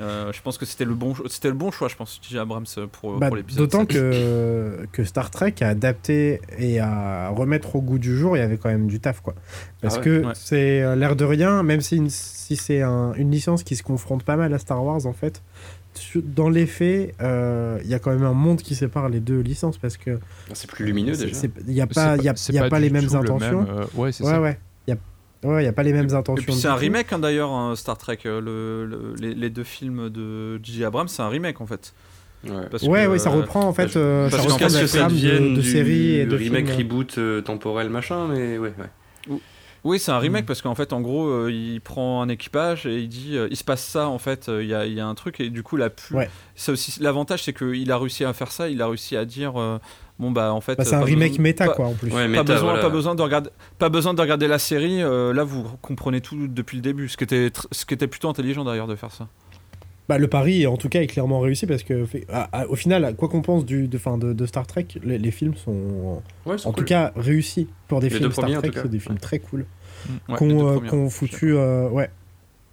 euh, 0.00 0.32
je 0.32 0.40
pense 0.42 0.58
que 0.58 0.64
c'était 0.66 0.84
le 0.84 0.94
bon, 0.94 1.14
c'était 1.28 1.48
le 1.48 1.54
bon 1.54 1.70
choix, 1.70 1.88
je 1.88 1.96
pense, 1.96 2.20
J.J. 2.22 2.38
Abrams 2.38 2.64
euh, 2.78 2.86
pour, 2.86 3.18
Bah, 3.18 3.28
pour 3.28 3.36
l'épisode. 3.36 3.62
D'autant 3.68 3.80
7. 3.80 3.88
que, 3.88 4.86
que 4.92 5.04
Star 5.04 5.30
Trek 5.30 5.54
a 5.60 5.68
adapté 5.68 6.40
et 6.58 6.78
à 6.78 7.30
remettre 7.30 7.74
au 7.76 7.80
goût 7.82 7.98
du 7.98 8.16
jour, 8.16 8.36
il 8.36 8.40
y 8.40 8.42
avait 8.42 8.58
quand 8.58 8.68
même 8.68 8.86
du 8.86 9.00
taf. 9.00 9.20
quoi. 9.20 9.34
Parce 9.80 9.94
Ah 9.96 9.98
ouais. 9.98 10.04
que 10.04 10.24
Ouais. 10.26 10.32
c'est 10.34 10.82
euh, 10.82 10.94
l'air 10.94 11.16
de 11.16 11.24
rien, 11.24 11.62
même 11.62 11.80
si, 11.80 11.96
une- 11.96 12.10
si 12.10 12.54
c'est 12.56 12.82
un- 12.82 13.12
une 13.14 13.30
licence 13.30 13.62
qui 13.64 13.74
se 13.76 13.82
confronte 13.82 14.22
pas 14.22 14.36
mal 14.36 14.54
à 14.54 14.58
Star 14.58 14.84
Wars, 14.84 15.04
en 15.06 15.12
fait, 15.12 15.42
dans 16.14 16.48
les 16.48 16.66
faits, 16.66 17.14
euh, 17.20 17.78
il 17.82 17.90
y 17.90 17.94
a 17.94 17.98
quand 17.98 18.12
même 18.12 18.22
un 18.22 18.32
monde 18.34 18.62
qui 18.62 18.76
sépare 18.76 19.08
les 19.08 19.18
deux 19.18 19.40
licences 19.40 19.78
parce 19.78 19.96
que 19.96 20.20
C'est 20.52 20.70
plus 20.70 20.84
lumineux 20.84 21.16
déjà. 21.16 21.48
il 21.66 21.74
n'y 21.74 21.80
a 21.80 21.88
pas, 21.88 22.16
il 22.16 22.22
y 22.22 22.28
a, 22.28 22.34
y 22.52 22.58
a 22.58 22.68
pas 22.68 22.78
les 22.78 22.90
mêmes 22.90 23.04
le 23.06 23.16
intentions. 23.16 23.62
même, 23.62 23.66
euh, 23.68 23.84
ouais, 23.96 24.12
c'est 24.12 24.22
ouais, 24.22 24.30
ça. 24.30 24.40
ouais. 24.40 24.58
Il 25.42 25.46
y 25.46 25.50
a, 25.50 25.54
ouais, 25.54 25.62
il 25.62 25.66
y 25.66 25.68
a 25.68 25.72
pas 25.72 25.82
les 25.82 25.92
mêmes 25.92 26.08
Et 26.08 26.14
intentions. 26.14 26.52
c'est 26.52 26.68
un 26.68 26.74
remake 26.74 27.12
hein, 27.12 27.18
d'ailleurs, 27.18 27.50
hein, 27.50 27.74
Star 27.76 27.96
Trek. 27.98 28.18
euh, 28.26 28.40
le, 28.40 28.86
le- 28.86 29.14
les, 29.20 29.34
les 29.34 29.50
deux 29.50 29.64
films 29.64 30.08
de 30.10 30.56
J.J. 30.62 30.84
Abrams, 30.84 31.08
c'est 31.08 31.22
un 31.22 31.28
remake 31.28 31.60
en 31.60 31.66
fait. 31.66 31.94
Ouais. 32.44 32.50
Parce 32.70 32.82
Ouais, 32.84 33.04
que, 33.04 33.10
ouais, 33.10 33.18
ça 33.18 33.30
euh, 33.30 33.40
reprend 33.40 33.62
en 33.62 33.72
fait. 33.72 33.84
parce- 33.84 33.96
euh, 33.96 34.28
Parce 34.30 34.42
ça 34.42 34.48
reprend 34.48 34.58
que 34.66 34.68
ça 34.68 34.78
de, 35.08 35.56
de 35.56 35.62
séries 35.62 36.14
et 36.16 36.26
de 36.26 36.36
remake, 36.36 36.66
films. 36.66 36.78
reboot 36.78 37.18
euh, 37.18 37.40
temporel, 37.40 37.88
machin, 37.90 38.26
mais 38.28 38.58
ouais, 38.58 38.72
ouais. 38.78 39.38
Oui, 39.84 40.00
c'est 40.00 40.10
un 40.10 40.18
remake 40.18 40.42
Mm. 40.42 40.46
parce 40.46 40.60
qu'en 40.60 40.74
fait, 40.74 40.92
en 40.92 41.00
gros, 41.00 41.28
euh, 41.28 41.52
il 41.52 41.80
prend 41.80 42.20
un 42.20 42.28
équipage 42.28 42.84
et 42.86 42.98
il 42.98 43.08
dit, 43.08 43.36
euh, 43.36 43.46
il 43.50 43.56
se 43.56 43.62
passe 43.64 43.84
ça 43.84 44.08
en 44.08 44.18
fait, 44.18 44.48
euh, 44.48 44.62
il 44.62 44.68
y, 44.68 44.74
a, 44.74 44.86
il 44.86 44.92
y 44.92 45.00
a 45.00 45.06
un 45.06 45.14
truc 45.14 45.38
et 45.40 45.50
du 45.50 45.62
coup, 45.62 45.76
la 45.76 45.88
pu... 45.88 46.14
Ouais. 46.14 46.28
aussi 46.68 47.00
l'avantage, 47.00 47.44
c'est 47.44 47.52
qu'il 47.56 47.90
a 47.92 47.96
réussi 47.98 48.24
à 48.24 48.32
faire 48.32 48.50
ça, 48.50 48.68
il 48.68 48.82
a 48.82 48.88
réussi 48.88 49.16
à 49.16 49.24
dire, 49.24 49.58
euh, 49.58 49.78
bon 50.18 50.30
bah 50.30 50.52
en 50.52 50.60
fait, 50.60 50.76
Bah, 50.76 50.84
c'est 50.84 50.94
euh, 50.94 50.98
un 50.98 51.00
pas 51.00 51.06
remake 51.06 51.30
besoin- 51.32 51.42
méta 51.42 51.66
pas- 51.66 51.74
quoi 51.74 51.86
en 51.86 51.94
plus. 51.94 52.10
Ouais, 52.12 52.32
Pas 52.32 52.42
besoin, 52.42 52.62
voilà. 52.70 52.82
pas 52.82 52.88
besoin 52.90 53.14
de 53.14 53.22
regarder, 53.22 53.50
pas 53.78 53.88
besoin 53.88 54.14
de 54.14 54.20
regarder 54.20 54.48
la 54.48 54.58
série. 54.58 55.02
euh, 55.02 55.32
là, 55.32 55.44
vous 55.44 55.64
comprenez 55.82 56.20
tout 56.20 56.48
depuis 56.48 56.76
le 56.76 56.82
début, 56.82 57.08
ce 57.08 57.16
qui 57.16 57.24
était, 57.24 57.50
ce 57.72 57.84
qui 57.86 57.94
était 57.94 58.06
plutôt 58.08 58.28
intelligent 58.28 58.64
d'ailleurs 58.64 58.86
de 58.88 58.96
faire 58.96 59.12
ça. 59.12 59.28
Bah, 60.08 60.16
le 60.16 60.26
pari, 60.26 60.66
en 60.66 60.78
tout 60.78 60.88
cas, 60.88 61.02
est 61.02 61.06
clairement 61.06 61.38
réussi 61.40 61.66
parce 61.66 61.82
que, 61.82 62.06
fait- 62.06 62.24
à- 62.32 62.60
à- 62.62 62.66
au 62.68 62.76
final, 62.76 63.14
quoi 63.16 63.28
qu'on 63.28 63.42
pense 63.42 63.66
du, 63.66 63.88
de, 63.88 63.98
fin, 63.98 64.16
de, 64.16 64.32
de 64.32 64.46
Star 64.46 64.66
Trek, 64.66 64.86
les, 65.04 65.18
les 65.18 65.30
films 65.30 65.54
sont, 65.54 66.22
Ouais, 66.46 66.56
en 66.64 66.72
cool. 66.72 66.74
tout 66.76 66.84
cas, 66.84 67.12
réussis 67.14 67.68
pour 67.88 68.00
des 68.00 68.08
Les 68.08 68.16
films 68.16 68.32
Star 68.32 68.46
premiers, 68.46 68.56
Trek. 68.58 68.70
C'est 68.82 68.88
des 68.88 69.00
films 69.00 69.16
Ouais. 69.16 69.20
très 69.20 69.38
cool. 69.38 69.66
Mm. 70.28 70.32
Ouais, 70.32 70.38
qu'on 70.38 71.06
euh, 71.06 71.08
foutu, 71.10 71.54
euh, 71.54 71.90
ouais, 71.90 72.08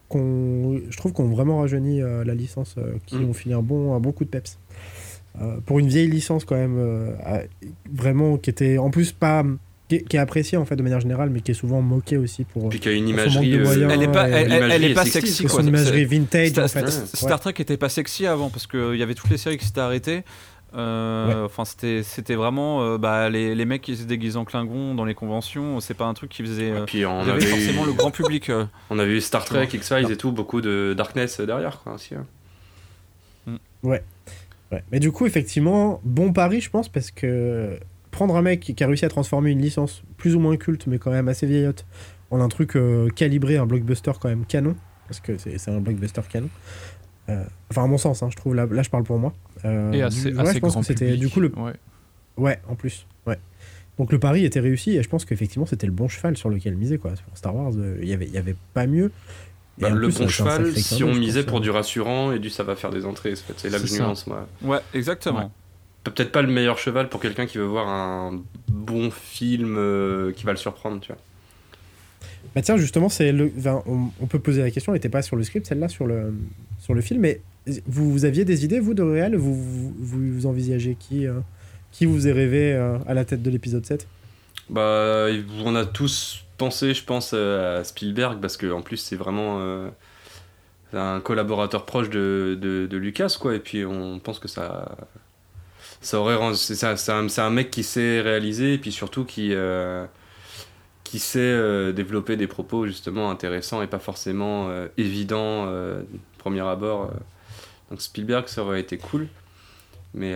qu'on, 0.07 0.80
je 0.89 0.95
trouve 0.97 1.11
qu'on 1.11 1.27
vraiment 1.27 1.59
rajeuni 1.59 2.01
euh, 2.01 2.23
la 2.23 2.35
licence, 2.35 2.76
euh, 2.77 2.93
qui 3.05 3.17
Mm. 3.17 3.30
ont 3.30 3.34
filé 3.34 3.53
un 3.55 3.61
bon, 3.61 3.93
un 3.95 3.99
bon 3.99 4.13
coup 4.13 4.23
de 4.23 4.30
peps. 4.30 4.57
Euh, 5.41 5.57
pour 5.66 5.80
une 5.80 5.88
vieille 5.88 6.07
licence 6.07 6.45
quand 6.45 6.56
même, 6.56 6.78
euh, 6.78 7.12
vraiment 7.94 8.38
qui 8.38 8.49
était 8.49 8.78
en 8.78 8.90
plus 8.90 9.12
pas, 9.12 9.44
qui 9.90 9.95
est, 9.95 10.03
qui 10.03 10.16
est 10.16 10.20
appréciée 10.20 10.57
en 10.57 10.64
fait 10.66 10.76
de 10.78 10.82
manière 10.84 11.02
générale, 11.02 11.30
mais 11.30 11.41
qui 11.41 11.52
est 11.52 11.56
souvent 11.56 11.82
moquée 11.82 12.18
aussi 12.18 12.45
pour, 12.45 12.70
Puis 12.70 12.80
qu'il 12.80 12.91
y 12.91 12.95
a 12.95 12.98
une 12.98 13.07
son 13.07 13.14
manque 13.14 13.45
imagerie. 13.45 13.53
euh, 13.56 13.64
moyens. 13.64 13.91
Elle 13.94 14.03
est 14.03 14.12
pas, 14.12 14.30
et- 14.30 14.32
elle, 14.32 14.38
elle- 14.38 14.52
elle 14.52 14.62
l'imagerie 14.62 14.86
est 14.86 14.94
pas 14.94 15.03
sexy, 15.03 15.20
sexy 15.28 15.44
et 15.44 15.48
quoi. 15.48 15.62
son 15.62 15.68
imagerie 15.68 16.06
vintage 16.06 16.48
Star, 16.49 16.66
en 16.66 16.68
fait. 16.70 16.88
Star- 16.90 17.02
Ouais. 17.03 17.07
Star 17.14 17.40
Trek 17.41 17.53
était 17.60 17.78
pas 17.78 17.90
sexy 17.90 18.26
avant 18.26 18.49
parce 18.49 18.66
qu'il 18.68 18.95
y 18.95 19.03
avait 19.03 19.14
toutes 19.14 19.30
les 19.30 19.38
séries 19.38 19.57
qui 19.57 19.66
s'étaient 19.66 19.82
arrêtées. 19.82 20.24
Euh, 20.74 21.45
Enfin, 21.45 21.64
c'était 21.66 22.02
c'était 22.03 22.36
vraiment 22.36 22.82
euh, 22.84 22.98
bah, 22.98 23.30
les, 23.30 23.56
les 23.56 23.66
mecs 23.66 23.82
qui 23.82 23.95
se 23.95 24.03
déguisent 24.03 24.36
en 24.38 24.44
Klingon 24.45 24.94
dans 24.95 25.06
les 25.06 25.14
conventions. 25.16 25.80
C'est 25.82 25.94
pas 25.94 26.06
un 26.06 26.14
truc 26.14 26.30
qui 26.32 26.41
faisait. 26.44 26.68
Et 26.68 26.72
euh, 26.72 26.86
puis 26.86 27.06
on 27.06 27.20
avait 27.20 27.32
avait, 27.32 27.45
forcément 27.45 27.84
eu, 27.84 27.88
le 27.88 27.94
grand 27.94 28.12
public. 28.12 28.49
euh. 28.49 28.66
on 28.90 28.99
avait 28.99 29.14
eu 29.14 29.22
Star 29.22 29.45
Trek, 29.45 29.68
X-Files 29.74 30.12
et 30.12 30.18
tout, 30.18 30.32
beaucoup 30.32 30.60
de 30.62 30.94
darkness 30.98 31.40
derrière 31.41 31.82
quoi 31.84 31.94
aussi. 31.94 32.16
hein. 32.16 32.26
Ouais. 33.84 34.03
Mais 34.92 35.00
du 35.00 35.12
coup, 35.12 35.26
effectivement, 35.26 36.02
bon 36.04 36.34
pari, 36.34 36.60
je 36.62 36.70
pense, 36.70 36.90
parce 36.90 37.12
que 37.12 37.80
prendre 38.12 38.36
un 38.36 38.42
mec 38.42 38.60
qui 38.62 38.84
a 38.84 38.88
réussi 38.88 39.06
à 39.06 39.10
transformer 39.10 39.52
une 39.52 39.62
licence 39.62 40.04
plus 40.18 40.36
ou 40.36 40.40
moins 40.40 40.58
culte, 40.58 40.88
mais 40.88 40.98
quand 40.98 41.12
même 41.12 41.28
assez 41.28 41.46
vieillotte, 41.48 41.86
en 42.32 42.42
un 42.42 42.48
truc 42.50 42.76
euh, 42.76 43.10
calibré, 43.10 43.58
un 43.58 43.66
blockbuster 43.66 44.12
quand 44.20 44.30
même 44.30 44.46
canon, 44.46 44.76
parce 45.08 45.20
que 45.20 45.38
c'est 45.38 45.58
c'est 45.58 45.72
un 45.72 45.80
blockbuster 45.80 46.22
canon. 46.30 46.50
Euh, 47.30 47.44
enfin, 47.72 47.84
à 47.84 47.88
mon 47.88 47.98
sens, 47.98 48.22
hein, 48.24 48.28
je 48.32 48.36
trouve, 48.36 48.54
là, 48.56 48.66
là 48.70 48.84
je 48.84 48.90
parle 48.90 49.04
pour 49.04 49.18
moi. 49.20 49.34
Euh, 49.66 49.92
Et 49.94 50.02
assez, 50.02 50.32
du- 50.32 50.36
ouais, 50.38 50.44
assez 50.44 50.54
je 50.56 50.60
pense 50.60 50.74
grand 50.74 50.82
que 50.82 50.88
c'était 50.88 51.16
du 51.18 51.30
coup 51.30 51.40
le. 51.40 51.52
Ouais. 51.58 51.74
Ouais, 52.38 52.60
en 52.68 52.76
plus. 52.76 53.06
Ouais. 53.26 53.38
Donc 53.98 54.12
le 54.12 54.20
pari 54.20 54.44
était 54.44 54.60
réussi 54.60 54.98
et 54.98 55.04
je 55.04 55.08
pense 55.08 55.24
qu'effectivement 55.24 55.66
c'était 55.66 55.88
le 55.88 55.94
bon 55.94 56.10
cheval 56.10 56.36
sur 56.36 56.50
lequel 56.50 56.76
miser 56.76 56.98
quoi. 56.98 57.12
Pour 57.28 57.38
Star 57.38 57.56
Wars, 57.56 57.72
il 58.02 58.08
y 58.10 58.14
avait, 58.14 58.28
y 58.28 58.38
avait 58.38 58.56
pas 58.74 58.88
mieux. 58.88 59.10
Bah, 59.77 59.89
le 59.89 60.07
plus, 60.07 60.19
bon 60.19 60.27
cheval, 60.30 60.73
si 60.77 61.03
on 61.03 61.14
misait 61.14 61.43
pour 61.43 61.60
du 61.60 61.69
rassurant 61.69 62.31
et 62.31 62.39
du 62.39 62.49
ça 62.49 62.64
va 62.64 62.76
faire 62.76 62.91
des 62.91 63.06
entrées, 63.06 63.34
en 63.34 63.35
fait. 63.35 63.53
c'est 63.57 63.69
là 63.69 63.77
que 63.80 63.88
C'est 63.88 63.93
je 63.95 63.97
ça. 63.99 64.06
nuance 64.06 64.26
moi. 64.27 64.47
Ouais, 64.61 64.80
exactement. 64.93 65.39
Ouais. 65.39 65.47
Peut-être 66.06 66.31
pas 66.31 66.41
le 66.41 66.47
meilleur 66.47 66.77
cheval 66.77 67.10
pour 67.10 67.19
quelqu'un 67.19 67.45
qui 67.45 67.57
veut 67.57 67.65
voir 67.65 67.88
un 67.89 68.41
bon 68.69 69.10
film 69.11 69.76
euh, 69.77 70.31
qui 70.31 70.45
va 70.45 70.52
le 70.52 70.57
surprendre, 70.57 70.99
tu 71.02 71.07
vois. 71.07 71.18
Bah 72.53 72.61
tiens, 72.61 72.77
justement, 72.77 73.10
c'est 73.10 73.31
le, 73.31 73.52
enfin, 73.57 73.81
on, 73.85 74.10
on 74.22 74.27
peut 74.27 74.39
poser 74.39 74.61
la 74.61 74.72
question, 74.72 74.93
elle 74.93 74.97
n'était 74.97 75.10
pas 75.10 75.23
sur 75.23 75.35
le 75.35 75.43
script, 75.43 75.65
celle-là, 75.68 75.89
sur 75.89 76.06
le, 76.07 76.34
sur 76.80 76.93
le 76.93 77.02
film, 77.02 77.19
mais 77.22 77.41
vous, 77.88 78.11
vous 78.11 78.23
aviez 78.23 78.45
des 78.45 78.64
idées, 78.64 78.80
vous, 78.80 78.93
de 78.93 79.02
réel 79.02 79.35
vous, 79.35 79.56
vous, 79.99 80.34
vous 80.34 80.45
envisagez 80.45 80.95
qui, 80.97 81.26
euh, 81.27 81.39
qui 81.91 82.06
vous 82.06 82.27
est 82.27 82.31
rêvé 82.31 82.72
euh, 82.73 82.97
à 83.07 83.14
la 83.15 83.26
tête 83.26 83.41
de 83.41 83.49
l'épisode 83.49 83.85
7 83.85 84.07
Bah, 84.69 85.26
on 85.65 85.76
a 85.76 85.85
tous 85.85 86.44
pensé, 86.57 86.94
je 86.94 87.03
pense, 87.03 87.32
euh, 87.34 87.82
à 87.82 87.84
Spielberg 87.84 88.40
parce 88.41 88.57
que 88.57 88.72
en 88.72 88.82
plus 88.82 88.98
c'est 88.98 89.15
vraiment 89.15 89.60
euh, 89.60 89.90
un 90.94 91.19
collaborateur 91.19 91.86
proche 91.86 92.10
de, 92.10 92.57
de, 92.60 92.98
Lucas, 92.98 93.38
quoi. 93.40 93.56
Et 93.56 93.60
puis 93.60 93.86
on 93.86 94.19
pense 94.19 94.40
que 94.40 94.48
ça, 94.48 94.95
ça 96.02 96.19
aurait 96.19 96.36
rendu- 96.36 96.57
c'est 96.57 97.10
un, 97.10 97.27
un 97.38 97.49
mec 97.49 97.72
qui 97.72 97.84
sait 97.84 98.22
réaliser 98.22 98.76
et 98.76 98.77
puis 98.77 98.91
surtout 98.91 99.26
qui 99.26 99.49
euh, 99.53 100.06
qui 101.03 101.19
sait 101.19 101.94
développer 101.94 102.36
des 102.36 102.48
propos 102.48 102.88
justement 102.88 103.30
intéressants 103.30 103.82
et 103.82 103.88
pas 103.88 103.99
forcément 103.99 104.69
évidents 104.98 105.72
premier 106.40 106.61
abord. 106.61 107.11
Donc 107.91 108.02
Spielberg, 108.02 108.48
ça 108.48 108.64
aurait 108.64 108.82
été 108.82 108.98
cool. 108.98 109.27
Mais 110.15 110.36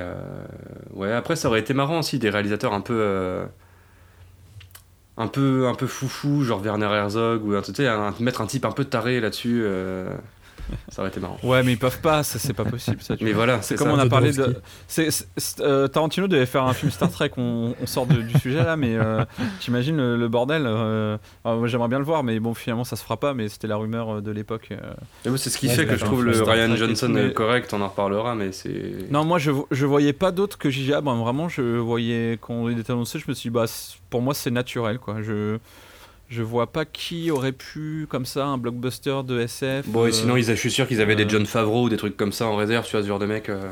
ouais, 0.93 1.11
après 1.11 1.35
ça 1.35 1.47
aurait 1.49 1.61
été 1.61 1.73
marrant 1.73 1.99
aussi 1.99 2.19
des 2.19 2.29
réalisateurs 2.29 2.73
un 2.73 2.81
peu 2.81 3.47
un 5.19 5.27
peu 5.27 5.67
un 5.67 5.75
peu 5.75 5.85
foufou 5.87 6.43
genre 6.43 6.61
Werner 6.63 6.87
Herzog 6.87 7.45
ou 7.45 7.53
un, 7.87 7.99
un- 7.99 8.15
mettre 8.19 8.41
un 8.41 8.47
type 8.47 8.65
un 8.65 8.71
peu 8.71 8.85
taré 8.85 9.19
là-dessus 9.21 9.61
euh, 9.63 10.09
ça 10.89 11.01
aurait 11.01 11.09
été 11.09 11.19
marrant 11.19 11.37
Ouais, 11.43 11.63
mais 11.63 11.73
ils 11.73 11.77
peuvent 11.79 12.01
pas, 12.01 12.23
ça 12.23 12.39
c'est 12.39 12.53
pas 12.53 12.65
possible. 12.65 13.01
Ça, 13.01 13.15
tu 13.17 13.23
mais 13.23 13.31
vois. 13.31 13.45
voilà 13.45 13.61
C'est 13.61 13.75
comme 13.75 13.87
ça. 13.89 13.93
on 13.93 13.99
a 13.99 14.07
parlé 14.07 14.29
de. 14.31 14.35
Jodorowsky. 14.35 14.61
c'est- 14.87 15.27
c'est- 15.37 15.61
euh, 15.61 15.87
Tarantino 15.87 16.27
devait 16.27 16.45
faire 16.45 16.63
un 16.63 16.73
film 16.73 16.91
Star 16.91 17.09
Trek, 17.11 17.31
on, 17.37 17.73
on 17.81 17.85
sort 17.85 18.05
de- 18.05 18.21
du 18.21 18.37
sujet 18.39 18.63
là, 18.63 18.75
mais 18.75 18.95
euh, 18.95 19.23
t'imagines 19.59 19.97
le, 19.97 20.17
le 20.17 20.27
bordel. 20.27 20.63
euh, 20.65 21.17
j'aimerais 21.65 21.87
bien 21.89 21.99
le 21.99 22.05
voir, 22.05 22.23
mais 22.23 22.39
bon, 22.39 22.53
finalement 22.53 22.83
ça 22.83 22.95
se 22.95 23.03
fera 23.03 23.17
pas, 23.17 23.33
mais 23.33 23.49
c'était 23.49 23.67
la 23.67 23.77
rumeur 23.77 24.17
euh, 24.17 24.21
de 24.21 24.31
l'époque. 24.31 24.69
euh. 24.71 24.77
Et 25.25 25.29
moi, 25.29 25.37
c'est 25.37 25.49
ce 25.49 25.57
qui 25.57 25.67
Ouais, 25.67 25.73
fait 25.75 25.85
que 25.85 25.95
je 25.97 26.05
trouve 26.05 26.23
le 26.23 26.33
Star 26.33 26.47
Ryan 26.55 26.67
Trek 26.69 26.77
Johnson 26.77 27.09
mais- 27.13 27.19
euh, 27.21 27.29
correct 27.31 27.73
on 27.73 27.81
en 27.81 27.87
reparlera 27.89 28.35
mais 28.35 28.51
c'est 28.51 29.09
Non, 29.11 29.23
moi 29.25 29.37
je, 29.39 29.51
je 29.71 29.85
voyais 29.85 30.13
pas 30.13 30.31
d'autre 30.31 30.57
que 30.57 30.69
J.J. 30.69 30.93
Abrams. 30.93 31.19
Vraiment, 31.19 31.49
je 31.49 31.61
voyais 31.77 32.37
quand 32.41 32.69
il 32.69 32.79
était 32.79 32.91
annoncé, 32.91 33.19
je 33.19 33.25
me 33.27 33.33
suis 33.33 33.49
dit, 33.49 33.53
bah, 33.53 33.67
c- 33.67 33.97
pour 34.09 34.21
moi 34.21 34.33
c'est 34.33 34.51
naturel 34.51 34.99
quoi. 34.99 35.21
Je, 35.21 35.57
je 36.29 36.43
vois 36.43 36.71
pas 36.71 36.85
qui 36.85 37.31
aurait 37.31 37.51
pu, 37.51 38.05
comme 38.09 38.25
ça, 38.25 38.45
un 38.45 38.57
blockbuster 38.57 39.21
de 39.25 39.39
SF. 39.41 39.87
bon 39.87 40.05
et 40.05 40.09
euh, 40.09 40.11
sinon 40.11 40.37
ils, 40.37 40.43
je 40.45 40.53
suis 40.53 40.71
sûr 40.71 40.87
qu'ils 40.87 41.01
avaient 41.01 41.13
euh, 41.13 41.25
des 41.25 41.29
John 41.29 41.45
Favreau 41.45 41.85
ou 41.85 41.89
des 41.89 41.97
trucs 41.97 42.15
comme 42.15 42.31
ça 42.31 42.45
en 42.47 42.55
réserve 42.55 42.85
tu 42.85 42.91
vois 42.91 43.01
ce 43.01 43.07
genre 43.07 43.19
de 43.19 43.25
mec 43.25 43.49
euh. 43.49 43.71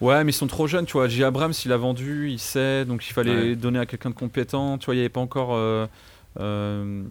Ouais, 0.00 0.24
mais 0.24 0.30
ils 0.32 0.34
sont 0.34 0.48
trop 0.48 0.66
jeunes, 0.66 0.86
tu 0.86 0.94
vois. 0.94 1.06
J. 1.06 1.22
Abrams, 1.22 1.52
il 1.64 1.72
a 1.72 1.76
vendu, 1.76 2.28
il 2.28 2.40
sait, 2.40 2.84
donc 2.84 3.06
il 3.08 3.12
fallait 3.12 3.34
Ouais. 3.50 3.54
donner 3.56 3.78
à 3.78 3.86
quelqu'un 3.86 4.10
de 4.10 4.14
compétent. 4.14 4.76
Tu 4.76 4.86
vois, 4.86 4.94
il 4.94 4.98
n'y 4.98 5.02
avait 5.02 5.08
pas 5.08 5.20
encore. 5.20 5.54
euh, 5.54 5.86
euh, 6.40 7.02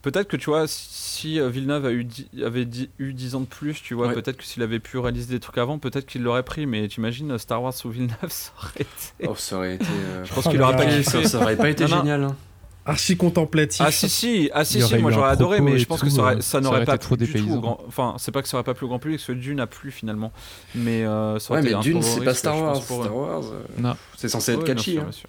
Peut-être 0.00 0.28
que 0.28 0.36
tu 0.36 0.46
vois, 0.46 0.64
si 0.66 1.38
euh, 1.40 1.48
Villeneuve 1.50 1.84
a 1.86 1.90
eu 1.92 2.04
dix- 2.04 2.28
avait 2.42 2.66
eu 2.98 3.12
10 3.12 3.34
ans 3.34 3.40
de 3.40 3.46
plus, 3.46 3.82
tu 3.82 3.94
vois, 3.94 4.06
Ouais. 4.06 4.14
peut-être 4.14 4.36
que 4.38 4.44
s'il 4.44 4.62
avait 4.62 4.78
pu 4.78 4.96
réaliser 4.98 5.34
des 5.34 5.40
trucs 5.40 5.58
avant, 5.58 5.78
peut-être 5.78 6.06
qu'il 6.06 6.22
l'aurait 6.22 6.44
pris. 6.44 6.64
Mais 6.66 6.86
t'imagines, 6.88 7.32
euh, 7.32 7.38
Star 7.38 7.62
Wars 7.62 7.74
sous 7.74 7.90
Villeneuve, 7.90 8.14
ça 8.28 8.52
aurait 8.62 8.70
été. 8.80 9.28
oh 9.28 9.34
ça 9.36 9.56
aurait 9.56 9.74
été 9.74 9.84
euh, 9.84 10.24
Je 10.24 10.32
pense 10.32 10.46
Oh 10.46 10.50
qu'il 10.50 10.62
aurait 10.62 10.76
pas 10.76 10.86
kiffé. 10.86 11.02
ça, 11.02 11.24
ça 11.24 11.38
aurait 11.42 11.56
pas 11.56 11.68
été 11.68 11.84
Non, 11.84 11.90
non. 11.90 11.96
génial 11.98 12.24
hein. 12.24 12.36
Archi 12.86 13.16
contemplatif. 13.16 13.82
Ah 13.84 13.92
si 13.92 14.08
si, 14.08 14.50
ah 14.54 14.64
si 14.64 14.80
si, 14.82 14.96
moi 14.98 15.10
j'aurais 15.10 15.30
adoré, 15.30 15.60
mais 15.60 15.78
je 15.78 15.86
pense 15.86 16.00
que 16.00 16.06
tout, 16.06 16.12
ça, 16.16 16.22
aurait- 16.22 16.36
ça 16.36 16.42
ça 16.42 16.60
n'aurait 16.60 16.76
aurait 16.78 16.86
pas 16.86 16.94
été 16.94 17.04
trop 17.04 17.16
plu 17.16 17.26
du 17.26 17.32
tout. 17.34 17.60
grand- 17.60 17.78
Enfin, 17.86 18.14
c'est 18.18 18.32
pas 18.32 18.42
que 18.42 18.48
ça 18.48 18.56
aurait 18.56 18.64
pas 18.64 18.74
plu 18.74 18.86
au 18.86 18.88
grand 18.88 18.98
public, 18.98 19.18
parce 19.18 19.26
que 19.28 19.32
Dune 19.32 19.60
a 19.60 19.66
plu 19.66 19.90
finalement, 19.90 20.32
mais 20.74 21.04
euh, 21.04 21.38
ça 21.38 21.52
aurait 21.52 21.60
ouais 21.62 21.66
été 21.66 21.74
mais 21.74 21.78
un 21.78 21.82
Dune 21.82 22.02
c'est 22.02 22.24
pas 22.24 22.34
Star 22.34 22.56
Wars 22.60 22.72
pense, 22.74 22.86
pour 22.86 23.00
eux. 23.02 23.04
Star 23.04 23.16
Wars 23.16 23.42
euh, 23.52 23.62
Non. 23.78 23.94
c'est 24.16 24.28
censé 24.28 24.52
être 24.52 24.58
Ouais, 24.60 24.64
bien 24.64 24.74
catchy 24.74 24.92
sûr, 24.92 25.00
hein. 25.02 25.04
bien 25.04 25.12
sûr. 25.12 25.28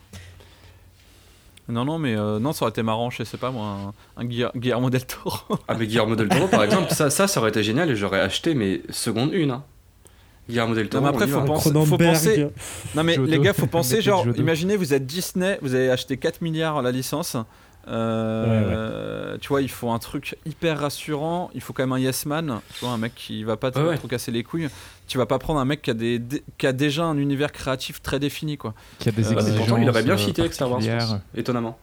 Non, 1.69 1.85
non, 1.85 1.99
mais 1.99 2.15
euh, 2.15 2.39
non, 2.39 2.51
ça 2.53 2.63
aurait 2.65 2.71
été 2.71 2.83
marrant, 2.83 3.09
je 3.09 3.23
sais 3.23 3.37
pas 3.37 3.51
moi, 3.51 3.93
un, 4.17 4.21
un 4.21 4.25
Guillermo 4.25 4.89
del 4.89 5.05
Toro. 5.05 5.37
Ah 5.67 5.75
mais 5.77 5.87
Guillermo 5.87 6.15
del 6.15 6.27
Toro 6.29 6.47
par 6.47 6.63
exemple, 6.65 6.91
ça, 6.93 7.09
ça, 7.09 7.27
ça 7.27 7.39
aurait 7.39 7.49
été 7.49 7.63
génial 7.63 7.89
et 7.89 7.95
j'aurais 7.95 8.19
acheté 8.21 8.55
mais 8.55 8.81
seconde 8.89 9.33
une. 9.33 9.51
Hein. 9.51 9.63
Guillermo 10.49 10.75
del 10.75 10.89
Toro. 10.89 11.03
mais 11.03 11.09
après, 11.09 11.25
on 11.25 11.27
y 11.27 11.31
faut 11.85 11.97
penser- 11.97 12.47
Non, 12.95 13.03
mais 13.03 13.17
les 13.17 13.39
gars, 13.39 13.53
faut 13.53 13.67
penser, 13.67 14.01
genre, 14.01 14.25
imaginez, 14.35 14.75
vous 14.75 14.93
êtes 14.93 15.05
Disney, 15.05 15.57
vous 15.61 15.75
avez 15.75 15.89
acheté 15.89 16.17
4 16.17 16.41
milliards 16.41 16.81
la 16.81 16.91
licence. 16.91 17.37
euh, 17.87 19.37
Tu 19.39 19.47
vois, 19.47 19.61
il 19.61 19.69
faut 19.69 19.89
un 19.91 19.99
truc 19.99 20.35
hyper 20.45 20.79
rassurant. 20.79 21.49
Il 21.55 21.61
faut 21.61 21.73
quand 21.73 21.83
même 21.83 21.93
un 21.93 21.99
yes 21.99 22.25
man. 22.25 22.59
Tu 22.75 22.85
vois, 22.85 22.93
un 22.93 22.97
mec 22.97 23.13
qui 23.15 23.43
va 23.43 23.57
pas 23.57 23.71
te 23.71 23.79
Ouais, 23.79 23.85
ouais. 23.89 23.97
trop 23.97 24.07
casser 24.07 24.31
les 24.31 24.43
couilles. 24.43 24.67
Tu 25.07 25.17
vas 25.17 25.25
pas 25.25 25.39
prendre 25.39 25.59
un 25.59 25.65
mec 25.65 25.81
qui 25.81 25.89
a, 25.89 25.93
des, 25.93 26.19
dé- 26.19 26.43
qui 26.57 26.67
a 26.67 26.73
déjà 26.73 27.03
un 27.05 27.17
univers 27.17 27.51
créatif 27.51 28.01
très 28.01 28.19
défini, 28.19 28.57
quoi. 28.57 28.73
Qui 28.99 29.09
a 29.09 29.11
des 29.11 29.21
mais 29.23 29.31
exigences. 29.31 29.57
pourtant, 29.57 29.77
il 29.77 29.89
aurait 29.89 30.03
bien 30.03 30.13
euh, 30.13 30.17
fité 30.17 30.41
avec 30.41 30.53
Star 30.53 30.69
Wars, 30.71 30.79
pense. 30.79 31.15
étonnamment. 31.35 31.77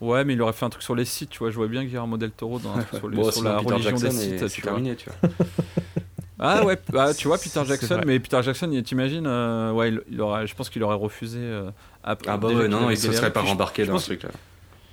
Ouais, 0.00 0.24
mais 0.24 0.34
il 0.34 0.42
aurait 0.42 0.52
fait 0.52 0.64
un 0.64 0.70
truc 0.70 0.82
sur 0.82 0.94
les 0.94 1.04
sites, 1.04 1.30
tu 1.30 1.38
vois. 1.40 1.50
Je 1.50 1.56
vois 1.56 1.66
bien 1.68 1.84
Guillermo 1.84 2.16
del 2.16 2.30
Toro 2.30 2.58
dans 2.58 2.72
un 2.74 2.82
truc 2.82 2.98
sur, 3.00 3.08
les- 3.08 3.16
Bon, 3.16 3.30
sur 3.30 3.42
la 3.42 3.58
Peter 3.58 3.72
religion 3.74 3.90
Jackson 3.96 4.06
des 4.08 4.12
sites, 4.38 4.48
c'est 4.48 4.62
terminé, 4.62 4.96
tu 4.96 5.08
vois. 5.08 5.30
Ah 6.38 6.64
ouais, 6.64 6.76
bah, 6.92 7.12
tu 7.14 7.26
vois 7.28 7.38
Peter 7.38 7.60
Jackson, 7.66 8.00
mais 8.06 8.18
Peter 8.20 8.38
Jackson, 8.42 8.68
il- 8.72 8.82
t'imagines, 8.82 9.26
euh, 9.26 9.72
ouais, 9.72 9.88
il, 9.90 10.00
il 10.12 10.20
aurait, 10.20 10.46
je 10.46 10.54
pense 10.54 10.70
qu'il 10.70 10.82
aurait 10.84 10.94
refusé. 10.96 11.38
euh, 11.40 11.70
à- 12.04 12.16
Ah 12.26 12.36
bah 12.36 12.48
ouais, 12.48 12.68
non, 12.68 12.90
il 12.90 12.96
se 12.96 13.02
galéré. 13.04 13.16
serait 13.22 13.32
pas 13.32 13.40
rembarqué 13.42 13.84
dans 13.86 13.98
ce 13.98 14.06
truc-là. 14.06 14.30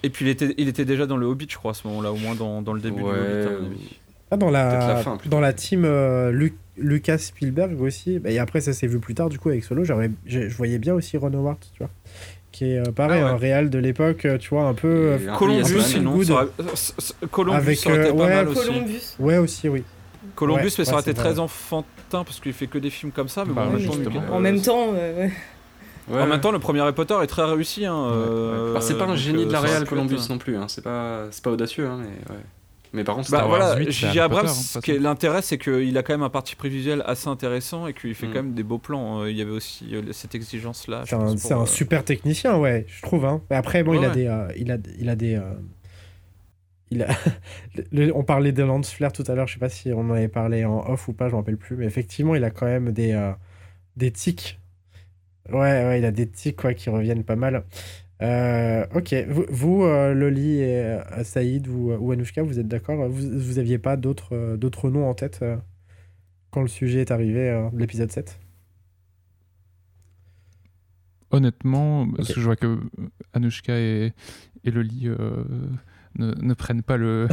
Et 0.04 0.10
puis 0.10 0.26
il 0.26 0.30
était, 0.30 0.54
il 0.58 0.68
était 0.68 0.86
déjà 0.86 1.06
dans 1.06 1.18
le 1.18 1.26
Hobbit, 1.26 1.48
je 1.50 1.56
crois, 1.58 1.72
à 1.72 1.74
ce 1.74 1.88
moment-là, 1.88 2.12
au 2.12 2.16
moins 2.18 2.36
dans, 2.36 2.62
dans 2.62 2.74
le 2.74 2.82
début 2.82 3.02
Ouais, 3.02 3.14
du 3.14 3.18
Hobbit. 3.20 3.48
à 3.48 3.60
mon 3.60 3.66
avis. 3.68 3.98
Ah, 4.32 4.38
dans 4.38 4.50
la, 4.50 4.96
fin, 4.98 5.18
dans 5.28 5.40
la 5.40 5.54
team 5.54 5.84
euh, 5.86 6.32
Lu- 6.32 6.56
Lucas 6.78 7.20
Spielberg 7.20 7.80
aussi. 7.80 8.18
Bah, 8.20 8.32
et 8.32 8.40
après, 8.40 8.60
ça 8.60 8.74
s'est 8.74 8.88
vu 8.88 9.00
plus 9.00 9.14
tard, 9.14 9.30
du 9.30 9.38
coup, 9.40 9.50
avec 9.50 9.64
Solo. 9.64 9.84
Je 9.84 10.56
voyais 10.58 10.80
bien 10.80 10.94
aussi 10.96 11.16
Ron 11.18 11.32
Howard, 11.34 11.58
tu 11.74 11.80
vois. 11.80 11.90
Qui 12.52 12.72
est 12.72 12.80
euh, 12.80 12.92
pareil, 12.92 13.22
Ah 13.22 13.26
ouais. 13.28 13.32
un 13.32 13.38
réal 13.38 13.70
de 13.70 13.78
l'époque, 13.80 14.26
euh, 14.26 14.38
tu 14.38 14.50
vois, 14.50 14.64
un 14.64 14.74
peu. 14.74 15.18
Columbus, 15.38 15.60
Yes 15.62 15.74
Man. 15.74 15.82
sinon, 15.84 16.16
Good. 16.16 16.26
ça 16.26 16.34
aurait- 16.34 16.48
euh, 16.60 16.64
c- 16.74 16.94
c- 16.98 17.14
Columbus, 17.30 17.58
Avec, 17.58 17.88
euh, 17.88 18.06
pas 18.06 18.12
ouais, 18.14 18.30
mal 18.30 18.48
aussi. 18.50 18.68
Columbus. 18.68 19.02
Ouais, 19.20 19.38
aussi, 19.38 19.70
oui. 19.70 19.84
Columbus, 20.36 20.64
Ouais, 20.66 20.72
mais 20.80 20.86
ça 20.86 20.94
aurait 20.94 21.02
été 21.02 21.14
très 21.14 21.40
enfantin 21.40 21.86
parce 22.24 22.40
qu'il 22.40 22.54
fait 22.54 22.68
que 22.68 22.78
des 22.78 22.90
films 22.90 23.12
comme 23.12 23.28
ça. 23.30 23.46
Mais 23.46 23.54
Bah 23.54 23.66
bon, 23.66 23.72
en 23.72 23.76
oui, 23.76 23.82
même 23.82 23.88
temps, 23.90 23.94
justement. 23.96 24.22
Lucas- 24.22 24.34
En 24.34 24.40
même 24.40 24.62
temps, 24.62 24.88
euh, 24.94 25.18
ouais. 25.28 25.32
Ouais, 26.08 26.22
en 26.22 26.28
même 26.28 26.40
temps, 26.42 26.52
le 26.52 26.60
premier 26.60 26.82
Harry 26.82 26.94
Potter 26.94 27.16
est 27.24 27.28
très 27.28 27.44
réussi. 27.46 27.86
Hein, 27.86 27.96
euh, 28.12 28.74
Bah, 28.76 28.82
c'est 28.82 28.98
pas 28.98 29.06
un 29.06 29.16
génie 29.16 29.44
euh, 29.44 29.48
de 29.48 29.52
la 29.52 29.60
aurait 29.60 29.70
réal 29.70 29.86
Columbus 29.88 30.16
être- 30.16 30.30
non 30.30 30.38
plus, 30.38 30.56
hein. 30.56 30.66
c'est 30.68 30.84
pas, 30.84 31.24
c'est 31.32 31.44
pas 31.44 31.50
audacieux, 31.52 31.88
hein, 31.88 31.98
mais 32.00 32.34
ouais. 32.36 32.42
Mais 32.94 33.04
par 33.04 33.16
contre, 33.16 33.30
Bah 33.32 33.44
voilà, 33.46 33.76
8, 33.76 33.86
c'est 33.86 33.92
J.J. 33.92 34.20
Abrams, 34.22 34.46
hein, 34.46 34.50
ce 34.50 34.80
qui 34.80 34.98
l'intérêt, 35.00 35.42
c'est 35.42 35.58
qu'il 35.58 35.98
a 35.98 36.04
quand 36.04 36.14
même 36.14 36.22
un 36.24 36.30
parti 36.30 36.56
prévisuel 36.56 37.04
assez 37.06 37.28
intéressant 37.28 37.88
et 37.88 37.94
qu'il 37.94 38.14
fait 38.16 38.28
Mm. 38.28 38.30
quand 38.30 38.36
même 38.44 38.54
des 38.54 38.64
beaux 38.64 38.78
plans. 38.78 39.22
Euh, 39.24 39.32
Il 39.32 39.36
y 39.36 39.42
avait 39.42 39.52
aussi 39.52 39.94
euh, 39.94 40.02
cette 40.14 40.34
exigence-là. 40.34 41.04
C'est 41.06 41.16
un, 41.16 41.62
euh, 41.62 41.66
super 41.66 42.06
technicien, 42.06 42.56
ouais, 42.58 42.86
je 42.88 43.02
trouve. 43.02 43.26
Hein. 43.26 43.42
Mais 43.50 43.58
après, 43.58 43.84
bon, 43.84 43.92
Ouais, 43.92 43.98
il, 43.98 44.06
a 44.06 44.10
ouais. 44.10 44.14
des, 44.16 44.28
euh, 44.28 44.48
il, 44.56 44.72
a, 44.72 44.78
il 45.00 45.10
a 45.10 45.16
des. 45.18 45.36
euh, 45.36 45.42
il 46.96 47.04
a... 47.04 47.10
le- 47.92 48.16
on 48.16 48.24
parlait 48.24 48.52
de 48.54 48.64
lance 48.64 48.92
flare 48.94 49.14
tout 49.14 49.24
à 49.28 49.36
l'heure, 49.36 49.48
je 49.48 49.54
sais 49.56 49.60
pas 49.60 49.70
si 49.70 49.92
on 49.94 50.02
en 50.02 50.12
avait 50.12 50.28
parlé 50.30 50.66
en 50.66 50.80
off 50.90 51.08
ou 51.08 51.14
pas, 51.14 51.28
je 51.30 51.34
me 51.34 51.38
rappelle 51.38 51.58
plus, 51.58 51.78
mais 51.78 51.86
effectivement, 51.86 52.36
il 52.36 52.44
a 52.44 52.52
quand 52.52 52.66
même 52.66 52.92
des, 52.94 53.14
euh, 53.14 53.34
des 53.98 54.12
tics. 54.12 54.60
Ouais, 55.50 55.60
ouais, 55.86 56.00
il 56.00 56.06
a 56.06 56.12
des 56.12 56.30
tics 56.30 56.58
quoi, 56.58 56.74
qui 56.74 56.90
reviennent 56.90 57.24
pas 57.24 57.36
mal. 57.36 57.66
Euh, 58.22 58.86
ok, 58.96 59.14
vous, 59.30 59.46
vous, 59.50 59.84
euh, 59.86 60.14
Loli 60.14 60.62
et 60.62 61.00
Saïd 61.24 61.68
ou, 61.68 61.94
ou 61.94 62.12
Anouchka, 62.12 62.44
vous 62.44 62.60
êtes 62.60 62.68
d'accord? 62.68 63.08
Vous, 63.10 63.40
vous 63.40 63.60
aviez 63.60 63.78
pas 63.80 63.98
d'autres 63.98 64.58
d'autres 64.58 64.90
noms 64.90 65.10
en 65.10 65.14
tête 65.16 65.44
quand 66.52 66.62
le 66.62 66.68
sujet 66.68 67.02
est 67.02 67.12
arrivé 67.12 67.70
de 67.74 67.80
l'épisode 67.80 68.12
7 68.12 68.40
Honnêtement, 71.32 72.08
parce 72.12 72.32
que 72.32 72.40
je 72.40 72.46
vois 72.46 72.56
que 72.56 72.80
Anushka 73.34 73.78
et, 73.78 74.14
et 74.64 74.72
Loli 74.72 75.10
ne, 76.18 76.34
ne 76.34 76.54
prennent 76.54 76.84
pas 76.84 76.98
le, 76.98 77.28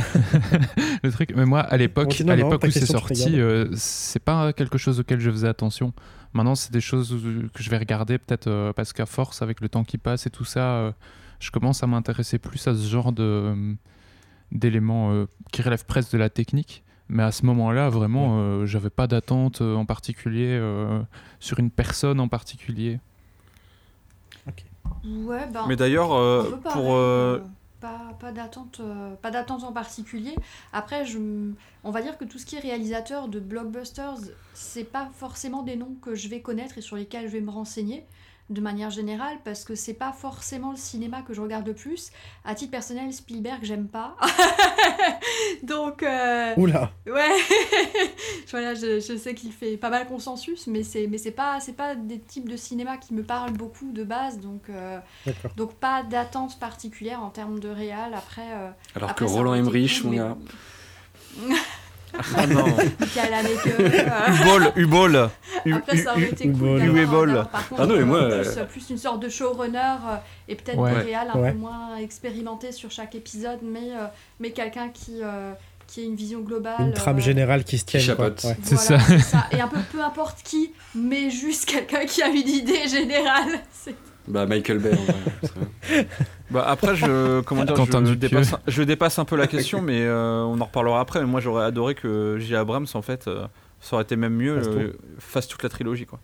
le 1.03 1.13
truc. 1.13 1.33
Mais 1.37 1.45
moi, 1.45 1.61
à 1.61 1.77
l'époque, 1.77 2.21
à 2.27 2.37
l'époque 2.37 2.65
où 2.65 2.71
c'est 2.71 2.87
sorti, 2.87 3.41
euh, 3.41 3.69
c'est 3.75 4.23
pas 4.23 4.53
quelque 4.53 4.79
chose 4.79 5.01
auquel 5.01 5.21
je 5.21 5.31
faisais 5.31 5.49
attention. 5.49 5.93
Maintenant, 6.33 6.55
c'est 6.55 6.73
des 6.73 6.81
choses 6.81 7.17
que 7.53 7.63
je 7.63 7.71
vais 7.71 7.79
regarder 7.79 8.19
peut-être 8.19 8.47
euh, 8.47 8.73
parce 8.73 8.93
qu'à 8.93 9.07
force, 9.07 9.43
avec 9.43 9.61
le 9.61 9.69
temps 9.69 9.85
qui 9.85 9.99
passe 9.99 10.27
et 10.27 10.31
tout 10.31 10.45
ça, 10.45 10.75
euh, 10.77 10.93
je 11.41 11.51
commence 11.51 11.83
à 11.83 11.87
m'intéresser 11.87 12.39
plus 12.39 12.67
à 12.69 12.75
ce 12.75 12.89
genre 12.89 13.13
de 13.13 13.23
euh, 13.23 13.75
d'éléments 14.51 15.13
euh, 15.13 15.27
qui 15.51 15.63
relèvent 15.63 15.87
presque 15.87 16.13
de 16.13 16.19
la 16.19 16.31
technique. 16.31 16.85
Mais 17.09 17.23
à 17.23 17.33
ce 17.33 17.45
moment-là, 17.47 17.91
vraiment, 17.91 18.39
euh, 18.39 18.65
j'avais 18.65 18.89
pas 18.89 19.07
d'attente 19.07 19.61
en 19.61 19.85
particulier 19.85 20.57
euh, 20.59 21.03
sur 21.41 21.59
une 21.59 21.71
personne 21.71 22.21
en 22.21 22.29
particulier. 22.29 23.01
Ouais, 25.05 25.47
ben. 25.53 25.67
Mais 25.69 25.77
d'ailleurs, 25.77 26.15
euh, 26.15 26.59
pour. 26.73 26.97
Pas, 27.83 28.15
euh, 28.81 29.15
pas 29.17 29.31
d'attente 29.31 29.65
en 29.65 29.73
particulier. 29.73 30.35
Après, 30.73 31.05
je, 31.05 31.19
on 31.85 31.91
va 31.91 32.01
dire 32.01 32.17
que 32.17 32.25
tout 32.25 32.39
ce 32.39 32.47
qui 32.47 32.57
est 32.57 32.61
réalisateur 32.61 33.29
de 33.29 33.41
blockbusters, 33.41 34.19
c'est 34.55 34.85
pas 34.85 35.11
forcément 35.15 35.63
des 35.63 35.77
noms 35.77 35.97
que 36.01 36.15
je 36.15 36.29
vais 36.29 36.41
connaître 36.41 36.79
et 36.79 36.81
sur 36.81 36.97
lesquels 36.97 37.27
je 37.27 37.33
vais 37.33 37.41
me 37.41 37.51
renseigner 37.51 38.07
de 38.51 38.61
manière 38.61 38.91
générale 38.91 39.39
parce 39.45 39.65
que 39.65 39.75
c'est 39.75 39.95
pas 39.95 40.13
forcément 40.13 40.73
le 40.73 40.77
cinéma 40.77 41.23
que 41.23 41.33
je 41.33 41.41
regarde 41.41 41.67
le 41.67 41.75
plus. 41.75 42.11
À 42.45 42.55
titre 42.55 42.71
personnel, 42.71 43.13
Spielberg, 43.13 43.61
j'aime 43.63 43.89
pas. 43.89 44.17
Donc, 45.63 46.03
euh, 46.03 46.55
Oula 46.57 46.91
Ouais, 47.07 47.29
voilà, 48.51 48.75
je, 48.75 49.01
je 49.01 49.17
sais 49.17 49.35
qu'il 49.35 49.53
fait 49.53 49.77
pas 49.77 49.91
mal 49.91 50.07
consensus, 50.07 50.67
mais 50.67 50.83
c'est 50.83 51.07
mais 51.07 51.19
c'est 51.19 51.31
pas 51.31 51.61
c'est 51.61 51.73
pas 51.73 51.95
des 51.95 52.19
types 52.19 52.49
de 52.49 52.57
cinéma 52.57 52.97
qui 52.99 53.15
me 53.15 53.23
parlent 53.23 53.53
beaucoup 53.53 53.93
de 53.93 54.05
base, 54.05 54.39
donc 54.39 54.69
euh, 54.69 54.99
donc 55.57 55.75
pas 55.75 56.03
d'attente 56.03 56.59
particulière 56.59 57.23
en 57.23 57.31
termes 57.31 57.59
de 57.61 57.69
réal. 57.69 58.15
Après, 58.15 58.53
euh, 58.53 58.71
Alors 58.95 59.11
après, 59.11 59.25
que 59.25 59.31
Roland 59.31 59.55
Emmerich, 59.55 60.03
gars. 60.11 60.37
bon. 61.39 61.55
Ah 62.37 62.47
non. 62.47 62.65
Michael 63.01 63.47
euh, 63.67 64.43
Ubol, 64.43 64.73
Ubol. 64.77 65.17
Après, 65.73 65.97
ça 65.97 66.13
aurait 66.13 66.23
été 66.25 66.49
cool 66.51 66.83
Ubol. 66.83 67.29
d'avoir, 67.29 67.49
par 67.49 67.69
contre, 67.69 67.83
Ah 67.83 67.87
non, 67.87 67.97
mais 67.97 68.05
moi, 68.05 68.19
euh, 68.23 68.43
plus, 68.45 68.81
plus 68.81 68.91
une 68.91 68.99
sorte 68.99 69.21
de 69.21 69.29
showrunner 69.29 69.79
euh, 69.79 70.17
et 70.49 70.55
peut-être 70.55 70.79
Ouais. 70.79 70.93
des 70.95 71.01
réals 71.01 71.29
un 71.35 71.39
Ouais. 71.39 71.53
peu 71.53 71.59
moins 71.59 71.97
expérimentés 71.99 72.73
sur 72.73 72.91
chaque 72.91 73.15
épisode, 73.15 73.59
mais, 73.63 73.91
euh, 73.93 74.07
mais 74.41 74.51
quelqu'un 74.51 74.89
qui, 74.89 75.21
euh, 75.23 75.53
qui 75.87 76.01
ait 76.03 76.05
une 76.07 76.17
vision 76.17 76.41
globale. 76.41 76.77
Une 76.81 76.93
trame 76.95 77.19
euh, 77.19 77.21
générale 77.21 77.65
qui 77.65 77.79
se 77.79 77.85
tienne. 77.85 78.03
chapeaute. 78.03 78.43
Ouais. 78.45 78.57
C'est 78.63 78.75
Voilà, 78.77 79.01
ça. 79.01 79.07
c'est 79.09 79.19
ça. 79.21 79.47
Et 79.53 79.61
un 79.61 79.69
peu 79.69 79.79
peu 79.93 80.03
importe 80.03 80.39
qui, 80.43 80.73
mais 80.95 81.31
juste 81.31 81.65
quelqu'un 81.71 82.05
qui 82.07 82.23
a 82.23 82.29
une 82.29 82.49
idée 82.49 82.87
générale. 82.89 83.61
C'est- 83.73 83.95
Bah, 84.29 84.47
Michael 84.47 84.79
Bay. 84.79 84.93
Bah 86.51 86.67
après, 86.69 86.95
je, 86.95 87.41
comment 87.41 87.65
dire, 87.65 87.75
Quentin 87.75 88.05
je, 88.05 88.13
dépasse, 88.13 88.55
je 88.69 88.83
dépasse 88.83 89.19
un 89.19 89.25
peu 89.25 89.37
la 89.37 89.47
question, 89.47 89.81
mais 89.83 90.03
euh, 90.03 90.43
on 90.43 90.61
en 90.61 90.65
reparlera 90.67 91.01
après. 91.01 91.21
Mais 91.21 91.27
moi, 91.27 91.41
j'aurais 91.41 91.65
adoré 91.65 91.95
que 91.95 92.37
J. 92.39 92.55
Abrams, 92.55 92.87
en 92.93 93.01
fait, 93.03 93.27
euh, 93.27 93.47
ça 93.81 93.97
aurait 93.97 94.03
été 94.05 94.17
même 94.17 94.35
mieux, 94.35 94.57
Fasse 94.57 94.67
tout. 94.69 94.79
euh, 94.79 94.93
fasse 95.19 95.49
toute 95.49 95.63
la 95.63 95.69
trilogie, 95.71 96.05
quoi. 96.05 96.21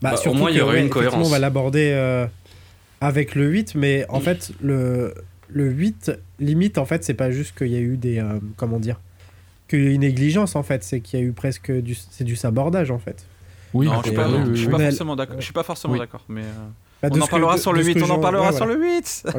Bah, 0.00 0.10
Bah, 0.10 0.14
au 0.14 0.16
surtout 0.18 0.38
moins, 0.38 0.50
il 0.52 0.56
y 0.56 0.60
aurait 0.60 0.76
ouais, 0.76 0.82
une 0.82 0.88
cohérence. 0.90 1.26
On 1.26 1.30
va 1.30 1.40
l'aborder 1.40 1.90
euh, 1.94 2.26
avec 3.00 3.34
le 3.34 3.48
8, 3.48 3.74
mais 3.74 4.06
en 4.08 4.20
fait, 4.20 4.52
le, 4.60 5.14
le 5.48 5.68
8, 5.68 6.12
limite, 6.38 6.78
en 6.78 6.84
fait, 6.84 7.02
c'est 7.02 7.14
pas 7.14 7.32
juste 7.32 7.58
qu'il 7.58 7.68
y 7.68 7.76
a 7.76 7.80
eu 7.80 7.96
des. 7.96 8.20
euh, 8.20 8.38
comment 8.56 8.78
dire 8.78 9.00
Qu'il 9.66 9.82
y 9.82 9.86
a 9.88 9.90
eu 9.90 9.94
une 9.94 10.02
négligence, 10.02 10.54
en 10.54 10.62
fait, 10.62 10.84
c'est 10.84 11.00
qu'il 11.00 11.18
y 11.18 11.22
a 11.22 11.26
eu 11.26 11.32
presque 11.32 11.72
du. 11.72 11.96
C'est 11.96 12.22
du 12.24 12.36
sabordage, 12.36 12.92
en 12.92 13.00
fait. 13.00 13.26
Oui, 13.74 13.86
non, 13.86 14.00
je 14.02 14.08
suis 14.08 14.16
pas, 14.16 14.28
euh, 14.28 14.44
je 14.54 14.58
suis 14.60 14.68
pas 14.68 14.78
forcément 14.78 15.16
d'accord. 15.16 15.36
Je 15.38 15.44
suis 15.44 15.52
pas 15.52 15.62
forcément 15.62 15.92
Oui. 15.94 15.98
d'accord, 16.00 16.24
mais 16.28 16.42
euh, 16.42 16.44
Bah, 17.02 17.08
on 17.12 17.20
en 17.20 17.26
que- 17.26 17.30
parlera 17.30 17.56
de- 17.56 17.60
sur 17.60 17.72
le 17.72 17.82
ce 17.82 17.86
8. 17.88 17.94
que 17.94 18.04
On 18.04 18.10
en 18.10 18.18
parlera 18.18 18.50
ouais, 18.50 18.56
sur 18.56 18.66
le 18.66 18.76
8. 18.80 19.24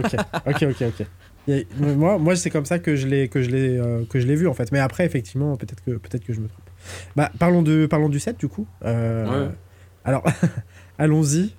Ok, 0.45 0.63
ok, 0.63 0.83
ok, 0.99 1.65
moi, 1.79 2.17
moi 2.19 2.35
c'est 2.35 2.49
comme 2.51 2.65
ça 2.65 2.77
que 2.79 2.95
je 2.95 3.07
l'ai 3.07 3.27
que 3.27 3.41
je 3.41 3.49
l'ai 3.49 3.77
euh, 3.77 4.03
que 4.09 4.19
je 4.19 4.27
l'ai 4.27 4.35
vu 4.35 4.47
en 4.47 4.53
fait. 4.53 4.71
Mais 4.71 4.79
après, 4.79 5.05
effectivement, 5.05 5.55
peut-être 5.57 5.83
que 5.83 5.91
peut-être 5.91 6.23
que 6.25 6.33
je 6.33 6.39
me 6.41 6.47
trompe. 6.47 6.63
Bah, 7.15 7.31
parlons 7.39 7.61
de 7.63 7.85
parlons 7.87 8.09
du 8.09 8.19
7 8.19 8.39
du 8.39 8.47
coup. 8.47 8.67
Euh, 8.85 9.47
Ouais. 9.47 9.51
Alors, 10.05 10.23
allons-y. 10.99 11.53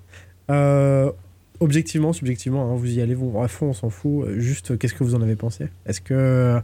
Euh, 0.49 1.11
objectivement, 1.59 2.11
subjectivement, 2.13 2.71
hein, 2.71 2.75
vous 2.75 2.91
y 2.91 3.01
allez 3.01 3.13
vous 3.15 3.39
à 3.41 3.47
fond, 3.47 3.67
on 3.67 3.73
s'en 3.73 3.89
fout. 3.89 4.29
Juste, 4.37 4.77
qu'est-ce 4.77 4.93
que 4.93 5.03
vous 5.03 5.13
en 5.15 5.21
avez 5.21 5.35
pensé? 5.35 5.67
Est-ce 5.85 6.01
que 6.01 6.59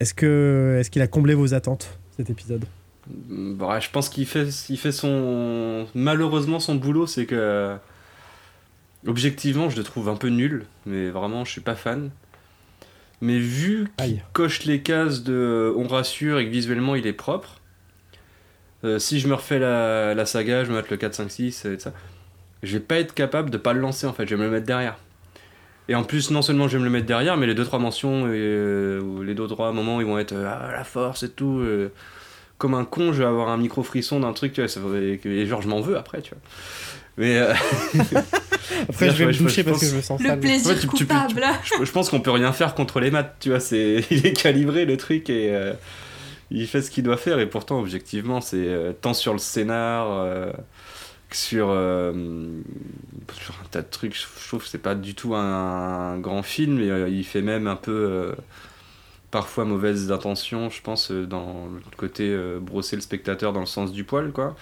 est-ce 0.00 0.12
que 0.14 0.76
est-ce 0.80 0.90
qu'il 0.90 1.02
a 1.02 1.06
comblé 1.06 1.34
vos 1.34 1.54
attentes 1.54 1.98
cet 2.16 2.30
épisode? 2.30 2.64
Bah, 3.08 3.80
je 3.80 3.88
pense 3.90 4.08
qu'il 4.08 4.26
fait, 4.26 4.48
il 4.68 4.78
fait 4.78 4.92
son. 4.92 5.86
Malheureusement, 5.94 6.60
son 6.60 6.74
boulot, 6.74 7.06
c'est 7.06 7.26
que. 7.26 7.76
Objectivement, 9.06 9.70
je 9.70 9.76
le 9.76 9.84
trouve 9.84 10.08
un 10.08 10.16
peu 10.16 10.28
nul, 10.28 10.66
mais 10.84 11.08
vraiment, 11.08 11.44
je 11.44 11.52
suis 11.52 11.60
pas 11.60 11.76
fan. 11.76 12.10
Mais 13.20 13.38
vu 13.38 13.88
qu'il 13.96 14.22
coche 14.32 14.64
les 14.64 14.82
cases 14.82 15.22
de 15.22 15.72
on 15.76 15.86
rassure 15.88 16.38
et 16.38 16.46
que 16.46 16.50
visuellement 16.50 16.94
il 16.94 17.06
est 17.06 17.12
propre, 17.12 17.60
euh, 18.84 18.98
si 18.98 19.18
je 19.18 19.28
me 19.28 19.34
refais 19.34 19.58
la, 19.58 20.14
la 20.14 20.26
saga, 20.26 20.64
je 20.64 20.70
me 20.70 20.76
mets 20.76 20.84
le 20.88 20.96
4, 20.96 21.14
5, 21.14 21.30
6 21.30 21.64
et 21.64 21.76
tout 21.76 21.80
ça, 21.80 21.92
je 22.62 22.74
vais 22.74 22.82
pas 22.82 22.96
être 22.96 23.14
capable 23.14 23.50
de 23.50 23.58
pas 23.58 23.72
le 23.72 23.80
lancer 23.80 24.06
en 24.06 24.12
fait, 24.12 24.26
je 24.26 24.34
vais 24.34 24.40
me 24.40 24.46
le 24.46 24.52
mettre 24.52 24.66
derrière. 24.66 24.98
Et 25.88 25.94
en 25.94 26.04
plus, 26.04 26.30
non 26.30 26.42
seulement 26.42 26.68
je 26.68 26.76
vais 26.76 26.80
me 26.80 26.84
le 26.84 26.90
mettre 26.90 27.06
derrière, 27.06 27.36
mais 27.36 27.46
les 27.46 27.54
2-3 27.54 27.80
mentions, 27.80 28.24
euh, 28.26 29.00
ou 29.00 29.22
les 29.22 29.34
2-3 29.34 29.72
moments, 29.72 30.00
ils 30.00 30.06
vont 30.06 30.18
être 30.18 30.32
euh, 30.32 30.46
ah, 30.48 30.70
la 30.70 30.84
force 30.84 31.22
et 31.22 31.30
tout. 31.30 31.64
Comme 32.58 32.74
un 32.74 32.84
con, 32.84 33.12
je 33.12 33.18
vais 33.22 33.28
avoir 33.28 33.48
un 33.48 33.56
micro 33.56 33.82
frisson 33.82 34.20
d'un 34.20 34.32
truc, 34.32 34.52
tu 34.52 34.60
vois, 34.60 34.68
ça 34.68 34.80
et, 35.24 35.46
genre 35.46 35.62
je 35.62 35.68
m'en 35.68 35.80
veux 35.80 35.96
après, 35.96 36.20
tu 36.22 36.30
vois. 36.34 36.42
Mais 37.16 37.36
euh, 37.38 37.52
Après, 38.88 39.10
je 39.10 39.16
vais 39.16 39.26
me 39.26 39.32
je- 39.32 39.42
doucher 39.42 39.62
je 39.62 39.68
parce 39.68 39.80
que 39.80 39.86
je 39.86 39.96
me 39.96 40.02
sens 40.02 40.20
Le 40.20 40.26
sale. 40.28 40.40
plaisir 40.40 40.68
Ouais, 40.68 40.74
tu- 40.74 40.88
tu- 40.88 40.96
tu- 40.96 41.06
coupable. 41.06 41.42
je, 41.64 41.84
je 41.84 41.90
pense 41.92 42.10
qu'on 42.10 42.20
peut 42.20 42.30
rien 42.30 42.52
faire 42.52 42.74
contre 42.74 43.00
les 43.00 43.10
maths, 43.10 43.36
tu 43.40 43.50
vois, 43.50 43.60
c'est 43.60 44.04
il 44.10 44.26
est 44.26 44.32
calibré 44.40 44.84
le 44.84 44.96
truc 44.96 45.30
et 45.30 45.54
euh, 45.54 45.72
il 46.50 46.66
fait 46.66 46.82
ce 46.82 46.90
qu'il 46.90 47.02
doit 47.04 47.16
faire 47.16 47.38
et 47.40 47.46
pourtant 47.46 47.80
objectivement 47.80 48.40
c'est 48.40 48.56
euh, 48.56 48.92
tant 48.92 49.14
sur 49.14 49.32
le 49.32 49.38
scénar 49.38 50.06
euh, 50.10 50.52
que 51.30 51.36
sur, 51.36 51.68
euh, 51.70 52.12
sur 53.40 53.54
un 53.54 53.68
tas 53.70 53.82
de 53.82 53.88
trucs, 53.90 54.14
je 54.16 54.48
trouve 54.48 54.62
que 54.62 54.68
c'est 54.68 54.78
pas 54.78 54.94
du 54.94 55.14
tout 55.14 55.34
un, 55.34 56.12
un 56.14 56.18
grand 56.18 56.42
film 56.42 56.80
et 56.80 56.88
euh, 56.90 57.08
il 57.08 57.24
fait 57.24 57.42
même 57.42 57.66
un 57.66 57.76
peu 57.76 57.92
euh, 57.92 58.32
parfois 59.30 59.64
mauvaises 59.64 60.10
intentions, 60.12 60.70
je 60.70 60.80
pense, 60.82 61.10
euh, 61.10 61.26
dans 61.26 61.66
le 61.72 61.96
côté 61.96 62.28
euh, 62.30 62.58
brosser 62.60 62.96
le 62.96 63.02
spectateur 63.02 63.52
dans 63.52 63.60
le 63.60 63.66
sens 63.66 63.92
du 63.92 64.04
poil 64.04 64.32
quoi. 64.32 64.56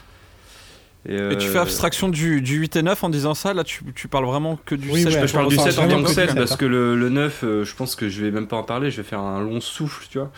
Et 1.09 1.37
tu 1.37 1.47
euh, 1.47 1.53
fais 1.53 1.59
abstraction 1.59 2.09
du, 2.09 2.43
du 2.43 2.57
8 2.57 2.77
et 2.77 2.83
9 2.83 3.05
en 3.05 3.09
disant 3.11 3.35
ça, 3.35 3.55
là 3.55 3.63
tu, 3.63 3.85
tu 3.95 4.09
parles 4.09 4.25
vraiment 4.25 4.59
que 4.65 4.75
du 4.75 4.91
Oui, 4.91 5.03
7. 5.05 5.13
ouais, 5.15 5.21
je, 5.21 5.27
je 5.29 5.33
parle 5.33 5.49
du 5.49 5.57
Enfin, 5.57 5.71
7 5.71 5.79
en 5.79 5.89
tant 5.89 6.03
que 6.03 6.03
que 6.03 6.09
du 6.09 6.15
7 6.15 6.29
7, 6.31 6.35
parce 6.35 6.57
que 6.57 6.65
le, 6.65 6.97
le 6.97 7.09
9, 7.11 7.45
euh, 7.45 7.65
je 7.65 7.77
pense 7.77 7.95
que 7.95 8.09
je 8.09 8.25
vais 8.25 8.33
même 8.33 8.49
pas 8.49 8.57
en 8.57 8.65
parler, 8.65 8.91
je 8.91 8.97
vais 8.97 9.05
faire 9.05 9.21
un 9.21 9.41
long 9.41 9.61
souffle, 9.61 10.07
tu 10.11 10.19
vois. 10.19 10.33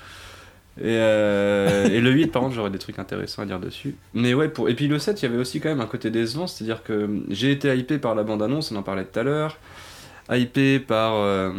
Et, 0.78 0.84
euh, 0.84 1.88
et 1.88 2.00
le 2.00 2.10
8, 2.10 2.28
par 2.28 2.42
contre, 2.42 2.54
j'aurais 2.54 2.70
des 2.70 2.78
trucs 2.78 2.98
intéressants 2.98 3.42
à 3.42 3.46
dire 3.46 3.58
dessus. 3.60 3.96
Mais 4.12 4.34
ouais, 4.34 4.48
pour... 4.48 4.68
et 4.68 4.74
puis 4.74 4.88
le 4.88 4.98
7, 4.98 5.22
il 5.22 5.24
y 5.24 5.28
avait 5.28 5.38
aussi 5.38 5.58
quand 5.60 5.70
même 5.70 5.80
un 5.80 5.86
côté 5.86 6.10
décevant, 6.10 6.46
c'est-à-dire 6.46 6.82
que 6.82 7.08
j'ai 7.30 7.50
été 7.50 7.74
hypé 7.74 7.98
par 7.98 8.14
la 8.14 8.22
bande-annonce, 8.22 8.70
on 8.70 8.76
en 8.76 8.82
parlait 8.82 9.04
tout 9.06 9.18
à 9.18 9.22
l'heure, 9.22 9.56
hypé 10.30 10.78
par 10.80 11.14
euh, 11.14 11.50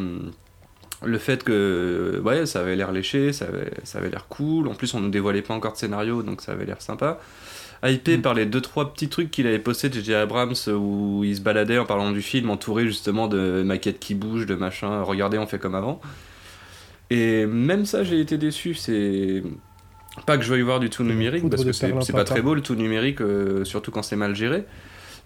le 1.06 1.18
fait 1.18 1.44
que 1.44 2.22
ouais, 2.24 2.46
ça 2.46 2.60
avait 2.62 2.76
l'air 2.76 2.92
léché, 2.92 3.32
ça 3.34 3.46
avait, 3.46 3.72
ça 3.84 4.00
avait 4.00 4.10
l'air 4.10 4.28
cool, 4.28 4.68
en 4.68 4.74
plus 4.76 4.94
on 4.94 5.00
ne 5.00 5.10
dévoilait 5.10 5.42
pas 5.42 5.54
encore 5.54 5.74
de 5.74 5.78
scénario, 5.78 6.24
donc 6.24 6.42
ça 6.42 6.52
avait 6.54 6.66
l'air 6.66 6.82
sympa. 6.82 7.20
Hypé 7.82 8.18
par 8.18 8.34
les 8.34 8.46
deux 8.46 8.60
trois 8.60 8.92
petits 8.94 9.08
trucs 9.08 9.32
qu'il 9.32 9.48
avait 9.48 9.58
postés 9.60 9.88
de 9.88 9.94
J.J. 9.94 10.14
Abrams 10.16 10.54
où 10.76 11.22
il 11.24 11.34
se 11.38 11.40
baladait 11.42 11.78
en 11.78 11.86
parlant 11.86 12.12
du 12.12 12.22
film 12.22 12.50
entouré 12.50 12.86
justement 12.86 13.30
de 13.30 13.64
maquettes 13.64 14.00
qui 14.00 14.16
bougent, 14.16 14.46
de 14.46 14.56
machin, 14.56 15.02
regardez 15.02 15.38
on 15.38 15.48
fait 15.48 15.60
comme 15.60 15.76
avant. 15.76 16.02
Et 17.10 17.46
même 17.46 17.86
ça 17.86 18.04
j'ai 18.04 18.20
été 18.20 18.38
déçu, 18.38 18.74
c'est 18.74 19.44
pas 20.26 20.38
que 20.38 20.44
je 20.44 20.50
veuille 20.50 20.62
voir 20.64 20.82
du 20.82 20.90
tout 20.90 21.04
numérique 21.04 21.44
poudre 21.44 21.56
parce 21.56 21.64
que 21.66 21.72
c'est 21.72 21.94
c'est 22.02 22.12
pas 22.12 22.26
très 22.26 22.42
beau 22.42 22.54
le 22.54 22.62
tout 22.62 22.76
numérique 22.76 23.22
euh, 23.22 23.64
surtout 23.64 23.92
quand 23.92 24.04
c'est 24.04 24.18
mal 24.18 24.36
géré. 24.36 24.66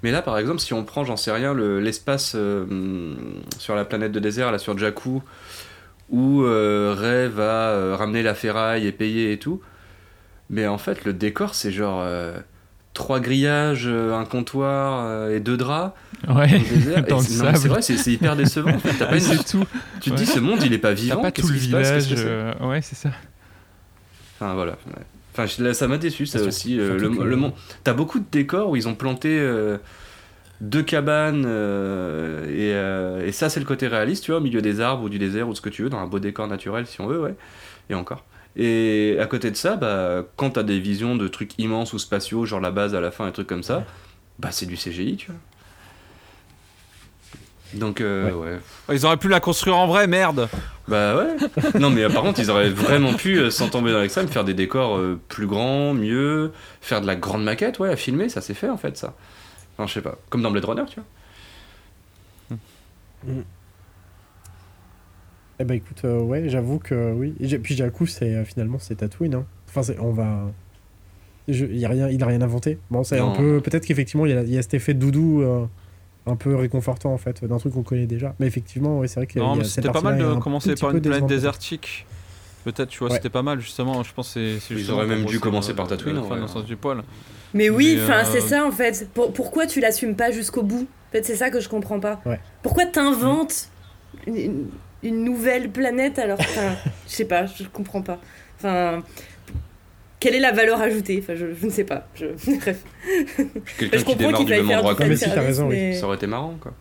Mais 0.04 0.12
là 0.12 0.22
par 0.22 0.38
exemple 0.38 0.60
si 0.60 0.74
on 0.74 0.84
prend 0.84 1.04
j'en 1.06 1.18
sais 1.18 1.32
rien 1.32 1.54
le- 1.56 1.80
l'espace 1.80 2.34
euh, 2.36 3.16
sur 3.58 3.74
la 3.74 3.84
planète 3.86 4.12
de 4.12 4.20
désert 4.20 4.52
là 4.52 4.60
sur 4.60 4.78
Jakku 4.78 5.24
où 6.10 6.44
euh, 6.44 6.96
Ray 6.98 7.28
va 7.30 7.70
euh, 7.70 7.96
ramener 7.96 8.24
la 8.24 8.34
ferraille 8.36 8.86
et 8.88 8.92
payer 8.92 9.32
et 9.34 9.40
tout. 9.40 9.62
Mais 10.50 10.68
en 10.68 10.78
fait, 10.78 11.06
le 11.06 11.14
décor, 11.14 11.56
c'est 11.56 11.72
genre 11.72 12.02
euh, 12.04 12.38
trois 12.94 13.20
grillages, 13.20 13.86
euh, 13.88 14.14
un 14.16 14.26
comptoir 14.26 15.06
euh, 15.08 15.36
et 15.36 15.40
deux 15.40 15.58
draps 15.58 15.94
Ouais, 16.30 16.48
c'est- 17.22 17.68
vrai, 17.68 17.82
c'est 17.82 18.12
hyper 18.12 18.36
décevant. 18.36 18.72
en 18.76 18.80
fait. 18.80 18.94
T'as 18.98 19.06
pas 19.10 19.18
une- 19.18 19.38
tout. 19.44 19.66
Tu 20.02 20.10
te 20.10 20.16
Ouais. 20.16 20.22
dis, 20.22 20.26
ce 20.26 20.40
monde, 20.40 20.60
il 20.64 20.72
est 20.74 20.78
pas 20.78 20.90
T'as 20.90 20.94
vivant. 20.94 21.22
pas 21.22 21.32
qu'est-ce 21.32 21.48
tout 21.48 21.54
le 21.54 21.60
passe 21.72 22.08
village. 22.08 22.26
Ouais, 22.62 22.82
c'est 22.82 22.96
ça. 22.96 23.10
Enfin 24.40 24.54
voilà. 24.54 24.78
Enfin, 25.36 25.48
ça 25.74 25.88
m'a 25.88 25.98
déçu 25.98 26.26
ça 26.26 26.42
aussi. 26.44 26.76
le, 26.76 27.36
monde. 27.36 27.54
T'as 27.84 27.94
beaucoup 27.94 28.20
de 28.20 28.26
décors 28.32 28.70
où 28.70 28.76
ils 28.76 28.88
ont 28.88 28.96
planté 28.96 29.40
deux 30.62 30.84
cabanes 30.84 31.44
euh, 31.46 32.46
et, 32.46 32.74
euh, 32.74 33.26
et 33.26 33.32
ça 33.32 33.50
c'est 33.50 33.60
le 33.60 33.66
côté 33.66 33.88
réaliste, 33.88 34.24
tu 34.24 34.32
vois, 34.32 34.40
au 34.40 34.44
milieu 34.44 34.62
des 34.62 34.80
arbres 34.80 35.04
ou 35.04 35.10
du 35.10 35.20
désert 35.20 35.48
ou 35.48 35.56
ce 35.56 35.62
que 35.62 35.70
tu 35.70 35.84
veux, 35.84 35.90
dans 35.90 36.00
un 36.00 36.08
beau 36.08 36.20
décor 36.20 36.48
naturel 36.48 36.88
si 36.88 37.02
on 37.02 37.08
veut, 37.08 37.20
ouais. 37.20 37.36
Et 37.90 37.96
encore. 37.96 38.24
Et 38.56 39.18
à 39.20 39.26
côté 39.26 39.50
de 39.50 39.56
ça, 39.56 39.76
bah, 39.76 40.24
quand 40.36 40.52
t'as 40.52 40.64
des 40.64 40.80
visions 40.80 41.16
de 41.16 41.28
trucs 41.28 41.58
immenses 41.58 41.94
ou 41.94 42.00
spatiaux, 42.00 42.46
genre 42.46 42.60
la 42.60 42.72
base 42.72 42.94
à 42.96 43.02
la 43.02 43.12
fin, 43.12 43.28
et 43.28 43.32
trucs 43.32 43.48
comme 43.48 43.64
ça, 43.64 43.84
bah 44.40 44.50
c'est 44.52 44.66
du 44.66 44.76
CGI, 44.76 45.18
tu 45.18 45.28
vois. 45.28 45.40
Donc 47.74 48.02
euh, 48.02 48.32
ouais. 48.32 48.60
Ils 48.92 49.06
auraient 49.06 49.18
pu 49.18 49.28
la 49.28 49.40
construire 49.40 49.78
en 49.78 49.88
vrai, 49.88 50.08
merde. 50.08 50.48
Bah 50.88 51.16
ouais. 51.16 51.36
Non 51.80 51.90
mais 51.90 52.04
euh, 52.04 52.10
par 52.10 52.22
contre 52.24 52.40
ils 52.40 52.52
auraient 52.52 52.70
vraiment 52.70 53.14
pu, 53.14 53.38
euh, 53.38 53.50
sans 53.50 53.70
tomber 53.70 53.92
dans 53.92 54.02
l'extrême, 54.02 54.28
faire 54.28 54.44
des 54.44 54.54
décors 54.54 55.00
plus 55.28 55.48
grands, 55.48 55.94
mieux, 55.94 56.52
faire 56.82 57.02
de 57.02 57.08
la 57.08 57.16
grande 57.16 57.44
maquette, 57.44 57.80
ouais, 57.80 57.90
à 57.90 57.96
filmer, 57.96 58.30
ça 58.30 58.42
s'est 58.42 58.54
fait 58.54 58.70
en 58.70 58.78
fait 58.78 58.98
ça. 58.98 59.16
Enfin 59.74 59.88
je 59.88 59.94
sais 59.94 60.02
pas, 60.02 60.18
comme 60.30 60.42
dans 60.42 60.52
Blade 60.52 60.66
Runner 60.66 60.84
tu 60.90 61.00
vois. 61.00 62.58
Eh 65.60 65.64
ben 65.66 65.76
écoute, 65.76 66.02
euh, 66.04 66.20
ouais, 66.22 66.50
j'avoue 66.50 66.80
que 66.80 67.14
oui. 67.14 67.36
Et 67.40 67.58
puis 67.60 67.76
j'ai- 67.76 67.84
du 67.86 67.92
coup, 67.92 68.06
c'est 68.06 68.36
euh, 68.36 68.44
finalement 68.44 68.80
c'est 68.80 68.96
Tatooine. 68.96 69.36
Hein. 69.36 69.46
Enfin, 69.70 69.84
c'est- 69.84 70.00
on 70.00 70.12
va. 70.12 70.52
Je, 71.48 71.66
il 71.66 71.84
a 71.86 71.90
rien, 71.90 72.10
il 72.10 72.22
a 72.24 72.26
rien 72.28 72.42
inventé. 72.42 72.80
Bon, 72.90 73.04
c'est 73.04 73.20
un 73.20 73.28
Non. 73.28 73.34
peu. 73.36 73.62
Peut-être 73.62 73.86
qu'effectivement, 73.86 74.26
il 74.26 74.34
y, 74.34 74.38
a, 74.38 74.44
y 74.44 74.56
cet 74.64 74.74
effet 74.74 74.94
doudou 74.94 75.42
euh, 75.42 75.66
un 76.26 76.36
peu 76.36 76.56
réconfortant 76.56 77.14
en 77.14 77.18
fait 77.18 77.44
d'un 77.46 77.58
truc 77.58 77.74
qu'on 77.74 77.84
connaît 77.84 78.08
déjà. 78.08 78.34
Mais 78.40 78.48
effectivement, 78.48 79.00
ouais, 79.00 79.08
c'est 79.08 79.20
vrai 79.20 79.28
y 79.36 79.40
a- 79.40 79.42
Non, 79.42 79.56
y 79.56 79.60
mais 79.60 79.64
c'était 79.66 79.92
pas 79.92 80.02
mal 80.02 80.18
de 80.18 80.36
commencer 80.36 80.74
par 80.76 80.92
une 80.92 81.02
planète 81.02 81.26
désertique. 81.28 82.06
Peut-être, 82.64 82.90
tu 82.90 83.00
vois, 83.00 83.10
Ouais. 83.10 83.16
c'était 83.16 83.30
pas 83.30 83.42
mal 83.44 83.60
justement. 83.60 84.04
Je 84.04 84.14
pense 84.14 84.34
que 84.34 84.58
c'est- 84.58 84.60
c'est 84.62 84.74
Ils 84.74 84.90
auraient 84.90 85.06
même 85.06 85.26
dû 85.26 85.40
commencer 85.40 85.72
euh, 85.72 85.76
par 85.76 85.88
Tatooine, 85.88 86.16
la 86.16 86.22
en 86.22 86.24
fin 86.24 86.30
vrai. 86.30 86.38
dans 86.38 86.46
le 86.46 86.52
sens 86.52 86.66
du 86.66 86.78
poil. 86.78 87.04
Mais 87.54 87.70
oui, 87.70 88.00
enfin 88.02 88.20
euh, 88.22 88.30
c'est 88.32 88.42
ça 88.42 88.66
en 88.66 88.72
fait. 88.72 89.08
Pour- 89.14 89.32
pourquoi 89.34 89.68
tu 89.68 89.80
l'assumes 89.80 90.16
pas 90.16 90.32
jusqu'au 90.32 90.64
bout? 90.64 90.88
En 91.10 91.12
fait, 91.12 91.24
c'est 91.24 91.36
ça 91.36 91.50
que 91.52 91.60
je 91.60 91.70
comprends 91.70 92.00
pas. 92.00 92.22
Ouais. 92.26 92.40
Pourquoi 92.64 92.86
t'inventes 92.86 93.70
une, 94.26 94.36
une- 94.38 94.70
une 95.04 95.24
nouvelle 95.24 95.70
planète 95.70 96.18
alors 96.20 96.40
enfin, 96.40 96.76
Je 97.08 97.14
sais 97.14 97.26
pas, 97.26 97.46
je 97.46 97.64
comprends 97.66 98.02
pas. 98.02 98.20
Enfin, 98.58 99.04
quelle 100.20 100.36
est 100.36 100.40
la 100.40 100.52
valeur 100.54 100.82
ajoutée? 100.82 101.20
Enfin, 101.22 101.36
je, 101.36 101.48
je 101.60 101.66
ne 101.66 101.70
sais 101.72 101.84
pas. 101.84 102.08
Je... 102.16 102.26
Bref. 102.60 102.80
Quelqu'un 103.78 103.98
Je 103.98 104.04
qui 104.04 104.04
comprends 104.06 104.16
démarre 104.28 104.44
du 104.46 104.52
même 104.52 104.72
endroit 104.72 104.96
que 104.96 105.04
Ah, 105.04 105.08
mais 105.70 105.94
ça 105.94 106.06
aurait 106.08 106.16
été 106.16 106.28
marrant 106.28 106.56
quoi. 106.62 106.74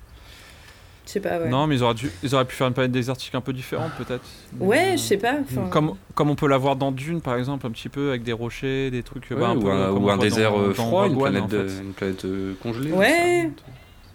Je 1.04 1.10
sais 1.10 1.20
pas, 1.20 1.38
ouais. 1.40 1.48
Non, 1.48 1.66
mais 1.66 1.74
ils 1.76 1.82
auraient, 1.82 1.94
dû, 1.94 2.10
ils 2.22 2.32
auraient 2.34 2.44
pu 2.44 2.54
faire 2.54 2.68
une 2.68 2.74
planète 2.74 2.92
désertique 2.92 3.34
un 3.34 3.40
peu 3.40 3.52
différente, 3.52 3.90
peut-être. 3.98 4.22
Ouais, 4.60 4.90
Euh, 4.90 4.92
je 4.92 4.96
sais 4.98 5.16
pas. 5.16 5.34
Comme, 5.70 5.94
comme 6.14 6.30
on 6.30 6.36
peut 6.36 6.46
l'avoir 6.46 6.76
dans 6.76 6.92
Dune, 6.92 7.20
par 7.20 7.36
exemple, 7.36 7.66
un 7.66 7.70
petit 7.70 7.88
peu, 7.88 8.10
avec 8.10 8.22
des 8.22 8.32
rochers, 8.32 8.90
des 8.92 9.02
trucs. 9.02 9.26
Ouais, 9.30 9.36
bah, 9.36 9.48
un 9.48 9.56
ou 9.56 9.62
peu 9.62 9.70
un, 9.70 9.90
ou 9.90 10.16
désert 10.18 10.52
dans- 10.52 10.60
euh, 10.60 10.66
dans 10.68 10.86
froid, 10.86 11.08
une 11.08 11.18
planète, 11.18 11.42
en 11.42 11.48
de- 11.48 11.66
fait. 11.68 11.82
une 11.82 11.92
planète 11.92 12.24
euh, 12.24 12.54
congelée. 12.62 12.92
Ouais. 12.92 13.50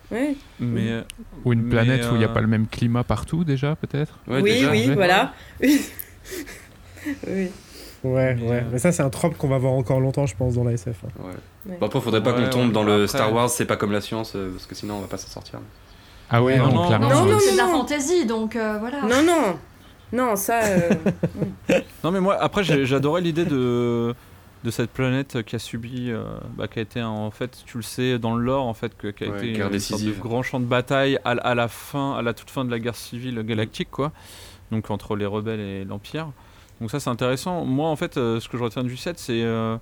Ouais. 0.09 0.35
Mais, 0.61 0.89
euh, 0.91 1.01
Ou 1.43 1.51
une 1.51 1.63
Mais, 1.63 1.69
planète 1.71 2.05
où 2.09 2.15
il 2.15 2.19
n'y 2.19 2.23
a 2.23 2.29
euh, 2.29 2.33
pas 2.33 2.39
le 2.39 2.47
même 2.47 2.67
climat 2.67 3.03
partout, 3.03 3.43
déjà, 3.43 3.75
peut-être 3.75 4.19
Ouais, 4.25 4.39
oui, 4.41 4.53
déjà, 4.53 4.71
oui, 4.71 4.89
voilà. 4.93 5.33
oui. 7.27 7.49
Ouais, 8.03 8.35
Mais, 8.35 8.41
ouais. 8.49 8.55
euh, 8.57 8.61
Mais 8.71 8.79
ça, 8.79 8.91
c'est 8.91 9.03
un 9.03 9.09
trope 9.09 9.37
qu'on 9.37 9.47
va 9.49 9.57
voir 9.57 9.73
encore 9.73 9.99
longtemps, 9.99 10.25
je 10.25 10.35
pense, 10.35 10.53
dans 10.55 10.63
la 10.63 10.71
SF. 10.73 10.95
hein. 11.05 11.09
Ouais. 11.19 11.71
Ouais. 11.71 11.77
Bon, 11.79 11.87
après, 11.87 11.99
faudrait 11.99 12.23
pas 12.23 12.31
Ouais, 12.33 12.43
qu'on 12.45 12.49
tombe 12.49 12.67
ouais, 12.67 12.71
dans 12.73 12.83
le 12.83 12.93
après- 13.03 13.07
Star 13.07 13.33
Wars, 13.33 13.49
c'est 13.49 13.65
pas 13.65 13.75
comme 13.75 13.91
la 13.91 14.01
science, 14.01 14.33
euh, 14.35 14.51
parce 14.51 14.65
que 14.65 14.75
sinon 14.75 14.95
on 14.95 15.01
va 15.01 15.07
pas 15.07 15.17
s'en 15.17 15.27
sortir. 15.27 15.59
Ah 16.29 16.43
ouais, 16.43 16.57
Non, 16.57 16.67
non, 16.69 16.73
non, 16.75 16.87
clairement. 16.87 17.09
non, 17.09 17.25
non, 17.25 17.39
c'est 17.39 17.53
de 17.53 17.57
la 17.57 17.65
non. 17.65 17.71
fantaisie, 17.71 18.25
donc 18.25 18.55
euh, 18.55 18.77
voilà. 18.79 19.01
Non, 19.03 19.23
non. 19.23 19.57
Non, 20.11 20.35
ça. 20.35 20.61
euh, 20.63 20.89
Non, 22.03 22.11
mais 22.11 22.19
moi, 22.19 22.37
après, 22.39 22.63
j'adorais 22.63 23.21
l'idée 23.21 23.45
de, 23.45 24.13
de 24.63 24.71
cette 24.71 24.91
planète 24.91 25.43
qui 25.43 25.55
a 25.55 25.59
subi, 25.59 26.11
euh, 26.11 26.23
bah, 26.55 26.67
qui 26.67 26.79
a 26.79 26.81
été, 26.81 27.01
en 27.03 27.31
fait, 27.31 27.63
tu 27.65 27.77
le 27.77 27.83
sais, 27.83 28.17
dans 28.19 28.35
le 28.35 28.43
lore, 28.43 28.65
en 28.65 28.73
fait, 28.73 28.95
que- 28.97 29.07
qui 29.07 29.23
a 29.25 29.29
Ouais, 29.29 29.37
été 29.37 29.47
une 29.49 29.57
sorte 29.57 29.67
de 29.71 29.77
décisive. 29.77 30.19
grand 30.19 30.43
champ 30.43 30.59
de 30.59 30.65
bataille 30.65 31.19
à, 31.25 31.31
à 31.31 31.55
la 31.55 31.67
fin, 31.67 32.13
à 32.15 32.21
la 32.21 32.33
toute 32.33 32.49
fin 32.49 32.63
de 32.65 32.71
la 32.71 32.79
guerre 32.79 32.95
civile 32.95 33.41
galactique, 33.43 33.89
quoi. 33.91 34.11
Donc, 34.71 34.89
entre 34.91 35.15
les 35.15 35.25
rebelles 35.25 35.59
et 35.61 35.85
l'Empire. 35.85 36.27
Donc, 36.81 36.91
ça, 36.91 36.99
c'est 36.99 37.09
intéressant. 37.09 37.65
Moi, 37.65 37.89
en 37.89 37.95
fait, 37.95 38.17
euh, 38.17 38.39
ce 38.39 38.47
que 38.49 38.57
je 38.57 38.63
retiens 38.63 38.83
du 38.83 38.97
set, 38.97 39.17
c'est 39.19 39.41
euh, 39.43 39.77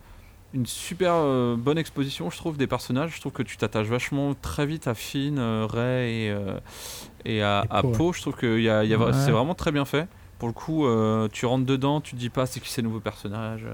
une 0.56 0.66
super 0.66 1.12
euh, 1.14 1.56
bonne 1.58 1.78
exposition, 1.78 2.30
je 2.30 2.38
trouve, 2.38 2.58
des 2.58 2.66
personnages. 2.68 3.12
Je 3.16 3.20
trouve 3.20 3.34
que 3.34 3.44
tu 3.44 3.58
t'attaches 3.58 3.88
vachement 3.88 4.34
très 4.36 4.66
vite 4.66 4.88
à 4.88 4.94
Finn, 4.96 5.38
euh, 5.38 5.68
et, 6.08 6.32
euh, 6.32 6.58
et 7.26 7.42
à, 7.44 7.66
à 7.70 7.82
Poe. 7.84 8.14
Je 8.14 8.22
trouve 8.22 8.36
que 8.36 8.58
y 8.60 8.70
a, 8.70 8.84
y 8.84 8.94
a- 8.94 8.98
Ouais. 8.98 9.14
c'est 9.14 9.32
vraiment 9.32 9.54
très 9.56 9.72
bien 9.72 9.86
fait. 9.86 10.08
Pour 10.40 10.48
le 10.48 10.54
coup, 10.54 10.86
euh, 10.86 11.28
tu 11.32 11.46
rentres 11.46 11.66
dedans, 11.66 12.02
tu 12.02 12.12
te 12.16 12.20
dis 12.20 12.30
pas 12.30 12.46
c'est 12.46 12.60
qui 12.62 12.70
ces 12.70 12.82
nouveaux 12.82 13.00
personnages. 13.02 13.66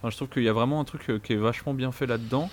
Enfin, 0.00 0.10
je 0.10 0.16
trouve 0.16 0.28
qu'il 0.28 0.42
y 0.42 0.48
a 0.48 0.52
vraiment 0.52 0.80
un 0.80 0.84
truc 0.84 1.10
qui 1.22 1.32
est 1.32 1.36
vachement 1.36 1.74
bien 1.74 1.92
fait 1.92 2.06
là-dedans. 2.06 2.50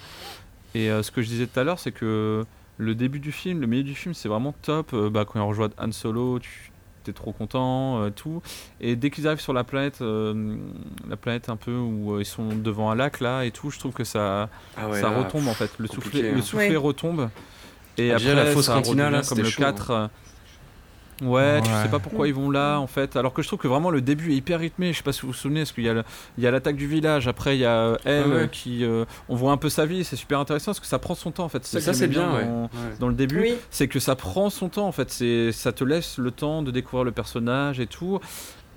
Et 0.76 0.88
ce 0.90 1.12
que 1.12 1.22
je 1.22 1.28
disais 1.28 1.48
tout 1.48 1.60
à 1.60 1.64
l'heure, 1.66 1.80
c'est 1.80 1.92
que 1.92 2.46
le 2.78 2.96
début 2.96 3.20
du 3.20 3.32
film, 3.34 3.60
le 3.62 3.68
milieu 3.68 3.84
du 3.84 3.94
film, 3.96 4.14
c'est 4.14 4.30
vraiment 4.30 4.54
top. 4.62 4.96
Bah, 4.96 5.26
quand 5.26 5.38
ils 5.40 5.46
rejoignent 5.48 5.74
Han 5.78 5.92
Solo, 5.92 6.40
tu 6.40 6.71
es 7.10 7.14
trop 7.14 7.32
content, 7.32 8.02
euh, 8.04 8.10
tout. 8.12 8.42
Et 8.80 8.96
dès 8.96 9.10
qu'ils 9.10 9.28
arrivent 9.28 9.40
sur 9.42 9.54
la 9.54 9.64
planète, 9.64 10.02
euh, 10.02 10.56
la 11.10 11.18
planète 11.18 11.50
un 11.50 11.56
peu 11.56 11.76
où 11.76 12.14
euh, 12.16 12.22
ils 12.22 12.26
sont 12.26 12.50
devant 12.50 12.92
un 12.92 12.96
lac 12.96 13.20
là 13.20 13.44
et 13.46 13.52
tout, 13.52 13.72
je 13.72 13.80
trouve 13.80 13.94
que 13.94 14.04
ça, 14.04 14.50
Ah 14.78 14.84
ça 14.94 15.10
retombe 15.10 15.48
en 15.48 15.54
fait. 15.54 15.72
Le 15.80 15.88
soufflet, 15.88 16.30
hein. 16.30 16.34
le 16.36 16.42
soufflet 16.42 16.70
Ouais. 16.70 16.76
retombe. 16.78 17.30
Et 17.98 18.12
Ah, 18.12 18.16
après, 18.16 18.26
déjà, 18.30 18.36
la 18.44 18.52
fausse 18.52 18.68
cantina, 18.68 19.10
là, 19.10 19.22
comme 19.28 19.40
le 19.40 19.44
chaud, 19.46 19.64
hein. 19.64 19.72
4. 19.74 19.92
euh, 19.92 20.08
Ouais, 21.22 21.62
tu 21.62 21.70
Ouais. 21.70 21.84
sais 21.84 21.90
pas 21.90 22.00
pourquoi 22.00 22.28
ils 22.28 22.34
vont 22.34 22.50
là 22.50 22.78
en 22.80 22.88
fait. 22.88 23.16
Alors 23.16 23.34
que 23.34 23.42
je 23.42 23.48
trouve 23.48 23.60
que 23.60 23.68
vraiment 23.68 23.92
le 23.92 24.02
début 24.02 24.32
est 24.32 24.36
hyper 24.36 24.60
rythmé. 24.60 24.92
Je 24.92 24.98
sais 24.98 25.04
pas 25.04 25.14
si 25.14 25.22
vous 25.22 25.28
vous 25.28 25.34
souvenez, 25.34 25.62
parce 25.62 25.72
qu'il 25.72 25.84
y 25.84 25.90
a 25.90 25.94
le- 25.94 26.04
il 26.38 26.44
y 26.44 26.48
a 26.48 26.52
l'attaque 26.52 26.76
du 26.76 26.88
village. 26.88 27.28
Après, 27.28 27.56
il 27.56 27.60
y 27.60 27.66
a 27.66 27.72
euh, 27.76 27.98
elle 28.06 28.24
Ah 28.26 28.30
ouais. 28.30 28.36
euh, 28.36 28.48
qui. 28.48 28.84
euh, 28.84 29.06
on 29.30 29.36
voit 29.36 29.52
un 29.52 29.58
peu 29.58 29.70
sa 29.70 29.86
vie. 29.86 30.04
C'est 30.04 30.16
super 30.16 30.40
intéressant 30.40 30.72
parce 30.72 30.80
que 30.80 30.86
ça 30.88 31.00
prend 31.00 31.16
son 31.16 31.32
temps 31.32 31.44
en 31.46 31.50
fait. 31.50 31.64
Ça, 31.66 31.94
c'est 31.94 32.08
bien, 32.08 32.34
ouais. 32.34 32.46
dans, 32.46 32.62
Ouais. 32.64 32.70
dans 33.00 33.08
le 33.08 33.14
début 33.14 33.42
Oui. 33.42 33.54
c'est 33.70 33.88
que 33.88 34.00
ça 34.00 34.16
prend 34.16 34.50
son 34.50 34.70
temps 34.70 34.88
en 34.88 34.92
fait. 34.92 35.12
C'est, 35.12 35.52
ça 35.52 35.72
te 35.72 35.84
laisse 35.84 36.18
le 36.18 36.32
temps 36.32 36.62
de 36.64 36.72
découvrir 36.72 37.04
le 37.04 37.12
personnage 37.12 37.80
et 37.80 37.88
tout. 37.88 38.20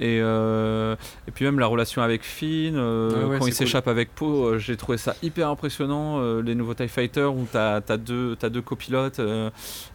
Et, 0.01 0.19
euh, 0.21 0.97
et 1.29 1.31
puis 1.31 1.45
même 1.45 1.61
la 1.61 1.66
relation 1.66 2.03
avec 2.03 2.25
Finn, 2.25 2.75
euh, 2.75 3.11
ouais, 3.29 3.39
quand 3.39 3.47
il 3.47 3.53
cool. 3.53 3.53
s'échappe 3.53 3.87
avec 3.87 4.12
Poe, 4.15 4.25
euh, 4.47 4.59
j'ai 4.59 4.77
trouvé 4.77 4.99
ça 4.99 5.15
hyper 5.23 5.49
impressionnant. 5.49 6.21
les 6.41 6.55
nouveaux 6.55 6.75
TIE 6.75 6.89
Fighters 6.89 7.33
où 7.33 7.47
t'as 7.51 7.77
as 7.77 7.97
deux, 7.97 8.37
deux 8.37 8.62
copilotes. 8.62 9.21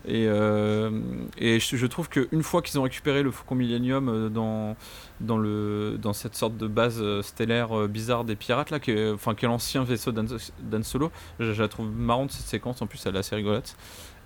et 0.07 0.26
et 1.38 1.59
je, 1.59 1.76
je 1.76 1.85
trouve 1.88 2.09
qu'une 2.09 2.43
fois 2.43 2.61
qu'ils 2.61 2.80
ont 2.80 2.84
récupéré 2.84 3.23
le 3.23 3.31
Faucon 3.31 3.55
Millennium 3.55 4.30
dans, 4.30 4.76
dans, 5.19 5.38
le, 5.38 5.97
dans 6.01 6.13
cette 6.13 6.35
sorte 6.35 6.55
de 6.57 6.67
base 6.67 7.03
stellaire 7.21 7.88
bizarre 7.88 8.23
des 8.23 8.35
pirates, 8.35 8.69
là, 8.69 8.80
qui 8.80 8.91
est, 8.91 9.11
enfin, 9.11 9.35
qui 9.35 9.45
est 9.45 9.47
l'ancien 9.47 9.84
vaisseau 9.84 10.11
d'Han 10.11 10.84
Solo, 10.84 11.11
je, 11.39 11.53
je 11.53 11.61
la 11.61 11.67
trouve 11.67 11.89
marrante 11.91 12.31
cette 12.31 12.47
séquence, 12.47 12.81
en 12.81 12.88
plus 12.88 13.01
elle 13.05 13.15
est 13.15 13.19
assez 13.19 13.35
rigolote. 13.35 13.76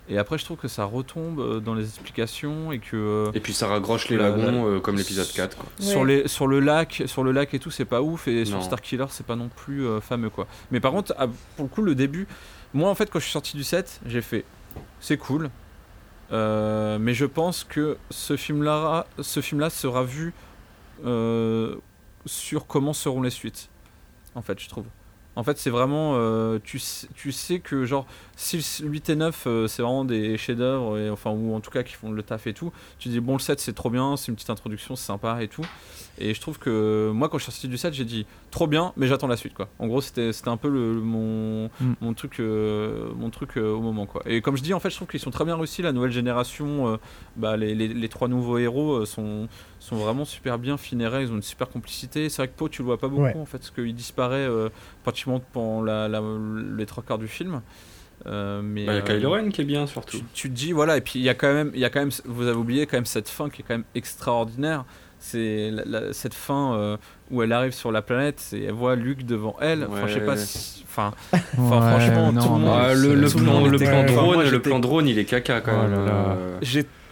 Et 0.08 0.18
après, 0.18 0.36
je 0.36 0.44
trouve 0.44 0.58
que 0.58 0.68
ça 0.68 0.84
retombe 0.84 1.40
euh, 1.40 1.60
dans 1.60 1.74
les 1.74 1.84
explications 1.84 2.72
et 2.72 2.78
que 2.78 2.94
euh, 2.96 3.30
Et 3.32 3.40
puis 3.40 3.54
ça 3.54 3.66
raccroche 3.68 4.08
les 4.10 4.16
La- 4.18 4.30
wagons 4.30 4.66
euh, 4.68 4.78
comme 4.80 4.96
l'épisode 4.96 5.30
4. 5.32 5.56
Quoi. 5.56 5.66
sur, 5.78 6.04
les, 6.04 6.28
sur 6.28 6.46
le 6.46 6.60
lac, 6.60 7.02
sur 7.06 7.24
le 7.24 7.32
lac 7.32 7.54
et 7.54 7.58
tout, 7.58 7.70
c'est 7.70 7.86
pas 7.86 8.02
ouf. 8.02 8.28
Et 8.28 8.44
sur 8.44 8.58
Non. 8.58 8.62
Starkiller, 8.62 9.06
c'est 9.10 9.24
pas 9.26 9.36
non 9.36 9.48
plus 9.48 9.86
euh, 9.86 10.00
fameux 10.02 10.28
quoi. 10.28 10.46
Mais 10.70 10.80
par 10.80 10.92
contre, 10.92 11.14
ah, 11.18 11.26
pour 11.56 11.64
le 11.64 11.68
coup, 11.70 11.82
le 11.82 11.94
début, 11.94 12.26
moi 12.74 12.90
en 12.90 12.94
fait, 12.94 13.10
quand 13.10 13.18
je 13.18 13.24
suis 13.24 13.32
sorti 13.32 13.56
du 13.56 13.64
set, 13.64 14.00
j'ai 14.04 14.20
fait, 14.20 14.44
c'est 15.00 15.16
cool. 15.16 15.48
Euh, 16.32 16.98
mais 16.98 17.14
je 17.14 17.24
pense 17.26 17.64
que 17.64 17.96
ce 18.10 18.36
film-là, 18.36 19.06
ce 19.20 19.40
film-là 19.40 19.70
sera 19.70 20.04
vu 20.04 20.32
euh, 21.06 21.76
sur 22.26 22.66
comment 22.66 22.92
seront 22.92 23.22
les 23.22 23.30
suites. 23.30 23.68
En 24.34 24.42
fait, 24.42 24.58
je 24.60 24.68
trouve. 24.68 24.84
En 25.36 25.42
fait, 25.42 25.58
c'est 25.58 25.70
vraiment. 25.70 26.12
euh, 26.14 26.58
tu, 26.62 26.78
sais, 26.78 27.08
tu 27.14 27.32
sais 27.32 27.58
que, 27.58 27.84
genre, 27.84 28.06
si 28.36 28.56
le 28.82 28.88
8 28.88 29.10
et 29.10 29.16
9, 29.16 29.44
euh, 29.46 29.66
c'est 29.66 29.82
vraiment 29.82 30.04
des 30.04 30.36
chefs-d'œuvre, 30.38 31.10
enfin, 31.12 31.30
ou 31.30 31.54
en 31.54 31.60
tout 31.60 31.70
cas 31.70 31.82
qui 31.82 31.94
font 31.94 32.10
le 32.12 32.22
taf 32.22 32.46
et 32.46 32.54
tout, 32.54 32.72
tu 32.98 33.08
dis, 33.08 33.20
bon, 33.20 33.32
le 33.34 33.38
7, 33.40 33.58
c'est 33.60 33.72
trop 33.72 33.90
bien, 33.90 34.16
c'est 34.16 34.28
une 34.28 34.36
petite 34.36 34.50
introduction, 34.50 34.94
c'est 34.96 35.06
sympa 35.06 35.42
et 35.42 35.48
tout. 35.48 35.64
Et 36.18 36.32
je 36.34 36.40
trouve 36.40 36.58
que 36.60 37.10
moi, 37.12 37.28
quand 37.28 37.38
je 37.38 37.42
suis 37.44 37.52
sorti 37.52 37.66
du 37.68 37.76
7, 37.76 37.94
j'ai 37.94 38.04
dit, 38.04 38.26
trop 38.52 38.66
bien, 38.68 38.92
mais 38.96 39.08
j'attends 39.08 39.26
la 39.26 39.36
suite, 39.36 39.54
quoi. 39.54 39.68
En 39.80 39.88
gros, 39.88 40.00
c'était 40.00 40.30
un 40.46 40.56
peu 40.56 40.68
le, 40.68 40.94
mon, 41.00 41.64
Mm. 41.80 41.92
mon 42.00 42.14
truc, 42.14 42.38
euh, 42.40 43.08
mon 43.16 43.30
truc 43.30 43.56
au 43.56 43.80
moment, 43.80 44.06
quoi. 44.06 44.22
Et 44.26 44.40
comme 44.40 44.56
je 44.56 44.62
dis, 44.62 44.72
en 44.74 44.78
fait, 44.80 44.90
je 44.90 44.96
trouve 44.96 45.08
qu'ils 45.08 45.18
sont 45.20 45.30
très 45.32 45.44
bien 45.44 45.56
réussis, 45.56 45.82
la 45.82 45.92
nouvelle 45.92 46.12
génération. 46.12 46.98
bah, 47.36 47.56
les, 47.56 47.74
les- 47.74 47.88
les 47.88 48.08
trois 48.08 48.28
nouveaux 48.28 48.58
héros 48.58 49.04
sont, 49.04 49.48
sont 49.84 49.96
vraiment 49.96 50.24
super 50.24 50.58
bien 50.58 50.76
finérés, 50.76 51.22
ils 51.22 51.30
ont 51.30 51.36
une 51.36 51.42
super 51.42 51.68
complicité. 51.68 52.28
C'est 52.28 52.42
vrai 52.42 52.48
que 52.48 52.56
Poe, 52.56 52.68
tu 52.68 52.82
le 52.82 52.86
vois 52.86 52.98
pas 52.98 53.08
beaucoup, 53.08 53.22
Ouais. 53.22 53.36
en 53.36 53.44
fait, 53.44 53.58
parce 53.58 53.70
qu'il 53.70 53.94
disparaît 53.94 54.36
euh, 54.48 54.68
pratiquement 55.02 55.40
pendant 55.52 55.82
la, 55.82 56.08
la- 56.08 56.22
les 56.76 56.86
trois 56.86 57.02
quarts 57.02 57.18
du 57.18 57.28
film. 57.28 57.60
Euh, 58.26 58.60
mais 58.62 58.86
Bah, 58.86 58.92
Il 58.92 58.96
y 58.96 58.98
a 58.98 59.02
euh, 59.02 59.18
Kylo 59.18 59.30
Ren 59.32 59.48
qui 59.50 59.60
est 59.60 59.64
bien 59.64 59.86
surtout. 59.86 60.18
tu, 60.18 60.24
tu 60.32 60.48
te 60.48 60.54
dis 60.54 60.72
voilà 60.72 60.96
et 60.96 61.00
puis 61.00 61.18
il 61.18 61.22
y 61.22 61.28
a 61.28 61.34
quand 61.34 61.52
même 61.52 61.70
il 61.74 61.80
y 61.80 61.84
a 61.84 61.90
quand 61.90 61.98
même 62.00 62.12
vous 62.24 62.46
avez 62.46 62.56
oublié 62.56 62.86
quand 62.86 62.96
même 62.96 63.04
cette 63.06 63.28
fin 63.28 63.50
qui 63.50 63.60
est 63.60 63.64
quand 63.66 63.74
même 63.74 63.84
extraordinaire 63.96 64.84
c'est 65.18 65.70
la- 65.72 65.84
la- 65.84 66.12
cette 66.12 66.32
fin 66.32 66.74
euh, 66.74 66.96
où 67.30 67.42
elle 67.42 67.52
arrive 67.52 67.72
sur 67.72 67.90
la 67.92 68.02
planète 68.02 68.50
et 68.52 68.64
elle 68.64 68.72
voit 68.72 68.94
Luke 68.94 69.26
devant 69.26 69.56
elle. 69.60 69.84
Enfin, 69.90 70.06
je 70.06 70.14
sais 70.14 70.20
pas 70.24 70.36
si. 70.36 70.84
Enfin, 70.88 71.12
Ouais, 71.32 71.40
franchement, 71.58 72.30
non, 72.32 72.40
tout 72.42 72.54
le 72.54 72.60
monde- 72.60 72.78
mais 72.88 72.94
le, 72.94 73.14
le 73.14 73.28
tout 73.30 73.38
le 73.38 73.44
plan, 73.44 73.66
le 73.66 73.78
drone, 74.14 74.50
le 74.50 74.62
plan 74.62 74.78
drone, 74.78 75.08
il 75.08 75.18
est 75.18 75.24
caca 75.24 75.60
quand 75.60 75.72
Oh 75.74 75.82
même. 75.88 76.04
là 76.04 76.04
là. 76.06 76.36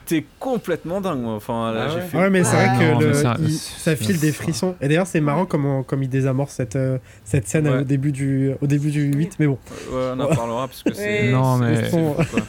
J'étais 0.08 0.26
complètement 0.38 1.00
dingue. 1.00 1.20
moi. 1.20 1.34
Enfin, 1.34 1.72
là, 1.72 1.84
Ah 1.84 1.88
j'ai 1.88 1.94
ouais. 1.96 2.00
fait. 2.02 2.18
Ouais, 2.18 2.30
mais 2.30 2.44
c'est 2.44 2.56
vrai 2.56 2.78
que 2.78 2.92
Non, 2.92 2.98
le- 3.00 3.06
mais 3.08 3.14
ça- 3.14 3.36
il- 3.40 3.50
c'est- 3.52 3.78
ça 3.80 3.96
file 3.96 4.18
des 4.20 4.32
frissons. 4.32 4.74
Et 4.80 4.88
d'ailleurs, 4.88 5.06
c'est 5.06 5.20
marrant 5.20 5.46
comment, 5.46 5.82
comme 5.82 6.02
il 6.02 6.08
désamorce 6.08 6.54
cette, 6.54 6.76
euh, 6.76 6.98
cette 7.24 7.48
scène 7.48 7.68
Ouais. 7.68 7.78
au, 7.78 7.82
début 7.84 8.12
du, 8.12 8.52
au 8.60 8.66
début 8.66 8.90
du 8.90 9.04
8. 9.12 9.36
Mais 9.38 9.46
bon, 9.46 9.58
Ouais, 9.92 10.10
on 10.14 10.20
en 10.20 10.26
parlera 10.34 10.66
parce 10.68 10.82
que 10.82 10.92
c'est. 10.94 11.30
Non, 11.32 11.58
c'est- 11.58 11.64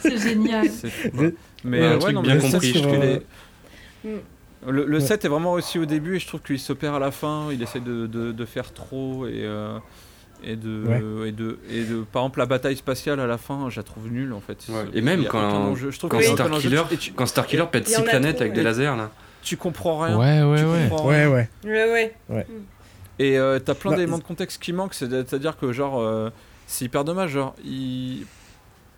mais- 0.08 0.18
génial. 0.18 0.68
C'est 0.70 0.90
fou, 0.90 1.08
quoi. 1.16 1.26
Mais- 1.64 1.80
Ouais, 1.80 1.86
un 1.86 1.90
euh, 1.90 1.94
ouais, 1.94 1.98
truc 2.00 2.14
non, 2.14 2.22
bien 2.22 2.34
mais 2.34 2.40
ça, 2.40 2.50
compris, 2.52 2.72
sur, 2.72 2.82
je 2.82 2.88
euh, 2.88 3.18
Le, 4.66 4.86
le 4.86 4.94
Ouais. 4.94 5.00
7 5.00 5.24
est 5.24 5.28
vraiment 5.28 5.52
réussi 5.52 5.78
au 5.78 5.84
début 5.84 6.16
et 6.16 6.18
je 6.18 6.26
trouve 6.26 6.40
qu'il 6.40 6.58
se 6.58 6.72
perd 6.72 6.94
à 6.96 6.98
la 6.98 7.10
fin. 7.10 7.48
Il 7.52 7.62
essaie 7.62 7.80
de, 7.80 8.06
de, 8.06 8.32
de 8.32 8.44
faire 8.46 8.72
trop 8.72 9.26
et, 9.26 9.42
euh, 9.44 9.78
et, 10.46 10.56
de, 10.56 11.24
et, 11.26 11.32
de, 11.32 11.58
et 11.70 11.84
de. 11.84 12.02
Par 12.12 12.22
exemple, 12.22 12.38
la 12.38 12.46
bataille 12.46 12.76
spatiale 12.76 13.20
à 13.20 13.26
la 13.26 13.38
fin, 13.38 13.68
je 13.70 13.76
la 13.76 13.82
trouve 13.82 14.08
nulle 14.10 14.32
en 14.32 14.40
fait. 14.40 14.58
Ouais. 14.68 14.84
Et 14.94 15.00
même 15.00 15.24
quand-. 15.24 15.74
Je 15.74 15.88
trouve 15.98 16.10
Quand 16.10 16.20
et 16.20 16.96
tu, 16.98 17.12
quand 17.12 17.26
Starkiller 17.26 17.64
pète 17.70 17.88
Il 17.88 17.92
y 17.92 17.96
en 17.96 18.00
6 18.00 18.06
a 18.06 18.10
planètes 18.10 18.40
avec 18.40 18.52
des 18.52 18.62
lasers 18.62 18.96
là. 18.96 19.10
tu 19.42 19.56
comprends 19.56 19.98
rien. 20.00 20.18
Ouais, 20.18 20.42
ouais, 20.42 20.58
tu 20.58 20.64
ouais. 20.64 20.88
comprends 20.88 21.06
ouais, 21.08 21.24
rien. 21.26 21.30
ouais. 21.32 21.48
Ouais, 21.64 22.12
ouais. 22.30 22.46
Et 23.18 23.38
euh, 23.38 23.58
t'as 23.58 23.74
plein 23.74 23.90
Bah, 23.92 23.96
d'éléments 23.96 24.18
de 24.18 24.24
contexte 24.24 24.60
qui 24.62 24.72
manquent, 24.72 24.94
c'est- 24.94 25.08
c'est-à-dire 25.08 25.56
que 25.56 25.72
genre 25.72 26.00
euh, 26.00 26.30
c'est 26.66 26.84
hyper 26.86 27.04
dommage. 27.04 27.30
Genre, 27.30 27.54
ils- 27.64 28.26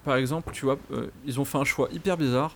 par 0.05 0.17
exemple, 0.17 0.51
tu 0.53 0.65
vois, 0.65 0.79
euh, 0.93 1.07
ils 1.27 1.39
ont 1.41 1.45
fait 1.45 1.59
un 1.59 1.65
choix 1.65 1.89
hyper 1.93 2.17
bizarre, 2.17 2.55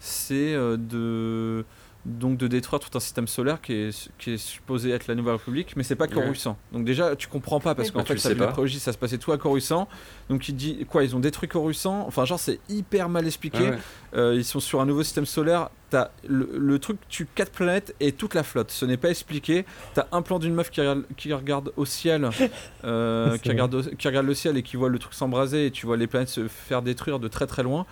c'est 0.00 0.54
euh, 0.54 0.76
de 0.78 1.64
donc 2.04 2.36
de 2.36 2.48
détruire 2.48 2.80
tout 2.80 2.90
un 2.96 3.00
système 3.00 3.28
solaire 3.28 3.60
qui 3.60 3.74
est, 3.74 4.10
qui 4.18 4.32
est 4.32 4.36
supposé 4.36 4.90
être 4.90 5.06
la 5.06 5.14
Nouvelle 5.14 5.34
République, 5.34 5.76
mais 5.76 5.84
c'est 5.84 5.94
pas 5.94 6.06
Ouais. 6.06 6.12
Coruscant. 6.14 6.58
Donc 6.72 6.84
déjà, 6.84 7.14
tu 7.14 7.28
comprends 7.28 7.60
pas 7.60 7.74
parce 7.76 7.92
qu'en 7.92 8.00
Bah, 8.00 8.04
fait, 8.06 8.16
ça 8.18 8.30
la 8.30 8.34
pas. 8.34 8.46
prélogie, 8.48 8.80
ça 8.80 8.92
se 8.92 8.98
passait 8.98 9.18
tout 9.18 9.30
à 9.30 9.38
Coruscant. 9.38 9.86
Donc 10.28 10.48
il 10.48 10.56
dit 10.56 10.84
quoi 10.90 11.04
Ils 11.04 11.14
ont 11.14 11.20
détruit 11.20 11.48
Coruscant? 11.48 12.04
Enfin, 12.08 12.24
genre 12.24 12.40
c'est 12.40 12.58
hyper 12.68 13.08
mal 13.08 13.24
expliqué. 13.26 13.58
Ah 13.68 13.70
ouais. 13.70 13.78
Euh, 14.14 14.34
ils 14.34 14.44
sont 14.44 14.58
sur 14.58 14.80
un 14.80 14.86
nouveau 14.86 15.04
système 15.04 15.26
solaire. 15.26 15.70
T'as 15.90 16.08
le, 16.26 16.48
le 16.58 16.78
truc 16.78 16.98
tue 17.08 17.26
quatre 17.34 17.52
planètes 17.52 17.94
et 18.00 18.12
toute 18.12 18.34
la 18.34 18.42
flotte. 18.42 18.70
Ce 18.72 18.84
n'est 18.84 18.96
pas 18.96 19.10
expliqué. 19.10 19.64
T'as 19.94 20.06
un 20.10 20.22
plan 20.22 20.38
d'une 20.40 20.54
meuf 20.54 20.70
qui 20.70 20.80
regarde, 20.80 21.04
qui 21.16 21.32
regarde 21.32 21.72
au 21.76 21.84
ciel, 21.84 22.28
euh, 22.84 23.38
qui, 23.38 23.48
regarde 23.50 23.74
au- 23.74 23.82
qui 23.82 24.08
regarde 24.08 24.26
le 24.26 24.34
ciel 24.34 24.56
et 24.56 24.62
qui 24.62 24.76
voit 24.76 24.88
le 24.88 24.98
truc 24.98 25.14
s'embraser 25.14 25.66
et 25.66 25.70
tu 25.70 25.86
vois 25.86 25.96
les 25.96 26.06
planètes 26.06 26.28
se 26.30 26.48
faire 26.48 26.82
détruire 26.82 27.18
de 27.18 27.28
très 27.28 27.46
très 27.46 27.62
loin. 27.62 27.86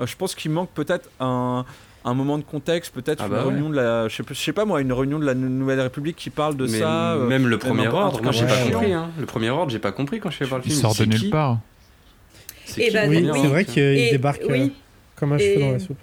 Euh, 0.00 0.06
je 0.06 0.16
pense 0.16 0.34
qu'il 0.34 0.50
manque 0.50 0.70
peut-être 0.70 1.08
un, 1.20 1.64
un 2.04 2.14
moment 2.14 2.36
de 2.38 2.42
contexte, 2.44 2.92
peut-être 2.94 3.20
Ah 3.22 3.26
une 3.26 3.32
bah 3.32 3.44
ouais. 3.44 3.52
réunion 3.52 3.70
de 3.70 3.76
la, 3.76 4.08
je 4.08 4.16
sais, 4.16 4.22
pas- 4.22 4.34
je 4.34 4.40
sais 4.40 4.52
pas 4.52 4.64
moi, 4.64 4.80
une 4.80 4.92
réunion 4.92 5.18
de 5.18 5.24
la 5.24 5.34
Nouvelle 5.34 5.80
République 5.80 6.16
qui 6.16 6.30
parle 6.30 6.56
de 6.56 6.66
Mais 6.66 6.78
ça. 6.80 7.14
euh, 7.14 7.26
même 7.26 7.46
le 7.48 7.58
premier 7.58 7.88
ordre, 7.88 8.22
moi 8.22 8.32
j'ai 8.32 8.44
pas 8.46 8.56
compris. 8.70 8.92
Hein. 8.92 9.10
Le 9.18 9.26
premier 9.26 9.50
ordre, 9.50 9.70
j'ai 9.70 9.78
pas 9.78 9.92
compris 9.92 10.20
quand 10.20 10.30
je 10.30 10.36
suis 10.36 10.44
voir 10.44 10.60
le 10.60 10.66
Il 10.66 10.70
film. 10.70 10.80
sort 10.82 10.92
de 10.92 10.96
C'est 10.98 11.06
nulle 11.06 11.30
part. 11.30 11.58
C'est 12.66 12.90
bah, 12.90 13.00
Oui, 13.08 13.22
vrai 13.48 13.64
qu'il 13.64 14.10
débarque 14.10 14.42
euh, 14.42 14.48
oui. 14.50 14.72
comme 15.16 15.32
un 15.32 15.38
cheveu 15.38 15.60
dans 15.60 15.72
la 15.72 15.78
soupe. 15.78 15.98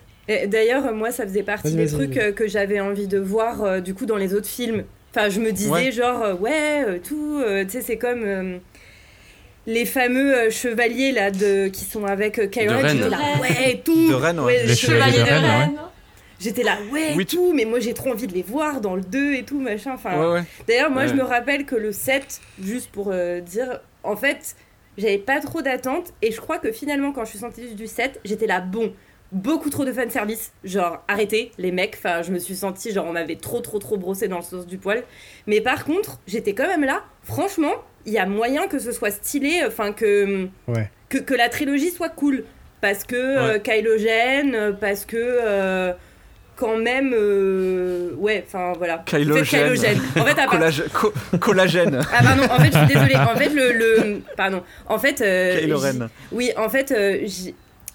D'ailleurs, 0.47 0.93
moi, 0.93 1.11
ça 1.11 1.23
faisait 1.25 1.43
partie 1.43 1.73
des 1.75 1.87
trucs 1.87 2.15
euh, 2.17 2.31
que 2.31 2.47
j'avais 2.47 2.79
envie 2.79 3.07
de 3.07 3.17
voir 3.19 3.63
euh, 3.63 3.79
du 3.81 3.93
coup 3.93 4.05
dans 4.05 4.15
les 4.17 4.33
autres 4.33 4.47
films. 4.47 4.83
Enfin, 5.13 5.27
je 5.29 5.39
me 5.41 5.51
disais 5.51 5.69
Ouais. 5.69 5.91
genre 5.91 6.21
euh, 6.23 6.33
ouais, 6.35 6.85
euh, 6.87 6.97
tout, 7.05 7.41
euh, 7.45 7.65
tu 7.65 7.71
sais, 7.71 7.81
c'est 7.81 7.97
comme 7.97 8.21
euh, 8.23 8.57
les 9.67 9.83
fameux 9.85 10.33
euh, 10.35 10.49
chevaliers 10.49 11.11
là 11.11 11.31
de 11.31 11.67
qui 11.67 11.83
sont 11.83 12.05
avec 12.05 12.39
euh, 12.39 12.47
Kylo 12.47 12.71
Ren. 12.71 12.97
Ouais, 13.41 13.81
tout. 13.83 14.07
De 14.09 14.13
Ren, 14.13 14.37
ouais. 14.39 14.61
les 14.61 14.67
Les 14.69 14.75
chevaliers 14.75 15.17
chevaliers 15.17 15.19
de 15.19 15.25
de 15.25 15.47
Ren, 15.47 15.65
Ren. 15.65 15.71
Ouais. 16.41 16.49
J'étais 16.49 16.63
là, 16.63 16.77
ouais, 16.91 17.13
Oui, 17.15 17.25
tu- 17.25 17.35
tout, 17.37 17.53
mais 17.53 17.65
moi 17.65 17.79
j'ai 17.79 17.93
trop 17.93 18.11
envie 18.11 18.27
de 18.27 18.33
les 18.33 18.41
voir 18.41 18.81
dans 18.81 18.95
le 18.95 19.01
2 19.01 19.33
et 19.35 19.43
tout, 19.43 19.59
machin. 19.59 19.91
Enfin, 19.93 20.19
Ouais, 20.19 20.33
ouais. 20.39 20.43
D'ailleurs, 20.67 20.89
moi, 20.91 21.03
Ouais. 21.03 21.07
je 21.07 21.13
me 21.13 21.23
rappelle 21.23 21.65
que 21.65 21.75
le 21.75 21.91
7, 21.91 22.41
juste 22.61 22.89
pour 22.91 23.09
euh, 23.11 23.39
dire, 23.39 23.79
en 24.03 24.15
fait, 24.15 24.55
j'avais 24.97 25.17
pas 25.17 25.39
trop 25.39 25.61
d'attentes. 25.61 26.13
Et 26.21 26.31
je 26.31 26.41
crois 26.41 26.57
que 26.59 26.71
finalement, 26.71 27.11
quand 27.11 27.23
je 27.25 27.29
suis 27.31 27.39
sortie 27.39 27.73
du 27.75 27.87
7, 27.87 28.19
j'étais 28.25 28.47
là, 28.47 28.59
bon, 28.59 28.93
beaucoup 29.31 29.69
trop 29.69 29.85
de 29.85 29.93
fanservice. 29.93 30.51
Genre, 30.63 31.03
arrêtez, 31.07 31.51
les 31.57 31.71
mecs. 31.71 31.95
Enfin, 31.97 32.21
je 32.21 32.31
me 32.31 32.39
suis 32.39 32.55
sentie, 32.55 32.91
genre, 32.91 33.05
on 33.07 33.13
m'avait 33.13 33.35
trop, 33.37 33.59
trop, 33.61 33.79
trop 33.79 33.97
brossé 33.97 34.27
dans 34.27 34.37
le 34.37 34.43
sens 34.43 34.65
du 34.67 34.77
poil. 34.77 35.03
Mais 35.47 35.61
par 35.61 35.85
contre, 35.85 36.19
j'étais 36.27 36.53
quand 36.53 36.67
même 36.67 36.83
là. 36.83 37.03
Franchement, 37.23 37.73
il 38.05 38.13
y 38.13 38.17
a 38.17 38.25
moyen 38.25 38.67
que 38.67 38.79
ce 38.79 38.91
soit 38.91 39.11
stylé, 39.11 39.61
enfin, 39.65 39.93
que, 39.93 40.47
Ouais. 40.67 40.89
que, 41.07 41.19
que 41.19 41.33
la 41.35 41.47
trilogie 41.49 41.91
soit 41.91 42.09
cool. 42.09 42.43
Parce 42.81 43.03
que 43.03 43.15
euh, 43.15 43.59
Kylo 43.59 43.91
Ren, 43.95 44.73
parce 44.79 45.05
que. 45.05 45.15
euh, 45.17 45.93
quand 46.61 46.77
même, 46.77 47.11
euh, 47.17 48.11
ouais, 48.17 48.43
enfin 48.47 48.73
voilà. 48.77 49.03
Kylo 49.05 49.35
En 49.41 49.43
fait. 50.25 50.39
En 50.39 50.47
Collage- 50.47 50.83
co- 50.93 51.13
collagène. 51.39 51.99
ah 52.13 52.23
pardon, 52.23 52.43
en 52.43 52.59
fait 52.59 52.71
je 52.71 52.77
suis 52.77 52.87
désolée. 52.87 53.15
En 53.15 53.35
fait 53.35 53.49
le, 53.49 53.71
le 53.73 54.21
pardon. 54.37 54.61
En 54.87 54.99
fait 54.99 55.21
euh. 55.21 55.55
Oui, 56.31 56.51
en 56.57 56.69
fait 56.69 56.91
euh, 56.91 57.27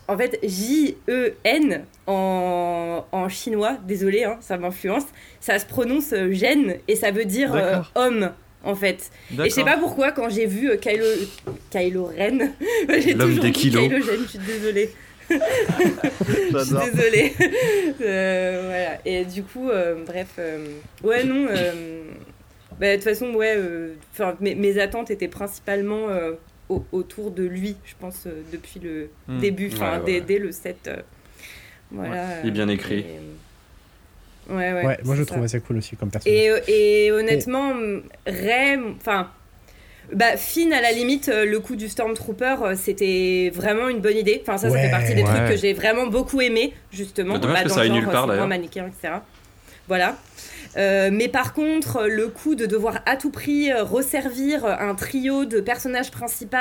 en 0.08 0.16
fait 0.18 0.38
J 0.42 0.96
E 1.08 1.34
N 1.44 1.84
en, 2.08 3.04
en 3.12 3.28
chinois, 3.28 3.76
désolé 3.86 4.24
hein, 4.24 4.36
ça 4.40 4.56
m'influence, 4.58 5.04
ça 5.40 5.58
se 5.60 5.66
prononce 5.66 6.12
euh, 6.12 6.32
gène 6.32 6.74
et 6.88 6.96
ça 6.96 7.10
veut 7.12 7.24
dire 7.24 7.54
euh, 7.54 7.76
homme 7.94 8.30
en 8.64 8.74
fait. 8.74 9.10
Et 9.32 9.44
je 9.44 9.54
sais 9.54 9.62
pas 9.64 9.76
pourquoi 9.78 10.10
quand 10.10 10.28
j'ai 10.28 10.46
vu 10.46 10.70
euh, 10.70 10.76
Kylo 10.76 11.04
Kylo 11.70 12.10
Ren, 12.18 12.50
j'ai 13.00 13.14
L'homme 13.14 13.28
toujours 13.30 13.44
des 13.44 13.50
dit 13.52 13.58
kilos. 13.60 13.84
Kylo 13.84 13.96
Ren, 14.04 14.12
je 14.24 14.28
suis 14.28 14.38
désolée. 14.40 14.90
Je 15.30 16.64
suis 16.64 16.90
désolée. 16.92 17.32
Euh, 18.00 18.62
voilà. 18.66 18.98
Et 19.06 19.24
du 19.24 19.42
coup, 19.42 19.70
euh, 19.70 20.04
bref. 20.06 20.34
euh, 20.38 20.66
ouais, 21.02 21.24
non. 21.24 21.46
euh, 21.48 22.02
bah, 22.78 22.90
De 22.90 22.94
toute 22.96 23.04
façon, 23.04 23.32
ouais. 23.34 23.54
euh, 23.56 23.94
mes, 24.40 24.54
mes 24.54 24.78
attentes 24.78 25.10
étaient 25.10 25.28
principalement 25.28 26.08
euh, 26.10 26.32
au- 26.68 26.84
autour 26.92 27.30
de 27.30 27.44
lui, 27.44 27.76
je 27.86 27.94
pense, 27.98 28.24
euh, 28.26 28.42
depuis 28.52 28.80
le 28.80 29.08
Hmm. 29.28 29.38
début, 29.38 29.70
enfin, 29.72 29.98
Ouais, 29.98 30.04
dès, 30.04 30.12
ouais. 30.14 30.20
dès 30.20 30.38
le 30.38 30.52
7. 30.52 30.76
euh, 30.88 30.96
voilà. 31.90 32.40
Il 32.42 32.48
est 32.48 32.52
bien 32.52 32.68
écrit. 32.68 32.98
et- 33.00 34.52
Ouais, 34.52 34.72
ouais. 34.74 34.84
Ouais, 34.86 34.98
moi 35.04 35.16
je 35.16 35.22
ça. 35.24 35.32
trouvais 35.32 35.48
ça 35.48 35.58
cool 35.60 35.78
aussi 35.78 35.96
comme 35.96 36.10
personnage. 36.10 36.38
Et, 36.38 36.50
euh, 36.50 36.60
et 36.68 37.10
honnêtement, 37.12 37.72
Ray, 38.26 38.78
enfin, 38.96 39.30
bah, 40.12 40.36
Finn, 40.36 40.72
à 40.72 40.80
la 40.80 40.92
limite, 40.92 41.28
euh, 41.28 41.44
le 41.44 41.60
coup 41.60 41.76
du 41.76 41.88
Stormtrooper, 41.88 42.56
euh, 42.62 42.74
c'était 42.76 43.50
vraiment 43.54 43.88
une 43.88 44.00
bonne 44.00 44.16
idée. 44.16 44.40
Enfin, 44.42 44.56
ça, 44.58 44.68
ça 44.68 44.74
Ouais, 44.74 44.82
fait 44.82 44.90
partie 44.90 45.14
des 45.14 45.22
ouais. 45.22 45.28
trucs 45.28 45.48
que 45.48 45.56
j'ai 45.56 45.72
vraiment 45.72 46.06
beaucoup 46.06 46.40
aimé, 46.40 46.74
justement. 46.92 47.34
C'est 47.34 47.40
dommage 47.40 47.56
Bah, 47.58 47.62
que 47.64 47.68
dans 47.68 47.74
ça 47.74 47.80
aille 47.82 47.88
le 47.88 47.94
nulle 47.94 48.06
part, 48.08 48.26
d'ailleurs. 48.26 48.46
manichéen, 48.46 48.86
etc. 48.88 49.14
Voilà. 49.88 50.16
Euh, 50.76 51.10
mais 51.12 51.28
par 51.28 51.54
contre, 51.54 51.96
euh, 52.02 52.08
le 52.08 52.28
coup 52.28 52.54
de 52.54 52.66
devoir 52.66 53.00
à 53.06 53.16
tout 53.16 53.30
prix 53.30 53.70
euh, 53.72 53.82
resservir 53.82 54.64
un 54.66 54.94
trio 54.94 55.44
de 55.44 55.60
personnages 55.60 56.10
principaux, 56.10 56.56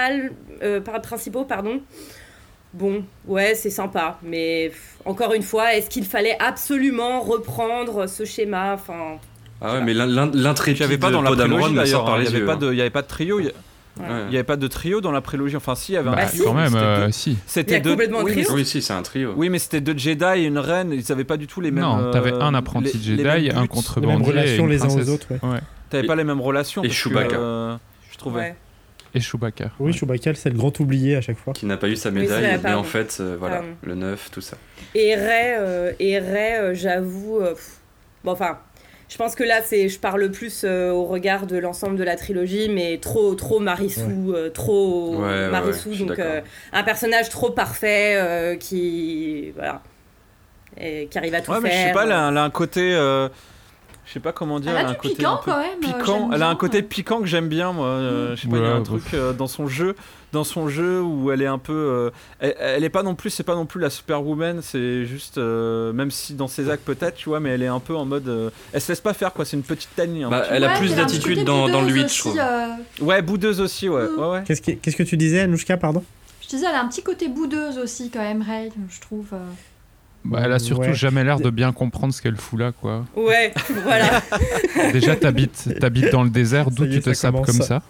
euh, 0.64 0.80
par- 0.80 1.02
principaux, 1.02 1.44
pardon. 1.44 1.82
Bon, 2.74 3.04
ouais, 3.28 3.56
c'est 3.56 3.70
sympa, 3.70 4.20
mais 4.22 4.72
encore 5.06 5.34
une 5.34 5.44
fois, 5.44 5.76
est-ce 5.76 5.90
qu'il 5.90 6.06
fallait 6.06 6.36
absolument 6.40 7.22
reprendre 7.22 8.08
ce 8.08 8.26
schéma? 8.26 8.74
Enfin, 8.74 9.18
Ah 9.61 9.73
ouais, 9.76 9.82
mais 9.82 9.94
l'in- 9.94 10.06
l'in- 10.06 10.30
l'intrépide 10.34 10.77
Il 10.77 10.82
n'y 10.82 10.86
avait 10.86 10.98
pas 10.98 11.07
de 11.07 11.14
dans 11.14 11.22
la 11.22 11.32
prélogie 11.32 11.73
d'ailleurs. 11.73 12.10
hein. 12.10 12.15
Il 12.18 12.23
les 12.23 12.23
n'y 12.23 12.27
avait, 12.30 12.40
yeux. 12.40 12.45
pas 12.45 12.53
hein. 12.53 12.57
de- 12.57 12.80
avait 12.80 12.90
pas 12.90 13.02
de 13.02 13.07
trio. 13.07 13.40
Il 13.40 13.52
Ouais. 13.98 14.06
il 14.27 14.34
y 14.34 14.36
avait 14.36 14.44
pas 14.44 14.57
de 14.57 14.68
trio 14.68 14.99
dans 14.99 15.14
la 15.14 15.22
prélogie. 15.22 15.56
Enfin, 15.56 15.73
si, 15.73 15.94
il 15.94 15.95
y 15.95 15.98
avait 15.98 16.10
un 16.10 16.15
Bah, 16.15 16.27
si. 16.27 16.40
trio. 16.40 16.49
quand 16.49 16.53
même, 16.56 16.65
C'était 16.73 16.84
euh, 16.84 17.06
deux- 17.06 17.11
si. 17.14 17.38
C'était 17.45 17.76
a 17.76 17.80
deux. 17.80 17.90
complètement 17.91 18.19
un 18.19 18.23
oui, 18.23 18.32
trio. 18.34 18.53
Oui, 18.53 18.65
si, 18.65 18.82
c'est 18.82 18.91
un 18.91 19.02
trio. 19.02 19.34
Oui, 19.38 19.48
mais 19.48 19.57
c'était 19.57 19.80
deux 19.80 19.98
Jedi 19.98 20.26
et 20.36 20.44
une 20.44 20.57
reine. 20.60 20.91
Ils 20.91 21.10
avaient 21.14 21.23
pas 21.23 21.38
du 21.38 21.48
tout 21.48 21.61
les 21.61 21.72
mêmes. 21.72 21.86
Non, 21.86 22.11
t'avais 22.11 22.34
euh, 22.34 22.41
un 22.41 22.53
apprenti 22.56 22.88
les- 22.88 22.94
les 22.94 22.99
Jedi, 22.99 23.23
mêmes 23.23 23.34
un 23.36 23.40
buts. 23.40 23.45
Les 23.52 23.53
mêmes 23.56 23.68
contrebandier 23.69 24.27
relations 24.27 24.68
les 24.68 24.84
uns 24.84 24.88
aux 24.90 25.10
autres, 25.10 25.27
ouais. 25.32 25.40
Ouais. 25.49 25.60
T'avais 25.90 26.06
pas 26.07 26.15
les 26.18 26.26
mêmes 26.26 26.41
relations. 26.41 26.84
et 26.84 26.90
Chewbacca. 26.90 27.38
euh, 27.38 27.77
je 28.11 28.18
trouvais. 28.18 28.56
Et 29.14 29.22
Chewbacca. 29.22 29.72
Oui, 29.80 29.91
ouais. 29.94 29.98
Chewbacca, 29.98 30.34
c'est 30.34 30.49
le 30.49 30.57
grand 30.57 30.77
oublié 30.82 31.15
à 31.15 31.22
chaque 31.22 31.38
fois. 31.38 31.53
Qui 31.53 31.65
n'a 31.65 31.77
pas 31.77 31.88
eu 31.88 31.95
sa 31.95 32.11
médaille, 32.11 32.60
mais 32.61 32.73
en 32.73 32.84
fait, 32.84 33.15
euh, 33.22 33.38
voilà, 33.40 33.61
le 33.82 33.95
9, 33.95 34.30
tout 34.30 34.41
ça. 34.41 34.57
Et 34.94 35.15
Ray, 35.15 35.56
euh, 35.57 35.91
euh, 36.02 36.73
j'avoue. 36.73 37.38
euh, 37.41 37.53
bon, 38.26 38.32
enfin, 38.34 38.57
je 39.07 39.18
pense 39.18 39.36
que 39.36 39.44
là, 39.44 39.61
c'est, 39.64 39.88
je 39.88 39.99
parle 39.99 40.32
plus 40.32 40.64
euh, 40.64 40.91
au 40.91 41.06
regard 41.06 41.45
de 41.45 41.57
l'ensemble 41.57 41.95
de 41.95 42.03
la 42.03 42.15
trilogie, 42.15 42.69
mais 42.69 42.98
trop, 42.98 43.36
trop 43.36 43.60
Marissou, 43.60 44.34
euh, 44.34 44.49
trop 44.49 45.15
Ouais, 45.18 45.22
ouais, 45.22 45.27
ouais, 45.27 45.49
Marissou. 45.49 45.94
suis 45.94 46.06
donc, 46.06 46.18
euh, 46.19 46.41
un 46.73 46.84
personnage 46.84 47.30
trop 47.30 47.52
parfait 47.52 48.15
euh, 48.15 48.56
qui. 48.56 49.52
Voilà. 49.56 49.82
Et 50.80 51.07
qui 51.10 51.18
arrive 51.18 51.36
à 51.36 51.41
tout 51.41 51.52
Ouais, 51.52 51.60
mais 51.61 51.69
je 51.69 51.76
sais 51.76 51.84
faire. 51.86 51.94
pas, 51.94 52.03
elle 52.03 52.11
a, 52.11 52.30
elle 52.30 52.38
a 52.38 52.44
un 52.44 52.49
côté. 52.49 52.94
Je 54.06 54.14
sais 54.14 54.19
pas 54.19 54.32
comment 54.32 54.60
dire. 54.60 54.72
Elle 54.77 54.86
a 54.86 54.90
un 54.90 54.94
côté 54.94 55.15
piquant 55.15 55.34
un 55.34 55.38
peu 55.38 55.52
quand 55.52 55.57
même. 55.60 55.80
piquant. 55.80 56.30
Elle 56.34 56.44
a 56.44 56.49
un 56.49 56.56
côté 56.56 56.82
piquant 56.84 57.19
que 57.22 57.26
j'aime 57.27 57.48
bien, 57.49 57.72
moi. 57.73 57.88
euh, 57.88 58.36
je 58.36 58.41
sais 58.41 58.48
pas, 58.48 58.57
il 58.57 58.64
y 58.64 58.65
a 58.65 58.69
un 58.72 58.80
bah, 58.80 58.86
truc 58.86 59.03
euh, 59.14 59.34
dans 59.34 59.48
son 59.48 59.68
jeu, 59.68 59.95
dans 60.32 60.44
son 60.44 60.68
jeu 60.69 61.02
où 61.02 61.32
elle 61.32 61.41
est 61.41 61.48
un 61.48 61.57
peu. 61.57 61.73
euh, 61.73 62.10
elle, 62.40 62.56
elle 62.60 62.84
est 62.84 62.90
pas 62.90 63.03
non 63.03 63.15
plus, 63.15 63.30
c'est 63.32 63.44
pas 63.44 63.56
non 63.56 63.65
plus 63.65 63.80
la 63.82 63.90
Superwoman. 63.90 64.61
C'est 64.61 65.06
juste, 65.06 65.38
euh, 65.38 65.91
même 65.94 66.11
si 66.11 66.34
dans 66.34 66.48
ses 66.48 66.69
actes 66.69 66.86
peut-être, 66.86 67.15
tu 67.15 67.30
vois, 67.30 67.40
mais 67.40 67.49
elle 67.52 67.64
est 67.64 67.68
un 67.68 67.80
peu 67.80 67.95
en 67.95 68.06
mode. 68.06 68.27
euh, 68.27 68.49
elle 68.73 68.82
se 68.82 68.91
laisse 68.91 69.02
pas 69.02 69.14
faire, 69.14 69.34
quoi. 69.34 69.44
C'est 69.45 69.57
une 69.57 69.64
petite 69.64 69.95
tannée. 69.95 70.23
un 70.23 70.30
Bah, 70.30 70.45
elle 70.52 70.64
a 70.64 70.68
Ouais, 70.73 70.77
plus 70.77 70.95
d'attitude 70.95 71.44
dans, 71.44 71.68
dans 71.69 71.82
le 71.82 71.88
boudeuse 71.88 72.03
8, 72.03 72.14
je 72.14 72.19
trouve. 72.19 72.32
aussi, 72.34 72.41
euh, 72.41 72.68
Ouais, 73.06 73.22
boudeuse 73.22 73.60
aussi, 73.61 73.90
ouais. 73.90 74.03
Mm. 74.07 74.19
ouais, 74.19 74.27
ouais. 74.30 74.44
Qu'est-ce 74.45 74.61
que, 74.61 74.72
qu'est-ce 74.72 74.95
que 74.95 75.03
tu 75.03 75.18
disais, 75.18 75.41
Anouchka, 75.41 75.77
pardon? 75.77 76.03
Je 76.44 76.48
disais, 76.49 76.68
elle 76.69 76.76
a 76.76 76.82
un 76.82 76.88
petit 76.88 77.02
côté 77.02 77.27
boudeuse 77.27 77.80
aussi 77.80 78.11
quand 78.11 78.19
même, 78.22 78.44
Ray, 78.44 78.72
je 78.90 79.02
trouve. 79.02 79.30
Bah, 80.26 80.42
elle 80.44 80.52
a 80.54 80.60
surtout 80.60 80.82
Ouais. 80.88 80.94
jamais 80.96 81.24
l'air 81.24 81.40
de 81.40 81.50
bien 81.52 81.72
comprendre 81.72 82.12
ce 82.14 82.22
qu'elle 82.22 82.36
fout 82.36 82.60
là, 82.60 82.72
quoi. 82.72 83.06
Ouais, 83.16 83.54
voilà. 83.84 84.22
Déjà, 84.92 85.16
t'habites, 85.16 85.78
t'habites 85.80 86.12
dans 86.12 86.24
le 86.24 86.30
désert, 86.32 86.72
d'où 86.72 86.88
tu 86.88 87.00
te 87.00 87.14
sapes 87.14 87.42
comme 87.46 87.62
ça. 87.62 87.82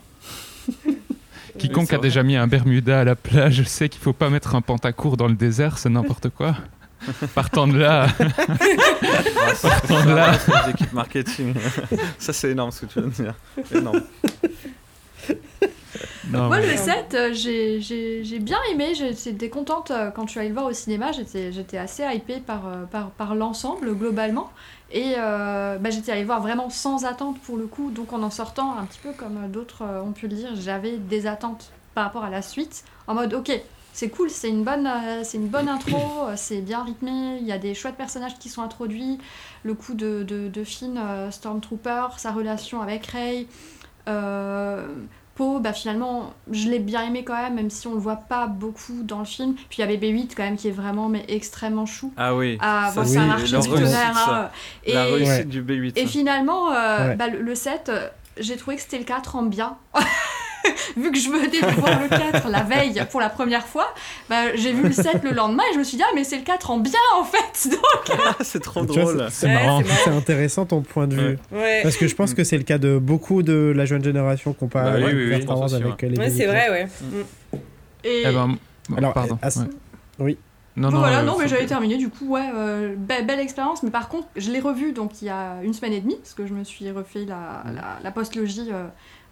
Quiconque 1.58 1.94
a 1.94 1.98
déjà 2.00 2.22
mis 2.22 2.36
un 2.36 2.48
Bermuda 2.48 3.00
à 3.00 3.04
la 3.06 3.16
plage 3.16 3.64
sait 3.64 3.88
qu'il 3.88 4.02
faut 4.02 4.12
pas 4.12 4.30
mettre 4.30 4.56
un 4.56 4.62
pantacourt 4.62 5.16
dans 5.16 5.28
le 5.30 5.36
désert, 5.36 5.78
c'est 5.78 5.88
n'importe 5.90 6.28
quoi. 6.30 6.58
Partant 7.34 7.66
de 7.68 7.78
là, 7.78 8.08
Ah, 8.20 8.26
Partant 9.62 10.04
de 10.06 10.12
là. 10.14 10.38
c'est 10.38 10.52
les 10.66 10.72
équipes 10.72 10.92
marketing. 10.94 11.54
ça, 12.20 12.34
c'est 12.34 12.50
énorme 12.52 12.72
ce 12.72 12.82
que 12.82 12.86
tu 12.88 13.00
viens 13.00 13.08
de 13.08 13.14
dire. 13.14 13.34
Énorme. 13.74 14.02
Non, 16.30 16.48
Moi, 16.48 16.60
mais- 16.60 16.72
le 16.72 16.78
7, 16.78 17.14
euh, 17.14 17.34
j'ai- 17.34 17.82
j'ai 17.82 18.40
bien 18.40 18.58
aimé. 18.72 18.94
J'étais 18.96 19.50
contente 19.50 19.92
euh, 19.92 20.12
quand 20.12 20.26
je 20.26 20.32
suis 20.32 20.40
allée 20.40 20.50
le 20.50 20.56
voir 20.56 20.68
au 20.68 20.74
cinéma. 20.74 21.12
J'étais 21.12 21.78
assez 21.78 22.04
hypée 22.14 22.40
par, 22.40 22.68
euh, 22.68 22.84
par, 22.86 23.10
par 23.12 23.36
l'ensemble, 23.36 23.94
globalement. 23.96 24.52
Et 24.92 25.14
euh, 25.18 25.78
bah, 25.78 25.90
j'étais 25.90 26.12
allée 26.12 26.24
voir 26.24 26.42
vraiment 26.42 26.70
sans 26.70 27.06
attente 27.06 27.40
pour 27.42 27.58
le 27.58 27.66
coup. 27.68 27.92
Donc, 27.92 28.14
en 28.14 28.22
en 28.24 28.30
sortant, 28.30 28.78
un 28.78 28.86
petit 28.86 29.00
peu 29.00 29.12
comme 29.14 29.50
d'autres 29.50 29.84
ont 30.06 30.12
pu 30.12 30.28
le 30.28 30.36
dire, 30.36 30.50
j'avais 30.56 30.98
des 30.98 31.28
attentes 31.28 31.72
par 31.94 32.06
rapport 32.06 32.24
à 32.24 32.30
la 32.30 32.42
suite. 32.42 32.84
En 33.08 33.14
mode, 33.16 33.34
ok, 33.34 33.52
c'est 33.94 34.10
cool, 34.10 34.30
c'est 34.30 34.50
une, 34.50 34.64
bonne, 34.64 34.90
c'est 35.24 35.38
une 35.38 35.48
bonne 35.48 35.70
intro, 35.70 35.98
c'est 36.36 36.60
bien 36.62 36.84
rythmé, 36.84 37.38
il 37.40 37.48
y 37.48 37.52
a 37.52 37.58
des 37.58 37.74
chouettes 37.74 37.96
personnages 37.96 38.38
qui 38.38 38.50
sont 38.50 38.62
introduits. 38.62 39.18
Le 39.64 39.74
coup 39.74 39.94
de, 39.94 40.24
de, 40.24 40.48
de 40.50 40.64
Finn, 40.64 41.00
Stormtrooper, 41.32 42.08
sa 42.18 42.32
relation 42.32 42.82
avec 42.82 43.06
Rey. 43.08 43.48
Euh, 44.08 44.88
Poe, 45.36 45.60
bah 45.60 45.74
finalement, 45.74 46.34
je 46.50 46.70
l'ai 46.70 46.80
bien 46.80 47.04
aimé 47.04 47.24
quand 47.26 47.36
même, 47.36 47.56
même 47.56 47.70
si 47.70 47.88
on 47.88 47.94
le 47.94 48.00
voit 48.00 48.16
pas 48.16 48.48
beaucoup 48.48 49.04
dans 49.04 49.20
le 49.20 49.26
film. 49.26 49.56
Puis 49.70 49.82
il 49.82 49.82
y 49.82 49.84
a 49.84 49.88
BB-8 49.98 50.30
quand 50.36 50.44
même 50.44 50.56
qui 50.56 50.70
est 50.70 50.72
vraiment 50.72 51.10
mais 51.10 51.26
extrêmement 51.28 51.86
chou. 51.86 52.14
Ah 52.16 52.34
oui. 52.36 52.58
Ah, 52.62 52.92
bon, 52.96 53.02
oui, 53.02 53.08
c'est 53.08 53.18
un 53.18 53.36
réussite, 53.36 53.56
hein. 53.74 54.50
Et, 54.86 54.94
La 54.94 55.04
réussite 55.04 55.28
Ouais. 55.28 55.44
du 55.46 55.62
B8. 55.62 55.94
et 55.98 56.08
finalement, 56.08 56.72
euh, 56.72 57.10
Ouais. 57.10 57.16
bah, 57.16 57.28
le, 57.28 57.42
le 57.42 57.54
7, 57.56 57.90
euh, 57.90 58.08
j'ai 58.38 58.56
trouvé 58.56 58.78
que 58.78 58.82
c'était 58.82 58.98
le 58.98 59.04
4 59.04 59.36
en 59.36 59.44
bien. 59.44 59.76
Vu 60.98 61.12
que 61.12 61.18
je 61.20 61.30
venais 61.30 61.48
de 61.48 61.80
voir 61.80 62.00
le 62.02 62.08
4 62.10 62.50
la 62.50 62.64
veille 62.64 63.02
pour 63.12 63.20
la 63.20 63.30
première 63.30 63.66
fois, 63.66 63.94
bah, 64.30 64.56
j'ai 64.56 64.72
vu 64.74 64.84
le 64.84 64.92
7 64.92 65.24
le 65.24 65.32
lendemain 65.32 65.64
et 65.70 65.74
je 65.74 65.80
me 65.80 65.84
suis 65.84 65.98
dit, 65.98 66.04
ah, 66.06 66.12
mais 66.16 66.24
c'est 66.24 66.38
le 66.38 66.44
4 66.44 66.72
en 66.72 66.78
bien 66.80 67.00
en 67.20 67.24
fait. 67.24 67.70
Donc, 67.72 68.18
Ah, 68.26 68.36
c'est 68.42 68.62
trop 68.62 68.86
drôle. 68.86 69.28
c'est- 69.30 69.48
marrant. 69.54 69.82
c'est 70.04 70.10
intéressant 70.12 70.66
ton 70.66 70.82
point 70.82 71.08
de 71.08 71.16
vue. 71.16 71.38
Ouais, 71.52 71.82
Parce 71.84 71.98
que 71.98 72.08
je 72.08 72.16
pense 72.16 72.34
que 72.34 72.44
c'est 72.44 72.58
le 72.58 72.64
cas 72.64 72.78
de 72.78 72.98
beaucoup 72.98 73.44
de 73.44 73.74
la 73.76 73.86
jeune 73.86 74.04
génération 74.04 74.54
qui 74.54 74.64
n'ont 74.64 74.70
pas 74.70 74.84
Bah 74.92 74.96
oui, 74.98 75.04
oui, 75.06 75.14
oui, 75.14 75.34
avec 75.34 76.02
les 76.02 76.18
ouais 76.18 76.30
c'est 76.30 76.46
vrai, 76.46 76.70
ouais. 76.70 76.88
et, 78.04 78.24
Eh 78.26 78.32
ben, 78.32 78.56
Alors, 78.98 79.14
pardon. 79.14 79.38
à 79.42 79.48
ouais. 79.48 79.66
oui. 80.20 80.38
Non, 80.78 80.90
Bon, 80.90 80.96
non, 80.96 81.00
voilà, 81.00 81.20
euh, 81.20 81.24
non, 81.24 81.38
mais 81.40 81.48
j'avais 81.48 81.66
terminé, 81.68 81.96
du 81.96 82.10
coup, 82.10 82.28
ouais, 82.34 82.50
euh, 82.54 82.96
be- 82.96 83.26
belle 83.26 83.40
expérience, 83.40 83.82
mais 83.82 83.92
par 83.92 84.10
contre, 84.10 84.28
je 84.36 84.52
l'ai 84.52 84.60
revu 84.60 84.92
donc 84.92 85.22
il 85.22 85.26
y 85.26 85.30
a 85.30 85.56
une 85.64 85.74
semaine 85.74 85.94
et 85.94 86.02
demie, 86.02 86.18
parce 86.18 86.34
que 86.34 86.46
je 86.46 86.54
me 86.54 86.66
suis 86.66 86.92
refait 86.92 87.24
la, 87.26 87.64
la, 87.74 87.98
la 88.04 88.12
post-logie 88.12 88.68
euh, 88.74 88.86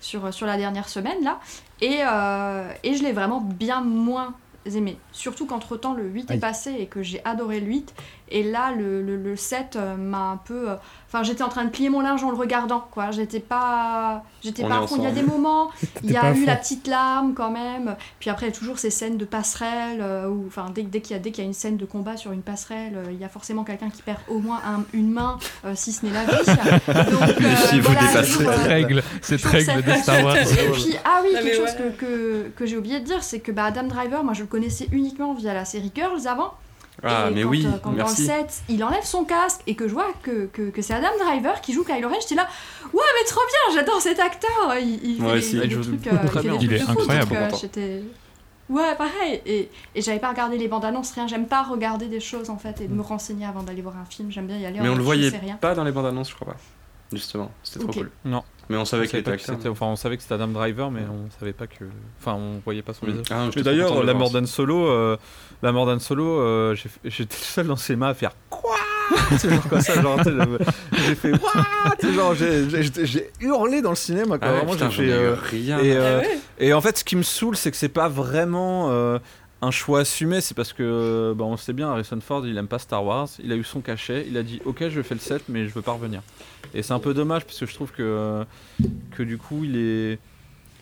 sur, 0.04 0.34
sur 0.34 0.46
la 0.46 0.58
dernière 0.58 0.90
semaine, 0.90 1.24
là, 1.24 1.40
et, 1.82 2.00
euh, 2.02 2.72
et 2.84 2.96
je 2.96 3.04
l'ai 3.04 3.14
vraiment 3.14 3.42
bien 3.42 3.82
moins 3.82 4.36
aimé. 4.66 4.98
Surtout 5.12 5.46
qu'entre 5.46 5.78
temps, 5.78 5.94
le 5.94 6.04
8 6.04 6.32
Aïe. 6.32 6.38
est 6.38 6.40
passé 6.40 6.76
et 6.80 6.86
que 6.88 7.02
j'ai 7.02 7.22
adoré 7.26 7.60
le 7.60 7.68
8, 7.68 7.94
et 8.30 8.44
là, 8.44 8.72
le, 8.78 9.02
le, 9.02 9.18
le 9.18 9.36
7 9.36 9.76
euh, 9.76 9.96
m'a 9.96 10.32
un 10.32 10.38
peu. 10.38 10.70
euh, 10.72 10.76
Enfin, 11.16 11.22
j'étais 11.22 11.44
en 11.44 11.50
train 11.50 11.64
de 11.66 11.70
plier 11.70 11.90
mon 11.90 12.02
linge 12.02 12.24
en 12.24 12.32
le 12.32 12.36
regardant, 12.38 12.88
quoi. 12.90 13.12
J'étais 13.12 13.40
pas. 13.40 14.24
J'étais 14.44 14.64
On 14.64 14.68
pas 14.68 14.76
est 14.80 14.84
à 14.84 14.88
fond. 14.88 14.96
Il 14.98 15.04
y 15.04 15.06
a 15.06 15.12
des 15.12 15.22
moments, 15.22 15.70
il 16.04 16.10
y 16.12 16.18
a 16.18 16.34
eu 16.36 16.44
la 16.46 16.56
petite 16.56 16.88
larme 16.88 17.36
quand 17.36 17.52
même. 17.52 17.96
Puis 18.20 18.32
après, 18.32 18.48
il 18.48 18.50
y 18.50 18.52
a 18.52 18.58
toujours 18.58 18.80
ces 18.80 18.90
scènes 18.90 19.18
de 19.18 19.26
passerelle, 19.26 20.00
euh, 20.02 20.28
où, 20.28 20.46
enfin, 20.48 20.72
dès, 20.74 20.82
dès 20.82 21.02
qu'il 21.02 21.16
y, 21.16 21.20
a- 21.20 21.22
dès 21.22 21.30
qu'il 21.30 21.44
y 21.44 21.46
a 21.46 21.48
une 21.48 21.54
scène 21.54 21.78
de 21.78 21.86
combat 21.86 22.18
sur 22.18 22.32
une 22.32 22.42
passerelle, 22.42 22.94
euh, 22.98 23.12
il 23.12 23.20
y 23.20 23.24
a 23.24 23.30
forcément 23.30 23.64
quelqu'un 23.64 23.92
qui 23.92 24.02
perd 24.02 24.18
au 24.28 24.40
moins 24.40 24.60
un- 24.66 24.84
une 24.94 25.12
main, 25.12 25.38
euh, 25.66 25.74
si 25.76 25.92
ce 25.92 26.04
n'est 26.04 26.14
la 26.14 26.24
vie. 26.24 26.32
Donc, 27.12 27.40
Les 27.40 27.56
filles, 27.58 27.80
vous 27.82 27.92
voilà, 27.94 28.08
dépassez. 28.08 28.34
toujours, 28.34 28.50
euh, 28.50 28.56
Cette 28.56 28.68
règle, 28.68 29.04
cette 29.22 29.44
règle 29.46 29.84
de 29.84 29.92
Star 30.02 30.24
Wars. 30.26 30.36
Et 30.38 30.72
puis, 30.72 30.96
ah 31.06 31.22
oui, 31.24 31.30
quelque 31.34 31.56
chose 31.56 31.66
ouais. 31.80 31.94
que, 32.00 32.06
que, 32.06 32.50
que 32.56 32.66
j'ai 32.66 32.78
oublié 32.78 33.00
de 33.00 33.06
dire, 33.06 33.22
c'est 33.22 33.40
que 33.40 33.52
bah, 33.52 33.66
Adam 33.66 33.84
Driver, 33.84 34.24
moi 34.24 34.34
je 34.34 34.42
le 34.42 34.48
connaissais 34.48 34.88
uniquement 34.92 35.36
via 35.36 35.54
la 35.54 35.66
série 35.66 35.92
Girls 35.94 36.26
avant. 36.28 36.56
Ah, 37.04 37.28
et 37.30 37.34
mais 37.34 37.44
quand, 37.44 37.50
oui, 37.50 37.66
euh, 37.68 37.78
quand 37.84 37.92
dans 37.92 38.04
le. 38.08 38.10
7, 38.10 38.64
il 38.70 38.84
enlève 38.84 39.04
son 39.04 39.26
casque 39.26 39.62
et 39.68 39.76
que 39.76 39.88
je 39.88 39.94
vois 39.94 40.12
que, 40.24 40.46
que, 40.48 40.70
que 40.70 40.82
c'est 40.82 40.94
Adam 40.94 41.10
Driver 41.20 41.60
qui 41.62 41.74
joue 41.74 41.84
Kylo 41.84 42.08
Ren, 42.10 42.16
j'étais 42.22 42.36
là, 42.36 42.48
ouais, 42.94 43.02
mais 43.20 43.28
trop 43.28 43.42
bien, 43.42 43.76
j'adore 43.76 44.02
cet 44.02 44.20
acteur. 44.20 44.76
Il, 44.82 45.04
il 45.04 45.22
fait 45.22 45.32
aussi. 45.32 45.52
des, 45.58 45.64
Il 45.64 45.70
des 45.70 45.76
joue 45.76 45.82
trucs, 45.84 46.02
très 46.02 46.12
euh, 46.12 46.20
il 46.24 46.30
fait 46.30 46.42
bien. 46.42 46.56
des 46.58 46.64
Il 46.66 46.70
trucs 46.70 46.90
est 46.90 46.92
incroyable. 47.14 47.52
donc, 47.52 47.78
euh, 47.78 48.02
Ouais, 48.70 48.96
pareil. 48.98 49.42
Et, 49.46 49.70
et 49.94 50.02
j'avais 50.02 50.20
pas 50.20 50.30
regardé 50.30 50.58
les 50.58 50.70
bandes 50.70 50.86
annonces, 50.86 51.12
rien. 51.12 51.28
J'aime 51.28 51.48
pas 51.48 51.64
regarder 51.64 52.08
des 52.08 52.22
choses 52.22 52.50
en 52.50 52.58
fait 52.58 52.80
et 52.80 52.88
de 52.88 52.94
me 52.94 53.02
renseigner 53.02 53.46
avant 53.46 53.62
d'aller 53.62 53.82
voir 53.82 53.98
un 53.98 54.06
film. 54.06 54.32
J'aime 54.32 54.48
bien 54.48 54.58
y 54.58 54.66
aller. 54.66 54.80
en 54.80 54.84
Mais 54.84 54.88
on 54.88 54.92
mode, 54.94 55.00
le 55.00 55.04
voyait 55.04 55.30
rien. 55.30 55.56
pas 55.58 55.76
dans 55.76 55.84
les 55.84 55.92
bandes 55.92 56.06
annonces, 56.06 56.30
je 56.30 56.36
crois 56.36 56.54
pas. 56.54 56.60
Justement, 57.12 57.52
c'était 57.62 57.84
trop 57.84 57.92
cool. 57.94 58.10
Non. 58.26 58.42
Mais 58.70 58.78
on 58.78 58.86
savait 58.86 59.02
On 59.04 59.06
qu'il 59.08 59.12
savait, 59.20 59.24
que 59.24 59.30
acteur. 59.42 59.56
c'était- 59.58 59.68
enfin, 59.70 59.88
on 59.88 59.98
savait 59.98 60.16
que 60.16 60.24
c'était 60.24 60.36
Adam 60.36 60.48
Driver, 60.48 60.90
mais 60.90 61.02
on 61.02 61.30
savait 61.38 61.52
pas 61.52 61.68
que. 61.68 61.84
Enfin, 62.20 62.34
on 62.36 62.60
voyait 62.64 62.82
pas 62.82 62.94
son 62.94 63.06
visage. 63.06 63.26
Ah, 63.30 63.50
d'ailleurs, 63.58 64.02
la 64.04 64.14
mort 64.14 64.32
Solo, 64.46 64.88
euh, 64.88 65.18
la 65.64 65.72
mort 65.72 65.86
d'Han 65.88 66.00
Solo, 66.00 66.40
euh, 66.40 66.76
j'étais 67.06 67.36
le 67.40 67.44
seul 67.46 67.68
dans 67.68 67.74
le 67.74 67.80
cinéma 67.80 68.10
à 68.10 68.14
faire 68.14 68.36
quoi? 68.50 68.76
C'est 69.38 69.50
genre 69.50 69.68
comme 69.70 69.82
ça, 69.82 70.02
genre, 70.02 70.18
tu 70.18 70.24
sais, 70.26 70.32
le- 70.32 70.60
j'ai 71.08 71.16
fait 71.16 71.32
what? 71.32 72.12
Genre, 72.14 72.34
j'ai- 72.36 73.30
hurlé 73.42 73.82
dans 73.82 73.90
le 73.92 73.96
cinéma, 73.96 74.38
quoi. 74.38 74.48
Ah 74.48 74.52
ouais, 74.52 74.58
Vraiment, 74.60 74.72
putain, 74.74 74.90
j'ai 74.90 75.06
fait. 75.08 75.12
euh, 75.12 75.36
rien. 75.36 75.80
et, 75.80 75.92
euh, 75.96 76.20
Ah 76.22 76.28
ouais? 76.28 76.40
et 76.60 76.74
en 76.74 76.82
fait, 76.82 76.98
ce 76.98 77.04
qui 77.04 77.16
me 77.16 77.24
saoule, 77.24 77.56
c'est 77.58 77.70
que 77.72 77.78
c'est 77.78 77.90
pas 77.90 78.08
vraiment 78.08 78.90
euh, 78.92 79.20
un 79.62 79.72
choix 79.72 80.00
assumé. 80.02 80.40
C'est 80.42 80.54
parce 80.56 80.74
que, 80.74 81.34
bah, 81.38 81.44
on 81.46 81.58
sait 81.58 81.74
bien, 81.74 81.90
Harrison 81.90 82.20
Ford, 82.22 82.46
il 82.48 82.58
aime 82.58 82.68
pas 82.68 82.80
Star 82.80 83.04
Wars. 83.04 83.28
Il 83.44 83.52
a 83.52 83.56
eu 83.56 83.64
son 83.64 83.82
cachet. 83.82 84.26
Il 84.28 84.38
a 84.38 84.44
dit, 84.44 84.62
ok, 84.66 84.88
je 84.90 85.02
fais 85.02 85.16
le 85.16 85.20
7, 85.22 85.44
mais 85.50 85.68
je 85.68 85.74
veux 85.74 85.82
pas 85.82 85.92
revenir. 85.92 86.22
Et 86.74 86.82
c'est 86.82 86.94
un 86.94 87.00
peu 87.00 87.14
dommage 87.14 87.46
parce 87.46 87.60
que 87.60 87.66
je 87.66 87.74
trouve 87.74 87.92
que, 87.92 88.02
euh, 88.02 88.44
que 89.16 89.22
du 89.24 89.38
coup, 89.38 89.64
il 89.64 89.76
est, 89.78 90.20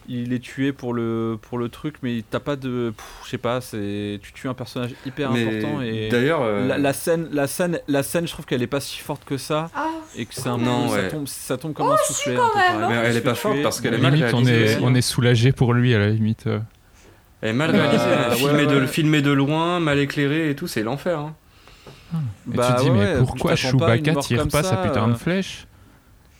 il 0.07 0.33
est 0.33 0.39
tué 0.39 0.71
pour 0.73 0.93
le, 0.93 1.37
pour 1.41 1.57
le 1.57 1.69
truc, 1.69 1.95
mais 2.03 2.23
t'as 2.29 2.39
pas 2.39 2.55
de, 2.55 2.93
je 3.25 3.29
sais 3.29 3.37
pas, 3.37 3.61
c'est, 3.61 4.19
tu 4.21 4.33
tues 4.33 4.47
un 4.49 4.53
personnage 4.53 4.91
hyper 5.05 5.31
Mais 5.31 5.45
important 5.47 5.81
et 5.81 6.09
D'ailleurs, 6.09 6.41
euh, 6.41 6.67
la, 6.67 6.77
la 6.77 6.93
scène, 6.93 7.27
la 7.31 7.47
scène, 7.47 7.79
la 7.87 8.03
scène, 8.03 8.27
je 8.27 8.33
trouve 8.33 8.45
qu'elle 8.45 8.61
est 8.63 8.67
pas 8.67 8.79
si 8.79 8.99
forte 8.99 9.23
que 9.25 9.37
ça 9.37 9.69
Ah, 9.75 9.87
et 10.17 10.25
que 10.25 10.33
c'est 10.33 10.47
un 10.49 10.57
Non, 10.57 10.87
peu, 10.87 10.93
ouais. 10.95 11.01
ça 11.03 11.07
tombe, 11.09 11.27
ça 11.27 11.57
tombe 11.57 11.73
comme 11.73 11.91
un 11.91 11.97
soufflet. 11.97 12.33
même, 12.33 12.41
pareil. 12.53 12.87
Mais 12.89 12.95
elle 13.09 13.17
est 13.17 13.21
pas 13.21 13.35
forte 13.35 13.55
tuer. 13.55 13.63
parce 13.63 13.79
qu'elle 13.81 13.93
est 13.93 13.97
mal 13.99 14.13
limite, 14.13 14.33
on 14.33 14.45
est, 14.45 14.63
aussi. 14.75 14.77
on 14.83 14.95
est 14.95 15.01
soulagé 15.01 15.51
pour 15.51 15.73
lui, 15.73 15.93
à 15.93 15.99
la 15.99 16.09
limite. 16.09 16.47
euh. 16.47 16.59
Elle 17.41 17.49
est 17.49 17.53
mal 17.53 17.71
Bah, 17.71 17.77
réalisée, 17.79 18.03
est 18.05 18.35
filmée, 18.35 18.65
ouais. 18.67 18.81
de, 18.81 18.85
filmée 18.87 19.21
de 19.21 19.31
loin, 19.31 19.79
mal 19.79 19.97
éclée 19.99 20.49
et 20.49 20.55
tout, 20.55 20.67
c'est 20.67 20.83
l'enfer. 20.83 21.19
hein. 21.19 21.33
Et 22.13 22.55
Bah, 22.57 22.67
tu 22.69 22.75
te 22.75 22.81
dis, 22.83 22.89
ouais, 22.89 23.13
mais 23.13 23.17
pourquoi 23.19 23.55
Chewbacca 23.55 24.15
tire 24.15 24.47
pas 24.47 24.63
sa 24.63 24.77
putain 24.77 25.07
de 25.07 25.13
euh, 25.13 25.15
flèche 25.15 25.65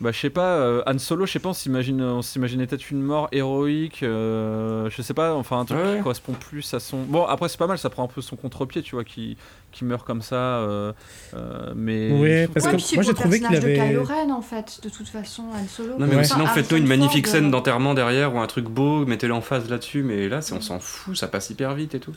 Bah 0.02 0.12
je 0.12 0.18
sais 0.20 0.32
pas, 0.32 0.56
euh, 0.56 0.82
Han 0.88 0.98
Solo, 0.98 1.28
je 1.28 1.34
sais 1.34 1.38
pas, 1.40 1.50
on 1.50 1.54
s'imagine, 1.54 2.02
on 2.02 2.24
s'imaginait 2.24 2.66
peut-être 2.66 2.90
une 2.90 3.04
mort 3.04 3.28
héroïque, 3.32 4.02
euh, 4.02 4.90
je 4.90 5.00
sais 5.04 5.14
pas, 5.14 5.36
enfin 5.36 5.60
un 5.60 5.66
truc 5.66 5.78
Ouais. 5.78 5.98
qui 5.98 6.02
correspond 6.02 6.34
plus 6.34 6.74
à 6.74 6.80
son. 6.80 7.04
Bon 7.04 7.24
après 7.26 7.48
c'est 7.50 7.60
pas 7.60 7.68
mal, 7.68 7.78
ça 7.78 7.92
prend 7.92 8.04
un 8.04 8.08
peu 8.08 8.20
son 8.22 8.36
contre-pied, 8.36 8.82
tu 8.82 8.96
vois, 8.96 9.04
qui, 9.04 9.38
qui 9.72 9.86
meurt 9.86 10.04
comme 10.04 10.24
ça, 10.24 10.36
euh, 10.36 10.92
euh, 11.36 11.72
mais. 11.76 12.12
Ouais, 12.20 12.48
parce 12.52 12.66
ouais, 12.66 12.72
que 12.78 12.96
moi, 12.96 13.04
j'ai 13.04 13.10
le 13.10 13.14
trouvé 13.14 13.40
qu'il 13.40 13.48
personnage 13.48 13.64
avait- 13.64 13.78
de 13.80 13.90
Kylo 13.90 14.04
Ren 14.04 14.32
en 14.32 14.42
fait, 14.42 14.80
de 14.84 14.90
toute 14.90 15.08
façon, 15.08 15.44
Han 15.54 15.68
Solo. 15.68 16.00
Non, 16.00 16.08
mais 16.08 16.16
Ouais. 16.16 16.24
sinon, 16.24 16.46
Enfin, 16.46 16.54
faites-nous 16.56 16.78
une 16.78 16.88
magnifique 16.88 17.28
Ford, 17.28 17.36
scène 17.36 17.52
d'enterrement 17.52 17.94
derrière 17.94 18.34
ou 18.34 18.40
un 18.40 18.48
truc 18.48 18.66
beau, 18.66 19.06
mettez-le 19.06 19.36
en 19.36 19.42
face 19.42 19.70
là-dessus, 19.70 20.02
mais 20.02 20.28
là, 20.30 20.42
c'est- 20.42 20.56
on 20.56 20.62
s'en 20.62 20.80
fout, 20.80 21.16
ça 21.16 21.28
passe 21.28 21.52
hyper 21.52 21.76
vite 21.76 21.94
et 21.94 22.00
tout. 22.00 22.14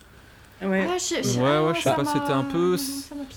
Ouais. 0.66 0.86
Ah, 0.88 0.96
je- 0.98 1.28
je- 1.28 1.38
Ouais, 1.40 1.46
ah, 1.48 1.62
ouais, 1.64 1.74
je 1.74 1.80
sais 1.82 1.94
pas, 1.94 2.04
c'était 2.04 2.32
un 2.32 2.42
peu- 2.44 2.76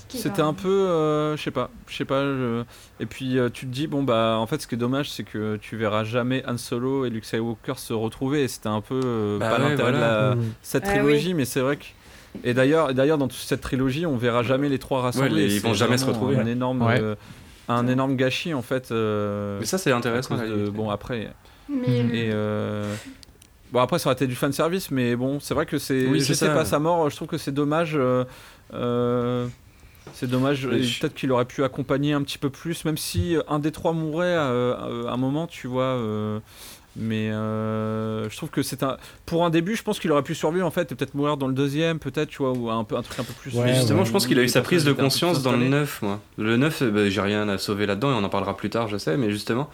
C'était 0.10 0.42
un 0.42 0.54
peu, 0.54 0.68
euh, 0.70 1.36
je 1.38 1.42
sais 1.44 1.52
pas, 1.52 1.70
je 1.88 1.96
sais 1.96 2.06
pas. 2.06 2.22
je- 2.24 2.64
Et 3.00 3.06
puis 3.06 3.38
euh, 3.38 3.50
tu 3.50 3.66
te 3.66 3.72
dis 3.72 3.88
bon 3.88 4.04
bah 4.04 4.38
en 4.40 4.48
fait 4.48 4.62
ce 4.62 4.68
qui 4.68 4.76
est 4.76 4.78
dommage 4.78 5.10
c'est 5.12 5.24
que 5.24 5.58
tu 5.58 5.76
verras 5.78 6.04
jamais 6.04 6.44
Han 6.48 6.58
Solo 6.58 7.06
et 7.06 7.10
Luke 7.10 7.26
Skywalker 7.26 7.74
se 7.78 7.94
retrouver. 7.94 8.44
Et 8.44 8.48
c'était 8.48 8.70
un 8.70 8.82
peu 8.82 9.00
euh, 9.04 9.38
Bah 9.40 9.50
pas 9.50 9.62
ouais, 9.64 9.70
l'intérêt 9.70 9.92
de 9.92 9.98
la- 9.98 10.36
cette 10.62 10.84
Ah 10.86 10.92
trilogie, 10.92 11.34
mais 11.34 11.46
c'est 11.46 11.60
vrai 11.62 11.78
que. 11.78 11.84
Et 12.44 12.54
d'ailleurs, 12.54 12.94
d'ailleurs 12.94 13.18
dans 13.18 13.28
toute 13.28 13.38
cette 13.40 13.62
trilogie, 13.62 14.06
on 14.06 14.16
verra 14.18 14.44
jamais 14.44 14.70
les 14.70 14.80
trois 14.80 15.02
rassemblés. 15.02 15.30
Ouais, 15.30 15.36
les- 15.48 15.56
ils 15.56 15.60
C'est 15.62 15.68
vont 15.68 15.74
jamais 15.74 15.98
se 15.98 16.06
retrouver. 16.06 16.38
Un 16.38 16.46
énorme, 16.46 16.82
Ouais. 16.84 17.00
euh, 17.02 17.16
un 17.68 17.88
énorme 17.88 18.16
gâchis 18.16 18.54
en 18.54 18.62
fait. 18.62 18.92
euh, 18.92 19.58
Mais 19.60 19.66
ça, 19.66 19.78
c'est 19.78 19.92
intéressant. 19.92 20.38
de- 20.38 20.70
bon 20.70 20.90
après. 20.90 21.32
Mais 21.70 21.98
Et 22.14 22.30
euh, 22.32 22.86
bon 23.72 23.80
après 23.80 24.00
ça 24.00 24.10
aurait 24.10 24.16
été 24.16 24.28
du 24.28 24.36
fan 24.36 24.52
service, 24.52 24.92
mais 24.92 25.16
bon 25.16 25.40
c'est 25.40 25.54
vrai 25.54 25.66
que 25.66 25.78
c'est. 25.78 26.08
Oui, 26.08 26.20
je 26.20 26.26
c'est 26.26 26.34
sais 26.36 26.46
ça. 26.48 26.54
pas 26.54 26.66
sa 26.66 26.80
mort. 26.80 27.10
Je 27.10 27.16
trouve 27.16 27.28
que 27.28 27.38
c'est 27.38 27.54
dommage. 27.54 27.94
euh, 27.96 28.24
euh, 28.74 29.48
c'est 30.14 30.30
dommage. 30.30 30.68
Peut-être 30.68 31.14
qu'il 31.16 31.32
aurait 31.32 31.46
pu 31.46 31.64
accompagner 31.64 32.14
un 32.14 32.22
petit 32.24 32.38
peu 32.38 32.50
plus, 32.50 32.86
même 32.86 32.98
si 32.98 33.36
euh, 33.36 33.42
un 33.50 33.60
des 33.60 33.72
trois 33.72 33.94
mourait 33.94 34.34
à, 34.36 34.48
à- 34.48 35.10
à 35.10 35.12
un 35.14 35.18
moment, 35.18 35.48
tu 35.48 35.68
vois. 35.68 35.84
euh, 35.84 36.40
mais 37.00 37.30
euh, 37.30 38.28
je 38.30 38.36
trouve 38.38 38.50
que 38.50 38.64
c'est 38.64 38.82
un. 38.82 38.98
Pour 39.28 39.46
un 39.46 39.50
début, 39.52 39.76
je 39.76 39.84
pense 39.84 40.00
qu'il 40.00 40.12
aurait 40.12 40.24
pu 40.24 40.34
survivre 40.34 40.66
en 40.66 40.72
fait, 40.72 40.92
et 40.92 40.96
peut-être 40.96 41.14
mourir 41.14 41.38
dans 41.38 41.48
le 41.48 41.54
deuxième, 41.54 42.00
peut-être, 42.00 42.30
tu 42.30 42.38
vois, 42.40 42.54
ou 42.54 42.72
un, 42.72 42.84
peu, 42.84 42.96
un 42.98 43.04
truc 43.04 43.20
un 43.20 43.24
peu 43.24 43.34
plus. 43.34 43.54
Ouais, 43.54 43.66
Mais 43.66 43.76
justement, 43.76 44.00
ouais. 44.00 44.06
je 44.06 44.12
pense 44.12 44.26
qu'il 44.26 44.40
a 44.40 44.44
eu 44.44 44.48
sa 44.48 44.62
prise 44.62 44.84
de 44.84 44.94
conscience 44.94 45.44
dans 45.44 45.52
le 45.52 45.58
installés. 45.58 45.70
9, 45.82 46.02
moi. 46.02 46.20
Le 46.40 46.58
9, 46.58 46.82
euh, 46.82 46.90
bah, 46.92 47.10
j'ai 47.10 47.22
rien 47.22 47.48
à 47.50 47.58
sauver 47.60 47.86
là-dedans 47.86 48.12
et 48.12 48.16
on 48.16 48.24
en 48.24 48.30
parlera 48.30 48.58
plus 48.58 48.72
tard, 48.72 48.88
je 48.88 48.98
sais, 48.98 49.16
mais 49.18 49.30
justement, 49.30 49.70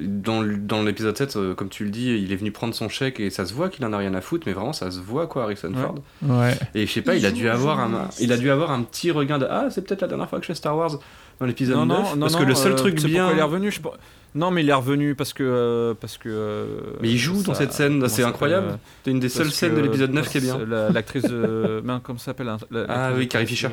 Dans, 0.00 0.40
l'épisode 0.82 1.16
7, 1.18 1.36
euh, 1.36 1.54
comme 1.54 1.68
tu 1.68 1.84
le 1.84 1.90
dis, 1.90 2.06
il 2.16 2.32
est 2.32 2.36
venu 2.36 2.50
prendre 2.50 2.74
son 2.74 2.88
chèque 2.88 3.20
et 3.20 3.28
ça 3.28 3.44
se 3.44 3.52
voit 3.52 3.68
qu'il 3.68 3.84
en 3.84 3.92
a 3.92 3.98
rien 3.98 4.14
à 4.14 4.22
foutre, 4.22 4.44
mais 4.46 4.54
vraiment 4.54 4.72
ça 4.72 4.90
se 4.90 4.98
voit 4.98 5.26
quoi, 5.26 5.42
Harrison 5.44 5.68
Ouais. 5.74 5.82
Ford. 5.82 5.94
Ouais. 6.22 6.54
Et 6.74 6.86
je 6.86 6.92
sais 6.92 7.02
pas, 7.02 7.14
Il 7.14 7.18
il 7.20 7.26
a 7.26 7.30
dû 7.30 7.46
avoir 7.50 7.78
un, 7.78 8.08
il 8.18 8.32
a 8.32 8.38
dû 8.38 8.50
avoir 8.50 8.70
un 8.70 8.82
petit 8.84 9.10
regain 9.10 9.38
de 9.38 9.46
ah 9.50 9.66
c'est 9.70 9.82
peut-être 9.86 10.00
la 10.00 10.08
dernière 10.08 10.30
fois 10.30 10.38
que 10.38 10.44
je 10.44 10.48
fais 10.48 10.54
Star 10.54 10.74
Wars 10.78 10.98
dans 11.40 11.46
l'épisode 11.46 11.76
Non, 11.76 11.84
9 11.86 11.98
non, 11.98 12.02
non, 12.16 12.20
parce 12.20 12.32
non, 12.32 12.38
que 12.38 12.44
le 12.44 12.54
seul 12.54 12.72
euh, 12.72 12.76
truc 12.76 13.02
bien 13.02 13.30
il 13.32 13.38
est 13.38 13.42
revenu. 13.42 13.70
je 13.70 13.80
pense- 13.82 13.96
Non, 14.34 14.50
mais 14.50 14.62
il 14.62 14.70
est 14.70 14.72
revenu 14.72 15.14
parce 15.14 15.34
que. 15.34 15.42
euh, 15.42 15.92
parce 16.00 16.16
que 16.16 16.30
euh, 16.30 16.64
mais 17.02 17.10
il 17.10 17.18
joue 17.18 17.42
dans 17.42 17.52
cette 17.52 17.74
scène, 17.74 18.08
c'est 18.08 18.24
incroyable. 18.24 18.78
C'est 19.04 19.10
une 19.10 19.20
des 19.20 19.28
seules 19.28 19.50
scènes 19.50 19.74
de 19.74 19.80
l'épisode 19.82 20.10
9 20.12 20.22
parce 20.24 20.32
qui 20.32 20.38
est 20.38 20.40
bien. 20.40 20.58
L'actrice 20.90 21.24
de. 21.24 21.82
Comment 22.02 22.18
ça 22.18 22.24
s'appelle 22.26 22.46
la- 22.46 22.56
la- 22.70 22.86
Ah 22.88 23.10
oui, 23.14 23.28
Carrie 23.28 23.46
Fisher. 23.46 23.68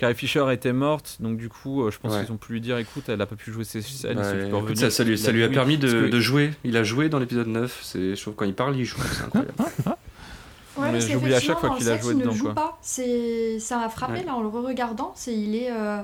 Carrie 0.00 0.14
Fisher 0.14 0.46
était 0.50 0.72
morte, 0.72 1.18
donc 1.20 1.36
du 1.36 1.48
coup, 1.50 1.82
euh, 1.84 1.90
je 1.90 1.98
pense 1.98 2.14
Ouais. 2.14 2.24
qu'ils 2.24 2.32
ont 2.32 2.38
pu 2.38 2.54
lui 2.54 2.60
dire 2.62 2.78
écoute, 2.78 3.04
elle 3.08 3.20
a 3.20 3.26
pas 3.26 3.36
pu 3.36 3.52
jouer 3.52 3.64
ses 3.64 3.82
scènes, 3.82 4.18
Ouais, 4.18 4.48
écoute, 4.48 4.78
ça, 4.78 4.90
ça 4.90 5.04
lui, 5.04 5.18
ça 5.18 5.30
Il 5.30 5.36
lui 5.36 5.44
a 5.44 5.48
permis 5.50 5.76
de, 5.76 5.88
que- 5.90 6.08
de 6.08 6.20
jouer. 6.20 6.52
Il 6.64 6.76
a 6.78 6.82
joué 6.82 7.08
dans 7.10 7.18
l'épisode 7.18 7.48
9. 7.48 7.80
C'est, 7.82 8.16
je 8.16 8.20
trouve 8.22 8.34
quand 8.34 8.46
il 8.46 8.54
parle, 8.54 8.76
il 8.76 8.84
joue. 8.86 8.96
C'est 9.12 9.24
incroyable. 9.24 9.52
Ouais, 9.58 10.86
Mais 10.86 10.92
parce 10.92 11.08
j'oublie 11.08 11.34
à 11.34 11.40
chaque 11.40 11.58
fois 11.58 11.76
qu'il 11.76 11.90
a 11.90 11.98
joué 11.98 12.12
il 12.14 12.16
ne 12.18 12.22
dedans, 12.22 12.32
joue 12.34 12.44
quoi. 12.46 12.54
pas. 12.54 12.78
C'est, 12.80 13.58
ça 13.60 13.76
m'a 13.76 13.90
frappé 13.90 14.20
Ouais. 14.20 14.24
là 14.24 14.34
en 14.34 14.40
le 14.40 14.48
re-regardant. 14.48 15.12
C'est 15.14 15.34
il 15.34 15.54
est, 15.54 15.70
euh, 15.70 15.98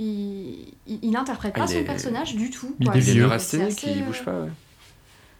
il, 0.00 0.74
il, 0.88 0.98
il 1.02 1.16
interprète 1.16 1.52
Ah, 1.56 1.60
pas 1.60 1.64
il 1.66 1.74
son 1.74 1.78
est- 1.78 1.84
personnage 1.84 2.34
du 2.34 2.50
tout. 2.50 2.74
Il 2.80 2.86
quoi. 2.88 2.96
est 2.96 3.00
Il 3.00 3.08
est 3.08 3.12
vieux. 3.12 3.30
assez, 3.30 3.58
il 3.58 4.02
euh, 4.02 4.06
bouge 4.06 4.24
pas. 4.24 4.46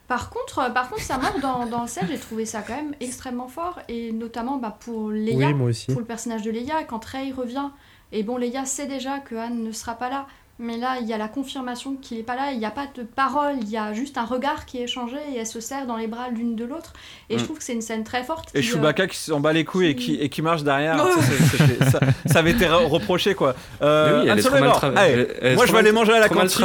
Par 0.08 0.30
contre, 0.30 0.58
euh, 0.58 0.70
par 0.70 0.90
contre, 0.90 1.02
sa 1.02 1.18
mort 1.18 1.38
dans, 1.40 1.66
dans 1.66 1.82
le 1.82 1.88
set, 1.88 2.04
j'ai 2.08 2.18
trouvé 2.18 2.44
ça 2.44 2.62
quand 2.62 2.74
même 2.74 2.94
extrêmement 3.00 3.48
fort 3.48 3.80
et 3.88 4.12
notamment 4.12 4.58
bah, 4.58 4.76
pour 4.80 5.10
Leia, 5.10 5.52
Oui, 5.52 5.86
pour 5.88 6.00
le 6.00 6.06
personnage 6.06 6.42
de 6.42 6.50
Leia, 6.50 6.84
quand 6.84 7.04
Rey 7.04 7.32
revient. 7.32 7.70
Et 8.10 8.22
bon, 8.22 8.36
Leia 8.36 8.64
sait 8.66 8.86
déjà 8.86 9.20
que 9.20 9.34
Han 9.34 9.50
ne 9.54 9.72
sera 9.72 9.94
pas 9.94 10.10
là. 10.10 10.26
Mais 10.58 10.76
là, 10.76 10.98
il 11.00 11.08
y 11.08 11.12
a 11.12 11.18
la 11.18 11.28
confirmation 11.28 11.96
qu'il 11.96 12.18
n'est 12.18 12.22
pas 12.22 12.36
là. 12.36 12.52
Il 12.52 12.58
n'y 12.58 12.66
a 12.66 12.70
pas 12.70 12.86
de 12.94 13.02
parole, 13.02 13.54
il 13.62 13.68
y 13.70 13.76
a 13.76 13.92
juste 13.94 14.16
un 14.18 14.24
regard 14.24 14.64
qui 14.66 14.78
est 14.78 14.82
échangé 14.82 15.16
et 15.34 15.38
elle 15.38 15.46
se 15.46 15.58
serre 15.60 15.86
dans 15.86 15.96
les 15.96 16.06
bras 16.06 16.28
l'une 16.28 16.54
de 16.54 16.64
l'autre. 16.64 16.92
Et 17.30 17.38
je 17.38 17.42
Mm. 17.42 17.46
trouve 17.46 17.58
que 17.58 17.64
c'est 17.64 17.72
une 17.72 17.80
scène 17.82 18.04
très 18.04 18.22
forte. 18.22 18.50
Et 18.54 18.60
qui, 18.60 18.68
euh, 18.68 18.72
Chewbacca 18.74 19.06
qui 19.08 19.16
s'en 19.16 19.40
bat 19.40 19.52
les 19.52 19.64
couilles 19.64 19.88
et, 19.88 19.96
qui, 19.96 20.14
et 20.16 20.28
qui 20.28 20.40
marche 20.42 20.62
derrière. 20.62 21.04
Ça, 21.90 21.98
ça 22.26 22.38
avait 22.38 22.52
été 22.52 22.66
re- 22.66 22.86
reproché 22.86 23.34
quoi. 23.34 23.54
Euh, 23.80 24.18
Mais 24.18 24.22
oui, 24.24 24.30
Han 24.30 24.32
elle 24.34 24.38
est 24.56 24.60
mort. 24.60 24.84
Allez, 24.96 25.28
Elle- 25.40 25.56
moi 25.56 25.66
je 25.66 25.72
vais 25.72 25.78
aller 25.78 25.92
manger 25.92 26.12
à 26.12 26.20
la 26.20 26.28
cantine. 26.28 26.60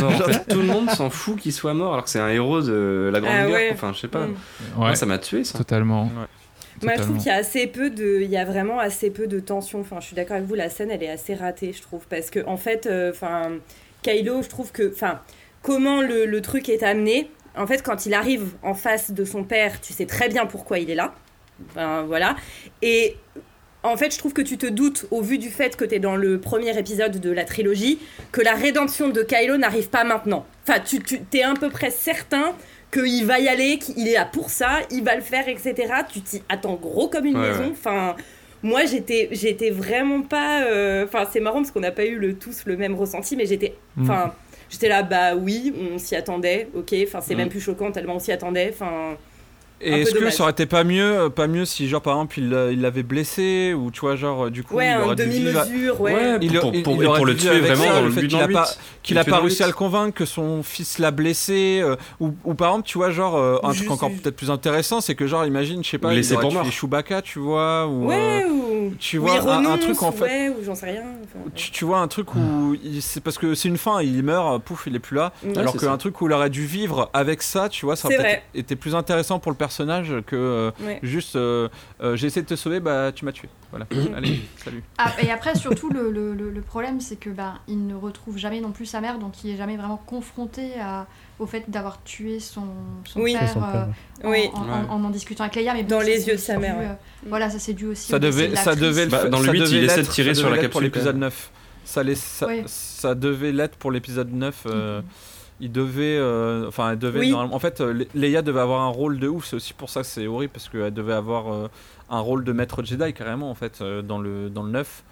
mort, 0.00 0.12
en 0.12 0.18
fait. 0.24 0.44
Tout 0.48 0.58
le 0.58 0.66
monde 0.66 0.90
s'en 0.90 1.08
fout 1.08 1.38
qu'il 1.38 1.52
soit 1.52 1.72
mort 1.72 1.92
alors 1.92 2.04
que 2.04 2.10
c'est 2.10 2.20
un 2.20 2.28
héros 2.28 2.60
de 2.60 3.08
la 3.12 3.20
Grande 3.20 3.32
Ah 3.34 3.46
Guerre. 3.46 3.52
ouais. 3.54 3.70
Enfin, 3.72 3.92
je 3.94 4.00
sais 4.00 4.08
pas. 4.08 4.26
Mm. 4.26 4.30
Ouais, 4.32 4.36
Moi, 4.76 4.94
ça 4.96 5.06
m'a 5.06 5.18
tué 5.18 5.44
ça. 5.44 5.56
totalement. 5.56 6.04
Ouais. 6.04 6.26
Moi, 6.82 6.94
je 6.96 7.02
trouve 7.02 7.16
qu'il 7.18 7.26
y 7.26 7.30
a 7.30 7.36
assez 7.36 7.66
peu 7.66 7.90
de, 7.90 8.20
il 8.22 8.30
y 8.30 8.36
a 8.36 8.44
vraiment 8.44 8.78
assez 8.78 9.10
peu 9.10 9.26
de 9.26 9.40
tension. 9.40 9.80
Enfin, 9.80 9.98
je 10.00 10.06
suis 10.06 10.16
d'accord 10.16 10.36
avec 10.36 10.48
vous, 10.48 10.54
la 10.54 10.70
scène, 10.70 10.90
elle 10.90 11.02
est 11.02 11.10
assez 11.10 11.34
ratée, 11.34 11.72
je 11.72 11.82
trouve, 11.82 12.06
parce 12.08 12.30
que 12.30 12.44
en 12.46 12.56
fait, 12.56 12.86
euh, 12.86 13.10
enfin, 13.10 13.58
Kylo, 14.02 14.42
je 14.42 14.48
trouve 14.48 14.72
que, 14.72 14.92
enfin, 14.92 15.20
comment 15.62 16.00
le, 16.00 16.26
le 16.26 16.40
truc 16.40 16.68
est 16.68 16.82
amené. 16.82 17.30
En 17.56 17.66
fait, 17.66 17.82
quand 17.82 18.06
il 18.06 18.14
arrive 18.14 18.52
en 18.62 18.74
face 18.74 19.10
de 19.10 19.24
son 19.24 19.44
père, 19.44 19.80
tu 19.80 19.92
sais 19.92 20.06
très 20.06 20.28
bien 20.28 20.46
pourquoi 20.46 20.78
il 20.78 20.90
est 20.90 20.94
là. 20.94 21.14
Enfin, 21.70 22.02
voilà. 22.02 22.36
Et 22.80 23.16
en 23.82 23.96
fait, 23.96 24.12
je 24.12 24.18
trouve 24.18 24.32
que 24.32 24.42
tu 24.42 24.58
te 24.58 24.66
doutes, 24.66 25.06
au 25.10 25.22
vu 25.22 25.38
du 25.38 25.48
fait 25.48 25.76
que 25.76 25.84
tu 25.84 25.94
es 25.94 25.98
dans 25.98 26.16
le 26.16 26.40
premier 26.40 26.78
épisode 26.78 27.18
de 27.18 27.30
la 27.30 27.44
trilogie, 27.44 27.98
que 28.30 28.40
la 28.40 28.54
rédemption 28.54 29.08
de 29.08 29.22
Kylo 29.22 29.56
n'arrive 29.56 29.88
pas 29.88 30.04
maintenant. 30.04 30.46
Enfin, 30.66 30.80
tu, 30.80 31.00
tu 31.02 31.20
es 31.34 31.42
à 31.42 31.54
peu 31.54 31.70
près 31.70 31.90
certain 31.90 32.54
qu'il 32.92 33.24
va 33.26 33.38
y 33.38 33.48
aller, 33.48 33.78
qu'il 33.78 34.06
est 34.08 34.14
là 34.14 34.24
pour 34.24 34.50
ça, 34.50 34.80
il 34.90 35.02
va 35.04 35.14
le 35.14 35.20
faire, 35.22 35.48
etc. 35.48 35.74
Tu 36.12 36.20
t'y 36.20 36.42
attends 36.48 36.74
gros 36.74 37.08
comme 37.08 37.26
une 37.26 37.36
Ouais, 37.38 37.48
maison. 37.50 37.68
Enfin, 37.72 38.16
moi, 38.62 38.84
j'étais, 38.84 39.28
j'étais 39.32 39.70
vraiment 39.70 40.22
pas. 40.22 40.64
euh, 40.64 41.04
Enfin, 41.04 41.26
c'est 41.30 41.40
marrant 41.40 41.58
parce 41.58 41.70
qu'on 41.70 41.80
n'a 41.80 41.92
pas 41.92 42.04
eu 42.04 42.16
le, 42.16 42.34
tous 42.38 42.64
le 42.66 42.76
même 42.76 42.94
ressenti, 42.94 43.36
mais 43.36 43.46
j'étais. 43.46 43.74
Mm. 43.96 44.02
Enfin, 44.02 44.34
j'étais 44.68 44.88
là, 44.88 45.02
bah 45.02 45.34
oui, 45.36 45.72
on 45.92 45.98
s'y 45.98 46.16
attendait, 46.16 46.68
ok. 46.74 46.94
Enfin, 47.06 47.20
c'est 47.20 47.34
Mm. 47.34 47.38
même 47.38 47.48
plus 47.48 47.60
choquant 47.60 47.90
tellement 47.92 48.16
on 48.16 48.18
s'y 48.20 48.32
attendait. 48.32 48.70
Enfin, 48.72 49.16
Et 49.82 49.94
Un 49.94 49.96
est-ce 49.96 50.10
que 50.12 50.18
dommage. 50.18 50.34
ça 50.34 50.42
aurait 50.42 50.52
été 50.52 50.66
pas 50.66 50.84
mieux, 50.84 51.20
euh, 51.20 51.28
pas 51.30 51.46
mieux 51.46 51.64
si 51.64 51.88
genre 51.88 52.02
par 52.02 52.14
exemple 52.14 52.38
il 52.38 52.80
l'avait 52.82 53.02
blessé 53.02 53.72
ou 53.74 53.90
tu 53.90 54.00
vois 54.00 54.14
genre 54.14 54.44
euh, 54.46 54.50
du 54.50 54.62
coup 54.62 54.74
ouais, 54.74 54.86
il 54.86 54.90
un 54.90 55.02
aurait 55.04 55.16
dû 55.16 55.24
vivre. 55.24 56.00
ouais. 56.00 56.12
Ouais, 56.14 56.38
Il, 56.42 56.52
pour, 56.58 56.74
il- 56.74 56.82
pour- 56.82 56.96
il 56.96 57.02
et 57.02 57.06
aurait 57.06 57.16
pour 57.18 57.26
dû 57.26 57.32
le 57.32 57.38
tuer 57.38 57.60
vraiment 57.60 57.84
ça, 57.84 57.92
dans 57.94 58.02
le 58.02 58.10
but 58.10 58.28
qu'il 58.28 58.36
a 58.42 58.48
pas- 58.48 58.68
qu'il 59.02 59.16
Il 59.16 59.18
a 59.18 59.24
pas 59.24 59.38
réussi 59.38 59.62
à 59.62 59.66
le 59.66 59.72
convaincre, 59.72 60.14
que 60.14 60.26
son 60.26 60.62
fils 60.62 60.98
l'a 60.98 61.10
blessé, 61.10 61.80
euh, 61.82 61.96
ou, 62.20 62.32
ou 62.44 62.52
par 62.52 62.68
exemple, 62.72 62.86
tu 62.86 62.98
vois, 62.98 63.10
genre, 63.10 63.36
euh, 63.38 63.56
un 63.62 63.72
Juste- 63.72 63.86
truc 63.86 63.92
encore 63.92 64.10
peut-être 64.10 64.36
plus 64.36 64.50
intéressant, 64.50 65.00
c'est 65.00 65.14
que, 65.14 65.26
genre, 65.26 65.46
imagine, 65.46 65.82
je 65.82 65.88
sais 65.88 65.96
pas, 65.98 66.08
Ou 66.08 66.12
il 66.12 66.34
aurait 66.34 66.42
pour 66.48 66.62
tué. 66.62 66.70
Chewbacca, 66.70 67.22
tu 67.22 67.38
vois, 67.38 67.86
ou. 67.86 68.08
Ouais, 68.08 68.44
euh, 68.44 68.50
ou. 68.50 68.92
tu 68.98 69.16
ou 69.16 69.22
vois, 69.22 69.36
il 69.36 69.38
un, 69.38 69.46
un 69.52 69.56
renonce, 69.56 69.80
truc 69.80 70.02
en 70.02 70.12
fait. 70.12 70.24
Ouais, 70.24 70.48
ou 70.50 70.62
j'en 70.62 70.74
sais 70.74 70.90
rien. 70.90 71.00
enfin, 71.24 71.50
Tu, 71.54 71.70
tu 71.70 71.86
vois 71.86 72.00
un 72.00 72.08
truc 72.08 72.34
où 72.34 72.76
c'est 73.00 73.22
parce 73.22 73.38
que 73.38 73.54
c'est 73.54 73.68
une 73.68 73.78
fin, 73.78 74.02
il 74.02 74.22
meurt, 74.22 74.60
pouf, 74.62 74.84
il 74.86 74.94
est 74.94 74.98
plus 74.98 75.16
là. 75.16 75.32
Ouais, 75.42 75.56
alors 75.56 75.74
qu'un 75.74 75.96
truc 75.96 76.20
où 76.20 76.26
il 76.26 76.32
aurait 76.34 76.50
dû 76.50 76.66
vivre 76.66 77.08
avec 77.14 77.40
ça, 77.40 77.70
tu 77.70 77.86
vois, 77.86 77.96
ça 77.96 78.08
aurait 78.08 78.42
été 78.54 78.76
plus 78.76 78.94
intéressant 78.94 79.38
pour 79.38 79.50
le 79.50 79.56
personnage 79.56 79.69
que 80.22 80.36
euh, 80.36 80.70
ouais. 80.82 80.98
juste 81.02 81.36
euh, 81.36 81.68
euh, 82.02 82.16
j'ai 82.16 82.26
essayé 82.26 82.42
de 82.42 82.46
te 82.48 82.56
sauver, 82.56 82.80
bah 82.80 83.12
tu 83.14 83.24
m'as 83.24 83.32
tué. 83.32 83.48
Voilà. 83.70 83.86
Allez, 84.16 84.40
salut. 84.56 84.82
Ah, 84.98 85.12
et 85.22 85.30
après, 85.30 85.54
surtout, 85.54 85.90
le, 85.90 86.10
le- 86.50 86.50
problème, 86.62 87.00
c'est 87.00 87.16
que 87.16 87.30
ben, 87.30 87.54
il 87.68 87.86
ne 87.86 87.94
retrouve 87.94 88.36
jamais 88.36 88.60
non 88.60 88.70
plus 88.72 88.86
sa 88.86 89.00
mère, 89.00 89.18
donc 89.18 89.42
il 89.44 89.50
est 89.50 89.56
jamais 89.56 89.76
vraiment 89.76 89.96
confronté 90.06 90.72
à, 90.80 91.06
au 91.38 91.46
fait 91.46 91.64
d'avoir 91.70 92.02
tué 92.04 92.38
son, 92.40 92.64
son 93.04 93.20
Oui. 93.20 93.32
père, 93.32 93.48
Son 93.52 93.60
père. 93.60 93.88
euh, 94.24 94.26
en, 94.26 94.30
Oui. 94.30 94.50
en, 94.54 94.64
Ouais. 94.64 94.70
en- 94.88 94.92
en 94.94 95.04
en 95.04 95.10
discutant 95.10 95.44
avec 95.44 95.56
Leia. 95.56 95.74
Mais 95.74 95.82
Dans 95.84 96.00
les 96.00 96.26
yeux 96.26 96.34
de 96.34 96.38
sa 96.38 96.58
mère, 96.58 96.74
dû, 96.74 96.80
ouais. 96.82 96.90
euh, 96.90 96.94
Voilà, 97.28 97.48
ça 97.50 97.58
c'est 97.58 97.72
dû 97.74 97.86
aussi 97.86 98.08
Ça 98.08 98.18
devait, 98.18 98.48
de 98.48 98.54
ça 98.56 98.74
devait 98.74 99.04
le 99.06 99.10
Bah, 99.10 99.28
dans 99.28 99.38
le 99.40 99.46
ça 99.46 99.52
huit, 99.52 99.60
devait 99.60 99.70
il 99.78 99.84
essaie 99.84 99.96
de 99.96 100.00
l'être- 100.02 100.10
tirer 100.12 100.34
sur 100.34 100.50
la 100.50 100.56
l'être 100.56 100.70
pour 100.70 100.80
capsule, 100.80 100.92
l'épisode 100.94 101.14
quand 101.14 101.20
9. 101.20 101.50
Ça, 101.84 102.02
laisse- 102.02 102.20
ça, 102.22 102.46
Oui. 102.46 102.62
ça 102.66 103.14
devait 103.14 103.50
l'être 103.52 103.76
pour 103.76 103.90
l'épisode 103.90 104.32
9. 104.32 104.64
euh, 104.66 105.00
Il 105.60 105.70
devait. 105.72 106.16
euh, 106.18 106.66
Enfin, 106.68 106.92
elle 106.92 106.98
devait. 106.98 107.20
Oui. 107.20 107.30
normalement- 107.30 107.54
en 107.54 107.58
fait, 107.58 107.80
euh, 107.80 107.92
Le- 107.92 108.06
Leia 108.14 108.42
devait 108.42 108.60
avoir 108.60 108.80
un 108.82 108.88
rôle 108.88 109.18
de 109.18 109.28
ouf. 109.28 109.46
C'est 109.46 109.56
aussi 109.56 109.74
pour 109.74 109.90
ça 109.90 110.00
que 110.00 110.06
c'est 110.06 110.26
horrible 110.26 110.52
parce 110.52 110.68
qu'elle 110.68 110.92
devait 110.94 111.12
avoir 111.12 111.52
euh, 111.52 111.68
un 112.08 112.20
rôle 112.20 112.44
de 112.44 112.52
maître 112.52 112.82
Jedi 112.82 113.12
carrément 113.12 113.50
en 113.50 113.54
fait 113.54 113.80
euh, 113.82 114.02
dans, 114.02 114.18
le, 114.18 114.48
dans 114.50 114.62
le 114.62 114.70
9. 114.70 115.04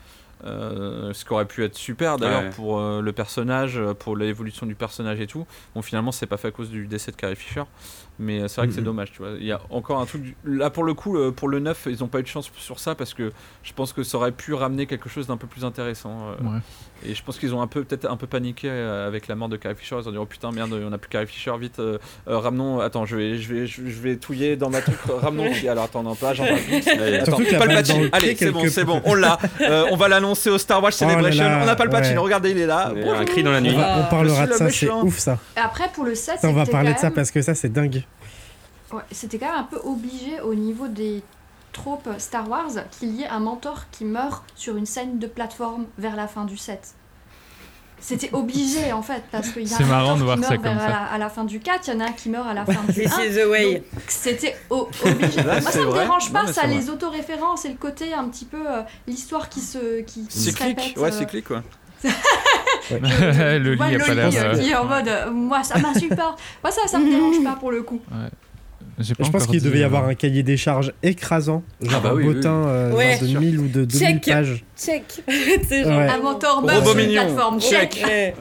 Euh, 0.45 1.13
ce 1.15 1.25
qui 1.25 1.33
aurait 1.33 1.47
pu 1.47 1.65
être 1.65 1.75
super 1.75 2.17
d'ailleurs 2.17 2.43
Ouais. 2.45 2.51
pour 2.51 2.79
euh, 2.79 3.01
le 3.03 3.13
personnage, 3.13 3.81
pour 3.99 4.17
l'évolution 4.17 4.67
du 4.67 4.77
personnage 4.77 5.21
et 5.21 5.27
tout. 5.27 5.45
Bon, 5.75 5.83
finalement, 5.83 6.13
c'est 6.13 6.27
pas 6.27 6.37
fait 6.37 6.49
à 6.49 6.51
cause 6.53 6.71
du 6.71 6.87
décès 6.87 7.11
de 7.11 7.17
Carrie 7.17 7.35
Fisher, 7.35 7.65
mais 8.19 8.41
euh, 8.41 8.49
c'est 8.49 8.61
vrai 8.61 8.69
que 8.69 8.75
c'est 8.75 8.81
dommage. 8.83 9.13
Tu 9.13 9.19
vois, 9.19 9.31
il 9.39 9.47
y 9.47 9.53
a 9.53 9.61
encore 9.71 10.01
un 10.01 10.07
truc. 10.07 10.23
du- 10.23 10.37
Là, 10.45 10.71
pour 10.71 10.85
le 10.85 10.95
coup, 10.95 11.17
euh, 11.17 11.31
pour 11.31 11.49
le 11.49 11.59
9, 11.61 11.87
ils 11.91 12.03
ont 12.03 12.09
pas 12.09 12.19
eu 12.21 12.23
de 12.23 12.29
chance 12.29 12.51
sur 12.57 12.79
ça 12.79 12.95
parce 12.95 13.15
que 13.15 13.33
je 13.63 13.73
pense 13.73 13.93
que 13.93 14.03
ça 14.03 14.17
aurait 14.19 14.33
pu 14.33 14.55
ramener 14.55 14.87
quelque 14.87 15.09
chose 15.09 15.27
d'un 15.27 15.37
peu 15.37 15.47
plus 15.47 15.65
intéressant. 15.65 16.29
euh, 16.31 16.45
Ouais. 16.45 16.59
Et 17.07 17.15
je 17.15 17.23
pense 17.23 17.39
qu'ils 17.39 17.55
ont 17.55 17.63
un 17.63 17.69
peu 17.69 17.85
peut-être 17.85 18.11
un 18.11 18.17
peu 18.17 18.27
paniqué 18.27 18.69
avec 18.69 19.29
la 19.29 19.37
mort 19.37 19.49
de 19.49 19.57
Carrie 19.57 19.77
Fisher. 19.77 19.97
Ils 20.03 20.09
ont 20.09 20.11
dit 20.11 20.19
oh 20.19 20.27
putain 20.27 20.51
merde, 20.51 20.73
on 20.73 20.93
a 20.93 20.99
plus 20.99 21.09
Carrie 21.09 21.29
Fisher, 21.29 21.53
vite, 21.61 21.79
euh, 21.79 21.97
euh, 22.27 22.39
ramenons. 22.39 22.81
Attends, 22.81 23.07
je 23.07 23.15
vais, 23.17 23.39
je 23.39 23.55
vais, 23.55 23.67
je 23.69 23.83
je 23.87 24.01
vais 24.01 24.17
touiller 24.17 24.57
dans 24.57 24.69
ma 24.71 24.81
truc. 24.81 24.97
ramenons. 25.07 25.49
Alors 25.69 25.85
attends, 25.85 26.03
non 26.03 26.17
pas, 26.17 26.35
j'en. 26.35 26.45
Attends, 26.45 27.39
Palpatine. 27.59 28.03
le 28.03 28.09
Allez, 28.13 28.35
c'est 28.37 28.51
bon, 28.51 28.65
c'est 28.69 28.85
bon, 28.85 29.01
on 29.05 29.15
l'a. 29.15 29.39
Euh, 29.61 29.87
on 29.93 29.97
va 29.97 30.09
l'annoncer 30.09 30.51
au 30.51 30.59
Star 30.59 30.83
Wars 30.83 30.93
Oh 31.01 31.05
là 31.05 31.11
Celebration. 31.11 31.45
là, 31.45 31.61
on 31.65 31.69
a 31.69 31.77
Palpatine. 31.77 32.13
ouais. 32.15 32.19
Regardez, 32.19 32.51
il 32.51 32.59
est 32.59 32.67
là. 32.67 32.93
Il 32.97 33.03
y 33.07 33.09
a 33.09 33.17
un 33.17 33.25
cri 33.25 33.43
dans 33.45 33.53
la 33.53 33.59
On, 33.59 33.61
nuit. 33.61 33.75
va- 33.77 33.99
on 34.07 34.11
parlera 34.11 34.47
de 34.47 34.53
ça, 34.53 34.69
c'est 34.71 34.91
ouf 34.91 35.19
ça. 35.19 35.39
Et 35.57 35.61
après, 35.61 35.89
pour 35.95 36.05
le 36.05 36.15
7, 36.17 36.41
On 36.43 36.53
va 36.53 36.67
parler 36.67 36.95
de 36.95 36.99
ça 36.99 37.11
parce 37.13 37.31
que 37.31 37.43
ça 37.43 37.55
c'est 37.55 37.69
dingue. 37.73 38.03
Ouais, 38.93 39.03
c'était 39.11 39.39
quand 39.39 39.47
même 39.47 39.57
un 39.61 39.65
peu 39.65 39.79
obligé 39.85 40.41
au 40.41 40.55
niveau 40.55 40.89
des 40.89 41.23
tropes 41.73 42.09
Star 42.19 42.49
Wars 42.49 42.71
qu'il 42.99 43.15
y 43.15 43.23
ait 43.23 43.29
un 43.29 43.41
mentor 43.41 43.85
qui 43.93 44.05
meurt 44.05 44.43
sur 44.55 44.77
une 44.77 44.87
scène 44.87 45.19
de 45.19 45.27
plateforme 45.27 45.85
vers 45.99 46.17
la 46.17 46.27
fin 46.27 46.45
du 46.45 46.57
set. 46.57 46.95
C'était 48.01 48.31
obligé 48.33 48.93
en 48.93 49.03
fait, 49.03 49.25
parce 49.33 49.49
qu'il 49.51 49.69
y 49.69 49.75
a 49.75 49.77
C'est 49.77 49.83
un 49.83 49.89
marrant 49.89 50.17
de 50.17 50.23
voir 50.23 50.37
qui 50.37 50.45
ça 50.45 50.51
meurt 50.51 50.63
comme 50.63 50.77
la- 50.77 51.03
à 51.05 51.19
la 51.19 51.29
fin 51.29 51.45
du 51.45 51.59
4, 51.59 51.89
il 51.89 51.95
y 51.95 51.97
en 51.97 52.01
a 52.01 52.05
un 52.05 52.13
qui 52.13 52.29
meurt 52.31 52.47
à 52.49 52.55
la 52.55 52.65
fin 52.65 52.81
du 52.89 53.01
1. 53.05 53.09
This 53.09 53.13
is 53.19 53.35
the 53.35 53.47
way. 53.51 53.75
Donc, 53.75 53.85
C'était 54.07 54.57
obligé. 54.71 55.43
Là, 55.43 55.61
Moi, 55.61 55.71
ça 55.71 55.81
me 55.81 55.85
vrai. 55.87 56.05
dérange 56.05 56.33
pas, 56.33 56.47
ça, 56.53 56.67
les 56.67 56.91
autoréférences 56.91 57.65
et 57.65 57.71
le 57.71 57.75
côté 57.75 58.15
un 58.15 58.29
petit 58.29 58.45
peu 58.45 58.63
euh, 58.67 58.83
l'histoire 59.09 59.49
qui 59.49 59.61
se, 59.61 60.01
qui, 60.03 60.27
qui 60.29 60.39
se 60.39 60.51
Cyclique, 60.51 60.79
répète. 60.81 60.97
ouais, 60.97 61.09
euh, 61.13 61.19
cyclique, 61.19 61.49
quoi. 61.49 61.63
le 62.91 63.77
Ouais, 63.77 63.89
lit 63.91 63.97
a 63.97 63.99
pas 64.07 64.15
l'air. 64.15 64.27
Loli, 64.31 64.37
euh, 64.39 64.43
euh, 64.55 64.59
qui 64.59 64.71
est 64.71 64.77
en 64.77 64.85
mode 64.85 65.09
euh, 65.09 65.31
moi 65.31 65.63
ça 65.63 65.79
m'insupporte. 65.79 66.41
Moi 66.63 66.71
ça 66.71 66.87
ça 66.87 66.99
me 66.99 67.11
dérange 67.11 67.43
pas 67.45 67.59
pour 67.59 67.71
le 67.73 67.83
coup. 67.83 68.01
Je 69.01 69.15
pense 69.31 69.47
qu'il 69.47 69.63
devait 69.63 69.79
y 69.79 69.83
euh, 69.83 69.87
avoir 69.87 70.07
un 70.07 70.15
cahier 70.15 70.43
des 70.43 70.57
charges 70.57 70.93
écrasant, 71.03 71.63
genre 71.81 72.01
bah 72.03 72.11
un 72.11 72.15
oui, 72.15 72.25
oui, 72.27 72.35
bottin 72.35 72.67
euh, 72.67 72.93
Ouais. 72.95 73.19
de 73.19 73.27
1000 73.27 73.59
ou 73.61 73.69
de 73.69 73.85
2000 73.85 73.99
Check. 74.21 74.25
pages. 74.27 74.65
Check. 74.77 75.05
C'est 75.69 75.85
genre. 75.85 75.99
Ouais. 75.99 76.09
Un 76.09 76.19
mentor 76.21 76.63
meurt 76.63 76.79
Robot 76.79 76.91
sur 76.91 76.99
une 76.99 77.07
mignon, 77.07 77.23
plateforme. 77.27 77.61
check. 77.61 78.03
Ouais. 78.05 78.35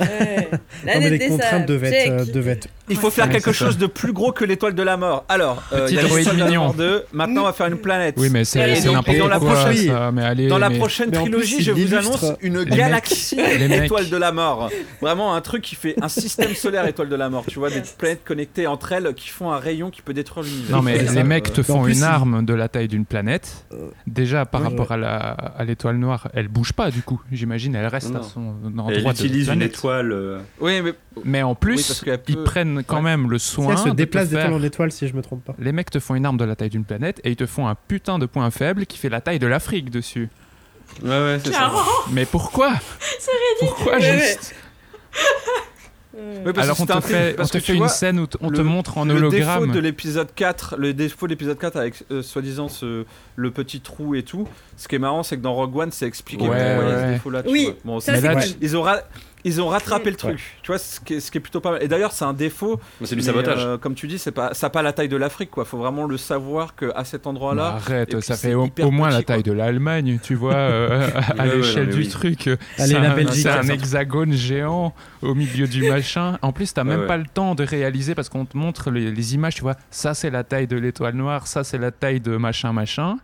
Ouais. 0.00 0.48
La 0.84 0.94
Non, 0.94 1.00
mais 1.00 1.00
nette 1.00 1.10
les 1.12 1.18
des 1.18 1.28
contraintes 1.28 1.50
sables, 1.50 1.66
devaient 1.66 1.92
être, 1.92 2.12
euh, 2.12 2.24
check. 2.24 2.34
devaient 2.34 2.50
être 2.52 2.68
Il 2.88 2.96
faut 2.96 3.10
faire 3.10 3.28
quelque 3.28 3.52
chose 3.52 3.78
de 3.78 3.86
plus 3.86 4.12
gros 4.12 4.32
que 4.32 4.44
l'étoile 4.44 4.74
de 4.74 4.82
la 4.82 4.96
mort. 4.96 5.24
Alors, 5.28 5.62
euh, 5.72 5.86
Petit 5.86 5.94
il 5.94 5.96
y 5.96 5.98
a 5.98 6.02
droïde 6.02 6.18
l'étoile 6.18 6.36
de 6.36 6.40
la 6.40 6.46
mignon. 6.46 6.62
mort 6.64 6.74
2. 6.74 7.04
Maintenant, 7.12 7.40
on 7.42 7.44
va 7.44 7.52
faire 7.52 7.66
une 7.66 7.76
planète. 7.78 8.14
Oui, 8.18 8.28
mais 8.30 8.44
c'est 8.44 8.60
n'importe 8.84 9.08
et 9.08 9.18
dans 9.18 9.28
la 9.28 9.38
quoi, 9.38 9.54
prochaine- 9.54 9.86
ça. 9.88 10.10
Mais 10.12 10.22
allez, 10.22 10.48
Dans 10.48 10.58
la 10.58 10.68
mais- 10.70 10.78
prochaine 10.78 11.08
mais 11.10 11.18
en 11.18 11.22
plus, 11.24 11.30
trilogie, 11.32 11.56
il 11.58 11.62
je 11.64 11.72
vous 11.72 11.94
annonce 11.94 12.24
une 12.40 12.64
galaxie 12.64 13.36
mecs. 13.36 13.84
étoile 13.84 14.08
de 14.08 14.16
la 14.16 14.32
mort. 14.32 14.70
Vraiment 15.00 15.34
un 15.34 15.40
truc 15.40 15.62
qui 15.62 15.74
fait 15.74 15.94
un 16.00 16.08
système 16.08 16.54
solaire 16.54 16.86
étoile 16.86 17.08
de 17.08 17.16
la 17.16 17.28
mort. 17.28 17.44
Tu 17.48 17.58
vois, 17.58 17.70
des 17.70 17.82
planètes 17.96 18.24
connectées 18.24 18.66
entre 18.66 18.92
elles 18.92 19.12
qui 19.14 19.28
font 19.28 19.50
un 19.50 19.58
rayon 19.58 19.90
qui 19.90 20.02
peut 20.02 20.14
détruire 20.14 20.44
l'univers. 20.44 20.76
Non, 20.76 20.82
mais 20.82 20.98
les 21.02 21.24
mecs 21.24 21.48
euh, 21.48 21.52
te 21.52 21.60
en 21.60 21.64
font 21.64 21.86
une 21.86 22.02
arme 22.02 22.44
de 22.44 22.54
la 22.54 22.68
taille 22.68 22.88
d'une 22.88 23.04
planète. 23.06 23.64
Déjà, 24.06 24.44
par 24.46 24.62
rapport 24.62 24.92
à 24.92 25.64
l'étoile 25.64 25.96
noire, 25.96 26.28
elle 26.34 26.48
bouge 26.48 26.72
pas 26.72 26.90
du 26.90 27.02
coup. 27.02 27.20
J'imagine, 27.32 27.74
elle 27.74 27.86
reste 27.86 28.14
à 28.14 28.22
son 28.22 28.54
endroit 28.78 29.12
de 29.12 29.18
une 29.46 29.62
étoile. 29.62 30.12
euh, 30.12 30.38
Oui, 30.60 30.80
mais 30.82 30.92
Mais 31.24 31.42
en 31.42 31.50
Oui, 31.50 31.56
plus, 31.60 31.86
parce 31.86 32.04
ils 32.28 32.36
peut- 32.36 32.44
prennent 32.44 32.82
quand 32.86 32.96
Ouais. 32.96 33.02
même 33.02 33.30
le 33.30 33.38
soin 33.38 33.72
elle 33.72 33.78
se 33.78 33.88
déplace 33.94 34.28
d'étoile 34.28 34.46
faire- 34.48 34.54
en 34.54 34.62
étoile, 34.62 34.92
si 34.92 35.06
je 35.08 35.14
me 35.14 35.22
trompe 35.22 35.44
pas. 35.44 35.54
Les 35.58 35.72
mecs 35.72 35.90
te 35.90 35.98
font 36.00 36.14
une 36.14 36.24
arme 36.26 36.36
de 36.36 36.44
la 36.44 36.56
taille 36.56 36.70
d'une 36.70 36.84
planète 36.84 37.20
et 37.24 37.30
ils 37.30 37.36
te 37.36 37.46
font 37.46 37.66
un 37.68 37.74
putain 37.74 38.18
de 38.18 38.26
point 38.26 38.50
faible 38.50 38.86
qui 38.86 38.98
fait 38.98 39.08
la 39.08 39.20
taille 39.20 39.38
de 39.38 39.46
l'Afrique 39.46 39.90
dessus. 39.90 40.28
Ouais, 41.02 41.08
ouais, 41.10 41.40
c'est 41.44 41.52
ça. 41.52 41.72
Mais 42.12 42.24
pourquoi 42.24 42.72
C'est 43.18 43.30
ridicule. 43.30 43.68
Pourquoi 43.68 43.98
juste 44.00 44.54
Euh, 46.16 46.42
Oui, 46.46 46.52
parce 46.52 46.66
Alors 46.66 46.76
que 46.78 46.82
on 46.82 46.86
te 46.86 46.92
un 46.92 47.00
fait, 47.00 47.28
film, 47.32 47.36
on 47.42 47.46
te 47.46 47.52
que 47.52 47.60
fait 47.60 47.72
une 47.74 47.78
vois, 47.80 47.88
scène 47.88 48.18
où 48.18 48.26
t- 48.26 48.38
on 48.40 48.50
te 48.50 48.60
montre 48.62 48.98
en 48.98 49.04
le 49.04 49.14
hologramme. 49.14 49.60
défaut 49.66 49.72
de 49.74 49.78
l'épisode 49.78 50.28
4, 50.34 50.74
le 50.78 50.92
défaut 50.94 51.26
de 51.26 51.32
l'épisode 51.32 51.58
4 51.58 51.76
avec 51.76 52.02
euh, 52.10 52.22
soi-disant 52.22 52.68
ce, 52.68 53.04
le 53.36 53.50
petit 53.52 53.80
trou 53.80 54.14
et 54.16 54.22
tout, 54.24 54.48
ce 54.76 54.88
qui 54.88 54.96
est 54.96 54.98
marrant, 54.98 55.22
c'est 55.22 55.36
que 55.36 55.42
dans 55.42 55.54
Rogue 55.54 55.76
One, 55.76 55.92
c'est 55.92 56.06
expliqué 56.06 56.42
Ouais, 56.48 56.48
pourquoi 56.48 56.64
il 56.64 56.88
y 56.88 56.92
a 56.92 56.96
ouais. 56.96 57.06
ce 57.08 57.12
défaut-là. 57.12 57.42
tu 57.44 57.50
Oui, 57.50 57.64
vois. 57.66 57.74
Bon, 57.84 58.00
ça, 58.00 58.14
c'est- 58.14 58.20
c'est 58.22 58.26
là, 58.26 58.34
cool. 58.34 58.50
ils 58.60 58.76
ont, 58.76 58.82
ra- 58.82 59.02
ils 59.44 59.60
ont 59.62 59.68
rattrapé 59.68 60.06
le 60.06 60.10
Ouais. 60.12 60.16
truc, 60.16 60.40
tu 60.62 60.66
vois, 60.68 60.78
ce 60.78 60.98
qui, 61.00 61.14
est, 61.14 61.20
ce 61.20 61.30
qui 61.30 61.38
est 61.38 61.40
plutôt 61.40 61.60
pas 61.60 61.72
mal. 61.72 61.82
Et 61.82 61.88
d'ailleurs, 61.88 62.12
c'est 62.12 62.24
un 62.24 62.32
défaut. 62.32 62.80
C'est 63.04 63.14
du 63.14 63.22
sabotage. 63.22 63.64
euh, 63.64 63.78
comme 63.78 63.94
tu 63.94 64.08
dis, 64.08 64.18
c'est 64.18 64.32
pas, 64.32 64.52
ça 64.54 64.66
n'a 64.66 64.70
pas 64.70 64.82
la 64.82 64.92
taille 64.92 65.08
de 65.08 65.16
l'Afrique, 65.16 65.50
quoi. 65.50 65.64
Faut 65.64 65.78
vraiment 65.78 66.06
le 66.06 66.16
savoir 66.16 66.74
qu'à 66.74 67.04
cet 67.04 67.24
Bah, 67.24 67.30
endroit-là. 67.30 67.66
arrête, 67.76 68.12
et 68.12 68.16
puis 68.16 68.22
ça 68.24 68.36
fait 68.36 68.54
au, 68.54 68.68
moins 68.90 69.10
la 69.10 69.22
taille 69.22 69.42
quoi. 69.42 69.52
de 69.52 69.56
l'Allemagne, 69.58 70.18
tu 70.22 70.34
vois, 70.34 70.54
euh, 70.54 71.08
à, 71.14 71.18
à 71.18 71.44
Ouais, 71.44 71.50
ouais, 71.50 71.56
l'échelle 71.58 71.88
du 71.90 71.98
oui. 71.98 72.08
truc. 72.08 72.50
C'est 72.76 72.94
un- 72.96 73.68
hexagone 73.68 74.32
géant 74.32 74.94
au 75.22 75.34
milieu 75.34 75.66
du 75.68 75.82
machin. 75.88 76.38
En 76.42 76.52
plus, 76.52 76.72
t'as 76.74 76.82
Ouais, 76.82 76.88
même 76.90 77.00
ouais. 77.02 77.06
pas 77.06 77.16
le 77.16 77.26
temps 77.26 77.54
de 77.54 77.62
réaliser 77.64 78.14
parce 78.14 78.28
qu'on 78.28 78.44
te 78.44 78.56
montre 78.56 78.90
les, 78.90 79.10
les 79.10 79.34
images, 79.34 79.54
tu 79.54 79.62
vois. 79.62 79.76
Ça, 79.90 80.14
c'est 80.14 80.30
la 80.30 80.42
taille 80.44 80.66
de 80.66 80.76
l'étoile 80.76 81.14
noire, 81.14 81.46
ça, 81.46 81.64
c'est 81.64 81.78
la 81.78 81.90
taille 81.92 82.20
de 82.20 82.36
machin, 82.36 82.72
machin. 82.72 83.16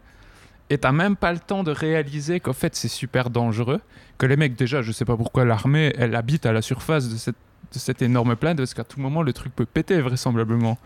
Et 0.70 0.78
t'as 0.78 0.92
même 0.92 1.14
pas 1.16 1.32
le 1.32 1.38
temps 1.38 1.62
de 1.62 1.70
réaliser 1.70 2.40
qu'en 2.40 2.54
fait, 2.54 2.74
c'est 2.74 2.88
super 2.88 3.28
dangereux. 3.30 3.80
Que 4.18 4.26
les 4.26 4.36
mecs, 4.36 4.54
déjà, 4.56 4.80
je 4.82 4.92
sais 4.92 5.04
pas 5.04 5.16
pourquoi 5.16 5.44
l'armée, 5.44 5.92
elle 5.98 6.14
habite 6.14 6.46
à 6.46 6.52
la 6.52 6.62
surface 6.62 7.08
de 7.08 7.16
cette, 7.16 7.36
de 7.72 7.78
cette 7.78 8.00
énorme 8.02 8.36
planète 8.36 8.58
parce 8.58 8.74
qu'à 8.74 8.84
tout 8.84 9.00
moment, 9.00 9.22
le 9.22 9.32
truc 9.32 9.54
peut 9.54 9.66
péter, 9.66 10.00
vraisemblablement. 10.00 10.78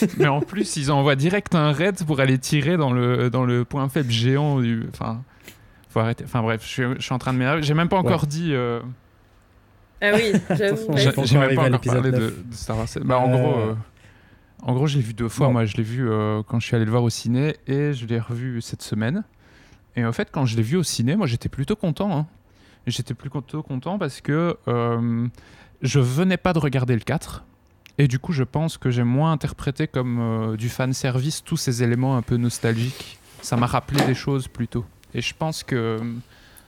Mais 0.18 0.26
en 0.26 0.40
plus, 0.40 0.76
ils 0.76 0.90
envoient 0.90 1.16
direct 1.16 1.54
un 1.54 1.70
raid 1.72 2.02
pour 2.04 2.18
aller 2.20 2.38
tirer 2.38 2.76
dans 2.76 2.92
le, 2.92 3.30
dans 3.30 3.44
le 3.44 3.64
point 3.64 3.88
faible 3.88 4.10
géant 4.10 4.60
du. 4.60 4.84
Enfin. 4.92 5.22
Faut 5.90 6.00
arrêter. 6.00 6.24
Enfin 6.24 6.42
bref, 6.42 6.62
je 6.62 6.68
suis, 6.68 6.82
je 6.98 7.02
suis 7.02 7.14
en 7.14 7.18
train 7.18 7.32
de 7.32 7.38
m'énerver. 7.38 7.62
J'ai 7.62 7.74
même 7.74 7.88
pas 7.88 7.96
encore 7.98 8.26
dit. 8.26 8.50
euh, 8.52 8.80
Ah 10.02 10.10
oui, 10.14 10.32
j'ai 10.50 10.70
pas 10.72 10.96
j'ai 10.96 11.08
encore 11.08 11.24
même 11.48 11.54
pas 11.56 11.68
encore 11.68 11.80
parlé 11.80 12.10
de, 12.10 12.16
9. 12.18 12.48
de 12.48 12.54
Star 12.54 12.76
Wars. 12.78 12.86
Bah, 13.04 13.18
en 13.18 13.30
Euh, 13.32 13.36
gros, 13.38 13.58
euh, 13.60 13.74
en 14.62 14.74
gros, 14.74 14.86
je 14.86 14.96
l'ai 14.96 15.02
vu 15.02 15.14
deux 15.14 15.28
fois. 15.28 15.46
bon. 15.46 15.52
Moi, 15.54 15.64
je 15.66 15.76
l'ai 15.76 15.82
vu 15.82 16.08
euh, 16.10 16.42
quand 16.46 16.58
je 16.60 16.66
suis 16.66 16.74
allé 16.76 16.84
le 16.84 16.90
voir 16.90 17.02
au 17.02 17.10
ciné 17.10 17.56
et 17.66 17.92
je 17.92 18.06
l'ai 18.06 18.18
revu 18.18 18.60
cette 18.60 18.82
semaine. 18.82 19.24
Et 19.94 20.04
en 20.04 20.12
fait, 20.12 20.28
quand 20.30 20.44
je 20.44 20.56
l'ai 20.56 20.62
vu 20.62 20.76
au 20.76 20.82
ciné, 20.82 21.16
moi, 21.16 21.26
j'étais 21.26 21.48
plutôt 21.48 21.76
content. 21.76 22.14
hein. 22.14 22.26
J'étais 22.86 23.14
plutôt 23.14 23.62
content 23.62 23.98
parce 23.98 24.20
que 24.20 24.56
euh, 24.68 25.28
je 25.82 26.00
venais 26.00 26.36
pas 26.36 26.52
de 26.52 26.58
regarder 26.58 26.94
le 26.94 27.00
4. 27.00 27.44
Et 27.98 28.08
du 28.08 28.18
coup, 28.18 28.32
je 28.32 28.44
pense 28.44 28.76
que 28.76 28.90
j'ai 28.90 29.04
moins 29.04 29.32
interprété 29.32 29.86
comme 29.86 30.18
euh, 30.20 30.56
du 30.56 30.68
fan 30.68 30.92
service 30.92 31.42
tous 31.42 31.56
ces 31.56 31.82
éléments 31.82 32.16
un 32.16 32.22
peu 32.22 32.36
nostalgiques. 32.36 33.18
Ça 33.40 33.56
m'a 33.56 33.66
rappelé 33.66 34.04
des 34.04 34.14
choses 34.14 34.48
plutôt. 34.48 34.84
Et 35.14 35.22
je 35.22 35.34
pense 35.34 35.62
que 35.62 35.98
euh, 36.00 36.14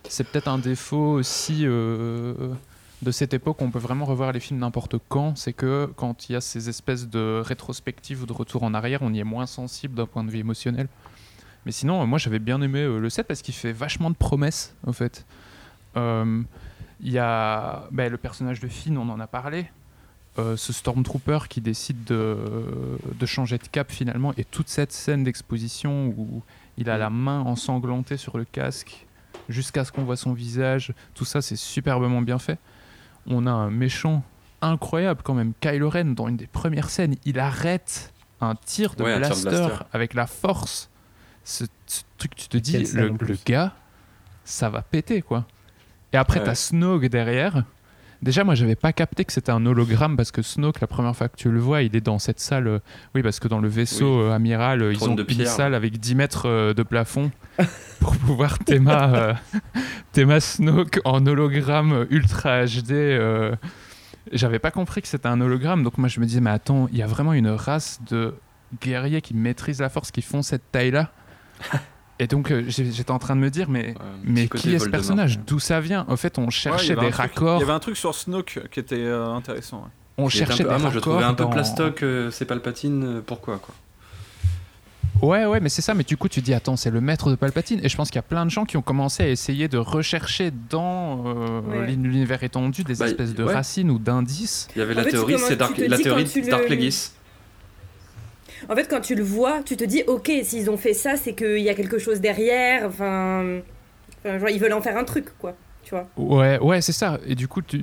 c'est 0.09 0.25
peut-être 0.25 0.49
un 0.49 0.59
défaut 0.59 1.13
aussi 1.13 1.67
euh, 1.67 2.55
de 3.03 3.11
cette 3.11 3.35
époque. 3.35 3.61
où 3.61 3.65
On 3.65 3.71
peut 3.71 3.79
vraiment 3.79 4.07
revoir 4.07 4.33
les 4.33 4.41
films 4.41 4.61
n'importe 4.61 4.97
quand. 5.09 5.37
C'est 5.37 5.53
que 5.53 5.91
quand 5.97 6.29
il 6.29 6.33
y 6.33 6.37
a 6.37 6.41
ces 6.41 6.71
espèces 6.71 7.09
de 7.09 7.43
rétrospectives 7.45 8.23
ou 8.23 8.27
de 8.27 8.33
retour 8.33 8.63
en 8.63 8.73
arrière, 8.73 9.03
on 9.03 9.13
y 9.13 9.21
est 9.21 9.25
moins 9.25 9.47
sensible 9.47 9.95
d'un 9.95 10.07
point 10.07 10.25
de 10.25 10.31
vue 10.31 10.39
émotionnel. 10.39 10.89
Mais 11.67 11.73
sinon, 11.73 12.07
moi 12.07 12.19
j'avais 12.19 12.39
bien 12.39 12.63
aimé 12.63 12.85
le 12.85 13.11
7 13.11 13.27
parce 13.27 13.43
qu'il 13.43 13.53
fait 13.53 13.73
vachement 13.73 14.09
de 14.09 14.17
promesses, 14.17 14.75
en 14.87 14.93
fait. 14.93 15.27
Euh, 15.97 16.43
Il 17.01 17.13
y 17.13 17.19
a 17.19 17.89
ben, 17.91 18.11
le 18.11 18.19
personnage 18.19 18.61
de 18.61 18.69
Finn, 18.69 18.99
on 18.99 19.09
en 19.09 19.21
a 19.21 19.27
parlé. 19.27 19.67
Euh, 20.39 20.57
ce 20.57 20.73
Stormtrooper 20.73 21.39
qui 21.49 21.61
décide 21.61 22.05
de, 22.05 22.37
de 23.19 23.27
changer 23.27 23.59
de 23.59 23.67
cap 23.67 23.91
finalement. 23.91 24.33
Et 24.37 24.45
toute 24.45 24.69
cette 24.69 24.93
scène 24.93 25.25
d'exposition 25.25 26.15
où 26.17 26.43
il 26.77 26.91
a 26.91 26.99
la 26.99 27.11
main 27.11 27.41
ensanglantée 27.41 28.17
sur 28.17 28.39
le 28.39 28.45
casque 28.45 29.07
jusqu'à 29.49 29.85
ce 29.85 29.91
qu'on 29.91 30.05
voit 30.05 30.17
son 30.17 30.33
visage, 30.35 30.93
tout 31.15 31.25
ça 31.25 31.43
c'est 31.43 31.57
superbement 31.57 32.23
bien 32.23 32.39
fait. 32.39 32.59
On 33.27 33.47
a 33.47 33.51
un 33.51 33.71
méchant 33.71 34.23
incroyable 34.61 35.23
quand 35.25 35.35
même, 35.35 35.55
Kylo 35.61 35.91
Ren, 35.91 36.15
dans 36.15 36.29
une 36.29 36.37
des 36.37 36.47
premières 36.47 36.91
scènes, 36.91 37.17
il 37.25 37.39
arrête 37.41 38.13
un 38.41 38.55
tir 38.55 38.95
de 38.95 39.05
Ouais, 39.05 39.15
un 39.15 39.21
tir 39.23 39.37
de 39.37 39.43
blaster, 39.43 39.85
avec 39.93 40.15
la 40.15 40.27
force. 40.27 40.89
Ce, 41.45 41.65
ce 41.87 42.03
truc, 42.17 42.35
tu 42.37 42.49
te 42.49 42.59
dis, 42.59 42.85
le 42.93 43.17
gars, 43.45 43.75
ça 44.45 44.69
va 44.69 44.83
péter 44.83 45.23
quoi. 45.23 45.47
Et 46.13 46.17
après, 46.17 46.41
Ouais. 46.41 46.47
t'as 46.47 46.55
Snoke 46.55 47.07
derrière. 47.07 47.65
Déjà, 48.21 48.43
moi, 48.43 48.57
j'avais 48.57 48.75
pas 48.75 48.93
capté 48.93 49.25
que 49.25 49.33
c'était 49.33 49.53
un 49.53 49.65
hologramme 49.65 50.17
parce 50.17 50.33
que 50.33 50.43
Snoke, 50.43 50.81
la 50.81 50.89
première 50.89 51.15
fois 51.15 51.29
que 51.29 51.37
tu 51.37 51.51
le 51.51 51.61
vois, 51.61 51.83
il 51.83 51.95
est 51.95 52.01
dans 52.01 52.19
cette 52.19 52.41
salle. 52.41 52.67
euh, 52.67 52.79
oui, 53.15 53.23
parce 53.23 53.39
que 53.39 53.47
dans 53.47 53.61
le 53.61 53.69
vaisseau 53.69 54.23
euh, 54.23 54.33
amiral, 54.35 54.83
euh, 54.83 54.93
ils 54.93 55.09
ont 55.09 55.15
de 55.15 55.25
une 55.29 55.45
salle 55.47 55.73
avec 55.75 55.99
10 56.01 56.15
mètres 56.17 56.73
de 56.73 56.83
plafond 56.83 57.31
pour 58.01 58.17
pouvoir 58.17 58.59
théma, 58.59 59.37
théma 60.13 60.41
Snoke 60.41 61.01
en 61.05 61.25
hologramme 61.27 62.07
ultra 62.11 62.65
HD. 62.65 63.21
J'avais 64.33 64.59
pas 64.59 64.71
compris 64.73 65.01
que 65.01 65.09
c'était 65.09 65.29
un 65.29 65.41
hologramme, 65.41 65.83
donc 65.85 65.97
moi 65.97 66.09
je 66.09 66.19
me 66.21 66.27
disais, 66.27 66.41
mais 66.41 66.51
attends, 66.51 66.89
il 66.93 66.99
y 66.99 67.03
a 67.03 67.07
vraiment 67.07 67.33
une 67.35 67.49
race 67.49 68.01
de 68.11 68.35
guerriers 68.83 69.23
qui 69.23 69.33
maîtrisent 69.35 69.81
la 69.81 69.89
force, 69.89 70.11
qui 70.11 70.23
font 70.23 70.43
cette 70.43 70.71
taille-là? 70.73 71.11
Et 72.21 72.27
donc 72.27 72.51
euh, 72.51 72.65
j'étais 72.67 73.11
en 73.13 73.19
train 73.19 73.37
de 73.37 73.41
me 73.41 73.49
dire, 73.51 73.69
mais, 73.71 73.89
Ouais, 73.89 73.95
mais 74.25 74.49
qui 74.49 74.75
est 74.75 74.79
ce 74.81 74.89
personnage 74.89 75.39
D'où 75.47 75.59
ça 75.61 75.81
vient? 75.81 76.05
En 76.09 76.17
fait, 76.17 76.39
on 76.39 76.51
cherchait 76.51 76.95
des 76.95 77.01
truc- 77.03 77.15
raccords. 77.15 77.59
Il 77.59 77.61
y 77.61 77.65
avait 77.65 77.73
un 77.73 77.79
truc 77.79 77.97
sur 77.97 78.15
Snoke 78.15 78.61
qui 78.73 78.81
était 78.81 78.97
euh, 78.97 79.27
intéressant. 79.29 79.79
ouais. 79.79 79.91
On 80.21 80.29
cherchait 80.29 80.65
peu- 80.65 80.71
des 80.71 80.75
ah, 80.75 80.79
moi 80.79 80.91
je 80.91 80.97
le 80.97 81.01
trouvais 81.01 81.17
un 81.23 81.35
peu 81.35 81.45
raccords 81.45 81.49
dans- 81.49 81.53
plastoc, 81.55 82.03
euh, 82.03 82.31
c'est 82.33 82.45
Palpatine, 82.45 83.23
pourquoi 83.25 83.59
quoi? 83.59 83.73
Ouais, 85.21 85.47
ouais, 85.47 85.59
mais 85.59 85.69
c'est 85.69 85.83
ça. 85.83 85.95
Mais 85.95 86.05
du 86.05 86.17
coup, 86.17 86.29
tu 86.29 86.41
dis, 86.41 86.55
attends, 86.55 86.77
c'est 86.77 86.91
le 86.91 87.01
maître 87.01 87.29
de 87.31 87.35
Palpatine. 87.35 87.81
Et 87.83 87.89
je 87.89 87.97
pense 87.97 88.09
qu'il 88.09 88.17
y 88.17 88.21
a 88.21 88.23
plein 88.23 88.45
de 88.45 88.51
gens 88.51 88.65
qui 88.65 88.77
ont 88.77 88.83
commencé 88.83 89.25
à 89.25 89.29
essayer 89.29 89.67
de 89.67 89.77
rechercher 89.79 90.53
dans 90.71 91.25
euh, 91.27 91.61
Ouais. 91.63 91.91
l'univers 91.93 92.43
étendu 92.45 92.85
des 92.85 92.95
Bah, 92.95 93.07
espèces 93.07 93.35
de 93.35 93.43
ouais. 93.45 93.53
racines 93.55 93.91
ou 93.91 93.99
d'indices. 93.99 94.69
Il 94.77 94.79
y 94.79 94.83
avait 94.83 94.95
En 94.95 94.99
la 94.99 95.03
fait, 95.05 95.11
théorie, 95.11 95.37
c'est 95.39 95.57
Dark, 95.57 95.75
te 95.75 95.83
la 95.83 95.99
théorie 95.99 96.25
Dark 96.49 96.67
Plagueis. 96.67 97.11
En 98.69 98.75
fait, 98.75 98.89
quand 98.89 99.01
tu 99.01 99.15
le 99.15 99.23
vois, 99.23 99.63
tu 99.65 99.77
te 99.77 99.85
dis, 99.85 100.03
ok, 100.07 100.31
s'ils 100.43 100.71
ont 100.71 100.77
fait 100.77 100.95
ça, 100.95 101.17
c'est 101.17 101.35
qu'il 101.35 101.59
y 101.61 101.69
a 101.69 101.75
quelque 101.75 101.99
chose 101.99 102.21
derrière. 102.21 102.87
Enfin, 102.87 103.61
enfin, 104.25 104.39
genre, 104.39 104.49
ils 104.51 104.59
veulent 104.61 104.73
en 104.73 104.81
faire 104.83 104.97
un 104.97 105.05
truc, 105.05 105.27
quoi. 105.39 105.55
Tu 105.85 105.91
vois. 105.95 106.07
Ouais, 106.17 106.59
ouais, 106.59 106.81
c'est 106.81 106.93
ça. 106.93 107.19
Et 107.27 107.35
du 107.35 107.49
coup, 107.49 107.63
tu... 107.63 107.83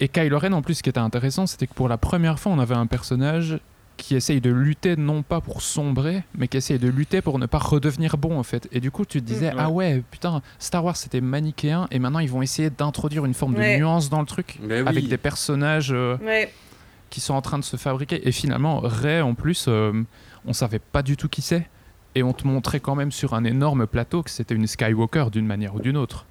Et 0.00 0.08
Kylo 0.08 0.38
Ren, 0.38 0.52
en 0.52 0.62
plus, 0.62 0.74
ce 0.74 0.82
qui 0.82 0.88
était 0.90 0.98
intéressant, 0.98 1.46
c'était 1.46 1.66
que 1.66 1.74
pour 1.74 1.88
la 1.88 1.96
première 1.96 2.38
fois, 2.38 2.52
on 2.52 2.58
avait 2.58 2.74
un 2.74 2.86
personnage 2.86 3.58
qui 3.96 4.16
essaye 4.16 4.40
de 4.40 4.50
lutter 4.50 4.96
non 4.96 5.22
pas 5.22 5.40
pour 5.40 5.62
sombrer, 5.62 6.24
mais 6.36 6.48
qui 6.48 6.56
essaye 6.56 6.78
de 6.80 6.88
lutter 6.88 7.20
pour 7.22 7.38
ne 7.38 7.46
pas 7.46 7.58
redevenir 7.58 8.16
bon, 8.16 8.36
en 8.36 8.42
fait. 8.42 8.66
Et 8.72 8.80
du 8.80 8.90
coup, 8.90 9.04
tu 9.04 9.20
te 9.22 9.26
disais, 9.26 9.52
Mm, 9.52 9.58
ah 9.58 9.70
ouais. 9.70 10.02
putain, 10.10 10.42
Star 10.58 10.84
Wars, 10.84 10.96
c'était 10.96 11.20
manichéen, 11.20 11.86
et 11.92 12.00
maintenant, 12.00 12.18
ils 12.18 12.28
vont 12.30 12.42
essayer 12.42 12.68
d'introduire 12.70 13.24
une 13.24 13.34
forme 13.34 13.54
Ouais. 13.54 13.74
de 13.74 13.78
nuance 13.80 14.10
dans 14.10 14.18
le 14.20 14.26
truc, 14.26 14.58
Mais 14.60 14.80
oui. 14.82 14.88
avec 14.88 15.08
des 15.08 15.18
personnages... 15.18 15.92
euh, 15.92 16.16
Ouais. 16.24 16.50
Qui 17.12 17.20
sont 17.20 17.34
en 17.34 17.42
train 17.42 17.58
de 17.58 17.64
se 17.64 17.76
fabriquer. 17.76 18.26
Et 18.26 18.32
finalement, 18.32 18.80
Ray, 18.82 19.20
en 19.20 19.34
plus, 19.34 19.66
euh, 19.68 19.92
on 20.46 20.52
savait 20.52 20.78
pas 20.80 21.02
du 21.02 21.16
tout 21.16 21.28
qui 21.28 21.42
c'est. 21.42 21.68
Et 22.14 22.22
on 22.22 22.32
te 22.32 22.46
montrait 22.46 22.80
quand 22.80 22.94
même 22.96 23.12
sur 23.12 23.34
un 23.34 23.44
énorme 23.44 23.86
plateau 23.86 24.22
que 24.22 24.30
c'était 24.30 24.54
une 24.54 24.66
Skywalker 24.66 25.26
d'une 25.30 25.46
manière 25.46 25.74
ou 25.74 25.80
d'une 25.80 25.96
autre. 25.96 26.26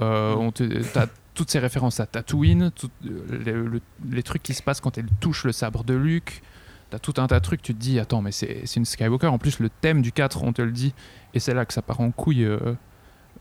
Euh, 0.00 0.34
on 0.34 0.50
te, 0.52 0.62
t'as 0.92 1.06
toutes 1.34 1.50
ces 1.50 1.58
références 1.58 2.00
à 2.00 2.06
Tatooine, 2.06 2.70
euh, 3.04 3.08
les, 3.44 3.52
le- 3.52 3.80
les 4.10 4.22
trucs 4.22 4.42
qui 4.42 4.54
se 4.54 4.62
passent 4.62 4.80
quand 4.80 4.96
elle 4.98 5.06
touche 5.20 5.44
le 5.44 5.52
sabre 5.52 5.84
de 5.84 5.94
Luke. 5.94 6.42
T'as 6.90 6.98
tout 6.98 7.14
un 7.18 7.26
tas 7.26 7.40
de 7.40 7.44
trucs, 7.44 7.62
tu 7.62 7.74
te 7.74 7.78
dis, 7.80 7.98
attends, 7.98 8.20
mais 8.22 8.32
c'est 8.32 8.62
c'est 8.66 8.78
une 8.80 8.84
Skywalker. 8.84 9.26
En 9.28 9.38
plus, 9.38 9.58
le 9.60 9.68
thème 9.70 10.02
du 10.02 10.12
4, 10.12 10.42
on 10.44 10.52
te 10.52 10.62
le 10.62 10.72
dit. 10.72 10.94
Et 11.34 11.40
c'est 11.40 11.54
là 11.54 11.64
que 11.66 11.72
ça 11.72 11.82
part 11.82 12.00
en 12.00 12.10
couille. 12.10 12.44
euh, 12.44 12.58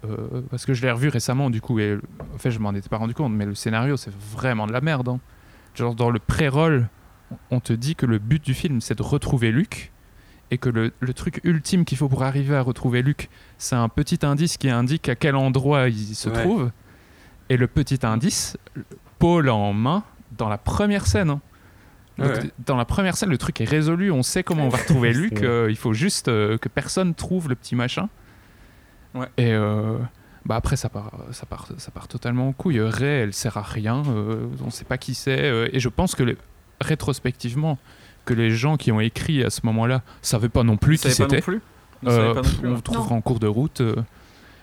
euh, 0.06 0.42
parce 0.50 0.66
que 0.66 0.74
je 0.74 0.82
l'ai 0.82 0.92
revu 0.92 1.10
récemment, 1.10 1.50
du 1.52 1.62
coup, 1.62 1.80
et 1.80 1.98
en 2.34 2.38
fait, 2.40 2.50
je 2.52 2.60
m'en 2.60 2.74
étais 2.74 2.90
pas 2.90 2.98
rendu 2.98 3.14
compte, 3.14 3.34
mais 3.34 3.46
le 3.46 3.54
scénario, 3.56 3.98
c'est 3.98 4.14
vraiment 4.14 4.66
de 4.68 4.72
la 4.74 4.82
merde. 4.82 5.10
hein. 5.10 5.20
Genre, 5.76 5.96
dans 5.96 6.10
le 6.10 6.20
pré-roll, 6.20 6.88
on 7.50 7.60
te 7.60 7.74
dit 7.74 7.96
que 7.96 8.06
le 8.06 8.20
but 8.20 8.44
du 8.44 8.54
film, 8.54 8.82
c'est 8.82 8.96
de 8.98 9.04
retrouver 9.04 9.52
Luke. 9.52 9.92
Et 10.54 10.58
que 10.58 10.68
le, 10.68 10.92
le 11.00 11.14
truc 11.14 11.40
ultime 11.46 11.86
qu'il 11.86 11.98
faut 11.98 12.10
pour 12.10 12.24
arriver 12.24 12.56
à 12.58 12.62
retrouver 12.62 13.02
Luke, 13.02 13.30
c'est 13.58 13.76
un 13.78 13.88
petit 13.88 14.20
indice 14.26 14.58
qui 14.58 14.70
indique 14.70 15.08
à 15.08 15.16
quel 15.16 15.36
endroit 15.38 15.88
il 15.88 16.14
se 16.14 16.30
Ouais. 16.30 16.44
trouve. 16.44 16.72
Et 17.48 17.56
le 17.56 17.68
petit 17.68 18.00
indice, 18.06 18.58
Paul 19.18 19.50
en 19.50 19.72
main, 19.72 20.04
dans 20.38 20.50
la 20.50 20.58
première 20.58 21.08
scène. 21.08 21.30
hein. 21.30 21.42
Donc, 22.18 22.28
Ouais. 22.32 22.52
Dans 22.66 22.76
la 22.76 22.84
première 22.84 23.16
scène, 23.16 23.30
le 23.30 23.38
truc 23.38 23.62
est 23.62 23.66
résolu, 23.66 24.12
on 24.12 24.24
sait 24.24 24.44
comment 24.44 24.66
on 24.66 24.70
va 24.70 24.78
retrouver 24.80 25.14
Luke, 25.14 25.42
euh, 25.42 25.68
il 25.70 25.78
faut 25.78 25.94
juste 25.94 26.28
euh, 26.28 26.58
que 26.58 26.68
personne 26.68 27.16
trouve 27.16 27.48
le 27.48 27.56
petit 27.56 27.76
machin. 27.76 28.10
Ouais. 29.16 29.28
Et 29.38 29.54
euh, 29.54 29.98
bah 30.46 30.56
après, 30.56 30.76
ça 30.76 30.90
part, 30.90 31.12
ça, 31.32 31.46
part, 31.46 31.68
ça 31.78 31.92
part 31.92 32.08
totalement 32.08 32.48
en 32.48 32.52
couille. 32.54 32.80
Ray, 32.82 33.06
elle 33.24 33.34
sert 33.34 33.58
à 33.58 33.62
rien, 33.62 34.04
euh, 34.08 34.48
on 34.66 34.70
sait 34.72 34.86
pas 34.86 34.98
qui 34.98 35.14
c'est. 35.14 35.40
euh, 35.44 35.68
et 35.72 35.80
je 35.80 35.90
pense 35.90 36.16
que 36.16 36.24
les- 36.24 36.38
rétrospectivement, 36.82 37.78
que 38.26 38.34
les 38.34 38.52
gens 38.52 38.78
qui 38.78 38.92
ont 38.92 39.00
écrit 39.00 39.44
à 39.44 39.50
ce 39.50 39.62
moment-là 39.66 40.02
savaient 40.22 40.50
pas 40.50 40.64
non 40.64 40.78
plus 40.78 40.98
qui 40.98 41.04
c'était. 41.26 41.42
Euh, 42.08 42.34
on 42.64 42.82
trouvera 42.82 43.16
en 43.16 43.22
cours 43.22 43.40
de 43.40 43.48
route. 43.48 43.82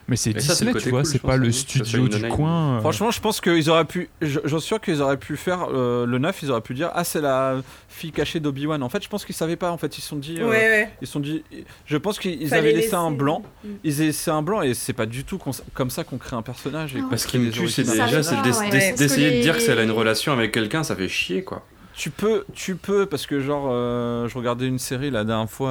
Mais 0.09 0.16
c'est 0.16 0.32
Disney, 0.32 0.72
tu 0.72 0.89
vois, 0.89 1.01
cool, 1.02 1.06
c'est 1.06 1.18
je 1.18 1.22
pas 1.22 1.36
pense, 1.36 1.47
le 1.47 1.52
studio 1.52 2.09
du 2.09 2.28
coin. 2.28 2.76
euh. 2.76 2.80
Franchement, 2.80 3.10
je 3.10 3.20
pense 3.20 3.43
qu'ils 3.43 3.68
auraient 3.68 3.85
pu. 3.85 4.09
je- 4.22 4.40
J'en 4.44 4.59
suis 4.59 4.66
sûr 4.68 4.80
qu'ils 4.80 5.02
auraient 5.02 5.18
pu 5.18 5.36
faire 5.36 5.68
euh, 5.70 6.06
le 6.06 6.16
9, 6.18 6.43
ils 6.43 6.51
auraient 6.51 6.62
pu 6.62 6.72
dire 6.72 6.90
Ah, 6.94 7.05
c'est 7.05 7.20
la 7.20 7.56
fille 7.90 8.10
cachée 8.10 8.40
d'Obi-Wan. 8.40 8.82
En 8.82 8.89
fait, 8.89 9.02
je 9.05 9.09
pense 9.10 9.26
qu'ils 9.26 9.35
savaient 9.35 9.56
pas. 9.56 9.70
En 9.70 9.76
fait, 9.76 9.98
ils 9.98 10.01
se 10.01 10.09
sont 10.09 10.16
dit. 10.16 10.39
euh, 10.40 10.48
Ouais, 10.48 10.56
ouais. 10.56 10.90
Ils 11.02 11.06
se 11.06 11.12
sont 11.12 11.20
dit. 11.20 11.44
Je 11.85 11.97
pense 11.98 12.18
qu'ils 12.18 12.55
avaient 12.55 12.72
laissé 12.72 12.94
un 12.94 13.10
blanc. 13.10 13.43
Mm. 13.62 13.68
Ils 13.85 13.94
avaient 13.97 14.05
laissé 14.06 14.30
un 14.30 14.40
blanc 14.43 14.62
et 14.62 14.72
c'est 14.72 14.94
pas 14.94 15.05
du 15.06 15.24
tout 15.24 15.39
comme 15.74 15.90
ça 15.90 16.05
qu'on 16.05 16.16
crée 16.18 16.36
un 16.36 16.43
personnage. 16.43 16.97
Et 16.97 17.01
qu'on 17.01 17.09
Parce 17.10 17.26
qu'il 17.26 17.40
me 17.40 17.51
tue, 17.51 17.68
c'est 17.68 17.82
déjà 17.82 18.06
que 18.06 18.97
d'essayer 18.97 19.39
de 19.39 19.43
dire 19.43 19.59
que 19.59 19.70
elle 19.70 19.78
a 19.78 19.82
une 19.82 19.90
relation 19.90 20.32
avec 20.32 20.52
quelqu'un, 20.52 20.82
ça 20.85 20.97
fait 20.97 21.09
chier 21.09 21.44
quoi. 21.44 21.64
Tu 21.94 22.10
peux, 22.10 22.44
tu 22.55 22.76
peux, 22.76 23.06
parce 23.06 23.26
que 23.26 23.40
genre, 23.40 23.68
euh, 23.70 24.26
je 24.28 24.39
regardais 24.39 24.66
une 24.68 24.78
série 24.78 25.10
la 25.10 25.24
dernière 25.24 25.51
fois. 25.51 25.68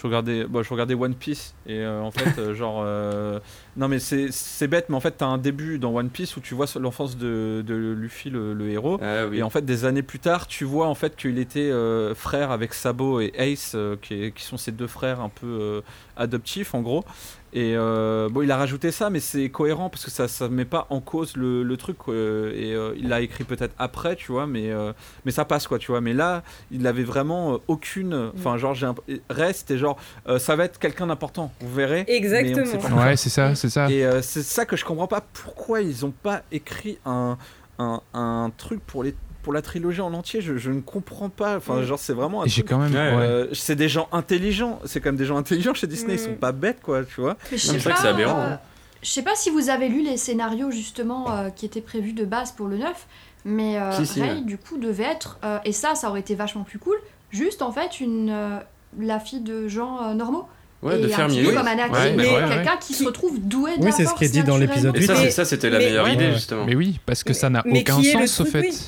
Je 0.00 0.06
regardais, 0.06 0.44
bon, 0.44 0.62
je 0.62 0.70
regardais 0.70 0.94
One 0.94 1.14
Piece 1.14 1.54
et 1.66 1.80
euh, 1.80 2.00
en 2.00 2.10
fait, 2.10 2.38
euh, 2.38 2.54
genre, 2.54 2.82
euh, 2.84 3.38
non 3.76 3.88
mais 3.88 3.98
c'est 3.98 4.28
c'est 4.30 4.66
bête, 4.66 4.88
mais 4.88 4.96
en 4.96 5.00
fait, 5.00 5.12
t'as 5.18 5.26
un 5.26 5.36
début 5.36 5.78
dans 5.78 5.94
One 5.94 6.08
Piece 6.08 6.36
où 6.36 6.40
tu 6.40 6.54
vois 6.54 6.66
l'enfance 6.78 7.18
de, 7.18 7.62
de 7.66 7.74
Luffy, 7.74 8.30
le, 8.30 8.54
le 8.54 8.70
héros. 8.70 8.98
Ah 9.02 9.26
oui. 9.26 9.38
Et 9.38 9.42
en 9.42 9.50
fait, 9.50 9.64
des 9.64 9.84
années 9.84 10.02
plus 10.02 10.18
tard, 10.18 10.46
tu 10.46 10.64
vois 10.64 10.86
en 10.86 10.94
fait 10.94 11.16
qu'il 11.16 11.38
était 11.38 11.70
frère 12.14 12.50
avec 12.50 12.72
Sabo 12.72 13.20
et 13.20 13.32
Ace, 13.36 13.76
qui, 14.00 14.32
qui 14.32 14.42
sont 14.42 14.56
ses 14.56 14.72
deux 14.72 14.86
frères 14.86 15.20
un 15.20 15.28
peu 15.28 15.82
adoptifs 16.16 16.74
en 16.74 16.80
gros. 16.80 17.04
Et 17.52 17.74
euh, 17.76 18.28
bon, 18.28 18.42
il 18.42 18.50
a 18.52 18.56
rajouté 18.56 18.92
ça, 18.92 19.10
mais 19.10 19.18
c'est 19.18 19.48
cohérent 19.48 19.90
parce 19.90 20.04
que 20.04 20.10
ça 20.10 20.28
ça 20.28 20.48
met 20.48 20.64
pas 20.64 20.86
en 20.88 21.00
cause 21.00 21.36
le, 21.36 21.64
le 21.64 21.76
truc. 21.76 21.98
quoi. 21.98 22.14
et 22.14 22.72
euh, 22.74 22.94
il 22.96 23.08
l'a 23.08 23.20
écrit 23.22 23.42
peut-être 23.42 23.74
après, 23.76 24.14
tu 24.14 24.30
vois, 24.30 24.46
mais, 24.46 24.70
euh, 24.70 24.92
mais 25.24 25.32
ça 25.32 25.44
passe 25.44 25.66
quoi, 25.66 25.78
tu 25.78 25.90
vois. 25.90 26.00
Mais 26.00 26.12
là, 26.12 26.44
il 26.70 26.86
avait 26.86 27.02
vraiment 27.02 27.58
aucune. 27.66 28.30
Enfin, 28.36 28.56
genre, 28.56 28.74
j'ai 28.74 28.86
un. 28.86 28.94
Reste 29.30 29.70
et 29.72 29.78
genre, 29.78 29.96
euh, 30.28 30.38
ça 30.38 30.54
va 30.54 30.64
être 30.64 30.78
quelqu'un 30.78 31.08
d'important, 31.08 31.52
vous 31.60 31.74
verrez. 31.74 32.04
Exactement. 32.06 32.98
Ouais, 33.02 33.16
c'est 33.16 33.30
ça, 33.30 33.54
c'est 33.56 33.70
ça. 33.70 33.90
Et 33.90 34.04
euh, 34.04 34.22
c'est 34.22 34.42
ça 34.42 34.64
que 34.64 34.76
je 34.76 34.84
comprends 34.84 35.08
pas 35.08 35.22
pourquoi 35.32 35.80
ils 35.80 36.06
ont 36.06 36.12
pas 36.12 36.42
écrit 36.52 36.98
un, 37.04 37.36
un, 37.80 38.00
un 38.14 38.52
truc 38.56 38.80
pour 38.86 39.02
les 39.02 39.14
pour 39.42 39.52
la 39.52 39.62
trilogie 39.62 40.00
en 40.00 40.12
entier. 40.14 40.40
Je, 40.40 40.56
je 40.56 40.70
ne 40.70 40.80
comprends 40.80 41.28
pas. 41.28 41.56
Enfin, 41.56 41.76
Mm. 41.80 41.84
genre 41.84 41.98
c'est 41.98 42.12
vraiment 42.12 42.42
j'ai 42.46 42.62
quand 42.62 42.78
même. 42.78 42.92
Ouais. 42.92 42.98
euh, 42.98 43.46
c'est 43.54 43.76
des 43.76 43.88
gens 43.88 44.08
intelligents. 44.12 44.78
C'est 44.84 45.00
quand 45.00 45.08
même 45.10 45.16
des 45.16 45.24
gens 45.26 45.36
intelligents 45.36 45.74
chez 45.74 45.86
Disney. 45.86 46.14
Ils 46.14 46.20
Mm. 46.20 46.24
sont 46.24 46.34
pas 46.34 46.52
bêtes 46.52 46.80
quoi, 46.82 47.04
tu 47.04 47.20
vois. 47.20 47.36
C'est 47.56 47.78
vrai 47.78 47.78
que 47.78 47.88
pas, 47.90 47.96
c'est 48.02 48.08
aberrant, 48.08 48.38
euh, 48.40 48.52
hein. 48.54 48.60
Je 49.02 49.08
sais 49.10 49.22
pas 49.22 49.34
si 49.34 49.48
vous 49.50 49.70
avez 49.70 49.88
lu 49.88 50.02
les 50.02 50.16
scénarios 50.18 50.70
justement 50.70 51.30
euh, 51.34 51.48
qui 51.50 51.64
étaient 51.64 51.80
prévus 51.80 52.12
de 52.12 52.24
base 52.26 52.52
pour 52.52 52.66
le 52.68 52.76
9, 52.76 53.06
mais 53.46 53.78
euh, 53.78 53.92
Si, 53.92 54.06
si, 54.06 54.20
ouais. 54.20 54.40
du 54.42 54.58
coup 54.58 54.76
devait 54.76 55.04
être, 55.04 55.38
euh, 55.42 55.58
et 55.64 55.72
ça 55.72 55.94
ça 55.94 56.10
aurait 56.10 56.20
été 56.20 56.34
vachement 56.34 56.64
plus 56.64 56.78
cool, 56.78 56.96
juste 57.30 57.62
en 57.62 57.72
fait 57.72 58.00
une, 58.00 58.28
euh, 58.30 58.58
la 59.00 59.18
fille 59.18 59.40
de 59.40 59.68
gens 59.68 60.02
euh, 60.02 60.12
normaux. 60.14 60.46
Ouais, 60.82 60.98
et 60.98 61.02
de 61.02 61.06
un 61.12 61.16
fermier. 61.16 61.46
oui. 61.46 61.54
comme 61.54 61.66
Anakin, 61.66 61.92
Ouais, 61.92 62.12
mais 62.16 62.26
ouais, 62.26 62.42
ouais. 62.42 62.48
quelqu'un 62.48 62.76
qui 62.78 62.94
se 62.94 63.04
retrouve 63.04 63.38
doué 63.38 63.72
de 63.76 63.80
Oui, 63.80 63.86
la 63.86 63.92
c'est 63.92 64.06
ce 64.06 64.14
qui 64.14 64.24
est 64.24 64.28
dit 64.30 64.42
dans 64.42 64.56
l'épisode 64.56 64.96
Et 64.96 65.30
ça, 65.30 65.44
c'était 65.44 65.68
la 65.70 65.78
mais- 65.78 65.84
meilleure 65.86 66.04
ouais. 66.06 66.14
idée 66.14 66.32
justement. 66.32 66.64
Mais 66.64 66.74
oui, 66.74 66.98
parce 67.06 67.22
que 67.22 67.32
ça 67.34 67.48
n'a 67.50 67.62
aucun 67.66 68.02
sens 68.02 68.40
au 68.40 68.44
fait. 68.46 68.60
oui. 68.60 68.78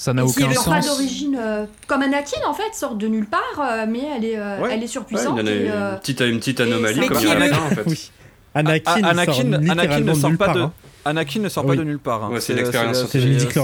Ça 0.00 0.14
n'a 0.14 0.24
aucun 0.24 0.52
sort 0.54 0.64
pas 0.66 0.80
sens. 0.80 0.86
d'origine 0.96 1.36
euh, 1.40 1.64
comme 1.88 2.02
Anakin 2.02 2.40
en 2.46 2.54
fait, 2.54 2.72
sort 2.72 2.94
de 2.94 3.08
nulle 3.08 3.26
part, 3.26 3.40
euh, 3.60 3.84
mais 3.88 4.00
elle 4.16 4.24
est, 4.24 4.38
euh, 4.38 4.60
Ouais. 4.60 4.68
elle 4.72 4.78
est 4.78 4.82
Ouais, 4.82 4.86
surpuissante. 4.86 5.36
il 5.36 5.40
y 5.40 5.42
en 5.42 5.46
a 5.46 5.50
et, 5.50 5.68
euh, 5.70 5.92
une 5.94 5.98
petite, 5.98 6.20
une 6.20 6.38
petite 6.38 6.60
anomalie 6.60 7.06
comme 7.08 7.16
il 7.20 7.26
y 7.26 7.28
en 7.28 7.32
a 7.32 7.34
plein, 7.48 7.58
en 7.58 7.70
fait. 7.70 7.82
Oui. 7.84 8.10
Anakin, 8.54 8.82
Ah, 8.86 8.94
il 9.00 9.04
Anakin- 9.04 9.32
sort 9.34 9.70
Anakin 9.72 10.00
ne 10.00 10.14
sort 10.14 10.28
nulle 10.30 10.38
pas 10.38 10.46
part, 10.46 10.54
de- 10.54 10.60
hein. 10.62 10.72
Anakin 11.04 11.40
ne 11.40 11.48
sort 11.48 11.64
Oui. 11.66 11.76
pas 11.76 11.82
de 11.82 11.84
nulle 11.88 11.98
part. 11.98 12.24
hein. 12.24 12.30
Ouais, 12.30 12.40
c'est 12.40 12.54
l'expérience 12.54 12.96
C'est 13.10 13.20
scientifique. 13.20 13.58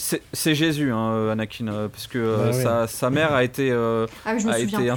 C'est 0.00 0.54
Jésus, 0.54 0.92
hein, 0.92 1.10
euh, 1.10 1.32
Anakin, 1.32 1.66
euh, 1.66 1.88
parce 1.88 2.06
que 2.06 2.18
euh, 2.18 2.36
Bah 2.52 2.56
ouais. 2.56 2.62
sa, 2.62 2.86
sa 2.86 3.10
mère 3.10 3.32
a 3.34 3.42
été, 3.42 3.68
euh, 3.72 4.06
Ah 4.24 4.30
a 4.30 4.58
été 4.60 4.76
des- 4.76 4.90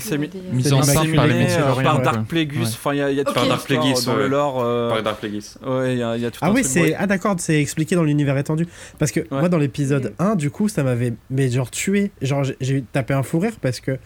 Mise 0.53 0.67
C'est 0.67 0.73
en 0.73 0.81
l'immaculé 0.81 1.49
scène 1.49 1.61
par 1.83 1.99
euh, 1.99 2.03
Dark. 2.03 2.27
Plagueis. 2.27 2.57
Ouais. 2.59 2.63
Enfin, 2.65 2.93
il 2.93 2.97
y 2.97 3.01
a, 3.01 3.11
y 3.11 3.19
a 3.19 3.23
tout 3.23 3.33
Dark 3.33 3.65
Plagueis, 3.65 3.93
dans 4.05 4.13
ouais. 4.13 4.19
le 4.19 4.27
lore. 4.27 4.61
euh, 4.63 4.89
Par 4.89 5.01
Dark 5.01 5.19
Plagueis. 5.19 5.39
Ouais, 5.65 5.93
il 5.93 5.97
y, 5.97 6.03
a- 6.03 6.15
il 6.17 6.21
y 6.21 6.25
a 6.27 6.29
tout 6.29 6.37
Ah 6.43 6.49
un 6.49 6.53
oui, 6.53 6.63
c'est 6.63 6.93
ah 6.93 7.07
d'accord, 7.07 7.35
c'est 7.39 7.59
expliqué 7.59 7.95
dans 7.95 8.03
l'univers 8.03 8.37
étendu. 8.37 8.67
Parce 8.99 9.11
que 9.11 9.21
moi 9.31 9.49
dans 9.49 9.57
l'épisode 9.57 10.13
1, 10.19 10.35
du 10.35 10.51
coup, 10.51 10.69
ça 10.69 10.83
m'avait 10.83 11.13
mais 11.31 11.49
genre 11.49 11.71
tué, 11.71 12.11
genre 12.21 12.43
j'ai- 12.61 12.83
tapé 12.93 13.15
un 13.15 13.23
fou 13.23 13.39
rire 13.39 13.53
parce 13.59 13.79
que 13.79 13.97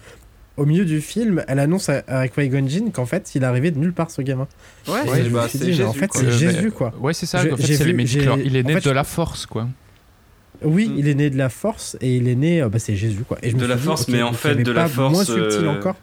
au 0.56 0.64
milieu 0.64 0.86
du 0.86 1.02
film, 1.02 1.44
elle 1.46 1.58
annonce 1.58 1.90
à, 1.90 2.02
à 2.08 2.26
Qui-Gon 2.28 2.66
Jinn 2.66 2.90
qu'en 2.90 3.04
fait, 3.04 3.34
il 3.34 3.44
arrivait 3.44 3.70
de 3.70 3.78
nulle 3.78 3.92
part 3.92 4.10
ce 4.10 4.22
gamin. 4.22 4.48
Ouais, 4.88 5.00
bah, 5.30 5.46
dit, 5.52 5.66
Jésus. 5.66 5.82
en 5.84 5.92
fait, 5.92 6.08
quoi. 6.08 6.22
c'est 6.22 6.30
Jésus 6.32 6.70
quoi. 6.70 6.94
Ouais, 6.98 7.12
c'est 7.12 7.26
ça. 7.26 7.40
En 7.40 7.42
fait, 7.42 7.74
c'est 7.74 7.84
Il 8.42 8.56
est 8.56 8.62
né 8.62 8.80
de 8.80 8.90
la 8.90 9.04
force, 9.04 9.44
quoi. 9.44 9.68
Oui, 10.62 10.88
Mm. 10.88 10.94
il 10.98 11.08
est 11.08 11.14
né 11.14 11.30
de 11.30 11.36
la 11.38 11.48
force 11.48 11.96
et 12.00 12.16
il 12.16 12.28
est 12.28 12.34
né, 12.34 12.62
euh, 12.62 12.68
bah, 12.68 12.78
c'est 12.78 12.96
Jésus 12.96 13.24
quoi. 13.26 13.38
Et 13.42 13.50
je 13.50 13.56
me 13.56 13.60
De 13.60 13.66
la 13.66 13.76
dit, 13.76 13.82
force, 13.82 14.08
mais 14.08 14.22
en 14.22 14.32
fait, 14.32 14.54
de 14.56 14.72
la 14.72 14.88
force, 14.88 15.12
moins 15.12 15.24
subtil 15.24 15.64
euh, 15.64 15.68
encore. 15.78 15.96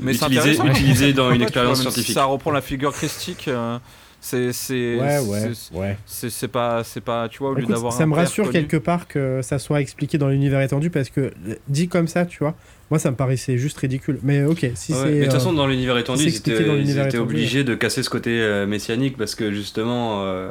Mais 0.00 0.14
utilisé, 0.14 0.56
utilisé 0.64 1.12
dans 1.12 1.30
une 1.32 1.42
expérience 1.42 1.80
scientifique. 1.82 2.14
Ça 2.14 2.24
reprend 2.24 2.50
la 2.50 2.60
figure 2.62 2.92
christique. 2.92 3.46
euh, 3.48 3.78
c'est 4.22 4.52
c'est 4.52 4.98
Ouais, 5.00 5.18
c'est- 5.18 5.72
ouais, 5.74 5.80
ouais. 5.80 5.96
c'est 6.04 6.28
c'est 6.28 6.48
pas 6.48 6.84
c'est 6.84 7.00
pas 7.00 7.26
tu 7.30 7.38
vois 7.38 7.50
au 7.52 7.54
lieu 7.54 7.64
d'avoir 7.64 7.92
ça 7.94 8.04
me 8.04 8.14
rassure 8.14 8.44
connu- 8.46 8.52
quelque 8.52 8.76
part 8.76 9.08
que 9.08 9.40
ça 9.42 9.58
soit 9.58 9.80
expliqué 9.80 10.18
dans 10.18 10.28
l'univers 10.28 10.60
étendu 10.60 10.90
parce 10.90 11.08
que 11.08 11.32
dit 11.68 11.88
comme 11.88 12.06
ça, 12.06 12.26
tu 12.26 12.38
vois, 12.40 12.54
moi 12.90 12.98
ça 12.98 13.10
me 13.10 13.16
paraissait 13.16 13.56
juste 13.56 13.78
ridicule. 13.78 14.18
Mais 14.22 14.44
ok, 14.44 14.66
si 14.74 14.92
Ouais, 14.92 14.98
c'est. 14.98 15.10
mais 15.10 15.18
de 15.20 15.24
toute 15.24 15.32
façon, 15.32 15.54
dans 15.54 15.66
l'univers 15.66 15.96
étendu, 15.96 16.24
ils 16.24 16.36
étaient, 16.36 16.64
dans 16.64 16.74
ils 16.76 16.98
étaient 16.98 17.16
obligés 17.16 17.64
de 17.64 17.74
casser 17.74 18.02
ce 18.02 18.10
côté 18.10 18.42
euh, 18.42 18.66
messianique 18.66 19.16
parce 19.16 19.34
que 19.34 19.50
justement, 19.52 20.22
euh, 20.24 20.50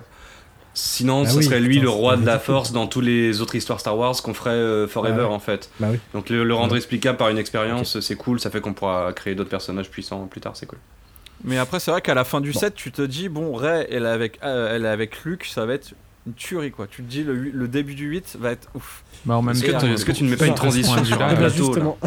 sinon, 0.74 1.24
Bah 1.24 1.30
ce 1.30 1.38
oui, 1.38 1.44
serait 1.44 1.60
lui 1.60 1.76
putain, 1.76 1.84
le 1.84 1.90
roi 1.90 2.18
de 2.18 2.26
la 2.26 2.40
force 2.40 2.72
dans 2.72 2.88
tous 2.88 3.02
les 3.02 3.42
autres 3.42 3.56
histoires 3.56 3.80
Star 3.80 3.98
Wars 3.98 4.16
qu'on 4.22 4.34
ferait 4.34 4.52
euh, 4.52 4.88
forever 4.88 5.16
Bah 5.18 5.28
ouais. 5.28 5.34
en 5.34 5.40
fait. 5.40 5.70
Bah 5.80 5.88
oui. 5.92 5.98
Donc 6.14 6.30
le, 6.30 6.44
le 6.44 6.54
rendre 6.54 6.72
Ouais. 6.74 6.78
explicable 6.78 7.18
par 7.18 7.30
une 7.30 7.38
expérience, 7.38 8.00
c'est 8.00 8.16
cool, 8.16 8.40
ça 8.40 8.50
fait 8.50 8.62
qu'on 8.62 8.74
pourra 8.74 9.12
créer 9.14 9.36
d'autres 9.36 9.50
personnages 9.50 9.90
puissants 9.90 10.26
plus 10.28 10.42
tard, 10.42 10.56
c'est 10.56 10.66
cool. 10.66 10.80
Mais 11.44 11.58
après 11.58 11.80
c'est 11.80 11.92
vrai 11.92 12.02
qu'à 12.02 12.14
la 12.14 12.24
fin 12.26 12.42
du 12.42 12.52
Bon. 12.52 12.60
7, 12.60 12.76
tu 12.76 12.92
te 12.92 13.02
dis 13.02 13.30
bon 13.30 13.54
Rey 13.54 13.88
elle 13.92 14.04
est 14.04 14.08
avec 14.10 14.40
euh, 14.44 14.76
elle 14.76 14.86
est 14.86 14.90
avec 14.90 15.24
Luke, 15.24 15.46
ça 15.46 15.66
va 15.66 15.74
être 15.74 15.94
une 16.28 16.34
tuerie 16.34 16.72
quoi. 16.72 16.86
Tu 16.88 17.02
te 17.02 17.10
dis 17.10 17.24
le, 17.24 17.34
le 17.34 17.68
début 17.68 17.96
du 17.96 18.08
8 18.08 18.36
va 18.40 18.52
être 18.52 18.68
ouf. 18.76 19.04
Bah, 19.26 19.40
Est-ce 19.52 19.64
que 19.64 19.72
tu- 19.80 19.86
est-ce 19.94 20.06
que 20.06 20.12
tu 20.12 20.24
ne 20.26 20.30
mets 20.30 20.36
pas 20.38 20.48
une 20.48 20.54
transition 20.56 21.04
sur 21.06 21.18
ben, 21.18 21.28
plateau, 21.36 21.42
là. 21.42 21.50
justement, 21.50 21.98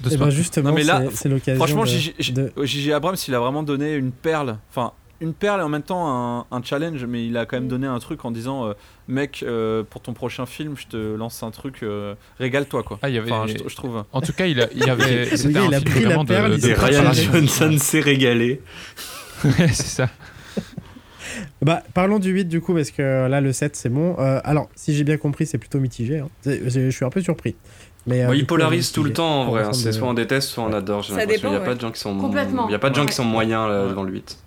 de 0.00 0.08
ce 0.10 0.14
eh 0.14 0.16
ben, 0.16 0.18
point- 0.18 0.30
justement 0.30 0.68
Non, 0.70 0.74
mais 0.76 0.84
là, 0.84 1.02
c'est- 1.12 1.28
l'occasion. 1.28 1.56
Franchement, 1.64 1.84
de- 1.84 2.64
J.J. 2.64 2.92
Abrams, 2.92 3.16
il 3.26 3.34
a 3.34 3.40
vraiment 3.40 3.62
donné 3.62 3.94
une 3.94 4.12
perle. 4.12 4.58
Enfin, 4.70 4.92
une 5.20 5.34
perle 5.34 5.60
et 5.60 5.64
en 5.64 5.68
même 5.68 5.82
temps 5.82 6.06
un, 6.08 6.46
un 6.50 6.62
challenge, 6.62 7.04
mais 7.04 7.26
il 7.26 7.36
a 7.36 7.44
quand 7.46 7.56
même 7.56 7.68
donné 7.68 7.86
un 7.86 7.98
truc 7.98 8.24
en 8.24 8.30
disant 8.30 8.66
euh, 8.68 8.72
Mec, 9.08 9.42
euh, 9.46 9.82
pour 9.88 10.00
ton 10.00 10.12
prochain 10.12 10.46
film, 10.46 10.74
je 10.76 10.86
te 10.86 11.16
lance 11.16 11.42
un 11.42 11.50
truc, 11.50 11.82
euh, 11.82 12.14
régale-toi 12.38 12.82
quoi. 12.82 12.98
Ah, 13.02 13.08
il 13.08 13.14
y 13.14 13.18
avait- 13.18 13.32
Enfin, 13.32 13.46
je, 13.46 13.68
je 13.68 13.74
trouve. 13.76 14.04
En 14.12 14.20
tout 14.20 14.32
cas, 14.32 14.46
il, 14.46 14.60
a- 14.60 14.68
il 14.74 14.84
y 14.86 14.90
avait. 14.90 15.24
C'était 15.36 15.64
il 15.64 15.74
a 15.74 15.80
film 15.80 15.84
pris 15.84 16.00
la 16.02 16.06
vraiment 16.08 16.24
de- 16.24 16.28
perle, 16.28 16.52
il 16.54 16.60
de 16.60 16.72
préparé. 16.74 16.96
Ryan. 16.98 17.12
Johnson 17.12 17.76
s'est 17.78 18.00
régalé. 18.00 18.60
Ouais, 19.44 19.68
c'est 19.68 19.86
ça. 19.86 20.08
Bah, 21.62 21.82
parlons 21.94 22.18
du 22.18 22.30
8 22.30 22.46
du 22.46 22.60
coup, 22.60 22.74
parce 22.74 22.90
que 22.90 23.26
là, 23.28 23.40
le 23.40 23.52
7, 23.52 23.76
c'est 23.76 23.88
bon. 23.88 24.16
Euh, 24.18 24.40
alors, 24.44 24.68
si 24.74 24.94
j'ai 24.94 25.04
bien 25.04 25.16
compris, 25.16 25.46
c'est 25.46 25.58
plutôt 25.58 25.78
mitigé. 25.80 26.18
hein. 26.18 26.28
C'est- 26.40 26.68
c'est- 26.70 26.90
Je 26.90 26.96
suis 26.96 27.04
un 27.04 27.10
peu 27.10 27.20
surpris. 27.20 27.56
Mais, 28.06 28.24
euh, 28.24 28.34
il 28.34 28.40
coup, 28.42 28.46
polarise 28.46 28.90
tout 28.92 29.02
le 29.04 29.12
temps 29.12 29.42
en 29.42 29.46
vrai. 29.50 29.64
hein. 29.64 29.72
C'est 29.72 29.86
de- 29.86 29.92
soit 29.92 30.08
on 30.08 30.14
déteste, 30.14 30.48
soit 30.48 30.64
on 30.64 30.72
adore. 30.72 31.02
J'ai 31.02 31.12
Ça 31.12 31.18
l'impression. 31.20 31.48
Il 31.48 31.50
n'y 31.52 31.56
a 31.56 31.60
pas 31.60 31.74
de 31.74 31.80
gens 31.80 31.90
qui 31.90 32.00
sont. 32.00 32.16
Complètement. 32.16 32.68
Il 32.68 32.72
y 32.72 32.74
a 32.74 32.78
pas 32.78 32.90
de 32.90 32.94
gens 32.94 33.02
Ouais. 33.02 33.08
qui 33.08 33.14
sont 33.14 33.24
moyens 33.24 33.68
là, 33.68 33.82
Ouais. 33.82 33.88
devant 33.90 34.02
le 34.04 34.12
8. 34.12 34.38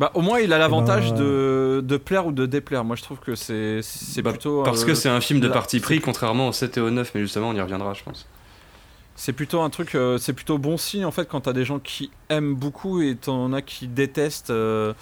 Bah, 0.00 0.10
au 0.14 0.22
moins, 0.22 0.40
il 0.40 0.52
a 0.54 0.58
l'avantage 0.58 1.12
ben, 1.12 1.18
de, 1.20 1.80
de 1.84 1.96
plaire 1.98 2.26
ou 2.26 2.32
de 2.32 2.46
déplaire. 2.46 2.84
Moi, 2.84 2.96
je 2.96 3.02
trouve 3.02 3.18
que 3.18 3.34
c'est 3.34 3.80
c'est 3.82 4.22
Bah, 4.22 4.30
plutôt. 4.30 4.62
Parce 4.62 4.82
euh, 4.82 4.86
que 4.86 4.94
c'est 4.94 5.10
un 5.10 5.20
film 5.20 5.40
de 5.40 5.48
parti 5.48 5.78
pris, 5.78 6.00
contrairement 6.00 6.48
au 6.48 6.52
7 6.52 6.78
et 6.78 6.80
au 6.80 6.90
9, 6.90 7.12
mais 7.14 7.20
justement, 7.20 7.50
on 7.50 7.54
y 7.54 7.60
reviendra, 7.60 7.92
je 7.92 8.02
pense. 8.02 8.26
C'est 9.14 9.34
plutôt 9.34 9.60
un 9.60 9.68
truc, 9.68 9.94
euh, 9.94 10.16
c'est 10.16 10.32
plutôt 10.32 10.56
bon 10.56 10.78
signe 10.78 11.04
en 11.04 11.10
fait 11.10 11.28
quand 11.28 11.42
t'as 11.42 11.52
des 11.52 11.66
gens 11.66 11.78
qui 11.78 12.10
aiment 12.30 12.54
beaucoup 12.54 13.02
et 13.02 13.14
t'en 13.14 13.52
as 13.52 13.60
qui 13.60 13.86
détestent. 13.86 14.48
euh, 14.48 14.94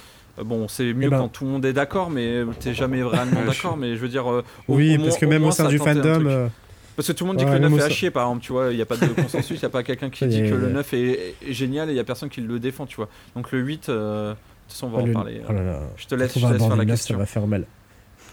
bon, 0.44 0.66
c'est 0.66 0.92
mieux 0.92 1.06
Eh 1.06 1.10
ben- 1.10 1.18
quand 1.18 1.28
tout 1.28 1.44
le 1.44 1.50
monde 1.52 1.64
est 1.64 1.72
d'accord, 1.72 2.10
mais 2.10 2.42
t'es 2.58 2.74
jamais 2.74 3.00
vraiment 3.02 3.44
d'accord. 3.46 3.76
Mais 3.76 3.94
je 3.94 4.00
veux 4.00 4.08
dire, 4.08 4.28
euh, 4.28 4.42
au- 4.66 4.74
Oui, 4.74 4.94
au 4.94 4.96
parce 4.96 5.08
moins- 5.10 5.18
que 5.20 5.26
même 5.26 5.42
au 5.42 5.44
moins, 5.44 5.52
sein 5.52 5.68
du 5.68 5.78
fandom. 5.78 6.50
Parce 6.96 7.06
que 7.06 7.12
tout 7.12 7.22
le 7.22 7.28
monde 7.28 7.36
dit 7.36 7.44
Ouais, 7.44 7.50
que 7.50 7.54
le 7.54 7.60
même 7.60 7.70
9 7.70 7.78
au 7.78 7.82
est 7.84 7.86
à 7.86 7.90
chier, 7.90 8.10
par 8.10 8.24
exemple, 8.24 8.42
tu 8.42 8.50
vois, 8.50 8.72
il 8.72 8.76
n'y 8.76 8.82
a 8.82 8.86
pas 8.86 8.96
de 8.96 9.06
consensus, 9.22 9.56
il 9.56 9.60
n'y 9.60 9.64
a 9.64 9.68
pas 9.68 9.84
quelqu'un 9.84 10.10
qui 10.10 10.26
dit 10.26 10.40
que 10.42 10.54
le 10.56 10.68
9 10.70 10.92
est, 10.94 11.36
est 11.46 11.52
génial 11.52 11.88
et 11.88 11.92
il 11.92 11.94
n'y 11.94 12.00
a 12.00 12.04
personne 12.04 12.28
qui 12.28 12.40
le 12.40 12.58
défend, 12.58 12.86
tu 12.86 12.96
vois. 12.96 13.08
Donc 13.36 13.52
le 13.52 13.60
8, 13.60 13.88
euh, 13.88 14.32
de 14.32 14.36
toute 14.68 14.72
façon, 14.72 14.86
on 14.86 14.90
va 14.90 14.98
oh, 14.98 15.02
en 15.02 15.06
le- 15.06 15.12
parler. 15.12 15.42
oh 15.48 15.52
là 15.52 15.62
là. 15.62 15.80
Je 15.96 16.06
te 16.06 16.14
laisse, 16.14 16.38
je 16.38 16.46
te 16.46 16.52
laisse 16.52 16.58
faire 16.58 16.68
la 16.70 16.76
le 16.76 16.84
9, 16.84 16.86
question. 16.86 17.14
ça 17.14 17.18
va 17.18 17.26
faire 17.26 17.46
mal. 17.46 17.64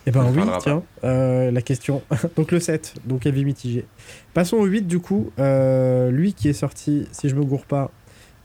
Eh 0.07 0.11
ben 0.11 0.31
oui, 0.35 0.41
tiens, 0.59 0.83
euh, 1.03 1.49
la 1.49 1.61
question. 1.61 2.03
donc 2.35 2.51
le 2.51 2.59
7, 2.59 2.95
donc 3.05 3.25
avis 3.25 3.43
mitigé. 3.43 3.85
Passons 4.33 4.57
au 4.57 4.65
8 4.65 4.83
du 4.83 4.99
coup, 4.99 5.31
euh, 5.39 6.11
lui 6.11 6.33
qui 6.33 6.47
est 6.47 6.53
sorti, 6.53 7.07
si 7.11 7.27
je 7.27 7.35
me 7.35 7.43
gourre 7.43 7.65
pas, 7.65 7.89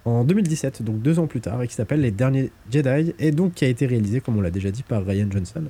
en 0.07 0.25
2017, 0.25 0.83
donc 0.83 1.03
deux 1.03 1.19
ans 1.19 1.27
plus 1.27 1.41
tard, 1.41 1.63
et 1.63 1.69
qui 1.69 1.75
s'appelle 1.75 2.01
Les 2.01 2.11
Derniers 2.11 2.51
Jedi, 2.71 3.15
et 3.19 3.31
donc 3.31 3.53
qui 3.53 3.67
a 3.67 3.69
été 3.69 3.87
réalisé, 3.87 4.21
comme 4.23 4.39
on 4.39 4.41
l'a 4.41 4.51
déjà 4.51 4.71
dit, 4.71 4.83
par 4.83 5.05
Ryan 5.05 5.27
Johnson. 5.31 5.65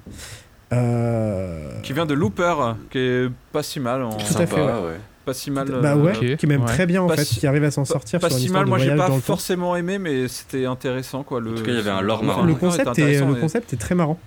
Euh, 0.73 1.81
Qui 1.83 1.93
vient 1.93 2.07
de 2.07 2.15
Looper, 2.15 2.55
qui 2.91 2.99
est 2.99 3.29
pas 3.53 3.65
si 3.65 3.81
mal. 3.81 4.03
En... 4.03 4.11
Tout 4.11 4.21
à 4.21 4.47
fait, 4.47 4.47
Sympa, 4.47 4.81
ouais. 4.81 4.87
ouais. 4.87 5.01
Pas 5.25 5.35
si 5.35 5.51
mal. 5.51 5.69
Bah 5.83 5.93
euh, 5.93 5.97
ouais, 5.97 6.17
ok, 6.17 6.37
qui 6.37 6.47
m'aime 6.47 6.63
ouais. 6.63 6.67
très 6.67 6.87
bien 6.87 7.03
en 7.03 7.07
Pas 7.07 7.17
fait, 7.17 7.25
si- 7.25 7.41
qui 7.41 7.47
arrive 7.47 7.65
à 7.65 7.71
s'en 7.71 7.83
pas- 7.83 7.89
sortir 7.93 8.21
pas 8.21 8.29
sur 8.31 8.39
une 8.39 8.45
si 8.47 8.51
mal, 8.51 8.67
moi 8.67 8.79
j'ai 8.79 8.87
voyage 8.87 8.99
pas 8.99 9.09
dans 9.09 9.21
forcément 9.21 9.77
aimé, 9.77 9.99
mais 9.99 10.29
c'était 10.29 10.65
intéressant 10.65 11.23
quoi. 11.23 11.41
Le, 11.41 11.51
En 11.53 11.55
tout 11.55 11.63
cas, 11.63 11.71
il 11.73 11.77
y 11.77 11.79
avait 11.79 11.91
un 11.91 12.01
lore 12.01 12.23
le- 12.23 12.27
marrant. 12.27 12.43
Le 12.43 12.55
concept, 12.55 12.99
est, 12.99 13.21
le 13.25 13.35
concept 13.35 13.73
est 13.73 13.77
très 13.77 13.95
marrant. 13.95 14.19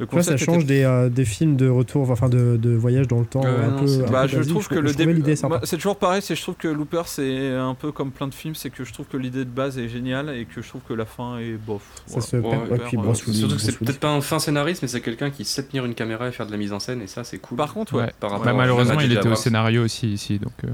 Le 0.00 0.06
vois, 0.06 0.22
ça 0.22 0.36
change 0.36 0.62
était- 0.62 0.74
des, 0.74 0.82
euh, 0.84 1.08
des 1.08 1.24
films 1.24 1.56
de 1.56 1.68
retour, 1.68 2.08
enfin 2.08 2.28
de, 2.28 2.56
de 2.56 2.70
voyage 2.76 3.08
dans 3.08 3.18
le 3.18 3.26
temps 3.26 3.40
Ouais, 3.42 3.48
un 3.48 3.70
non, 3.72 3.80
peu. 3.80 3.86
c'est- 3.88 4.04
un 4.04 4.10
Bah, 4.10 4.22
peu 4.22 4.28
je 4.42 4.48
trouve 4.48 4.68
que 4.68 4.76
je 4.76 4.80
le 4.80 4.92
début, 4.94 5.22
c'est 5.64 5.76
toujours 5.76 5.96
pareil. 5.96 6.22
C'est 6.22 6.36
je 6.36 6.42
trouve 6.42 6.54
que 6.54 6.68
Looper 6.68 7.02
c'est 7.06 7.48
un 7.50 7.74
peu 7.74 7.90
comme 7.90 8.12
plein 8.12 8.28
de 8.28 8.34
films, 8.34 8.54
c'est 8.54 8.70
que 8.70 8.84
je 8.84 8.92
trouve 8.92 9.06
que 9.06 9.16
l'idée 9.16 9.44
de 9.44 9.50
base 9.50 9.76
est 9.76 9.88
géniale 9.88 10.30
et 10.30 10.44
que 10.44 10.62
je 10.62 10.68
trouve 10.68 10.82
que 10.88 10.94
la 10.94 11.04
fin 11.04 11.38
est 11.38 11.54
bof. 11.54 11.82
Ça 12.06 12.20
Voilà. 12.20 12.26
se 12.26 12.36
Ouais, 12.36 12.42
perd. 12.42 12.70
ouais, 13.06 13.14
Surtout 13.14 13.54
que 13.56 13.60
c'est 13.60 13.76
peut-être 13.78 13.98
pas 13.98 14.10
un 14.10 14.20
fin 14.20 14.38
scénariste, 14.38 14.82
mais 14.82 14.88
c'est 14.88 15.00
quelqu'un 15.00 15.30
qui 15.30 15.44
sait 15.44 15.64
tenir 15.64 15.84
une 15.84 15.94
caméra 15.94 16.28
et 16.28 16.32
faire 16.32 16.46
de 16.46 16.52
la 16.52 16.58
mise 16.58 16.72
en 16.72 16.78
scène, 16.78 17.02
et 17.02 17.08
ça, 17.08 17.24
c'est 17.24 17.38
cool. 17.38 17.56
Par 17.58 17.74
contre, 17.74 17.94
ouais. 17.94 18.02
Ouais. 18.04 18.12
Par 18.20 18.30
rapport 18.30 18.44
Bah, 18.46 18.52
malheureusement, 18.52 19.00
il 19.00 19.12
était 19.12 19.28
au 19.28 19.34
scénario 19.34 19.82
aussi 19.84 20.12
ici, 20.12 20.38
donc. 20.38 20.52
euh. 20.64 20.68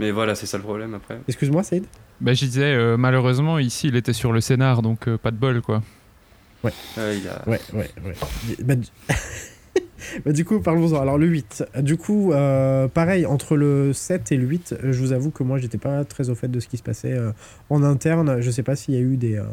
Mais 0.00 0.10
voilà, 0.10 0.34
c'est 0.34 0.46
ça 0.46 0.56
le 0.58 0.64
problème 0.64 0.92
après. 0.94 1.20
Excuse-moi, 1.28 1.62
Saïd? 1.62 1.84
Bah, 2.20 2.34
je 2.34 2.44
disais, 2.44 2.64
euh, 2.74 2.96
malheureusement, 2.96 3.58
ici, 3.58 3.88
il 3.88 3.96
était 3.96 4.12
sur 4.12 4.32
le 4.32 4.40
scénar, 4.40 4.82
donc 4.82 5.06
euh, 5.08 5.16
pas 5.16 5.30
de 5.30 5.36
bol, 5.36 5.62
quoi. 5.62 5.82
Euh, 6.98 7.18
il 7.20 7.28
a... 7.28 7.42
Ouais, 7.48 7.60
ouais, 7.74 7.90
ouais. 8.04 8.14
Bah, 8.64 8.74
du... 8.76 8.86
bah, 10.24 10.32
du 10.32 10.44
coup, 10.44 10.60
parlons-en. 10.60 11.00
Alors, 11.00 11.18
le 11.18 11.26
8. 11.26 11.64
Du 11.82 11.96
coup, 11.96 12.32
euh, 12.32 12.88
pareil, 12.88 13.26
entre 13.26 13.56
le 13.56 13.92
7 13.92 14.32
et 14.32 14.36
le 14.36 14.46
8, 14.46 14.72
euh, 14.84 14.92
je 14.92 15.00
vous 15.00 15.12
avoue 15.12 15.30
que 15.30 15.42
moi, 15.42 15.58
j'étais 15.58 15.78
pas 15.78 16.04
très 16.04 16.30
au 16.30 16.34
fait 16.34 16.48
de 16.48 16.60
ce 16.60 16.68
qui 16.68 16.76
se 16.76 16.82
passait 16.82 17.12
euh, 17.12 17.32
en 17.70 17.82
interne. 17.82 18.40
Je 18.40 18.50
sais 18.50 18.62
pas 18.62 18.76
s'il 18.76 18.94
y 18.94 18.96
a 18.96 19.00
eu 19.00 19.16
des. 19.16 19.36
euh, 19.36 19.44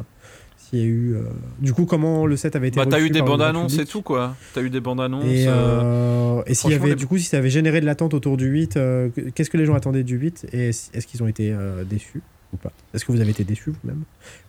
s'il 0.57 0.79
y 0.79 0.81
a 0.83 0.85
eu. 0.85 1.13
euh, 1.15 1.23
Du 1.59 1.73
coup, 1.73 1.85
comment 1.85 2.25
le 2.25 2.35
7 2.37 2.55
avait 2.55 2.69
été. 2.69 2.77
Bah, 2.77 2.85
t'as 2.89 2.99
eu 2.99 3.09
des 3.09 3.21
bandes 3.21 3.41
annonces 3.41 3.77
et 3.77 3.85
tout 3.85 4.01
quoi. 4.01 4.35
T'as 4.53 4.61
eu 4.61 4.69
des 4.69 4.79
bandes 4.79 5.01
annonces. 5.01 5.25
Et, 5.25 5.45
euh, 5.47 6.41
et 6.45 6.53
s'il 6.53 6.71
y 6.71 6.73
avait, 6.73 6.89
les- 6.89 6.95
du 6.95 7.07
coup, 7.07 7.17
si 7.17 7.25
ça 7.25 7.37
avait 7.37 7.49
généré 7.49 7.81
de 7.81 7.85
l'attente 7.85 8.13
autour 8.13 8.37
du 8.37 8.47
8, 8.47 8.77
euh, 8.77 9.09
qu'est-ce 9.35 9.49
que 9.49 9.57
les 9.57 9.65
gens 9.65 9.75
attendaient 9.75 10.03
du 10.03 10.15
8 10.17 10.45
Et 10.53 10.69
est-ce 10.69 10.89
est-ce 10.93 11.05
qu'ils 11.07 11.21
ont 11.23 11.27
été 11.27 11.51
euh, 11.53 11.83
déçus 11.83 12.21
ou 12.53 12.57
pas? 12.57 12.71
Est-ce 12.93 13.05
que 13.05 13.11
vous 13.11 13.21
avez 13.21 13.31
été 13.31 13.43
déçus 13.43 13.71
vous-même? 13.71 14.03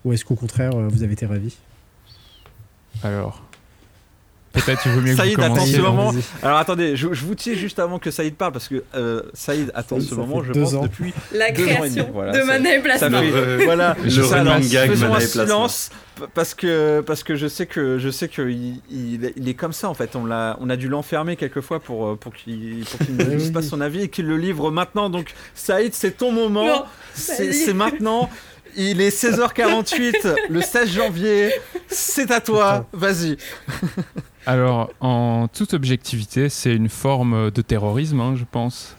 Ou 0.04 0.12
est-ce 0.12 0.24
qu'au 0.24 0.34
contraire, 0.36 0.74
euh, 0.76 0.88
vous 0.88 1.02
avez 1.02 1.12
été 1.14 1.26
ravis? 1.26 1.56
Alors. 3.04 3.40
Peut-être 4.52 4.82
il 4.86 4.92
vaut 4.92 5.00
mieux 5.00 5.10
que 5.10 5.16
Saïd, 5.16 5.34
vous 5.36 5.42
commenciez. 5.42 5.66
ce 5.66 5.72
Saïd, 5.72 5.82
moment. 5.84 6.14
Alors 6.40 6.58
attendez, 6.58 6.94
je, 6.94 7.12
je 7.12 7.24
vous 7.24 7.34
tiens 7.34 7.54
juste 7.54 7.80
avant 7.80 7.98
que 7.98 8.12
Saïd 8.12 8.36
parle 8.36 8.52
parce 8.52 8.68
que 8.68 8.84
euh, 8.94 9.20
Saïd 9.34 9.72
attend 9.74 9.96
Saïd, 9.96 10.08
ce 10.08 10.14
ça 10.14 10.20
moment, 10.20 10.44
je 10.44 10.52
pense, 10.52 10.74
ans. 10.74 10.82
depuis 10.84 11.12
La 11.32 11.50
Deux 11.50 11.64
ans 11.64 11.66
et 11.66 11.70
demi, 11.72 11.74
création 11.96 12.10
voilà, 12.12 12.32
de 12.34 12.38
ça- 12.38 12.44
Mana 12.44 12.76
et 12.76 12.82
ça 12.98 13.10
fait 13.10 13.16
Euh, 13.16 13.60
voilà. 13.64 13.96
Je 14.04 14.20
le 14.20 14.26
sais 14.28 14.34
running 14.38 14.46
pas. 14.68 14.74
gag 14.74 14.90
Faisons 14.90 15.06
Mana 15.08 15.16
un 15.16 15.18
et 15.18 15.26
Plasma. 15.28 15.44
silence 15.44 15.90
parce 16.34 16.54
que 16.54 17.00
parce 17.04 17.24
que 17.24 17.34
je 17.34 17.48
sais 17.48 17.66
que 17.66 17.98
je 17.98 18.08
sais 18.10 18.28
que 18.28 18.42
il, 18.48 18.80
il 18.92 19.24
est- 19.24 19.32
il 19.36 19.48
est 19.48 19.54
comme 19.54 19.72
ça 19.72 19.88
en 19.90 19.94
fait. 19.94 20.14
On 20.14 20.24
l'a 20.24 20.56
on 20.60 20.70
a 20.70 20.76
dû 20.76 20.86
l'enfermer 20.86 21.34
quelquefois 21.34 21.80
pour 21.80 22.06
euh, 22.06 22.14
pour 22.14 22.32
qu'il 22.32 22.84
pour 22.84 23.04
qu'il 23.04 23.16
ne 23.16 23.24
Oui, 23.24 23.36
dise 23.38 23.50
pas 23.50 23.60
son 23.62 23.80
avis 23.80 24.02
et 24.02 24.08
qu'il 24.08 24.26
le 24.26 24.36
livre 24.36 24.70
maintenant. 24.70 25.10
Donc 25.10 25.34
Saïd, 25.56 25.92
c'est 25.94 26.12
ton 26.18 26.30
moment. 26.30 26.86
C'est 27.14 27.74
maintenant. 27.74 28.30
Il 28.76 29.00
est 29.00 29.10
16h48 29.10 30.48
le 30.48 30.60
16 30.60 30.90
janvier. 30.90 31.52
C'est 31.88 32.30
à 32.30 32.40
toi. 32.40 32.88
Vas-y. 32.92 33.36
Alors, 34.46 34.92
en 35.00 35.48
toute 35.48 35.74
objectivité, 35.74 36.48
c'est 36.48 36.74
une 36.74 36.88
forme 36.88 37.50
de 37.50 37.62
terrorisme, 37.62 38.20
hein, 38.20 38.34
je 38.36 38.44
pense. 38.44 38.96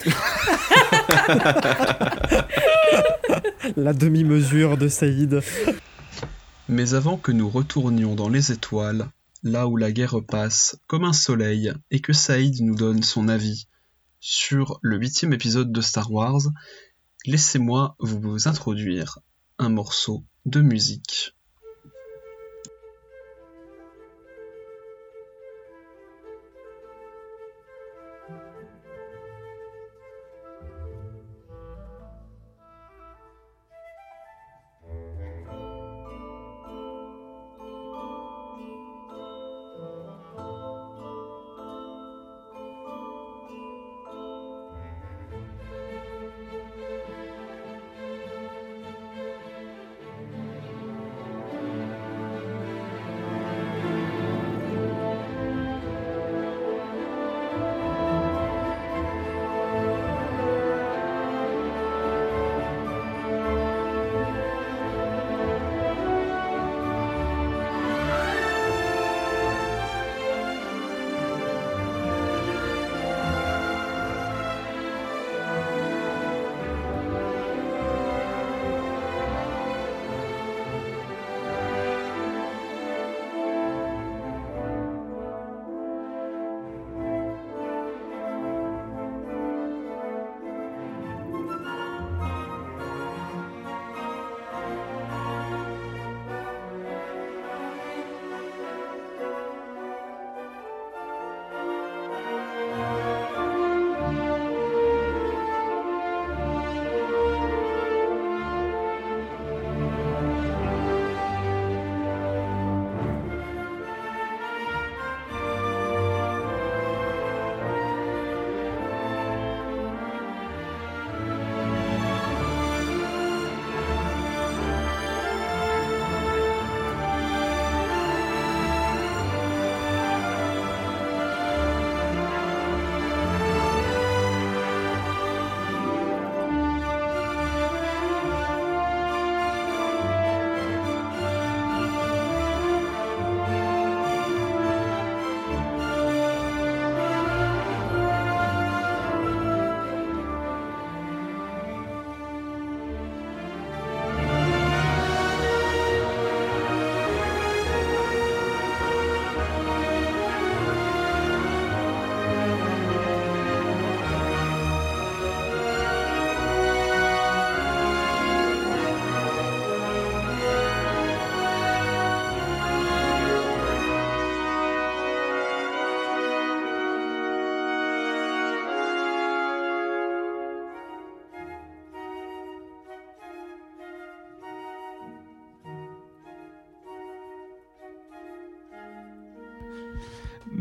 La 3.75 3.93
demi-mesure 3.93 4.77
de 4.77 4.87
Saïd. 4.87 5.41
Mais 6.67 6.93
avant 6.93 7.17
que 7.17 7.31
nous 7.31 7.49
retournions 7.49 8.15
dans 8.15 8.29
les 8.29 8.51
étoiles, 8.51 9.07
là 9.43 9.67
où 9.67 9.77
la 9.77 9.91
guerre 9.91 10.17
passe 10.27 10.77
comme 10.87 11.03
un 11.03 11.13
soleil, 11.13 11.71
et 11.91 11.99
que 11.99 12.13
Saïd 12.13 12.61
nous 12.61 12.75
donne 12.75 13.03
son 13.03 13.27
avis 13.27 13.67
sur 14.19 14.79
le 14.81 14.97
huitième 14.97 15.33
épisode 15.33 15.71
de 15.71 15.81
Star 15.81 16.11
Wars, 16.11 16.41
laissez-moi 17.25 17.95
vous 17.99 18.47
introduire 18.47 19.19
un 19.57 19.69
morceau 19.69 20.23
de 20.45 20.61
musique. 20.61 21.35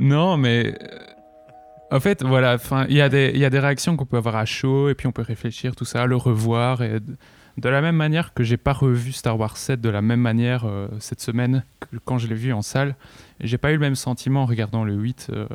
Non, 0.04 0.36
mais. 0.36 0.74
euh, 0.82 0.98
En 1.90 2.00
fait, 2.00 2.24
voilà, 2.24 2.56
il 2.88 2.96
y, 2.96 3.00
a 3.00 3.08
des- 3.08 3.30
il 3.34 3.38
y 3.38 3.44
a 3.44 3.50
des 3.50 3.58
réactions 3.60 3.96
qu'on 3.96 4.06
peut 4.06 4.16
avoir 4.16 4.34
à 4.36 4.44
chaud, 4.46 4.88
et 4.88 4.94
puis 4.96 5.06
on 5.06 5.12
peut 5.12 5.22
réfléchir, 5.22 5.76
tout 5.76 5.84
ça, 5.84 6.06
le 6.06 6.16
revoir, 6.16 6.82
et 6.82 6.98
De 7.56 7.68
la 7.68 7.80
même 7.80 7.94
manière 7.94 8.34
que 8.34 8.42
j'ai 8.42 8.56
pas 8.56 8.72
revu 8.72 9.12
Star 9.12 9.38
Wars 9.38 9.56
7 9.56 9.80
de 9.80 9.88
la 9.88 10.02
même 10.02 10.18
manière 10.20 10.64
euh, 10.64 10.88
cette 10.98 11.20
semaine 11.20 11.62
que 11.78 11.98
quand 12.04 12.18
je 12.18 12.26
l'ai 12.26 12.34
vu 12.34 12.52
en 12.52 12.62
salle, 12.62 12.96
j'ai 13.38 13.58
pas 13.58 13.70
eu 13.70 13.74
le 13.74 13.78
même 13.80 13.94
sentiment 13.94 14.42
en 14.42 14.46
regardant 14.46 14.82
le 14.82 14.94
8 14.94 15.28
euh, 15.30 15.46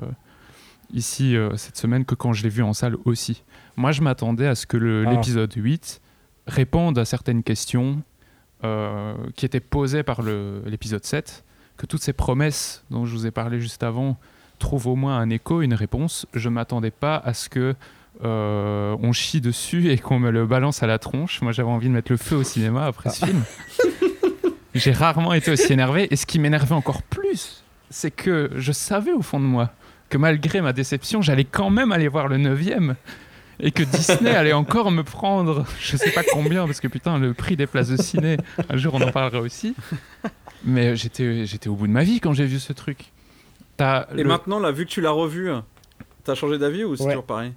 ici 0.94 1.36
euh, 1.36 1.58
cette 1.58 1.76
semaine 1.76 2.06
que 2.06 2.16
quand 2.16 2.32
je 2.32 2.44
l'ai 2.44 2.50
vu 2.50 2.64
en 2.64 2.72
salle 2.72 2.96
aussi. 3.04 3.44
Moi, 3.76 3.92
je 3.92 4.02
m'attendais 4.02 4.48
à 4.48 4.56
ce 4.56 4.66
que 4.66 5.04
Ah. 5.06 5.12
l'épisode 5.12 5.52
8 5.54 6.00
réponde 6.48 6.98
à 6.98 7.04
certaines 7.06 7.44
questions 7.44 8.02
qui 9.36 9.46
étaient 9.46 9.60
posées 9.62 10.04
par 10.04 10.22
l'épisode 10.22 11.04
7, 11.06 11.44
que 11.78 11.86
toutes 11.86 12.02
ces 12.02 12.14
promesses 12.14 12.84
dont 12.92 13.06
je 13.06 13.12
vous 13.14 13.26
ai 13.26 13.32
parlé 13.32 13.60
juste 13.62 13.84
avant 13.84 14.18
trouvent 14.60 14.88
au 14.88 14.96
moins 14.96 15.18
un 15.18 15.30
écho, 15.30 15.62
une 15.62 15.74
réponse. 15.74 16.28
Je 16.34 16.50
m'attendais 16.50 16.92
pas 16.92 17.18
à 17.18 17.34
ce 17.34 17.50
que 17.50 17.76
euh, 18.24 18.96
on 19.02 19.14
chie 19.14 19.42
dessus 19.42 19.90
et 19.90 19.98
qu'on 19.98 20.20
me 20.20 20.30
le 20.30 20.46
balance 20.46 20.84
à 20.84 20.88
la 20.88 21.00
tronche. 21.00 21.42
Moi, 21.42 21.52
j'avais 21.52 21.70
envie 21.70 21.88
de 21.88 21.94
mettre 21.94 22.12
le 22.12 22.18
feu 22.18 22.36
au 22.36 22.44
cinéma 22.44 22.86
après 22.86 23.10
ce 23.10 23.26
film. 23.26 23.44
J'ai 24.76 24.92
rarement 24.92 25.34
été 25.34 25.52
aussi 25.52 25.74
énervé. 25.74 26.08
Et 26.12 26.16
ce 26.16 26.26
qui 26.26 26.38
m'énervait 26.38 26.76
encore 26.76 27.02
plus, 27.02 27.64
c'est 27.90 28.12
que 28.12 28.52
je 28.56 28.72
savais 28.72 29.14
au 29.14 29.22
fond 29.22 29.40
de 29.40 29.46
moi 29.46 29.72
que 30.10 30.18
malgré 30.18 30.62
ma 30.62 30.74
déception, 30.74 31.22
j'allais 31.22 31.46
quand 31.46 31.70
même 31.70 31.92
aller 31.92 32.08
voir 32.08 32.28
le 32.28 32.38
9 32.38 32.96
et 33.62 33.72
que 33.72 33.84
Disney 33.84 34.32
allait 34.32 34.54
encore 34.54 34.90
me 34.92 35.04
prendre, 35.04 35.66
je 35.80 35.98
sais 35.98 36.12
pas 36.12 36.24
combien, 36.32 36.66
parce 36.66 36.80
que 36.80 36.88
putain, 36.88 37.20
le 37.20 37.34
prix 37.34 37.56
des 37.56 37.68
places 37.68 37.90
de 37.90 37.98
ciné, 37.98 38.38
un 38.70 38.78
jour 38.78 38.94
on 38.96 39.02
en 39.02 39.12
parlera 39.12 39.42
aussi. 39.42 39.76
Mais 40.64 40.96
j'étais 40.96 41.68
au 41.68 41.76
bout 41.76 41.88
de 41.88 41.92
ma 41.92 42.04
vie 42.04 42.20
quand 42.20 42.34
j'ai 42.34 42.46
vu 42.46 42.60
ce 42.60 42.74
truc. 42.74 43.12
Et 43.82 44.24
le- 44.24 44.30
maintenant, 44.30 44.60
là, 44.60 44.72
vu 44.72 44.86
que 44.86 44.90
tu 44.92 45.02
l'as 45.02 45.12
revu, 45.12 45.50
t'as 46.24 46.36
changé 46.36 46.58
d'avis 46.58 46.84
ou 46.84 46.96
c'est 46.96 47.04
Ouais. 47.04 47.10
toujours 47.12 47.26
pareil 47.26 47.54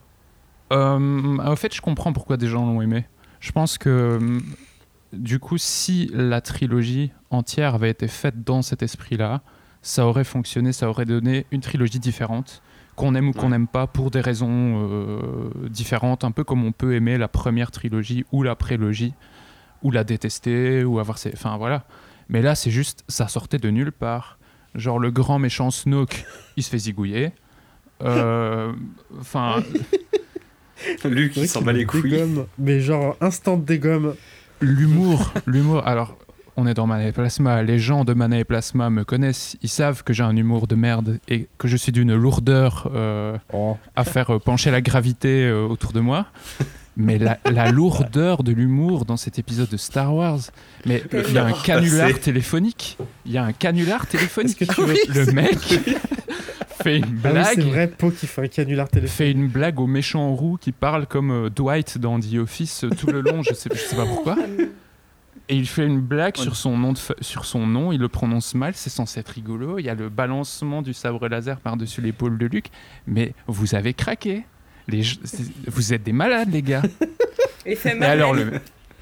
Euh, 0.73 1.36
en 1.39 1.57
fait, 1.57 1.74
je 1.74 1.81
comprends 1.82 2.12
pourquoi 2.12 2.36
des 2.36 2.47
gens 2.47 2.65
l'ont 2.65 2.81
aimé. 2.81 3.05
Je 3.40 3.53
pense 3.53 3.77
que 3.77 4.16
hum, 4.20 4.40
du 5.12 5.39
coup, 5.39 5.59
si 5.59 6.11
la 6.15 6.40
trilogie 6.40 7.12
entière 7.31 7.74
avait 7.74 7.90
été 7.90 8.09
faite 8.09 8.43
dans 8.44 8.62
cet 8.62 8.82
esprit-là, 8.82 9.43
ça 9.82 10.07
aurait 10.07 10.24
fonctionné, 10.24 10.73
ça 10.73 10.89
aurait 10.89 11.05
donné 11.05 11.44
une 11.51 11.61
trilogie 11.61 11.99
différente, 11.99 12.62
qu'on 12.97 13.15
aime 13.15 13.28
ou 13.28 13.32
qu'on 13.32 13.43
Ouais. 13.47 13.49
n'aime 13.51 13.66
pas 13.69 13.86
pour 13.86 14.11
des 14.11 14.20
raisons 14.20 14.49
euh, 14.89 15.19
différentes, 15.69 16.24
un 16.24 16.31
peu 16.31 16.44
comme 16.44 16.65
on 16.65 16.73
peut 16.73 16.94
aimer 16.94 17.19
la 17.19 17.28
première 17.28 17.70
trilogie 17.70 18.24
ou 18.32 18.43
la 18.43 18.55
prélogie, 18.55 19.12
ou 19.82 19.90
la 19.90 20.05
détester, 20.05 20.85
ou 20.85 20.99
avoir 21.01 21.19
ses... 21.19 21.32
Enfin 21.35 21.57
voilà. 21.59 21.85
Mais 22.28 22.40
là, 22.40 22.55
c'est 22.55 22.70
juste, 22.70 23.05
ça 23.09 23.28
sortait 23.28 23.59
de 23.59 23.69
nulle 23.70 23.93
part. 23.93 24.39
Genre 24.74 24.99
le 24.99 25.11
grand 25.11 25.39
méchant 25.39 25.70
Snoke, 25.70 26.24
il 26.57 26.62
se 26.62 26.70
fait 26.70 26.78
zigouiller. 26.78 27.32
Euh, 28.03 28.73
Enfin, 29.20 29.62
Luc, 31.05 31.36
il 31.36 31.49
s'en 31.49 31.62
bat 31.62 31.73
les 31.73 31.85
couilles. 31.85 32.11
dégomme, 32.11 32.47
mais 32.59 32.81
genre 32.81 33.16
instant 33.20 33.57
dégomme. 33.57 34.15
L'humour, 34.61 35.32
l'humour. 35.47 35.86
Alors, 35.86 36.16
on 36.57 36.66
est 36.66 36.74
dans 36.74 36.86
Mana 36.86 37.07
et 37.09 37.12
Plasma. 37.12 37.62
Les 37.62 37.78
gens 37.78 38.05
de 38.05 38.15
Mana 38.15 38.39
et 38.39 38.44
Plasma 38.44 38.90
me 38.90 39.05
connaissent. 39.05 39.57
Ils 39.62 39.69
savent 39.69 40.03
que 40.05 40.12
j'ai 40.12 40.23
un 40.23 40.36
humour 40.36 40.66
de 40.66 40.74
merde 40.74 41.19
et 41.28 41.49
que 41.59 41.69
je 41.69 41.77
suis 41.77 41.93
d'une 41.93 42.15
lourdeur 42.15 42.90
euh, 42.94 43.36
Oh. 43.53 43.77
à 43.97 44.05
faire 44.05 44.31
euh, 44.35 44.39
pencher 44.39 44.70
la 44.70 44.81
gravité 44.81 45.44
euh, 45.47 45.65
autour 45.66 45.93
de 45.93 46.01
moi. 46.01 46.27
Mais 46.97 47.19
la, 47.19 47.39
la 47.51 47.70
lourdeur 47.73 48.43
de 48.43 48.52
l'humour 48.52 49.05
dans 49.06 49.16
cet 49.16 49.39
épisode 49.39 49.69
de 49.70 49.77
Star 49.78 50.14
Wars. 50.14 50.40
Mais 50.85 51.02
il 51.27 51.32
y 51.32 51.39
a 51.39 51.44
un 51.47 51.52
canular 51.52 52.19
téléphonique. 52.20 52.98
Il 53.24 53.32
y 53.32 53.39
a 53.39 53.44
un 53.44 53.52
canular 53.52 54.06
téléphonique. 54.06 54.59
Que 54.59 54.64
tu 54.66 54.82
veux- 54.82 54.94
Le 55.09 55.32
mec 55.32 55.59
fait 56.82 56.98
une 56.98 57.05
Ah 57.05 57.09
oui, 57.09 57.31
blague. 57.32 57.55
c'est 57.55 57.60
vrai, 57.62 57.86
Po 57.89 58.10
qui 58.10 58.27
fait 58.27 58.43
un 58.43 58.48
canular 58.48 58.89
téléphone. 58.89 59.16
fait 59.16 59.31
une 59.31 59.48
blague 59.48 59.81
au 59.81 59.86
méchant 59.86 60.35
roux 60.35 60.59
qui 60.60 60.73
parle 60.73 61.06
comme 61.06 61.31
euh, 61.31 61.48
Dwight 61.51 61.97
dans 61.98 62.19
The 62.20 62.35
Office 62.35 62.85
euh, 62.85 62.90
tout 62.90 63.06
le 63.06 63.20
long, 63.23 63.43
je 63.43 63.55
sais, 63.55 63.70
je 63.73 63.78
sais 63.78 63.97
pas 63.97 64.05
pourquoi. 64.06 64.36
Et 65.48 65.56
il 65.56 65.66
fait 65.66 65.86
une 65.86 66.01
blague 66.01 66.36
sur 66.36 66.56
son 66.56 66.77
nom, 66.77 66.93
de 66.93 66.98
fa- 66.98 67.14
sur 67.20 67.44
son 67.44 67.66
nom, 67.66 67.93
il 67.93 68.01
le 68.01 68.09
prononce 68.09 68.55
mal, 68.55 68.73
c'est 68.74 68.90
censé 68.90 69.20
être 69.20 69.28
rigolo. 69.31 69.78
Il 69.78 69.85
y 69.85 69.89
a 69.89 69.94
le 69.94 70.09
balancement 70.09 70.82
du 70.82 70.93
sabre 70.93 71.27
laser 71.28 71.59
par-dessus 71.60 72.01
l'épaule 72.01 72.36
de 72.39 72.47
Luc, 72.47 72.66
mais 73.06 73.32
vous 73.47 73.74
avez 73.74 73.94
craqué. 73.94 74.44
Les, 74.89 75.03
vous 75.67 75.93
êtes 75.93 76.03
des 76.03 76.13
malades, 76.13 76.51
les 76.53 76.63
gars. 76.63 76.83
Et 77.67 77.77
Marvel. 77.85 78.03
alors, 78.05 78.35
le- 78.35 78.53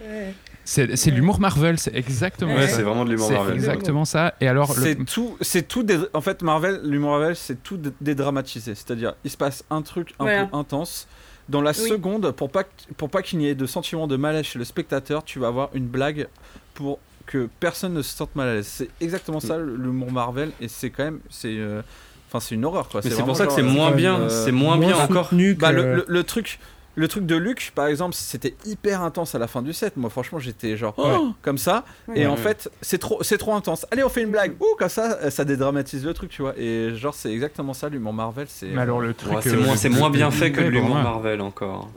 Ouais. 0.03 0.33
c'est 0.65 0.97
c'est 0.97 1.11
l'humour 1.11 1.41
Marvel, 1.41 1.79
c'est 1.79 1.95
exactement 1.95 2.55
Ouais, 2.55 2.67
ça. 2.69 2.77
c'est 2.77 2.83
vraiment 2.83 3.05
de 3.05 3.11
l'humour 3.11 3.29
C'est 3.29 3.35
Marvel. 3.35 3.55
exactement 3.55 4.05
ça. 4.05 4.35
Et 4.41 4.49
alors, 4.49 4.75
le- 4.77 4.83
C'est 4.83 5.05
tout, 5.05 5.37
c'est 5.41 5.67
tout. 5.69 5.83
dé- 5.83 5.99
En 6.15 6.21
fait, 6.21 6.43
Marvel, 6.43 6.81
l'humour 6.85 7.11
Marvel, 7.13 7.37
c'est 7.37 7.63
tout 7.63 7.77
dé- 7.77 7.91
dédramatisé. 8.01 8.75
C'est-à-dire, 8.75 9.15
il 9.25 9.31
se 9.31 9.37
passe 9.37 9.65
un 9.71 9.83
truc 9.83 10.11
un 10.19 10.25
Voilà. 10.25 10.47
peu 10.47 10.57
intense. 10.57 11.07
Dans 11.49 11.61
la 11.63 11.71
Oui. 11.73 11.89
seconde, 11.89 12.31
pour 12.33 12.51
pas, 12.51 12.65
pour 12.97 13.11
pas 13.11 13.23
qu'il 13.23 13.39
n'y 13.41 13.49
ait 13.49 13.55
de 13.55 13.67
sentiment 13.67 14.07
de 14.07 14.17
malaise 14.17 14.45
chez 14.47 14.59
le 14.59 14.65
spectateur, 14.65 15.25
tu 15.25 15.39
vas 15.39 15.49
avoir 15.49 15.71
une 15.75 15.87
blague 15.87 16.29
pour 16.75 16.99
que 17.27 17.49
personne 17.61 17.93
ne 17.95 18.03
se 18.03 18.15
sente 18.17 18.35
mal 18.37 18.49
à 18.49 18.55
l'aise. 18.55 18.67
C'est 18.69 18.89
exactement 19.01 19.41
ça 19.41 19.59
l'humour 19.59 20.13
Marvel, 20.13 20.51
et 20.61 20.69
c'est 20.69 20.91
quand 20.91 21.05
même, 21.05 21.21
c'est, 21.29 21.57
euh, 21.59 21.83
enfin, 22.31 22.41
c'est 22.41 22.55
une 22.55 22.65
horreur 22.65 22.89
quoi. 22.89 23.01
Mais 23.05 23.11
c'est 23.11 23.23
pour 23.23 23.37
ça 23.37 23.47
que 23.47 23.53
c'est 23.53 23.61
euh, 23.61 23.65
moins 23.65 23.91
ouais, 23.91 23.97
bien. 23.97 24.21
euh, 24.21 24.29
C'est 24.45 24.53
moins 24.53 24.79
bien 24.79 24.97
encore. 24.97 25.31
Bah, 25.59 25.73
le, 25.73 25.97
le- 25.97 26.05
le 26.09 26.25
truc, 26.25 26.59
le 26.97 27.07
truc 27.09 27.25
de 27.25 27.37
Luc, 27.37 27.73
par 27.75 27.87
exemple, 27.87 28.15
c'était 28.15 28.55
hyper 28.67 29.03
intense 29.03 29.35
à 29.35 29.39
la 29.39 29.47
fin 29.47 29.63
du 29.63 29.73
set. 29.73 29.97
Moi, 29.97 30.11
franchement, 30.11 30.39
j'étais 30.39 30.77
genre 30.77 30.95
oh, 30.99 31.33
comme 31.43 31.57
ça. 31.59 31.85
Ouais. 32.09 32.21
Et 32.21 32.27
en 32.27 32.33
Ouais. 32.33 32.37
fait, 32.37 32.71
c'est 32.83 32.99
trop, 32.99 33.23
c'est 33.23 33.39
trop 33.39 33.55
intense. 33.55 33.87
Allez, 33.93 34.03
on 34.03 34.09
fait 34.09 34.23
une 34.23 34.31
blague. 34.33 34.55
Ouh, 34.61 34.77
comme 34.79 34.89
ça, 34.89 35.19
euh, 35.23 35.31
ça 35.31 35.45
dédramatise 35.45 36.05
le 36.05 36.13
truc, 36.15 36.31
tu 36.31 36.43
vois. 36.43 36.55
Et 36.59 36.95
genre, 36.97 37.15
c'est 37.15 37.33
exactement 37.33 37.75
ça, 37.75 37.89
l'humour 37.89 38.13
Marvel. 38.13 38.47
C'est. 38.49 38.67
mais 38.67 38.81
alors 38.83 39.01
le 39.01 39.15
truc, 39.15 39.33
Ouais, 39.33 39.41
c'est 39.43 39.55
euh, 39.55 39.61
moins, 39.61 39.77
c'est 39.77 39.89
moins 39.89 40.11
bien 40.11 40.31
fait 40.31 40.51
que 40.53 40.61
l'humour. 40.61 40.97
Marvel 40.97 41.41
encore. 41.41 41.89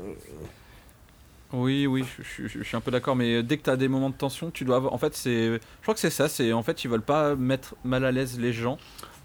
Oui, 1.52 1.86
oui, 1.86 2.04
je, 2.20 2.48
je- 2.48 2.60
je 2.60 2.64
suis 2.64 2.76
un 2.76 2.82
peu 2.82 2.90
d'accord. 2.90 3.16
Mais 3.16 3.44
dès 3.44 3.58
que 3.58 3.64
tu 3.64 3.70
as 3.70 3.76
des 3.78 3.88
moments 3.88 4.10
de 4.10 4.16
tension, 4.16 4.50
tu 4.50 4.66
dois 4.66 4.78
avoir. 4.78 4.94
En 4.94 4.98
fait, 4.98 5.16
c'est. 5.16 5.46
Je 5.54 5.60
crois 5.84 5.94
que 5.94 6.00
c'est 6.00 6.10
ça. 6.10 6.28
C'est 6.28 6.52
en 6.52 6.64
fait, 6.64 6.84
ils 6.84 6.90
veulent 6.90 7.02
pas 7.02 7.36
mettre 7.36 7.76
mal 7.84 8.06
à 8.06 8.12
l'aise 8.12 8.40
les 8.40 8.54
gens. 8.54 8.78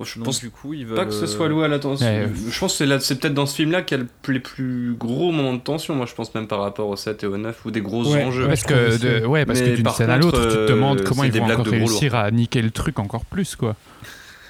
Je 0.05 0.15
Donc, 0.17 0.27
pense 0.27 0.39
du 0.41 0.51
coup, 0.51 0.75
ils 0.75 0.87
veulent. 0.87 0.97
pas 0.97 1.07
que 1.07 1.11
ce 1.13 1.25
euh, 1.25 1.27
soit 1.27 1.49
loué 1.49 1.65
à 1.65 1.69
la 1.69 1.79
tension. 1.81 2.07
Ouais. 2.07 2.29
Je 2.51 2.59
pense 2.61 2.73
que 2.73 2.79
c'est 2.79 2.87
là- 2.87 3.01
c'est 3.01 3.19
peut-être 3.19 3.35
dans 3.35 3.47
ce 3.47 3.57
film-là 3.57 3.83
qu'il 3.83 3.99
y 3.99 4.01
a 4.01 4.05
le 4.05 4.33
les 4.33 4.39
plus 4.41 4.95
gros 4.97 5.33
moments 5.33 5.55
de 5.55 5.59
tension. 5.61 5.95
Moi, 5.97 6.07
je 6.07 6.15
pense 6.15 6.33
même 6.37 6.47
par 6.47 6.61
rapport 6.61 6.89
au 6.89 6.95
7 6.97 7.25
et 7.25 7.27
au 7.27 7.37
9 7.37 7.65
ou 7.65 7.71
des 7.73 7.81
gros 7.81 8.05
Ouais. 8.13 8.23
enjeux. 8.23 8.43
Ouais. 8.43 8.49
Parce 8.49 8.63
que, 8.63 9.21
de- 9.21 9.27
ouais, 9.27 9.45
parce 9.45 9.61
que 9.61 9.75
d'une 9.75 9.83
par 9.83 9.97
scène 9.97 10.11
à 10.11 10.17
l'autre, 10.19 10.41
tu 10.41 10.49
te 10.49 10.55
euh, 10.57 10.69
demandes 10.69 11.03
comment 11.03 11.23
c'est 11.23 11.29
ils 11.29 11.41
vont 11.41 11.51
encore 11.51 11.67
réussir 11.67 12.15
à 12.15 12.31
niquer 12.31 12.63
le 12.63 12.71
truc 12.71 12.99
encore 13.01 13.25
plus, 13.25 13.57
quoi. 13.57 13.75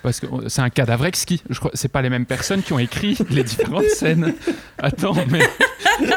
Parce 0.03 0.21
que 0.21 0.27
euh, 0.27 0.49
c'est 0.49 0.61
un 0.63 0.71
cadavre 0.71 1.07
exquis. 1.07 1.43
Je 1.49 1.59
crois, 1.59 1.71
c'est 1.75 1.89
pas 1.91 2.03
les 2.03 2.11
mêmes 2.11 2.27
personnes 2.27 2.63
qui 2.63 2.73
ont 2.75 2.79
écrit 2.79 3.17
les 3.31 3.43
différentes 3.43 3.85
scènes. 3.89 4.35
Attends, 4.79 5.15
mais 5.31 5.41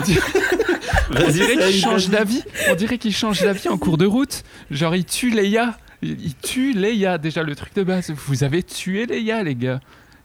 on 1.26 1.32
dirait 1.32 1.58
qu'ils 1.58 1.80
changent 1.82 2.10
d'avis. 2.10 2.44
On 2.70 2.76
dirait 2.76 2.98
qu'ils 2.98 3.14
changent 3.16 3.42
d'avis 3.42 3.70
en 3.70 3.78
cours 3.78 3.98
de 3.98 4.06
route. 4.06 4.44
Genre 4.70 4.96
ils 4.96 5.06
tuent 5.06 5.32
Leia. 5.32 5.78
Ils 6.02 6.36
tuent 6.36 6.74
Leia. 6.74 7.18
Déjà 7.18 7.44
le 7.44 7.56
truc 7.56 7.74
de 7.76 7.84
base. 7.84 8.12
Vous 8.12 8.44
avez 8.44 8.64
tué 8.64 9.06
Leia, 9.06 9.44
les 9.44 9.56
gars. 9.56 9.80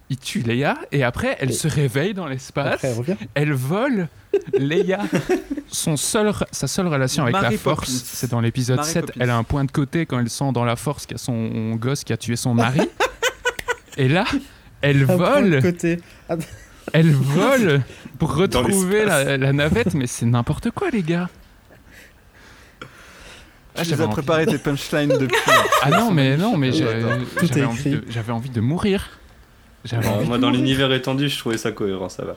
Ils 0.09 0.19
tuent 0.19 0.43
Leia 0.43 0.77
et 0.93 1.03
après 1.03 1.36
elle 1.40 1.53
se 1.53 1.66
réveille 1.66 2.15
dans 2.15 2.28
l'espace. 2.28 2.85
Elle 2.85 2.94
revient. 2.94 3.16
Elle 3.35 3.53
vole 3.53 4.09
Leia. 4.57 5.01
Son 5.69 5.97
seul, 5.97 6.32
sa 6.53 6.69
seule 6.69 6.86
relation 6.86 7.24
avec 7.24 7.40
la 7.43 7.51
force, 7.53 7.90
c'est 7.90 8.31
dans 8.31 8.40
l'épisode 8.40 8.77
Mary 8.77 8.89
7. 8.93 9.07
Poppins. 9.07 9.20
Elle 9.20 9.31
a 9.31 9.36
un 9.36 9.43
point 9.43 9.65
de 9.65 9.73
côté 9.73 10.07
quand 10.07 10.20
elle 10.20 10.31
sent 10.31 10.53
dans 10.53 10.65
la 10.65 10.77
force 10.77 11.07
qu'il 11.07 11.16
y 11.16 11.20
a 11.20 11.23
son 11.23 11.74
gosse 11.74 12.05
qui 12.05 12.12
a 12.12 12.16
tué 12.16 12.36
son 12.36 12.55
mari. 12.55 12.81
Et 13.97 14.09
là, 14.09 14.24
elle 14.81 15.03
Un 15.03 15.07
point 15.16 15.43
de 15.43 15.48
vole, 15.51 15.62
côté. 15.62 15.98
elle 16.93 17.11
vole 17.11 17.82
pour 18.20 18.36
retrouver 18.36 19.05
la 19.07 19.53
navette, 19.53 19.94
mais 19.94 20.07
c'est 20.07 20.27
n'importe 20.27 20.70
quoi, 20.70 20.90
les 20.90 21.03
gars. 21.03 21.28
Ah, 23.78 23.82
Tu 23.85 23.94
envie- 24.05 24.12
préparé 24.12 24.47
tes 24.47 24.59
punchlines 24.59 25.09
depuis. 25.19 25.36
Ah 25.82 25.90
non, 25.90 26.11
mais 26.11 26.36
non, 26.36 26.57
mais 26.57 26.69
est 26.69 26.73
j'avais 26.73 27.65
envie, 27.65 27.90
de- 27.90 28.05
j'avais 28.09 28.32
envie 28.32 28.51
de 28.51 28.61
mourir. 28.61 29.09
J'avais 29.85 30.07
Euh, 30.07 30.11
envie 30.11 30.27
moi, 30.28 30.36
de 30.39 30.43
dans 30.43 30.51
l'univers 30.51 30.93
étendu, 30.93 31.28
je 31.28 31.39
trouvais 31.39 31.59
ça 31.59 31.70
cohérent, 31.73 32.09
ça 32.09 32.24
va. 32.24 32.36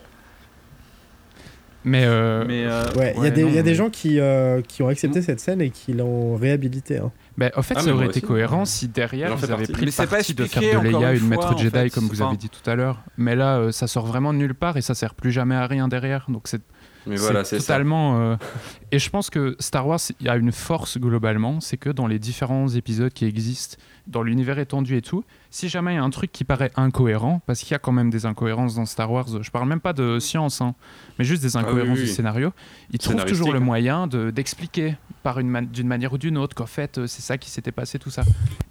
Mais, 1.85 2.03
euh, 2.05 2.43
Mais 2.45 2.65
euh, 2.65 2.83
Ouais, 2.97 3.13
il 3.17 3.23
y 3.23 3.27
a, 3.27 3.29
des, 3.29 3.43
y 3.43 3.57
a 3.57 3.63
gens 3.73 3.89
qui, 3.89 4.19
euh, 4.19 4.61
qui 4.61 4.83
ont 4.83 4.89
accepté 4.89 5.21
cette 5.21 5.39
scène 5.39 5.61
et 5.61 5.69
qui 5.69 5.93
l'ont 5.93 6.35
réhabilité. 6.35 6.97
hein. 6.97 7.09
En 7.55 7.61
fait, 7.61 7.75
Ah, 7.77 7.81
ça 7.81 7.93
aurait 7.93 8.07
été 8.07 8.19
cohérent 8.19 8.65
si 8.65 8.89
derrière 8.89 9.33
vous 9.37 9.49
avez 9.49 9.65
pris 9.65 9.85
Mais 9.85 9.85
le 9.85 9.91
parti 10.07 10.33
de 10.33 10.43
faire 10.43 10.81
de 10.81 10.87
Leia 10.89 11.13
une 11.13 11.23
une 11.23 11.29
maître 11.29 11.57
Jedi 11.57 11.69
fait. 11.71 11.89
comme 11.89 12.07
vous 12.07 12.21
avez 12.21 12.35
dit 12.35 12.49
tout 12.49 12.69
à 12.69 12.75
l'heure. 12.75 13.01
Mais 13.17 13.33
là, 13.37 13.57
euh, 13.59 13.71
ça 13.71 13.87
sort 13.87 14.05
vraiment 14.05 14.33
de 14.33 14.39
nulle 14.39 14.53
part 14.55 14.75
et 14.75 14.81
ça 14.81 14.93
sert 14.93 15.13
plus 15.15 15.31
jamais 15.31 15.55
à 15.55 15.65
rien 15.67 15.87
derrière. 15.87 16.25
Donc 16.27 16.43
c'est 16.49 16.61
Mais 17.07 17.15
voilà, 17.15 17.45
c'est 17.45 17.55
c'est 17.59 17.61
ça. 17.65 17.73
totalement. 17.75 18.37
Et 18.91 18.99
je 18.99 19.09
pense 19.09 19.29
que 19.29 19.55
Star 19.59 19.85
Wars, 19.87 19.99
il 20.19 20.25
y 20.25 20.29
a 20.29 20.35
une 20.35 20.51
force 20.51 20.97
globalement, 20.97 21.59
c'est 21.59 21.77
que 21.77 21.89
dans 21.89 22.07
les 22.07 22.17
différents 22.19 22.67
épisodes 22.69 23.13
qui 23.13 23.25
existent, 23.25 23.77
dans 24.07 24.23
l'univers 24.23 24.57
étendu 24.57 24.97
et 24.97 25.03
tout, 25.03 25.23
si 25.51 25.69
jamais 25.69 25.93
il 25.93 25.95
y 25.97 25.99
a 25.99 26.03
un 26.03 26.09
truc 26.09 26.31
qui 26.31 26.43
paraît 26.43 26.71
incohérent, 26.75 27.41
parce 27.45 27.59
qu'il 27.59 27.71
y 27.71 27.75
a 27.75 27.79
quand 27.79 27.91
même 27.91 28.09
des 28.09 28.25
incohérences 28.25 28.73
dans 28.75 28.87
Star 28.87 29.11
Wars, 29.11 29.27
je 29.43 29.51
parle 29.51 29.67
même 29.69 29.79
pas 29.79 29.93
de 29.93 30.17
science, 30.17 30.61
hein, 30.61 30.73
mais 31.19 31.25
juste 31.25 31.43
des 31.43 31.55
Ah 31.55 31.59
oui, 31.61 31.69
incohérences 31.69 31.97
oui, 31.99 32.05
du 32.05 32.09
scénario, 32.09 32.51
ils 32.91 32.97
trouvent 32.97 33.23
toujours 33.25 33.51
le 33.53 33.57
hein. 33.59 33.63
moyen 33.63 34.07
de- 34.07 34.31
d'expliquer 34.31 34.95
par 35.21 35.39
une 35.39 35.49
man- 35.49 35.67
d'une 35.67 35.87
manière 35.87 36.13
ou 36.13 36.17
d'une 36.17 36.37
autre 36.39 36.55
qu'en 36.55 36.65
fait 36.65 36.97
euh, 36.97 37.05
c'est 37.05 37.21
ça 37.21 37.37
qui 37.37 37.49
s'était 37.51 37.71
passé, 37.71 37.99
tout 37.99 38.09
ça. 38.09 38.23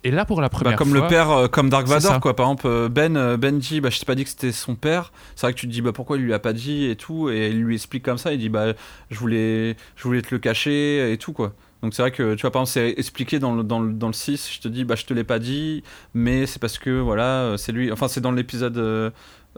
Et 0.02 0.10
là, 0.10 0.24
pour 0.24 0.40
la 0.40 0.48
Bah, 0.48 0.58
première 0.58 0.76
comme 0.78 0.88
fois. 0.90 1.00
le 1.02 1.06
père, 1.06 1.30
euh, 1.30 1.46
comme 1.48 1.68
Dark 1.68 1.86
Vador, 1.86 2.18
quoi. 2.20 2.34
Par 2.34 2.46
exemple, 2.46 2.66
euh, 2.66 2.88
Ben, 2.88 3.16
euh, 3.16 3.36
Ben 3.36 3.58
dit, 3.58 3.80
bah, 3.80 3.90
je 3.90 3.98
t'ai 4.00 4.06
pas 4.06 4.14
dit 4.16 4.24
que 4.24 4.30
c'était 4.30 4.50
son 4.52 4.74
père. 4.74 5.12
C'est 5.36 5.46
vrai 5.46 5.52
que 5.54 5.58
tu 5.58 5.66
te 5.68 5.72
dis, 5.72 5.82
bah, 5.82 5.92
pourquoi 5.92 6.16
il 6.16 6.22
lui 6.24 6.32
a 6.32 6.38
pas 6.38 6.52
dit 6.52 6.86
et 6.86 6.96
tout. 6.96 7.28
Et 7.28 7.50
il 7.50 7.60
lui 7.62 7.74
explique 7.74 8.04
comme 8.04 8.16
ça. 8.18 8.32
Il 8.32 8.38
dit, 8.38 8.48
bah, 8.48 8.72
je 9.10 9.18
voulais, 9.18 9.76
je 9.96 10.02
voulais 10.08 10.22
te 10.22 10.34
le 10.34 10.38
cacher 10.38 11.12
et 11.12 11.16
tout, 11.18 11.32
quoi. 11.32 11.54
Donc 11.82 11.94
c'est 11.94 12.02
vrai 12.02 12.10
que, 12.10 12.34
tu 12.34 12.42
vois, 12.42 12.50
par 12.50 12.62
exemple, 12.62 12.72
c'est 12.74 12.98
expliqué 12.98 13.38
dans 13.38 13.54
le, 13.54 13.62
dans, 13.62 13.78
le, 13.80 13.92
dans 13.92 14.08
le 14.08 14.12
6. 14.12 14.50
Je 14.52 14.60
te 14.60 14.66
dis, 14.66 14.84
bah, 14.84 14.96
je 14.96 15.04
te 15.04 15.14
l'ai 15.14 15.22
pas 15.24 15.38
dit, 15.38 15.84
mais 16.12 16.46
c'est 16.46 16.58
parce 16.58 16.76
que, 16.78 16.90
voilà, 16.98 17.42
euh, 17.42 17.56
c'est 17.56 17.70
lui. 17.70 17.92
Enfin, 17.92 18.08
c'est 18.08 18.20
dans 18.20 18.32
l'épisode. 18.32 18.76
euh, 18.78 19.10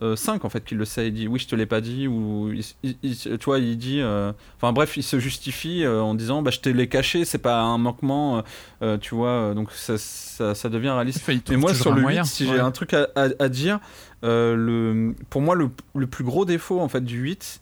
euh, 0.03 0.17
5 0.17 0.45
en 0.47 0.49
fait 0.49 0.65
qu'il 0.65 0.79
le 0.79 0.87
sait 0.87 1.09
il 1.09 1.13
dit 1.13 1.29
oui 1.29 1.39
je 1.41 1.47
te 1.49 1.55
l'ai 1.57 1.67
pas 1.67 1.83
dit 1.83 2.07
ou 2.09 2.51
il, 2.83 2.95
il- 3.03 3.17
tu 3.17 3.45
vois 3.45 3.59
il 3.59 3.77
dit 3.77 4.01
euh, 4.01 4.33
enfin 4.57 4.73
bref 4.73 4.97
il 4.97 5.03
se 5.03 5.19
justifie 5.19 5.85
euh, 5.85 6.01
en 6.01 6.15
disant 6.15 6.41
bah 6.41 6.51
je 6.53 6.61
te 6.61 6.71
l'ai 6.71 6.89
caché 6.89 7.27
c'est 7.27 7.39
pas 7.39 7.61
un 7.61 7.77
manquement 7.77 8.39
euh, 8.39 8.43
euh, 8.83 8.99
tu 8.99 9.15
vois 9.15 9.29
euh, 9.29 9.55
donc 9.55 9.71
ça, 9.73 9.99
ça, 9.99 10.55
ça 10.55 10.69
devient 10.71 10.91
réaliste 10.91 11.19
Enfin, 11.25 11.33
mais 11.51 11.57
moi 11.59 11.75
sur 11.83 11.93
le 11.93 12.01
moyen. 12.03 12.23
8 12.23 12.29
si 12.29 12.47
j'ai 12.47 12.61
un 12.61 12.71
truc 12.71 12.95
à, 12.95 13.09
à- 13.15 13.29
à 13.41 13.49
dire 13.51 13.79
euh, 14.25 14.55
le, 14.55 15.15
pour 15.29 15.43
moi 15.43 15.55
le, 15.55 15.69
le 15.95 16.07
plus 16.07 16.25
gros 16.25 16.47
défaut 16.47 16.81
en 16.81 16.89
fait 16.89 17.05
du 17.05 17.19
8 17.19 17.61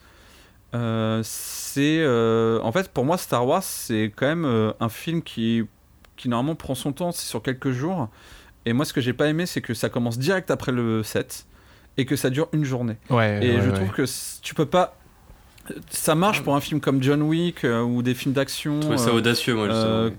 euh, 0.74 1.20
c'est 1.24 1.98
euh, 2.00 2.60
en 2.62 2.72
fait 2.72 2.90
pour 2.90 3.04
moi 3.04 3.16
Star 3.16 3.46
Wars 3.46 3.62
c'est 3.62 4.12
quand 4.14 4.26
même 4.26 4.44
euh, 4.44 4.72
un 4.80 4.88
film 4.88 5.22
qui 5.22 5.62
qui 6.16 6.28
normalement 6.28 6.56
prend 6.56 6.74
son 6.74 6.92
temps 6.92 7.10
c'est 7.12 7.26
sur 7.26 7.42
quelques 7.42 7.70
jours 7.70 8.08
et 8.66 8.72
moi 8.74 8.84
ce 8.84 8.92
que 8.92 9.00
j'ai 9.00 9.12
pas 9.14 9.28
aimé 9.28 9.46
c'est 9.46 9.62
que 9.62 9.72
ça 9.72 9.88
commence 9.88 10.18
direct 10.18 10.50
après 10.50 10.72
le 10.72 11.02
7 11.02 11.46
et 11.96 12.04
que 12.04 12.16
ça 12.16 12.28
dure 12.30 12.48
une 12.52 12.64
journée 12.64 12.96
Ouais, 13.08 13.44
et 13.44 13.54
ouais, 13.56 13.62
je 13.62 13.68
ouais. 13.70 13.74
trouve 13.74 13.90
que 13.92 14.04
tu 14.42 14.54
peux 14.54 14.66
pas 14.66 14.94
ça 15.90 16.14
marche 16.14 16.42
pour 16.42 16.54
un 16.56 16.60
film 16.60 16.80
comme 16.80 17.02
John 17.02 17.22
Wick 17.22 17.64
euh, 17.64 17.82
ou 17.82 18.02
des 18.02 18.14
films 18.14 18.34
d'action 18.34 18.80
ça 18.96 19.10
euh, 19.10 19.12
audacieux, 19.14 19.54
moi, 19.54 19.68
justement. 19.68 20.10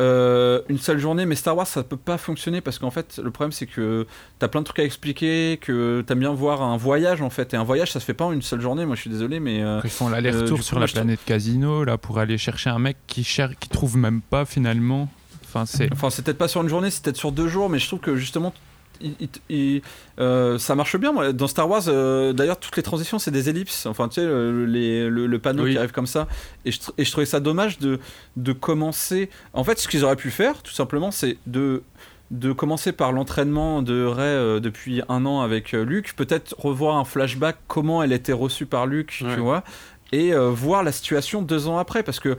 Euh, 0.00 0.48
euh, 0.48 0.62
une 0.68 0.78
seule 0.78 0.98
journée, 0.98 1.26
mais 1.26 1.34
Star 1.34 1.56
Wars 1.56 1.66
ça 1.66 1.82
peut 1.82 1.96
pas 1.96 2.18
fonctionner 2.18 2.60
parce 2.60 2.78
qu'en 2.78 2.90
fait 2.90 3.20
le 3.22 3.30
problème 3.30 3.52
c'est 3.52 3.66
que 3.66 4.06
t'as 4.38 4.48
plein 4.48 4.60
de 4.60 4.64
trucs 4.64 4.78
à 4.78 4.84
expliquer, 4.84 5.58
que 5.60 6.02
t'aimes 6.06 6.20
bien 6.20 6.32
voir 6.32 6.62
un 6.62 6.76
voyage 6.76 7.22
en 7.22 7.30
fait, 7.30 7.54
et 7.54 7.56
un 7.56 7.64
voyage 7.64 7.92
ça 7.92 8.00
se 8.00 8.04
fait 8.04 8.14
pas 8.14 8.24
en 8.24 8.32
une 8.32 8.42
seule 8.42 8.60
journée. 8.60 8.86
Moi 8.86 8.96
je 8.96 9.02
suis 9.02 9.10
désolé, 9.10 9.40
mais 9.40 9.62
euh, 9.62 9.80
Ils 9.84 9.90
font 9.90 10.08
euh, 10.08 10.12
l'aller-retour 10.12 10.58
du 10.58 10.62
sur 10.62 10.78
la 10.78 10.86
planète 10.86 11.20
Casino 11.24 11.84
là 11.84 11.98
pour 11.98 12.18
aller 12.18 12.38
chercher 12.38 12.70
un 12.70 12.78
mec 12.78 12.96
qui 13.06 13.24
cherche, 13.24 13.54
qui 13.60 13.68
trouve 13.68 13.96
même 13.96 14.20
pas 14.20 14.44
finalement. 14.44 15.08
Enfin 15.44 15.64
c'est. 15.66 15.92
Enfin, 15.92 16.10
c'est 16.10 16.22
peut-être 16.22 16.38
pas 16.38 16.48
sur 16.48 16.62
une 16.62 16.68
journée, 16.68 16.90
c'est 16.90 17.02
peut-être 17.02 17.16
sur 17.16 17.32
deux 17.32 17.48
jours, 17.48 17.70
mais 17.70 17.78
je 17.78 17.86
trouve 17.86 18.00
que 18.00 18.16
justement, 18.16 18.52
il- 19.00 19.14
il- 19.20 19.28
il- 19.56 19.82
euh, 20.20 20.58
ça 20.58 20.74
marche 20.74 20.96
bien. 20.96 21.12
moi. 21.12 21.32
Dans 21.32 21.46
Star 21.48 21.68
Wars, 21.68 21.82
euh, 21.88 22.32
d'ailleurs, 22.32 22.58
toutes 22.58 22.76
les 22.76 22.82
transitions, 22.82 23.18
c'est 23.18 23.30
des 23.30 23.48
ellipses. 23.48 23.86
Enfin, 23.86 24.08
tu 24.08 24.16
sais, 24.16 24.26
le, 24.26 24.64
les- 24.66 25.08
le- 25.08 25.26
le 25.26 25.38
panneau 25.38 25.64
Oui. 25.64 25.72
qui 25.72 25.78
arrive 25.78 25.92
comme 25.92 26.06
ça. 26.06 26.26
Et 26.64 26.72
je, 26.72 26.78
tr- 26.80 26.90
et 26.98 27.04
je 27.04 27.10
trouvais 27.10 27.26
ça 27.26 27.40
dommage 27.40 27.78
de, 27.78 27.98
de 28.36 28.52
commencer. 28.52 29.30
En 29.54 29.64
fait, 29.64 29.78
ce 29.78 29.88
qu'ils 29.88 30.04
auraient 30.04 30.16
pu 30.16 30.30
faire, 30.30 30.62
tout 30.62 30.72
simplement, 30.72 31.10
c'est 31.10 31.36
de 31.46 31.82
de 32.30 32.52
commencer 32.52 32.92
par 32.92 33.10
l'entraînement 33.12 33.80
de 33.80 34.04
Rey 34.04 34.22
euh, 34.22 34.60
depuis 34.60 35.00
un 35.08 35.24
an 35.24 35.40
avec 35.40 35.72
Luke, 35.72 36.12
peut-être 36.14 36.54
revoir 36.58 36.96
un 36.98 37.06
flashback 37.06 37.56
comment 37.68 38.02
elle 38.02 38.12
était 38.12 38.34
reçue 38.34 38.66
par 38.66 38.86
Luke, 38.86 39.20
Ouais. 39.24 39.32
tu 39.34 39.40
vois, 39.40 39.64
et 40.12 40.32
voir 40.34 40.82
la 40.82 40.92
situation 40.92 41.40
deux 41.40 41.68
ans 41.68 41.78
après, 41.78 42.02
parce 42.02 42.20
que 42.20 42.36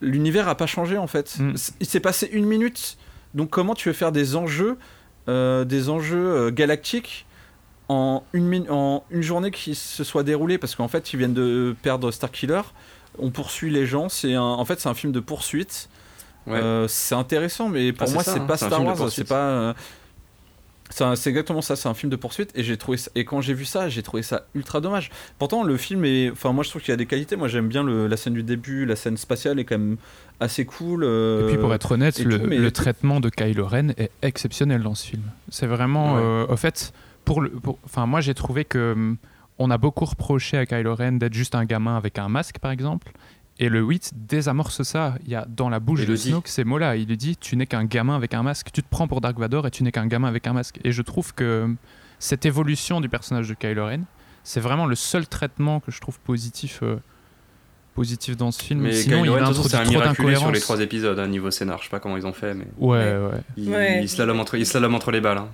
l'univers 0.00 0.48
a 0.48 0.54
pas 0.54 0.66
changé 0.66 0.96
en 0.96 1.06
fait. 1.06 1.36
Mm. 1.38 1.54
Il 1.80 1.86
s'est 1.86 2.00
passé 2.00 2.28
une 2.32 2.46
minute, 2.46 2.96
donc 3.34 3.50
comment 3.50 3.74
tu 3.74 3.88
veux 3.88 3.94
faire 3.94 4.12
des 4.12 4.36
enjeux, 4.36 4.76
des 5.26 5.88
enjeux 5.88 6.16
euh, 6.36 6.50
galactiques 6.50 7.26
en 7.88 8.22
une, 8.32 8.66
en 8.70 9.04
une 9.10 9.22
journée 9.22 9.50
qui 9.50 9.74
se 9.74 10.04
soit 10.04 10.22
déroulée, 10.22 10.58
parce 10.58 10.74
qu'en 10.74 10.88
fait 10.88 11.12
ils 11.12 11.18
viennent 11.18 11.34
de 11.34 11.74
perdre 11.82 12.10
Starkiller, 12.10 12.62
on 13.18 13.30
poursuit 13.30 13.70
les 13.70 13.86
gens, 13.86 14.08
c'est 14.08 14.34
un, 14.34 14.42
en 14.42 14.64
fait 14.64 14.80
c'est 14.80 14.88
un 14.88 14.94
film 14.94 15.12
de 15.12 15.20
poursuite. 15.20 15.88
Ouais. 16.46 16.58
Euh, 16.58 16.88
c'est 16.88 17.14
intéressant, 17.14 17.70
mais 17.70 17.92
pour 17.94 18.06
Ah, 18.08 18.12
moi, 18.12 18.22
c'est 18.22 18.32
hein, 18.38 18.46
pas 18.46 18.58
Star 18.58 18.84
Wars, 18.84 19.10
c'est 19.10 19.24
pas. 19.26 19.36
euh, 19.48 19.74
c'est 20.90 21.30
exactement 21.30 21.62
ça, 21.62 21.76
c'est 21.76 21.88
un 21.88 21.94
film 21.94 22.10
de 22.10 22.16
poursuite 22.16 22.50
et 22.54 22.62
j'ai 22.62 22.76
trouvé 22.76 22.98
ça- 22.98 23.10
et 23.14 23.24
quand 23.24 23.40
j'ai 23.40 23.54
vu 23.54 23.64
ça, 23.64 23.88
j'ai 23.88 24.02
trouvé 24.02 24.22
ça 24.22 24.46
ultra 24.54 24.80
dommage. 24.80 25.10
Pourtant 25.38 25.64
le 25.64 25.76
film 25.76 26.04
est 26.04 26.30
enfin 26.30 26.52
moi 26.52 26.62
je 26.62 26.70
trouve 26.70 26.82
qu'il 26.82 26.92
y 26.92 26.94
a 26.94 26.96
des 26.96 27.06
qualités, 27.06 27.36
moi 27.36 27.48
j'aime 27.48 27.68
bien 27.68 27.82
le- 27.82 28.06
la 28.06 28.16
scène 28.16 28.34
du 28.34 28.42
début, 28.42 28.84
la 28.86 28.94
scène 28.96 29.16
spatiale 29.16 29.58
est 29.58 29.64
quand 29.64 29.78
même 29.78 29.96
assez 30.40 30.64
cool. 30.64 31.02
euh, 31.04 31.44
Et 31.48 31.52
puis 31.52 31.58
pour 31.60 31.72
être 31.74 31.92
honnête, 31.92 32.18
le, 32.18 32.38
tout, 32.38 32.46
mais- 32.46 32.58
le 32.58 32.70
traitement 32.70 33.20
de 33.20 33.28
Kylo 33.30 33.66
Ren 33.66 33.88
est 33.96 34.10
exceptionnel 34.22 34.82
dans 34.82 34.94
ce 34.94 35.06
film. 35.06 35.22
C'est 35.48 35.66
vraiment, 35.66 36.14
Ouais. 36.14 36.20
euh, 36.22 36.46
au 36.48 36.56
fait, 36.56 36.92
pour 37.24 37.40
le, 37.40 37.50
enfin 37.84 38.06
moi 38.06 38.20
j'ai 38.20 38.34
trouvé 38.34 38.64
que 38.64 38.92
hum, 38.92 39.16
on 39.58 39.70
a 39.70 39.78
beaucoup 39.78 40.04
reproché 40.04 40.58
à 40.58 40.66
Kylo 40.66 40.94
Ren 40.94 41.12
d'être 41.12 41.32
juste 41.34 41.54
un 41.54 41.64
gamin 41.64 41.96
avec 41.96 42.18
un 42.18 42.28
masque 42.28 42.58
par 42.58 42.70
exemple. 42.72 43.10
Et 43.60 43.68
le 43.68 43.80
8 43.82 44.12
désamorce 44.16 44.82
ça. 44.82 45.14
Il 45.24 45.30
y 45.30 45.36
a 45.36 45.46
dans 45.48 45.68
la 45.68 45.78
bouche 45.80 46.06
de. 46.06 46.16
Snoke 46.16 46.48
ces 46.48 46.64
mots-là. 46.64 46.96
Il 46.96 47.06
lui 47.08 47.16
dit 47.16 47.36
Tu 47.36 47.56
n'es 47.56 47.66
qu'un 47.66 47.84
gamin 47.84 48.16
avec 48.16 48.34
un 48.34 48.42
masque. 48.42 48.68
Tu 48.72 48.82
te 48.82 48.88
prends 48.90 49.06
pour 49.06 49.20
Dark 49.20 49.38
Vador 49.38 49.66
et 49.66 49.70
tu 49.70 49.82
n'es 49.84 49.92
qu'un 49.92 50.06
gamin 50.06 50.26
avec 50.28 50.46
un 50.46 50.52
masque. 50.52 50.80
Et 50.82 50.90
je 50.92 51.02
trouve 51.02 51.32
que 51.34 51.72
cette 52.18 52.46
évolution 52.46 53.00
du 53.00 53.08
personnage 53.08 53.48
de 53.48 53.54
Kylo 53.54 53.86
Ren, 53.86 54.00
c'est 54.42 54.60
vraiment 54.60 54.86
le 54.86 54.94
seul 54.96 55.26
traitement 55.28 55.78
que 55.80 55.92
je 55.92 56.00
trouve 56.00 56.18
positif, 56.20 56.80
euh, 56.82 56.96
positif 57.94 58.36
dans 58.36 58.50
ce 58.50 58.60
film. 58.62 58.80
Mais 58.80 58.92
Sinon, 58.92 59.22
Kylo 59.22 59.36
il 59.38 59.44
Ren, 59.44 59.52
c'est 59.54 59.74
un 59.76 59.84
miraculé 59.84 60.34
sur 60.34 60.50
les 60.50 60.60
trois 60.60 60.80
épisodes, 60.80 61.18
à 61.18 61.26
niveau 61.28 61.50
scénar. 61.52 61.78
Je 61.78 61.84
sais 61.84 61.90
pas 61.90 62.00
comment 62.00 62.16
ils 62.16 62.26
ont 62.26 62.32
fait, 62.32 62.54
mais 62.54 62.66
Ouais, 62.78 62.96
ouais. 63.16 63.40
il, 63.56 63.68
Ouais. 63.70 64.00
il 64.02 64.08
slalom 64.08 64.40
entre, 64.40 64.56
entre 64.94 65.10
les 65.12 65.20
balles. 65.20 65.38
hein. 65.38 65.48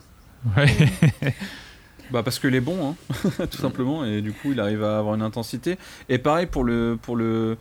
Ouais. 0.57 0.75
Bah 2.11 2.23
parce 2.25 2.41
que 2.41 2.49
est 2.49 2.61
bon, 2.61 2.91
hein, 2.91 3.47
tout 3.51 3.59
simplement, 3.59 4.05
et 4.05 4.21
du 4.21 4.33
coup 4.33 4.51
il 4.51 4.59
arrive 4.59 4.83
à 4.83 4.99
avoir 4.99 5.15
une 5.15 5.23
intensité. 5.23 5.79
Et 6.09 6.19
pareil 6.19 6.47
pour 6.47 6.65
le 6.65 6.99
pour 7.01 7.17
le 7.17 7.57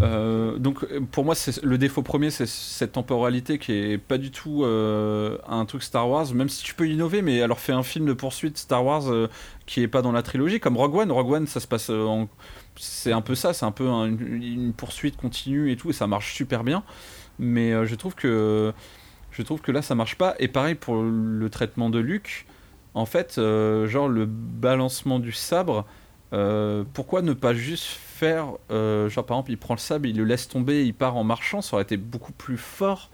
euh, 0.00 0.56
donc 0.56 0.86
pour 1.10 1.24
moi 1.26 1.34
le 1.62 1.76
défaut 1.78 2.02
premier, 2.02 2.30
c'est 2.30 2.46
cette 2.46 2.92
temporalité 2.92 3.58
qui 3.58 3.72
est 3.72 3.98
pas 3.98 4.16
du 4.16 4.30
tout 4.30 4.64
euh, 4.64 5.36
un 5.46 5.66
truc 5.66 5.82
Star 5.82 6.08
Wars. 6.08 6.32
Même 6.32 6.48
si 6.48 6.62
tu 6.64 6.74
peux 6.74 6.88
innover, 6.88 7.20
mais 7.20 7.42
alors 7.42 7.60
fais 7.60 7.72
un 7.72 7.82
film 7.82 8.06
de 8.06 8.14
poursuite 8.14 8.56
Star 8.56 8.84
Wars 8.84 9.10
euh, 9.10 9.28
qui 9.66 9.82
est 9.82 9.88
pas 9.88 10.00
dans 10.00 10.12
la 10.12 10.22
trilogie, 10.22 10.60
comme 10.60 10.78
Rogue 10.78 10.94
One. 10.96 11.12
Rogue 11.12 11.32
One, 11.32 11.46
ça 11.46 11.60
se 11.60 11.66
passe 11.66 11.90
en 11.90 12.28
c'est 12.76 13.12
un 13.12 13.20
peu 13.20 13.34
ça, 13.34 13.52
c'est 13.52 13.66
un 13.66 13.72
peu 13.72 13.86
un- 13.88 14.06
une, 14.06 14.72
poursuite 14.72 15.18
continue 15.18 15.70
et 15.70 15.76
tout, 15.76 15.90
et 15.90 15.92
ça 15.92 16.06
marche 16.06 16.32
super 16.34 16.64
bien. 16.64 16.82
Mais 17.38 17.86
je 17.86 17.94
trouve 17.96 18.14
que 18.14 18.72
je 19.30 19.42
trouve 19.42 19.60
que 19.60 19.72
là 19.72 19.82
ça 19.82 19.94
marche 19.94 20.14
pas. 20.16 20.34
Et 20.38 20.48
pareil 20.48 20.74
pour 20.74 21.02
le 21.02 21.48
traitement 21.50 21.90
de 21.90 21.98
Luke. 21.98 22.46
En 22.94 23.06
fait, 23.06 23.38
euh, 23.38 23.86
genre 23.86 24.08
le 24.08 24.26
balancement 24.26 25.18
du 25.18 25.32
sabre, 25.32 25.86
euh, 26.32 26.84
pourquoi 26.92 27.22
ne 27.22 27.32
pas 27.32 27.54
juste 27.54 27.84
faire, 27.84 28.48
euh, 28.70 29.08
genre 29.08 29.24
par 29.26 29.36
exemple, 29.38 29.52
il 29.52 29.58
prend 29.58 29.74
le 29.74 29.80
sabre, 29.80 30.06
il 30.06 30.16
le 30.16 30.24
laisse 30.24 30.48
tomber, 30.48 30.84
il 30.84 30.94
part 30.94 31.16
en 31.16 31.24
marchant, 31.24 31.62
ça 31.62 31.74
aurait 31.76 31.84
été 31.84 31.96
beaucoup 31.96 32.32
plus 32.32 32.56
fort 32.56 33.10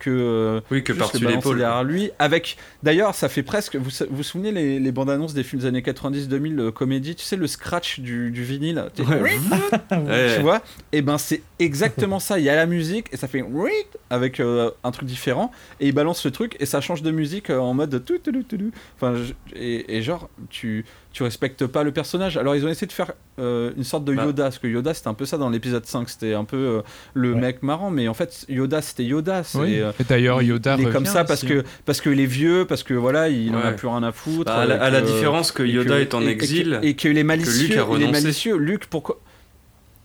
que 0.00 0.10
euh, 0.10 0.60
Oui, 0.72 0.82
que 0.82 0.92
juste 0.92 0.98
par-dessus 0.98 1.26
l'épaule. 1.26 1.58
derrière 1.58 1.84
lui. 1.84 2.10
Avec, 2.18 2.56
d'ailleurs, 2.82 3.14
ça 3.14 3.28
fait 3.28 3.44
presque. 3.44 3.76
Vous 3.76 3.90
vous, 4.10 4.22
souvenez 4.24 4.50
les, 4.50 4.80
les 4.80 4.92
bandes 4.92 5.10
annonces 5.10 5.34
des 5.34 5.44
films 5.44 5.62
des 5.62 5.68
années 5.68 5.82
90-2000 5.82 6.58
euh, 6.60 6.70
comédie, 6.72 7.14
tu 7.14 7.24
sais 7.24 7.36
le 7.36 7.46
scratch 7.46 8.00
du, 8.00 8.30
du 8.32 8.42
vinyle, 8.42 8.84
tu 8.96 9.02
Ouais. 9.02 10.38
Vois? 10.40 10.62
Et 10.92 11.02
ben 11.02 11.18
c'est 11.18 11.42
exactement 11.58 12.18
ça. 12.18 12.38
Il 12.38 12.44
y 12.44 12.48
a 12.48 12.56
la 12.56 12.66
musique 12.66 13.06
et 13.12 13.16
ça 13.16 13.28
fait 13.28 13.44
avec 14.08 14.40
euh, 14.40 14.70
un 14.82 14.90
truc 14.90 15.06
différent 15.08 15.52
et 15.78 15.88
il 15.88 15.92
balance 15.94 16.24
le 16.24 16.30
truc 16.30 16.56
et 16.60 16.66
ça 16.66 16.80
change 16.80 17.02
de 17.02 17.10
musique 17.10 17.50
en 17.50 17.74
mode 17.74 18.04
tout 18.04 18.18
tout 18.18 18.32
tout 18.32 18.42
tout. 18.56 18.70
Enfin 18.96 19.14
je- 19.14 19.32
et, 19.58 19.96
et 19.96 20.02
genre 20.02 20.28
tu 20.48 20.84
tu 21.12 21.22
respectes 21.24 21.66
pas 21.66 21.82
le 21.82 21.90
personnage. 21.92 22.36
Alors 22.36 22.54
ils 22.54 22.64
ont 22.64 22.68
essayé 22.68 22.86
de 22.86 22.92
faire 22.92 23.12
euh, 23.40 23.72
une 23.76 23.82
sorte 23.84 24.04
de 24.04 24.14
Bah. 24.14 24.24
Yoda 24.26 24.44
parce 24.44 24.58
que 24.58 24.66
Yoda 24.68 24.94
c'était 24.94 25.08
un 25.08 25.14
peu 25.14 25.24
ça 25.26 25.38
dans 25.38 25.50
l'épisode 25.50 25.84
5, 25.84 26.08
c'était 26.08 26.34
un 26.34 26.44
peu 26.44 26.56
euh, 26.56 26.82
le 27.14 27.32
Ouais. 27.34 27.40
mec 27.40 27.62
marrant 27.62 27.90
mais 27.90 28.06
en 28.06 28.14
fait 28.14 28.44
Yoda 28.48 28.80
c'était 28.80 29.04
Yoda, 29.04 29.42
c'est 29.42 29.58
Oui. 29.58 29.80
euh, 29.80 29.90
Et 29.98 30.04
d'ailleurs, 30.04 30.40
il- 30.42 30.48
Yoda 30.48 30.76
il 30.78 30.86
est 30.88 30.90
comme 30.92 31.06
ça 31.06 31.24
parce 31.24 31.42
aussi, 31.44 31.52
que 31.52 31.64
parce 31.84 32.00
qu'il 32.00 32.20
est 32.20 32.26
vieux, 32.26 32.64
parce 32.64 32.82
que 32.84 32.94
voilà, 32.94 33.28
il 33.28 33.54
en 33.56 33.58
a 33.60 33.72
plus 33.72 33.88
rien 33.88 34.02
à 34.04 34.12
foutre. 34.12 34.44
Bah, 34.52 34.58
à, 34.60 34.66
la, 34.66 34.74
avec, 34.74 34.86
à 34.86 34.90
la 34.90 34.98
euh, 34.98 35.02
différence 35.02 35.50
que 35.52 35.62
Yoda 35.64 35.96
que- 35.96 36.00
est 36.00 36.14
en 36.14 36.22
et- 36.22 36.28
exil. 36.28 36.78
que- 36.80 36.86
et 36.86 36.94
qu'il 36.94 37.18
est 37.18 37.24
malicieux. 37.24 37.68
Luke 37.68 37.70
a 37.72 37.74
il 37.74 37.78
est 37.78 37.82
renoncé. 38.06 38.12
malicieux. 38.12 38.56
Luke, 38.56 38.86
pourquoi 38.86 39.18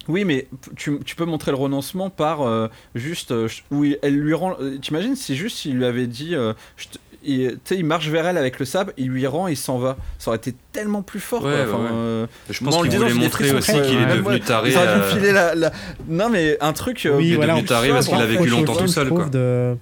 Oui, 0.08 0.24
mais 0.24 0.48
tu, 0.76 1.00
tu 1.04 1.16
peux 1.16 1.26
montrer 1.26 1.50
le 1.52 1.58
renoncement 1.58 2.12
par 2.12 2.44
euh, 2.44 2.68
juste 2.94 3.32
euh, 3.32 3.48
il- 3.72 3.98
elle 4.04 4.16
lui 4.20 4.36
rend. 4.36 4.56
euh, 4.62 4.78
T'imagines 4.78 5.16
si 5.16 5.36
juste 5.36 5.66
il 5.66 5.78
lui 5.78 5.86
avait 5.86 6.06
dit, 6.06 6.36
euh, 6.36 6.54
je 6.78 6.86
il, 7.26 7.58
sais, 7.64 7.76
il 7.78 7.86
marche 7.86 8.08
vers 8.08 8.26
elle 8.28 8.38
avec 8.38 8.60
le 8.60 8.66
sabre, 8.66 8.92
il 8.98 9.08
lui 9.10 9.26
rend, 9.28 9.48
il 9.48 9.58
s'en 9.58 9.78
va. 9.80 9.98
Ça 10.20 10.30
aurait 10.30 10.38
été 10.38 10.54
tellement 10.72 11.02
plus 11.02 11.20
fort. 11.20 11.42
quoi. 11.42 11.50
Ouais, 11.52 11.62
Enfin, 11.68 11.78
ouais, 11.78 11.84
ouais. 11.84 11.90
euh, 11.94 12.26
Je 12.50 12.64
pense 12.64 12.78
qu'il 12.82 12.98
voulait 12.98 13.14
montrer 13.14 13.52
aussi 13.52 13.72
qu'il 13.72 13.80
est 13.82 14.06
euh, 14.06 14.16
devenu 14.18 14.40
taré. 14.40 14.72
ils 14.72 14.78
auraient 14.78 14.96
dû 14.96 15.02
euh, 15.02 15.12
filer 15.12 15.32
la, 15.32 15.56
la- 15.56 15.72
Non, 16.08 16.30
mais 16.30 16.58
un 16.62 16.74
truc. 16.74 17.06
euh, 17.06 17.18
Oui, 17.18 17.28
il 17.28 17.34
est 17.34 17.36
voilà, 17.36 17.54
devenu 17.54 17.68
taré 17.68 17.90
parce 17.90 18.08
qu'il 18.08 18.18
a 18.18 18.26
vécu 18.26 18.48
longtemps 18.48 18.76
tout 18.76 18.88
seul. 18.88 19.10
Quoi. 19.10 19.26
de- 19.26 19.76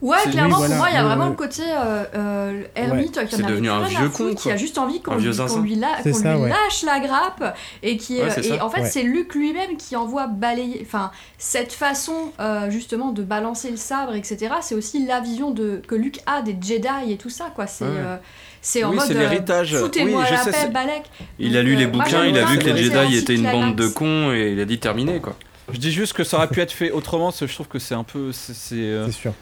Ouais, 0.00 0.16
clairement, 0.30 0.58
oui, 0.60 0.66
voilà, 0.68 0.68
pour 0.68 0.76
moi, 0.76 0.88
il 0.90 0.94
y 0.94 0.96
a 0.96 1.02
vraiment 1.04 1.24
le- 1.24 1.30
le 1.30 1.36
côté 1.36 1.62
euh, 1.66 2.04
euh, 2.14 2.62
Hermite 2.76 3.26
qui 3.26 3.34
en 3.42 3.48
devenu 3.48 3.68
un 3.68 3.82
vieux 3.82 4.08
con, 4.10 4.28
a 4.50 4.56
juste 4.56 4.78
envie 4.78 5.00
qu'on 5.00 5.16
lui, 5.16 5.74
la- 5.74 6.12
ça, 6.12 6.38
ouais. 6.38 6.48
lâche 6.48 6.84
la 6.84 7.00
grappe 7.00 7.56
et 7.82 7.96
qui 7.96 8.22
Ouais, 8.22 8.28
et 8.46 8.60
en 8.60 8.70
fait 8.70 8.82
Ouais. 8.82 8.88
c'est 8.88 9.02
Luke 9.02 9.34
lui-même 9.34 9.76
qui 9.76 9.96
envoie 9.96 10.28
balayer 10.28 10.80
enfin 10.86 11.10
cette 11.36 11.72
façon 11.72 12.30
euh, 12.38 12.70
justement 12.70 13.10
de 13.10 13.22
balancer 13.22 13.70
le 13.72 13.76
sabre 13.76 14.14
etc 14.14 14.54
c'est 14.60 14.74
aussi 14.76 15.04
la 15.04 15.18
vision 15.20 15.50
de 15.50 15.82
que 15.88 15.96
Luke 15.96 16.20
a 16.26 16.42
des 16.42 16.52
Jedi 16.60 17.10
et 17.12 17.16
tout 17.16 17.30
ça 17.30 17.50
quoi 17.54 17.66
c'est 17.66 17.84
Ouais. 17.84 17.90
euh, 17.96 18.16
c'est 18.60 18.84
en 18.84 18.90
Oui, 18.90 18.96
mode 18.96 19.06
c'est 19.06 19.16
euh, 19.16 19.20
l'héritage. 19.20 19.76
foutez-moi 19.76 20.20
Oui, 20.20 20.26
je 20.28 20.34
la 20.34 20.42
sais, 20.42 20.50
paix 20.52 20.56
c'est- 20.62 20.68
Balek 20.70 21.02
Il 21.40 21.56
a 21.56 21.62
lu 21.62 21.74
les 21.74 21.86
bouquins, 21.88 22.24
il 22.24 22.38
a 22.38 22.44
vu 22.44 22.58
que 22.58 22.70
les 22.70 22.84
Jedi 22.84 23.16
étaient 23.16 23.34
une 23.34 23.50
bande 23.50 23.74
de 23.74 23.88
cons 23.88 24.32
et 24.32 24.52
il 24.52 24.60
a 24.60 24.64
dit 24.64 24.78
terminé 24.78 25.18
quoi. 25.20 25.34
Je 25.72 25.78
dis 25.78 25.92
juste 25.92 26.12
que 26.14 26.24
ça 26.24 26.38
aurait 26.38 26.48
pu 26.48 26.60
être 26.60 26.72
fait 26.72 26.90
autrement, 26.90 27.26
parce 27.26 27.40
que 27.40 27.46
je 27.46 27.54
trouve 27.54 27.68
que 27.68 27.78
c'est 27.78 27.94
un 27.94 28.04
peu. 28.04 28.32
C'est 28.32 28.54
c'est, 28.54 28.74
euh, 28.76 29.06
C'est 29.06 29.12
sûr. 29.12 29.32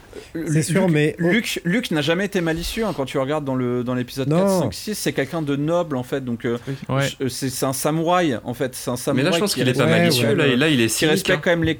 C'est 0.47 0.61
sûr, 0.61 0.87
Luke- 0.87 0.91
mais- 0.93 1.15
Luke 1.63 1.91
n'a 1.91 2.01
jamais 2.01 2.25
été 2.25 2.41
malicieux 2.41 2.85
hein, 2.85 2.93
quand 2.95 3.05
tu 3.05 3.17
regardes 3.17 3.45
dans 3.45 3.55
le 3.55 3.83
dans 3.83 3.95
l'épisode 3.95 4.27
Non. 4.27 4.39
4, 4.39 4.59
5, 4.63 4.73
6, 4.73 4.95
c'est 4.95 5.13
quelqu'un 5.13 5.41
de 5.41 5.55
noble 5.55 5.95
en 5.95 6.03
fait. 6.03 6.23
Donc 6.25 6.45
euh, 6.45 6.57
Ouais. 6.89 7.07
c'est 7.29 7.63
un 7.65 7.73
samouraï 7.73 8.37
en 8.43 8.53
fait. 8.53 8.75
C'est 8.75 8.89
un 8.89 8.93
Mais 8.93 8.97
samouraï. 8.97 9.25
là, 9.25 9.31
je 9.31 9.39
pense 9.39 9.53
qui 9.53 9.59
qu'il 9.61 9.69
est 9.69 9.73
pas 9.73 9.85
Ouais, 9.85 9.89
malicieux. 9.89 10.27
ouais. 10.29 10.35
Là, 10.35 10.55
là, 10.55 10.69
il 10.69 10.81
est 10.81 10.87
cynique. 10.89 11.11
respecte 11.11 11.37
hein. 11.37 11.41
quand 11.43 11.49
même 11.51 11.63
les, 11.63 11.79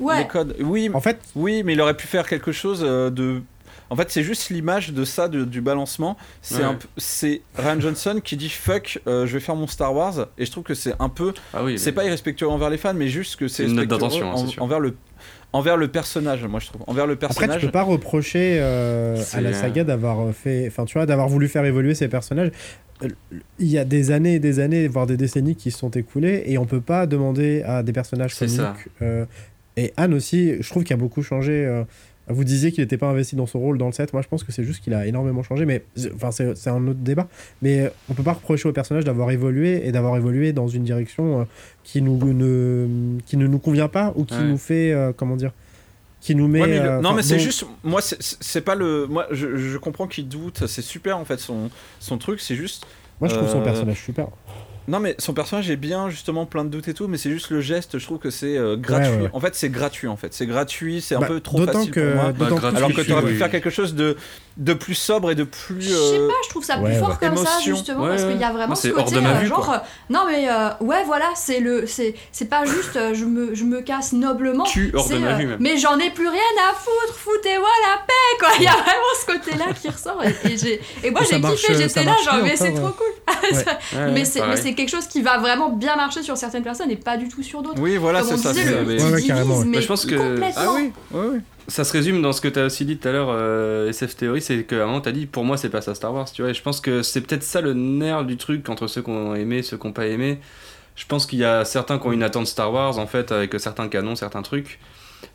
les 0.00 0.26
codes. 0.26 0.56
Oui, 0.60 0.90
En 0.92 1.00
fait, 1.00 1.18
oui, 1.36 1.62
mais 1.64 1.74
il 1.74 1.80
aurait 1.80 1.96
pu 1.96 2.06
faire 2.06 2.26
quelque 2.28 2.52
chose 2.52 2.82
euh, 2.84 3.10
de. 3.10 3.42
En 3.90 3.96
fait, 3.96 4.10
c'est 4.10 4.22
juste 4.22 4.50
l'image 4.50 4.92
de 4.92 5.04
ça, 5.04 5.28
de- 5.28 5.44
du 5.44 5.60
balancement. 5.60 6.16
C'est 6.42 6.56
Ouais. 6.58 6.62
un 6.64 6.74
peu- 6.74 6.88
c'est 6.96 7.42
Ryan 7.56 7.80
Johnson 7.80 8.20
qui 8.24 8.36
dit 8.36 8.48
fuck, 8.48 9.00
euh, 9.06 9.26
je 9.26 9.32
vais 9.34 9.40
faire 9.40 9.56
mon 9.56 9.66
Star 9.66 9.94
Wars. 9.94 10.28
Et 10.38 10.46
je 10.46 10.50
trouve 10.50 10.64
que 10.64 10.74
c'est 10.74 10.94
un 10.98 11.08
peu. 11.08 11.32
Ah 11.52 11.62
oui. 11.64 11.78
C'est 11.78 11.90
mais- 11.90 11.94
pas 11.96 12.04
irrespectueux 12.04 12.48
envers 12.48 12.70
les 12.70 12.78
fans, 12.78 12.94
mais 12.94 13.08
juste 13.08 13.36
que 13.36 13.46
c'est 13.48 13.64
C'est 13.64 13.68
une 13.70 13.76
note 13.76 13.88
d'intention, 13.88 14.26
hein, 14.30 14.32
en- 14.34 14.36
c'est 14.46 14.52
sûr. 14.52 14.62
envers 14.62 14.80
le 14.80 14.94
envers 15.52 15.76
le 15.76 15.86
personnage. 15.86 16.44
Moi, 16.44 16.58
je 16.58 16.66
trouve 16.66 16.82
envers 16.88 17.06
le 17.06 17.12
Après, 17.12 17.28
personnage. 17.28 17.60
tu 17.60 17.66
peux 17.66 17.72
pas 17.72 17.82
reprocher 17.84 18.56
euh, 18.60 19.22
à 19.34 19.40
la 19.40 19.52
saga 19.52 19.84
d'avoir 19.84 20.34
fait, 20.34 20.64
enfin, 20.66 20.84
tu 20.84 20.94
vois, 20.94 21.06
d'avoir 21.06 21.28
voulu 21.28 21.46
faire 21.48 21.64
évoluer 21.64 21.94
ses 21.94 22.08
personnages. 22.08 22.50
Euh, 23.04 23.08
Il 23.60 23.68
y 23.68 23.78
a 23.78 23.84
des 23.84 24.10
années 24.10 24.34
et 24.34 24.38
des 24.40 24.58
années, 24.58 24.88
voire 24.88 25.06
des 25.06 25.16
décennies 25.16 25.54
qui 25.54 25.70
se 25.70 25.78
sont 25.78 25.90
écoulées, 25.90 26.42
et 26.46 26.58
on 26.58 26.64
peut 26.64 26.80
pas 26.80 27.06
demander 27.06 27.62
à 27.62 27.82
des 27.84 27.92
personnages 27.92 28.34
C'est 28.34 28.46
comme 28.46 28.56
ça. 28.56 28.74
Luke 28.76 28.88
euh, 29.02 29.26
et 29.76 29.92
Anne 29.96 30.14
aussi. 30.14 30.54
Je 30.60 30.68
trouve 30.70 30.82
qu'il 30.84 30.94
a 30.94 30.96
beaucoup 30.96 31.22
changé. 31.22 31.52
euh, 31.66 31.84
vous 32.28 32.44
disiez 32.44 32.72
qu'il 32.72 32.82
n'était 32.82 32.96
pas 32.96 33.08
investi 33.08 33.36
dans 33.36 33.46
son 33.46 33.58
rôle 33.60 33.76
dans 33.78 33.86
le 33.86 33.92
set. 33.92 34.12
Moi, 34.12 34.22
je 34.22 34.28
pense 34.28 34.44
que 34.44 34.52
c'est 34.52 34.64
juste 34.64 34.82
qu'il 34.82 34.94
a 34.94 35.06
énormément 35.06 35.42
changé, 35.42 35.66
mais 35.66 35.84
enfin, 36.14 36.30
c'est 36.30 36.68
un 36.68 36.86
autre 36.88 37.00
débat. 37.00 37.28
Mais 37.62 37.80
euh, 37.80 37.88
on 38.08 38.14
peut 38.14 38.22
pas 38.22 38.32
reprocher 38.32 38.68
au 38.68 38.72
personnage 38.72 39.04
d'avoir 39.04 39.30
évolué 39.30 39.86
et 39.86 39.92
d'avoir 39.92 40.16
évolué 40.16 40.52
dans 40.52 40.66
une 40.68 40.84
direction 40.84 41.40
euh, 41.40 41.44
qui 41.82 42.00
nous 42.02 42.18
ne 42.32 43.18
qui 43.26 43.36
ne 43.36 43.46
nous 43.46 43.58
convient 43.58 43.88
pas 43.88 44.12
ou 44.16 44.24
qui 44.24 44.34
Ouais. 44.34 44.44
nous 44.44 44.58
fait 44.58 44.92
euh, 44.92 45.12
comment 45.16 45.36
dire 45.36 45.52
qui 46.20 46.34
nous 46.34 46.48
met 46.48 46.62
Ouais, 46.62 46.68
mais 46.68 46.78
le- 46.80 46.88
euh, 46.88 47.00
non 47.02 47.12
mais 47.12 47.22
c'est 47.22 47.38
juste 47.38 47.66
moi 47.82 48.00
c'est- 48.00 48.60
pas 48.62 48.74
le 48.74 49.06
moi 49.06 49.26
je, 49.30 49.56
je 49.58 49.76
comprends 49.76 50.06
qu'il 50.06 50.26
doute 50.26 50.66
c'est 50.66 50.80
super 50.80 51.18
en 51.18 51.26
fait 51.26 51.38
son 51.38 51.68
son 52.00 52.16
truc 52.16 52.40
c'est 52.40 52.54
juste 52.56 52.86
Moi, 53.20 53.28
je 53.28 53.34
trouve 53.36 53.48
son 53.50 53.60
personnage 53.62 54.00
super. 54.02 54.28
Non 54.88 55.00
mais 55.00 55.14
son 55.18 55.32
personnage 55.32 55.70
est 55.70 55.76
bien 55.76 56.10
justement 56.10 56.44
plein 56.46 56.64
de 56.64 56.68
doutes 56.70 56.88
et 56.88 56.94
tout 56.94 57.08
mais 57.08 57.16
c'est 57.16 57.30
juste 57.30 57.50
le 57.50 57.60
geste 57.60 57.98
je 57.98 58.04
trouve 58.04 58.18
que 58.18 58.30
c'est 58.30 58.56
euh, 58.58 58.76
gratuit 58.76 59.08
Ouais, 59.10 59.16
ouais, 59.16 59.22
ouais. 59.24 59.30
en 59.32 59.40
fait 59.40 59.54
c'est 59.54 59.70
gratuit 59.70 60.08
en 60.08 60.16
fait 60.16 60.34
c'est 60.34 60.46
gratuit 60.46 61.00
c'est 61.00 61.14
un 61.14 61.20
Bah, 61.20 61.26
peu 61.28 61.40
trop 61.40 61.64
facile 61.64 61.90
que- 61.90 62.12
pour 62.12 62.22
moi 62.22 62.32
d'autant 62.32 62.54
Bah, 62.56 62.60
gratuit, 62.60 62.76
alors 62.78 62.92
que 62.92 63.00
tu 63.00 63.12
aurais 63.12 63.22
pu 63.22 63.28
oui. 63.32 63.36
faire 63.38 63.50
quelque 63.50 63.70
chose 63.70 63.94
de 63.94 64.16
de 64.56 64.72
plus 64.72 64.94
sobre 64.94 65.32
et 65.32 65.34
de 65.34 65.42
plus 65.42 65.82
Je 65.82 65.88
sais 65.90 66.18
euh, 66.18 66.28
pas, 66.28 66.34
je 66.44 66.48
trouve 66.50 66.64
ça 66.64 66.78
ouais, 66.78 66.90
plus 66.92 66.98
fort 67.00 67.08
ouais. 67.10 67.16
comme 67.28 67.36
ça 67.36 67.58
justement 67.64 68.04
Ouais, 68.04 68.10
parce 68.10 68.22
qu'il 68.24 68.38
y 68.40 68.44
a 68.44 68.52
vraiment 68.52 68.74
ce 68.76 68.82
c'est 68.82 68.92
hors 68.94 69.04
côté 69.04 69.16
de 69.16 69.20
ma 69.20 69.30
euh, 69.30 69.38
vue, 69.40 69.46
genre 69.48 69.72
euh, 69.72 69.78
non 70.10 70.20
mais 70.28 70.48
euh, 70.48 70.68
ouais 70.80 71.02
voilà 71.04 71.26
c'est 71.34 71.58
le 71.58 71.86
c'est 71.88 72.14
c'est 72.30 72.44
pas 72.48 72.64
juste 72.64 72.94
euh, 72.94 73.14
je 73.14 73.24
me 73.24 73.54
je 73.54 73.64
me 73.64 73.80
casse 73.80 74.12
noblement. 74.12 74.62
Tu 74.64 74.92
hors 74.94 75.08
de 75.08 75.14
c'est, 75.14 75.18
ma 75.18 75.32
euh, 75.32 75.34
vue, 75.34 75.46
même. 75.46 75.58
mais 75.60 75.76
j'en 75.76 75.98
ai 75.98 76.10
plus 76.10 76.28
rien 76.28 76.40
à 76.70 76.74
foutre 76.74 77.18
foutez-moi 77.18 77.68
la 77.82 78.02
paix 78.06 78.38
quoi. 78.38 78.48
Il 78.58 78.62
y 78.64 78.68
a 78.68 78.72
vraiment 78.72 79.14
ce 79.20 79.26
côté 79.26 79.56
là 79.58 79.66
qui 79.72 79.88
ressort 79.88 80.22
et, 80.24 80.52
et 80.52 80.56
j'ai 80.56 80.80
et 81.02 81.10
moi 81.10 81.22
j'ai 81.28 81.40
kiffé 81.40 81.72
euh, 81.74 81.78
j'étais 81.78 82.04
là 82.04 82.14
genre 82.24 82.36
mais 82.42 82.56
c'est 82.56 82.72
trop 82.74 82.90
cool. 82.90 83.06
Ça- 83.52 83.78
Ouais, 83.94 84.10
mais 84.12 84.24
c'est 84.24 84.46
mais 84.46 84.56
c'est 84.56 84.74
quelque 84.74 84.90
chose 84.90 85.06
qui 85.06 85.20
va 85.22 85.38
vraiment 85.38 85.70
bien 85.70 85.96
marcher 85.96 86.22
sur 86.22 86.36
certaines 86.36 86.62
personnes 86.62 86.90
et 86.90 86.96
pas 86.96 87.16
du 87.16 87.28
tout 87.28 87.42
sur 87.42 87.62
d'autres. 87.62 87.80
Oui 87.80 87.96
voilà 87.96 88.20
comme 88.20 88.28
c'est 88.30 88.34
on 88.34 88.38
ça 88.38 88.52
disait 88.52 88.64
c'est 88.66 88.70
le 88.70 88.84
mais- 88.84 89.72
Bah, 89.72 89.80
je 89.80 89.86
pense 89.86 90.06
que- 90.06 90.14
complètement. 90.14 90.50
Ah 90.56 90.72
oui 90.74 90.92
ouais. 91.12 91.40
Ça 91.68 91.84
se 91.84 91.92
résume 91.92 92.20
dans 92.20 92.32
ce 92.32 92.40
que 92.40 92.48
tu 92.48 92.58
as 92.58 92.66
aussi 92.66 92.84
dit 92.84 92.98
tout 92.98 93.08
à 93.08 93.12
l'heure, 93.12 93.28
euh, 93.30 93.88
SF 93.88 94.16
Theory, 94.16 94.42
c'est 94.42 94.64
qu'à 94.64 94.82
un 94.82 94.86
moment 94.86 95.00
tu 95.00 95.08
as 95.08 95.12
dit 95.12 95.26
pour 95.26 95.44
moi 95.44 95.56
c'est 95.56 95.70
pas 95.70 95.80
ça 95.80 95.94
Star 95.94 96.12
Wars, 96.12 96.30
tu 96.30 96.42
vois. 96.42 96.50
Et 96.50 96.54
je 96.54 96.62
pense 96.62 96.80
que 96.80 97.02
c'est 97.02 97.22
peut-être 97.22 97.42
ça 97.42 97.60
le 97.60 97.72
nerf 97.72 98.24
du 98.24 98.36
truc 98.36 98.68
entre 98.68 98.86
ceux 98.86 99.02
qui 99.02 99.10
ont 99.10 99.34
aimé, 99.34 99.62
ceux 99.62 99.78
qui 99.78 99.86
n'ont 99.86 99.92
pas 99.92 100.06
aimé. 100.06 100.40
Je 100.96 101.06
pense 101.06 101.26
qu'il 101.26 101.38
y 101.38 101.44
a 101.44 101.64
certains 101.64 101.98
qui 101.98 102.06
ont 102.06 102.12
une 102.12 102.22
attente 102.22 102.46
Star 102.46 102.72
Wars 102.72 102.98
en 102.98 103.06
fait 103.06 103.32
avec 103.32 103.58
certains 103.58 103.88
canons, 103.88 104.14
certains 104.14 104.42
trucs. 104.42 104.78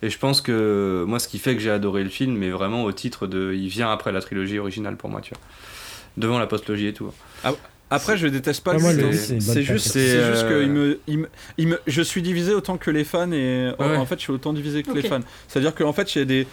Et 0.02 0.08
je 0.08 0.18
pense 0.18 0.40
que 0.40 1.04
moi 1.06 1.18
ce 1.18 1.26
qui 1.26 1.38
fait 1.38 1.54
que 1.54 1.60
j'ai 1.60 1.70
adoré 1.70 2.04
le 2.04 2.10
film, 2.10 2.36
mais 2.36 2.50
vraiment 2.50 2.84
au 2.84 2.92
titre 2.92 3.26
de. 3.26 3.52
Il 3.52 3.68
vient 3.68 3.90
après 3.90 4.12
la 4.12 4.20
trilogie 4.20 4.58
originale 4.58 4.96
pour 4.96 5.10
moi, 5.10 5.20
tu 5.20 5.34
vois. 5.34 5.42
Devant 6.16 6.38
la 6.38 6.46
postlogie 6.46 6.86
et 6.86 6.94
tout. 6.94 7.12
Après, 7.90 8.16
je 8.16 8.28
déteste 8.28 8.62
pas 8.62 8.74
Ah, 8.76 8.78
C'est 8.78 9.62
juste, 9.62 9.88
c'est 9.88 10.24
juste 10.32 10.48
que 10.48 10.54
euh, 10.54 10.62
il 10.64 10.70
me, 10.70 11.00
il 11.08 11.18
me, 11.18 11.28
il 11.58 11.68
me- 11.68 11.80
je 11.86 12.02
suis 12.02 12.22
divisé 12.22 12.54
autant 12.54 12.76
que 12.76 12.90
les 12.90 13.04
fans 13.04 13.30
et 13.32 13.72
Ouais. 13.78 13.96
en 13.96 14.06
fait, 14.06 14.16
je 14.16 14.22
suis 14.22 14.32
autant 14.32 14.52
divisé 14.52 14.82
que 14.82 14.92
les 14.92 15.02
fans. 15.02 15.20
C'est-à-dire 15.48 15.74
qu'en 15.74 15.92
fait, 15.92 16.14
il 16.14 16.18
y 16.20 16.22
a 16.22 16.24
des, 16.24 16.46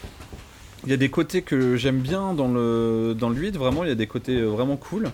il 0.85 0.89
y 0.91 0.93
a 0.93 0.97
des 0.97 1.09
côtés 1.09 1.41
que 1.43 1.75
j'aime 1.75 1.99
bien 1.99 2.33
dans 2.33 2.47
le, 2.47 3.13
dans 3.17 3.29
le 3.29 3.35
8, 3.35 3.55
vraiment, 3.57 3.83
il 3.83 3.89
y 3.89 3.91
a 3.91 3.95
des 3.95 4.07
côtés 4.07 4.37
euh, 4.39 4.45
vraiment 4.47 4.77
cool. 4.77 5.09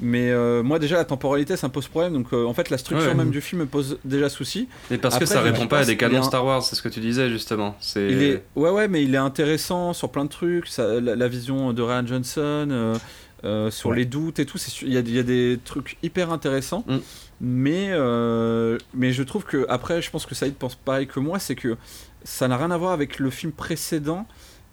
Mais 0.00 0.30
euh, 0.30 0.62
moi, 0.62 0.78
déjà, 0.78 0.96
la 0.96 1.04
temporalité, 1.04 1.56
ça 1.56 1.68
me 1.68 1.72
pose 1.72 1.88
problème. 1.88 2.12
Donc, 2.14 2.26
euh, 2.32 2.44
en 2.44 2.52
fait, 2.52 2.68
la 2.70 2.76
structure 2.78 3.08
Ouais. 3.08 3.14
même 3.14 3.30
du 3.30 3.40
film 3.40 3.62
me 3.62 3.66
pose 3.66 3.98
déjà 4.04 4.28
souci. 4.28 4.68
Et 4.90 4.98
parce 4.98 5.14
Après, 5.14 5.24
que 5.26 5.30
ça 5.32 5.38
je 5.40 5.44
répond 5.44 5.66
pas 5.66 5.78
à 5.80 5.84
des 5.84 5.96
canons 5.96 6.18
un- 6.18 6.22
Star 6.22 6.44
Wars, 6.44 6.62
c'est 6.62 6.74
ce 6.76 6.82
que 6.82 6.88
tu 6.88 7.00
disais 7.00 7.30
justement. 7.30 7.76
C'est. 7.80 8.06
Il 8.10 8.22
est, 8.22 8.42
ouais, 8.56 8.70
ouais, 8.70 8.88
mais 8.88 9.02
il 9.04 9.14
est 9.14 9.18
intéressant 9.18 9.92
sur 9.94 10.10
plein 10.10 10.24
de 10.24 10.30
trucs. 10.30 10.66
ça- 10.66 11.00
la, 11.00 11.14
la 11.16 11.28
vision 11.28 11.72
de 11.72 11.80
Ryan 11.82 12.06
Johnson, 12.06 12.68
euh, 12.70 12.94
euh, 13.44 13.70
sur 13.70 13.90
Ouais. 13.90 13.96
les 13.96 14.04
doutes 14.04 14.38
et 14.38 14.46
tout. 14.46 14.58
c'est 14.58 14.70
sûr- 14.70 14.88
Il 14.88 14.94
y 14.94 14.96
a, 14.96 15.00
il 15.00 15.10
y 15.14 15.18
a 15.18 15.22
des 15.22 15.58
trucs 15.64 15.96
hyper 16.02 16.32
intéressants. 16.32 16.84
Mm. 16.86 16.96
Mais, 17.40 17.88
euh, 17.90 18.78
mais 18.94 19.12
je 19.12 19.22
trouve 19.22 19.44
que, 19.44 19.66
après, 19.68 20.00
je 20.00 20.10
pense 20.10 20.24
que 20.24 20.34
Saïd 20.34 20.54
pense 20.54 20.74
pareil 20.76 21.06
que 21.06 21.20
moi, 21.20 21.38
c'est 21.38 21.56
que 21.56 21.76
ça 22.22 22.48
n'a 22.48 22.56
rien 22.56 22.70
à 22.70 22.76
voir 22.78 22.92
avec 22.92 23.18
le 23.18 23.28
film 23.30 23.52
précédent. 23.52 24.26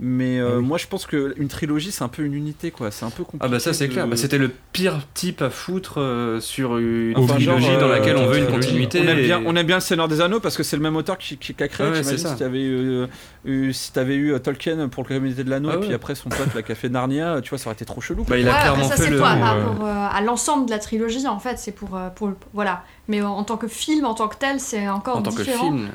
Mais 0.03 0.39
euh, 0.39 0.53
Ah 0.53 0.57
oui. 0.57 0.65
moi, 0.65 0.77
je 0.79 0.87
pense 0.87 1.05
qu'une 1.05 1.47
trilogie, 1.47 1.91
c'est 1.91 2.03
un 2.03 2.07
peu 2.07 2.23
une 2.23 2.33
unité, 2.33 2.71
quoi. 2.71 2.89
C'est 2.89 3.05
un 3.05 3.11
peu 3.11 3.23
compliqué. 3.23 3.45
Ah 3.45 3.47
bah 3.49 3.59
ça 3.59 3.71
c'est 3.71 3.87
de- 3.87 3.93
clair, 3.93 4.07
bah, 4.07 4.15
c'était 4.17 4.39
le 4.39 4.49
pire 4.73 4.99
type 5.13 5.43
à 5.43 5.51
foutre 5.51 5.99
euh, 6.01 6.39
sur 6.39 6.79
une 6.79 7.13
Enfin, 7.15 7.35
trilogie 7.35 7.67
genre, 7.67 7.79
dans 7.81 7.85
euh, 7.87 7.91
laquelle 7.99 8.17
on 8.17 8.25
veut 8.25 8.39
une 8.39 8.47
continuité. 8.47 8.99
On 8.99 9.07
aime, 9.07 9.19
et- 9.19 9.23
bien, 9.23 9.43
on 9.45 9.55
aime 9.55 9.67
bien 9.67 9.75
le 9.75 9.81
Seigneur 9.81 10.07
des 10.07 10.19
Anneaux 10.19 10.39
parce 10.39 10.57
que 10.57 10.63
c'est 10.63 10.75
le 10.75 10.81
même 10.81 10.95
auteur 10.95 11.19
qui, 11.19 11.37
qui, 11.37 11.53
qui 11.53 11.63
a 11.63 11.67
créé. 11.67 11.87
Ouais, 11.91 12.01
c'est 12.01 12.17
ça. 12.17 12.29
si 12.29 12.35
t'avais 12.37 12.63
eu, 12.63 13.05
eu, 13.45 13.73
si 13.73 13.93
t'avais 13.93 14.15
eu 14.15 14.33
Tolkien 14.39 14.89
pour 14.89 15.03
le 15.03 15.07
communauté 15.09 15.43
de 15.43 15.51
l'anneau 15.51 15.69
Ah 15.71 15.75
et 15.75 15.79
puis 15.79 15.89
ouais. 15.89 15.93
après 15.93 16.15
son 16.15 16.29
pote 16.29 16.55
là, 16.55 16.63
qui 16.63 16.71
a 16.71 16.75
fait 16.75 16.89
Narnia, 16.89 17.39
tu 17.43 17.49
vois, 17.51 17.59
ça 17.59 17.67
aurait 17.69 17.75
été 17.75 17.85
trop 17.85 18.01
chelou. 18.01 18.23
quoi. 18.23 18.35
Bah, 18.35 18.39
il 18.39 18.47
a 18.49 18.53
Ouais, 18.53 18.59
clairement 18.59 18.83
ça 18.89 18.95
fait 18.95 19.03
c'est 19.03 19.09
le. 19.11 19.17
toi, 19.19 19.29
à 19.29 20.21
l'ensemble 20.21 20.65
de 20.65 20.71
la 20.71 20.79
trilogie 20.79 21.27
en 21.27 21.37
fait, 21.37 21.59
c'est 21.59 21.71
pour, 21.73 21.95
euh, 21.95 22.09
pour 22.09 22.31
voilà. 22.53 22.83
Mais 23.07 23.21
en 23.21 23.43
tant 23.43 23.57
que 23.57 23.67
film, 23.67 24.05
en 24.05 24.15
tant 24.15 24.27
que 24.29 24.37
tel, 24.37 24.59
c'est 24.59 24.87
encore 24.89 25.17
En 25.17 25.21
tant 25.21 25.31
que 25.31 25.37
différent. 25.43 25.65
film. 25.71 25.89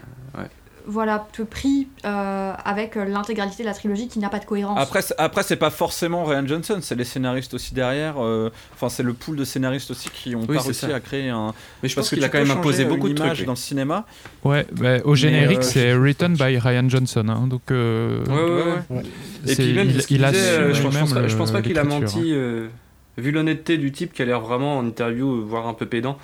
Voilà, 0.88 1.26
te 1.32 1.42
pris 1.42 1.88
euh, 2.04 2.52
avec 2.64 2.96
euh, 2.96 3.04
l'intégralité 3.04 3.64
de 3.64 3.68
la 3.68 3.74
trilogie 3.74 4.06
qui 4.08 4.18
n'a 4.20 4.28
pas 4.28 4.38
de 4.38 4.44
cohérence. 4.44 4.78
Après, 4.80 5.02
c'est- 5.02 5.14
après 5.18 5.42
c'est 5.42 5.56
pas 5.56 5.70
forcément 5.70 6.24
Ryan 6.24 6.46
Johnson, 6.46 6.78
c'est 6.80 6.94
les 6.94 7.04
scénaristes 7.04 7.54
aussi 7.54 7.74
derrière. 7.74 8.14
euh, 8.22 8.50
Enfin, 8.74 8.88
c'est 8.88 9.02
le 9.02 9.12
pool 9.12 9.36
de 9.36 9.44
scénaristes 9.44 9.90
aussi 9.90 10.08
qui 10.10 10.34
ont 10.36 10.42
Oui, 10.48 10.56
pas 10.56 10.62
réussi 10.62 10.86
ça. 10.86 10.94
à 10.94 11.00
créer 11.00 11.28
un. 11.28 11.54
Mais 11.82 11.88
je 11.88 11.96
pense 11.96 12.08
que 12.08 12.14
qu'il 12.14 12.24
a 12.24 12.28
quand 12.28 12.38
même 12.38 12.50
imposé 12.50 12.84
beaucoup 12.84 13.08
de 13.08 13.14
trucs. 13.14 13.44
dans 13.44 13.52
le 13.52 13.56
cinéma. 13.56 14.06
Ouais, 14.44 14.66
bah, 14.72 14.98
au 15.04 15.14
générique, 15.16 15.58
euh, 15.58 15.62
c'est 15.62 15.92
written 15.94 16.34
by 16.34 16.58
Ryan 16.58 16.88
Johnson. 16.88 17.26
hein, 17.28 17.46
donc, 17.48 17.62
euh, 17.70 18.24
Ouais, 18.26 18.34
ouais, 18.64 18.96
Ouais. 18.98 19.02
Et 19.48 19.54
puis 19.56 19.72
même, 19.74 19.88
il, 19.88 19.96
disait, 19.96 20.16
euh, 20.16 20.72
je 20.74 20.82
pense, 20.82 20.94
pense 20.96 21.12
pas, 21.12 21.26
je 21.28 21.36
pense 21.36 21.50
pas 21.50 21.58
le- 21.58 21.64
qu'il 21.64 21.78
a 21.78 21.84
menti. 21.84 22.32
euh, 22.32 22.68
vu 23.16 23.30
l'honnêteté 23.30 23.78
du 23.78 23.92
type 23.92 24.12
qui 24.12 24.22
a 24.22 24.24
l'air 24.24 24.40
vraiment 24.40 24.78
en 24.78 24.86
interview, 24.86 25.44
voire 25.46 25.66
un 25.66 25.74
peu 25.74 25.86
pédant, 25.86 26.18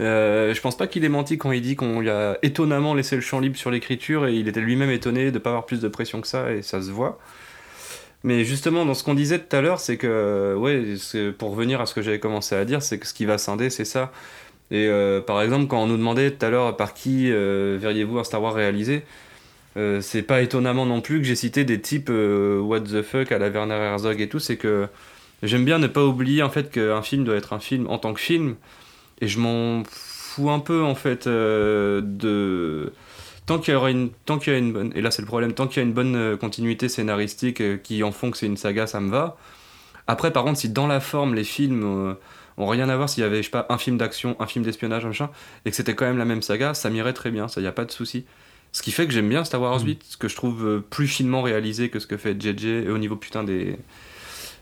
euh, 0.00 0.54
je 0.54 0.60
pense 0.60 0.76
pas 0.76 0.86
qu'il 0.86 1.04
ait 1.04 1.08
menti 1.08 1.38
quand 1.38 1.52
il 1.52 1.60
dit 1.60 1.76
qu'on 1.76 2.00
lui 2.00 2.10
a 2.10 2.38
étonnamment 2.42 2.94
laissé 2.94 3.16
le 3.16 3.22
champ 3.22 3.40
libre 3.40 3.56
sur 3.56 3.70
l'écriture 3.70 4.26
et 4.26 4.34
il 4.34 4.48
était 4.48 4.60
lui-même 4.60 4.90
étonné 4.90 5.30
de 5.30 5.38
pas 5.38 5.50
avoir 5.50 5.66
plus 5.66 5.80
de 5.80 5.88
pression 5.88 6.20
que 6.20 6.28
ça 6.28 6.52
et 6.52 6.62
ça 6.62 6.80
se 6.80 6.90
voit. 6.90 7.18
Mais 8.24 8.44
justement, 8.44 8.84
dans 8.84 8.94
ce 8.94 9.04
qu'on 9.04 9.14
disait 9.14 9.38
tout 9.38 9.54
à 9.54 9.60
l'heure, 9.60 9.78
c'est 9.78 9.96
que, 9.96 10.54
ouais, 10.56 10.94
pour 11.38 11.52
revenir 11.52 11.80
à 11.80 11.86
ce 11.86 11.94
que 11.94 12.02
j'avais 12.02 12.18
commencé 12.18 12.54
à 12.54 12.64
dire, 12.64 12.82
c'est 12.82 12.98
que 12.98 13.06
ce 13.06 13.14
qui 13.14 13.26
va 13.26 13.38
scinder, 13.38 13.70
c'est 13.70 13.84
ça. 13.84 14.12
Et 14.70 14.86
euh, 14.88 15.20
par 15.20 15.40
exemple, 15.40 15.66
quand 15.68 15.82
on 15.82 15.86
nous 15.86 15.96
demandait 15.96 16.32
tout 16.32 16.44
à 16.44 16.50
l'heure 16.50 16.76
par 16.76 16.94
qui 16.94 17.30
euh, 17.30 17.78
verriez-vous 17.80 18.18
un 18.18 18.24
Star 18.24 18.42
Wars 18.42 18.54
réalisé, 18.54 19.02
c'est 20.00 20.22
pas 20.22 20.42
étonnamment 20.42 20.86
non 20.86 21.00
plus 21.00 21.18
que 21.18 21.24
j'ai 21.24 21.36
cité 21.36 21.64
des 21.64 21.80
types 21.80 22.10
what 22.10 22.80
the 22.80 23.00
fuck 23.00 23.30
à 23.30 23.38
la 23.38 23.48
Werner 23.48 23.76
Herzog 23.76 24.20
et 24.20 24.28
tout, 24.28 24.40
c'est 24.40 24.56
que 24.56 24.88
j'aime 25.42 25.64
bien 25.64 25.78
ne 25.78 25.86
pas 25.86 26.04
oublier 26.04 26.42
en 26.42 26.50
fait 26.50 26.70
qu'un 26.70 27.02
film 27.02 27.24
doit 27.24 27.36
être 27.36 27.52
un 27.52 27.60
film 27.60 27.86
en 27.88 27.98
tant 27.98 28.14
que 28.14 28.20
film, 28.20 28.56
et 29.20 29.28
je 29.28 29.38
m'en 29.38 29.82
fous 29.88 30.50
un 30.50 30.60
peu 30.60 30.82
en 30.82 30.94
fait 30.94 31.26
euh, 31.26 32.00
de 32.02 32.92
tant 33.48 33.58
qu'il 33.58 33.72
y 33.72 33.76
aura 33.76 33.90
une 33.90 34.10
tant 34.26 34.38
qu'il 34.38 34.52
y 34.52 34.56
a 34.56 34.58
une 34.58 34.72
bonne 34.72 34.92
et 34.94 35.00
là 35.00 35.10
c'est 35.10 35.22
le 35.22 35.26
problème 35.26 35.54
tant 35.54 35.66
qu'il 35.66 35.78
y 35.78 35.80
a 35.80 35.88
une 35.88 35.94
bonne 35.94 36.14
euh, 36.14 36.36
continuité 36.36 36.88
scénaristique 36.88 37.62
euh, 37.62 37.78
qui 37.78 38.04
en 38.04 38.12
font 38.12 38.30
que 38.30 38.36
c'est 38.36 38.46
une 38.46 38.58
saga 38.58 38.86
ça 38.86 39.00
me 39.00 39.10
va. 39.10 39.38
Après 40.06 40.32
par 40.32 40.44
contre 40.44 40.60
si 40.60 40.68
dans 40.68 40.86
la 40.86 41.00
forme 41.00 41.34
les 41.34 41.44
films 41.44 41.82
euh, 41.82 42.14
ont 42.58 42.66
rien 42.66 42.90
à 42.90 42.96
voir 42.96 43.08
s'il 43.08 43.22
y 43.22 43.26
avait 43.26 43.38
je 43.38 43.44
sais 43.44 43.50
pas 43.50 43.66
un 43.70 43.78
film 43.78 43.96
d'action 43.96 44.36
un 44.38 44.46
film 44.46 44.64
d'espionnage 44.66 45.06
machin 45.06 45.30
et 45.64 45.70
que 45.70 45.76
c'était 45.76 45.94
quand 45.94 46.04
même 46.04 46.18
la 46.18 46.26
même 46.26 46.42
saga 46.42 46.74
ça 46.74 46.90
m'irait 46.90 47.14
très 47.14 47.30
bien 47.30 47.48
ça 47.48 47.62
y 47.62 47.66
a 47.66 47.72
pas 47.72 47.86
de 47.86 47.90
souci. 47.90 48.26
Ce 48.72 48.82
qui 48.82 48.92
fait 48.92 49.06
que 49.06 49.14
j'aime 49.14 49.30
bien 49.30 49.44
Star 49.44 49.62
Wars 49.62 49.80
8 49.82 50.04
ce 50.06 50.16
que 50.18 50.28
je 50.28 50.36
trouve 50.36 50.82
plus 50.90 51.08
finement 51.08 51.40
réalisé 51.40 51.88
que 51.88 52.00
ce 52.00 52.06
que 52.06 52.18
fait 52.18 52.38
JJ 52.38 52.90
au 52.90 52.98
niveau 52.98 53.16
putain 53.16 53.44
des 53.44 53.78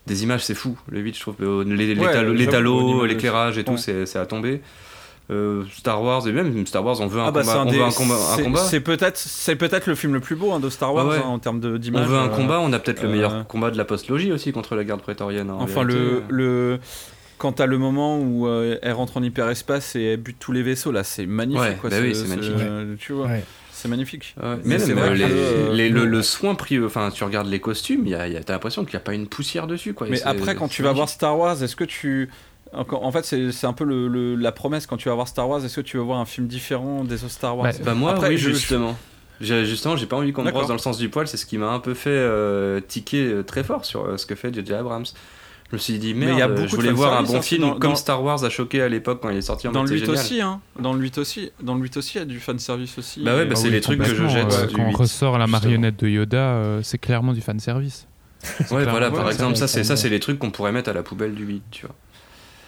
des 0.07 0.23
images 0.23 0.45
c'est 0.45 0.55
fou 0.55 0.79
le 0.89 1.01
8 1.01 1.15
je 1.17 1.21
trouve 1.21 1.35
euh, 1.41 1.65
les, 1.65 1.95
les, 1.95 2.01
Ouais, 2.01 2.13
talo- 2.13 2.33
les 2.33 2.45
j'avoue, 2.45 2.49
au 2.49 2.53
talos 2.53 3.05
l'éclairage 3.07 3.59
et 3.59 3.65
tout 3.65 3.73
ouais. 3.73 3.79
c'est 3.79 4.07
c'est 4.07 4.19
à 4.19 4.27
tomber 4.27 4.61
Euh, 5.29 5.65
Star 5.77 6.01
Wars 6.05 6.29
et 6.29 6.33
même 6.33 6.65
Star 6.69 6.85
Wars 6.85 7.01
on 7.01 7.09
veut 7.09 7.21
un 7.21 7.27
Ah 7.27 7.31
bah, 7.33 7.41
combat 7.41 7.53
c'est 7.53 7.59
un 7.59 7.63
on 7.67 7.71
des- 7.73 7.79
veut 7.79 7.83
un 7.85 7.91
combat, 7.91 8.15
un 8.15 8.37
c'est- 8.37 8.43
combat. 8.45 8.61
C'est 8.61 8.81
peut-être, 8.81 9.19
c'est 9.19 9.57
peut-être 9.57 9.89
le 9.89 9.97
film 9.97 10.15
le 10.15 10.21
plus 10.21 10.37
beau 10.37 10.53
hein, 10.53 10.61
de 10.61 10.71
Star 10.71 10.95
Wars 10.95 11.07
Ah 11.09 11.11
ouais. 11.11 11.17
hein, 11.19 11.27
en 11.27 11.39
termes 11.41 11.59
de- 11.59 11.75
on 11.75 11.79
d'image. 11.79 12.07
veut 12.07 12.17
un 12.17 12.27
euh, 12.27 12.37
combat 12.37 12.61
on 12.61 12.73
a 12.73 12.79
peut-être 12.79 13.03
le 13.03 13.09
euh, 13.09 13.13
meilleur 13.13 13.47
combat 13.49 13.73
de 13.73 13.77
la 13.77 13.85
post-logie 13.85 14.31
aussi 14.31 14.53
contre 14.53 14.77
la 14.77 14.85
garde 14.85 15.01
prétorienne 15.03 15.51
hein, 15.51 15.55
en 15.59 15.63
Enfin, 15.65 15.83
le, 15.83 16.23
le... 16.29 16.79
quand 17.39 17.51
t'as 17.53 17.67
le 17.67 17.77
moment 17.77 18.21
où 18.21 18.47
euh, 18.47 18.79
elle 18.83 18.93
rentre 18.93 19.17
en 19.17 19.23
hyperespace 19.25 19.97
et 19.97 20.03
elle 20.13 20.21
bute 20.21 20.37
tous 20.39 20.53
les 20.53 20.63
vaisseaux, 20.63 20.93
là, 20.93 21.03
c'est 21.03 21.27
magnifique. 21.27 21.61
Ouais, 21.65 21.77
quoi, 21.81 21.91
bah 21.91 21.97
oui, 22.01 22.15
magnifique. 22.29 22.99
Tu 23.01 23.13
vois. 23.13 23.27
Ouais. 23.27 23.43
C'est 23.77 23.89
magnifique. 23.89 24.35
Ouais, 24.43 24.57
Mais 24.65 24.79
même, 24.79 24.99
vrai 24.99 25.09
euh, 25.11 25.15
les- 25.15 25.25
que, 25.25 25.29
euh, 25.31 25.73
les- 25.75 25.89
le, 25.91 26.07
le 26.07 26.23
soin 26.23 26.55
pris, 26.55 26.83
enfin, 26.83 27.11
tu 27.11 27.23
regardes 27.25 27.47
les 27.49 27.61
costumes, 27.61 28.03
il 28.07 28.11
y 28.11 28.15
a, 28.15 28.27
y 28.27 28.35
a- 28.37 28.43
t'as 28.43 28.55
l'impression 28.55 28.85
qu'il 28.87 28.93
n'y 28.95 29.03
a 29.03 29.05
pas 29.05 29.13
une 29.13 29.27
poussière 29.27 29.67
dessus, 29.67 29.93
quoi. 29.93 30.07
Mais 30.09 30.23
après, 30.23 30.55
quand 30.55 30.69
tu 30.69 30.83
vas 30.83 30.93
voir. 30.93 31.09
Star 31.11 31.39
Wars, 31.39 31.63
est-ce 31.63 31.77
que 31.77 31.85
tu. 31.85 32.31
En 32.73 33.13
fait, 33.13 33.25
c'est 33.25 33.53
c'est 33.53 33.67
un 33.67 33.73
peu 33.75 33.85
le, 33.85 34.09
le- 34.09 34.35
la 34.35 34.51
promesse 34.51 34.87
quand 34.87 34.97
tu 34.97 35.09
vas 35.11 35.15
voir 35.15 35.29
Star 35.29 35.49
Wars. 35.49 35.65
Est-ce 35.65 35.77
que 35.77 35.81
tu 35.83 35.99
veux 35.99 36.03
voir 36.03 36.19
un 36.21 36.25
film 36.25 36.47
différent 36.47 37.05
des 37.05 37.23
autres 37.23 37.33
Star 37.33 37.57
Wars? 37.57 37.67
Bah, 37.73 37.79
Bah 37.85 37.95
moi, 37.95 38.13
Après, 38.13 38.31
oui, 38.31 38.39
je- 38.39 38.51
justement. 38.51 38.97
J'ai- 39.43 39.67
Justement, 39.67 39.97
j'ai 39.97 40.07
pas 40.07 40.17
envie 40.17 40.33
qu'on 40.33 40.43
me 40.43 40.51
brosse 40.51 40.67
dans 40.69 40.73
le 40.75 40.79
sens 40.81 40.97
du 40.97 41.11
poil, 41.11 41.29
c'est 41.29 41.37
ce 41.37 41.45
qui 41.45 41.59
m'a 41.59 41.69
un 41.69 41.79
peu 41.79 41.93
fait 41.93 42.09
euh, 42.09 42.81
ticker 42.81 43.27
euh, 43.27 43.43
très 43.43 43.63
fort 43.63 43.85
sur 43.85 44.07
euh, 44.07 44.17
ce 44.17 44.25
que 44.25 44.35
fait 44.35 44.53
J.J. 44.55 44.73
Abrams. 44.73 45.05
Je 45.71 45.75
me 45.75 45.79
suis 45.79 45.99
dit, 45.99 46.15
Mais 46.15 46.27
merde, 46.27 46.37
il 46.37 46.41
y 46.41 46.43
a 46.43 46.49
beaucoup 46.49 46.61
je 46.63 46.71
de 46.71 46.77
voulais 46.77 46.93
voir 46.93 47.19
un 47.19 47.25
bon 47.25 47.43
film 47.43 47.63
dans- 47.63 47.73
comme 47.79 47.91
dans- 47.91 47.97
Star 47.97 48.23
Wars 48.23 48.45
a 48.45 48.51
choqué 48.51 48.81
à 48.83 48.89
l'époque 48.89 49.19
quand 49.21 49.31
il 49.31 49.39
est 49.39 49.43
sorti 49.43 49.67
en 49.67 49.73
Dans 49.73 49.83
le 49.83 49.89
c'est 49.89 49.95
8 49.95 50.01
génial. 50.07 50.15
aussi, 50.17 50.41
hein. 50.41 50.61
Dans 50.79 50.93
le 50.93 51.01
8 51.01 51.19
aussi, 51.19 51.51
dans 51.61 51.75
le 51.75 51.81
8 51.83 51.97
aussi, 51.97 52.13
il 52.15 52.19
y 52.19 52.23
a 52.23 52.25
du 52.25 52.39
fanservice 52.39 52.97
aussi. 52.99 53.21
Bah 53.25 53.35
ouais, 53.35 53.45
bah 53.47 53.55
Ah 53.55 53.57
c'est 53.57 53.67
oui, 53.67 53.73
les 53.73 53.81
trucs 53.81 53.99
que 54.01 54.05
je 54.15 54.29
jette 54.29 54.53
euh, 54.53 54.67
du 54.67 54.77
Quand 54.77 54.83
on 54.83 54.89
8, 54.91 54.95
ressort 54.97 55.39
la 55.39 55.49
marionnette 55.49 55.99
de 55.99 56.07
Yoda, 56.09 56.37
euh, 56.39 56.81
c'est 56.85 56.99
clairement 56.99 57.33
du 57.33 57.41
fanservice. 57.41 58.07
Ouais, 58.45 58.67
clairement- 58.67 58.91
voilà, 58.93 59.11
par 59.11 59.27
ouais, 59.27 59.33
exemple, 59.33 59.57
ça, 59.57 59.67
c'est 59.67 59.83
ça, 59.83 59.97
c'est 59.97 60.09
les 60.09 60.21
trucs 60.21 60.39
qu'on 60.39 60.51
pourrait 60.53 60.71
mettre 60.71 60.89
à 60.91 60.93
la 60.93 61.03
poubelle 61.03 61.35
du 61.35 61.45
8, 61.45 61.63
tu 61.73 61.85
vois. 61.87 61.95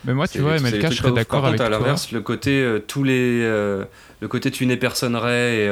Mais 0.05 0.15
moi, 0.15 0.27
tu 0.27 0.41
vois, 0.41 0.57
les- 0.57 0.63
MLK, 0.63 0.91
je 0.91 0.97
serais 0.97 1.13
d'accord 1.13 1.45
avec 1.47 1.59
contre, 1.61 1.71
à 1.71 1.71
toi. 1.71 1.79
l'inverse, 1.79 2.11
le 2.11 2.21
côté 2.21 2.51
euh, 2.63 2.81
tous 2.85 3.05
les, 3.05 3.43
euh, 3.45 3.85
le 4.21 4.27
côté 4.29 4.51
tu 4.51 4.67
n'es 4.67 4.77
personne 4.77 5.15
Ray 5.15 5.61
et 5.61 5.69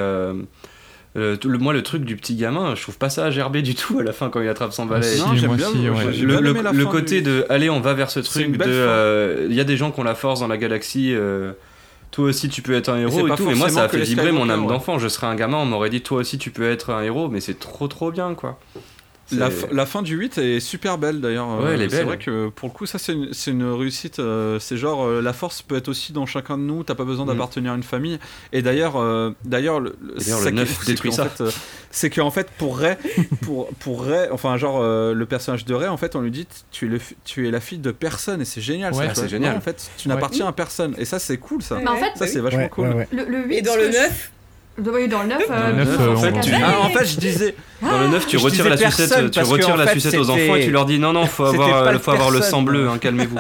euh, 1.17 1.37
tout 1.37 1.49
le, 1.49 1.59
moi 1.59 1.73
le 1.73 1.83
truc 1.83 2.05
du 2.05 2.15
petit 2.17 2.35
gamin, 2.35 2.75
je 2.75 2.83
trouve 2.83 2.99
pas 2.99 3.09
ça 3.09 3.25
à 3.25 3.31
gerber 3.31 3.63
du 3.63 3.75
tout 3.75 3.99
à 3.99 4.03
la 4.03 4.13
fin 4.13 4.29
quand 4.29 4.41
il 4.41 4.49
attrape 4.49 4.73
son 4.73 4.87
balai. 4.87 5.03
si, 5.07 5.21
Non, 5.21 5.35
j'aime 5.35 5.47
moi 5.49 5.57
bien, 5.57 5.69
aussi, 5.69 5.79
le- 5.79 6.53
ouais. 6.53 6.85
côté 6.91 7.23
du- 7.23 7.31
de 7.31 7.47
allez 7.49 7.71
on 7.71 7.81
va 7.81 7.95
vers 7.95 8.11
ce 8.11 8.21
truc 8.21 8.57
de 8.57 8.65
euh, 8.67 9.47
il 9.49 9.55
y 9.55 9.61
a 9.61 9.65
des 9.65 9.77
gens 9.77 9.91
qui 9.91 10.01
ont 10.01 10.05
la 10.05 10.15
force 10.15 10.41
dans 10.41 10.49
la 10.49 10.57
galaxie 10.59 11.13
euh, 11.15 11.53
toi 12.11 12.27
aussi 12.27 12.49
tu 12.49 12.63
peux 12.63 12.75
être 12.75 12.89
un 12.91 12.99
héros 12.99 13.27
et, 13.29 13.35
tout 13.37 13.47
mais 13.47 13.55
moi 13.55 13.69
ça 13.69 13.85
a 13.85 13.89
fait 13.89 14.01
vibrer 14.01 14.33
mon 14.33 14.49
âme 14.51 14.63
ouais. 14.63 14.69
d'enfant 14.69 14.99
je 14.99 15.09
serais 15.09 15.27
un 15.27 15.35
gamin 15.35 15.57
on 15.59 15.65
m'aurait 15.67 15.91
dit 15.91 16.03
toi 16.03 16.19
aussi 16.19 16.39
tu 16.39 16.51
peux 16.51 16.69
être 16.71 16.91
un 16.91 17.03
héros 17.03 17.29
mais 17.29 17.41
c'est 17.41 17.59
trop 17.59 17.89
trop 17.89 18.11
bien 18.13 18.35
quoi 18.35 18.59
La, 19.33 19.87
fin 19.87 20.03
du 20.03 20.17
8 20.17 20.39
est 20.39 20.61
super 20.61 20.99
belle 20.99 21.21
d'ailleurs. 21.21 21.49
Ouais, 21.61 21.73
elle 21.75 21.83
est 21.83 21.89
C'est 21.89 22.05
vrai 22.05 22.17
que 22.19 22.49
pour 22.51 22.69
le 22.69 22.75
coup, 22.75 22.87
ça 22.87 22.99
c'est 22.99 23.13
une, 23.13 23.65
réussite. 23.65 24.19
euh, 24.21 24.59
c'est 24.61 24.77
genre 24.77 25.05
euh, 25.05 25.21
la 25.21 25.33
force 25.33 25.63
peut 25.63 25.77
être 25.77 25.89
aussi 25.89 26.13
dans 26.13 26.27
chacun 26.27 26.57
de 26.59 26.63
nous. 26.63 26.85
T'as 26.85 26.95
pas 26.95 27.05
besoin 27.05 27.25
Mm. 27.25 27.29
d'appartenir 27.29 27.73
à 27.73 27.75
une 27.77 27.83
famille. 27.83 28.19
Et 28.53 28.63
d'ailleurs, 28.63 28.97
euh, 28.97 29.31
d'ailleurs, 29.45 29.81
le, 29.81 29.97
le- 30.01 30.15
Et 30.21 30.25
d'ailleurs, 30.25 30.39
ça 30.39 30.45
le 30.45 30.51
qui 30.53 30.57
est 30.57 30.61
9 30.61 30.69
fou, 30.69 30.83
c'est 30.85 30.93
détruit 30.93 31.13
ça. 31.13 31.29
euh, 31.41 31.51
c'est 31.91 32.11
qu'en 32.11 32.31
fait 32.31 32.49
pour 32.59 32.79
Ray, 32.79 32.97
pour 33.43 33.69
pour 33.81 34.05
Ray, 34.05 34.29
enfin 34.31 34.57
genre 34.57 34.79
euh, 34.81 35.13
le 35.13 35.27
personnage 35.27 35.65
de 35.65 35.75
Ray, 35.75 35.89
en 35.89 35.97
fait, 35.97 36.15
on 36.15 36.21
lui 36.21 36.31
dit 36.31 36.47
tu 36.71 36.87
es 36.87 36.89
le, 36.89 36.99
fi- 36.99 37.17
tu 37.25 37.49
es 37.49 37.51
la 37.51 37.61
fille 37.61 37.79
de 37.79 37.91
personne 37.91 38.41
et 38.41 38.45
c'est 38.45 38.61
génial. 38.61 38.93
Ouais, 38.95 39.09
c'est 39.15 39.29
génial. 39.29 39.53
Non, 39.53 39.59
en 39.59 39.61
fait, 39.61 39.91
tu 39.97 40.09
Ouais. 40.09 40.15
n'appartiens 40.15 40.47
à 40.47 40.53
personne. 40.53 40.95
Et 40.99 41.05
ça, 41.05 41.19
c'est 41.19 41.39
cool 41.39 41.63
ça. 41.63 41.79
Mais 41.83 41.89
en 41.89 41.97
fait, 41.97 42.13
Ça, 42.17 42.27
c'est 42.27 42.39
vachement 42.41 42.61
Ouais, 42.61 42.69
cool. 42.69 42.89
ouais, 42.89 42.95
ouais. 42.95 43.09
le, 43.13 43.25
le 43.25 43.45
8. 43.47 43.57
Et 43.57 43.63
dans 43.63 43.75
le 43.75 43.87
que 43.87 43.93
je- 43.93 43.99
9, 43.99 44.31
Oui, 44.31 44.36
dans 44.79 44.93
le 44.93 45.07
9. 45.07 45.49
Dans 45.49 45.67
le 45.69 45.73
neuf, 45.73 45.99
en 45.99 46.03
euh, 46.03 46.17
fait, 46.17 46.33
on- 46.37 46.41
tu- 46.41 46.53
Ah, 46.55 46.81
en 46.83 46.89
fait, 46.91 47.05
je 47.07 47.17
disais. 47.19 47.55
dans 47.83 47.99
le 48.01 48.09
9 48.09 48.27
tu 48.27 48.39
Je 48.39 48.45
retires 48.45 48.69
la 48.69 48.77
sucette 48.77 49.31
tu 49.31 49.41
retires 49.41 49.77
la 49.77 49.87
fait, 49.87 49.93
sucette 50.01 50.19
aux 50.21 50.31
enfants 50.31 50.55
et 50.57 50.65
tu 50.65 50.71
leur 50.71 50.85
dis 50.87 50.99
non 50.99 51.13
non 51.13 51.27
faut 51.27 51.45
avoir 51.45 51.85
euh, 51.87 51.93
le 51.93 51.99
faut 51.99 52.11
avoir 52.13 52.31
le 52.31 52.41
sang 52.43 52.63
bleu 52.63 52.89
hein, 52.89 52.99
calmez-vous 52.99 53.39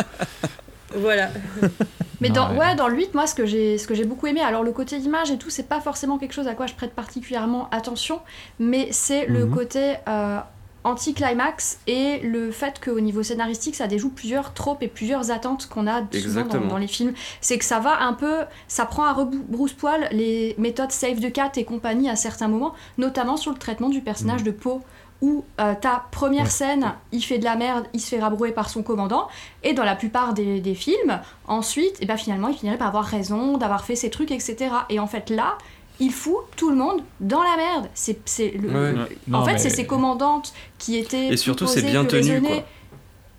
voilà. 0.97 1.28
Mais 2.23 2.31
dans, 2.31 2.50
Ouais. 2.52 2.58
ouais. 2.58 2.74
dans 2.76 2.89
le 2.89 2.97
8, 2.97 3.12
moi, 3.15 3.26
ce 3.26 3.34
que 3.34 3.44
j'ai 3.44 3.76
ce 3.76 3.86
que 3.86 3.94
j'ai 3.94 4.05
beaucoup 4.05 4.26
aimé, 4.26 4.40
alors 4.40 4.62
le 4.62 4.73
côté 4.73 4.97
image 4.97 5.31
et 5.31 5.36
tout, 5.36 5.50
c'est 5.50 5.68
pas 5.68 5.81
forcément 5.82 6.16
quelque 6.16 6.32
chose 6.32 6.48
à 6.48 6.55
quoi 6.55 6.66
je 6.66 6.73
prête 6.73 6.92
particulièrement 6.94 7.68
attention, 7.70 8.20
mais 8.58 8.89
c'est 8.92 9.26
le 9.26 9.44
Mhm. 9.44 9.55
côté 9.55 9.94
euh, 10.08 10.39
anti-climax 10.86 11.78
et 11.86 12.18
le 12.20 12.50
fait 12.50 12.81
qu'au 12.82 13.00
niveau 13.00 13.23
scénaristique, 13.23 13.74
ça 13.76 13.86
déjoue 13.86 14.10
plusieurs 14.10 14.55
tropes 14.55 14.82
et 14.82 14.89
plusieurs 14.89 15.31
attentes 15.31 15.66
qu'on 15.68 15.86
a 15.86 16.02
souvent 16.12 16.44
dans, 16.44 16.60
dans 16.60 16.78
les 16.78 16.86
films. 16.86 17.12
C'est 17.40 17.58
que 17.58 17.65
ça 17.65 17.78
va 17.81 18.00
un 18.02 18.12
peu, 18.12 18.44
ça 18.68 18.86
prend 18.86 19.05
à 19.05 19.12
rebrousse-poil 19.12 20.08
les 20.12 20.55
méthodes 20.58 20.92
save 20.92 21.20
the 21.20 21.32
cat 21.32 21.52
et 21.56 21.65
compagnie 21.65 22.08
à 22.08 22.16
certains 22.16 22.48
moments, 22.48 22.74
notamment 22.98 23.36
sur 23.36 23.52
le 23.52 23.58
traitement 23.58 23.89
du 23.89 24.00
personnage 24.00 24.42
de 24.42 24.50
Poe 24.50 24.81
où 25.23 25.44
euh, 25.60 25.74
ta 25.81 26.05
première 26.10 26.44
Ouais. 26.44 26.50
scène, 26.50 26.92
il 27.10 27.23
fait 27.23 27.39
de 27.39 27.44
la 27.44 27.56
merde, 27.56 27.86
il 27.94 28.00
se 28.02 28.08
fait 28.10 28.20
rabrouer 28.20 28.52
par 28.52 28.68
son 28.68 28.82
commandant, 28.82 29.28
et 29.62 29.73
dans 29.73 29.82
la 29.82 29.97
plupart 29.97 30.34
des, 30.34 30.60
des 30.60 30.74
films, 30.74 31.18
ensuite, 31.48 31.97
et 32.02 32.06
ben 32.06 32.18
finalement, 32.18 32.48
il 32.48 32.55
finirait 32.58 32.76
par 32.76 32.89
avoir 32.89 33.05
raison, 33.05 33.56
d'avoir 33.56 33.86
fait 33.86 33.97
ses 33.97 34.10
trucs, 34.10 34.31
etc. 34.31 34.56
Et 34.90 35.00
en 35.00 35.06
fait, 35.06 35.31
là, 35.31 35.56
il 36.00 36.12
fout 36.12 36.36
tout 36.57 36.70
le 36.70 36.76
monde 36.76 37.02
dans 37.20 37.42
la 37.42 37.57
merde. 37.57 37.89
C'est, 37.94 38.18
c'est 38.25 38.50
le- 38.50 38.68
Ouais. 38.68 38.92
le- 38.92 39.08
Non, 39.28 39.39
en 39.39 39.44
fait, 39.44 39.52
mais- 39.55 39.58
c'est 39.58 39.70
ses 39.70 39.86
commandantes 39.86 40.52
qui 40.78 40.97
étaient. 40.99 41.28
Et 41.28 41.36
surtout, 41.36 41.66
c'est 41.66 41.83
bien 41.83 42.05
tenu, 42.05 42.41
quoi. 42.42 42.65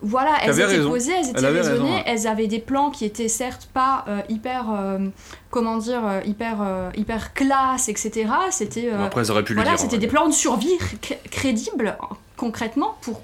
Voilà, 0.00 0.30
elles 0.44 0.50
étaient 0.54 0.64
raison. 0.64 0.90
posées, 0.90 1.10
elles 1.12 1.28
étaient 1.30 1.38
Elle 1.38 1.44
avait 1.46 1.58
raison, 1.58 1.70
raisonnées, 1.72 1.90
ouais. 1.96 2.02
elles 2.06 2.26
avaient 2.28 2.46
des 2.46 2.60
plans 2.60 2.90
qui 2.92 3.04
étaient 3.04 3.26
certes 3.26 3.68
pas 3.74 4.04
euh, 4.06 4.20
hyper, 4.28 4.66
euh, 4.70 4.98
comment 5.50 5.76
dire, 5.76 6.06
euh, 6.06 6.20
hyper, 6.24 6.58
euh, 6.62 6.90
hyper 6.96 7.34
classe, 7.34 7.88
etc. 7.88 8.26
C'était, 8.52 8.90
euh, 8.92 8.96
Bon, 8.98 9.04
après 9.06 9.24
ils 9.24 9.30
auraient 9.32 9.42
pu 9.42 9.54
le 9.54 9.60
voilà, 9.60 9.72
hein. 9.74 9.76
c'était 9.76 9.98
des 9.98 10.06
plans 10.06 10.28
de 10.28 10.32
survie 10.32 10.76
cr- 11.02 11.16
crédibles, 11.32 11.98
concrètement, 12.36 12.96
pour 13.00 13.22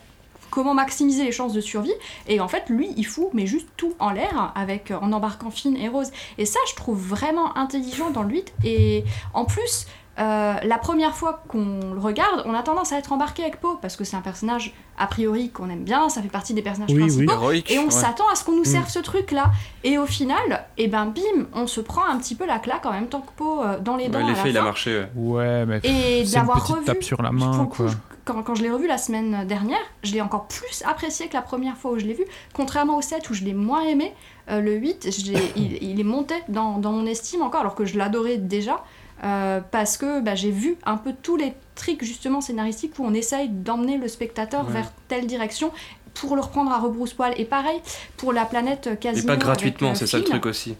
comment 0.54 0.74
maximiser 0.74 1.24
les 1.24 1.32
chances 1.32 1.52
de 1.52 1.60
survie. 1.60 1.92
Et 2.28 2.38
en 2.40 2.46
fait, 2.48 2.64
lui, 2.68 2.90
il 2.96 3.04
fout, 3.04 3.28
mais 3.32 3.46
juste 3.46 3.66
tout 3.76 3.94
en 3.98 4.10
l'air, 4.10 4.52
avec 4.54 4.92
en 4.92 5.12
embarquant 5.12 5.50
Finn 5.50 5.76
et 5.76 5.88
Rose. 5.88 6.12
Et 6.38 6.46
ça, 6.46 6.60
je 6.70 6.74
trouve 6.76 6.98
vraiment 6.98 7.56
intelligent 7.58 8.10
dans 8.10 8.22
le 8.22 8.30
8. 8.30 8.54
Et 8.64 9.04
en 9.34 9.44
plus, 9.44 9.86
euh, 10.20 10.54
la 10.62 10.78
première 10.78 11.16
fois 11.16 11.42
qu'on 11.48 11.80
le 11.92 11.98
regarde, 11.98 12.44
on 12.46 12.54
a 12.54 12.62
tendance 12.62 12.92
à 12.92 12.98
être 12.98 13.12
embarqué 13.12 13.42
avec 13.42 13.60
Poe, 13.60 13.78
parce 13.82 13.96
que 13.96 14.04
c'est 14.04 14.16
un 14.16 14.20
personnage, 14.20 14.72
a 14.96 15.08
priori, 15.08 15.50
qu'on 15.50 15.68
aime 15.70 15.82
bien, 15.82 16.08
ça 16.08 16.22
fait 16.22 16.28
partie 16.28 16.54
des 16.54 16.62
personnages 16.62 16.90
Oui, 16.90 16.96
oui. 17.02 17.08
principaux. 17.08 17.32
Héroïque. 17.32 17.70
Et 17.72 17.80
on 17.80 17.86
ouais. 17.86 17.90
s'attend 17.90 18.28
à 18.32 18.36
ce 18.36 18.44
qu'on 18.44 18.52
nous 18.52 18.62
Mm. 18.62 18.64
serve 18.66 18.88
ce 18.88 19.00
truc-là. 19.00 19.50
Et 19.82 19.98
au 19.98 20.06
final, 20.06 20.66
et 20.78 20.86
ben 20.86 21.06
bim, 21.06 21.46
on 21.52 21.66
se 21.66 21.80
prend 21.80 22.04
un 22.08 22.16
petit 22.18 22.36
peu 22.36 22.46
la 22.46 22.60
claque 22.60 22.86
en 22.86 22.92
même 22.92 23.08
temps 23.08 23.22
que 23.22 23.32
Poe 23.36 23.62
euh, 23.64 23.78
dans 23.80 23.96
les 23.96 24.08
dents. 24.08 24.18
Ouais, 24.20 24.24
à 24.24 24.28
la 24.28 24.34
L'effet 24.34 24.50
il 24.50 24.58
a 24.58 24.62
marché 24.62 25.04
ouais. 25.16 25.16
Ouais, 25.16 25.66
mais 25.66 25.80
Et 25.82 26.22
d'avoir 26.32 26.58
petite 26.60 26.74
revu. 26.76 26.84
tape 26.86 27.02
sur 27.02 27.20
la 27.20 27.32
main, 27.32 27.66
quoi. 27.66 27.88
je- 27.88 27.94
quand, 28.24 28.42
quand 28.42 28.54
je 28.54 28.62
l'ai 28.62 28.70
revu 28.70 28.86
la 28.86 28.98
semaine 28.98 29.46
dernière, 29.46 29.78
je 30.02 30.12
l'ai 30.12 30.20
encore 30.20 30.46
plus 30.48 30.82
apprécié 30.86 31.28
que 31.28 31.34
la 31.34 31.42
première 31.42 31.76
fois 31.76 31.92
où 31.92 31.98
je 31.98 32.04
l'ai 32.06 32.14
vu. 32.14 32.24
Contrairement 32.54 32.96
au 32.96 33.02
7 33.02 33.28
où 33.30 33.34
je 33.34 33.44
l'ai 33.44 33.54
moins 33.54 33.82
aimé, 33.82 34.12
euh, 34.50 34.60
le 34.60 34.74
8, 34.76 35.10
je 35.10 35.32
l'ai- 35.32 35.52
il, 35.56 35.82
il 35.82 36.00
est 36.00 36.04
monté 36.04 36.34
dans, 36.48 36.78
dans 36.78 36.92
mon 36.92 37.06
estime 37.06 37.42
encore, 37.42 37.60
alors 37.60 37.74
que 37.74 37.84
je 37.84 37.96
l'adorais 37.98 38.36
déjà. 38.38 38.82
euh, 39.24 39.60
parce 39.70 39.96
que 39.96 40.20
bah, 40.20 40.34
j'ai 40.34 40.50
vu 40.50 40.76
un 40.84 40.96
peu 40.96 41.12
tous 41.22 41.36
les 41.36 41.52
tricks 41.76 42.02
justement 42.04 42.40
scénaristiques 42.40 42.98
où 42.98 43.04
on 43.04 43.14
essaye 43.14 43.48
d'emmener 43.48 43.96
le 43.96 44.08
spectateur 44.08 44.66
Ouais. 44.66 44.72
vers 44.72 44.92
telle 45.08 45.26
direction 45.26 45.70
pour 46.14 46.34
le 46.36 46.42
reprendre 46.42 46.70
à 46.72 46.78
rebrousse-poil. 46.78 47.34
Et 47.38 47.44
pareil 47.44 47.80
pour 48.16 48.32
la 48.32 48.44
planète 48.44 48.86
et 48.92 48.96
Casino. 48.96 49.26
pas 49.26 49.32
avec, 49.32 49.44
gratuitement 49.44 49.90
euh, 49.90 49.94
c'est 49.94 50.06
ça 50.06 50.18
le 50.18 50.24
truc 50.24 50.46
aussi 50.46 50.74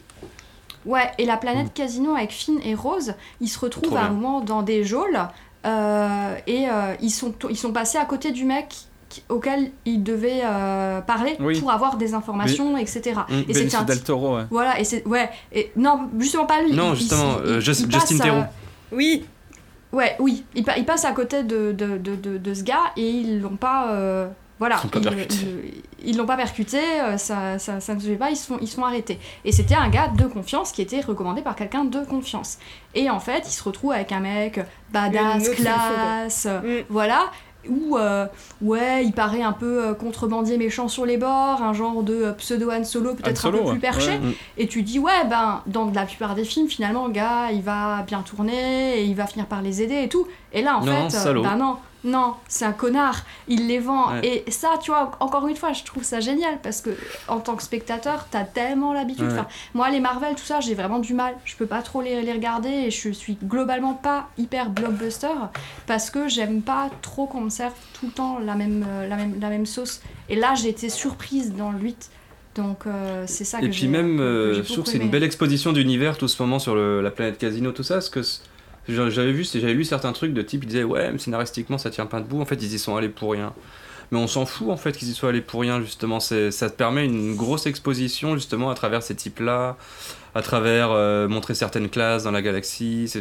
Ouais, 0.85 1.09
et 1.17 1.25
la 1.25 1.37
planète 1.37 1.73
Casino 1.73 2.13
avec 2.15 2.31
Finn 2.31 2.59
et 2.63 2.75
Rose, 2.75 3.15
ils 3.41 3.47
se 3.47 3.57
retrouvent 3.57 3.97
à 3.97 4.03
un 4.03 4.09
moment 4.09 4.41
dans 4.41 4.61
des 4.61 4.83
geôles 4.83 5.15
euh, 5.15 5.23
et 6.47 6.67
euh, 6.69 6.93
ils, 7.01 7.09
sont, 7.09 7.33
ils 7.49 7.57
sont 7.57 7.71
passés 7.71 7.97
à 7.97 8.05
côté 8.05 8.31
du 8.31 8.45
mec 8.45 8.75
auquel 9.29 9.71
ils 9.85 10.03
devaient 10.03 10.41
euh, 10.43 10.99
parler 11.01 11.37
Oui. 11.39 11.59
pour 11.59 11.71
avoir 11.71 11.95
des 11.97 12.13
informations, 12.13 12.75
etc. 12.77 13.01
Mm. 13.29 13.33
Et 13.33 13.37
c'était 13.47 13.53
Benicio 13.59 13.79
un 13.79 13.83
del 13.83 14.03
Toro, 14.03 14.35
ouais. 14.37 14.43
voilà, 14.49 14.79
et 14.79 14.83
c'est 14.83 15.07
ouais, 15.07 15.29
et 15.53 15.71
non, 15.77 16.09
justement 16.19 16.45
pas 16.45 16.61
lui. 16.61 16.73
Non, 16.73 16.93
il- 16.93 16.97
justement, 16.99 17.37
il- 17.43 17.49
euh, 17.51 17.55
il- 17.57 17.61
Just- 17.61 17.81
il 17.87 17.91
Justin 17.91 18.15
euh, 18.15 18.23
Theroux. 18.23 18.43
Oui, 18.91 19.25
Ouais, 19.93 20.17
oui, 20.19 20.43
il, 20.55 20.65
pa- 20.65 20.77
il 20.77 20.83
passe 20.83 21.05
à 21.05 21.13
côté 21.13 21.43
de, 21.43 21.71
de, 21.71 21.97
de, 21.97 22.15
de, 22.15 22.37
de 22.37 22.53
ce 22.53 22.63
gars 22.63 22.91
et 22.97 23.09
ils 23.09 23.39
l'ont 23.39 23.55
pas. 23.55 23.91
euh, 23.93 24.27
voilà, 24.59 24.77
Ils 24.83 24.85
l'ont 24.85 25.01
pas 25.01 25.09
percuté. 25.11 25.35
ils- 26.03 26.09
ils 26.09 26.17
l'ont 26.17 26.25
pas 26.25 26.37
percuté, 26.37 26.77
euh, 27.01 27.17
ça, 27.17 27.59
ça, 27.59 27.79
ça 27.79 27.93
ne 27.95 27.99
se 27.99 28.05
fait 28.07 28.15
pas, 28.15 28.29
ils 28.29 28.35
se 28.37 28.47
font, 28.47 28.57
ils 28.61 28.67
se 28.67 28.75
font 28.75 28.85
arrêter. 28.85 29.19
Et 29.43 29.51
c'était 29.51 29.75
un 29.75 29.89
gars 29.89 30.07
de 30.07 30.23
confiance 30.25 30.71
qui 30.71 30.81
était 30.81 31.01
recommandé 31.01 31.41
par 31.41 31.55
quelqu'un 31.55 31.83
de 31.85 31.99
confiance. 32.05 32.57
Et 32.93 33.09
en 33.09 33.19
fait, 33.19 33.43
il 33.45 33.51
se 33.51 33.63
retrouve 33.63 33.91
avec 33.91 34.11
un 34.11 34.19
mec 34.21 34.59
badass, 34.93 35.49
classe, 35.49 36.47
euh, 36.49 36.81
Mm. 36.81 36.85
voilà, 36.89 37.25
où, 37.67 37.97
euh, 37.97 38.27
ouais, 38.61 39.03
il 39.03 39.11
paraît 39.11 39.41
un 39.41 39.51
peu 39.51 39.87
euh, 39.87 39.93
contrebandier 39.95 40.57
méchant 40.57 40.87
sur 40.87 41.05
les 41.05 41.17
bords, 41.17 41.63
un 41.63 41.73
genre 41.73 42.03
de 42.03 42.13
euh, 42.13 42.31
pseudo 42.33 42.69
Han 42.69 42.83
Solo, 42.83 43.15
peut-être 43.15 43.47
un 43.47 43.51
peu 43.51 43.63
plus 43.71 43.79
perché. 43.79 44.11
Ouais. 44.11 44.35
Et 44.59 44.67
tu 44.67 44.83
dis, 44.83 44.99
ouais, 44.99 45.25
ben, 45.27 45.63
dans 45.65 45.89
la 45.91 46.05
plupart 46.05 46.35
des 46.35 46.45
films, 46.45 46.67
finalement, 46.69 47.07
le 47.07 47.13
gars, 47.13 47.49
il 47.51 47.63
va 47.63 48.03
bien 48.03 48.21
tourner, 48.21 48.99
et 48.99 49.03
il 49.05 49.15
va 49.15 49.25
finir 49.25 49.47
par 49.47 49.63
les 49.63 49.81
aider 49.81 50.03
et 50.03 50.09
tout. 50.09 50.27
Et 50.53 50.61
là, 50.61 50.77
en 50.77 50.85
Non, 50.85 51.09
fait, 51.09 51.17
euh, 51.17 51.19
salaud. 51.19 51.41
ben 51.41 51.55
non, 51.55 51.77
non, 52.05 52.35
c'est 52.47 52.63
un 52.65 52.71
connard, 52.71 53.23
il 53.49 53.67
les 53.67 53.79
vend. 53.79 54.11
Ouais. 54.13 54.43
Et 54.47 54.51
ça, 54.51 54.75
tu 54.81 54.91
vois, 54.91 55.11
encore 55.19 55.47
une 55.47 55.55
fois, 55.57 55.73
je 55.73 55.83
trouve 55.83 56.03
ça 56.03 56.19
génial, 56.21 56.59
parce 56.61 56.79
que 56.79 56.91
en 57.27 57.39
tant 57.39 57.55
que 57.55 57.63
spectateur, 57.63 58.27
t'as 58.31 58.43
tellement 58.45 58.93
l'habitude. 58.93 59.25
Ouais. 59.25 59.33
Enfin, 59.33 59.47
moi, 59.73 59.89
les 59.89 59.99
Marvel, 59.99 60.35
tout 60.35 60.45
ça, 60.45 60.59
j'ai 60.61 60.75
vraiment 60.75 60.99
du 60.99 61.13
mal. 61.13 61.35
Je 61.45 61.55
peux 61.55 61.65
pas 61.65 61.81
trop 61.81 62.01
les, 62.01 62.21
les 62.21 62.31
regarder, 62.31 62.69
et 62.69 62.91
je 62.91 63.09
suis 63.09 63.37
globalement 63.43 63.93
pas 63.95 64.29
hyper 64.37 64.69
blockbuster, 64.69 65.27
parce 65.87 66.09
que 66.09 66.27
j'aime 66.29 66.61
pas 66.61 66.89
trop 67.01 67.25
qu'on 67.25 67.41
me 67.41 67.49
serve 67.49 67.73
tout 67.99 68.05
le 68.05 68.11
temps 68.11 68.39
la 68.39 68.55
même, 68.55 68.85
euh, 68.87 69.07
la 69.07 69.15
même, 69.17 69.39
la 69.41 69.49
même 69.49 69.65
sauce. 69.65 70.01
Et 70.29 70.35
là, 70.35 70.53
j'ai 70.55 70.69
été 70.69 70.89
surprise 70.89 71.53
dans 71.53 71.71
le 71.71 71.79
8. 71.79 72.09
Donc, 72.55 72.87
euh, 72.87 73.25
c'est 73.27 73.43
ça 73.43 73.59
que 73.59 73.65
Et 73.65 73.69
puis 73.69 73.87
même, 73.89 74.19
euh, 74.21 74.53
je 74.53 74.61
trouve 74.71 74.85
que 74.85 74.89
c'est 74.91 74.97
une 74.97 75.09
belle 75.09 75.23
exposition 75.23 75.73
d'univers 75.73 76.17
tout 76.17 76.29
ce 76.29 76.41
moment 76.41 76.57
sur 76.57 76.73
le- 76.73 77.01
la 77.01 77.11
planète 77.11 77.37
Casino, 77.37 77.71
tout 77.73 77.83
ça, 77.83 77.95
parce 77.95 78.09
que 78.09 78.21
j'avais 78.87 79.31
vu, 79.31 79.43
j'avais 79.43 79.73
lu 79.73 79.83
certains 79.83 80.11
trucs 80.13 80.33
de 80.33 80.41
type, 80.41 80.63
ils 80.63 80.67
disaient 80.67 80.83
ouais, 80.83 81.11
mais 81.11 81.17
scénaristiquement 81.17 81.77
ça 81.77 81.89
tient 81.89 82.05
pas 82.05 82.19
debout, 82.19 82.41
en 82.41 82.45
fait 82.45 82.55
ils 82.55 82.73
y 82.73 82.79
sont 82.79 82.95
allés 82.95 83.09
pour 83.09 83.31
rien. 83.31 83.53
Mais 84.11 84.19
on 84.19 84.27
s'en 84.27 84.45
fout 84.45 84.69
en 84.69 84.77
fait 84.77 84.91
qu'ils 84.91 85.09
y 85.09 85.13
soient 85.13 85.29
allés 85.29 85.41
pour 85.41 85.61
rien 85.61 85.81
justement, 85.81 86.19
c'est 86.19 86.51
ça 86.51 86.69
te 86.69 86.75
permet 86.75 87.05
une 87.05 87.35
grosse 87.35 87.65
exposition 87.65 88.35
justement 88.35 88.69
à 88.69 88.75
travers 88.75 89.01
ces 89.01 89.15
types-là, 89.15 89.77
à 90.35 90.41
travers 90.41 90.91
euh, 90.91 91.27
montrer 91.27 91.55
certaines 91.55 91.89
classes 91.89 92.23
dans 92.23 92.31
la 92.31 92.41
galaxie, 92.41 93.11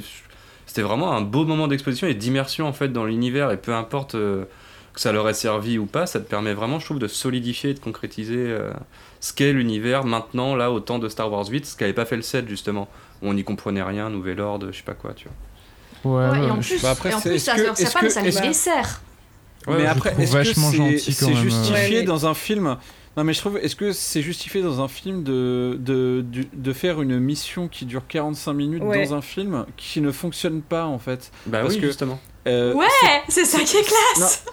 c'était 0.67 0.83
vraiment 0.83 1.13
un 1.13 1.21
beau 1.21 1.45
moment 1.45 1.69
d'exposition 1.69 2.07
et 2.09 2.15
d'immersion 2.15 2.67
en 2.67 2.73
fait 2.73 2.89
dans 2.89 3.05
l'univers. 3.05 3.51
Et 3.53 3.57
peu 3.57 3.73
importe 3.73 4.17
euh, 4.17 4.45
que 4.93 5.01
ça 5.01 5.13
leur 5.13 5.29
ait 5.29 5.35
servi 5.35 5.79
ou 5.79 5.87
pas, 5.87 6.07
ça 6.07 6.21
te 6.21 6.29
permet 6.29 6.55
vraiment, 6.55 6.79
je 6.79 6.85
trouve, 6.85 6.99
de 6.99 7.09
solidifier 7.09 7.71
et 7.71 7.75
de 7.75 7.81
concrétiser 7.81 8.39
euh, 8.39 8.73
ce 9.21 9.33
qu'est 9.33 9.53
l'univers 9.53 10.05
maintenant, 10.05 10.55
là, 10.57 10.71
au 10.71 10.81
temps 10.81 10.99
de 10.99 11.09
Star 11.09 11.31
Wars 11.31 11.47
8, 11.49 11.67
ce 11.67 11.77
qu'avait 11.77 11.93
pas 11.93 12.05
fait 12.05 12.17
le 12.17 12.23
7 12.23 12.49
justement, 12.49 12.89
où 13.23 13.29
on 13.29 13.35
n'y 13.35 13.45
comprenait 13.45 13.83
rien, 13.83 14.11
Nouvel 14.11 14.41
Ordre, 14.41 14.69
je 14.71 14.77
sais 14.79 14.83
pas 14.83 14.95
quoi, 14.95 15.13
tu 15.15 15.29
vois. 15.29 15.37
Ouais, 16.05 16.25
et 16.25 16.51
en 16.51 16.57
ouais, 16.57 16.61
plus, 16.61 16.83
Bah 16.83 16.91
après, 16.91 17.11
et 17.11 17.15
en 17.15 17.21
plus 17.21 17.31
est-ce 17.33 17.45
ça 17.47 17.53
que- 17.55 17.63
pas, 17.63 17.73
mais 18.03 18.09
que- 18.09 18.13
ça 18.13 18.21
les 18.23 18.31
dessert. 18.49 19.01
Ouais, 19.67 19.77
mais 19.79 19.87
après, 19.87 20.15
est-ce 20.19 20.33
que 20.33 20.37
vachement 20.37 20.71
c'est 20.71 20.81
euh. 20.81 21.37
justifié 21.37 21.99
Ouais, 22.01 22.03
dans 22.03 22.27
un 22.27 22.35
film? 22.35 22.77
Non, 23.17 23.23
mais 23.25 23.33
je 23.33 23.39
trouve, 23.39 23.59
est-ce 23.59 23.77
que 23.77 23.93
c'est 23.93 24.23
justifié 24.23 24.61
dans 24.61 24.81
un 24.83 24.89
film 24.89 25.23
de, 25.23 25.77
de, 25.81 26.25
de 26.53 26.73
faire 26.73 27.01
une 27.01 27.19
mission 27.21 27.69
qui 27.69 27.85
dure 27.87 28.03
45 28.09 28.53
minutes 28.55 28.83
Ouais. 28.83 29.07
dans 29.07 29.15
un 29.15 29.23
film 29.23 29.65
qui 29.77 30.01
ne 30.01 30.11
fonctionne 30.11 30.63
pas 30.63 30.85
en 30.87 30.99
fait? 30.99 31.31
Bah 31.47 31.61
Parce 31.63 31.75
oui, 31.75 31.81
que- 31.81 31.87
justement. 31.87 32.19
Euh, 32.47 32.75
Ouais, 32.75 32.87
c'est 33.29 33.45
ça 33.47 33.61
qui 33.61 33.77
est 33.79 33.83
classe. 33.85 34.45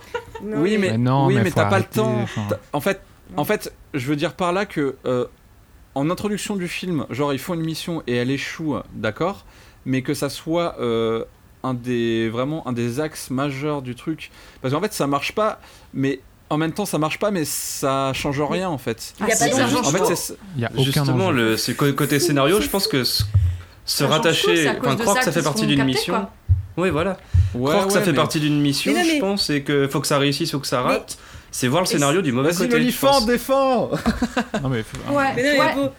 Non, 0.44 0.62
oui, 0.62 0.78
mais, 0.78 0.92
Mais 0.92 0.98
non, 0.98 1.26
oui, 1.26 1.36
mais 1.44 1.52
t'as 1.52 1.66
pas 1.66 1.80
le 1.80 1.86
temps. 1.86 2.26
En 2.72 2.80
fait, 2.82 3.02
en 3.36 3.44
fait, 3.44 3.74
je 3.94 4.08
veux 4.08 4.16
dire 4.16 4.34
par 4.34 4.54
là 4.54 4.66
que 4.66 4.96
euh, 5.06 5.26
en 5.96 6.10
introduction 6.10 6.56
du 6.56 6.68
film, 6.70 7.06
genre 7.10 7.34
ils 7.34 7.40
font 7.40 7.54
une 7.56 7.66
mission 7.66 8.02
et 8.08 8.16
elle 8.16 8.32
échoue, 8.32 8.78
d'accord, 8.94 9.46
mais 9.86 10.04
que 10.04 10.14
ça 10.14 10.30
soit 10.30 10.76
euh, 10.80 11.26
un 11.64 11.74
des 11.74 12.30
vraiment 12.30 12.68
un 12.68 12.74
des 12.74 13.00
axes 13.00 13.30
majeurs 13.30 13.82
du 13.82 13.96
truc, 13.96 14.32
parce 14.62 14.74
qu'en 14.74 14.82
fait 14.82 14.94
ça 14.94 15.08
marche 15.08 15.34
pas, 15.34 15.60
mais 15.94 16.20
en 16.50 16.58
même 16.58 16.72
temps 16.74 16.86
ça 16.86 16.98
marche 16.98 17.20
pas, 17.20 17.32
mais 17.32 17.46
ça 17.46 18.12
change 18.14 18.42
rien 18.42 18.70
en 18.70 18.78
fait. 18.78 19.14
Il 19.20 19.28
y 19.28 19.32
a 19.32 19.36
Ah, 19.36 19.48
pas 19.48 19.78
En 19.80 19.92
fait, 19.92 20.16
c'est 20.16 20.36
y 20.58 20.66
a 20.66 20.72
Justement, 20.78 21.32
le, 21.32 21.58
c'est 21.58 21.76
côté 21.76 22.20
scénario, 22.20 22.60
je 22.62 22.70
pense 22.70 22.88
que 22.88 23.04
se, 23.04 24.04
rattacher, 24.04 24.70
enfin 24.80 24.96
croire 24.96 25.18
que 25.20 25.24
ça 25.26 25.32
fait 25.32 25.44
partie 25.44 25.68
d'une 25.68 25.84
mission. 25.86 26.14
quoi. 26.14 26.32
Oui, 26.78 26.90
voilà. 26.90 27.18
ouais, 27.54 27.70
croire 27.72 27.88
que 27.88 27.94
ça 27.94 28.02
fait 28.02 28.14
partie 28.14 28.40
d'une 28.40 28.62
mission, 28.62 28.94
Mais 28.94 29.00
non, 29.00 29.06
mais- 29.06 29.16
je 29.16 29.20
pense, 29.20 29.50
et 29.50 29.64
que 29.64 29.88
faut 29.88 30.00
que 30.00 30.08
ça 30.08 30.18
réussisse, 30.18 30.52
faut 30.52 30.60
que 30.60 30.68
ça 30.68 30.82
rate. 30.82 31.18
C'est 31.54 31.68
voir 31.68 31.82
le 31.82 31.88
scénario 31.88 32.22
du 32.22 32.32
mauvais 32.32 32.54
côté. 32.54 32.70
l'olifant, 32.70 33.08
pense. 33.12 33.26
défends 33.26 33.90
Non, 34.64 34.70
mais 34.70 34.86
Ouais, 35.12 35.94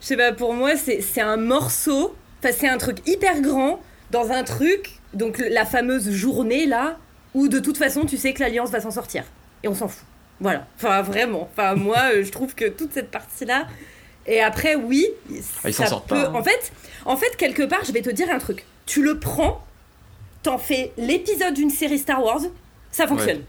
je 0.00 0.06
sais 0.06 0.16
pas, 0.16 0.32
pour 0.32 0.52
moi, 0.52 0.76
c'est 0.76 1.00
c'est 1.00 1.20
un 1.20 1.36
morceau, 1.36 2.14
enfin, 2.42 2.52
c'est 2.56 2.68
un 2.68 2.76
truc 2.78 2.98
hyper 3.06 3.40
grand 3.40 3.80
dans 4.10 4.30
un 4.30 4.44
truc, 4.44 4.90
donc 5.14 5.38
la 5.38 5.64
fameuse 5.64 6.10
journée 6.10 6.66
là, 6.66 6.98
où 7.34 7.48
de 7.48 7.58
toute 7.58 7.76
façon, 7.76 8.04
tu 8.06 8.16
sais 8.16 8.32
que 8.32 8.40
l'Alliance 8.40 8.70
va 8.70 8.80
s'en 8.80 8.90
sortir. 8.90 9.24
Et 9.62 9.68
on 9.68 9.74
s'en 9.74 9.88
fout. 9.88 10.04
Voilà. 10.40 10.66
Enfin, 10.76 11.02
vraiment. 11.02 11.48
Enfin, 11.52 11.74
moi, 11.76 11.98
euh, 12.14 12.24
je 12.24 12.30
trouve 12.30 12.54
que 12.54 12.68
toute 12.68 12.92
cette 12.92 13.10
partie-là. 13.10 13.66
Et 14.26 14.40
après, 14.40 14.74
oui. 14.74 15.06
Ah, 15.64 15.68
ils 15.68 15.74
s'en 15.74 15.84
ça 15.84 15.88
sortent 15.90 16.08
peut- 16.08 16.14
pas, 16.14 16.28
hein. 16.28 16.34
En 16.34 16.42
fait, 16.42 16.72
en 17.04 17.16
fait, 17.16 17.36
quelque 17.36 17.62
part, 17.62 17.84
je 17.84 17.92
vais 17.92 18.02
te 18.02 18.10
dire 18.10 18.28
un 18.30 18.38
truc. 18.38 18.64
Tu 18.86 19.02
le 19.02 19.18
prends, 19.18 19.64
t'en 20.42 20.58
fais 20.58 20.92
l'épisode 20.96 21.54
d'une 21.54 21.70
série 21.70 21.98
Star 21.98 22.22
Wars, 22.22 22.40
ça 22.90 23.06
fonctionne. 23.06 23.42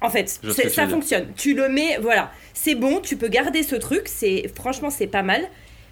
En 0.00 0.10
fait, 0.10 0.28
ça 0.28 0.40
dire. 0.86 0.90
fonctionne. 0.90 1.26
Tu 1.36 1.54
le 1.54 1.68
mets, 1.68 1.98
voilà, 2.00 2.30
c'est 2.54 2.74
bon, 2.74 3.00
tu 3.00 3.16
peux 3.16 3.28
garder 3.28 3.62
ce 3.62 3.74
truc, 3.76 4.02
c'est 4.06 4.50
franchement 4.54 4.90
c'est 4.90 5.06
pas 5.08 5.22
mal, 5.22 5.42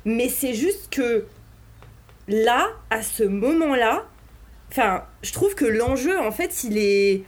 mais 0.05 0.29
c'est 0.29 0.55
juste 0.55 0.89
que 0.91 1.25
là, 2.29 2.69
à 2.91 3.03
ce 3.03 3.23
moment-là, 3.25 4.05
enfin, 4.71 5.03
je 5.23 5.33
trouve 5.33 5.55
que 5.55 5.65
l'enjeu, 5.65 6.19
en 6.19 6.33
fait, 6.33 6.65
il 6.65 6.79
est, 6.79 7.23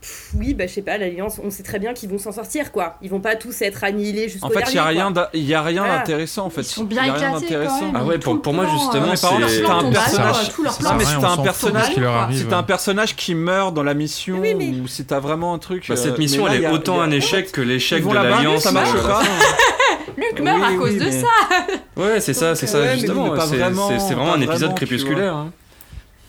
Pff, 0.00 0.30
oui, 0.36 0.54
bah 0.54 0.68
je 0.68 0.74
sais 0.74 0.82
pas, 0.82 0.96
l'alliance, 0.96 1.40
on 1.42 1.50
sait 1.50 1.64
très 1.64 1.80
bien 1.80 1.92
qu'ils 1.92 2.08
vont 2.08 2.18
s'en 2.18 2.30
sortir, 2.30 2.70
quoi. 2.70 2.98
Ils 3.02 3.10
vont 3.10 3.18
pas 3.18 3.34
tous 3.34 3.62
être 3.62 3.82
annihilés 3.82 4.28
jusqu'au 4.28 4.46
En 4.46 4.50
fait, 4.50 4.60
il 4.68 4.76
y 4.76 4.78
a 4.78 4.84
dernier, 4.92 5.00
rien, 5.00 5.28
y 5.34 5.54
a 5.54 5.62
rien 5.62 5.82
Voilà. 5.82 5.98
d'intéressant 5.98 6.46
en 6.46 6.50
fait. 6.50 6.60
Ils 6.60 6.64
sont 6.66 6.84
bien 6.84 7.04
y 7.04 7.10
a 7.10 7.14
rien 7.14 7.32
d'intéressant. 7.32 7.90
Ah 7.92 8.04
ouais, 8.04 8.18
pour- 8.18 8.40
pour 8.40 8.54
moi, 8.54 8.66
justement, 8.72 9.16
c'est- 9.16 9.26
un 9.26 9.90
personnage-. 9.90 10.52
Non, 10.82 10.94
mais 10.96 11.04
on 11.20 11.24
un 11.24 11.36
personnage, 11.42 11.94
si 12.32 12.44
t'as 12.46 12.56
un 12.58 12.62
personnage 12.62 13.16
qui 13.16 13.34
meurt 13.34 13.74
dans 13.74 13.82
la 13.82 13.94
mission 13.94 14.38
Oui, 14.38 14.54
mais- 14.54 14.68
ou 14.68 14.86
si 14.86 15.04
t'as 15.04 15.18
vraiment 15.18 15.52
un 15.52 15.58
truc. 15.58 15.86
Bah, 15.88 15.96
cette 15.96 16.12
euh, 16.14 16.18
mission, 16.18 16.46
elle 16.46 16.62
est 16.62 16.68
autant 16.70 17.00
un 17.00 17.10
échec 17.10 17.50
que 17.50 17.60
l'échec 17.60 18.06
de 18.06 18.14
l'Alliance. 18.14 18.62
ça 18.62 18.70
marche 18.70 18.90
euh, 18.94 19.02
pas. 19.02 19.22
Luc 20.16 20.40
meurt 20.40 20.62
à 20.62 20.74
cause 20.76 20.92
oui, 20.92 20.98
de 20.98 21.04
mais- 21.04 21.12
ça. 21.20 21.26
Ouais, 21.96 22.20
c'est 22.20 22.34
ça, 22.34 22.54
c'est 22.54 22.66
ça, 22.66 22.78
euh, 22.78 22.86
ouais, 22.86 22.94
justement. 22.98 23.34
C'est 23.40 23.56
vraiment, 23.56 24.32
un 24.34 24.36
épisode 24.40 24.58
vraiment, 24.60 24.74
crépusculaire. 24.74 25.34
hein. 25.34 25.52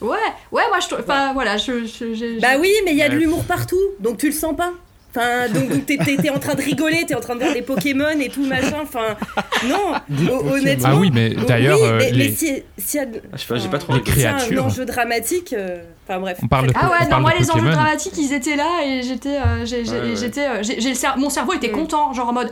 Ouais, 0.02 0.18
ouais, 0.52 0.64
moi 0.70 0.80
je 0.82 0.88
trouve. 0.88 1.00
Enfin, 1.02 1.34
voilà, 1.34 1.58
je. 1.58 1.86
je, 1.86 2.14
je- 2.16 2.40
Bah 2.42 2.58
oui, 2.60 2.72
mais 2.86 2.92
il 2.92 2.98
y 2.98 3.04
a 3.04 3.10
de 3.10 3.16
l'humour 3.16 3.44
partout, 3.44 3.80
donc 4.00 4.18
tu 4.18 4.28
le 4.28 4.32
sens 4.34 4.56
pas. 4.56 4.72
Enfin, 5.16 5.50
donc, 5.50 5.70
donc 5.70 5.86
t'es, 5.86 6.30
en 6.30 6.40
train 6.40 6.54
de 6.56 6.62
rigoler, 6.62 7.04
t'es 7.08 7.16
en 7.16 7.20
train 7.20 7.36
de 7.36 7.42
voir 7.42 7.54
des 7.54 7.62
Pokémon 7.64 8.10
et 8.20 8.30
tout 8.30 8.46
machin. 8.46 8.78
Enfin, 8.84 9.18
non, 9.68 9.94
ho- 10.32 10.54
honnêtement. 10.54 10.90
Ah 10.92 10.96
oui, 10.96 11.10
mais 11.14 11.32
d'ailleurs, 11.32 11.80
oui, 11.82 11.88
euh, 11.88 11.98
mais, 11.98 12.12
les- 12.12 12.30
mais 12.30 12.32
si, 12.36 12.64
s'il 12.78 13.00
y 13.00 13.04
a, 13.04 13.08
Ah, 13.12 13.36
je 13.36 13.38
sais 13.42 13.48
pas, 13.48 13.56
j'ai 13.58 13.70
pas 13.70 13.78
trop 13.80 13.94
Les 13.94 14.00
regardé. 14.00 14.12
s'il 14.14 14.24
y 14.24 14.26
a 14.28 14.34
un 14.36 14.38
créatures. 14.38 14.66
enjeu 14.66 14.86
dramatique, 14.86 15.54
euh, 15.58 15.82
enfin 16.10 16.20
bref. 16.20 16.40
On 16.44 16.48
parle 16.48 16.68
de- 16.68 16.74
Ah 16.76 16.90
ouais, 16.90 16.98
On 17.02 17.04
non, 17.04 17.10
parle 17.10 17.22
moi 17.22 17.32
de 17.32 17.38
les 17.38 17.52
enjeux 17.52 17.70
dramatiques 17.72 18.18
ils 18.18 18.34
étaient 18.34 18.56
là 18.56 18.82
et 18.86 19.04
j'étais. 19.04 19.38
euh, 19.38 19.66
Ouais, 19.66 19.90
ouais. 19.90 20.38
euh, 20.40 20.94
cer- 20.94 21.18
mon 21.18 21.30
cerveau 21.30 21.54
était 21.54 21.70
content, 21.72 22.14
genre 22.14 22.30
en 22.30 22.34
mode. 22.34 22.52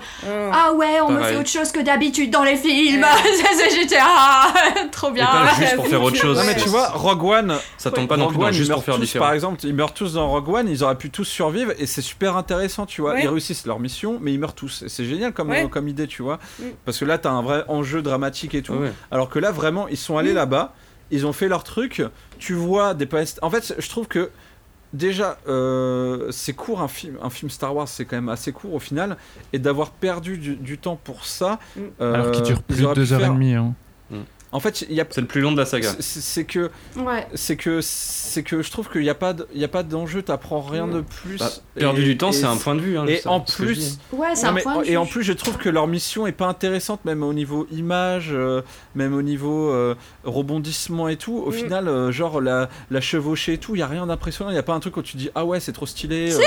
Ah 0.51 0.73
ouais, 0.73 0.99
on 1.01 1.11
me 1.11 1.21
fait 1.23 1.35
autre 1.37 1.49
chose 1.49 1.71
que 1.71 1.79
d'habitude 1.79 2.29
dans 2.31 2.43
les 2.43 2.55
films. 2.55 3.05
J'étais 3.73 3.97
Ah, 3.99 4.53
trop 4.91 5.09
Et 5.09 5.13
bien. 5.13 5.25
pas 5.25 5.53
juste 5.59 5.75
pour 5.75 5.87
faire 5.87 6.01
autre 6.03 6.15
chose. 6.15 6.37
Non, 6.37 6.43
mais 6.45 6.55
tu 6.55 6.69
vois, 6.69 6.89
Rogue 6.89 7.23
One, 7.23 7.55
Ça 7.77 7.91
tombe 7.91 8.07
pas 8.07 8.17
non 8.17 8.27
plus 8.31 8.53
juste 8.53 8.71
pour 8.71 8.83
faire 8.83 8.97
différent. 8.99 9.25
Par 9.25 9.33
exemple, 9.33 9.59
ils 9.65 9.73
meurent 9.73 9.93
tous 9.93 10.13
dans 10.13 10.29
Rogue 10.29 10.49
One, 10.49 10.67
ils 10.69 10.83
auraient 10.83 10.97
pu 10.97 11.09
tous 11.09 11.25
survivre 11.25 11.71
et 11.77 11.85
c'est 11.85 12.01
super 12.01 12.37
intéressant, 12.37 12.85
tu 12.85 13.01
vois. 13.01 13.13
Ouais. 13.13 13.23
Ils 13.23 13.27
réussissent 13.27 13.65
leur 13.65 13.79
mission, 13.79 14.17
mais 14.21 14.33
ils 14.33 14.39
meurent 14.39 14.53
tous. 14.55 14.83
Et 14.83 14.89
C'est 14.89 15.05
génial 15.05 15.33
comme, 15.33 15.49
Ouais. 15.49 15.65
euh, 15.65 15.67
comme 15.67 15.87
idée, 15.87 16.07
tu 16.07 16.21
vois. 16.21 16.39
Mm. 16.59 16.63
Parce 16.85 16.97
que 16.99 17.05
là, 17.05 17.17
t'as 17.17 17.29
un 17.31 17.41
vrai 17.41 17.63
enjeu 17.67 18.01
dramatique 18.01 18.53
et 18.55 18.61
tout. 18.61 18.75
Alors 19.11 19.29
que 19.29 19.39
là, 19.39 19.51
vraiment, 19.51 19.87
ils 19.87 19.97
sont 19.97 20.17
allés 20.17 20.31
Mm. 20.33 20.35
là-bas, 20.35 20.73
ils 21.11 21.25
ont 21.25 21.33
fait 21.33 21.47
leur 21.47 21.63
truc. 21.63 22.01
Tu 22.39 22.53
vois 22.53 22.93
des 22.93 23.05
palest- 23.05 23.39
En 23.41 23.49
fait, 23.49 23.75
je 23.77 23.89
trouve 23.89 24.07
que 24.07 24.29
déjà, 24.93 25.37
euh, 25.47 26.27
c'est 26.31 26.53
court 26.53 26.81
un 26.81 26.87
film, 26.87 27.17
un 27.21 27.29
film 27.29 27.49
Star 27.49 27.75
Wars, 27.75 27.87
c'est 27.87 28.05
quand 28.05 28.15
même 28.15 28.29
assez 28.29 28.51
court 28.51 28.73
au 28.73 28.79
final, 28.79 29.17
et 29.53 29.59
d'avoir 29.59 29.91
perdu 29.91 30.37
du, 30.37 30.55
du 30.55 30.77
temps 30.77 30.99
pour 31.03 31.25
ça. 31.25 31.59
Mm. 31.75 31.81
euh, 32.01 32.13
Alors 32.13 32.31
qu'il 32.31 32.43
dure 32.43 32.57
ils 32.69 32.75
plus 32.75 32.83
de 32.83 32.93
deux 32.93 33.13
heures 33.13 33.19
et 33.21 33.23
demie. 33.35 33.53
hein. 33.53 33.73
En 34.57 34.59
fait, 34.59 34.85
il 34.89 34.95
y 34.95 35.01
a 35.01 35.05
C'est 35.09 35.21
le 35.21 35.27
plus 35.27 35.41
long 35.41 35.51
de 35.51 35.57
la 35.57 35.65
saga. 35.67 35.91
c'est 35.99 36.43
que 36.45 36.71
Ouais. 36.97 37.27
c'est 37.35 37.55
que 37.55 37.79
c'est 37.81 38.41
que 38.41 38.63
je 38.63 38.71
trouve 38.71 38.89
qu'il 38.89 39.01
n'y 39.01 39.09
a 39.09 39.15
pas 39.15 39.35
il 39.53 39.61
y 39.61 39.63
a 39.63 39.67
pas 39.67 39.83
d'enjeu 39.83 40.23
t'apprends 40.23 40.61
rien 40.61 40.87
de 40.87 41.01
plus 41.01 41.37
Bah, 41.37 41.49
perdu 41.75 42.01
Et- 42.01 42.05
du 42.05 42.17
temps, 42.17 42.31
c'est 42.31 42.45
un 42.45 42.57
point 42.57 42.73
de 42.75 42.81
vue. 42.81 42.97
hein, 42.97 43.05
et 43.07 43.21
en 43.25 43.39
plus. 43.39 43.99
Ouais, 44.11 44.29
c'est 44.33 44.43
non, 44.45 44.49
un 44.49 44.53
mais- 44.53 44.61
point 44.63 44.81
de 44.81 44.85
et 44.89 44.97
en 44.97 45.05
plus 45.05 45.23
je 45.23 45.33
trouve 45.33 45.57
que 45.57 45.69
leur 45.69 45.85
mission 45.87 46.25
est 46.25 46.31
pas 46.31 46.47
intéressante 46.47 47.05
même 47.05 47.21
au 47.23 47.33
niveau 47.33 47.67
image 47.71 48.29
euh, 48.31 48.61
même 48.95 49.13
au 49.13 49.21
niveau 49.21 49.69
euh, 49.71 49.95
rebondissement 50.23 51.07
et 51.07 51.17
tout 51.17 51.37
au 51.37 51.49
Mm. 51.51 51.53
final 51.53 51.87
euh, 51.87 52.11
genre 52.11 52.41
la, 52.41 52.69
la 52.91 53.01
chevauchée 53.01 53.53
et 53.53 53.57
tout 53.57 53.75
il 53.75 53.79
y 53.79 53.81
a 53.81 53.87
rien 53.87 54.05
d'impressionnant 54.07 54.49
il 54.51 54.55
y 54.55 54.59
a 54.59 54.63
pas 54.63 54.73
un 54.73 54.79
truc 54.79 54.97
où 54.97 55.01
tu 55.01 55.17
dis 55.17 55.29
ah 55.35 55.45
ouais 55.45 55.59
c'est 55.59 55.71
trop 55.71 55.85
stylé 55.85 56.33
euh. 56.33 56.39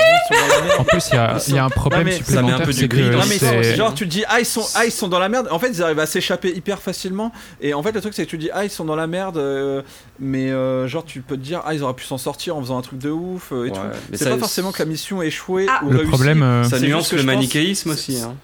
En 0.79 0.83
plus, 0.83 1.09
il 1.11 1.15
y 1.15 1.17
a, 1.17 1.37
y 1.49 1.57
a 1.57 1.65
un 1.65 1.69
problème 1.69 2.03
mais 2.05 2.11
ça 2.11 2.41
met 2.41 2.51
un 2.51 2.57
supplémentaire, 2.57 2.65
peu 2.67 2.73
du 2.73 2.87
gris 2.87 3.09
Non 3.09 3.75
genre 3.75 3.93
tu 3.93 4.05
te 4.05 4.09
dis 4.09 4.23
ah 4.27 4.39
ils 4.39 4.45
sont 4.45 4.65
ah 4.75 4.85
ils 4.85 4.91
sont 4.91 5.07
dans 5.07 5.19
la 5.19 5.29
merde 5.29 5.47
en 5.51 5.59
fait 5.59 5.69
ils 5.69 5.83
arrivent 5.83 5.99
à 5.99 6.05
s'échapper 6.05 6.49
hyper 6.55 6.79
facilement 6.81 7.31
et 7.61 7.73
en 7.73 7.83
fait 7.83 7.95
le 8.01 8.03
truc 8.03 8.13
c'est 8.15 8.25
que 8.25 8.29
tu 8.29 8.37
dis 8.37 8.49
ah 8.53 8.63
ils 8.65 8.69
sont 8.69 8.85
dans 8.85 8.95
la 8.95 9.07
merde 9.07 9.37
euh, 9.37 9.81
mais 10.19 10.51
euh, 10.51 10.87
genre 10.87 11.05
tu 11.05 11.21
peux 11.21 11.37
te 11.37 11.41
dire 11.41 11.61
ah 11.65 11.73
ils 11.73 11.83
auraient 11.83 11.93
pu 11.93 12.05
s'en 12.05 12.17
sortir 12.17 12.57
en 12.57 12.61
faisant 12.61 12.77
un 12.77 12.81
truc 12.81 12.99
de 12.99 13.09
ouf 13.11 13.51
euh, 13.51 13.65
et 13.65 13.69
Ouais, 13.69 13.71
tout 13.71 13.81
mais 14.09 14.17
c'est 14.17 14.23
ça- 14.25 14.31
pas 14.31 14.37
forcément 14.37 14.71
que 14.71 14.79
la 14.79 14.85
mission 14.85 15.21
échoué 15.21 15.67
Ah. 15.69 15.81
ou 15.83 15.89
Le 15.91 15.97
réussi. 15.99 16.11
problème, 16.11 16.43
euh, 16.43 16.63
Ça 16.63 16.79
C'est 16.79 16.87
nuance 16.87 17.11
le 17.11 17.17
je 17.19 17.23
pense- 17.23 17.33
manichéisme 17.35 17.91
aussi. 17.91 18.19
hein. 18.21 18.35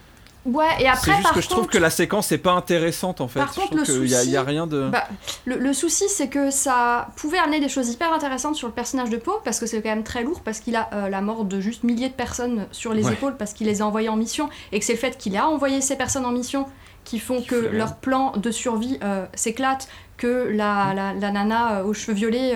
Ouais, 0.45 0.63
et 0.79 0.83
c'est 0.83 0.87
après, 0.87 1.11
juste 1.11 1.23
par 1.23 1.33
que 1.33 1.41
je 1.41 1.47
trouve 1.49 1.59
contre, 1.63 1.71
que 1.73 1.77
la 1.77 1.89
séquence 1.89 2.31
est 2.31 2.37
pas 2.37 2.53
intéressante 2.53 3.19
en 3.19 3.27
fait 3.27 3.39
Par 3.39 3.49
Je 3.49 3.55
contre, 3.55 3.67
trouve 3.67 3.79
le 3.79 3.83
qu'il 3.85 4.07
y 4.09 4.15
a, 4.15 4.23
il 4.23 4.29
y 4.29 4.37
a 4.37 4.39
souci- 4.39 4.49
rien 4.49 4.65
de 4.65 4.87
Bah, 4.89 5.03
le, 5.45 5.57
le 5.57 5.73
souci, 5.73 6.05
c'est 6.07 6.29
que 6.29 6.51
ça 6.51 7.09
pouvait 7.17 7.37
amener 7.37 7.59
des 7.59 7.67
choses 7.67 7.89
hyper 7.89 8.13
intéressantes 8.13 8.55
sur 8.55 8.69
le 8.69 8.73
personnage 8.73 9.09
de 9.09 9.17
Poe, 9.17 9.41
parce 9.43 9.59
que 9.59 9.65
c'est 9.65 9.81
quand 9.81 9.89
même 9.89 10.05
très 10.05 10.23
lourd, 10.23 10.39
parce 10.39 10.61
qu'il 10.61 10.77
a 10.77 10.89
euh, 10.93 11.09
la 11.09 11.19
mort 11.19 11.43
de 11.43 11.59
juste 11.59 11.83
milliers 11.83 12.07
de 12.07 12.13
personnes 12.13 12.65
sur 12.71 12.93
les 12.93 13.03
Ouais. 13.03 13.11
épaules, 13.11 13.35
parce 13.37 13.51
qu'il 13.51 13.67
les 13.67 13.81
a 13.81 13.85
envoyées 13.85 14.07
en 14.07 14.15
mission, 14.15 14.47
et 14.71 14.79
que 14.79 14.85
c'est 14.85 14.93
le 14.93 14.99
fait 14.99 15.17
qu'il 15.17 15.35
a 15.35 15.49
envoyé 15.49 15.81
ces 15.81 15.97
personnes 15.97 16.25
en 16.25 16.31
mission 16.31 16.65
qui 17.07 17.19
font 17.19 17.39
Qui 17.41 17.47
que 17.47 17.55
leur 17.55 17.95
plan 17.95 18.33
de 18.35 18.51
survie 18.51 18.99
euh, 19.01 19.25
s'éclate, 19.33 19.87
que 20.17 20.49
la, 20.51 20.93
la, 20.95 21.13
la 21.13 21.31
nana 21.31 21.77
euh, 21.77 21.83
aux 21.83 21.93
cheveux 21.93 22.13
violets 22.13 22.55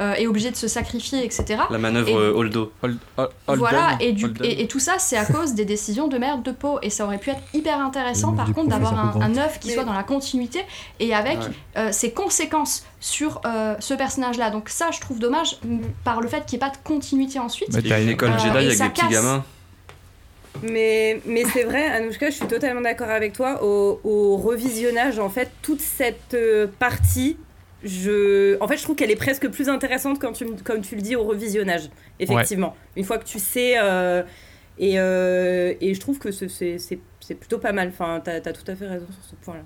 euh, 0.00 0.14
est 0.14 0.26
obligée 0.26 0.50
de 0.50 0.56
se 0.56 0.66
sacrifier, 0.66 1.22
etc. 1.24 1.60
La 1.70 1.78
manœuvre 1.78 2.08
Et- 2.08 2.14
Holdo. 2.14 2.72
Hold- 2.82 2.98
Hold- 3.18 3.30
Holden, 3.46 3.58
Voilà, 3.58 3.90
et, 4.00 4.12
du, 4.12 4.32
et, 4.42 4.62
et 4.62 4.66
tout 4.66 4.78
ça, 4.80 4.94
c'est 4.98 5.18
à 5.18 5.24
cause 5.36 5.52
des 5.54 5.64
décisions 5.66 6.08
de 6.08 6.16
merde 6.18 6.42
de 6.42 6.50
Poe. 6.52 6.78
Et 6.82 6.88
ça 6.90 7.04
aurait 7.04 7.18
pu 7.18 7.30
être 7.30 7.42
hyper 7.54 7.78
intéressant, 7.80 8.32
par 8.32 8.52
contre, 8.54 8.68
d'avoir 8.70 9.16
un, 9.22 9.36
œuf 9.36 9.60
qui 9.60 9.68
Mais- 9.68 9.74
soit 9.74 9.84
dans 9.84 9.92
la 9.92 10.02
continuité 10.04 10.64
et 11.00 11.14
avec 11.14 11.38
Ouais. 11.38 11.46
euh, 11.76 11.92
ses 11.92 12.12
conséquences 12.12 12.84
sur 12.98 13.40
euh, 13.44 13.74
ce 13.78 13.94
personnage-là. 13.94 14.50
Donc, 14.50 14.68
ça, 14.70 14.90
je 14.90 14.98
trouve 15.00 15.18
dommage 15.18 15.58
par 16.04 16.20
le 16.22 16.28
fait 16.28 16.44
qu'il 16.46 16.58
n'y 16.58 16.64
ait 16.64 16.68
pas 16.68 16.74
de 16.74 16.82
continuité 16.82 17.38
ensuite. 17.38 17.68
Mais 17.74 17.80
Il 17.80 17.86
y 17.86 17.88
t'as 17.90 17.96
a 17.96 18.00
une 18.00 18.08
école 18.08 18.30
Euh, 18.30 18.38
Jedi 18.38 18.48
avec 18.56 18.78
des 18.78 18.88
petits 18.88 19.08
gamins. 19.08 19.44
Mais, 20.62 21.20
mais 21.26 21.44
c'est 21.52 21.64
vrai, 21.64 21.84
Anouchka, 21.86 22.30
je 22.30 22.36
suis 22.36 22.46
totalement 22.46 22.80
d'accord 22.82 23.10
avec 23.10 23.32
toi. 23.32 23.62
Au, 23.64 24.00
au 24.04 24.36
revisionnage, 24.36 25.18
en 25.18 25.28
fait, 25.28 25.50
toute 25.62 25.80
cette 25.80 26.34
euh, 26.34 26.66
partie, 26.78 27.36
je... 27.82 28.56
en 28.60 28.68
fait, 28.68 28.76
je 28.76 28.82
trouve 28.82 28.94
qu'elle 28.96 29.10
est 29.10 29.16
presque 29.16 29.48
plus 29.48 29.68
intéressante 29.68 30.20
quand 30.20 30.32
tu, 30.32 30.44
me- 30.44 30.56
comme 30.62 30.82
tu 30.82 30.94
le 30.94 31.02
dis 31.02 31.16
au 31.16 31.24
revisionnage, 31.24 31.88
effectivement. 32.20 32.76
Une 32.96 33.04
fois 33.04 33.18
que 33.18 33.24
tu 33.24 33.38
sais. 33.38 33.74
euh, 33.78 34.22
et, 34.78 34.98
euh, 34.98 35.74
et 35.80 35.94
je 35.94 36.00
trouve 36.00 36.18
que 36.18 36.30
ce- 36.30 36.48
c'est 36.48 36.78
c'est- 36.78 36.98
c'est 37.20 37.34
plutôt 37.34 37.58
pas 37.58 37.72
mal. 37.72 37.88
Enfin, 37.88 38.20
t'as 38.24 38.36
as 38.36 38.52
tout 38.52 38.68
à 38.70 38.74
fait 38.74 38.86
raison 38.86 39.06
sur 39.10 39.30
ce 39.30 39.34
point-là. 39.44 39.62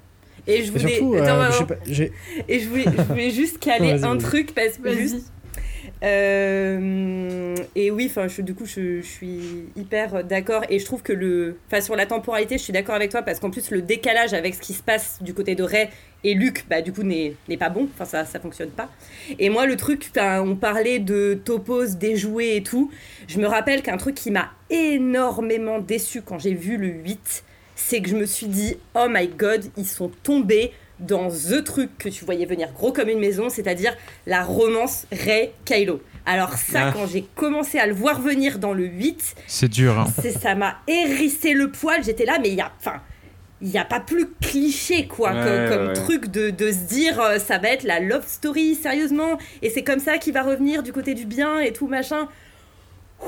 Et 0.47 0.62
je 0.62 0.68
Et 0.68 0.70
voulais, 0.78 0.94
surtout, 0.97 1.15
attends, 1.15 1.40
euh, 1.40 1.47
je 1.47 1.50
sais 1.52 1.56
attends. 1.58 1.66
pas, 1.66 1.74
j'ai- 1.86 2.12
et 2.48 2.60
je 2.60 2.68
voulais, 2.68 2.84
je 2.84 3.02
voulais 3.02 3.31
juste 3.31 3.58
caler 3.58 4.02
un 4.02 4.16
truc 4.16 4.55
parce 4.55 4.78
que 4.78 4.92
juste. 4.92 5.32
Euh, 6.02 7.57
et 7.75 7.91
oui, 7.91 8.10
enfin, 8.10 8.26
du 8.42 8.55
coup, 8.55 8.66
je, 8.66 9.00
suis 9.00 9.65
hyper 9.76 10.25
d'accord 10.25 10.62
et 10.68 10.78
je 10.78 10.84
trouve 10.84 11.02
que 11.02 11.12
le, 11.12 11.57
enfin, 11.66 11.81
sur 11.81 11.97
la 11.97 12.07
temporalité, 12.07 12.58
je 12.58 12.62
suis 12.62 12.73
d'accord 12.73 12.94
avec 12.94 13.10
toi 13.10 13.23
parce 13.23 13.41
qu'en 13.41 13.50
plus 13.50 13.70
le 13.70 13.83
décalage 13.83 14.34
avec 14.34 14.55
ce 14.55 14.60
qui 14.60 14.75
se 14.75 14.83
passe 14.83 15.18
du 15.23 15.33
côté 15.33 15.55
de 15.55 15.62
Ray 15.62 15.89
et 16.25 16.34
Luke, 16.34 16.66
bah 16.68 16.83
du 16.83 16.92
coup 16.92 17.02
n'est 17.02 17.36
pas 17.58 17.70
bon. 17.70 17.89
Enfin, 17.94 18.05
ça, 18.05 18.25
ça 18.25 18.41
fonctionne 18.41 18.70
pas. 18.70 18.91
Et 19.39 19.49
moi, 19.49 19.66
le 19.66 19.76
truc, 19.76 20.10
on 20.16 20.57
parlait 20.57 20.99
de 20.99 21.39
topos 21.42 21.97
déjoués 21.97 22.57
et 22.57 22.62
tout. 22.62 22.91
Je 23.28 23.39
me 23.39 23.47
rappelle 23.47 23.83
qu'un 23.83 23.97
truc 23.97 24.15
qui 24.15 24.31
m'a 24.31 24.50
énormément 24.70 25.78
déçu 25.78 26.23
quand 26.23 26.39
j'ai 26.39 26.55
vu 26.55 26.76
le 26.76 26.89
8, 26.89 27.44
c'est 27.75 28.00
que 28.00 28.08
je 28.08 28.16
me 28.16 28.26
suis 28.26 28.49
dit, 28.49 28.76
oh 28.94 29.07
my 29.08 29.28
god, 29.28 29.65
ils 29.76 29.86
sont 29.86 30.10
tombés 30.23 30.73
dans 31.00 31.28
the 31.28 31.62
truc 31.65 31.97
que 31.99 32.08
tu 32.08 32.25
voyais 32.25 32.47
venir 32.47 32.73
gros 32.73 32.92
comme 32.92 33.08
une 33.08 33.18
maison, 33.20 33.49
c'est-à-dire 33.50 33.94
la 34.26 34.42
romance 34.44 35.07
Ray-Kylo. 35.12 36.00
Alors 36.25 36.55
ça, 36.55 36.86
Ah. 36.89 36.92
quand 36.92 37.07
j'ai 37.07 37.23
commencé 37.34 37.78
à 37.78 37.86
le 37.86 37.92
voir 37.94 38.20
venir 38.20 38.58
dans 38.58 38.73
le 38.73 38.84
8, 38.86 39.34
C'est 39.47 39.68
dur. 39.68 39.99
hein. 39.99 40.07
c'est 40.23 40.33
ça 40.33 40.55
m'a 40.55 40.78
hérissé 40.89 41.52
le 41.52 41.70
poil. 41.70 42.02
J'étais 42.02 42.25
là, 42.25 42.39
mais 42.41 42.49
il 42.49 42.55
y 42.57 42.60
a, 42.60 42.73
enfin, 42.81 43.00
il 43.62 43.68
y 43.68 43.78
a 43.78 43.84
pas 43.84 44.00
plus 44.00 44.26
cliché 44.42 45.07
quoi 45.07 45.33
Ouais, 45.33 45.41
que- 45.44 45.68
comme 45.68 45.86
ouais. 45.89 45.92
truc 45.94 46.26
de, 46.26 46.50
de 46.50 46.73
se 46.73 46.78
dire 46.89 47.20
euh, 47.20 47.39
ça 47.39 47.58
va 47.58 47.68
être 47.68 47.84
la 47.84 48.00
love 48.00 48.26
story 48.26 48.75
sérieusement 48.75 49.39
et 49.62 49.70
c'est 49.70 49.84
comme 49.84 50.00
ça 50.00 50.18
qu'il 50.18 50.33
va 50.34 50.42
revenir 50.42 50.83
du 50.83 50.92
côté 50.92 51.15
du 51.15 51.26
bien 51.26 51.60
et 51.60 51.73
tout 51.73 51.86
machin. 51.86 52.28
Ouh. 53.23 53.26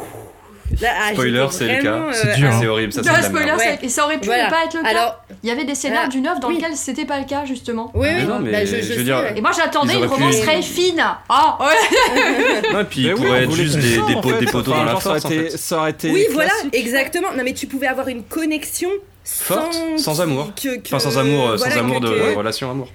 Là, 0.81 0.89
ah, 1.01 1.13
Spoiler, 1.13 1.47
c'est 1.51 1.67
le 1.77 1.83
cas. 1.83 1.89
euh, 1.95 2.13
C'est 2.13 2.37
dur, 2.37 2.49
hein. 2.53 2.59
C'est 2.61 2.67
horrible, 2.69 2.93
ça, 2.93 3.03
c'est 3.03 3.23
spoiler, 3.23 3.53
et 3.83 3.89
ça 3.89 4.05
aurait 4.05 4.19
pu 4.19 4.27
Voilà. 4.27 4.47
ne 4.47 4.51
pas 4.51 4.65
être 4.65 4.77
le 4.77 4.83
cas. 4.83 4.89
Alors- 4.89 5.25
il 5.43 5.49
y 5.49 5.53
avait 5.53 5.65
des 5.65 5.75
scénarios 5.75 6.09
Voilà. 6.11 6.13
du 6.13 6.21
9 6.21 6.41
dans 6.41 6.49
Oui. 6.49 6.55
lesquels 6.57 6.77
c'était 6.77 7.05
pas 7.05 7.19
le 7.19 7.25
cas, 7.25 7.45
justement. 7.47 7.91
Oui, 7.95 8.09
oui, 8.17 8.25
non, 8.25 8.39
mais 8.39 8.53
bah, 8.53 8.65
je, 8.65 8.77
je 8.77 8.83
je 8.83 8.89
veux 8.91 8.95
sais, 8.99 9.03
dire, 9.05 9.17
ouais. 9.19 9.33
Et 9.37 9.41
moi 9.41 9.51
j'attendais 9.57 9.95
une 9.95 10.05
romance 10.05 10.41
très 10.41 10.63
fine. 10.63 11.03
Ah 11.29 11.59
ouais 11.61 12.73
Non, 12.73 12.81
et 12.81 12.85
puis 12.85 13.01
il 13.03 13.15
pourrait 13.15 13.45
être 13.45 13.53
juste 13.53 13.77
des, 13.79 14.47
poteaux 14.51 14.71
dans 14.73 14.85
la 14.85 14.93
Genre, 14.93 15.03
ça 15.03 15.79
aurait 15.79 15.91
été- 15.91 16.11
Oui, 16.11 16.27
voilà, 16.33 16.53
exactement. 16.73 17.29
Non, 17.37 17.43
mais 17.45 17.55
tu 17.55 17.67
pouvais 17.67 17.87
avoir 17.87 18.09
une 18.09 18.23
connexion 18.25 18.91
Forte, 19.25 19.75
sans, 19.75 19.99
sans 19.99 20.21
amour. 20.23 20.53
que- 20.55 20.77
que- 20.77 20.87
Enfin, 20.95 20.99
sans 20.99 21.19
amour, 21.19 21.49
euh, 21.51 21.57
voilà, 21.57 21.75
sans 21.75 21.81
amour 21.81 22.01
que- 22.01 22.07
de 22.07 22.11
que- 22.11 22.35
relation 22.37 22.71
amour. 22.71 22.89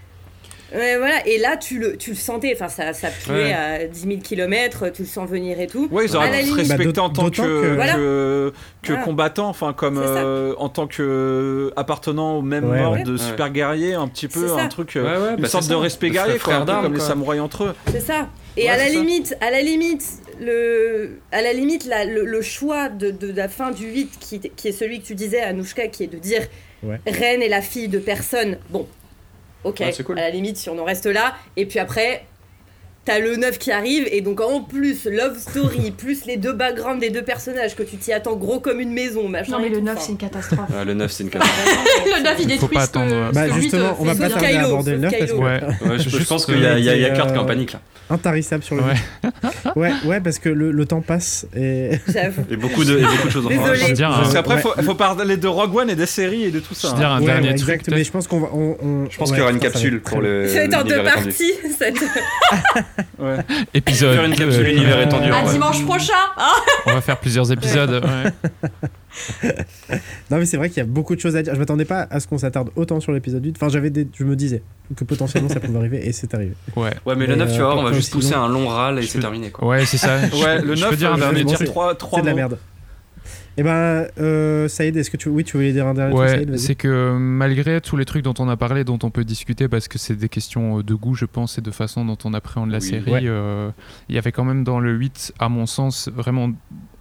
Ouais, 0.73 0.97
voilà. 0.97 1.25
Et 1.27 1.37
là, 1.37 1.55
tu 1.57 1.77
le, 1.79 1.97
tu 1.97 2.11
le 2.11 2.15
sentais. 2.15 2.51
Enfin, 2.55 2.67
ça, 2.67 2.93
ça 2.93 3.09
puait 3.09 3.33
Ouais. 3.33 3.53
à 3.53 3.87
10 3.87 3.99
000 3.99 4.13
km. 4.21 4.89
Tu 4.91 5.03
le 5.03 5.07
sens 5.07 5.29
venir 5.29 5.59
et 5.59 5.67
tout. 5.67 5.87
Ouais, 5.91 6.05
ils 6.05 6.15
auraient 6.15 6.41
dû 6.43 6.49
se 6.49 6.55
respecter 6.55 6.93
Bah, 6.93 7.03
en 7.03 7.09
tant 7.09 7.29
que, 7.29 7.35
que- 7.41 7.75
Voilà. 7.75 7.93
que, 7.95 8.53
que 8.81 8.87
Voilà. 8.93 9.03
combattant, 9.03 9.49
enfin 9.49 9.73
comme 9.73 9.97
euh, 9.99 10.53
en 10.57 10.69
tant 10.69 10.87
que 10.87 11.71
appartenant 11.75 12.37
au 12.37 12.41
même 12.41 12.69
Ouais, 12.69 12.81
ordre 12.81 12.97
ouais. 12.97 13.03
de 13.03 13.11
Ouais. 13.13 13.17
super 13.17 13.49
guerrier, 13.51 13.93
un 13.93 14.07
petit 14.07 14.27
peu 14.27 14.51
un 14.57 14.67
truc, 14.67 14.95
euh, 14.95 15.35
une 15.35 15.41
bah, 15.43 15.47
sorte 15.47 15.67
de 15.69 15.75
respect 15.75 16.09
guerrier, 16.09 16.39
frère 16.39 16.55
quoi, 16.55 16.55
un 16.55 16.59
peu 16.61 16.65
d'armes, 16.65 16.83
comme 16.85 16.93
les 16.95 16.99
samouraïs 16.99 17.41
entre 17.41 17.65
eux. 17.65 17.75
C'est 17.91 17.99
ça. 17.99 18.29
Et 18.57 18.63
Ouais, 18.63 18.69
à 18.69 18.77
la 18.77 18.83
ça. 18.85 18.89
limite, 18.89 19.35
à 19.41 19.51
la 19.51 19.61
limite, 19.61 20.05
le, 20.39 21.19
à 21.31 21.41
la 21.41 21.53
limite, 21.53 21.85
la- 21.85 22.05
le, 22.05 22.25
le 22.25 22.41
choix 22.41 22.89
de, 22.89 23.11
de 23.11 23.31
la 23.35 23.47
fin 23.47 23.71
du 23.71 23.85
8, 23.87 24.11
qui, 24.19 24.39
qui 24.39 24.67
est 24.67 24.71
celui 24.71 24.99
que 25.01 25.05
tu 25.05 25.15
disais, 25.15 25.41
Anouchka, 25.41 25.87
qui 25.87 26.03
est 26.03 26.07
de 26.07 26.17
dire 26.17 26.41
Ouais. 26.83 26.99
Reine 27.07 27.41
est 27.41 27.47
la 27.49 27.61
fille 27.61 27.87
de 27.87 27.97
personne. 27.99 28.57
Bon, 28.69 28.85
ok. 29.63 29.83
Cool. 30.03 30.19
À 30.19 30.23
la 30.23 30.29
limite, 30.29 30.57
si 30.57 30.69
on 30.69 30.77
en 30.79 30.83
reste 30.83 31.05
là. 31.05 31.35
Et 31.55 31.65
puis 31.65 31.79
après, 31.79 32.25
t'as 33.05 33.19
le 33.19 33.35
9 33.35 33.57
qui 33.57 33.71
arrive, 33.71 34.07
et 34.11 34.21
donc 34.21 34.39
en 34.41 34.61
plus, 34.61 35.05
Love 35.05 35.37
Story, 35.37 35.91
plus 35.97 36.25
les 36.25 36.37
deux 36.37 36.53
backgrounds 36.53 36.99
des 37.01 37.09
deux 37.09 37.21
personnages 37.21 37.75
que 37.75 37.83
tu 37.83 37.97
t'y 37.97 38.13
attends 38.13 38.35
gros 38.35 38.59
comme 38.59 38.79
une 38.79 38.93
maison, 38.93 39.27
machin. 39.27 39.51
Non 39.53 39.59
mais 39.59 39.69
le 39.69 39.77
tout. 39.79 39.83
9 39.83 39.93
Enfin, 39.95 40.03
c'est 40.05 40.11
une 40.13 40.17
catastrophe. 40.17 40.69
Le 40.85 40.93
9, 40.93 41.11
c'est 41.11 41.23
une 41.23 41.29
catastrophe. 41.29 42.05
le 42.05 42.23
9 42.23 42.35
il 42.37 42.41
Faut 42.43 42.47
détruit 42.49 42.77
pas 42.77 42.85
ce 42.85 42.91
que, 42.91 42.99
attendre. 42.99 43.27
ce 43.29 43.35
Bah, 43.35 43.49
justement, 43.59 43.83
euh, 43.85 43.91
on 43.99 44.05
va 44.05 44.15
pas 44.15 44.29
tarder 44.29 44.55
à 44.55 44.65
aborder 44.65 44.91
le 44.91 44.97
sauf 44.97 45.11
9 45.11 45.19
parce 45.19 45.31
que 45.31 45.35
Kylo. 45.35 45.43
Ouais. 45.45 45.59
Ouais, 45.89 45.99
je, 45.99 46.09
je 46.09 46.23
pense 46.23 46.45
qu'il 46.45 46.61
y 46.61 46.65
a, 46.65 46.77
il 46.79 46.85
y 46.85 46.89
a- 46.89 46.95
il 46.95 47.01
y 47.01 47.05
a 47.05 47.09
euh, 47.09 47.15
Kurt 47.15 47.29
qui 47.29 47.35
est 47.35 47.39
en 47.39 47.45
panique 47.45 47.73
là. 47.73 47.81
intarissable 48.09 48.63
sur 48.63 48.75
le 48.75 48.83
Ouais. 48.83 48.93
ouais, 49.75 49.91
ouais, 50.05 50.19
parce 50.21 50.39
que 50.39 50.49
le, 50.49 50.71
le 50.71 50.85
temps 50.85 51.01
passe 51.01 51.45
et 51.55 51.91
J'avoue. 52.07 52.43
Et 52.49 52.55
beaucoup 52.57 52.83
de, 52.85 52.97
et 52.97 53.01
beaucoup 53.01 53.27
de 53.27 53.31
choses 53.33 53.45
en. 53.47 53.49
Je 53.49 53.91
dire, 53.93 54.09
Parce 54.09 54.33
qu'après, 54.33 54.57
faut, 54.59 54.71
faut 54.81 54.95
parler 54.95 55.37
de 55.37 55.47
Rogue 55.47 55.75
One 55.75 55.89
et 55.89 55.95
des 55.95 56.05
séries 56.05 56.45
et 56.45 56.51
de 56.51 56.59
tout 56.59 56.73
je 56.73 56.79
ça. 56.79 56.87
veux 56.89 56.93
hein. 56.95 56.97
dire 56.97 57.09
un 57.09 57.19
Ouais, 57.19 57.25
dernier 57.25 57.47
truc. 57.55 57.69
exact, 57.69 57.89
mais 57.91 58.03
je 58.03 58.11
pense 58.11 58.27
qu'on 58.27 58.39
va 58.39 58.49
Je 59.09 59.17
pense 59.17 59.29
qu'il 59.29 59.39
y 59.39 59.41
aura 59.41 59.51
une 59.51 59.57
putain, 59.59 59.71
ça 59.71 59.77
va 59.79 59.83
capsule 59.83 60.01
pour 60.01 60.21
le. 60.21 60.47
C'est 60.47 60.73
en 60.75 60.83
deux 60.83 61.03
parties. 61.03 61.53
cette- 61.77 61.95
Ouais. 63.19 63.37
Épisode. 63.73 64.15
Faire 64.15 64.25
une 64.25 64.35
capsule 64.35 64.65
euh, 64.65 64.71
univers 64.71 65.01
étendu. 65.01 65.31
À 65.31 65.43
ouais. 65.43 65.51
dimanche 65.51 65.83
prochain 65.85 66.13
hein 66.37 66.51
On 66.87 66.93
va 66.93 67.01
faire 67.01 67.17
plusieurs 67.19 67.51
épisodes. 67.51 68.03
ouais. 68.03 68.31
Non 70.31 70.37
mais 70.37 70.45
c'est 70.45 70.57
vrai 70.57 70.69
qu'il 70.69 70.77
y 70.77 70.81
a 70.81 70.85
beaucoup 70.85 71.15
de 71.15 71.19
choses 71.21 71.35
à 71.35 71.43
dire. 71.43 71.53
Je 71.53 71.59
m'attendais 71.59 71.85
pas 71.85 72.07
à 72.09 72.19
ce 72.19 72.27
qu'on 72.27 72.37
s'attarde 72.37 72.69
autant 72.75 72.99
sur 72.99 73.11
l'épisode 73.11 73.43
8. 73.45 73.55
Enfin, 73.57 73.69
j'avais 73.69 73.89
des... 73.89 74.07
je 74.17 74.23
me 74.23 74.35
disais 74.35 74.63
que 74.95 75.03
potentiellement 75.03 75.49
ça 75.49 75.59
pouvait 75.59 75.77
arriver 75.77 76.07
et 76.07 76.11
c'est 76.11 76.33
arrivé. 76.33 76.53
Ouais. 76.75 76.91
Ouais, 77.05 77.15
mais 77.15 77.27
le 77.27 77.35
Mais, 77.35 77.45
9, 77.45 77.47
tu 77.49 77.55
euh, 77.55 77.57
vas 77.59 77.63
voir, 77.73 77.77
on 77.77 77.83
va 77.83 77.93
juste 77.93 78.11
pousser 78.11 78.33
long 78.33 78.41
un 78.43 78.49
long 78.49 78.67
râle 78.67 78.99
et 78.99 79.01
Je 79.03 79.07
c'est 79.07 79.19
terminé 79.19 79.49
quoi. 79.51 79.67
Ouais, 79.67 79.85
c'est 79.85 79.97
ça. 79.97 80.27
Je- 80.27 80.35
Ouais, 80.43 80.61
le 80.61 80.75
je 80.75 80.81
9, 80.81 80.89
peux 80.89 80.95
dire 80.95 81.11
un 81.11 81.15
je 81.15 81.19
dernier 81.21 81.37
vais 81.39 81.43
bon, 81.43 81.49
dire 81.49 81.57
c'est- 81.59 81.65
trois, 81.65 81.95
trois 81.95 82.19
C'est 82.19 82.23
de 82.23 82.27
la 82.29 82.33
merde. 82.35 82.57
Et 83.57 83.61
ben, 83.63 84.07
euh, 84.19 84.67
Saïd, 84.67 84.97
est-ce 84.97 85.11
que 85.11 85.17
tu, 85.17 85.29
oui, 85.29 85.43
tu 85.43 85.57
voulais 85.57 85.73
dire 85.73 85.85
un 85.85 85.93
dernier 85.93 86.15
truc, 86.15 86.49
Ouais, 86.49 86.57
c'est 86.57 86.73
que 86.75 87.15
malgré 87.19 87.79
tous 87.81 87.97
les 87.97 88.05
trucs 88.05 88.23
dont 88.23 88.33
on 88.39 88.49
a 88.49 88.57
parlé, 88.57 88.83
dont 88.83 88.97
on 89.03 89.11
peut 89.11 89.23
discuter 89.23 89.67
parce 89.67 89.87
que 89.87 89.99
c'est 89.99 90.15
des 90.15 90.29
questions 90.29 90.79
euh, 90.79 90.83
de 90.83 90.95
goût, 90.95 91.13
je 91.13 91.25
pense, 91.25 91.57
et 91.59 91.61
de 91.61 91.69
façon 91.69 92.03
dont 92.03 92.17
on 92.23 92.33
appréhende 92.33 92.71
la 92.71 92.79
Oui. 92.79 92.83
série, 92.87 93.11
Ouais. 93.11 93.21
euh, 93.25 93.69
il 94.09 94.15
y 94.15 94.17
avait 94.17 94.31
quand 94.31 94.43
même 94.43 94.63
dans 94.63 94.79
le 94.79 94.91
8, 94.93 95.33
à 95.37 95.49
mon 95.49 95.67
sens, 95.67 96.09
vraiment 96.09 96.51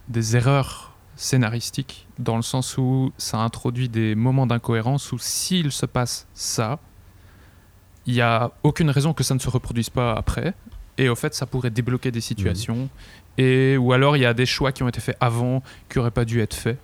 des 0.09 0.37
erreurs 0.37 0.95
scénaristiques, 1.17 2.07
dans 2.19 2.37
le 2.37 2.43
sens 2.43 2.77
où 2.77 3.13
ça 3.17 3.39
introduit 3.39 3.89
des 3.89 4.15
moments 4.15 4.47
d'incohérence 4.47 5.13
où 5.13 5.19
s'il 5.19 5.73
se 5.73 5.87
passe 5.87 6.27
ça, 6.35 6.81
il 8.07 8.15
n'y 8.15 8.21
a 8.21 8.51
aucune 8.63 8.91
raison 8.91 9.15
que 9.15 9.23
ça 9.25 9.35
ne 9.35 9.39
se 9.39 9.49
reproduise 9.49 9.89
pas 9.89 10.13
après. 10.13 10.55
Et 10.99 11.09
au 11.09 11.15
fait, 11.15 11.33
ça 11.35 11.47
pourrait 11.47 11.71
débloquer 11.71 12.11
des 12.11 12.21
situations. 12.21 12.91
Et, 13.39 13.77
ou 13.77 13.93
alors, 13.93 14.17
il 14.17 14.21
y 14.21 14.27
a 14.27 14.35
des 14.35 14.47
choix 14.47 14.73
qui 14.73 14.83
ont 14.83 14.89
été 14.89 15.01
faits 15.01 15.17
avant 15.21 15.63
qui 15.89 15.99
n'auraient 15.99 16.11
pas 16.11 16.25
dû 16.25 16.41
être 16.41 16.55
faits. 16.55 16.79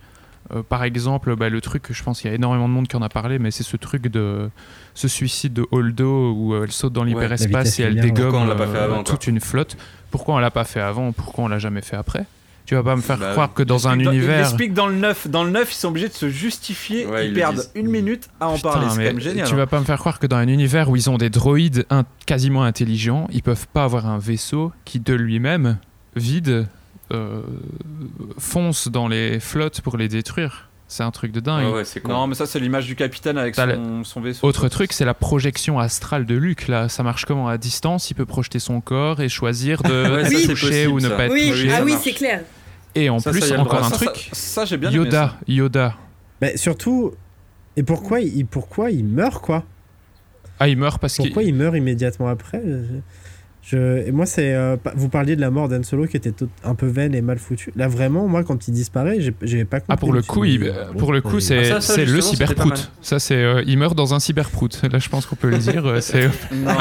Euh, 0.54 0.62
par 0.62 0.82
exemple, 0.84 1.36
bah, 1.36 1.50
le 1.50 1.60
truc, 1.60 1.84
je 1.90 2.02
pense 2.02 2.20
qu'il 2.22 2.30
y 2.30 2.32
a 2.32 2.36
énormément 2.36 2.68
de 2.68 2.72
monde 2.72 2.88
qui 2.88 2.96
en 2.96 3.02
a 3.02 3.10
parlé, 3.10 3.38
mais 3.38 3.50
c'est 3.50 3.64
ce 3.64 3.76
truc 3.76 4.06
de 4.08 4.48
ce 4.94 5.06
suicide 5.08 5.52
de 5.52 5.66
Holdo 5.70 6.32
où 6.32 6.54
euh, 6.54 6.64
elle 6.64 6.72
saute 6.72 6.94
dans 6.94 7.04
l'hyperespace 7.04 7.78
et 7.80 7.82
elle 7.82 8.00
dégomme 8.00 8.48
euh, 8.58 9.02
toute 9.02 9.26
une 9.26 9.40
flotte. 9.40 9.76
Pourquoi 10.10 10.36
on 10.36 10.38
l'a 10.38 10.50
pas 10.50 10.64
fait 10.64 10.80
avant? 10.80 11.12
Pourquoi 11.12 11.44
on 11.44 11.48
l'a 11.48 11.58
jamais 11.58 11.82
fait 11.82 11.96
après? 11.96 12.24
Tu 12.64 12.74
vas 12.74 12.82
pas 12.82 12.96
me 12.96 13.00
faire 13.02 13.16
Bah, 13.18 13.32
croire 13.32 13.52
que 13.54 13.62
dans 13.62 13.88
un 13.88 13.98
Ils 13.98 14.06
univers. 14.06 14.40
expliquent 14.40 14.74
dans 14.74 14.86
le 14.88 14.94
9. 14.96 15.28
Dans 15.28 15.42
le 15.44 15.50
9, 15.50 15.70
ils 15.70 15.74
sont 15.74 15.88
obligés 15.88 16.08
de 16.08 16.12
se 16.14 16.28
justifier. 16.28 17.06
Ouais, 17.06 17.26
ils 17.26 17.28
ils 17.30 17.34
perdent 17.34 17.56
disent. 17.56 17.70
une 17.74 17.88
minute 17.90 18.28
à 18.40 18.48
en 18.48 18.56
Putain, 18.56 18.70
parler. 18.70 18.86
C'est 18.90 18.96
quand 18.96 19.02
même 19.04 19.20
génial. 19.20 19.46
Tu 19.48 19.54
hein. 19.54 19.56
vas 19.56 19.66
pas 19.66 19.80
me 19.80 19.84
faire 19.86 19.98
croire 19.98 20.18
que 20.18 20.26
dans 20.26 20.36
un 20.36 20.48
univers 20.48 20.88
où 20.90 20.96
ils 20.96 21.08
ont 21.10 21.16
des 21.18 21.30
droïdes 21.30 21.86
in- 21.90 22.04
quasiment 22.26 22.64
intelligents, 22.64 23.26
ils 23.32 23.42
peuvent 23.42 23.66
pas 23.68 23.84
avoir 23.84 24.06
un 24.06 24.18
vaisseau 24.18 24.72
qui 24.84 25.00
de 25.00 25.14
lui-même, 25.14 25.78
vide, 26.18 26.66
euh, 27.12 27.42
fonce 28.38 28.88
dans 28.88 29.08
les 29.08 29.40
flottes 29.40 29.80
pour 29.80 29.96
les 29.96 30.08
détruire. 30.08 30.68
C'est 30.90 31.02
un 31.02 31.10
truc 31.10 31.32
de 31.32 31.40
dingue. 31.40 31.66
Ouais, 31.66 31.82
ouais. 31.82 32.02
Non, 32.08 32.26
mais 32.26 32.34
ça, 32.34 32.46
c'est 32.46 32.58
l'image 32.58 32.86
du 32.86 32.96
capitaine 32.96 33.36
avec 33.36 33.54
son, 33.54 34.04
son 34.04 34.20
vaisseau. 34.22 34.46
Autre 34.46 34.68
truc, 34.68 34.94
c'est 34.94 35.04
la 35.04 35.12
projection 35.12 35.78
astrale 35.78 36.24
de 36.24 36.34
Luke. 36.34 36.66
Là, 36.66 36.88
ça 36.88 37.02
marche 37.02 37.26
comment? 37.26 37.46
À 37.46 37.58
distance 37.58 38.10
Il 38.10 38.14
peut 38.14 38.24
projeter 38.24 38.58
son 38.58 38.80
corps 38.80 39.20
et 39.20 39.28
choisir 39.28 39.82
de 39.82 39.90
Ouais, 40.14 40.24
ça, 40.24 40.48
toucher 40.48 40.66
possible, 40.86 40.92
ou 40.92 40.96
ne 41.00 41.08
ça. 41.10 41.16
pas 41.16 41.26
être 41.26 41.32
Oui, 41.32 41.50
touché. 41.50 41.70
ah 41.70 41.78
ça 41.78 41.84
oui, 41.84 41.94
c'est 42.02 42.12
clair. 42.12 42.42
Et 42.94 43.10
en 43.10 43.18
Ça, 43.18 43.32
ça, 43.34 43.38
plus, 43.38 43.48
y 43.50 43.52
a 43.52 43.56
le 43.56 43.60
encore 43.62 43.84
un 43.84 43.90
ça, 43.90 43.96
truc. 43.96 44.30
Ça, 44.32 44.34
ça, 44.34 44.64
j'ai 44.64 44.78
bien 44.78 44.88
aimé 44.88 44.96
Yoda, 44.96 45.26
ça. 45.28 45.36
Yoda. 45.46 45.94
Mais 46.40 46.56
surtout, 46.56 47.12
et 47.76 47.82
pourquoi 47.82 48.20
il, 48.20 48.46
pourquoi 48.46 48.90
il 48.90 49.04
meurt 49.04 49.44
quoi? 49.44 49.64
Ah, 50.58 50.68
il 50.68 50.78
meurt 50.78 50.98
parce 51.00 51.16
qu'il. 51.16 51.26
Pourquoi 51.26 51.42
il 51.42 51.54
meurt 51.54 51.76
immédiatement 51.76 52.28
après? 52.28 52.62
Je, 53.70 54.06
et 54.06 54.12
moi 54.12 54.24
c'est 54.24 54.54
euh, 54.54 54.76
vous 54.96 55.10
parliez 55.10 55.36
de 55.36 55.42
la 55.42 55.50
mort 55.50 55.68
d'Han 55.68 55.82
Solo 55.82 56.06
qui 56.06 56.16
était 56.16 56.30
tout- 56.32 56.48
un 56.64 56.74
peu 56.74 56.86
vaine 56.86 57.14
et 57.14 57.20
mal 57.20 57.38
foutue. 57.38 57.70
Là 57.76 57.86
vraiment 57.86 58.26
moi 58.26 58.42
quand 58.44 58.66
il 58.66 58.72
disparaît, 58.72 59.18
j'ai 59.42 59.64
pas 59.64 59.80
compris. 59.80 59.84
Ah 59.94 59.96
pour 59.98 60.12
le 60.14 60.22
coup, 60.22 60.44
il- 60.44 60.58
bon, 60.60 60.98
pour 60.98 61.12
le 61.12 61.20
coup, 61.20 61.36
euh, 61.36 61.40
c'est 61.40 61.72
Ah, 61.72 62.04
le 62.04 62.20
cyberprout. 62.22 62.90
Ça 63.02 63.18
c'est, 63.18 63.36
euh, 63.36 63.62
il 63.66 63.76
meurt 63.78 63.94
dans 63.94 64.14
un 64.14 64.20
cyberprout. 64.20 64.80
Là, 64.90 64.98
je 64.98 65.08
pense 65.10 65.26
qu'on 65.26 65.36
peut 65.36 65.50
le 65.50 65.58
dire. 65.58 65.84
euh, 65.86 66.00
C'est 66.00 66.24
un 66.24 66.30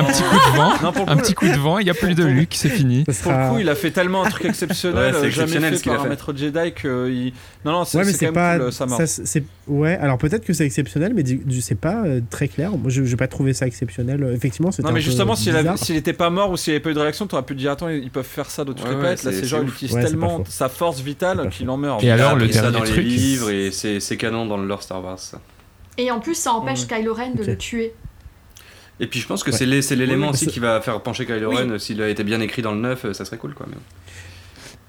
petit 0.03 0.23
coup 0.23 0.35
de 0.35 0.55
vent, 0.57 0.71
Non, 0.83 0.93
un 1.07 1.17
petit 1.17 1.33
coup 1.33 1.47
de 1.47 1.57
vent. 1.57 1.77
Il 1.79 1.87
y 1.87 1.89
a 1.89 1.93
plus 1.93 2.15
de 2.15 2.23
Luke, 2.23 2.53
c'est 2.55 2.69
fini. 2.69 3.03
Pour 3.23 3.31
le 3.33 3.49
coup, 3.49 3.59
il 3.59 3.69
a 3.69 3.75
fait 3.75 3.91
tellement 3.91 4.23
un 4.23 4.29
truc 4.29 4.45
exceptionnel, 4.49 4.97
Ouais, 4.97 5.09
euh, 5.09 5.13
jamais 5.13 5.27
exceptionnel 5.27 5.69
fait 5.71 5.77
ce 5.77 5.83
qu'il 5.83 5.91
par 5.91 5.99
a 5.99 6.01
un 6.01 6.03
fait. 6.05 6.09
maître 6.11 6.33
Jedi 6.35 6.73
que 6.73 7.09
il... 7.09 7.33
non 7.65 7.71
non 7.73 7.83
c'est 7.85 7.97
Ouais 7.97 8.05
quand 8.27 8.33
pas 8.33 8.59
cool, 8.59 8.71
ça. 8.71 8.85
Ouais 9.67 9.97
alors 9.97 10.17
peut-être 10.17 10.45
que 10.45 10.53
c'est 10.53 10.65
exceptionnel 10.65 11.13
mais 11.13 11.23
c'est 11.61 11.75
pas 11.79 12.03
euh, 12.05 12.21
très 12.29 12.47
clair. 12.47 12.71
Moi 12.77 12.89
je 12.89 13.03
j'ai 13.03 13.15
pas 13.17 13.27
trouvé 13.27 13.53
ça 13.53 13.67
exceptionnel. 13.67 14.23
Euh, 14.23 14.33
Effectivement 14.33 14.71
c'était 14.71 14.87
Non 14.87 14.93
mais 14.93 14.99
un 14.99 15.03
justement 15.03 15.35
s'il 15.35 15.49
avait- 15.51 15.59
bizarre. 15.63 15.77
s'il 15.77 15.95
était 15.95 16.13
pas 16.13 16.29
mort 16.29 16.51
ou 16.51 16.57
s'il 16.57 16.73
avait 16.73 16.79
pas 16.81 16.89
eu 16.91 16.93
de 16.93 16.99
réaction, 16.99 17.27
t'aurais 17.27 17.43
pu 17.43 17.53
te 17.53 17.59
dire 17.59 17.71
attends 17.71 17.89
ils 17.89 18.09
peuvent 18.11 18.23
faire 18.25 18.49
ça 18.49 18.63
d'autres 18.65 18.83
Ouais, 18.87 18.95
ouais, 18.95 19.01
Là 19.11 19.17
c'est- 19.17 19.43
genre 19.45 19.61
il 19.63 19.69
utilise 19.69 19.93
Ouais, 19.95 20.03
tellement 20.03 20.43
sa 20.47 20.69
force 20.69 21.01
vitale 21.01 21.49
qu'il 21.49 21.69
en 21.69 21.77
meurt. 21.77 22.03
Et 22.03 22.11
alors, 22.11 22.35
le 22.35 22.51
ça 22.51 22.61
dernier 22.61 22.77
dans 22.77 22.83
les 22.83 22.91
truc, 22.91 23.03
livres 23.05 23.49
et 23.49 23.71
c'est 23.71 24.17
canon 24.17 24.45
dans 24.45 24.57
le 24.57 24.65
lore 24.67 24.83
Star 24.83 25.03
Wars. 25.03 25.19
Et 25.97 26.11
en 26.11 26.19
plus, 26.19 26.35
ça 26.35 26.51
empêche 26.53 26.85
Kylo 26.87 27.13
Ren 27.13 27.31
de 27.35 27.43
le 27.43 27.57
tuer. 27.57 27.93
Et 28.99 29.07
puis 29.07 29.19
je 29.19 29.27
pense 29.27 29.43
que 29.43 29.51
Ouais. 29.51 29.57
c'est 29.57 29.65
l'é- 29.65 29.81
c'est 29.81 29.95
l'élément 29.95 30.27
Ouais, 30.27 30.33
aussi 30.33 30.47
qui 30.47 30.59
va 30.59 30.81
faire 30.81 31.01
pencher 31.01 31.25
Kylo 31.25 31.49
Oui. 31.51 31.55
Ren. 31.57 31.77
S'il 31.79 32.01
a 32.01 32.09
été 32.09 32.23
bien 32.23 32.39
écrit 32.41 32.61
dans 32.61 32.71
le 32.71 32.79
9, 32.79 33.05
euh, 33.05 33.13
ça 33.13 33.25
serait 33.25 33.37
cool 33.37 33.53
quoi. 33.53 33.65
mais- 33.69 33.75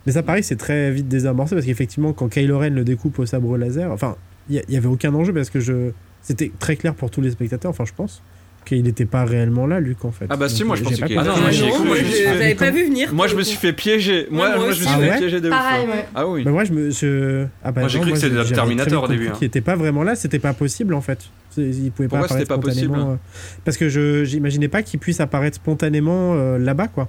Mais 0.07 0.12
ça 0.12 0.23
pareil 0.23 0.42
c'est 0.42 0.57
très 0.57 0.90
vite 0.90 1.08
désamorcé 1.08 1.55
parce 1.55 1.66
qu'effectivement 1.66 2.15
quand 2.15 2.28
Kylo 2.28 2.58
Ren 2.58 2.70
le 2.70 2.84
découpe 2.84 3.18
au 3.18 3.26
sabre 3.26 3.58
laser, 3.58 3.90
enfin 3.92 4.16
il 4.50 4.62
y, 4.68 4.72
y 4.72 4.76
avait 4.76 4.86
aucun 4.88 5.14
enjeu 5.14 5.32
parce 5.32 5.50
que 5.50 5.60
je 5.60 5.90
c'était 6.22 6.50
très 6.58 6.76
clair 6.76 6.94
pour 6.94 7.10
tous 7.10 7.20
les 7.20 7.30
spectateurs, 7.30 7.70
enfin 7.70 7.84
je 7.86 7.92
pense. 7.96 8.22
qu'il 8.64 8.82
n'était 8.82 9.06
pas 9.06 9.24
réellement 9.24 9.66
là, 9.66 9.80
Luke, 9.80 10.04
en 10.04 10.10
fait. 10.12 10.26
Ah 10.28 10.36
bah 10.36 10.48
si, 10.50 10.62
moi 10.64 10.76
je 10.76 10.80
j'ai 10.80 10.90
pensais 10.90 10.96
qu'il 11.06 11.12
était 11.12 11.14
là. 11.14 11.34
ai 11.50 11.70
cru. 11.70 12.24
l'avais 12.24 12.54
pas 12.54 12.70
vu 12.70 12.84
venir. 12.84 13.14
Moi 13.14 13.26
je 13.26 13.34
me 13.36 13.42
suis 13.42 13.56
fait 13.56 13.72
piéger. 13.72 14.26
Moi, 14.30 14.48
moi 14.48 14.56
moi 14.58 14.64
je 14.72 14.80
me 14.80 14.84
suis 14.84 14.86
Ah 14.94 14.98
fait 14.98 15.10
ouais 15.10 15.18
piéger 15.18 15.40
de. 15.40 15.48
Pareil, 15.48 15.86
hein. 15.86 15.90
ouais. 15.90 16.04
Ah 16.14 16.26
oui. 16.26 16.42
Bah 16.44 16.50
moi 16.50 16.64
je 16.64 16.72
me 16.72 16.90
je 16.90 17.46
ah 17.64 17.72
bah 17.72 17.80
Moi, 17.82 17.88
j'ai 17.88 18.00
cru 18.00 18.12
que 18.12 18.18
c'était 18.18 18.34
le 18.34 18.44
Terminator 18.44 19.04
au 19.04 19.08
début, 19.08 19.28
hein. 19.28 19.32
qu'il 19.38 19.46
était 19.46 19.60
pas 19.62 19.74
vraiment 19.76 20.02
là 20.02 20.14
c'était 20.16 20.38
pas 20.38 20.52
possible 20.52 20.92
en 20.94 21.00
fait 21.00 21.20
il 21.56 21.90
pouvait 21.90 22.08
pas 22.08 22.18
Pourquoi 22.18 22.26
apparaître 22.26 22.32
c'était 22.34 22.44
pas 22.46 22.58
possible 22.58 22.84
spontanément 22.94 23.12
euh, 23.12 23.16
parce 23.64 23.76
que 23.78 23.88
je 23.88 24.22
j'imaginais 24.24 24.68
pas 24.68 24.82
qu'il 24.82 25.00
puisse 25.00 25.18
apparaître 25.20 25.56
spontanément 25.56 26.34
euh, 26.34 26.56
là-bas 26.58 26.88
quoi 26.88 27.08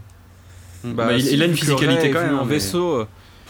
Bah, 0.84 1.10
il, 1.14 1.22
si, 1.22 1.34
il 1.36 1.42
a 1.44 1.46
une 1.46 1.56
physicalité 1.56 2.10
quand 2.10 2.22
même. 2.22 2.36
en 2.40 2.46
mais- 2.46 2.54
vaisseau. 2.54 3.00
euh, 3.02 3.06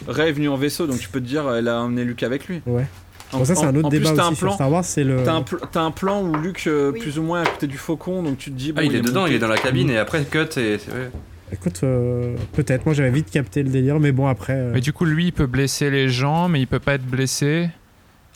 Ray 0.08 0.28
est 0.30 0.32
venu 0.32 0.48
en 0.48 0.56
vaisseau, 0.56 0.86
donc 0.86 0.98
tu 0.98 1.08
peux 1.08 1.20
te 1.20 1.26
dire, 1.26 1.48
elle 1.54 1.68
a 1.68 1.80
emmené 1.82 2.04
Luke 2.04 2.22
avec 2.22 2.48
lui. 2.48 2.60
ouais 2.66 2.86
En- 3.32 3.38
bon 3.38 3.44
ça 3.44 3.54
c'est 3.54 3.64
un 3.66 3.74
autre 3.76 3.86
en 3.86 3.90
plus, 3.90 3.98
débat 3.98 4.12
t'as 4.14 4.22
aussi 4.24 4.32
un 4.32 4.34
sur 4.34 4.46
plan. 4.46 4.54
Star 4.54 4.70
Wars 4.72 4.84
c'est 4.84 5.04
le 5.04 5.22
T'as 5.24 5.34
un, 5.34 5.42
pl- 5.42 5.60
t'as 5.70 5.82
un 5.82 5.90
plan 5.90 6.22
où 6.22 6.34
Luke, 6.36 6.64
euh, 6.66 6.90
Oui. 6.92 7.00
plus 7.00 7.18
ou 7.18 7.22
moins 7.22 7.42
à 7.42 7.46
côté 7.46 7.66
du 7.66 7.76
faucon, 7.78 8.22
donc 8.22 8.38
tu 8.38 8.50
te 8.50 8.56
dis. 8.56 8.72
Ah, 8.76 8.82
il 8.82 8.94
est 8.94 9.00
dedans, 9.00 9.20
monté. 9.22 9.32
il 9.32 9.36
est 9.36 9.40
dans 9.40 9.48
la 9.48 9.58
cabine 9.58 9.90
et 9.90 9.98
après 9.98 10.24
cut 10.24 10.38
et 10.38 10.78
c'est 10.78 10.88
vrai. 10.90 11.10
écoute 11.52 11.80
euh, 11.84 12.36
peut-être 12.54 12.86
moi 12.86 12.94
j'avais 12.94 13.10
vite 13.10 13.30
capté 13.30 13.62
le 13.62 13.68
délire 13.70 13.98
mais 14.00 14.12
bon 14.12 14.26
après 14.26 14.54
euh, 14.54 14.70
Mais 14.72 14.80
du 14.80 14.92
coup, 14.92 15.04
lui, 15.04 15.26
il 15.26 15.32
peut 15.32 15.46
blesser 15.46 15.90
les 15.90 16.08
gens, 16.08 16.48
mais 16.48 16.60
il 16.60 16.66
peut 16.66 16.78
pas 16.80 16.94
être 16.94 17.06
blessé. 17.06 17.68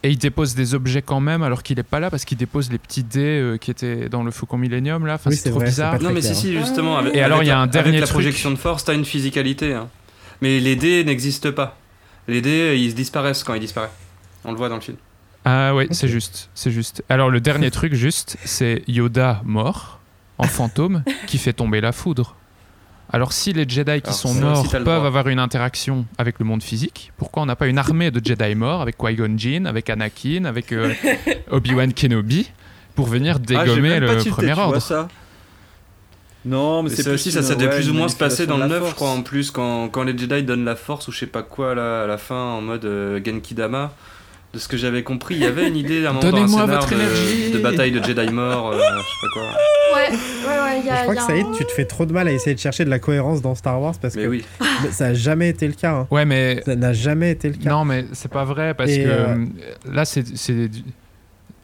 Et 0.07 0.11
il 0.11 0.19
dépose 0.19 0.55
des 0.55 0.75
objets 0.75 1.01
quand 1.01 1.21
même, 1.21 1.43
alors 1.43 1.63
qu'il 1.63 1.79
est 1.79 1.83
pas 1.83 1.99
là, 1.99 2.11
parce 2.11 2.27
qu'il 2.27 2.37
dépose 2.37 2.71
les 2.71 2.77
petits 2.77 3.03
dés 3.05 3.41
euh, 3.41 3.57
qui 3.57 3.71
étaient 3.71 4.11
dans 4.11 4.23
le 4.23 4.31
Faucon 4.31 4.59
Millennium, 4.59 5.07
là. 5.07 5.15
Enfin, 5.15 5.31
Oui, 5.31 5.37
c'est 5.37 5.49
trop 5.49 5.61
vrai, 5.61 5.69
bizarre. 5.69 5.95
Non, 6.03 6.11
mais 6.13 6.21
clair, 6.21 6.35
si, 6.35 6.41
si, 6.43 6.53
justement. 6.59 6.99
Avec, 6.99 7.15
Et 7.17 7.23
alors, 7.23 7.43
il 7.43 7.47
y 7.47 7.51
a 7.51 7.55
la- 7.55 7.61
un 7.63 7.67
dernier 7.67 7.89
Avec 7.89 8.01
la 8.01 8.07
truc. 8.07 8.17
projection 8.17 8.51
de 8.51 8.57
force, 8.57 8.85
t'as 8.85 8.93
une 8.93 9.07
physicalité. 9.07 9.73
hein. 9.73 9.89
Mais 10.43 10.61
les 10.61 10.77
dés 10.77 11.05
n'existent 11.05 11.53
pas. 11.53 11.79
Les 12.29 12.43
dés, 12.43 12.77
ils 12.79 12.95
disparaissent 12.95 13.43
quand 13.45 13.55
ils 13.55 13.61
disparaissent. 13.61 13.93
On 14.45 14.53
le 14.53 14.57
voit 14.57 14.69
dans 14.69 14.77
le 14.77 14.81
film. 14.81 14.97
Ah 15.45 15.75
ouais, 15.75 15.89
c'est 15.91 16.09
juste, 16.09 16.49
c'est 16.55 16.71
juste. 16.71 17.03
Alors 17.09 17.31
le 17.31 17.41
dernier 17.41 17.71
truc 17.79 17.95
juste, 17.95 18.37
c'est 18.45 18.83
Yoda 18.89 19.41
mort 19.45 20.01
en 20.39 20.45
fantôme 20.45 21.03
qui 21.27 21.39
fait 21.39 21.53
tomber 21.53 21.81
la 21.81 21.93
foudre. 21.93 22.35
Alors 23.13 23.33
si 23.33 23.53
les 23.53 23.69
Jedi 23.69 24.01
qui 24.01 24.07
Alors, 24.09 24.15
sont 24.15 24.35
morts 24.35 24.69
peuvent 24.71 24.83
droit. 24.83 24.95
avoir 25.07 25.29
une 25.29 25.39
interaction 25.39 26.07
avec 26.19 26.39
le 26.39 26.45
monde 26.47 26.63
physique, 26.63 27.13
pourquoi 27.19 27.43
on 27.43 27.47
n'a 27.47 27.55
pas 27.57 27.67
une 27.67 27.79
armée 27.79 28.11
de 28.11 28.25
Jedi 28.25 28.55
morts 28.55 28.81
avec 28.81 28.97
Qui-Gon 28.97 29.37
Jinn, 29.37 29.67
avec 29.67 29.91
Anakin, 29.91 30.47
avec 30.47 30.73
euh, 30.73 30.93
Obi-Wan 31.51 31.93
Kenobi 31.93 32.51
pour 32.95 33.07
venir 33.07 33.37
Ah, 33.37 33.65
dégommer 33.65 34.01
le 34.01 34.17
tilté, 34.17 34.31
premier 34.31 34.53
ordre? 34.59 34.81
ça 34.81 35.09
Non, 36.45 36.83
mais 36.83 36.89
Mais 36.91 36.97
c'est 36.97 37.09
aussi, 37.11 37.31
ça, 37.31 37.43
ça 37.43 37.55
devait 37.55 37.69
ouais, 37.69 37.77
plus 37.77 37.91
ou 37.91 37.95
moins 37.95 38.09
se 38.09 38.17
passer 38.17 38.47
dans 38.47 38.57
le 38.57 38.61
manipulation 38.67 38.71
9, 38.71 38.81
de 38.81 38.85
la 38.85 38.91
je 38.91 38.95
crois, 38.95 39.11
en 39.11 39.15
force. 39.17 39.29
plus, 39.29 39.51
quand, 39.51 39.89
quand 39.91 40.03
les 40.05 40.17
Jedi 40.17 40.43
donnent 40.43 40.65
la 40.65 40.75
force 40.77 41.07
ou 41.09 41.13
je 41.13 41.19
sais 41.19 41.27
pas 41.27 41.43
quoi 41.43 41.75
là, 41.75 42.05
à 42.05 42.07
la 42.07 42.19
fin, 42.19 42.35
en 42.37 42.63
mode 42.63 42.85
euh, 42.87 43.21
Genki 43.25 43.55
Dama. 43.55 43.93
De 44.55 44.58
ce 44.60 44.68
que 44.68 44.76
j'avais 44.76 45.02
compris, 45.02 45.34
il 45.34 45.41
y 45.41 45.47
avait 45.47 45.66
une 45.66 45.76
idée 45.76 46.07
à 46.07 46.10
un 46.10 46.12
moment 46.12 46.31
dans 46.31 46.36
un 46.44 46.49
scénar 46.49 46.86
de, 46.89 47.58
bataille 47.58 47.91
de 47.91 48.00
Jedi 48.02 48.33
morts, 48.33 48.68
euh, 48.68 48.78
je 48.78 48.81
sais 48.81 49.20
pas 49.20 49.28
quoi. 49.33 49.42
Ouais, 49.94 50.10
ouais, 50.10 50.62
ouais, 50.62 50.81
il 50.81 50.86
y 50.86 50.91
a. 50.91 50.97
je 50.97 51.02
crois 51.02 51.15
y 51.15 51.16
que 51.16 51.23
a 51.23 51.26
Saïd 51.26 51.47
un- 51.47 51.52
tu 51.52 51.65
te 51.65 51.73
fais 51.73 51.84
trop 51.84 52.07
de 52.07 52.12
mal 52.12 52.28
à 52.28 52.33
essayer 52.33 52.55
de 52.55 52.60
chercher 52.60 52.84
de 52.84 52.91
la 52.91 53.00
cohérence 53.00 53.42
dans 53.42 53.55
Star 53.57 53.81
Wars 53.81 53.94
parce 54.00 54.15
Mais 54.15 54.23
que 54.23 54.28
oui. 54.28 54.44
ça 54.92 55.07
a 55.07 55.15
jamais 55.15 55.49
été 55.49 55.66
le 55.66 55.73
cas 55.74 55.92
hein. 55.92 56.07
Ouais, 56.10 56.24
mais 56.24 56.62
ça 56.65 56.76
n'a 56.76 56.92
jamais 56.92 57.33
été 57.33 57.49
le 57.49 57.57
cas 57.57 57.68
non, 57.70 57.84
mais 57.84 58.05
c'est 58.12 58.31
pas 58.31 58.44
vrai 58.44 58.74
parce 58.74 58.91
Et, 58.92 59.02
que 59.02 59.08
euh, 59.08 59.26
euh, 59.34 59.44
là, 59.92 60.05
c'est 60.05 60.24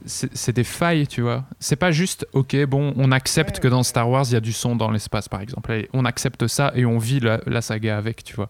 c'est 0.07 0.53
des 0.53 0.65
failles, 0.65 1.07
tu 1.07 1.21
vois. 1.21 1.45
C'est 1.59 1.77
pas 1.77 1.93
juste, 1.93 2.27
ok, 2.33 2.57
bon, 2.65 2.95
on 2.97 3.13
accepte 3.13 3.61
que 3.61 3.69
dans 3.69 3.83
Star 3.83 4.09
Wars, 4.09 4.25
il 4.29 4.33
y 4.33 4.37
a 4.37 4.41
du 4.41 4.53
son 4.53 4.75
dans 4.75 4.91
l'espace, 4.91 5.29
par 5.29 5.43
exemple. 5.43 5.73
On 5.93 6.05
accepte 6.07 6.47
ça 6.47 6.73
et 6.75 6.87
on 6.87 6.99
vit 6.99 7.21
la, 7.21 7.41
la 7.47 7.61
saga 7.61 7.99
avec, 7.99 8.25
tu 8.25 8.35
vois. 8.35 8.49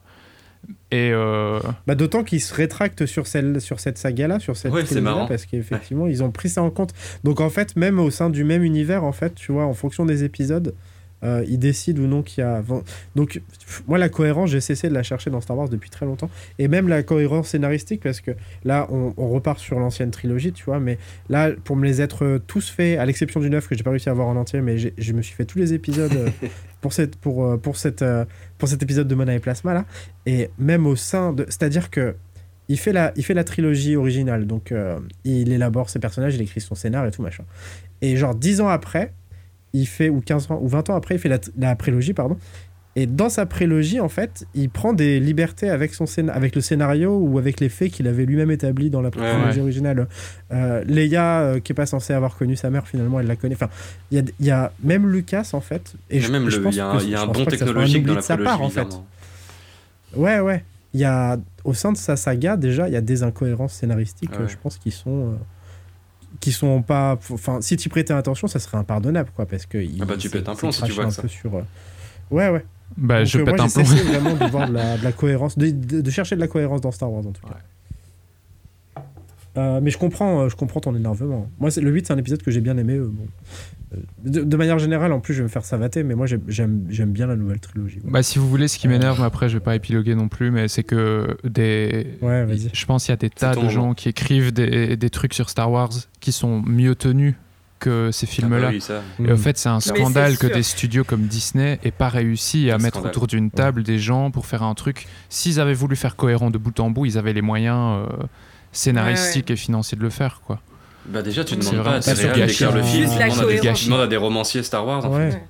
Et 0.90 1.10
euh, 1.12 1.60
Bah, 1.86 1.94
D'autant 1.94 2.24
qu'ils 2.24 2.40
se 2.40 2.52
rétractent 2.54 3.06
sur, 3.06 3.26
celle, 3.26 3.60
sur 3.60 3.80
cette 3.80 3.96
saga-là, 3.98 4.40
sur 4.40 4.56
cette 4.56 4.72
Ouais, 4.72 4.84
marrant. 5.00 5.26
parce 5.26 5.46
qu'effectivement, 5.46 6.06
ils 6.06 6.22
ont 6.22 6.30
pris 6.30 6.48
ça 6.48 6.62
en 6.62 6.70
compte. 6.70 6.92
Donc 7.24 7.40
en 7.40 7.50
fait, 7.50 7.76
même 7.76 7.98
au 7.98 8.10
sein 8.10 8.30
du 8.30 8.44
même 8.44 8.62
univers, 8.62 9.04
en 9.04 9.12
fait, 9.12 9.34
tu 9.34 9.52
vois, 9.52 9.64
en 9.64 9.74
fonction 9.74 10.04
des 10.04 10.24
épisodes, 10.24 10.74
euh, 11.24 11.44
ils 11.48 11.58
décident 11.58 12.02
ou 12.02 12.06
non 12.06 12.22
qu'il 12.22 12.42
y 12.42 12.46
a... 12.46 12.62
Donc 13.14 13.40
moi, 13.86 13.98
la 13.98 14.08
cohérence, 14.08 14.50
j'ai 14.50 14.60
cessé 14.60 14.88
de 14.88 14.94
la 14.94 15.02
chercher 15.02 15.30
dans 15.30 15.40
Star 15.40 15.56
Wars 15.56 15.68
depuis 15.68 15.90
très 15.90 16.06
longtemps. 16.06 16.30
Et 16.58 16.68
même 16.68 16.88
la 16.88 17.02
cohérence 17.02 17.48
scénaristique, 17.48 18.02
parce 18.02 18.20
que 18.20 18.32
là, 18.64 18.86
on, 18.90 19.14
on 19.16 19.28
repart 19.28 19.58
sur 19.58 19.78
l'ancienne 19.78 20.10
trilogie, 20.10 20.52
tu 20.52 20.64
vois, 20.64 20.80
mais 20.80 20.98
là, 21.28 21.50
pour 21.64 21.76
me 21.76 21.84
les 21.84 22.00
être 22.00 22.24
euh, 22.24 22.38
tous 22.38 22.70
faits, 22.70 22.98
à 22.98 23.04
l'exception 23.04 23.40
du 23.40 23.50
9 23.50 23.68
que 23.68 23.74
j'ai 23.74 23.82
pas 23.82 23.90
réussi 23.90 24.08
à 24.08 24.14
voir 24.14 24.28
en 24.28 24.36
entier, 24.36 24.60
mais 24.60 24.76
je 24.78 25.12
me 25.12 25.22
suis 25.22 25.34
fait 25.34 25.44
tous 25.44 25.58
les 25.58 25.72
épisodes 25.74 26.12
euh, 26.12 26.28
pour, 26.80 26.92
cette, 26.92 27.16
pour, 27.16 27.58
pour, 27.60 27.76
cette, 27.76 28.04
pour 28.58 28.68
cet 28.68 28.82
épisode 28.82 29.08
de 29.08 29.14
Mana 29.14 29.34
et 29.34 29.40
Plasma, 29.40 29.74
là. 29.74 29.84
Et 30.26 30.50
même 30.58 30.86
au 30.86 30.96
sein 30.96 31.32
de... 31.32 31.44
C'est-à-dire 31.48 31.90
que 31.90 32.14
il 32.70 32.78
fait, 32.78 32.92
la, 32.92 33.12
il 33.16 33.24
fait 33.24 33.34
la 33.34 33.42
trilogie 33.42 33.96
originale, 33.96 34.46
donc 34.46 34.70
euh, 34.70 35.00
il 35.24 35.50
élabore 35.50 35.90
ses 35.90 35.98
personnages, 35.98 36.36
il 36.36 36.40
écrit 36.40 36.60
son 36.60 36.76
scénar 36.76 37.04
et 37.04 37.10
tout 37.10 37.20
machin. 37.20 37.42
Et 38.00 38.16
genre 38.16 38.32
10 38.32 38.60
ans 38.60 38.68
après, 38.68 39.12
il 39.72 39.86
fait, 39.86 40.08
ou 40.08 40.20
15 40.20 40.50
ans, 40.50 40.58
ou 40.62 40.68
20 40.68 40.90
ans 40.90 40.96
après, 40.96 41.14
il 41.16 41.18
fait 41.18 41.28
la, 41.28 41.38
la 41.58 41.76
prélogie, 41.76 42.12
pardon. 42.14 42.36
Et 42.96 43.06
dans 43.06 43.28
sa 43.28 43.46
prélogie, 43.46 44.00
en 44.00 44.08
fait, 44.08 44.44
il 44.52 44.68
prend 44.68 44.92
des 44.92 45.20
libertés 45.20 45.70
avec, 45.70 45.94
son 45.94 46.06
scéna- 46.06 46.32
avec 46.32 46.56
le 46.56 46.60
scénario 46.60 47.16
ou 47.18 47.38
avec 47.38 47.60
les 47.60 47.68
faits 47.68 47.92
qu'il 47.92 48.08
avait 48.08 48.26
lui-même 48.26 48.50
établis 48.50 48.90
dans 48.90 49.00
la 49.00 49.10
Ouais, 49.10 49.16
prélogie 49.16 49.58
ouais. 49.58 49.62
originale. 49.62 50.08
Euh, 50.52 50.82
Leia, 50.84 51.40
euh, 51.40 51.60
qui 51.60 51.70
est 51.70 51.74
pas 51.74 51.86
censée 51.86 52.12
avoir 52.14 52.36
connu 52.36 52.56
sa 52.56 52.68
mère, 52.68 52.88
finalement, 52.88 53.20
elle 53.20 53.28
la 53.28 53.36
connaît. 53.36 53.54
Enfin, 53.54 53.68
il 54.10 54.18
y 54.18 54.20
a, 54.20 54.24
y 54.40 54.50
a 54.50 54.72
même 54.82 55.08
Lucas, 55.08 55.50
en 55.52 55.60
fait. 55.60 55.94
Et 56.10 56.16
Il 56.16 56.22
y 56.22 56.24
a 56.24 56.26
je- 56.26 56.32
même 56.32 56.46
le- 56.48 56.50
y 56.52 56.80
a 56.80 56.96
que 56.98 57.04
y 57.04 57.14
a 57.14 57.22
un 57.22 57.26
bon 57.26 57.44
technologique 57.44 58.04
dans 58.04 58.12
de 58.14 58.16
la 58.16 58.22
sa 58.22 58.34
prélogie, 58.34 58.56
part, 58.58 58.62
en 58.62 58.70
fait. 58.70 58.88
Ouais, 60.16 60.40
ouais. 60.40 60.64
Il 60.92 60.98
y 61.00 61.04
a, 61.04 61.38
au 61.64 61.74
sein 61.74 61.92
de 61.92 61.96
sa 61.96 62.16
saga, 62.16 62.56
déjà, 62.56 62.88
il 62.88 62.92
y 62.94 62.96
a 62.96 63.00
des 63.00 63.22
incohérences 63.22 63.74
scénaristiques, 63.74 64.32
Ouais. 64.32 64.40
euh, 64.46 64.48
je 64.48 64.56
pense, 64.60 64.76
qui 64.78 64.90
sont. 64.90 65.10
euh, 65.28 65.34
qui 66.38 66.52
sont 66.52 66.82
pas. 66.82 67.18
Enfin, 67.32 67.60
si 67.60 67.76
tu 67.76 67.88
prêtais 67.88 68.12
attention, 68.12 68.46
ça 68.46 68.58
serait 68.60 68.78
impardonnable, 68.78 69.30
quoi, 69.34 69.46
parce 69.46 69.66
que. 69.66 69.78
il- 69.78 69.98
Ah 70.00 70.04
bah, 70.04 70.16
tu 70.16 70.30
pètes 70.30 70.48
un 70.48 70.54
plomb 70.54 70.70
si 70.72 70.82
tu 70.82 70.92
vois 70.92 71.06
que 71.06 71.10
ça. 71.10 71.22
peu 71.22 71.28
sur. 71.28 71.54
euh, 71.56 71.62
Ouais, 72.30 72.48
ouais. 72.48 72.64
bah, 72.96 73.18
Donc, 73.18 73.26
je 73.26 73.38
euh, 73.38 73.44
pète 73.44 73.56
moi, 73.56 73.64
un 73.64 73.68
plomb. 73.68 73.82
vraiment 73.84 74.34
de 74.34 74.44
voir 74.50 74.68
de 74.68 74.74
la, 74.74 74.96
de 74.98 75.02
la 75.04 75.12
cohérence, 75.12 75.58
de, 75.58 75.70
de- 75.70 76.00
de 76.00 76.10
chercher 76.10 76.36
de 76.36 76.40
la 76.40 76.46
cohérence 76.48 76.80
dans 76.80 76.92
Star 76.92 77.10
Wars, 77.10 77.26
en 77.26 77.32
tout 77.32 77.46
cas. 77.46 77.56
Euh, 79.58 79.80
mais 79.82 79.90
je 79.90 79.98
comprends, 79.98 80.42
euh, 80.42 80.48
je 80.48 80.54
comprends 80.56 80.80
ton 80.80 80.94
énervement. 80.94 81.48
Moi, 81.58 81.70
c'est- 81.72 81.80
le 81.80 81.90
8, 81.90 82.06
c'est 82.06 82.12
un 82.12 82.18
épisode 82.18 82.42
que 82.42 82.50
j'ai 82.52 82.60
bien 82.60 82.76
aimé. 82.78 82.94
euh, 82.94 83.10
bon. 83.12 83.26
Euh, 83.92 83.96
de, 84.24 84.42
de 84.42 84.56
manière 84.56 84.78
générale, 84.78 85.12
en 85.12 85.20
plus, 85.20 85.34
je 85.34 85.38
vais 85.38 85.44
me 85.44 85.48
faire 85.48 85.64
savater, 85.64 86.02
mais 86.04 86.14
moi, 86.14 86.26
j'ai- 86.26 86.38
j'aime 86.48 87.10
bien 87.12 87.26
la 87.26 87.36
nouvelle 87.36 87.58
trilogie. 87.60 87.96
ouais. 88.04 88.10
Bah, 88.10 88.22
si 88.22 88.38
vous 88.38 88.48
voulez, 88.48 88.68
ce 88.68 88.78
qui 88.78 88.86
m'énerve, 88.88 89.18
mais 89.20 89.26
après 89.26 89.48
je 89.48 89.54
vais 89.58 89.64
pas 89.64 89.74
épiloguer 89.74 90.14
non 90.14 90.28
plus, 90.28 90.50
mais 90.50 90.68
c'est 90.68 90.84
que 90.84 91.36
des. 91.44 92.06
Ouais. 92.22 92.46
Je 92.72 92.86
pense 92.86 93.04
qu'il 93.04 93.12
y 93.12 93.14
a 93.14 93.16
des 93.16 93.30
tas 93.30 93.52
de 93.52 93.56
moment. 93.56 93.68
gens 93.70 93.94
qui 93.94 94.08
écrivent 94.08 94.52
des, 94.52 94.96
des 94.96 95.10
trucs 95.10 95.34
sur 95.34 95.50
Star 95.50 95.70
Wars 95.70 95.90
qui 96.20 96.30
sont 96.32 96.62
mieux 96.62 96.94
tenus 96.94 97.34
que 97.80 98.10
ces 98.12 98.26
Ah 98.26 98.28
bah 98.28 98.32
films-là. 98.34 98.68
oui, 98.68 98.80
ça. 98.82 99.02
Et 99.24 99.32
au 99.32 99.36
fait, 99.38 99.56
c'est 99.56 99.70
un 99.70 99.80
scandale 99.80 100.36
que 100.36 100.46
des 100.46 100.62
studios 100.62 101.02
comme 101.02 101.22
Disney 101.22 101.80
aient 101.82 101.90
pas 101.90 102.10
réussi 102.10 102.70
à 102.70 102.76
mettre 102.76 102.96
scandale. 102.98 103.10
autour 103.10 103.26
d'une 103.26 103.50
table 103.50 103.82
des 103.82 103.98
gens 103.98 104.30
pour 104.30 104.44
faire 104.46 104.62
un 104.62 104.74
truc. 104.74 105.06
S'ils 105.30 105.58
avaient 105.60 105.72
voulu 105.72 105.96
faire 105.96 106.14
cohérent 106.14 106.50
de 106.50 106.58
bout 106.58 106.78
en 106.78 106.90
bout, 106.90 107.06
ils 107.06 107.16
avaient 107.16 107.32
les 107.32 107.40
moyens 107.42 108.06
euh, 108.06 108.26
scénaristiques 108.72 109.50
et 109.50 109.56
financiers 109.56 109.96
de 109.98 110.02
le 110.02 110.10
faire, 110.10 110.42
quoi. 110.46 110.60
Bah 111.10 111.22
déjà, 111.22 111.44
tu 111.44 111.56
demandes 111.56 111.76
pas 111.84 111.98
vraiment 111.98 111.98
à 111.98 112.00
gâchis, 112.00 112.40
d'écrire 112.46 112.72
le 112.72 112.80
hein. 112.80 112.84
film, 112.84 113.10
tu 113.10 113.84
demandes, 113.86 114.00
à 114.00 114.04
des, 114.06 114.10
des 114.10 114.16
romanciers 114.16 114.62
Star 114.62 114.86
Wars. 114.86 115.04
en 115.04 115.14
Ouais. 115.16 115.30
fait. 115.32 115.42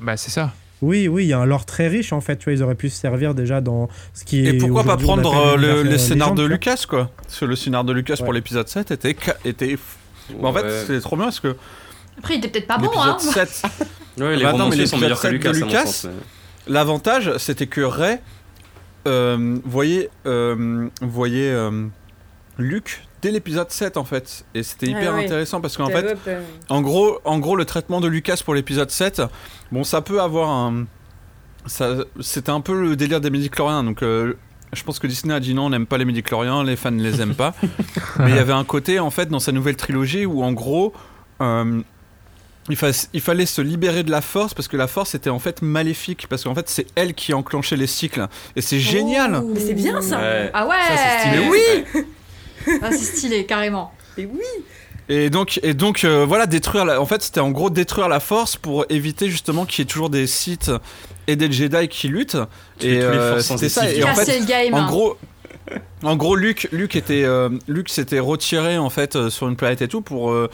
Bah, 0.00 0.16
c'est 0.16 0.30
ça. 0.30 0.52
Oui, 0.80 1.08
oui, 1.08 1.24
il 1.24 1.28
y 1.28 1.32
a 1.32 1.38
un 1.40 1.44
lore 1.44 1.64
très 1.66 1.88
riche 1.88 2.12
en 2.12 2.20
fait. 2.20 2.36
Tu 2.36 2.44
vois, 2.44 2.52
ils 2.52 2.62
auraient 2.62 2.76
pu 2.76 2.88
se 2.88 3.00
servir 3.00 3.34
déjà 3.34 3.60
dans 3.60 3.88
ce 4.14 4.24
qui 4.24 4.46
est. 4.46 4.54
Et 4.54 4.58
pourquoi 4.58 4.84
pas 4.84 4.96
prendre 4.96 5.34
euh, 5.36 5.56
le- 5.56 5.82
les 5.82 5.98
scénars 5.98 6.34
de 6.34 6.44
Lucas, 6.44 6.84
quoi 6.88 7.10
Parce 7.24 7.40
que 7.40 7.44
le 7.46 7.56
scénar 7.56 7.82
de 7.82 7.92
Lucas 7.92 8.14
Ouais. 8.14 8.24
pour 8.24 8.32
l'épisode 8.32 8.68
7 8.68 8.92
était. 8.92 9.16
était 9.44 9.76
Bah, 10.40 10.48
en 10.48 10.52
fait, 10.52 10.64
c'est 10.86 11.00
trop 11.00 11.16
bien 11.16 11.24
parce 11.26 11.40
que 11.40 11.56
Après, 12.18 12.34
il 12.34 12.38
était 12.38 12.48
peut-être 12.48 12.68
pas 12.68 12.78
bon, 12.78 12.90
hein. 12.96 13.16
l'épisode 13.20 13.48
7, 13.48 13.62
Ouais, 14.18 14.36
les 14.36 14.44
Bah 14.44 14.52
non, 14.52 14.68
mais 14.68 14.86
sont 14.86 14.98
meilleurs 14.98 15.16
que 15.20 15.22
7 15.22 15.32
de 15.32 15.36
Lucas, 15.36 15.52
Lucas, 15.52 16.04
l'avantage 16.68 17.32
c'était 17.38 17.66
que 17.66 17.80
Ray 17.80 18.18
euh, 19.08 19.58
voyait, 19.64 20.10
euh, 20.26 20.88
voyait 21.02 21.50
euh, 21.50 21.86
Luke 22.58 23.02
dès 23.22 23.30
l'épisode 23.30 23.70
7 23.70 23.96
en 23.96 24.04
fait. 24.04 24.44
Et 24.54 24.62
c'était 24.62 24.86
Ah 24.94 24.98
hyper 25.00 25.14
oui. 25.14 25.24
intéressant 25.24 25.60
parce 25.60 25.76
qu'en 25.76 25.86
fait, 25.88 26.16
euh, 26.28 26.42
En 26.68 26.80
gros, 26.82 27.18
en 27.24 27.38
gros, 27.38 27.56
le 27.56 27.64
traitement 27.64 28.00
de 28.00 28.08
Lucas 28.08 28.40
pour 28.44 28.54
l'épisode 28.54 28.90
7, 28.90 29.22
bon, 29.72 29.84
ça 29.84 30.00
peut 30.00 30.20
avoir 30.20 30.48
un. 30.50 30.86
ça- 31.66 31.96
C'était 32.20 32.50
un 32.50 32.60
peu 32.60 32.80
le 32.80 32.96
délire 32.96 33.20
des 33.20 33.30
midi-chloriens, 33.30 33.84
donc 33.84 34.02
euh, 34.02 34.34
je 34.72 34.82
pense 34.82 34.98
que 34.98 35.06
Disney 35.06 35.34
a 35.34 35.40
dit 35.40 35.54
non, 35.54 35.66
on 35.66 35.70
n'aime 35.70 35.86
pas 35.86 35.98
les 35.98 36.04
midi-chloriens, 36.04 36.62
les 36.64 36.76
fans 36.76 36.90
ne 36.90 37.02
les 37.02 37.20
aiment 37.20 37.34
pas. 37.34 37.54
Mais 38.18 38.30
il 38.30 38.36
y 38.36 38.38
avait 38.38 38.52
un 38.52 38.64
côté, 38.64 38.98
en 39.00 39.10
fait, 39.10 39.26
dans 39.26 39.40
sa 39.40 39.52
nouvelle 39.52 39.76
trilogie 39.76 40.26
où, 40.26 40.42
en 40.42 40.52
gros, 40.52 40.92
euh, 41.40 41.80
il, 42.70 42.76
fa- 42.76 42.90
il 43.14 43.20
fallait 43.22 43.46
se 43.46 43.62
libérer 43.62 44.02
de 44.02 44.10
la 44.10 44.20
force 44.20 44.52
parce 44.52 44.68
que 44.68 44.76
la 44.76 44.86
force 44.86 45.14
était 45.14 45.30
en 45.30 45.38
fait 45.38 45.62
maléfique, 45.62 46.26
parce 46.28 46.44
qu'en 46.44 46.54
fait, 46.54 46.68
c'est 46.68 46.86
elle 46.96 47.14
qui 47.14 47.32
enclenchait 47.32 47.76
les 47.76 47.86
cycles. 47.86 48.26
Et 48.56 48.60
c'est 48.60 48.78
génial! 48.80 49.42
Mais 49.54 49.60
c'est 49.60 49.72
bien 49.74 50.02
ça. 50.02 50.18
Ouais. 50.18 50.50
Ah 50.52 50.66
ouais 50.66 50.76
Ça, 50.86 50.94
c'est 50.96 51.28
stylé. 51.30 51.44
Mais 51.44 51.50
oui! 51.94 52.04
Ah, 52.82 52.90
c'est 52.90 53.04
stylé, 53.04 53.46
carrément. 53.46 53.92
Et 54.16 54.26
oui. 54.26 54.44
Et 55.08 55.30
donc, 55.30 55.58
et 55.62 55.72
donc 55.72 56.04
euh, 56.04 56.26
voilà, 56.26 56.46
détruire 56.46 56.84
la... 56.84 57.00
En 57.00 57.06
fait, 57.06 57.22
c'était 57.22 57.40
en 57.40 57.50
gros 57.50 57.70
détruire 57.70 58.08
la 58.08 58.20
force 58.20 58.56
pour 58.56 58.84
éviter 58.90 59.30
justement 59.30 59.64
qu'il 59.64 59.80
y 59.80 59.82
ait 59.82 59.90
toujours 59.90 60.10
des 60.10 60.26
Sith 60.26 60.70
et 61.26 61.36
des 61.36 61.50
Jedi 61.50 61.88
qui 61.88 62.08
luttent. 62.08 62.36
Et 62.80 62.80
tous 62.80 62.84
les 62.86 62.98
euh, 63.00 63.32
forces 63.32 63.46
c'était 63.46 63.68
ça. 63.68 63.90
Et 63.90 64.02
en 64.02 64.08
Casser 64.08 64.32
fait, 64.32 64.40
le 64.40 64.46
game. 64.46 64.74
en 64.74 64.78
hein. 64.78 64.86
gros, 64.86 65.16
en 66.02 66.16
gros, 66.16 66.36
Luke, 66.36 66.68
Luke 66.72 66.96
était, 66.96 67.24
euh, 67.24 67.50
Luke 67.66 67.88
s'était 67.88 68.20
retiré 68.20 68.78
en 68.78 68.90
fait 68.90 69.16
euh, 69.16 69.30
sur 69.30 69.48
une 69.48 69.56
planète 69.56 69.82
et 69.82 69.88
tout 69.88 70.00
pour 70.00 70.30
euh, 70.30 70.48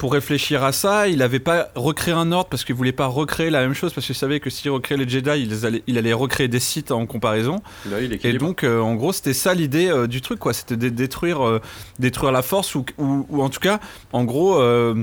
pour 0.00 0.14
réfléchir 0.14 0.64
à 0.64 0.72
ça, 0.72 1.08
il 1.08 1.20
avait 1.20 1.40
pas 1.40 1.68
recréé 1.74 2.14
un 2.14 2.32
ordre 2.32 2.48
parce 2.48 2.64
qu'il 2.64 2.74
voulait 2.74 2.90
pas 2.90 3.06
recréer 3.06 3.50
la 3.50 3.60
même 3.60 3.74
chose 3.74 3.92
parce 3.92 4.06
qu'il 4.06 4.14
savait 4.14 4.40
que 4.40 4.48
s'il 4.48 4.70
recréait 4.70 4.96
les 4.96 5.06
Jedi, 5.06 5.30
il 5.46 5.66
allait, 5.66 5.82
il 5.86 5.98
allait 5.98 6.14
recréer 6.14 6.48
des 6.48 6.58
sites 6.58 6.90
en 6.90 7.04
comparaison. 7.04 7.60
Là, 7.90 8.00
il 8.00 8.14
est 8.14 8.24
Et 8.24 8.32
donc, 8.32 8.64
euh, 8.64 8.80
en 8.80 8.94
gros, 8.94 9.12
c'était 9.12 9.34
ça 9.34 9.52
l'idée 9.52 9.88
euh, 9.90 10.06
du 10.06 10.22
truc, 10.22 10.38
quoi. 10.38 10.54
C'était 10.54 10.78
de 10.78 10.88
détruire, 10.88 11.46
euh, 11.46 11.60
détruire 11.98 12.32
la 12.32 12.40
force 12.40 12.74
ou, 12.74 12.86
ou, 12.96 13.26
ou 13.28 13.42
en 13.42 13.50
tout 13.50 13.60
cas, 13.60 13.78
en 14.12 14.24
gros. 14.24 14.58
euh, 14.58 14.94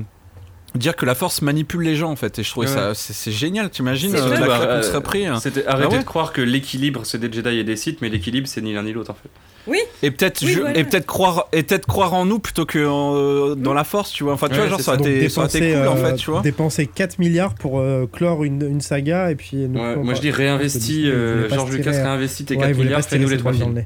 dire 0.76 0.95
que 0.95 1.06
la 1.06 1.16
force 1.16 1.42
manipule 1.42 1.82
les 1.84 1.95
gens 1.95 2.11
en 2.11 2.16
fait 2.16 2.38
et 2.40 2.43
je 2.43 2.50
trouvais 2.51 2.67
Ouais. 2.67 2.74
ça 2.74 2.93
c'est 2.93 3.32
génial 3.32 3.69
t'imagines 3.72 4.11
C'est 4.11 4.19
euh, 4.22 4.38
la 4.38 4.48
Bah, 4.48 4.84
serait 4.84 5.01
pris 5.01 5.26
hein. 5.26 5.40
C'était 5.40 5.66
arrêter 5.66 5.88
Ah 5.90 5.93
ouais 5.93 6.00
de 6.00 6.06
croire 6.06 6.34
que 6.34 6.42
l'équilibre 6.42 7.01
c'est 7.03 7.17
des 7.17 7.32
Jedi 7.32 7.58
et 7.58 7.64
des 7.64 7.76
Sith, 7.76 8.00
mais 8.01 8.09
l'équilibre 8.09 8.48
c'est 8.48 8.61
ni 8.61 8.74
l'un 8.74 8.84
ni 8.84 8.93
l'autre 8.93 9.09
en 9.09 9.16
fait. 9.16 9.30
Oui, 9.68 9.80
et 10.02 10.12
peut-être 10.12 10.42
Oui, 10.44 10.48
ju- 10.54 10.60
voilà. 10.62 10.78
et 10.80 10.84
peut-être 10.86 11.06
croire 11.06 11.48
et 11.52 11.64
peut-être 11.64 11.86
croire 11.86 12.14
en 12.14 12.26
nous 12.26 12.40
plutôt 12.40 12.66
que 12.66 12.80
euh, 12.80 13.56
dans 13.56 13.74
la 13.74 13.84
force 13.84 14.12
tu 14.12 14.24
vois 14.24 14.34
enfin 14.34 14.48
tu 14.48 14.54
Ouais, 14.54 14.60
vois 14.62 14.70
genre 14.70 14.80
ça 14.80 14.94
aurait 14.96 15.26
été 15.26 15.28
cool 15.30 15.88
en 15.88 15.98
euh, 15.98 16.10
fait 16.10 16.16
tu 16.16 16.32
vois 16.32 16.42
dépenser 16.42 16.88
4 16.88 17.20
milliards 17.20 17.54
pour 17.54 17.80
euh, 17.80 18.08
clore 18.12 18.44
une, 18.46 18.62
une 18.62 18.82
saga 18.82 19.30
et 19.32 19.36
puis. 19.36 19.66
Ouais, 19.66 19.96
moi 19.98 20.14
je 20.14 20.22
dis 20.22 20.32
réinvesti, 20.32 21.04
euh, 21.10 21.50
George 21.50 21.72
Lucas 21.72 21.92
tirer, 21.92 21.98
euh, 21.98 22.04
réinvestit 22.04 22.46
tes 22.46 22.56
ouais, 22.56 22.62
4 22.62 22.70
il 22.70 22.74
voulait 22.76 22.86
milliards, 22.88 23.04
fais-nous 23.06 23.24
les 23.28 23.30
cette 23.32 23.40
3 23.40 23.52
balle 23.52 23.60
dans 23.62 23.68
le 23.70 23.74
films. 23.76 23.86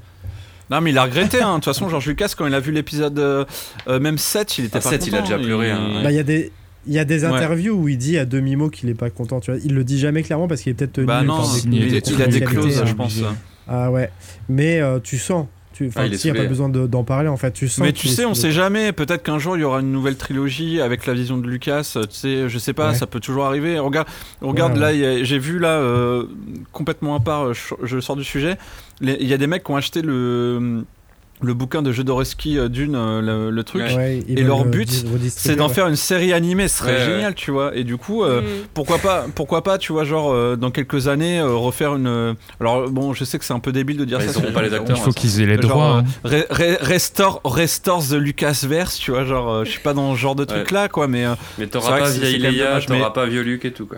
non 0.69 0.81
mais 0.81 0.89
il 0.91 0.97
a 0.97 1.03
regretté 1.03 1.41
hein. 1.41 1.49
de 1.49 1.55
toute 1.55 1.65
façon 1.65 1.89
George 1.89 2.05
Lucas 2.07 2.33
quand 2.37 2.45
il 2.45 2.53
a 2.53 2.59
vu 2.59 2.71
l'épisode 2.71 3.17
euh, 3.19 3.45
même 3.87 4.17
7 4.17 4.57
il 4.59 4.65
était 4.65 4.77
Ah, 4.77 4.81
pas 4.81 4.89
7, 4.89 5.07
il 5.07 5.15
a 5.15 5.17
content, 5.21 5.29
déjà 5.37 5.43
pleuré, 5.43 5.71
hein, 5.71 5.89
ouais. 5.97 6.03
Bah, 6.03 6.11
il 6.11 6.15
y 6.15 6.19
a 6.19 6.23
des. 6.23 6.51
Il 6.87 6.93
y 6.93 6.99
a 6.99 7.05
des 7.05 7.23
Ouais. 7.25 7.29
interviews 7.31 7.75
où 7.75 7.87
il 7.89 7.97
dit 7.99 8.17
à 8.17 8.25
demi-mot 8.25 8.69
qu'il 8.71 8.89
est 8.89 8.95
pas 8.95 9.11
content, 9.11 9.39
tu 9.39 9.51
vois. 9.51 9.59
Il 9.63 9.75
le 9.75 9.83
dit 9.83 9.99
jamais 9.99 10.23
clairement 10.23 10.47
parce 10.47 10.61
qu'il 10.61 10.71
est 10.71 10.73
peut-être 10.73 10.93
tenu 10.93 11.05
bah 11.05 11.21
non 11.21 11.37
par 11.37 11.45
des 11.53 11.59
il, 11.77 12.21
a 12.23 12.25
des 12.25 12.41
clauses 12.41 12.79
hein. 12.81 12.85
je 12.87 12.93
pense. 12.95 13.19
Ah 13.67 13.91
ouais. 13.91 14.09
Mais 14.49 14.79
euh, 14.81 14.97
tu 14.99 15.19
sens. 15.19 15.45
Tu, 15.73 15.89
Ah, 15.95 16.05
il 16.05 16.13
il 16.13 16.31
n'y 16.31 16.37
a 16.37 16.41
pas 16.43 16.47
besoin 16.49 16.67
de- 16.69 16.85
d'en 16.85 17.03
parler 17.03 17.29
en 17.29 17.37
fait. 17.37 17.51
Tu 17.51 17.67
sens 17.69 17.79
Mais 17.85 17.93
tu 17.93 18.07
sais, 18.09 18.25
on 18.25 18.33
sait 18.33 18.51
jamais. 18.51 18.91
Peut-être 18.91 19.23
qu'un 19.23 19.39
jour 19.39 19.55
il 19.57 19.61
y 19.61 19.63
aura 19.63 19.79
une 19.79 19.91
nouvelle 19.91 20.17
trilogie 20.17 20.81
avec 20.81 21.05
la 21.05 21.13
vision 21.13 21.37
de 21.37 21.47
Lucas. 21.47 21.93
euh, 21.95 22.03
Tu 22.03 22.15
sais, 22.17 22.49
je 22.49 22.57
sais 22.59 22.73
pas, 22.73 22.89
Ouais. 22.89 22.95
ça 22.95 23.07
peut 23.07 23.19
toujours 23.21 23.45
arriver. 23.45 23.79
Regarde, 23.79 24.07
regarde 24.41 24.73
Ouais, 24.73 24.79
là, 24.79 24.87
ouais. 24.87 25.21
y 25.21 25.25
j'ai 25.25 25.39
vu 25.39 25.59
là 25.59 25.69
euh, 25.79 26.25
complètement 26.73 27.15
à 27.15 27.19
part. 27.21 27.43
euh, 27.47 27.53
Je, 27.53 27.73
je 27.83 27.99
sors 28.01 28.15
du 28.17 28.23
sujet. 28.25 28.57
Il 29.01 29.25
y 29.25 29.33
a 29.33 29.37
des 29.37 29.47
mecs 29.47 29.63
qui 29.63 29.71
ont 29.71 29.77
acheté 29.77 30.01
le 30.01 30.83
le 31.43 31.53
bouquin 31.53 31.81
de 31.81 31.91
Jodorowsky 31.91 32.57
euh, 32.57 32.69
d'une 32.69 32.95
euh, 32.95 33.21
le, 33.21 33.49
le 33.49 33.63
truc. 33.63 33.81
Ouais, 33.83 34.19
Et 34.27 34.43
leur 34.43 34.63
le 34.63 34.69
but, 34.69 34.89
C'est 35.29 35.55
d'en 35.55 35.67
ouais. 35.67 35.73
faire 35.73 35.87
une 35.87 35.95
série 35.95 36.33
animée, 36.33 36.67
ce 36.67 36.77
serait 36.79 36.93
Ouais, 36.93 36.99
ouais. 36.99 37.05
génial, 37.15 37.35
tu 37.35 37.51
vois. 37.51 37.75
Et 37.75 37.83
du 37.83 37.97
coup, 37.97 38.23
euh, 38.23 38.41
Mm. 38.41 38.45
pourquoi 38.73 38.97
pas, 38.99 39.25
pourquoi 39.35 39.63
pas, 39.63 39.77
tu 39.77 39.91
vois, 39.91 40.03
genre 40.03 40.31
euh, 40.31 40.55
dans 40.55 40.71
quelques 40.71 41.07
années 41.07 41.39
euh, 41.39 41.53
refaire 41.55 41.95
une. 41.95 42.35
Alors 42.59 42.89
bon, 42.89 43.13
je 43.13 43.23
sais 43.23 43.39
que 43.39 43.45
c'est 43.45 43.53
un 43.53 43.59
peu 43.59 43.71
débile 43.71 43.97
de 43.97 44.05
dire 44.05 44.19
Bah, 44.19 44.27
ça. 44.27 44.39
ils 44.45 44.53
pas 44.53 44.61
les 44.61 44.73
acteurs, 44.73 44.95
Il 44.97 44.99
faut 45.01 45.07
ouais, 45.07 45.13
qu'ils 45.13 45.41
aient 45.41 45.45
les 45.45 45.61
Genre, 45.61 45.71
droits. 45.71 45.97
hein. 45.97 46.03
Re- 46.25 46.47
re- 46.49 46.77
restore, 46.81 47.41
restore 47.43 48.03
the 48.07 48.13
Lucasverse, 48.13 48.97
tu 48.97 49.11
vois, 49.11 49.23
genre, 49.25 49.49
euh, 49.51 49.63
je 49.65 49.71
suis 49.71 49.79
pas 49.81 49.93
dans 49.93 50.13
ce 50.15 50.19
genre 50.19 50.35
de 50.35 50.45
truc 50.45 50.71
là, 50.71 50.87
quoi, 50.89 51.07
mais 51.07 51.25
euh, 51.25 51.35
Mais 51.57 51.67
t'auras 51.67 51.97
pas 51.99 52.09
vieille 52.09 52.37
Leia, 52.37 52.79
t'auras 52.85 52.99
mais- 53.07 53.13
pas 53.13 53.25
vieux 53.25 53.41
Luke 53.41 53.65
et 53.65 53.71
tout 53.71 53.85
quoi. 53.87 53.97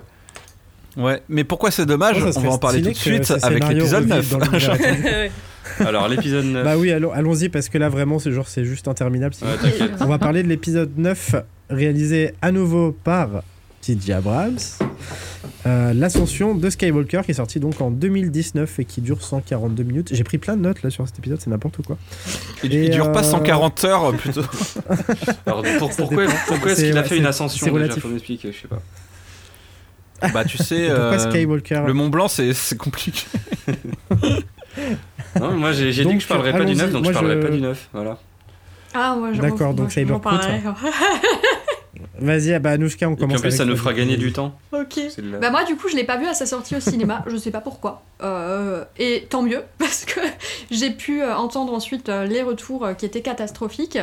ouais. 0.98 1.22
Mais 1.30 1.44
pourquoi 1.44 1.72
c'est 1.72 1.86
dommage 1.86 2.24
On 2.36 2.40
va 2.40 2.50
en 2.52 2.58
parler 2.58 2.82
tout 2.82 2.90
de 2.90 2.94
suite 2.96 3.34
avec 3.42 3.68
l'épisode 3.68 4.10
revive 4.12 4.38
9. 4.38 5.32
Alors 5.80 6.08
l'épisode 6.08 6.45
9. 6.45 6.64
Bah 6.64 6.77
oui, 6.77 6.92
allons- 6.92 7.11
allons-y 7.11 7.50
parce 7.50 7.69
que 7.69 7.77
là 7.77 7.90
vraiment 7.90 8.19
c'est 8.19 8.32
genre 8.32 8.48
c'est 8.48 8.66
juste 8.66 8.88
interminable. 8.88 9.34
Ouais. 9.42 9.90
On 10.02 10.06
va 10.06 10.18
parler 10.19 10.43
de 10.43 10.48
l'épisode 10.48 10.92
9 10.98 11.35
réalisé 11.69 12.34
à 12.42 12.52
nouveau 12.52 12.92
par 12.92 13.43
T.J. 13.82 14.14
Abrams. 14.14 14.58
Euh, 15.66 15.93
L'ascension 15.93 16.56
de 16.56 16.69
Skywalker 16.69 17.22
qui 17.26 17.32
est 17.32 17.35
sorti 17.35 17.60
donc 17.60 17.80
en 17.82 17.90
2019 17.92 18.80
et 18.80 18.85
qui 18.85 19.02
dure 19.02 19.22
142 19.22 19.84
minutes. 19.84 20.10
J'ai 20.14 20.24
pris 20.24 20.38
plein 20.38 20.56
de 20.58 20.61
notes 20.61 20.84
là 20.84 20.90
sur 20.90 21.06
cet 21.08 21.19
épisode, 21.19 21.40
c'est 21.42 21.50
n'importe 21.50 21.85
quoi. 21.85 21.98
Il, 22.64 22.74
Et, 22.74 22.85
il 22.85 22.90
dure 22.92 23.11
pas 23.11 23.19
euh, 23.19 23.32
140 23.32 23.84
heures 23.85 24.06
euh, 24.06 24.11
plutôt. 24.14 24.42
Alors 25.45 25.64
pour- 25.80 25.90
pourquoi, 25.95 26.26
pourquoi 26.48 26.72
est-ce 26.72 26.84
qu'il 26.85 26.98
a 26.98 27.03
fait 27.03 27.18
une 27.18 27.26
ascension 27.26 27.66
c'est 27.66 27.72
déjà 27.72 27.84
relatif. 27.84 28.03
Faut 28.03 28.10
m'expliquer, 28.10 28.52
je 28.53 28.61
sais 28.61 28.68
pas. 28.68 28.82
bah 30.34 30.45
tu 30.45 30.58
sais, 30.58 30.88
Pourquoi 30.88 31.14
euh, 31.14 31.32
Skywalker 31.32 31.82
le 31.88 31.93
Mont 31.93 32.10
Blanc 32.10 32.27
c'est 32.30 32.53
compliqué. 32.77 33.24
Non, 35.40 35.52
moi 35.52 35.72
j'ai 35.72 35.92
j'ai 35.92 36.06
dit 36.06 36.16
que 36.18 36.24
je 36.24 36.28
parlerais 36.28 36.52
pas 36.53 36.66
du. 36.66 36.76
9, 36.76 36.92
donc 36.92 37.03
Moi, 37.03 37.12
je 37.14 37.18
parlerai 37.18 37.42
je- 37.42 37.48
pas 37.48 37.53
du 37.53 37.62
9. 37.62 37.90
Voilà. 37.94 38.18
Ah, 38.94 39.16
moi, 39.18 39.34
je- 39.34 39.42
D'accord, 39.42 39.74
donc 39.74 39.92
Cyberpunk. 39.92 40.42
Vas-y, 42.20 42.53
ah 42.53 42.60
bah 42.60 42.72
Anouchka, 42.72 43.08
on 43.08 43.12
Et 43.12 43.16
puis 43.16 43.22
commence 43.22 43.38
en 43.38 43.42
plus 43.42 43.48
avec 43.50 43.58
ça 43.58 43.66
nous 43.66 43.76
fera 43.76 43.94
gagner 43.94 44.18
du 44.18 44.32
temps. 44.32 44.58
Ok. 44.72 45.00
Bah 45.42 45.50
moi 45.52 45.64
du 45.64 45.76
coup 45.76 45.90
je 45.90 45.95
l'ai 45.95 46.03
pas 46.03 46.18
vu 46.18 46.26
à 46.26 46.34
sa 46.34 46.45
sortie 46.45 46.76
au 46.76 46.80
cinéma, 46.80 47.24
je 47.28 47.36
sais 47.38 47.52
pas 47.52 47.60
pourquoi. 47.62 48.02
Euh, 48.24 48.84
et 48.98 49.28
tant 49.30 49.42
mieux 49.44 49.62
parce 49.78 50.06
que 50.06 50.20
j'ai 50.72 50.92
pu 50.92 51.22
euh, 51.22 51.36
entendre 51.36 51.74
ensuite 51.74 52.10
euh, 52.10 52.26
les 52.26 52.42
retours 52.42 52.88
qui 52.98 53.06
étaient 53.06 53.22
catastrophiques 53.22 53.98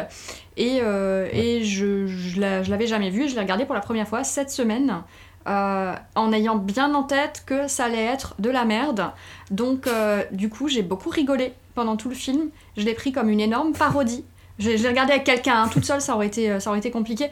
et, 0.57 0.81
euh, 0.83 1.29
et 1.33 1.65
je, 1.65 2.07
je 2.07 2.41
l'a- 2.41 2.63
je 2.63 2.71
l'avais 2.71 2.87
jamais 2.87 3.11
vu 3.11 3.25
et 3.25 3.29
je 3.29 3.35
l'ai 3.35 3.41
regardé 3.41 3.65
pour 3.65 3.75
la 3.75 3.81
première 3.81 4.07
fois 4.09 4.23
cette 4.25 4.51
semaine 4.51 5.03
euh, 5.47 5.95
en 6.17 6.33
ayant 6.33 6.57
bien 6.57 6.95
en 6.95 7.03
tête 7.03 7.45
que 7.47 7.67
ça 7.67 7.87
allait 7.87 8.05
être 8.05 8.35
de 8.39 8.51
la 8.51 8.67
merde. 8.67 9.11
Donc 9.51 9.87
euh, 9.87 10.23
du 10.33 10.51
coup 10.51 10.69
j'ai 10.69 10.83
beaucoup 10.83 11.09
rigolé 11.09 11.55
pendant 11.75 11.97
tout 11.97 12.11
le 12.11 12.15
film, 12.15 12.51
je 12.77 12.85
l'ai 12.85 12.93
pris 12.93 13.11
comme 13.11 13.31
une 13.31 13.41
énorme 13.41 13.73
parodie. 13.73 14.25
Je, 14.59 14.69
l'ai 14.69 14.89
regardé 14.89 15.13
avec 15.13 15.25
quelqu'un, 15.25 15.63
hein, 15.63 15.69
toute 15.69 15.87
seule 15.87 16.03
ça 16.03 16.15
aurait 16.15 16.27
été, 16.27 16.51
euh, 16.51 16.61
ça 16.61 16.69
aurait 16.69 16.79
été 16.79 16.91
compliqué 16.91 17.31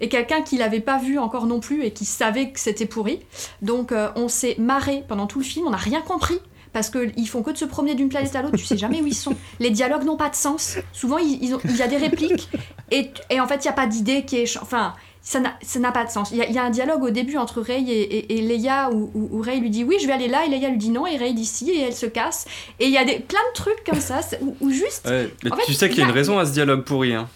et 0.00 0.08
quelqu'un 0.08 0.42
qui 0.42 0.56
l'avait 0.56 0.78
pas 0.78 0.98
vu 0.98 1.18
encore 1.18 1.46
non 1.46 1.58
plus 1.58 1.82
et 1.82 1.90
qui 1.90 2.04
savait 2.04 2.50
que 2.50 2.60
c'était 2.60 2.86
pourri. 2.86 3.18
Donc 3.60 3.92
on 4.14 4.28
s'est 4.28 4.54
marré 4.56 5.04
pendant 5.08 5.26
tout 5.26 5.40
le 5.40 5.44
film, 5.44 5.66
on 5.66 5.70
n'a 5.70 5.76
rien 5.76 6.00
compris. 6.00 6.38
Parce 6.72 6.90
qu'ils 6.90 7.28
font 7.28 7.42
que 7.42 7.50
de 7.50 7.56
se 7.56 7.64
promener 7.64 7.94
d'une 7.94 8.10
planète 8.10 8.36
à 8.36 8.42
l'autre, 8.42 8.56
tu 8.56 8.64
sais 8.64 8.76
jamais 8.76 9.00
où 9.00 9.06
ils 9.06 9.14
sont. 9.14 9.34
Les 9.58 9.70
dialogues 9.70 10.04
n'ont 10.04 10.18
pas 10.18 10.28
de 10.28 10.34
sens. 10.34 10.76
Souvent, 10.92 11.16
il 11.16 11.42
y 11.42 11.82
a 11.82 11.88
des 11.88 11.96
répliques 11.96 12.48
et, 12.90 13.10
et 13.30 13.40
en 13.40 13.48
fait, 13.48 13.56
il 13.56 13.62
n'y 13.62 13.68
a 13.68 13.72
pas 13.72 13.86
d'idée 13.86 14.24
qui 14.24 14.36
est. 14.36 14.58
Enfin, 14.58 14.94
ça 15.30 15.78
n'a 15.80 15.92
pas 15.92 16.04
de 16.04 16.10
sens. 16.10 16.30
Il 16.32 16.38
y, 16.38 16.42
a- 16.42 16.46
il 16.48 16.54
y 16.54 16.58
a 16.58 16.64
un 16.64 16.70
dialogue 16.70 17.02
au 17.02 17.10
début 17.10 17.36
entre 17.36 17.60
Rey 17.60 17.82
et, 17.86 18.00
et- 18.00 18.38
et 18.38 18.40
Leia 18.40 18.90
où, 18.90 19.10
où- 19.14 19.28
où 19.32 19.42
Rey 19.42 19.58
lui 19.58 19.68
dit 19.70 19.84
oui, 19.84 19.96
je 20.00 20.06
vais 20.06 20.12
aller 20.14 20.28
là, 20.28 20.46
et 20.46 20.48
Leia 20.48 20.68
lui 20.70 20.78
dit 20.78 20.90
non, 20.90 21.06
et 21.06 21.16
Rey 21.16 21.32
dit 21.34 21.44
si, 21.44 21.70
et 21.70 21.82
elle 21.88 21.92
se 21.94 22.06
casse. 22.06 22.46
Et 22.80 22.86
il 22.86 22.90
y 22.92 22.96
a 22.98 23.04
des, 23.04 23.18
plein 23.18 23.38
de 23.50 23.54
trucs 23.54 23.84
comme 23.84 24.00
ça, 24.00 24.20
où, 24.40 24.56
où 24.60 24.70
juste. 24.70 25.06
Ouais, 25.06 25.28
mais 25.44 25.52
En 25.52 25.56
fait, 25.56 25.64
tu 25.66 25.74
sais 25.74 25.88
qu'il 25.90 25.98
y 25.98 26.02
a 26.02 26.06
une 26.06 26.12
raison 26.14 26.38
à 26.38 26.46
ce 26.46 26.52
dialogue 26.52 26.82
pourri. 26.84 27.14
Hein. 27.14 27.28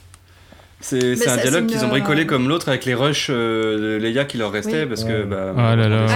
C'est 0.80 1.28
un 1.28 1.36
dialogue 1.36 1.66
qu'ils 1.66 1.84
ont 1.84 1.88
bricolé 1.88 2.22
euh, 2.22 2.26
comme 2.26 2.48
l'autre 2.48 2.68
avec 2.68 2.84
les 2.86 2.94
rushs 2.94 3.28
euh, 3.30 3.98
de 3.98 4.02
Leia 4.04 4.24
qui 4.24 4.36
leur 4.38 4.50
restaient 4.50 4.82
Oui. 4.82 4.88
parce 4.88 5.04
que 5.04 5.22
bah, 5.24 5.54
Ah 5.56 5.76
là 5.76 5.88
là. 5.88 6.06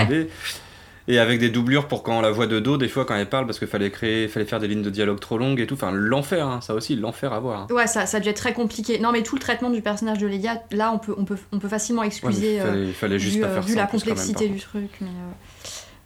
Et 1.08 1.18
avec 1.20 1.38
des 1.38 1.50
doublures 1.50 1.86
pour 1.86 2.02
quand 2.02 2.18
on 2.18 2.20
la 2.20 2.32
voit 2.32 2.48
de 2.48 2.58
dos, 2.58 2.76
des 2.78 2.88
fois 2.88 3.04
quand 3.04 3.14
elle 3.14 3.28
parle, 3.28 3.46
parce 3.46 3.60
qu'il 3.60 3.68
fallait 3.68 3.90
créer, 3.92 4.26
fallait 4.26 4.44
faire 4.46 4.58
des 4.58 4.66
lignes 4.66 4.82
de 4.82 4.90
dialogue 4.90 5.20
trop 5.20 5.38
longues 5.38 5.60
et 5.60 5.66
tout. 5.66 5.74
Enfin, 5.74 5.92
l'enfer, 5.92 6.46
hein, 6.48 6.60
ça 6.60 6.74
aussi, 6.74 6.96
l'enfer 6.96 7.32
à 7.32 7.38
voir. 7.38 7.60
hein. 7.70 7.74
Ouais, 7.74 7.86
ça, 7.86 8.06
ça 8.06 8.16
a 8.16 8.20
dû 8.20 8.28
être 8.28 8.36
très 8.38 8.52
compliqué. 8.52 8.98
Non, 8.98 9.12
mais 9.12 9.22
tout 9.22 9.36
le 9.36 9.40
traitement 9.40 9.70
du 9.70 9.82
personnage 9.82 10.18
de 10.18 10.26
Leia, 10.26 10.62
là, 10.72 10.90
on 10.92 10.98
peut, 10.98 11.14
on 11.16 11.24
peut, 11.24 11.36
on 11.52 11.58
peut 11.60 11.68
facilement 11.68 12.00
Ouais, 12.00 12.08
excuser. 12.08 12.54
il 12.56 12.60
euh, 12.60 12.64
fallait, 12.64 12.92
fallait 12.92 13.18
juste 13.20 13.36
vu, 13.36 13.40
pas 13.42 13.46
euh, 13.48 13.54
faire 13.54 13.62
vu 13.62 13.70
ça. 13.74 13.76
la 13.76 13.82
même, 13.82 13.90
complexité 13.92 14.48
du 14.48 14.58
truc. 14.60 14.90
Mais, 15.00 15.06
euh, 15.06 15.10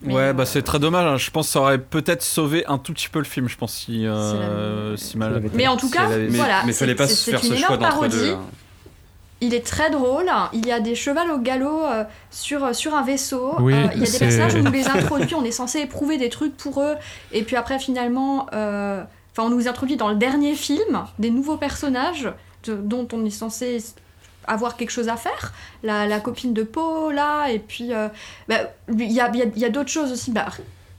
mais, 0.03 0.15
Ouais, 0.15 0.23
euh, 0.23 0.33
bah 0.35 0.45
c'est 0.45 0.63
très 0.63 0.79
dommage. 0.79 1.07
hein. 1.07 1.17
Je 1.17 1.31
pense 1.31 1.47
que 1.47 1.53
ça 1.53 1.61
aurait 1.61 1.79
peut-être 1.79 2.23
sauvé 2.23 2.67
un 2.67 2.77
tout 2.77 2.93
petit 2.93 3.09
peu 3.09 3.21
le 3.21 3.25
film, 3.25 3.49
je 3.49 3.57
pense, 3.57 3.73
si, 3.75 4.07
euh, 4.07 4.97
si 4.99 5.17
mal. 5.17 5.43
Mais 5.55 5.67
en 5.67 5.79
tout 5.79 5.89
cas, 5.89 6.09
Mais, 6.11 6.29
Voilà, 6.37 6.63
mais 6.67 6.73
fallait 6.75 6.95
pas 6.95 7.09
se 7.09 7.31
faire 7.31 7.43
ce 7.43 7.55
choix 7.55 7.79
d'entre 7.79 8.07
deux. 8.09 8.19
parodie. 8.19 8.31
hein. 8.33 8.41
Il 9.43 9.55
est 9.55 9.65
très 9.67 9.91
drôle. 9.91 10.31
Il 10.53 10.67
y 10.67 10.73
a 10.73 10.81
des 10.81 10.95
chevals 10.95 11.31
au 11.31 11.39
galop 11.39 11.85
euh, 11.87 12.05
sur, 12.31 12.75
sur 12.75 12.95
un 12.95 13.03
vaisseau. 13.03 13.55
Oui, 13.61 13.73
Euh, 13.75 13.87
il 13.95 14.01
y 14.05 14.07
a 14.09 14.11
des 14.11 14.19
personnages, 14.19 14.55
on 14.55 14.63
nous 14.63 14.71
les 14.73 14.87
introduit, 14.89 15.35
on 15.35 15.45
est 15.45 15.51
censé 15.51 15.81
éprouver 15.81 16.19
des 16.19 16.29
trucs 16.29 16.57
pour 16.57 16.83
eux. 16.83 16.95
Et 17.33 17.43
puis 17.43 17.57
après, 17.57 17.79
finalement, 17.79 18.47
euh, 18.53 19.03
enfin, 19.33 19.45
on 19.47 19.51
nous 19.51 19.67
introduit 19.69 19.97
dans 19.97 20.09
le 20.09 20.17
dernier 20.17 20.55
film 20.55 21.05
des 21.19 21.31
nouveaux 21.31 21.57
personnages 21.57 22.31
de- 22.65 22.75
dont 22.75 23.09
on 23.13 23.25
est 23.25 23.31
censé 23.31 23.83
avoir 24.47 24.77
quelque 24.77 24.91
chose 24.91 25.09
à 25.09 25.17
faire. 25.17 25.53
La, 25.83 26.07
la 26.07 26.21
copine 26.21 26.53
de 26.53 26.63
Poe, 26.63 27.11
là, 27.13 27.49
et 27.49 27.59
puis 27.61 27.95
euh, 27.95 28.09
bah, 28.49 28.57
il 28.89 29.11
y 29.13 29.21
a, 29.21 29.31
y 29.35 29.65
a 29.65 29.69
d'autres 29.71 29.91
choses 29.91 30.13
aussi. 30.13 30.33
Bah, 30.33 30.47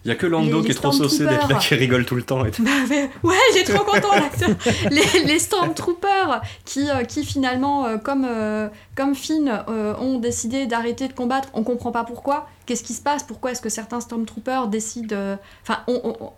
Il 0.04 0.08
y 0.08 0.12
a 0.12 0.16
que 0.16 0.26
Lando 0.26 0.46
Les- 0.58 0.62
qui 0.62 0.68
les 0.70 0.72
est 0.72 0.74
trop 0.76 0.92
saucé 0.92 1.26
d'être 1.26 1.48
là, 1.48 1.56
qui 1.60 1.76
rigole 1.76 2.06
tout 2.06 2.16
le 2.16 2.24
temps. 2.24 2.44
Et 2.44 2.52
tout. 2.52 2.64
bah, 2.64 2.72
mais- 2.90 3.10
ouais, 3.24 3.36
est 3.56 3.64
trop 3.72 3.84
content 3.84 4.14
l'acteur. 4.16 4.50
Les, 4.92 5.26
les 5.26 5.38
Stormtroopers 5.40 6.42
qui, 6.66 6.90
euh, 6.90 7.04
qui 7.04 7.24
finalement, 7.24 7.86
euh, 7.86 7.98
comme, 7.98 8.26
euh, 8.28 8.68
comme 8.96 9.14
Finn, 9.16 9.64
ont 9.68 10.18
décidé 10.20 10.66
d'arrêter 10.66 11.08
de 11.08 11.14
combattre. 11.14 11.50
On 11.54 11.64
comprend 11.64 11.92
pas 11.92 12.04
pourquoi. 12.04 12.48
Qu'est-ce 12.66 12.84
qui 12.84 12.94
se 12.94 13.02
passe? 13.02 13.24
Pourquoi 13.24 13.52
est-ce 13.52 13.62
que 13.62 13.70
certains 13.70 14.00
Stormtroopers 14.02 14.68
décident. 14.68 15.38
Enfin, 15.64 15.80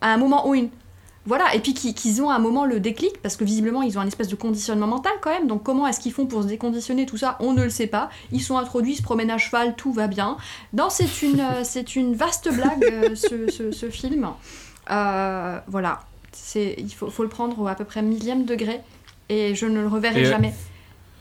à 0.02 0.08
un 0.14 0.18
moment 0.18 0.48
où 0.48 0.56
une. 0.56 0.70
Voilà, 1.26 1.56
et 1.56 1.60
puis 1.60 1.74
qui- 1.74 1.94
qu'ils 1.94 2.22
ont 2.22 2.30
à 2.30 2.36
un 2.36 2.40
moment 2.40 2.66
le 2.66 2.82
déclic, 2.82 3.22
parce 3.22 3.38
que 3.38 3.46
visiblement 3.46 3.82
ils 3.82 3.98
ont 3.98 4.02
un 4.02 4.08
espèce 4.08 4.28
de 4.28 4.36
conditionnement 4.36 4.88
mental 4.88 5.14
quand 5.22 5.30
même, 5.30 5.48
donc 5.48 5.64
comment 5.64 5.88
est-ce 5.88 6.02
qu'ils 6.02 6.12
font 6.12 6.26
pour 6.26 6.44
se 6.44 6.48
déconditionner, 6.48 7.06
tout 7.06 7.16
ça, 7.18 7.38
on 7.40 7.54
ne 7.54 7.64
le 7.64 7.70
sait 7.70 7.88
pas. 7.88 8.10
Ils 8.34 8.42
sont 8.42 8.58
introduits, 8.58 8.94
ils 8.94 8.98
se 8.98 9.04
promènent 9.04 9.32
à 9.32 9.38
cheval, 9.38 9.76
tout 9.76 9.94
va 9.94 10.08
bien. 10.08 10.36
Non, 10.74 10.88
c'est 10.90 11.22
une, 11.22 11.40
euh, 11.40 11.44
c'est 11.64 11.96
une 11.96 12.14
vaste 12.14 12.54
blague, 12.54 12.84
euh, 12.84 13.16
ce, 13.16 13.50
ce- 13.50 13.72
ce 13.72 13.90
film. 13.90 14.28
Euh, 14.92 15.60
voilà, 15.68 16.02
c'est, 16.34 16.76
il 16.78 16.92
faut, 16.94 17.10
faut 17.10 17.24
le 17.24 17.30
prendre 17.30 17.58
au 17.60 17.68
à 17.68 17.76
peu 17.76 17.86
près 17.86 18.02
millième 18.02 18.44
degré, 18.44 18.82
et 19.30 19.56
je 19.56 19.66
ne 19.66 19.80
le 19.80 19.88
reverrai 19.88 20.22
Et- 20.24 20.26
jamais. 20.26 20.54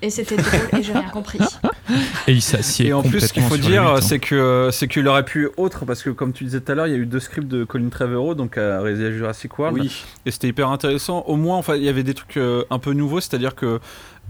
Et 0.03 0.11
c'était 0.11 0.37
drôle, 0.37 0.81
et 0.81 0.83
j'ai 0.83 0.93
rien 0.93 1.09
compris. 1.11 1.39
Et 2.27 2.33
il 2.33 2.43
s'assied 2.43 2.87
Et 2.89 2.93
en 2.93 3.03
plus, 3.03 3.21
ce 3.21 3.33
qu'il 3.33 3.43
faut 3.43 3.57
dire, 3.57 3.83
huit, 3.83 3.89
hein. 3.89 4.01
c'est 4.01 4.19
que 4.19 4.69
c'est 4.73 4.89
qu'il 4.89 5.07
aurait 5.09 5.25
pu 5.25 5.49
autre, 5.57 5.85
parce 5.85 6.03
que 6.03 6.11
comme 6.11 6.33
tu 6.33 6.45
disais 6.45 6.61
tout 6.61 6.73
à 6.73 6.75
l'heure, 6.75 6.87
il 6.87 6.93
y 6.93 6.97
a 6.97 6.99
eu 6.99 7.07
deux 7.07 7.21
scripts 7.21 7.49
de 7.49 7.65
Colin 7.65 7.89
Trevorrow, 7.89 8.35
donc 8.35 8.59
à 8.59 8.81
réaliser 8.81 9.13
Jurassic 9.13 9.59
World, 9.59 9.79
Oui. 9.81 10.05
et 10.27 10.31
c'était 10.31 10.49
hyper 10.49 10.69
intéressant. 10.71 11.23
Au 11.27 11.37
moins, 11.37 11.57
enfin, 11.57 11.77
il 11.77 11.83
y 11.85 11.89
avait 11.89 12.03
des 12.03 12.15
trucs 12.15 12.37
euh, 12.37 12.65
un 12.71 12.79
peu 12.79 12.93
nouveaux, 12.93 13.21
c'est-à-dire 13.21 13.55
que 13.55 13.79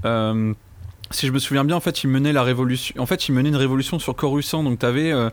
euh, 0.05 0.52
si 1.10 1.26
je 1.26 1.33
me 1.33 1.39
souviens 1.39 1.65
bien, 1.65 1.76
en 1.76 1.81
fait, 1.81 2.02
il 2.05 2.09
menait 2.09 2.33
la 2.33 2.42
révolution. 2.42 2.94
En 3.01 3.07
fait, 3.07 3.28
il 3.28 3.33
menait 3.33 3.49
une 3.51 3.57
révolution 3.57 3.99
sur 3.99 4.15
Coruscant. 4.17 4.62
Donc, 4.62 4.78
t'avais. 4.78 5.12
euh, 5.12 5.31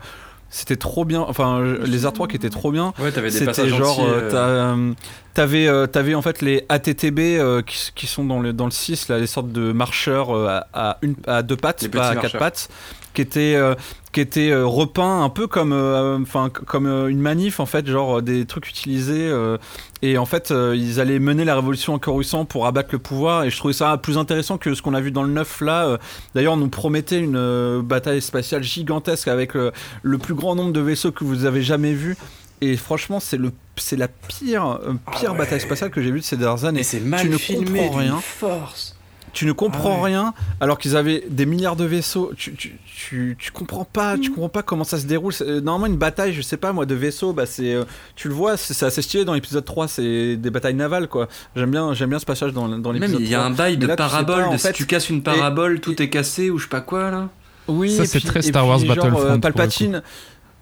c'était 0.50 0.76
trop 0.76 1.04
bien. 1.04 1.20
Enfin, 1.20 1.62
les 1.84 2.06
artworks 2.06 2.34
étaient 2.34 2.50
trop 2.50 2.72
bien. 2.72 2.92
Ouais, 2.98 3.12
t'avais 3.12 3.28
des 3.28 3.34
C'était 3.34 3.46
passages 3.46 3.68
genre, 3.74 4.00
euh, 4.04 4.20
euh, 4.20 4.30
euh, 4.34 4.92
t'avais, 5.32 5.68
euh, 5.68 5.86
t'avais 5.86 6.14
en 6.14 6.22
fait 6.22 6.42
les 6.42 6.66
ATTB 6.68 7.18
euh, 7.20 7.62
qui, 7.62 7.90
qui 7.94 8.06
sont 8.08 8.24
dans 8.24 8.40
le, 8.40 8.52
dans 8.52 8.64
le 8.64 8.70
6, 8.72 9.08
là, 9.08 9.18
les 9.18 9.28
sortes 9.28 9.52
de 9.52 9.72
marcheurs 9.72 10.34
à, 10.34 10.66
à 10.74 10.98
une, 11.02 11.14
à 11.26 11.42
deux 11.42 11.56
pattes, 11.56 11.82
Les 11.82 11.88
pas 11.88 12.08
à 12.08 12.16
quatre 12.16 12.38
pattes, 12.38 12.68
qui 13.14 13.22
étaient, 13.22 13.54
euh, 13.56 13.74
qui 14.12 14.20
étaient 14.20 14.50
euh, 14.50 14.66
repeints 14.66 15.22
un 15.22 15.28
peu 15.28 15.46
comme, 15.46 15.72
euh, 15.72 16.18
enfin, 16.20 16.48
comme 16.50 16.86
euh, 16.86 17.08
une 17.08 17.20
manif, 17.20 17.60
en 17.60 17.66
fait, 17.66 17.86
genre 17.86 18.22
des 18.22 18.44
trucs 18.46 18.68
utilisés. 18.68 19.26
euh, 19.28 19.56
et 20.02 20.16
en 20.18 20.26
fait, 20.26 20.50
ils 20.50 20.98
allaient 21.00 21.18
mener 21.18 21.44
la 21.44 21.54
révolution 21.54 21.92
en 21.94 21.98
Coruscant 21.98 22.44
pour 22.44 22.66
abattre 22.66 22.88
le 22.92 22.98
pouvoir. 22.98 23.44
Et 23.44 23.50
je 23.50 23.56
trouvais 23.56 23.74
ça 23.74 23.96
plus 23.98 24.16
intéressant 24.16 24.56
que 24.58 24.74
ce 24.74 24.80
qu'on 24.82 24.94
a 24.94 25.00
vu 25.00 25.10
dans 25.10 25.22
le 25.24 25.32
9 25.32 25.60
là. 25.60 25.98
D'ailleurs, 26.34 26.54
on 26.54 26.56
nous 26.56 26.68
promettait 26.70 27.18
une 27.20 27.82
bataille 27.82 28.22
spatiale 28.22 28.62
gigantesque 28.62 29.28
avec 29.28 29.52
le 29.54 30.18
plus 30.18 30.34
grand 30.34 30.54
nombre 30.54 30.72
de 30.72 30.80
vaisseaux 30.80 31.12
que 31.12 31.24
vous 31.24 31.44
avez 31.44 31.62
jamais 31.62 31.92
vu. 31.92 32.16
Et 32.62 32.76
franchement, 32.76 33.20
c'est 33.20 33.36
le, 33.36 33.52
c'est 33.76 33.96
la 33.96 34.08
pire, 34.08 34.78
pire 35.18 35.34
bataille 35.34 35.60
spatiale 35.60 35.90
que 35.90 36.00
j'ai 36.02 36.10
vue 36.10 36.20
de 36.20 36.24
ces 36.24 36.36
dernières 36.38 36.64
années. 36.64 36.80
Et 36.80 36.84
c'est 36.84 37.00
mal 37.00 37.20
tu 37.22 37.28
ne 37.30 37.36
filmé 37.38 37.80
comprends 37.80 37.98
rien. 37.98 38.18
force. 38.20 38.96
Tu 39.32 39.46
ne 39.46 39.52
comprends 39.52 39.98
Ah 39.98 40.02
ouais. 40.02 40.10
rien 40.10 40.34
alors 40.60 40.78
qu'ils 40.78 40.96
avaient 40.96 41.24
des 41.28 41.46
milliards 41.46 41.76
de 41.76 41.84
vaisseaux. 41.84 42.32
Tu, 42.36 42.54
tu, 42.54 42.76
tu, 42.84 43.36
tu 43.38 43.50
comprends 43.52 43.84
pas, 43.84 44.18
tu 44.18 44.30
comprends 44.30 44.48
pas 44.48 44.62
comment 44.62 44.84
ça 44.84 44.98
se 44.98 45.06
déroule. 45.06 45.32
Euh, 45.42 45.60
Normalement, 45.60 45.86
une 45.94 45.98
bataille, 45.98 46.32
je 46.32 46.42
sais 46.42 46.56
pas 46.56 46.72
moi, 46.72 46.86
de 46.86 46.94
vaisseaux, 46.94 47.32
bah 47.32 47.46
c'est, 47.46 47.74
euh, 47.74 47.84
tu 48.16 48.28
le 48.28 48.34
vois, 48.34 48.56
c'est 48.56 48.74
c'est 48.74 48.86
assez 48.86 49.02
stylé 49.02 49.24
dans 49.24 49.34
l'épisode 49.34 49.64
3, 49.64 49.88
c'est 49.88 50.36
des 50.36 50.50
batailles 50.50 50.74
navales 50.74 51.08
quoi. 51.08 51.28
J'aime 51.56 51.70
bien, 51.70 51.94
j'aime 51.94 52.10
bien 52.10 52.18
ce 52.18 52.26
passage 52.26 52.52
dans, 52.52 52.68
dans 52.68 52.92
Même 52.92 53.02
l'épisode 53.02 53.20
il 53.20 53.28
y 53.28 53.34
a 53.34 53.38
3. 53.38 53.50
un 53.50 53.54
bail 53.54 53.76
de 53.76 53.86
là, 53.86 53.96
tu 53.96 54.02
sais 54.02 54.08
pas, 54.08 54.24
parabole. 54.24 54.52
de 54.52 54.56
fait, 54.58 54.68
si 54.68 54.74
tu 54.74 54.86
casses 54.86 55.10
une 55.10 55.22
parabole, 55.22 55.80
tout 55.80 56.00
est 56.02 56.08
cassé 56.08 56.50
ou 56.50 56.58
je 56.58 56.64
sais 56.64 56.68
pas 56.68 56.80
quoi 56.80 57.10
là. 57.10 57.28
Oui, 57.68 57.94
Ça, 57.94 58.04
c'est 58.06 58.20
très 58.20 58.42
Star 58.42 58.66
Wars 58.66 58.80
Battlefront, 58.80 59.20
euh, 59.20 59.38
Palpatine. 59.38 60.02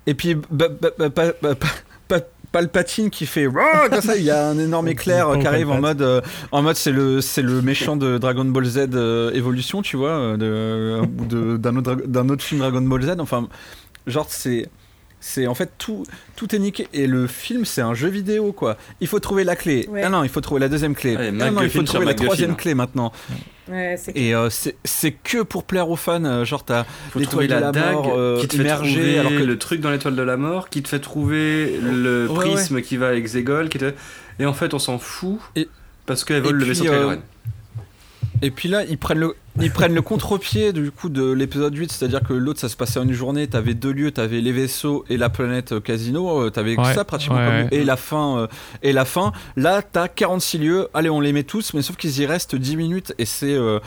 Et 0.06 0.14
puis 0.14 0.34
ba- 0.34 0.68
ba- 0.68 0.68
ba- 0.98 1.08
ba- 1.08 1.08
ba- 1.08 1.54
ba- 1.54 1.54
Palpatine 2.52 3.10
qui 3.10 3.26
fait 3.26 3.46
Rah 3.46 3.88
comme 3.88 4.00
ça, 4.00 4.16
il 4.16 4.22
y 4.24 4.30
a 4.30 4.48
un 4.48 4.58
énorme 4.58 4.88
éclair 4.94 5.28
euh, 5.28 5.36
qui 5.38 5.46
arrive 5.46 5.70
en 5.70 5.80
mode, 5.80 6.02
euh, 6.02 6.20
en 6.52 6.62
mode 6.62 6.76
c'est 6.76 6.92
le 6.92 7.20
c'est 7.20 7.42
le 7.42 7.60
méchant 7.62 7.96
de 7.96 8.18
Dragon 8.18 8.44
Ball 8.44 8.64
Z 8.64 8.88
euh, 8.94 9.30
Evolution, 9.32 9.82
tu 9.82 9.96
vois, 9.96 10.10
euh, 10.10 10.36
de, 10.36 11.00
ou 11.06 11.24
de- 11.26 11.56
d'un 11.56 11.76
autre 11.76 11.94
d'un 12.06 12.28
autre 12.28 12.42
film 12.42 12.60
Dragon 12.60 12.80
Ball 12.82 13.02
Z. 13.02 13.16
Enfin, 13.18 13.48
genre 14.06 14.26
c'est 14.28 14.68
c'est 15.20 15.46
en 15.46 15.54
fait 15.54 15.70
tout 15.78 16.04
tout 16.36 16.54
est 16.54 16.58
niqué 16.58 16.86
et 16.92 17.06
le 17.06 17.26
film 17.26 17.64
c'est 17.64 17.80
un 17.80 17.94
jeu 17.94 18.08
vidéo 18.08 18.52
quoi. 18.52 18.76
Il 19.00 19.06
faut 19.08 19.18
trouver 19.20 19.44
la 19.44 19.56
clé. 19.56 19.86
Ouais. 19.90 20.02
Ah 20.04 20.08
non, 20.08 20.22
il 20.24 20.28
faut 20.30 20.40
trouver 20.40 20.60
la 20.60 20.68
deuxième 20.68 20.94
clé. 20.94 21.16
Ouais, 21.16 21.28
ah 21.40 21.50
non, 21.50 21.62
il 21.62 21.70
faut 21.70 21.82
trouver 21.82 22.06
la 22.06 22.14
troisième 22.14 22.54
clé 22.56 22.74
maintenant. 22.74 23.12
Ouais, 23.68 23.96
Et 24.14 24.34
euh, 24.34 24.48
c'est 24.48 24.76
c'est 24.84 25.12
que 25.12 25.42
pour 25.42 25.64
plaire 25.64 25.90
aux 25.90 25.96
fans. 25.96 26.24
euh, 26.24 26.44
Genre 26.46 26.64
t'as 26.64 26.84
l'étoile 27.14 27.26
trouver 27.26 27.46
de 27.48 27.52
la, 27.54 27.60
la 27.60 27.72
dague 27.72 27.92
mort, 27.92 28.14
euh, 28.16 28.40
qui 28.40 28.48
te 28.48 28.56
fait 28.56 28.62
immergée, 28.62 28.94
trouver 28.94 29.18
alors 29.18 29.32
que- 29.32 29.36
le 29.44 29.58
truc 29.58 29.80
dans 29.82 29.90
l'étoile 29.90 30.16
de 30.16 30.22
la 30.22 30.36
mort, 30.38 30.70
qui 30.70 30.82
te 30.82 30.88
fait 30.88 31.00
trouver 31.00 31.78
le 31.82 32.26
Ouais, 32.30 32.36
prisme 32.36 32.80
qui 32.80 32.96
va 32.96 33.08
avec 33.08 33.26
Zégol, 33.26 33.68
qui 33.68 33.76
te... 33.78 33.92
et 34.38 34.46
en 34.46 34.54
fait 34.54 34.72
on 34.72 34.78
s'en 34.78 34.98
fout 34.98 35.38
Et- 35.54 35.68
parce 36.06 36.24
qu'elle 36.24 36.40
vole 36.42 36.56
le 36.56 36.64
vaisseau 36.64 36.84
de 36.84 36.88
euh, 36.88 36.94
Kylo 36.96 37.08
Ren. 37.10 37.18
Et 38.42 38.50
puis 38.50 38.68
là, 38.68 38.84
ils 38.84 38.98
prennent 38.98 39.18
le, 39.18 39.34
ils 39.60 39.70
prennent 39.70 39.94
le 39.94 40.02
contre-pied 40.02 40.72
du 40.72 40.90
coup 40.90 41.08
de 41.08 41.30
l'épisode 41.32 41.74
8, 41.76 41.90
c'est-à-dire 41.90 42.20
que 42.22 42.32
l'autre 42.32 42.60
ça 42.60 42.68
se 42.68 42.76
passait 42.76 42.98
en 43.00 43.04
une 43.04 43.12
journée, 43.12 43.46
t'avais 43.48 43.74
deux 43.74 43.90
lieux, 43.92 44.10
t'avais 44.12 44.40
les 44.40 44.52
vaisseaux 44.52 45.04
et 45.08 45.16
la 45.16 45.28
planète 45.28 45.72
euh, 45.72 45.80
Casino, 45.80 46.42
euh, 46.42 46.50
t'avais 46.50 46.76
que 46.76 46.80
Ouais, 46.82 46.94
ça 46.94 47.04
pratiquement 47.04 47.36
ouais, 47.38 47.44
comme- 47.46 47.54
ouais. 47.54 47.82
et 47.82 47.84
la 47.84 47.96
fin 47.96 48.38
euh, 48.38 48.46
et 48.82 48.92
la 48.92 49.04
fin. 49.04 49.32
Là, 49.56 49.82
t'as 49.82 50.06
46 50.08 50.58
lieux, 50.58 50.88
allez, 50.94 51.10
on 51.10 51.20
les 51.20 51.32
met 51.32 51.42
tous, 51.42 51.74
mais 51.74 51.82
sauf 51.82 51.96
qu'ils 51.96 52.18
y 52.20 52.26
restent 52.26 52.54
10 52.54 52.76
minutes 52.76 53.12
et 53.18 53.24
c'est 53.24 53.54
euh, 53.54 53.80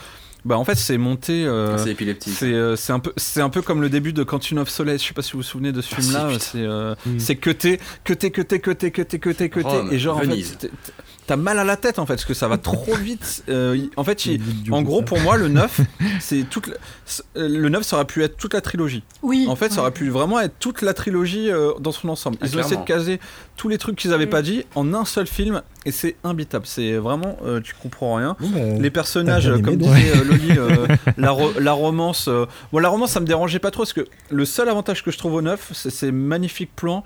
bah 0.44 0.58
en 0.58 0.64
fait 0.64 0.74
c'est 0.74 0.98
monté 0.98 1.46
euh, 1.46 1.78
C'est 1.78 1.92
épileptique. 1.92 2.34
c'est 2.36 2.52
euh, 2.52 2.74
c'est 2.74 2.92
un 2.92 2.98
peu 2.98 3.12
c'est 3.16 3.40
un 3.40 3.48
peu 3.48 3.62
comme 3.62 3.80
le 3.80 3.88
début 3.88 4.12
de 4.12 4.24
Quantum 4.24 4.58
of 4.58 4.68
Solace, 4.68 5.00
je 5.00 5.06
sais 5.08 5.14
pas 5.14 5.22
si 5.22 5.32
vous 5.32 5.38
vous 5.38 5.42
souvenez 5.44 5.70
de 5.72 5.80
ce 5.80 5.94
Ah, 5.96 6.00
film 6.00 6.12
là, 6.14 6.26
putain. 6.26 6.38
c'est 6.40 6.58
euh, 6.58 6.94
Mm. 7.06 7.18
c'est 7.20 7.36
cuté, 7.36 7.80
cuté, 8.04 8.30
cuté, 8.32 8.58
cuté, 8.60 8.90
cuté, 8.90 9.18
cuté, 9.20 9.48
cuté 9.48 9.68
Rome, 9.68 9.88
et 9.92 9.98
genre 10.00 10.16
en 10.16 10.20
Venise. 10.22 10.50
fait 10.50 10.56
t'es- 10.56 10.68
t'es- 10.68 10.92
t'as 11.26 11.36
mal 11.36 11.58
à 11.58 11.64
la 11.64 11.76
tête 11.76 11.98
en 11.98 12.06
fait 12.06 12.14
parce 12.14 12.24
que 12.24 12.34
ça 12.34 12.48
va 12.48 12.58
trop 12.58 12.94
vite. 13.00 13.44
Euh, 13.48 13.78
en 13.96 14.04
fait, 14.04 14.26
il- 14.26 14.40
en 14.70 14.82
gros, 14.82 15.02
pour 15.02 15.20
moi, 15.20 15.36
le 15.36 15.48
9, 15.48 15.80
c'est 16.20 16.42
toute 16.48 16.66
la- 16.66 16.74
euh, 17.36 17.48
le 17.48 17.68
9, 17.68 17.82
ça 17.82 17.96
aurait 17.96 18.04
pu 18.04 18.22
être 18.24 18.36
toute 18.36 18.54
la 18.54 18.60
trilogie. 18.60 19.02
Oui. 19.22 19.46
En 19.48 19.56
fait, 19.56 19.70
ça 19.72 19.80
aurait 19.82 19.90
pu 19.92 20.08
vraiment 20.10 20.40
être 20.40 20.54
toute 20.58 20.82
la 20.82 20.94
trilogie 20.94 21.50
euh, 21.50 21.72
dans 21.80 21.92
son 21.92 22.08
ensemble. 22.08 22.36
Ah, 22.40 22.46
Ils 22.46 22.56
ont 22.56 22.60
essayé 22.60 22.76
de 22.76 22.84
caser 22.84 23.20
tous 23.56 23.68
les 23.68 23.78
trucs 23.78 23.96
qu'ils 23.96 24.12
avaient 24.12 24.26
pas 24.26 24.42
dit 24.42 24.64
en 24.74 24.94
un 24.94 25.04
seul 25.04 25.26
film 25.26 25.62
et 25.84 25.92
c'est 25.92 26.16
imbitable. 26.24 26.64
C'est 26.66 26.94
vraiment, 26.94 27.36
euh, 27.44 27.60
tu 27.60 27.74
comprends 27.80 28.14
rien. 28.16 28.36
Bah, 28.40 28.46
Les 28.80 28.90
personnages, 28.90 29.50
comme 29.62 29.76
disait 29.76 30.14
Loli, 30.24 30.58
euh, 30.58 30.86
la, 31.16 31.30
ro- 31.30 31.52
la 31.60 31.72
romance. 31.72 32.26
euh, 32.28 32.46
Bon, 32.72 32.78
la 32.78 32.88
romance, 32.88 33.12
ça 33.12 33.20
me 33.20 33.26
dérangeait 33.26 33.58
pas 33.58 33.70
trop 33.70 33.82
parce 33.82 33.92
que 33.92 34.06
le 34.30 34.44
seul 34.44 34.68
avantage 34.68 35.04
que 35.04 35.10
je 35.10 35.18
trouve 35.18 35.34
au 35.34 35.42
9, 35.42 35.70
c'est 35.74 35.90
ces 35.90 36.10
magnifiques 36.12 36.74
plans 36.74 37.04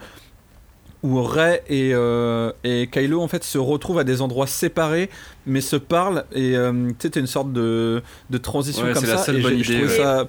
où 1.07 1.23
Rey 1.23 1.63
et, 1.69 1.91
euh, 1.95 2.51
et 2.65 2.89
Kylo 2.91 3.21
en 3.23 3.29
fait 3.29 3.45
se 3.45 3.59
retrouvent 3.59 3.99
à 3.99 4.05
des 4.05 4.21
endroits 4.23 4.47
séparés 4.47 5.09
mais 5.47 5.61
se 5.61 5.77
parlent 5.77 6.25
et 6.33 6.57
euh, 6.57 6.73
tu 6.91 6.95
sais 7.03 7.11
t'as 7.11 7.21
une 7.21 7.27
sorte 7.27 7.53
de, 7.53 8.03
de 8.31 8.39
transition 8.39 8.85
Ouais, 8.85 8.93
comme 8.93 9.05
c'est 9.05 9.11
la 9.11 9.19
ça 9.19 9.25
seule 9.27 9.37
et 9.39 9.43
bonne 9.43 9.59
idée, 9.59 9.83
ouais. 9.83 9.89
ça, 9.89 10.27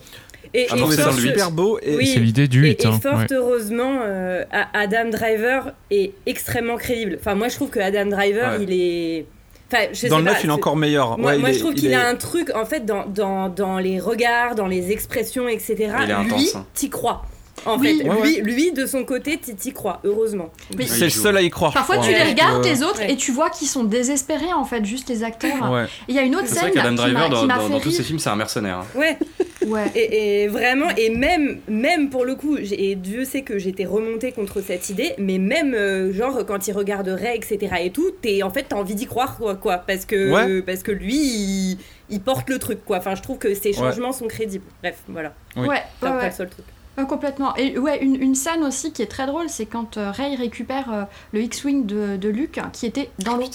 Et, 0.53 0.61
et 0.64 0.67
ça 0.67 0.77
fort- 0.77 1.14
super 1.14 1.51
beau 1.51 1.80
et 1.81 1.95
Oui. 1.97 2.07
C'est 2.07 2.19
l'idée 2.19 2.47
du 2.47 2.65
Et, 2.65 2.69
8. 2.72 2.83
et 2.83 2.88
hein, 2.88 2.99
fort 3.01 3.17
ouais. 3.17 3.25
heureusement, 3.31 3.99
euh, 4.03 4.43
Adam 4.73 5.09
Driver 5.09 5.73
est 5.91 6.14
extrêmement 6.25 6.77
crédible. 6.77 7.17
Enfin, 7.19 7.35
moi, 7.35 7.49
je 7.49 7.56
trouve 7.56 7.69
que 7.69 7.80
Adam 7.80 8.06
Driver, 8.06 8.57
Ouais. 8.57 8.64
il 8.64 8.72
est. 8.72 9.25
Enfin, 9.69 9.83
je 9.91 10.07
dans 10.07 10.15
sais 10.17 10.22
le 10.22 10.23
9 10.23 10.33
pas, 10.35 10.39
il 10.43 10.49
est 10.49 10.53
encore 10.53 10.77
meilleur 10.77 11.17
Moi, 11.17 11.31
Ouais, 11.31 11.35
il 11.38 11.41
moi, 11.41 11.49
est- 11.49 11.53
je 11.53 11.59
trouve 11.59 11.73
il 11.75 11.80
qu'il 11.81 11.91
est- 11.91 11.95
a 11.95 12.07
un 12.07 12.15
truc, 12.15 12.51
en 12.56 12.65
fait, 12.65 12.85
dans, 12.85 13.06
dans, 13.06 13.49
dans 13.49 13.77
les 13.80 13.99
regards, 13.99 14.56
dans 14.56 14.67
les 14.67 14.91
expressions, 14.91 15.49
etc. 15.49 15.75
Il 15.80 15.83
est 15.83 16.06
lui, 16.06 16.11
intense, 16.14 16.56
hein. 16.56 16.65
t'y 16.73 16.89
crois. 16.89 17.23
En 17.65 17.77
Oui. 17.79 17.97
fait, 18.01 18.07
Ouais, 18.09 18.41
lui, 18.41 18.53
lui, 18.53 18.71
de 18.71 18.85
son 18.85 19.03
côté, 19.03 19.37
t'y 19.37 19.55
t'y 19.55 19.73
crois, 19.73 19.99
heureusement. 20.03 20.51
Mais- 20.77 20.85
c'est 20.85 21.05
le 21.05 21.09
seul 21.09 21.35
à 21.35 21.41
y 21.41 21.49
croire 21.49 21.73
Parfois, 21.73 21.97
tu 21.97 22.09
les 22.11 22.23
regardes, 22.23 22.63
les 22.63 22.83
autres, 22.83 22.99
Ouais. 22.99 23.11
et 23.13 23.15
tu 23.17 23.31
vois 23.31 23.49
qu'ils 23.49 23.67
sont 23.67 23.83
désespérés, 23.83 24.53
en 24.53 24.63
fait, 24.63 24.85
juste 24.85 25.09
les 25.09 25.23
acteurs. 25.23 25.87
Il 26.07 26.15
y 26.15 26.19
a 26.19 26.21
une 26.21 26.35
autre 26.35 26.45
C'est 26.47 26.55
scène 26.55 26.63
vrai 26.69 26.71
qu'Adam 26.71 26.93
Driver, 26.93 27.29
dans, 27.29 27.79
tous 27.79 27.91
ses 27.91 28.03
films, 28.03 28.19
c'est 28.19 28.29
un 28.29 28.35
mercenaire. 28.35 28.83
Ouais. 28.95 29.17
Ouais. 29.65 29.91
Et, 29.95 30.43
et 30.43 30.47
vraiment, 30.47 30.87
et 30.95 31.09
même, 31.09 31.59
même 31.67 32.09
pour 32.09 32.23
le 32.23 32.35
coup, 32.35 32.57
et 32.57 32.95
Dieu 32.95 33.25
sait 33.25 33.41
que 33.41 33.57
j'étais 33.59 33.85
remontée 33.85 34.31
contre 34.31 34.61
cette 34.61 34.89
idée, 34.89 35.13
mais 35.17 35.39
même, 35.39 35.73
euh, 35.73 36.13
genre, 36.13 36.45
quand 36.45 36.67
il 36.67 36.71
regarderait, 36.73 37.35
etc. 37.35 37.57
et 37.81 37.89
tout, 37.91 38.11
t'es, 38.21 38.43
en 38.43 38.49
fait, 38.49 38.67
t'as 38.69 38.77
envie 38.77 38.95
d'y 38.95 39.07
croire, 39.07 39.35
quoi, 39.37 39.55
quoi 39.55 39.77
parce, 39.77 40.05
que, 40.05 40.31
Ouais. 40.31 40.61
parce 40.61 40.83
que 40.83 40.91
lui, 40.91 41.15
il, 41.17 41.77
il 42.09 42.21
porte 42.21 42.49
le 42.49 42.59
truc, 42.59 42.85
quoi. 42.85 42.97
Enfin, 42.99 43.15
je 43.15 43.21
trouve 43.21 43.39
que 43.39 43.53
ces 43.55 43.73
changements 43.73 44.13
sont 44.13 44.27
crédibles. 44.27 44.63
Bref, 44.81 44.99
voilà. 45.09 45.33
Oui. 45.57 45.67
Ouais, 45.67 45.81
C'est 46.01 46.07
ouais. 46.07 46.25
le 46.27 46.31
seul 46.31 46.49
truc. 46.49 46.65
Complètement. 47.06 47.56
Et 47.56 47.77
ouais, 47.77 48.03
une, 48.03 48.16
une 48.22 48.34
scène 48.34 48.64
aussi 48.64 48.92
qui 48.92 49.03
est 49.03 49.08
très 49.08 49.27
drôle, 49.27 49.50
c'est 49.50 49.67
quand 49.67 49.98
euh, 49.98 50.11
Rey 50.11 50.35
récupère 50.35 50.92
euh, 50.92 51.03
le 51.32 51.42
X-Wing 51.42 51.85
de, 51.85 52.17
de 52.17 52.30
Luke, 52.30 52.59
qui 52.74 52.88
était 52.88 53.11
dans 53.19 53.38
l'eau 53.38 53.50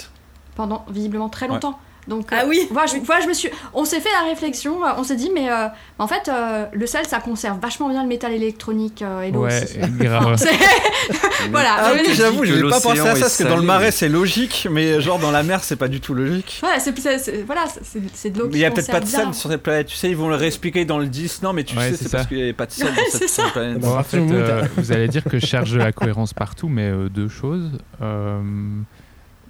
pendant 0.55 0.85
visiblement 0.89 1.29
très 1.29 1.49
Ouais. 1.49 1.77
Donc, 2.09 2.27
Ah 2.33 2.43
euh, 2.43 2.47
oui. 2.49 2.67
voilà, 2.73 2.87
je, 2.93 2.97
voilà, 3.05 3.23
je 3.23 3.29
me 3.29 3.33
suis, 3.33 3.49
on 3.75 3.85
s'est 3.85 4.01
fait 4.01 4.09
la 4.21 4.29
réflexion, 4.29 4.85
euh, 4.85 4.91
on 4.99 5.05
s'est 5.05 5.15
dit, 5.15 5.31
mais 5.33 5.51
euh, 5.51 5.69
en 6.01 6.09
fait, 6.09 6.29
euh, 6.29 6.67
le 6.73 6.87
sel, 6.87 7.07
ça 7.07 7.21
conserve 7.21 7.61
vachement 7.61 7.89
bien 7.89 8.03
le 8.03 8.09
métal 8.09 8.33
électronique 8.33 9.03
euh, 9.03 9.23
et 9.23 9.31
l'eau 9.31 9.45
Ouais, 9.45 9.63
aussi. 9.63 9.79
grave. 9.99 10.37
Voilà. 11.51 11.77
Ah, 11.79 11.93
je- 12.05 12.13
j'avoue, 12.13 12.41
que 12.41 12.47
j'ai 12.47 12.61
pas 12.63 12.81
pensé 12.81 13.01
à 13.01 13.15
ça 13.15 13.21
parce 13.21 13.37
que 13.37 13.45
dans 13.45 13.57
le 13.57 13.63
marais 13.63 13.91
c'est 13.91 14.09
logique, 14.09 14.69
mais 14.71 15.01
genre 15.01 15.19
dans 15.19 15.31
la 15.33 15.43
mer 15.43 15.63
c'est 15.65 15.77
pas 15.77 15.89
du 15.89 16.01
tout 16.01 16.15
logique. 16.15 16.61
Ouais, 16.63 16.79
c'est, 16.79 17.45
voilà, 17.45 17.65
c'est, 17.83 18.01
c'est 18.15 18.31
de 18.31 18.39
l'eau 18.39 18.49
il 18.53 18.59
y 18.59 18.65
a 18.65 18.71
peut-être 18.71 18.91
pas 18.91 19.01
de 19.01 19.07
sel 19.07 19.33
sur 19.35 19.51
cette 19.51 19.63
planète, 19.63 19.87
tu 19.89 19.97
sais, 19.97 20.09
ils 20.11 20.17
vont 20.17 20.29
le 20.29 20.37
réexpliquer 20.37 20.85
dans 20.85 20.99
le 20.99 21.07
10. 21.07 21.43
Non, 21.43 21.53
mais 21.53 21.65
tu 21.65 21.77
Ouais, 21.77 21.91
sais, 21.91 21.97
c'est 22.05 22.11
parce 22.13 22.27
qu'il 22.27 22.37
n'y 22.37 22.43
avait 22.45 22.53
pas 22.53 22.67
de 22.67 22.73
sel 22.73 22.89
Ouais, 22.89 22.95
dans 23.13 23.19
cette 23.19 23.29
ça. 23.29 23.45
planète. 23.53 23.79
Bon, 23.79 23.97
en 23.99 24.03
fait, 24.03 24.19
euh, 24.19 24.63
vous 24.77 24.93
allez 24.93 25.09
dire 25.09 25.25
que 25.25 25.39
je 25.39 25.47
cherche 25.47 25.71
de 25.71 25.79
la 25.79 25.93
cohérence 25.93 26.33
partout, 26.35 26.69
mais 26.69 26.89
euh, 26.91 27.09
deux 27.09 27.29
choses. 27.29 27.71
Euh, 28.01 28.41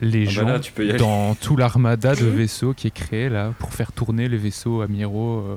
les 0.02 0.22
Ah 0.22 0.24
bah 0.26 0.30
gens 0.32 0.44
là, 0.46 0.60
tu 0.60 0.72
peux 0.72 0.84
y 0.84 0.90
aller. 0.90 0.98
dans 0.98 1.34
tout 1.40 1.56
l'armada 1.56 2.14
de 2.14 2.26
vaisseaux 2.26 2.74
qui 2.74 2.88
est 2.88 2.94
créé 2.94 3.28
là 3.30 3.52
pour 3.58 3.72
faire 3.72 3.92
tourner 3.92 4.28
les 4.28 4.36
vaisseaux 4.36 4.82
amiraux, 4.82 5.38
euh, 5.48 5.56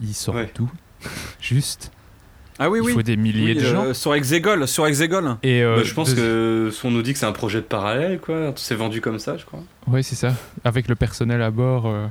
ils 0.00 0.14
sortent 0.14 0.36
Ouais. 0.38 0.52
d'où? 0.54 0.70
Juste. 1.40 1.90
Ah 2.58 2.70
oui, 2.70 2.78
Il 2.80 2.86
oui. 2.86 2.92
faut 2.92 3.02
des 3.02 3.16
milliers 3.16 3.54
Oui, 3.54 3.60
de 3.60 3.66
euh, 3.66 3.72
gens. 3.88 3.94
Sur 3.94 4.14
Exegol, 4.14 4.68
sur 4.68 4.86
Exegol. 4.86 5.36
Et 5.42 5.62
euh, 5.64 5.76
Bah, 5.78 5.82
je 5.82 5.92
pense 5.92 6.14
deux- 6.14 6.70
que 6.70 6.86
on 6.86 6.90
nous 6.92 7.02
dit 7.02 7.12
que 7.12 7.18
c'est 7.18 7.26
un 7.26 7.32
projet 7.32 7.58
de 7.58 7.64
parallèle, 7.66 8.20
quoi. 8.20 8.52
C'est 8.56 8.76
vendu 8.76 9.00
comme 9.00 9.18
ça, 9.18 9.36
je 9.36 9.44
crois. 9.44 9.60
Ouais, 9.88 10.02
c'est 10.04 10.14
ça. 10.14 10.34
Avec 10.62 10.86
le 10.88 10.94
personnel 10.94 11.42
à 11.42 11.50
bord. 11.50 11.86
euh, 11.86 12.06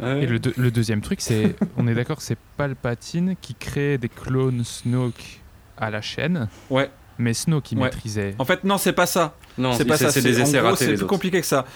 Ouais. 0.00 0.22
Et 0.22 0.26
le, 0.26 0.38
deux- 0.38 0.54
le 0.56 0.70
deuxième 0.70 1.02
truc, 1.02 1.20
c'est, 1.20 1.54
on 1.76 1.86
est 1.86 1.94
d'accord, 1.94 2.22
c'est 2.22 2.38
Palpatine 2.56 3.36
qui 3.40 3.54
crée 3.54 3.98
des 3.98 4.08
clones 4.08 4.64
Snoke 4.64 5.40
à 5.76 5.90
la 5.90 6.00
chaîne. 6.00 6.48
Ouais. 6.70 6.90
Mais 7.18 7.34
Snoke, 7.34 7.72
il 7.72 7.78
Ouais. 7.78 7.84
maîtrisait. 7.84 8.34
En 8.38 8.44
fait, 8.46 8.64
non, 8.64 8.78
c'est 8.78 8.94
pas 8.94 9.04
ça. 9.06 9.36
Non, 9.58 9.72
c'est 9.74 9.84
pas 9.84 9.96
ça. 9.98 10.10
C'est 10.10 10.22
des 10.22 10.40
en 10.40 10.44
essais 10.44 10.58
gros, 10.58 10.68
ratés. 10.68 10.76
C'est 10.78 10.86
plus 10.92 10.94
autres. 11.02 11.06
compliqué 11.06 11.40
que 11.40 11.46
ça. 11.46 11.66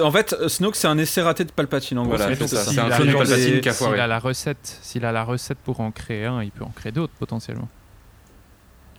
En 0.00 0.10
fait, 0.12 0.34
euh, 0.40 0.48
Snoke, 0.48 0.76
c'est 0.76 0.86
un 0.86 0.96
essai 0.98 1.20
raté 1.22 1.44
de 1.44 1.50
Palpatine. 1.50 1.98
En 1.98 2.02
gros, 2.04 2.16
Voilà, 2.16 2.26
c'est 2.28 2.34
c'est 2.36 2.40
juste 2.42 2.54
ça. 2.54 2.64
ça. 2.64 2.70
C'est 2.72 2.78
un 2.80 2.84
S'il 2.84 2.92
a 2.92 2.96
clone 2.96 3.08
de 3.08 3.12
Palpatine 3.14 3.60
qui 3.60 3.68
a 3.68 3.72
S'il 3.72 3.86
a 4.00 4.06
la 4.06 4.18
recette, 4.18 4.78
s'il 4.82 5.04
a 5.04 5.12
la 5.12 5.24
recette 5.24 5.58
pour 5.58 5.80
en 5.80 5.90
créer 5.90 6.26
un, 6.26 6.42
il 6.42 6.50
peut 6.50 6.64
en 6.64 6.70
créer 6.74 6.92
d'autres 6.92 7.12
potentiellement. 7.18 7.68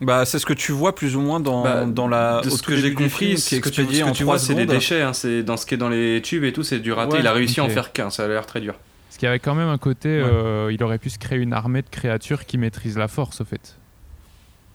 Bah, 0.01 0.25
c'est 0.25 0.39
ce 0.39 0.45
que 0.45 0.51
tu 0.53 0.73
vois 0.73 0.93
plus 0.93 1.15
ou 1.15 1.21
moins 1.21 1.39
dans, 1.39 1.63
Bah, 1.63 1.85
dans 1.85 2.07
la. 2.09 2.41
de 2.41 2.49
ce 2.49 2.61
que 2.61 2.75
j'ai 2.75 2.93
compris, 2.93 3.09
film, 3.27 3.37
ce 3.37 3.47
qui 3.49 3.55
est 3.55 3.61
que 3.61 3.69
tu, 3.69 3.79
expédié 3.81 4.03
en 4.03 4.11
tu 4.11 4.23
3 4.23 4.25
vois, 4.35 4.39
c'est 4.39 4.53
des 4.53 4.65
déchets. 4.65 5.01
hein, 5.01 5.13
c'est 5.13 5.41
dans 5.41 5.55
ce 5.55 5.65
qui 5.65 5.75
est 5.75 5.77
dans 5.77 5.87
les 5.87 6.21
tubes 6.21 6.43
et 6.43 6.51
tout, 6.51 6.63
c'est 6.63 6.79
du 6.79 6.91
raté. 6.91 7.13
Ouais, 7.13 7.19
il 7.21 7.27
a 7.27 7.31
réussi 7.31 7.61
à 7.61 7.63
en 7.63 7.69
faire 7.69 7.93
qu'un. 7.93 8.09
Ça 8.09 8.25
a 8.25 8.27
l'air 8.27 8.45
très 8.45 8.59
dur. 8.59 8.73
Parce 9.07 9.17
qu'il 9.17 9.27
y 9.27 9.29
avait 9.29 9.39
quand 9.39 9.55
même 9.55 9.69
un 9.69 9.77
côté, 9.77 10.21
Ouais. 10.21 10.29
euh, 10.29 10.69
il 10.73 10.83
aurait 10.83 10.97
pu 10.97 11.09
se 11.09 11.17
créer 11.17 11.37
une 11.39 11.53
armée 11.53 11.81
de 11.81 11.87
créatures 11.89 12.45
qui 12.45 12.57
maîtrisent 12.57 12.97
la 12.97 13.07
force, 13.07 13.39
au 13.39 13.45
fait. 13.45 13.77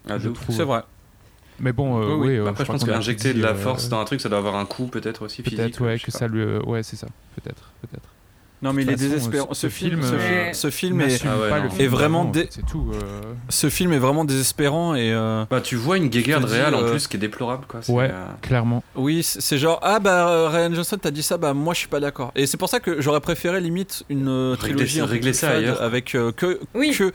Ah, 0.08 0.16
je 0.18 0.30
trouve. 0.30 0.56
C'est 0.56 0.62
vrai. 0.64 0.80
Mais 1.60 1.72
bon, 1.72 2.00
euh, 2.02 2.14
Oui, 2.16 2.36
euh, 2.36 2.46
Après, 2.48 2.64
je 2.64 2.72
pense 2.72 2.84
qu'injecter 2.84 3.34
de 3.34 3.42
la 3.42 3.50
euh, 3.50 3.54
force 3.54 3.88
dans 3.88 4.00
un 4.00 4.04
truc, 4.04 4.20
ça 4.20 4.28
doit 4.28 4.38
avoir 4.38 4.56
un 4.56 4.64
coût 4.64 4.86
peut-être 4.86 5.22
aussi 5.22 5.42
physique. 5.42 5.58
Peut-être, 5.58 5.80
ouais, 5.84 5.98
que 5.98 6.10
ça 6.10 6.26
lui. 6.26 6.40
euh, 6.40 6.60
Ouais, 6.64 6.82
c'est 6.82 6.96
ça. 6.96 7.06
Peut-être, 7.36 7.70
peut-être. 7.82 8.08
Non, 8.62 8.74
mais 8.74 8.82
il 8.82 8.90
est 8.90 8.96
désespérant. 8.96 9.54
ce- 9.54 9.70
film, 9.70 10.02
film, 10.02 10.02
ce, 10.02 10.14
euh, 10.14 10.52
ce 10.52 10.68
film 10.70 11.00
est, 11.00 11.06
n'assume 11.06 11.30
Ah 11.32 11.40
ouais, 11.40 11.48
pas 11.48 11.58
non. 11.60 11.64
le 11.64 11.70
Et 11.70 11.74
film 11.76 11.88
vraiment 11.88 12.18
vraiment, 12.24 12.30
dé- 12.30 12.46
C'est 12.50 12.66
tout. 12.66 12.90
euh, 12.92 13.20
ce 13.48 13.70
film 13.70 13.94
est 13.94 13.98
vraiment 13.98 14.26
désespérant 14.26 14.94
et 14.94 15.14
euh, 15.14 15.46
Bah, 15.50 15.62
tu 15.62 15.76
vois 15.76 15.96
une 15.96 16.08
guéguerre 16.08 16.46
réelle 16.46 16.74
en 16.74 16.84
plus 16.84 17.08
qui 17.08 17.16
est 17.16 17.20
déplorable, 17.20 17.64
quoi. 17.66 17.80
Ouais. 17.88 18.10
euh, 18.12 18.26
Clairement. 18.42 18.84
oui, 18.96 19.22
c'est 19.22 19.56
genre 19.56 19.78
ah 19.82 19.98
bah 19.98 20.50
Ryan 20.50 20.74
Johnson 20.74 20.98
t'as 21.00 21.10
dit 21.10 21.22
ça 21.22 21.38
bah 21.38 21.54
moi 21.54 21.72
je 21.72 21.78
suis 21.78 21.88
pas 21.88 22.00
d'accord. 22.00 22.32
Et 22.36 22.46
c'est 22.46 22.58
pour 22.58 22.68
ça 22.68 22.80
que 22.80 23.00
j'aurais 23.00 23.20
préféré 23.20 23.62
limite 23.62 24.04
une 24.10 24.28
euh, 24.28 24.50
Régler 24.60 24.74
trilogie 24.84 25.00
régler 25.02 25.32
ça 25.32 25.52
ailleurs. 25.52 25.80
avec 25.80 26.14
euh, 26.14 26.30
que 26.30 26.60
Oui. 26.74 26.94
que 26.94 27.12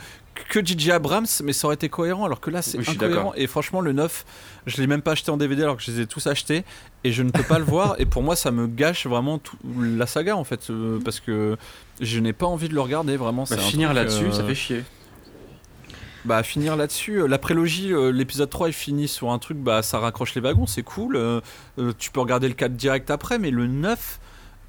que 0.49 0.63
J.J. 0.63 0.91
Abrams, 0.91 1.25
mais 1.43 1.53
ça 1.53 1.67
aurait 1.67 1.75
été 1.75 1.89
cohérent, 1.89 2.25
alors 2.25 2.39
que 2.41 2.49
là 2.49 2.61
c'est 2.61 2.77
Oui, 2.77 2.85
incohérent. 2.87 3.15
d'accord. 3.15 3.33
Et 3.37 3.47
franchement, 3.47 3.81
le 3.81 3.93
9, 3.93 4.25
je 4.67 4.77
l'ai 4.77 4.87
même 4.87 5.01
pas 5.01 5.11
acheté 5.11 5.31
en 5.31 5.37
DVD 5.37 5.63
alors 5.63 5.77
que 5.77 5.83
je 5.83 5.91
les 5.91 6.01
ai 6.01 6.05
tous 6.07 6.27
achetés, 6.27 6.63
et 7.03 7.11
je 7.11 7.23
ne 7.23 7.31
peux 7.31 7.43
pas 7.43 7.57
le 7.59 7.65
voir. 7.65 7.95
Et 7.99 8.05
pour 8.05 8.21
moi, 8.23 8.35
ça 8.35 8.51
me 8.51 8.67
gâche 8.67 9.07
vraiment 9.07 9.37
tout, 9.39 9.57
la 9.79 10.05
saga 10.05 10.35
en 10.35 10.43
fait, 10.43 10.69
euh, 10.69 10.99
parce 11.03 11.19
que 11.19 11.55
je 12.01 12.19
n'ai 12.19 12.33
pas 12.33 12.45
envie 12.45 12.69
de 12.69 12.73
le 12.73 12.81
regarder 12.81 13.15
vraiment. 13.17 13.45
bah, 13.49 13.57
finir 13.57 13.93
là-dessus, 13.93 14.25
euh, 14.25 14.31
ça 14.31 14.43
fait 14.43 14.55
chier. 14.55 14.83
Bah 16.25 16.41
finir 16.41 16.75
là-dessus, 16.75 17.21
euh, 17.21 17.27
la 17.27 17.37
prélogie, 17.37 17.93
euh, 17.93 18.11
l'épisode 18.11 18.49
3 18.49 18.69
il 18.69 18.73
finit 18.73 19.07
sur 19.07 19.29
un 19.31 19.37
truc, 19.37 19.57
bah 19.57 19.83
ça 19.83 19.99
raccroche 19.99 20.33
les 20.33 20.41
wagons, 20.41 20.65
c'est 20.65 20.81
cool. 20.81 21.19
tu 21.99 22.09
peux 22.11 22.19
regarder 22.19 22.47
le 22.47 22.55
4 22.55 22.73
direct 22.75 23.11
après, 23.11 23.37
mais 23.37 23.51
le 23.51 23.67
9, 23.67 24.19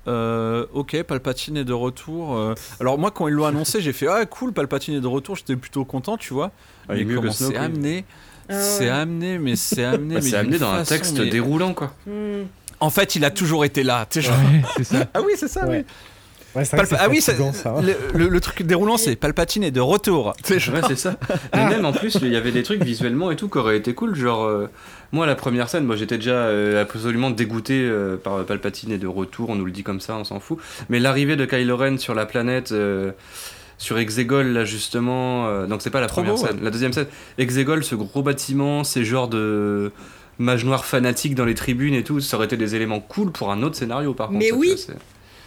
euh, 0.08 0.66
ok, 0.72 1.02
Palpatine 1.02 1.56
est 1.56 1.64
de 1.64 1.72
retour. 1.72 2.36
euh. 2.36 2.54
Alors 2.80 2.98
moi 2.98 3.10
quand 3.10 3.28
ils 3.28 3.34
l'ont 3.34 3.46
annoncé, 3.46 3.80
j'ai 3.80 3.92
fait 3.92 4.06
ah 4.08 4.24
cool, 4.26 4.52
Palpatine 4.52 4.94
est 4.94 5.00
de 5.00 5.06
retour, 5.06 5.36
j'étais 5.36 5.56
plutôt 5.56 5.84
content, 5.84 6.16
tu 6.16 6.32
vois. 6.34 6.50
Ah, 6.88 6.94
il 6.94 7.00
est 7.00 7.04
mais 7.04 7.10
mieux 7.12 7.16
que 7.16 7.20
comment 7.22 7.32
c'est 7.32 7.56
amené? 7.56 8.04
Ah 8.48 8.60
C'est 8.60 8.88
amené, 8.88 9.38
mais 9.38 9.56
c'est 9.56 9.84
amené. 9.84 10.14
Bah, 10.14 10.20
mais 10.22 10.30
c'est 10.30 10.36
amené 10.36 10.58
dans 10.58 10.70
un 10.72 10.84
texte 10.84 11.18
mais- 11.18 11.30
déroulant, 11.30 11.74
quoi. 11.74 11.92
Hmm. 12.06 12.44
En 12.78 12.90
fait, 12.90 13.16
il 13.16 13.24
a 13.24 13.30
toujours 13.30 13.64
été 13.64 13.82
là. 13.82 14.06
tu 14.08 14.20
sais, 14.22 14.28
genre- 14.28 14.36
Ouais, 14.38 14.62
c'est 14.76 14.84
ça. 14.84 15.06
Ah 15.14 15.20
oui, 15.22 15.32
c'est 15.36 15.48
ça, 15.48 15.66
Ouais. 15.66 15.78
oui. 15.78 15.84
Ouais, 16.54 16.64
ah 16.98 17.08
oui, 17.10 17.20
c'est- 17.20 17.32
fatigant, 17.32 17.52
ça. 17.52 17.74
le, 17.82 17.94
le- 18.18 18.28
le 18.28 18.40
truc 18.40 18.62
déroulant, 18.62 18.96
c'est 18.96 19.14
Palpatine 19.16 19.62
est 19.62 19.70
de 19.70 19.80
retour. 19.80 20.34
Tu 20.42 20.54
sais, 20.54 20.58
genre- 20.58 20.76
Ouais, 20.76 20.80
c'est 20.88 20.96
ça. 20.98 21.16
Mais 21.54 21.68
même 21.68 21.84
en 21.84 21.92
plus, 21.92 22.16
il 22.22 22.28
y 22.32 22.36
avait 22.36 22.52
des 22.52 22.62
trucs 22.62 22.82
visuellement 22.82 23.30
et 23.30 23.36
tout 23.36 23.48
qui 23.50 23.58
auraient 23.58 23.76
été 23.76 23.92
cool. 23.94 24.14
Genre, 24.14 24.42
euh, 24.44 24.70
moi, 25.12 25.26
la 25.26 25.34
première 25.34 25.68
scène, 25.68 25.84
moi 25.84 25.96
j'étais 25.96 26.16
déjà 26.18 26.32
euh, 26.32 26.82
absolument 26.82 27.30
dégoûté 27.30 27.80
euh, 27.84 28.16
par 28.16 28.44
Palpatine 28.44 28.92
et 28.92 28.98
de 28.98 29.06
retour, 29.06 29.50
on 29.50 29.54
nous 29.54 29.64
le 29.64 29.72
dit 29.72 29.82
comme 29.82 30.00
ça, 30.00 30.16
on 30.16 30.24
s'en 30.24 30.40
fout. 30.40 30.58
Mais 30.88 30.98
l'arrivée 30.98 31.36
de 31.36 31.44
Kylo 31.44 31.76
Ren 31.76 31.98
sur 31.98 32.14
la 32.14 32.26
planète. 32.26 32.72
euh, 32.72 33.12
sur 33.78 33.98
Exegol, 33.98 34.46
là 34.54 34.64
justement, 34.64 35.48
euh, 35.48 35.66
donc 35.66 35.82
c'est 35.82 35.90
pas 35.90 36.00
la 36.00 36.06
Trop 36.06 36.22
première 36.22 36.36
beau, 36.36 36.46
scène, 36.46 36.60
la 36.62 36.70
deuxième 36.70 36.94
scène. 36.94 37.08
Exegol, 37.36 37.84
ce 37.84 37.94
gros 37.94 38.22
bâtiment, 38.22 38.84
ces 38.84 39.04
genres 39.04 39.28
de 39.28 39.92
mages 40.38 40.64
noirs 40.64 40.86
fanatiques 40.86 41.34
dans 41.34 41.44
les 41.44 41.54
tribunes 41.54 41.92
et 41.92 42.02
tout, 42.02 42.20
ça 42.20 42.38
aurait 42.38 42.46
été 42.46 42.56
des 42.56 42.74
éléments 42.74 43.00
cool 43.00 43.32
pour 43.32 43.52
un 43.52 43.62
autre 43.62 43.76
scénario 43.76 44.14
par 44.14 44.28
contre. 44.28 44.38
Mais 44.38 44.48
ça, 44.76 44.92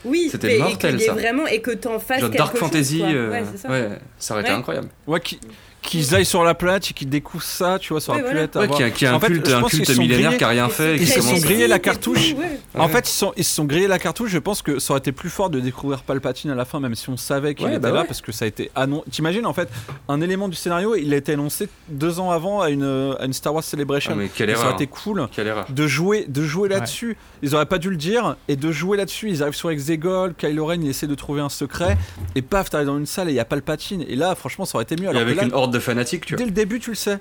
oui. 0.05 0.29
C'était 0.31 0.55
et 0.57 0.59
mortel, 0.59 0.95
ait 0.95 0.99
ça. 0.99 1.13
vraiment 1.13 1.47
et 1.47 1.59
que 1.59 1.71
t'en 1.71 1.97
fasses 1.99 2.21
Genre 2.21 2.29
quelque 2.29 2.37
Dark 2.37 2.51
chose, 2.51 2.59
Fantasy, 2.69 2.99
quoi. 2.99 3.07
euh, 3.09 3.31
Ouais, 3.31 3.43
ça. 3.57 3.69
ouais, 3.69 3.89
ça 4.19 4.33
aurait 4.35 4.43
été 4.43 4.51
incroyable. 4.51 4.89
Ouais, 5.07 5.19
qui- 5.19 5.39
qu'ils 5.81 6.13
aillent 6.15 6.25
sur 6.25 6.43
la 6.43 6.53
planète 6.53 6.89
et 6.89 6.93
qu'ils 6.93 7.09
découvrent 7.09 7.43
ça, 7.43 7.77
tu 7.79 7.93
vois, 7.93 8.01
ça 8.01 8.11
aurait 8.11 8.21
Ouais, 8.21 8.29
pu 8.47 8.47
voilà. 8.53 8.67
voir. 8.67 8.77
qui 8.77 8.83
a, 8.83 8.89
qui 8.91 9.05
a 9.05 9.11
un 9.11 9.15
En 9.15 9.19
fait, 9.19 9.27
culte, 9.27 9.49
je 9.49 9.55
un 9.55 9.61
pense 9.61 9.71
qu'ils 9.71 9.79
culte 9.81 9.91
sont 9.95 10.01
millénaire 10.01 10.31
grillés- 10.31 10.37
qui 10.37 10.43
a 10.43 10.47
rien 10.49 10.69
fait. 10.69 10.95
Ils 10.97 11.07
se 11.07 11.21
sont 11.21 11.37
grillés 11.37 11.67
la 11.67 11.79
cartouche. 11.79 12.33
ouais. 12.33 12.59
En 12.77 12.87
fait, 12.89 13.07
ils 13.09 13.13
sont, 13.13 13.33
ils 13.37 13.43
se 13.43 13.55
sont 13.55 13.65
grillés 13.65 13.87
la 13.87 13.99
cartouche. 13.99 14.29
Je 14.31 14.37
pense 14.39 14.61
que 14.61 14.79
ça 14.79 14.93
aurait 14.93 14.99
été 14.99 15.11
plus 15.11 15.29
fort 15.29 15.49
de 15.49 15.59
découvrir 15.59 16.03
Palpatine 16.03 16.51
à 16.51 16.55
la 16.55 16.65
fin, 16.65 16.79
même 16.79 16.95
si 16.95 17.09
on 17.09 17.17
savait 17.17 17.55
qu'il 17.55 17.65
Ouais, 17.65 17.71
était 17.73 17.79
bah 17.79 17.91
là, 17.91 18.01
ouais. 18.01 18.07
parce 18.07 18.21
que 18.21 18.31
ça 18.31 18.45
a 18.45 18.47
été 18.47 18.71
annoncé. 18.75 19.09
T'imagines, 19.09 19.45
en 19.45 19.53
fait, 19.53 19.69
un 20.07 20.21
élément 20.21 20.47
du 20.49 20.55
scénario, 20.55 20.95
il 20.95 21.13
a 21.13 21.17
été 21.17 21.33
annoncé 21.33 21.69
deux 21.87 22.19
ans 22.19 22.31
avant 22.31 22.61
à 22.61 22.69
une, 22.69 23.15
à 23.19 23.25
une 23.25 23.33
Star 23.33 23.53
Wars 23.53 23.63
Celebration. 23.63 24.11
Ah, 24.13 24.17
mais 24.17 24.29
quelle 24.33 24.49
Et 24.49 24.55
ça 24.55 24.65
aurait 24.65 24.73
été 24.73 24.87
cool 24.87 25.27
de 25.69 25.87
jouer, 25.87 26.25
de 26.27 26.43
jouer 26.43 26.69
là-dessus. 26.69 27.17
Ils 27.41 27.55
auraient 27.55 27.65
pas 27.65 27.77
dû 27.77 27.89
le 27.89 27.95
dire, 27.95 28.35
et 28.47 28.55
de 28.55 28.71
jouer 28.71 28.97
là-dessus. 28.97 29.29
Ils 29.29 29.41
arrivent 29.41 29.55
sur 29.55 29.71
Exegol, 29.71 30.33
Kylo 30.35 30.65
Ren, 30.65 30.81
il 30.81 30.89
essaie 30.89 31.07
de 31.07 31.15
trouver 31.15 31.41
un 31.41 31.49
secret, 31.49 31.97
et 32.35 32.41
paf, 32.41 32.69
t'arrives 32.69 32.87
dans 32.87 32.97
une 32.97 33.05
salle 33.05 33.29
et 33.29 33.31
il 33.31 33.35
y 33.35 33.39
a 33.39 33.45
Palpatine. 33.45 34.03
Et 34.07 34.15
là, 34.15 34.35
franchement, 34.35 34.65
ça 34.65 34.75
aurait 34.77 34.83
été 34.83 34.95
mieux. 35.01 35.07
Alors 35.09 35.68
horde 35.69 35.73
de 35.73 35.79
fanatiques, 35.79 36.25
tu 36.25 36.35
vois. 36.35 36.39
Dès 36.39 36.45
le 36.45 36.51
début, 36.51 36.79
tu 36.79 36.91
le 36.91 36.95
sais. 36.95 37.19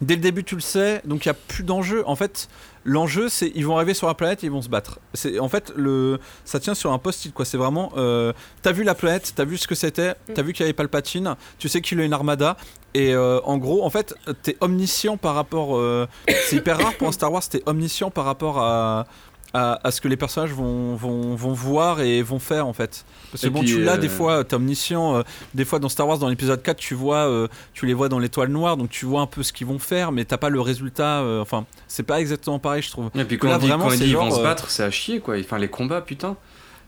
Dès 0.00 0.14
le 0.14 0.20
début, 0.20 0.44
tu 0.44 0.54
le 0.54 0.60
sais, 0.60 1.02
donc 1.04 1.24
il 1.24 1.28
n'y 1.28 1.32
a 1.32 1.34
plus 1.34 1.64
d'enjeu. 1.64 2.04
En 2.06 2.14
fait, 2.14 2.48
l'enjeu, 2.84 3.28
c'est 3.28 3.50
ils 3.56 3.66
vont 3.66 3.74
arriver 3.76 3.94
sur 3.94 4.06
la 4.06 4.14
planète 4.14 4.44
et 4.44 4.46
ils 4.46 4.52
vont 4.52 4.62
se 4.62 4.68
battre. 4.68 5.00
C'est 5.12 5.40
en 5.40 5.48
fait 5.48 5.72
le, 5.74 6.20
ça 6.44 6.60
tient 6.60 6.74
sur 6.74 6.92
un 6.92 6.98
post-it 6.98 7.34
quoi. 7.34 7.44
C'est 7.44 7.56
vraiment, 7.56 7.92
euh, 7.96 8.32
t'as 8.62 8.70
vu 8.70 8.84
la 8.84 8.94
planète, 8.94 9.32
t'as 9.34 9.44
vu 9.44 9.56
ce 9.56 9.66
que 9.66 9.74
c'était, 9.74 10.14
t'as 10.34 10.42
vu 10.42 10.52
qu'il 10.52 10.62
y 10.62 10.64
avait 10.68 10.72
Palpatine, 10.72 11.34
tu 11.58 11.68
sais 11.68 11.80
qu'il 11.80 12.00
a 12.00 12.04
une 12.04 12.12
armada 12.12 12.56
et 12.94 13.12
euh, 13.12 13.40
en 13.44 13.58
gros, 13.58 13.84
en 13.84 13.90
fait, 13.90 14.14
t'es 14.42 14.56
omniscient 14.60 15.16
par 15.16 15.34
rapport. 15.34 15.76
euh, 15.76 16.06
c'est 16.46 16.56
hyper 16.56 16.78
rare 16.78 16.94
pour 16.96 17.08
un 17.08 17.12
Star 17.12 17.32
Wars, 17.32 17.46
t'es 17.46 17.62
omniscient 17.66 18.10
par 18.10 18.24
rapport 18.24 18.58
à, 18.58 19.06
à, 19.54 19.78
à 19.82 19.90
ce 19.90 20.00
que 20.00 20.08
les 20.08 20.16
personnages 20.16 20.52
vont, 20.52 20.94
vont, 20.94 21.34
vont 21.34 21.52
voir 21.52 22.00
et 22.00 22.20
vont 22.22 22.38
faire 22.38 22.66
en 22.66 22.72
fait. 22.72 23.04
Parce 23.32 23.42
que 23.42 23.46
Et 23.46 23.50
bon, 23.50 23.60
puis, 23.60 23.68
tu 23.68 23.82
l'as 23.82 23.94
euh, 23.94 23.96
des 23.96 24.08
fois, 24.08 24.44
t'es 24.44 24.54
omniscient. 24.56 25.16
euh, 25.16 25.22
des 25.54 25.64
fois 25.64 25.78
dans 25.78 25.88
Star 25.88 26.06
Wars, 26.06 26.18
dans 26.18 26.28
l'épisode 26.28 26.62
4, 26.62 26.76
tu 26.76 26.94
vois, 26.94 27.26
euh, 27.28 27.48
tu 27.72 27.86
les 27.86 27.94
vois 27.94 28.08
dans 28.08 28.18
l'étoile 28.18 28.48
noire, 28.50 28.76
donc 28.76 28.90
tu 28.90 29.06
vois 29.06 29.20
un 29.22 29.26
peu 29.26 29.42
ce 29.42 29.52
qu'ils 29.52 29.66
vont 29.66 29.78
faire, 29.78 30.12
mais 30.12 30.24
t'as 30.24 30.36
pas 30.36 30.50
le 30.50 30.60
résultat. 30.60 31.22
enfin, 31.40 31.64
c'est 31.86 32.02
pas 32.02 32.20
exactement 32.20 32.58
pareil, 32.58 32.82
je 32.82 32.90
trouve. 32.90 33.10
Et 33.14 33.24
puis 33.24 33.38
quand 33.38 33.48
là, 33.48 33.56
on 33.56 33.58
dit, 33.58 33.68
vraiment, 33.68 33.84
quand 33.88 33.90
on 33.94 33.96
ils 34.04 34.16
vont 34.16 34.30
se 34.30 34.42
battre, 34.42 34.70
c'est 34.70 34.84
à 34.84 34.90
chier 34.90 35.20
quoi. 35.20 35.36
Enfin, 35.38 35.58
les 35.58 35.68
combats, 35.68 36.00
putain. 36.02 36.36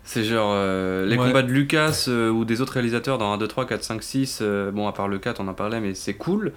C'est 0.03 0.25
genre 0.25 0.55
les 0.55 1.17
Ouais. 1.17 1.27
combats 1.27 1.43
de 1.43 1.51
Lucas 1.53 2.09
ou 2.09 2.45
des 2.47 2.61
autres 2.63 2.73
réalisateurs 2.73 3.19
dans 3.19 3.33
1, 3.35 3.39
2, 3.39 3.47
3, 3.49 3.67
4, 3.67 3.85
5, 3.85 4.03
6. 4.03 4.39
euh, 4.43 4.71
bon, 4.71 4.89
à 4.89 4.93
part 4.93 5.09
le 5.09 5.19
4, 5.19 5.41
on 5.41 5.49
en 5.49 5.55
parlait, 5.55 5.79
mais 5.81 5.95
c'est 5.95 6.15
cool. 6.15 6.53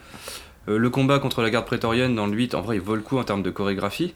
Le 0.65 0.89
combat 0.89 1.19
contre 1.19 1.41
la 1.41 1.49
garde 1.49 1.65
prétorienne 1.65 2.15
dans 2.15 2.25
le 2.25 2.31
8, 2.33 2.55
en 2.55 2.61
vrai, 2.61 2.77
il 2.77 2.81
vaut 2.81 2.95
le 2.95 3.01
coup 3.01 3.17
en 3.17 3.23
termes 3.25 3.43
de 3.43 3.49
chorégraphie. 3.51 4.13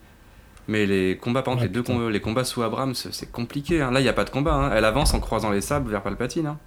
Mais 0.67 0.85
les 0.85 1.17
combats, 1.17 1.43
par 1.43 1.53
exemple, 1.53 1.63
Ouais, 1.63 1.67
les, 1.67 1.73
deux 1.73 2.09
les 2.09 2.21
combats 2.21 2.43
sous 2.43 2.61
Abrams, 2.63 2.93
c'est 2.95 3.31
compliqué. 3.31 3.81
hein. 3.81 3.91
Là, 3.91 3.99
il 3.99 4.03
n'y 4.03 4.09
a 4.09 4.13
pas 4.13 4.25
de 4.25 4.29
combat. 4.29 4.53
hein. 4.53 4.71
Elle 4.73 4.85
avance 4.85 5.13
en 5.13 5.19
croisant 5.19 5.49
les 5.51 5.61
sables 5.61 5.89
vers 5.91 6.03
Palpatine. 6.03 6.47
hein. 6.47 6.59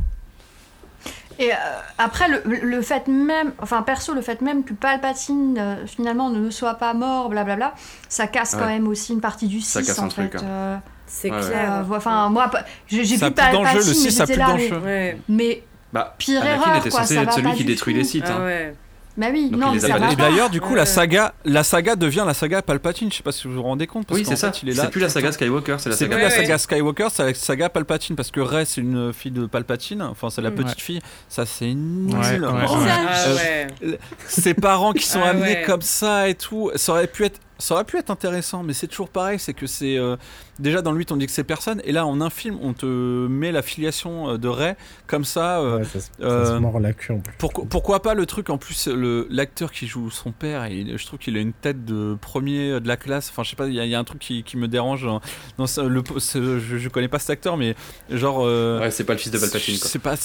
Et 1.39 1.53
euh, 1.53 1.57
après, 1.99 2.29
le, 2.29 2.43
le 2.45 2.83
fait 2.83 3.07
même, 3.09 3.53
enfin 3.59 3.83
perso, 3.83 4.13
le 4.13 4.21
fait 4.21 4.43
même 4.43 4.63
que 4.65 4.75
Palpatine 4.75 5.57
euh, 5.59 5.87
finalement 5.87 6.29
ne 6.29 6.51
soit 6.51 6.75
pas 6.75 6.93
mort, 6.93 7.31
blablabla, 7.31 7.75
ça 8.09 8.27
casse 8.27 8.55
quand 8.57 8.67
même 8.67 8.87
aussi 8.89 9.15
une 9.15 9.21
partie 9.23 9.49
du 9.49 9.61
Ça 9.63 9.83
6 9.83 9.83
casse 9.83 10.03
un 10.03 10.07
en 10.07 10.09
truc, 10.09 10.33
fait. 10.33 10.37
hein. 10.37 10.45
euh, 10.45 10.77
C'est 11.07 11.31
Ouais, 11.31 11.41
clair. 11.41 11.87
Enfin, 11.91 12.29
moi, 12.29 12.51
j'ai 12.89 13.05
Ça 13.15 13.27
vu 13.27 13.27
a 13.27 13.31
plus 13.31 13.49
d'enjeu, 13.49 13.83
Palpatine, 13.83 13.89
le 13.89 13.95
mais 13.95 14.11
6 14.11 14.21
a 14.21 14.27
j'étais 14.27 14.27
plus 14.27 14.39
là, 14.39 14.55
mais, 14.55 15.23
mais 15.29 15.65
Bah, 15.93 16.15
Pire 16.19 16.43
Anakin 16.43 16.47
erreur, 16.47 16.75
était 16.75 16.91
quoi, 16.91 16.91
censé 16.91 17.15
ça 17.15 17.23
être 17.23 17.33
va 17.33 17.33
celui 17.33 17.53
pas 17.53 17.57
qui 17.57 17.65
détruit 17.65 17.95
tout. 17.95 17.99
les 17.99 18.05
sites. 18.05 18.31
Ah 18.31 18.37
hein. 18.37 18.45
ouais. 18.45 18.80
Bah 19.17 19.27
oui, 19.33 19.51
Donc, 19.51 19.61
non, 19.61 19.73
mais 19.73 19.81
ça 19.81 19.99
va 19.99 20.13
Et 20.13 20.17
d'ailleurs, 20.17 20.51
du 20.51 20.61
coup, 20.61 20.71
Ouais. 20.71 20.77
la 20.79 20.87
saga, 20.87 21.35
la 21.45 21.63
saga 21.65 21.97
devient 21.97 22.25
la 22.27 22.33
saga 22.35 22.63
Palpatine. 22.63 23.11
Je 23.11 23.17
sais 23.19 23.23
pas 23.23 23.33
si 23.33 23.49
vous 23.49 23.55
vous 23.55 23.63
rendez 23.63 23.87
compte. 23.87 24.07
Parce 24.07 24.19
Oui, 24.21 24.25
c'est 24.27 24.37
ça. 24.37 24.53
fait, 24.53 24.63
il 24.63 24.71
est 24.71 24.75
là. 24.75 24.85
C'est 24.85 24.91
plus 24.91 25.01
la 25.01 25.09
saga 25.09 25.33
Skywalker, 25.33 25.77
c'est 25.79 25.89
la 25.91 25.97
C'est 25.97 26.05
saga. 26.05 26.17
plus 26.17 26.23
la 26.25 26.31
saga. 26.31 26.59
Skywalker, 26.59 27.09
c'est 27.13 27.25
la 27.25 27.35
saga 27.35 27.69
Palpatine 27.69 28.17
parce 28.17 28.31
que 28.31 28.41
Rey 28.41 28.65
c'est 28.65 28.81
une 28.81 29.13
fille 29.13 29.33
de 29.33 29.47
Palpatine, 29.47 30.03
enfin 30.03 30.31
c'est 30.31 30.43
la 30.43 30.51
Mm. 30.51 30.55
petite 30.55 30.81
fille, 30.81 31.01
ça 31.29 31.45
c'est 31.45 31.75
nul. 31.75 32.15
Ouais, 32.15 32.39
ouais. 32.39 32.67
Ah 32.89 33.15
Euh, 33.27 33.67
ouais. 33.83 33.99
Ses 34.27 34.55
parents 34.55 34.93
qui 34.93 35.07
sont 35.07 35.21
Ah 35.25 35.31
amenés 35.31 35.57
ouais. 35.57 35.63
comme 35.67 35.83
ça 35.83 36.29
et 36.29 36.35
tout, 36.35 36.71
ça 36.77 36.93
aurait 36.93 37.07
pu 37.07 37.25
être, 37.25 37.39
ça 37.61 37.75
aurait 37.75 37.85
pu 37.85 37.97
être 37.99 38.11
intéressant, 38.11 38.63
mais 38.63 38.73
c'est 38.73 38.87
toujours 38.89 39.09
pareil, 39.09 39.39
c'est 39.39 39.55
que 39.55 39.67
c'est 39.67 39.97
euh, 39.97 40.17
déjà 40.59 40.83
dans 40.83 40.93
le 40.93 40.99
8 40.99 41.13
on 41.13 41.17
dit 41.17 41.27
que 41.27 41.33
c'est 41.33 41.45
personne 41.45 41.81
et 41.85 41.93
là 41.93 42.07
en 42.07 42.21
un 42.21 42.31
film 42.31 42.59
on 42.61 42.73
te 42.73 42.85
met 42.87 43.53
la 43.53 43.63
filiation 43.63 44.31
euh, 44.31 44.39
de 44.39 44.49
Rey 44.49 44.77
comme 45.07 45.25
ça. 45.25 45.61
euh, 45.61 45.79
Ouais, 45.79 45.85
ça, 45.85 46.01
se- 46.01 46.07
ça 46.07 46.13
euh, 46.23 46.47
se 46.57 46.59
mord 46.59 46.81
la 46.81 46.93
queue 46.93 47.15
en 47.15 47.19
plus. 47.21 47.35
pourquoi, 47.39 47.65
pourquoi 47.71 48.03
pas 48.03 48.15
le 48.15 48.27
truc 48.27 48.51
en 48.51 48.59
plus 48.59 48.89
le 48.89 49.27
l'acteur 49.31 49.71
qui 49.73 49.87
joue 49.87 50.11
son 50.11 50.33
père 50.33 50.67
il- 50.67 50.99
je 50.99 51.07
trouve 51.07 51.19
qu'il 51.19 51.37
a 51.37 51.41
une 51.41 51.53
tête 51.53 51.85
de 51.85 52.17
premier 52.21 52.81
de 52.81 52.89
la 52.89 52.97
classe 52.97 53.29
enfin 53.31 53.43
je 53.43 53.51
sais 53.51 53.57
pas 53.57 53.67
il 53.67 53.75
y, 53.75 53.81
a- 53.81 53.85
il 53.85 53.91
y 53.91 53.95
a 53.95 53.99
un 53.99 54.05
truc 54.05 54.19
qui, 54.21 54.43
qui 54.43 54.57
me 54.57 54.67
dérange 54.69 55.05
dans, 55.05 55.21
dans 55.59 55.67
ce- 55.67 55.81
le 55.81 56.03
ce- 56.19 56.59
je, 56.59 56.79
je 56.79 56.89
connais 56.89 57.09
pas 57.09 57.19
cet 57.19 57.31
acteur 57.31 57.57
mais 57.57 57.75
genre 58.11 58.39
euh, 58.45 58.81
Ouais, 58.81 58.91
c'est 58.91 59.05
pas 59.05 59.13
le 59.13 59.19
fils 59.19 59.31
de 59.33 59.39
Palpatine 59.39 59.79
quoi. 59.79 59.89
c'est 59.89 59.99
pas 59.99 60.17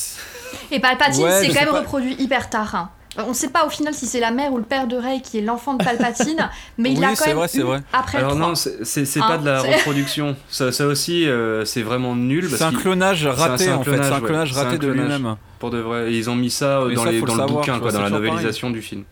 Et 0.72 0.80
Palpatine, 0.80 1.24
Ouais, 1.24 1.42
c'est 1.42 1.48
quand 1.50 1.62
même 1.62 1.70
pas. 1.72 1.80
reproduit 1.82 2.16
hyper 2.20 2.50
tard. 2.50 2.76
hein. 2.76 2.90
On 3.18 3.34
sait 3.34 3.50
pas 3.50 3.66
au 3.66 3.70
final 3.70 3.94
si 3.94 4.06
c'est 4.08 4.20
la 4.20 4.32
mère 4.32 4.52
ou 4.52 4.58
le 4.58 4.64
père 4.64 4.88
de 4.88 4.98
Rey 4.98 5.22
qui 5.24 5.38
est 5.38 5.42
l'enfant 5.42 5.76
de 5.76 5.84
Palpatine, 5.84 6.50
mais 6.78 6.92
il 6.92 7.00
Oui, 7.00 7.06
a 7.06 7.10
quand 7.10 7.16
c'est 7.16 7.28
même 7.28 7.38
vrai, 7.38 7.48
c'est 7.48 7.60
eu 7.60 7.62
vrai. 7.62 7.80
après 7.94 8.18
Alors 8.18 8.32
le 8.32 8.36
3. 8.38 8.50
non, 8.50 8.56
c'est 8.56 9.18
Hein, 9.18 9.26
pas 9.28 9.38
de 9.38 9.46
la 9.46 9.62
c'est- 9.62 9.76
reproduction. 9.76 10.36
Ça, 10.50 10.72
ça 10.72 10.86
aussi, 10.88 11.28
euh, 11.28 11.64
c'est 11.66 11.82
vraiment 11.82 12.16
nul. 12.16 12.50
c'est 12.50 12.64
un 12.64 12.72
clonage 12.74 13.26
raté 13.26 13.70
un 13.70 13.78
en 13.78 13.84
fait 13.84 13.92
c'est 14.04 14.12
un 14.12 14.20
clonage, 14.22 14.52
ouais. 14.54 14.60
un 14.60 14.64
raté 14.64 14.78
de 14.78 14.88
lui-même 14.88 15.36
Pour 15.60 15.70
de 15.72 15.78
vrai. 15.78 16.14
Ils 16.14 16.30
ont 16.30 16.36
mis 16.36 16.50
ça 16.50 16.80
euh, 16.82 16.90
Mais 16.90 16.96
dans, 16.96 17.04
ça, 17.06 17.12
les, 17.12 17.20
faut 17.20 17.26
dans 17.26 17.36
le 17.36 17.42
le 17.42 17.48
savoir, 17.48 17.64
bouquin, 17.66 17.80
quoi, 17.80 17.92
dans 17.92 18.02
la 18.02 18.08
toujours 18.10 18.22
novélisation 18.22 18.70
du 18.72 18.82
film. 18.82 19.04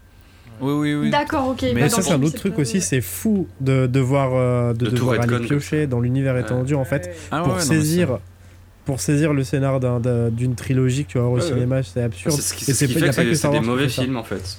oui 0.61 0.73
oui 0.73 0.95
oui 0.95 1.09
D'accord, 1.09 1.47
ok. 1.49 1.61
Mais 1.73 1.81
bah 1.83 1.89
ça, 1.89 2.01
c'est 2.01 2.11
un 2.13 2.21
autre 2.21 2.37
truc 2.37 2.59
aussi, 2.59 2.81
c'est 2.81 3.01
fou 3.01 3.47
de 3.61 3.87
devoir, 3.87 4.31
euh, 4.33 4.73
de 4.73 4.87
devoir 4.87 5.21
aller 5.21 5.39
piocher 5.39 5.87
dans 5.87 5.99
l'univers 5.99 6.37
étendu 6.37 6.75
en 6.75 6.85
fait. 6.85 7.15
Ah 7.31 7.41
pour 7.41 7.59
saisir. 7.61 8.19
Pour 8.85 8.99
saisir 8.99 9.31
le 9.33 9.43
scénar 9.45 9.79
d'un- 9.79 10.01
d'un- 10.01 10.29
d'une 10.29 10.55
trilogie 10.55 11.05
que 11.05 11.11
tu 11.11 11.17
vas 11.17 11.23
voir 11.23 11.33
au 11.33 11.37
Ouais, 11.37 11.43
ouais. 11.43 11.49
cinéma, 11.53 11.83
c'est 11.83 12.03
absurde. 12.03 12.35
C'est 12.35 12.41
ce 12.41 12.53
qui, 12.53 12.63
Et 12.63 12.73
c'est 12.73 12.73
ce 12.73 12.85
qui 12.85 12.93
pas- 12.93 12.99
y 12.99 13.13
fait 13.13 13.21
a 13.21 13.23
que 13.23 13.33
c'est 13.35 13.49
des 13.49 13.59
mauvais 13.61 13.87
fait 13.87 14.01
films 14.03 14.17
en 14.17 14.23
fait. 14.25 14.57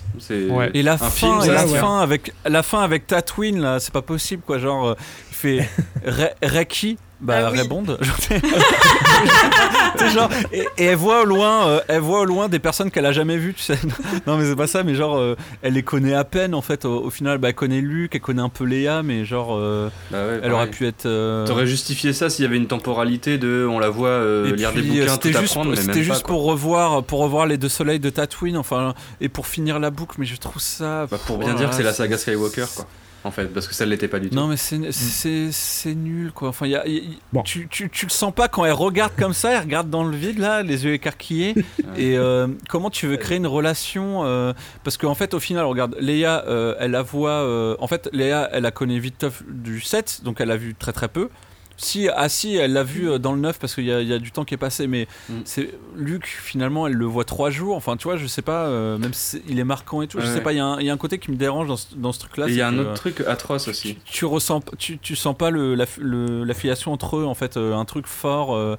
Ouais. 0.50 0.70
Et 0.72 0.82
la 0.82 0.94
un 0.94 0.96
fin, 0.96 1.10
film, 1.10 1.38
et 1.44 1.48
la 1.54 1.66
fin 1.66 1.98
avec 2.00 2.32
la 2.46 2.62
fin 2.62 2.80
avec 2.82 3.06
Tatooine 3.06 3.60
là, 3.60 3.78
c'est 3.80 3.92
pas 3.92 4.00
possible 4.02 4.42
quoi. 4.46 4.58
Genre, 4.58 4.88
euh, 4.88 4.94
il 5.30 5.34
fait 5.34 5.68
Re- 6.06 6.32
Reki, 6.42 6.96
bah 7.24 7.34
Ah 7.38 7.50
oui. 7.50 7.58
genre, 10.14 10.28
et, 10.52 10.66
et 10.78 10.84
elle 10.84 10.96
voit 10.96 11.22
au 11.22 11.24
loin, 11.24 11.68
euh, 11.68 11.80
elle 11.88 12.00
voit 12.00 12.20
au 12.20 12.24
loin 12.24 12.48
des 12.48 12.58
personnes 12.58 12.90
qu'elle 12.90 13.06
a 13.06 13.12
jamais 13.12 13.36
vues, 13.36 13.54
tu 13.54 13.62
sais. 13.62 13.78
Non 14.26 14.36
mais 14.36 14.44
c'est 14.44 14.56
pas 14.56 14.66
ça, 14.66 14.82
mais 14.82 14.94
genre, 14.94 15.16
euh, 15.16 15.36
elle 15.62 15.74
les 15.74 15.82
connaît 15.82 16.14
à 16.14 16.24
peine 16.24 16.54
en 16.54 16.62
fait. 16.62 16.84
Au, 16.84 17.04
au 17.04 17.10
final, 17.10 17.38
bah, 17.38 17.48
elle 17.48 17.54
connaît 17.54 17.80
Luc, 17.80 18.14
elle 18.14 18.20
connaît 18.20 18.42
un 18.42 18.48
peu 18.48 18.64
Léa, 18.64 19.02
mais 19.02 19.24
genre, 19.24 19.54
euh, 19.56 19.88
Bah 20.10 20.26
ouais, 20.26 20.40
elle 20.42 20.52
aurait 20.52 20.70
pu 20.70 20.86
être. 20.86 21.06
euh, 21.06 21.46
T'aurais 21.46 21.66
justifié 21.66 22.12
ça 22.12 22.30
s'il 22.30 22.44
y 22.44 22.48
avait 22.48 22.56
une 22.56 22.66
temporalité 22.66 23.38
de 23.38 23.66
on 23.68 23.78
la 23.78 23.88
voit 23.88 24.08
euh, 24.08 24.54
lire 24.54 24.72
des 24.72 24.82
puis, 24.82 25.00
euh, 25.00 25.04
bouquins, 25.04 25.16
tout 25.16 25.28
c'était 25.28 25.40
juste, 25.40 25.52
apprendre, 25.52 25.70
mais 25.70 25.76
c'était 25.76 26.02
juste 26.02 26.22
pas, 26.22 26.28
pour 26.28 26.44
revoir, 26.44 27.02
pour 27.02 27.20
revoir 27.20 27.46
les 27.46 27.56
deux 27.56 27.68
soleils 27.68 28.00
de 28.00 28.10
Tatooine, 28.10 28.56
enfin, 28.56 28.94
et 29.20 29.28
pour 29.28 29.46
finir 29.46 29.78
la 29.78 29.90
boucle. 29.90 30.16
Mais 30.18 30.26
je 30.26 30.36
trouve 30.36 30.60
ça. 30.62 31.06
Bah, 31.10 31.18
pour 31.26 31.38
bien 31.38 31.46
voilà, 31.48 31.60
dire 31.60 31.70
que 31.70 31.76
c'est 31.76 31.82
la 31.82 31.92
saga 31.94 32.18
Skywalker, 32.18 32.66
quoi. 32.76 32.86
En 33.24 33.30
fait, 33.30 33.46
parce 33.46 33.66
que 33.66 33.74
ça 33.74 33.86
ne 33.86 33.90
l'était 33.90 34.06
pas 34.08 34.20
du 34.20 34.28
tout. 34.28 34.34
Non 34.36 34.48
mais 34.48 34.56
c'est 34.58 35.94
nul 35.94 36.30
quoi. 36.32 36.48
Enfin 36.50 36.66
y 36.66 36.74
a, 36.76 36.86
y- 36.86 36.92
y- 36.96 37.18
Bon. 37.32 37.42
tu, 37.42 37.66
tu, 37.70 37.88
tu 37.90 38.04
le 38.06 38.10
sens 38.10 38.32
pas 38.34 38.48
quand 38.48 38.64
elle 38.66 38.72
regarde 38.72 39.12
comme 39.18 39.32
ça, 39.32 39.52
elle 39.52 39.60
regarde 39.62 39.88
dans 39.90 40.04
le 40.04 40.16
vide 40.16 40.38
là, 40.38 40.62
les 40.62 40.84
yeux 40.84 40.92
écarquillés. 40.92 41.54
et 41.96 42.16
euh, 42.18 42.48
comment 42.68 42.90
tu 42.90 43.06
veux 43.06 43.16
créer 43.16 43.38
une 43.38 43.46
relation 43.46 44.24
euh, 44.24 44.52
Parce 44.82 44.96
qu'en 44.98 45.14
fait 45.14 45.32
au 45.34 45.40
final 45.40 45.64
regarde, 45.64 45.96
Léa 46.00 46.44
euh, 46.46 46.74
elle 46.78 46.90
la 46.92 47.02
voit. 47.02 47.30
euh, 47.30 47.76
en 47.80 47.86
fait 47.86 48.08
Léa 48.12 48.48
elle 48.52 48.66
a 48.66 48.70
connu 48.70 48.98
Viteuf 49.00 49.42
du 49.48 49.80
7 49.80 50.20
donc 50.24 50.40
elle 50.40 50.50
a 50.50 50.56
vu 50.56 50.74
très 50.74 50.92
très 50.92 51.08
peu. 51.08 51.30
Si, 51.76 52.08
ah 52.14 52.28
si, 52.28 52.54
elle 52.54 52.72
l'a 52.72 52.84
vu 52.84 53.10
euh, 53.10 53.18
dans 53.18 53.32
le 53.32 53.40
9 53.40 53.58
parce 53.58 53.74
qu'il 53.74 53.84
y, 53.84 53.92
a- 53.92 54.00
il 54.00 54.06
y 54.08 54.12
a 54.12 54.18
du 54.20 54.30
temps 54.30 54.44
qui 54.44 54.54
est 54.54 54.58
passé, 54.58 54.86
mais 54.86 55.08
Mm. 55.28 55.32
c'est 55.44 55.70
Luc 55.96 56.26
finalement 56.26 56.86
elle 56.86 56.92
le 56.92 57.04
voit 57.04 57.24
trois 57.24 57.50
jours. 57.50 57.76
Enfin 57.76 57.96
tu 57.96 58.04
vois, 58.04 58.16
je 58.16 58.26
sais 58.28 58.42
pas, 58.42 58.66
euh, 58.66 58.96
même 58.96 59.12
si 59.12 59.42
il 59.48 59.58
est 59.58 59.64
marquant 59.64 60.00
et 60.00 60.06
tout, 60.06 60.20
je 60.20 60.26
Ouais. 60.26 60.32
sais 60.32 60.40
pas, 60.40 60.52
il 60.52 60.56
y, 60.56 60.60
a 60.60 60.64
un- 60.66 60.78
il 60.80 60.86
y 60.86 60.90
a 60.90 60.92
un 60.92 60.96
côté 60.96 61.18
qui 61.18 61.30
me 61.32 61.36
dérange 61.36 61.66
dans 61.66 61.76
ce, 61.76 61.94
dans 61.96 62.12
ce 62.12 62.20
truc 62.20 62.36
là. 62.36 62.46
Et 62.46 62.50
il 62.52 62.56
y 62.56 62.60
a 62.62 62.68
un 62.68 62.78
autre 62.78 62.94
truc 62.94 63.20
atroce 63.26 63.66
aussi. 63.68 63.96
tu, 64.04 64.12
tu 64.12 64.24
ressens 64.24 64.60
tu, 64.78 64.98
tu 64.98 65.16
sens 65.16 65.36
pas 65.36 65.50
le, 65.50 65.74
la, 65.74 65.86
le- 65.98 66.44
l'affiliation 66.44 66.92
entre 66.92 67.16
eux 67.16 67.24
en 67.24 67.34
fait 67.34 67.56
euh, 67.56 67.74
un 67.74 67.84
truc 67.84 68.06
fort 68.06 68.54
euh, 68.54 68.76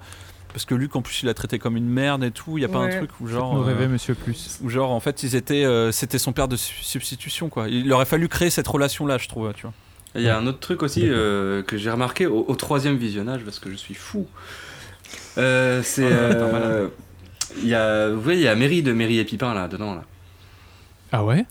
parce 0.53 0.63
que 0.63 0.73
Luc 0.73 0.95
en 0.95 1.01
plus 1.01 1.21
il 1.21 1.25
l'a 1.25 1.33
traité 1.33 1.59
comme 1.59 1.75
une 1.75 1.89
merde 1.89 2.23
et 2.23 2.31
tout 2.31 2.57
il 2.57 2.61
y 2.61 2.65
a 2.65 2.69
pas 2.69 2.79
un 2.79 2.87
truc 2.87 3.09
où 3.19 3.27
genre 3.27 3.55
Nous 3.55 3.67
euh, 3.67 3.87
monsieur 3.89 4.15
plus. 4.15 4.57
où 4.63 4.69
genre 4.69 4.91
en 4.91 5.01
fait 5.01 5.21
ils 5.23 5.35
étaient 5.35 5.65
euh, 5.65 5.91
c'était 5.91 6.17
son 6.17 6.31
père 6.31 6.47
de 6.47 6.55
su- 6.55 6.81
substitution 6.81 7.49
quoi 7.49 7.67
il 7.67 7.91
aurait 7.91 8.05
fallu 8.05 8.29
créer 8.29 8.49
cette 8.49 8.67
relation 8.69 9.05
là 9.05 9.17
je 9.17 9.27
trouve 9.27 9.51
tu 9.53 9.63
vois 9.63 9.73
Il 10.15 10.21
y 10.21 10.29
a 10.29 10.37
un 10.37 10.47
autre 10.47 10.59
truc 10.59 10.81
aussi 10.83 11.03
euh, 11.09 11.61
que 11.63 11.77
j'ai 11.77 11.89
remarqué 11.91 12.25
au, 12.25 12.45
au 12.47 12.55
troisième 12.55 12.95
visionnage, 12.97 13.41
parce 13.43 13.59
que 13.59 13.69
je 13.69 13.75
suis 13.75 13.93
fou. 13.93 14.27
Euh, 15.37 15.81
c'est. 15.83 16.05
Un 16.05 16.09
euh, 16.09 16.51
malade. 16.51 16.89
Il 17.61 17.67
y 17.67 17.75
a, 17.75 18.09
vous 18.09 18.21
voyez, 18.21 18.39
il 18.39 18.43
y 18.43 18.47
a 18.47 18.55
Mairie 18.55 18.81
de 18.83 18.91
Mairie 18.93 19.19
et 19.19 19.23
Pipin 19.25 19.53
là 19.53 19.67
dedans 19.67 19.93
là. 19.95 20.03
Ah 21.11 21.23
ouais? 21.23 21.45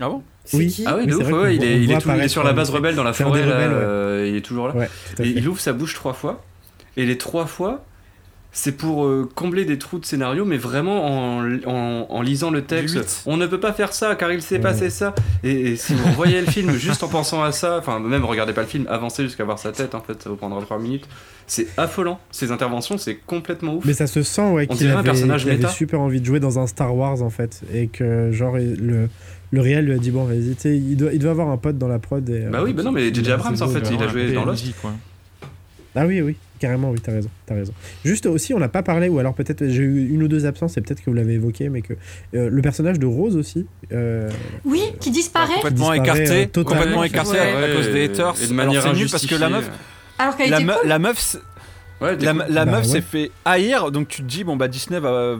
Ah 0.00 0.08
bon? 0.08 0.22
C'est 0.44 0.56
Oui. 0.58 0.66
qui? 0.68 0.84
Ah 0.86 0.96
ouais, 0.96 1.06
de 1.06 1.14
ouf, 1.14 1.30
ouais, 1.30 1.56
il 1.56 1.64
est, 1.64 1.82
il 1.82 1.90
est, 1.90 1.98
tout- 2.00 2.10
il 2.14 2.20
est 2.20 2.28
sur 2.28 2.44
la 2.44 2.52
base 2.52 2.70
rebelle 2.70 2.94
dans 2.94 3.04
la 3.04 3.12
forêt 3.12 3.44
là, 3.44 3.54
rebelles, 3.54 3.70
euh, 3.72 4.26
il 4.28 4.36
est 4.36 4.40
toujours 4.42 4.68
là. 4.68 4.74
Et 5.20 5.28
il 5.28 5.48
ouvre 5.48 5.60
sa 5.60 5.72
bouche 5.72 5.94
trois 5.94 6.12
fois. 6.12 6.44
Et 6.96 7.06
les 7.06 7.16
trois 7.18 7.46
fois, 7.46 7.84
c'est 8.50 8.72
pour 8.72 9.04
euh, 9.04 9.28
combler 9.34 9.64
des 9.64 9.78
trous 9.78 9.98
de 9.98 10.04
scénario, 10.06 10.44
mais 10.44 10.56
vraiment 10.56 11.38
en, 11.38 11.44
en- 11.66 12.06
en 12.08 12.22
lisant 12.22 12.50
le 12.50 12.62
texte. 12.62 13.22
On 13.26 13.36
ne 13.36 13.46
peut 13.46 13.60
pas 13.60 13.72
faire 13.72 13.92
ça 13.92 14.14
car 14.16 14.32
il 14.32 14.42
s'est 14.42 14.56
Ouais. 14.56 14.60
passé 14.62 14.90
ça. 14.90 15.14
Et, 15.44 15.50
et 15.72 15.76
si 15.76 15.94
vous 15.94 16.12
voyez 16.14 16.40
le 16.40 16.46
film 16.46 16.72
juste 16.76 17.02
en 17.02 17.08
pensant 17.08 17.42
à 17.42 17.52
ça, 17.52 17.76
enfin 17.78 18.00
même 18.00 18.24
regardez 18.24 18.52
pas 18.54 18.62
le 18.62 18.66
film, 18.66 18.86
avancez 18.88 19.22
jusqu'à 19.22 19.44
voir 19.44 19.58
sa 19.58 19.70
tête 19.72 19.94
en 19.94 20.00
fait, 20.00 20.20
ça 20.22 20.30
vous 20.30 20.36
prendra 20.36 20.60
trois 20.62 20.78
minutes. 20.78 21.06
C'est 21.46 21.68
affolant. 21.76 22.18
Ces 22.30 22.50
interventions, 22.50 22.98
c'est 22.98 23.14
complètement 23.16 23.76
ouf. 23.76 23.84
Mais 23.84 23.92
ça 23.94 24.06
se 24.06 24.22
sent 24.22 24.50
ouais, 24.50 24.66
qu'il 24.66 24.78
dirait 24.78 24.92
un 24.92 24.98
avait, 24.98 25.10
personnage 25.10 25.46
avait 25.46 25.66
super 25.68 26.00
envie 26.00 26.20
de 26.20 26.26
jouer 26.26 26.40
dans 26.40 26.58
un 26.58 26.66
Star 26.66 26.94
Wars 26.96 27.22
en 27.22 27.30
fait. 27.30 27.60
Et 27.72 27.86
que 27.88 28.32
genre 28.32 28.56
le, 28.56 29.08
le 29.50 29.60
réel 29.60 29.84
lui 29.84 29.92
a 29.92 29.98
dit 29.98 30.10
bon 30.10 30.24
vas-y, 30.24 30.54
tu 30.56 30.60
sais, 30.62 30.76
il 30.76 30.96
doit, 30.96 31.12
il 31.12 31.18
doit 31.20 31.30
avoir 31.30 31.48
un 31.50 31.56
pote 31.58 31.78
dans 31.78 31.88
la 31.88 31.98
prod. 31.98 32.28
Et, 32.28 32.40
Bah 32.50 32.58
euh, 32.60 32.64
oui, 32.64 32.72
bah 32.72 32.82
non, 32.82 32.92
mais 32.92 33.12
J.J. 33.14 33.30
Abrams, 33.32 33.56
en 33.60 33.68
fait, 33.68 33.90
il 33.94 34.02
a 34.02 34.08
joué 34.08 34.32
dans 34.32 34.44
Lost. 34.44 34.66
quoi. 34.80 34.92
Ah 35.94 36.06
oui, 36.06 36.20
oui, 36.20 36.36
carrément, 36.58 36.90
oui, 36.90 36.98
t'as 37.02 37.12
raison, 37.12 37.28
t'as 37.46 37.54
raison. 37.54 37.72
Juste 38.04 38.26
aussi, 38.26 38.54
on 38.54 38.58
n'a 38.58 38.68
pas 38.68 38.82
parlé, 38.82 39.08
ou 39.08 39.18
alors 39.18 39.34
peut-être 39.34 39.66
j'ai 39.68 39.82
eu 39.82 40.08
une 40.10 40.22
ou 40.22 40.28
deux 40.28 40.46
absences, 40.46 40.76
et 40.76 40.80
peut-être 40.80 41.00
que 41.02 41.10
vous 41.10 41.16
l'avez 41.16 41.34
évoqué, 41.34 41.68
mais 41.68 41.82
que 41.82 41.94
euh, 42.34 42.48
le 42.50 42.62
personnage 42.62 42.98
de 42.98 43.06
Rose 43.06 43.36
aussi. 43.36 43.66
euh, 43.92 44.28
Oui, 44.64 44.80
qui 45.00 45.10
disparaît 45.10 45.54
complètement 45.54 45.92
disparaît, 45.92 46.22
écarté 46.24 46.42
euh, 46.42 46.46
totalement. 46.46 46.70
complètement 46.80 47.04
écarté 47.04 47.30
Ouais, 47.32 47.72
à, 47.72 47.76
cause 47.76 47.88
des 47.92 48.04
haters 48.04 48.34
Et 48.42 48.46
de 48.46 48.52
manière 48.52 48.82
Alors, 48.84 48.96
nul 48.96 49.08
parce 49.10 49.26
que 49.26 49.34
la 49.34 49.48
meuf 49.48 49.58
injustifiée. 49.64 49.82
alors 50.18 50.36
qu'elle 50.36 50.50
la, 50.50 50.56
était 50.58 50.66
me- 50.66 50.72
cool. 50.80 50.88
la 50.88 50.98
meuf 50.98 51.36
Ouais, 52.00 52.16
la, 52.16 52.32
Bah 52.32 52.64
meuf 52.64 52.84
ouais. 52.84 52.84
s'est 52.84 53.00
fait 53.00 53.30
haïr 53.44 53.90
donc 53.90 54.06
tu 54.08 54.22
te 54.22 54.26
dis 54.28 54.44
bon 54.44 54.54
bah 54.56 54.68
Disney 54.68 55.00
va 55.00 55.34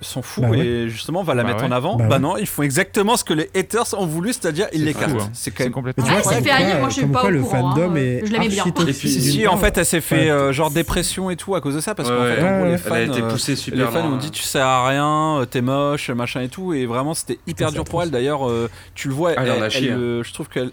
s'en 0.00 0.22
fout 0.22 0.42
Bah 0.42 0.50
ouais. 0.50 0.58
et 0.66 0.88
justement 0.88 1.22
va 1.22 1.34
la 1.34 1.42
Bah 1.44 1.50
mettre 1.50 1.62
ouais. 1.62 1.68
en 1.68 1.72
avant 1.72 1.96
Bah 1.96 2.06
bah, 2.08 2.16
ouais. 2.16 2.20
non 2.20 2.36
ils 2.36 2.46
font 2.48 2.62
exactement 2.62 3.16
ce 3.16 3.22
que 3.22 3.32
les 3.32 3.48
haters 3.54 3.84
ont 3.96 4.06
voulu 4.06 4.32
c'est-à-dire 4.32 4.66
ils 4.72 4.80
C'est 4.80 4.84
l'écartent 4.86 5.12
hein. 5.20 5.30
c'est 5.32 5.50
quand 5.52 5.58
C'est 5.58 5.64
même 5.64 5.72
complètement. 5.72 6.04
Mais 6.04 6.16
tu 6.16 6.22
vois, 6.22 6.32
Ah, 6.32 6.34
elle 6.36 6.42
s'est 6.42 6.50
fait 6.50 6.50
haïr, 6.64 6.78
moi, 6.80 6.88
je 6.88 6.94
suis 6.94 7.06
pas 7.06 7.24
au 7.24 7.30
le 7.30 7.40
courant, 7.42 7.70
fandom 7.74 7.92
hein. 7.92 7.96
est 7.96 8.26
Je 8.26 8.32
l'aimais 8.32 8.48
bien. 8.48 8.64
Et 8.66 8.92
puis, 8.92 9.08
Si, 9.08 9.46
en 9.46 9.56
fait, 9.56 9.78
elle 9.78 9.84
s'est 9.86 10.00
fait 10.00 10.24
Ouais, 10.24 10.30
euh, 10.30 10.52
genre 10.52 10.70
dépression 10.70 11.30
et 11.30 11.36
tout 11.36 11.54
à 11.54 11.60
cause 11.60 11.74
de 11.76 11.80
ça, 11.80 11.94
parce 11.94 12.08
Ouais, 12.08 12.16
qu'en 12.16 12.24
fait, 12.24 12.42
ouais. 12.42 12.48
en 12.48 12.52
gros, 12.54 12.62
Ouais, 12.62 12.64
les 12.66 12.70
ouais. 12.72 12.78
fans, 12.78 12.94
Elle 12.96 13.02
a 13.02 13.04
été 13.04 13.22
euh, 13.22 13.76
les 13.76 13.84
fans 13.86 14.06
ont 14.12 14.16
dit 14.16 14.30
tu 14.30 14.42
sers 14.42 14.66
à 14.66 14.88
rien, 14.88 15.38
euh, 15.40 15.44
t'es 15.44 15.60
moche, 15.60 16.10
machin 16.10 16.40
et 16.40 16.48
tout, 16.48 16.72
et 16.72 16.86
vraiment 16.86 17.14
c'était 17.14 17.38
hyper 17.46 17.70
dur 17.70 17.84
pour 17.84 18.02
elle. 18.02 18.10
D'ailleurs, 18.10 18.48
euh, 18.48 18.68
tu 18.94 19.08
le 19.08 19.14
vois, 19.14 19.32
Ah, 19.36 19.42
euh, 19.42 20.22
je 20.24 20.32
trouve 20.32 20.48
qu'elle, 20.48 20.70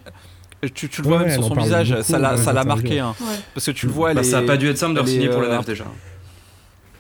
tu, 0.70 0.90
tu 0.90 1.02
le 1.02 1.08
Ouais, 1.08 1.18
vois 1.18 1.26
même 1.26 1.34
sur 1.34 1.44
son 1.48 1.56
visage, 1.56 1.90
beaucoup, 1.92 2.04
ça 2.04 2.20
l'a, 2.20 2.36
l'a 2.54 2.64
marqué, 2.64 3.00
hein. 3.00 3.16
Ouais. 3.22 3.28
parce 3.54 3.66
que 3.66 3.72
tu 3.72 3.86
le 3.86 3.92
vois, 3.92 4.10
elle 4.12 4.16
Bah, 4.16 4.22
est, 4.22 4.26
ça 4.26 4.40
a 4.40 4.42
pas 4.44 4.58
dû 4.58 4.70
être 4.70 4.78
simple 4.78 5.02
de 5.02 5.06
signer 5.08 5.30
pour 5.30 5.42
le 5.42 5.48
euh, 5.50 5.56
9 5.58 5.66
déjà. 5.66 5.86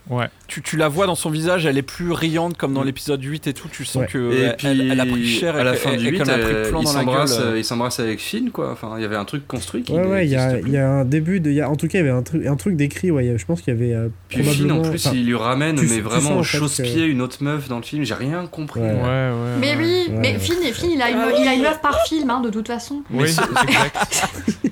Ouais. 0.10 0.27
tu, 0.48 0.61
tu 0.61 0.77
la 0.77 0.88
vois 0.88 1.06
dans 1.06 1.16
son 1.16 1.30
visage, 1.30 1.66
elle 1.66 1.77
est 1.77 1.82
plus 1.82 2.11
riante 2.11 2.56
comme 2.58 2.74
dans 2.74 2.84
l'épisode 2.84 3.22
8 3.24 3.48
et 3.48 3.53
tout. 3.53 3.68
Tu 3.72 3.84
sens 3.86 4.03
Ouais. 4.03 4.08
que 4.08 4.32
Et 4.34 4.40
elle, 4.42 4.56
puis 4.58 4.68
elle- 4.68 4.92
elle 4.92 5.00
a 5.00 5.06
pris 5.06 5.26
cher 5.27 5.56
à 5.56 5.64
la 5.64 5.74
et 5.74 5.77
fin 5.77 5.95
du 5.95 6.08
et 6.08 6.11
8, 6.11 6.18
qu'elle 6.19 6.30
a 6.30 6.38
pris 6.38 6.53
euh, 6.53 6.69
plan 6.69 6.82
il 6.82 6.86
dans 6.86 6.94
la 6.94 7.00
s'embrasse, 7.00 7.40
il 7.58 7.64
s'embrasse 7.66 8.00
avec 8.00 8.19
Finn 8.19 8.52
quoi. 8.52 8.72
Enfin, 8.72 8.94
il 8.98 9.02
y 9.02 9.06
avait 9.06 9.16
un 9.18 9.26
truc 9.26 9.48
construit 9.48 9.84
qui 9.84 9.92
Ouais, 9.92 10.06
ouais, 10.06 10.26
il 10.26 10.32
y, 10.32 10.36
a, 10.36 10.60
il 10.60 10.69
y 10.69 10.77
a 10.77 10.90
un 10.90 11.06
début 11.06 11.40
de. 11.40 11.50
il 11.50 11.56
Y 11.58 11.61
a, 11.61 11.69
en 11.69 11.76
tout 11.76 11.88
cas, 11.88 12.00
il 12.00 12.06
y 12.06 12.08
avait 12.08 12.18
un 12.18 12.24
truc, 12.24 12.45
un 12.45 12.56
truc 12.56 12.76
d'écrit, 12.77 13.11
ouais. 13.11 13.30
a- 13.30 13.38
Je 13.38 13.45
pense 13.45 13.61
qu'il 13.61 13.74
y 13.74 13.77
avait. 13.77 13.94
euh, 13.94 14.08
Puis 14.30 14.44
Finn 14.44 14.72
en 14.72 14.82
plus, 14.82 15.10
il 15.14 15.26
lui 15.26 15.36
ramène 15.36 15.76
tu- 15.76 15.88
mais 15.88 15.95
tu 15.95 16.02
vraiment 16.02 16.42
chausse-pied 16.44 17.03
une 17.06 17.22
autre 17.22 17.44
meuf 17.44 17.68
dans 17.68 17.77
le 17.77 17.84
film. 17.84 18.03
J'ai 18.06 18.14
rien 18.14 18.45
compris. 18.50 18.80
Ouais. 18.80 18.88
Ouais, 18.88 18.94
ouais. 18.94 19.58
Mais 19.60 19.76
oui, 19.77 20.06
Ouais, 20.10 20.16
mais. 20.19 20.40
Finn, 20.40 20.56
et 20.66 20.72
Finn, 20.72 20.92
il 20.92 21.02
a 21.02 21.10
une, 21.10 21.18
Ah 21.18 21.27
il 21.38 21.48
a 21.48 21.53
une 21.53 21.61
meuf 21.64 21.82
par 21.82 22.00
film, 22.06 22.30
hein, 22.30 22.40
de 22.42 22.50
toute 22.50 22.68
façon. 22.68 23.03
Oui, 23.11 23.27
c'est 23.27 23.42
exact. 23.44 24.27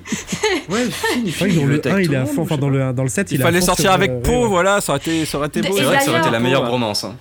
Ouais, 0.68 0.84
Finn, 0.90 1.22
il 1.24 1.32
que 1.32 1.60
dans 1.60 1.66
le 1.66 1.74
être 1.76 1.86
1, 1.86 1.90
avec 1.92 2.04
il 2.04 2.08
tout 2.08 2.14
est 2.14 2.16
à 2.16 2.20
le 2.20 2.26
fond, 2.26 2.34
monde, 2.34 2.44
enfin 2.44 2.56
dans 2.56 2.68
le, 2.68 2.92
dans 2.92 3.02
le 3.02 3.08
7, 3.08 3.30
Il 3.32 3.40
fallait 3.40 3.60
sortir 3.60 3.92
avec 3.92 4.10
euh, 4.10 4.20
Poe, 4.20 4.46
voilà, 4.48 4.80
ça 4.80 4.92
aurait 4.92 5.00
été, 5.00 5.24
ça 5.26 5.38
aurait 5.38 5.48
été 5.48 5.60
beau. 5.62 5.76
C'est 5.76 5.82
vrai 5.84 5.98
que 5.98 6.04
ça 6.04 6.10
aurait 6.10 6.20
été 6.20 6.30
la 6.30 6.40
meilleure 6.40 6.62
Poe, 6.62 6.68
bromance. 6.68 7.04
hein. 7.04 7.14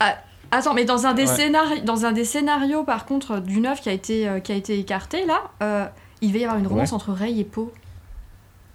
Attends, 0.52 0.74
mais 0.74 0.86
dans 0.86 1.06
un 1.06 1.14
des, 1.14 1.24
Ouais. 1.28 1.36
scénari- 1.36 1.82
dans 1.84 2.06
un 2.06 2.12
des 2.12 2.24
scénarios, 2.24 2.84
par 2.84 3.06
contre, 3.06 3.40
du 3.40 3.60
9 3.60 3.82
qui 3.82 3.90
a 3.90 3.92
été, 3.92 4.28
euh, 4.30 4.40
qui 4.40 4.52
a 4.52 4.56
été 4.56 4.80
écarté, 4.80 5.26
là, 5.26 5.42
euh, 5.62 5.86
il 6.22 6.32
va 6.32 6.38
y 6.40 6.44
avoir 6.46 6.60
une 6.60 6.68
romance 6.68 6.94
entre 6.94 7.12
Rey 7.12 7.34
et 7.38 7.44
Poe. 7.44 7.72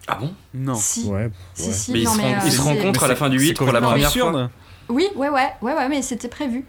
Ah 0.09 0.17
bon? 0.21 0.33
Non. 0.53 0.75
Si, 0.75 1.05
Ouais, 1.07 1.31
si, 1.55 1.69
ouais. 1.69 1.73
si, 1.73 1.93
Mais 1.93 1.99
ils 2.01 2.05
non, 2.05 2.13
se, 2.13 2.19
mais, 2.19 2.35
euh, 2.35 2.39
ils 2.45 2.53
se 2.53 2.61
rencontrent 2.61 3.05
à 3.05 3.09
la 3.09 3.17
fin 3.17 3.29
du 3.29 3.39
8 3.39 3.55
pour 3.55 3.71
la 3.73 3.81
première 3.81 4.13
fois. 4.13 4.51
Oui, 4.89 5.07
ouais, 5.15 5.29
ouais, 5.29 5.49
ouais, 5.63 5.73
ouais, 5.75 5.89
mais 5.89 6.03
c'était 6.03 6.29
prévu. 6.29 6.65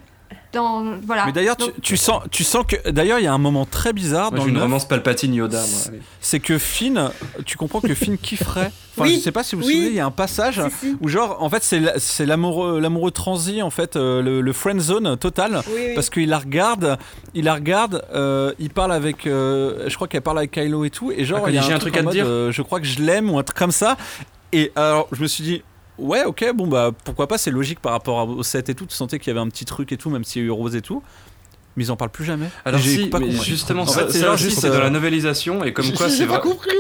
Dans, 0.54 0.84
voilà. 1.06 1.26
Mais 1.26 1.32
d'ailleurs, 1.32 1.56
tu, 1.56 1.66
Donc, 1.66 1.82
tu 1.82 1.96
sens, 1.98 2.22
tu 2.30 2.44
sens 2.44 2.66
que 2.68 2.90
d'ailleurs 2.90 3.20
il 3.20 3.24
y 3.24 3.28
a 3.28 3.34
un 3.34 3.38
moment 3.38 3.66
très 3.66 3.94
bizarre 3.94 4.32
Moi, 4.32 4.40
dans 4.42 4.46
une 4.48 4.58
romance 4.58 4.86
Palpatine 4.88 5.34
Yoda. 5.34 5.64
c'est 6.20 6.40
que 6.40 6.58
Finn, 6.58 7.10
tu 7.46 7.58
comprends 7.58 7.80
que 7.82 7.94
Finn 7.96 8.18
kifferait. 8.18 8.72
Enfin, 8.98 9.06
Oui, 9.08 9.16
je 9.16 9.22
sais 9.22 9.32
pas 9.32 9.42
si 9.42 9.56
vous 9.56 9.62
vous 9.62 9.68
oui. 9.70 9.74
souvenez, 9.76 9.90
il 9.92 9.96
y 9.96 10.02
a 10.02 10.06
un 10.06 10.12
passage 10.12 10.62
Si, 10.82 10.88
si. 10.88 10.98
où 11.00 11.08
genre, 11.08 11.38
en 11.42 11.50
fait, 11.50 11.64
c'est 11.64 11.80
la- 11.80 11.98
c'est 11.98 12.26
l'amoureux, 12.26 12.82
l'amoureux 12.82 13.12
transi 13.12 13.62
en 13.62 13.70
fait, 13.70 13.96
euh, 13.96 14.22
le, 14.22 14.42
le 14.42 14.52
friend 14.54 14.82
zone 14.82 15.16
total. 15.16 15.62
Oui, 15.68 15.74
oui. 15.78 15.96
Parce 15.96 16.10
qu'il 16.10 16.28
la 16.28 16.40
regarde, 16.40 16.98
il 17.34 17.46
la 17.46 17.54
regarde, 17.54 18.04
euh, 18.14 18.52
il 18.60 18.70
parle 18.70 18.92
avec, 18.92 19.28
euh, 19.28 19.86
je 19.88 19.96
crois 19.96 20.10
qu'elle 20.10 20.22
parle 20.22 20.40
avec 20.40 20.52
Kylo 20.52 20.84
et 20.84 20.90
tout, 20.90 21.10
et 21.14 21.24
genre 21.24 21.44
Ah, 21.46 21.50
il 21.50 21.56
y 21.56 21.58
a 21.58 21.62
un, 21.64 21.68
j'ai 21.68 21.72
un 21.74 21.80
truc, 21.80 21.96
à 21.96 22.04
te 22.04 22.10
dire. 22.12 22.26
euh, 22.28 22.52
je 22.52 22.62
crois 22.62 22.82
que 22.82 22.86
je 22.86 23.02
l'aime 23.02 23.32
ou 23.32 23.40
un 23.40 23.44
truc 23.44 23.58
comme 23.58 23.72
ça. 23.72 23.96
Et 24.52 24.74
alors 24.76 25.08
je 25.14 25.22
me 25.22 25.28
suis 25.28 25.46
dit, 25.46 25.64
ouais, 26.02 26.24
ok, 26.26 26.52
bon 26.54 26.68
bah 26.68 26.92
pourquoi 27.04 27.28
pas, 27.28 27.38
c'est 27.38 27.52
logique 27.52 27.80
par 27.80 27.94
rapport 27.94 28.28
au 28.30 28.44
set 28.44 28.70
et 28.70 28.76
tout. 28.76 28.86
Tu 28.86 28.96
sentais 28.96 29.20
qu'il 29.20 29.28
y 29.28 29.32
avait 29.32 29.40
un 29.46 29.50
petit 29.50 29.66
truc 29.66 29.92
et 29.92 29.98
tout, 29.98 30.10
même 30.10 30.24
s'il 30.24 30.42
y 30.42 30.46
a 30.46 30.48
eu 30.48 30.52
Rose 30.52 30.76
et 30.76 30.82
tout. 30.82 31.02
Mais 31.78 31.86
ils 31.86 31.92
en 31.92 31.96
parlent 31.96 32.12
plus 32.12 32.26
jamais. 32.26 32.48
Alors 32.66 32.82
si, 32.82 33.08
pas 33.08 33.20
mais 33.20 33.32
justement, 33.32 33.84
En 33.84 33.86
ça, 33.88 34.06
fait, 34.06 34.12
c'est 34.20 34.38
juste, 34.38 34.66
dans 34.66 34.74
euh, 34.74 34.80
la 34.82 34.90
novélisation 34.90 35.64
et 35.64 35.72
comme 35.72 35.90
quoi 35.94 36.10
c'est 36.10 36.28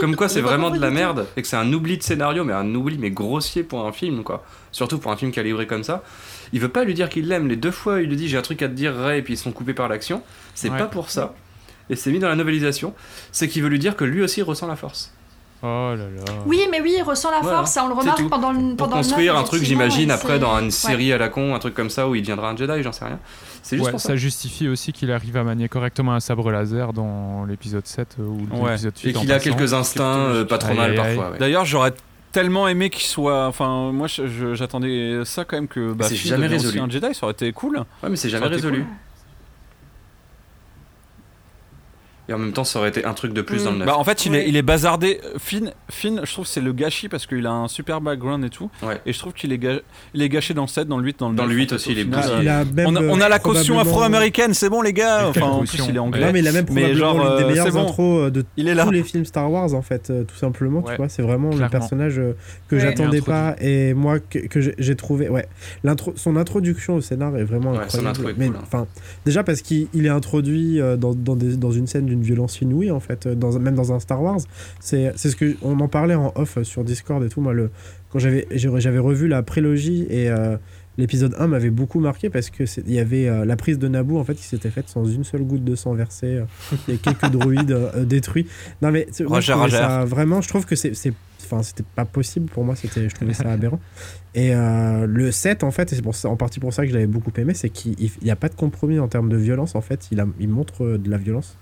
comme 0.01 0.17
quoi 0.17 0.27
vraiment 0.27 0.69
de 0.69 0.79
la 0.79 0.91
merde 0.91 1.27
et 1.37 1.41
que 1.41 1.47
c'est 1.47 1.55
un 1.55 1.71
oubli 1.71 1.97
de 1.97 2.03
scénario, 2.03 2.43
mais 2.43 2.51
un 2.51 2.75
oubli 2.75 2.97
mais 2.97 3.09
grossier 3.09 3.63
pour 3.63 3.87
un 3.87 3.93
film 3.93 4.23
quoi. 4.23 4.43
Surtout 4.73 4.97
pour 4.99 5.11
un 5.13 5.15
film 5.15 5.31
calibré 5.31 5.65
comme 5.65 5.85
ça. 5.85 6.03
Il 6.51 6.59
veut 6.59 6.67
pas 6.67 6.83
lui 6.83 6.93
dire 6.93 7.07
qu'il 7.07 7.29
l'aime. 7.29 7.47
Les 7.47 7.55
deux 7.55 7.71
fois, 7.71 8.01
il 8.01 8.09
lui 8.09 8.17
dit 8.17 8.27
j'ai 8.27 8.37
un 8.37 8.41
truc 8.41 8.61
à 8.61 8.67
te 8.67 8.73
dire, 8.73 8.93
Ray, 8.93 9.19
et 9.19 9.21
puis 9.21 9.35
ils 9.35 9.37
sont 9.37 9.53
coupés 9.53 9.73
par 9.73 9.87
l'action. 9.87 10.21
C'est 10.55 10.69
Ouais. 10.69 10.77
pas 10.77 10.87
pour 10.87 11.09
ça. 11.09 11.33
Et 11.89 11.95
c'est 11.95 12.11
mis 12.11 12.19
dans 12.19 12.27
la 12.29 12.35
novélisation. 12.35 12.93
C'est 13.31 13.47
qu'il 13.47 13.63
veut 13.63 13.69
lui 13.69 13.79
dire 13.79 13.95
que 13.95 14.03
lui 14.03 14.21
aussi 14.21 14.41
ressent 14.41 14.67
la 14.67 14.75
force. 14.75 15.13
Oh 15.63 15.93
là 15.95 15.95
là. 15.95 16.33
Oui, 16.47 16.61
mais 16.71 16.81
oui, 16.81 16.95
il 16.97 17.03
ressent 17.03 17.29
la 17.29 17.39
Voilà, 17.41 17.57
force, 17.59 17.71
ça 17.71 17.85
on 17.85 17.87
le 17.89 17.93
remarque 17.93 18.27
pendant 18.29 18.51
le 18.51 18.59
Pour 18.69 18.77
pendant 18.77 18.97
construire 18.97 19.35
un 19.37 19.43
truc, 19.43 19.63
j'imagine, 19.63 20.09
après 20.09 20.39
dans 20.39 20.57
une 20.57 20.65
ouais. 20.65 20.71
série 20.71 21.13
à 21.13 21.17
la 21.19 21.29
con, 21.29 21.53
un 21.53 21.59
truc 21.59 21.73
comme 21.75 21.89
ça 21.91 22.07
où 22.09 22.15
il 22.15 22.21
deviendra 22.21 22.49
un 22.49 22.55
Jedi, 22.57 22.81
j'en 22.83 22.91
sais 22.91 23.05
rien. 23.05 23.19
C'est 23.61 23.75
juste 23.75 23.85
Ouais, 23.85 23.91
pour 23.91 23.99
ça. 24.01 24.09
ça 24.09 24.15
justifie 24.15 24.67
aussi 24.67 24.91
qu'il 24.91 25.11
arrive 25.11 25.37
à 25.37 25.43
manier 25.43 25.69
correctement 25.69 26.13
un 26.13 26.19
sabre 26.19 26.49
laser 26.51 26.93
dans 26.93 27.45
l'épisode 27.45 27.85
7 27.85 28.17
euh, 28.19 28.23
ou 28.23 28.47
Ouais. 28.63 28.71
l'épisode 28.71 28.97
8. 29.03 29.09
Et 29.09 29.13
qu'il 29.13 29.31
a 29.31 29.35
passant. 29.35 29.49
quelques 29.55 29.73
instincts 29.73 30.17
euh, 30.17 30.45
pas 30.45 30.57
trop 30.57 30.71
Aïe, 30.71 30.77
mal 30.77 30.89
aïe, 30.91 30.95
parfois. 30.97 31.31
ouais. 31.33 31.37
D'ailleurs, 31.37 31.65
j'aurais 31.65 31.93
tellement 32.31 32.67
aimé 32.67 32.89
qu'il 32.89 33.03
soit. 33.03 33.45
Enfin, 33.45 33.91
moi, 33.91 34.07
j'attendais 34.53 35.21
ça 35.25 35.45
quand 35.45 35.57
même 35.57 35.67
que. 35.67 35.93
Bah, 35.93 36.05
C'est 36.09 36.15
jamais 36.15 36.47
résolu. 36.47 36.79
Un 36.79 36.89
Jedi, 36.89 37.13
ça 37.13 37.23
aurait 37.25 37.33
été 37.33 37.51
cool. 37.51 37.77
Ouais, 38.01 38.09
mais 38.09 38.15
c'est 38.15 38.29
jamais 38.29 38.47
résolu. 38.47 38.79
cool. 38.79 38.87
Et 42.31 42.33
en 42.33 42.37
même 42.39 42.53
temps, 42.53 42.63
ça 42.63 42.79
aurait 42.79 42.87
été 42.89 43.03
un 43.03 43.13
truc 43.13 43.33
de 43.33 43.41
plus 43.41 43.61
Mm. 43.61 43.65
dans 43.65 43.71
le 43.73 43.77
9. 43.79 43.87
Bah 43.87 43.97
en 43.97 44.03
fait 44.05 44.25
il, 44.25 44.31
Ouais. 44.31 44.45
est, 44.45 44.49
il 44.49 44.55
est 44.55 44.61
bazardé. 44.61 45.19
Finn, 45.37 45.73
Finn, 45.89 46.21
je 46.23 46.31
trouve 46.31 46.45
que 46.45 46.51
c'est 46.51 46.61
le 46.61 46.71
gâchis 46.71 47.09
parce 47.09 47.27
qu'il 47.27 47.45
a 47.45 47.51
un 47.51 47.67
super 47.67 47.99
background 47.99 48.45
et 48.45 48.49
tout. 48.49 48.69
Ouais. 48.81 49.01
Et 49.05 49.11
je 49.11 49.19
trouve 49.19 49.33
qu'il 49.33 49.51
est, 49.51 49.57
ga- 49.57 49.81
il 50.13 50.21
est 50.21 50.29
gâché 50.29 50.53
dans 50.53 50.61
le 50.61 50.67
7, 50.69 50.87
dans 50.87 50.97
le 50.97 51.03
8, 51.03 51.19
dans 51.19 51.29
le 51.29 51.35
Dans 51.35 51.43
le 51.43 51.49
9, 51.49 51.57
8 51.57 51.65
en 51.65 51.69
fait, 51.69 51.75
aussi, 51.75 51.89
au 51.89 51.91
il 51.91 51.99
est 51.99 52.49
a 52.49 52.63
même, 52.63 52.87
On 52.87 52.95
a, 52.95 53.01
on 53.03 53.19
a 53.21 53.27
la 53.27 53.39
caution 53.39 53.73
probablement- 53.75 53.81
afro-américaine, 53.81 54.53
c'est 54.53 54.69
bon 54.69 54.81
les 54.81 54.93
gars. 54.93 55.27
Enfin 55.27 55.41
en 55.41 55.59
plus 55.59 55.71
caution. 55.71 55.85
il 55.89 55.95
est 55.95 55.99
anglais. 55.99 56.31
Mais 56.31 56.39
il 56.39 56.47
a 56.47 56.51
même 56.53 56.65
probablement 56.65 56.95
genre, 56.97 57.37
des 57.37 57.43
euh, 57.43 57.47
meilleures 57.49 57.65
c'est 57.65 57.71
bon. 57.73 57.81
intros 57.83 58.19
euh, 58.27 58.29
de 58.31 58.45
Il 58.55 58.67
est 58.69 58.75
là. 58.75 58.85
tous 58.85 58.91
les 58.91 59.03
films 59.03 59.25
Star 59.25 59.51
Wars 59.51 59.73
en 59.73 59.81
fait, 59.81 60.09
euh, 60.09 60.23
tout 60.23 60.35
simplement. 60.37 60.79
Ouais, 60.81 60.91
Tu 60.93 60.97
vois, 60.97 61.09
c'est 61.09 61.21
vraiment 61.21 61.49
le 61.53 61.67
personnage 61.67 62.17
euh, 62.19 62.33
que 62.69 62.75
Ouais. 62.75 62.81
j'attendais 62.81 63.17
Il 63.17 63.23
est 63.23 63.25
pas 63.25 63.55
et 63.59 63.93
moi 63.93 64.19
que, 64.19 64.39
que 64.39 64.61
j'ai- 64.61 64.95
trouvé. 64.95 65.27
Ouais, 65.29 65.47
l'intro, 65.83 66.13
son 66.15 66.37
introduction 66.37 66.95
au 66.95 67.01
scénar 67.01 67.35
est 67.37 67.43
vraiment 67.43 67.73
incroyable. 67.73 68.07
intro 68.07 68.29
est 68.29 68.33
mais 68.37 68.47
hein. 68.47 68.53
enfin, 68.63 68.87
déjà 69.25 69.43
parce 69.43 69.61
qu'il 69.61 69.87
il 69.93 70.05
est 70.05 70.09
introduit 70.09 70.79
euh, 70.79 70.95
dans, 70.97 71.13
dans, 71.13 71.35
des- 71.35 71.57
dans 71.57 71.71
une 71.71 71.87
scène 71.87 72.05
d'une 72.05 72.20
violence 72.23 72.61
inouïe 72.61 72.91
en 72.91 72.99
fait, 72.99 73.25
euh, 73.25 73.35
dans, 73.35 73.57
même 73.59 73.75
dans 73.75 73.91
un 73.91 73.99
Star 73.99 74.21
Wars. 74.21 74.39
C'est 74.79 75.17
ce 75.17 75.35
que 75.35 75.55
on 75.61 75.79
en 75.79 75.87
parlait 75.87 76.15
en 76.15 76.31
off 76.35 76.57
euh, 76.57 76.63
sur 76.63 76.83
Discord 76.83 77.23
et 77.23 77.29
tout. 77.29 77.41
Moi, 77.41 77.53
le 77.53 77.69
quand 78.09 78.19
j'avais 78.19 78.99
revu 78.99 79.27
la 79.27 79.41
prélogie 79.41 80.05
et 80.09 80.29
euh, 80.29 80.57
L'épisode 80.97 81.35
1 81.39 81.47
m'avait 81.47 81.69
beaucoup 81.69 82.01
marqué 82.01 82.29
parce 82.29 82.49
que 82.49 82.63
il 82.85 82.93
y 82.93 82.99
avait 82.99 83.29
euh, 83.29 83.45
la 83.45 83.55
prise 83.55 83.79
de 83.79 83.87
Naboo 83.87 84.19
en 84.19 84.25
fait 84.25 84.35
qui 84.35 84.43
s'était 84.43 84.69
faite 84.69 84.89
sans 84.89 85.05
une 85.05 85.23
seule 85.23 85.43
goutte 85.43 85.63
de 85.63 85.75
sang 85.75 85.93
versé. 85.93 86.27
euh, 86.27 86.93
a 86.93 86.97
quelques 86.97 87.25
droïdes 87.31 87.71
euh, 87.71 88.03
détruits. 88.03 88.45
Non 88.81 88.91
mais 88.91 89.07
moi, 89.21 89.37
Roger, 89.37 89.53
Roger. 89.53 89.77
ça 89.77 90.03
vraiment, 90.03 90.41
je 90.41 90.49
trouve 90.49 90.65
que 90.65 90.75
c'est 90.75 90.91
enfin 91.45 91.63
c'était 91.63 91.85
pas 91.95 92.03
possible 92.03 92.47
pour 92.51 92.65
moi, 92.65 92.75
c'était 92.75 93.07
je 93.07 93.15
trouvais 93.15 93.33
ça 93.33 93.49
aberrant. 93.51 93.79
Et 94.35 94.53
le 94.53 95.31
7 95.31 95.63
en 95.63 95.71
fait, 95.71 95.93
et 95.93 95.97
c'est 96.13 96.27
en 96.27 96.35
partie 96.35 96.59
pour 96.59 96.73
ça 96.73 96.83
que 96.83 96.89
je 96.89 96.93
l'avais 96.93 97.07
beaucoup 97.07 97.31
aimé, 97.37 97.53
c'est 97.53 97.69
qu'il 97.69 97.95
n'y 98.21 98.31
a 98.31 98.35
pas 98.35 98.49
de 98.49 98.55
compromis 98.55 98.99
en 98.99 99.07
termes 99.07 99.29
de 99.29 99.37
violence 99.37 99.75
en 99.75 99.81
fait, 99.81 100.09
il, 100.11 100.19
a, 100.19 100.27
il 100.39 100.49
montre 100.49 100.97
de 100.97 101.09
la 101.09 101.17
violence. 101.17 101.57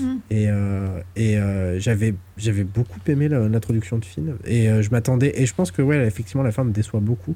Mm. 0.00 0.16
Et, 0.30 0.46
euh, 0.48 1.00
et 1.16 1.38
euh, 1.38 1.78
j'avais 1.78 2.14
j'avais 2.36 2.64
beaucoup 2.64 2.98
aimé 3.06 3.28
l'introduction 3.28 3.98
de 3.98 4.04
Finn 4.04 4.36
et 4.44 4.68
euh, 4.68 4.82
je 4.82 4.90
m'attendais 4.90 5.32
et 5.40 5.46
je 5.46 5.54
pense 5.54 5.70
que 5.70 5.82
ouais 5.82 6.06
effectivement 6.06 6.42
la 6.42 6.52
fin 6.52 6.64
me 6.64 6.72
déçoit 6.72 7.00
beaucoup 7.00 7.34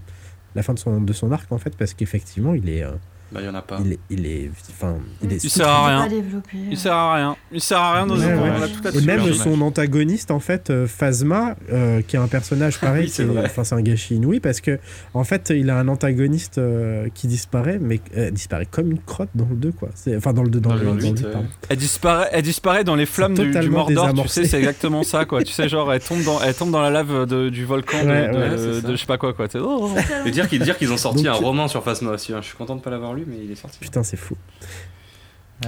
la 0.55 0.63
fin 0.63 0.75
de 0.75 0.79
son 0.79 1.01
de 1.01 1.13
son 1.13 1.33
arc 1.33 1.51
en 1.53 1.59
fait 1.59 1.77
parce 1.77 1.95
qu'effectivement 1.95 2.55
il 2.55 2.69
est 2.69 2.85
euh, 3.33 3.35
Bah, 3.35 3.41
il 3.43 3.47
y 3.47 3.49
en 3.49 3.55
a 3.55 3.63
pas. 3.63 3.79
il 3.85 3.93
est 3.93 3.99
il 4.11 4.27
est 4.27 4.51
enfin 4.71 4.97
il 5.23 5.33
est 5.33 5.43
Il 5.45 5.51
sert 5.51 5.69
à 5.69 5.87
rien. 5.89 6.07
Développé. 6.09 6.57
Il 6.71 6.77
sert 6.79 6.93
à 6.95 7.15
rien. 7.15 7.37
Il 7.53 7.61
sert 7.61 7.79
à 7.79 7.95
rien 7.95 8.07
dans 8.07 8.15
Ouais, 8.17 8.21
ce 8.23 8.27
ouais. 8.27 9.03
et 9.03 9.05
même 9.07 9.21
dommage. 9.21 9.35
son 9.35 9.61
antagoniste 9.61 10.31
en 10.31 10.41
fait 10.41 10.71
euh, 10.71 10.87
Phasma 10.87 11.57
euh, 11.73 12.03
qui 12.03 12.17
est 12.17 12.19
un 12.19 12.29
personnage 12.29 12.79
pareil 12.81 13.13
Oui, 13.19 13.25
enfin 13.45 13.65
c'est 13.65 13.75
un 13.75 13.83
gâchis 13.83 14.15
inouï 14.17 14.41
parce 14.41 14.61
que 14.61 14.79
en 15.15 15.25
fait 15.25 15.53
il 15.55 15.71
a 15.71 15.79
un 15.79 15.89
antagoniste 15.89 16.59
euh, 16.59 17.09
qui 17.15 17.27
disparaît 17.27 17.79
mais 17.81 18.01
euh, 18.17 18.31
disparaît 18.31 18.67
comme 18.71 18.91
une 18.91 19.01
crotte 19.01 19.31
dans 19.35 19.47
le 19.49 19.57
2 19.57 19.73
quoi 19.73 19.89
c'est 19.95 20.17
enfin 20.17 20.33
dans 20.33 20.43
le 20.43 20.51
2 20.51 20.61
dans, 20.61 20.71
Dans 20.71 20.75
le, 20.77 20.81
le 20.83 20.87
dans 20.87 20.95
le 20.95 21.01
huit, 21.03 21.09
huit, 21.19 21.25
ouais. 21.27 21.33
pardon. 21.33 21.49
Elle 21.69 21.77
disparaît, 21.77 22.29
elle 22.33 22.43
disparaît 22.43 22.85
dans 22.85 22.95
les 22.95 23.07
flammes 23.07 23.35
du, 23.35 23.51
du 23.51 23.71
Mordor, 23.71 24.13
tu 24.15 24.29
sais, 24.29 24.45
c'est 24.45 24.59
exactement 24.59 25.03
ça, 25.03 25.25
quoi. 25.25 25.43
Tu 25.43 25.53
sais, 25.53 25.69
genre, 25.69 25.93
elle 25.93 26.01
tombe 26.01 26.23
dans, 26.23 26.41
elle 26.41 26.55
tombe 26.55 26.71
dans 26.71 26.81
la 26.81 26.91
lave 26.91 27.27
de- 27.27 27.49
du 27.49 27.65
volcan 27.65 28.03
de, 28.05 28.09
Ouais, 28.09 28.29
de- 28.29 28.37
ouais, 28.39 28.51
de- 28.51 28.57
c'est 28.57 28.81
ça. 28.81 28.89
de 28.89 28.93
je 28.93 29.01
sais 29.01 29.07
pas 29.07 29.19
quoi, 29.19 29.33
quoi. 29.33 29.47
Oh. 29.61 29.91
Et 30.25 30.31
dire 30.31 30.49
qu'ils 30.49 30.63
dire 30.63 30.79
qu'ils 30.79 30.93
ont 30.93 30.97
sorti 30.97 31.27
un 31.29 31.33
roman 31.33 31.69
sur 31.69 31.83
Phasma 31.83 32.13
aussi. 32.13 32.33
hein. 32.33 32.39
Je 32.41 32.47
suis 32.49 32.57
content 32.57 32.77
de 32.77 32.81
pas 32.81 32.91
l'avoir 32.91 33.15
lu, 33.15 33.25
mais 33.27 33.37
il 33.45 33.51
est 33.51 33.55
sorti. 33.57 33.79
putain 33.79 34.03
c'est 34.03 34.17
fou 34.17 34.37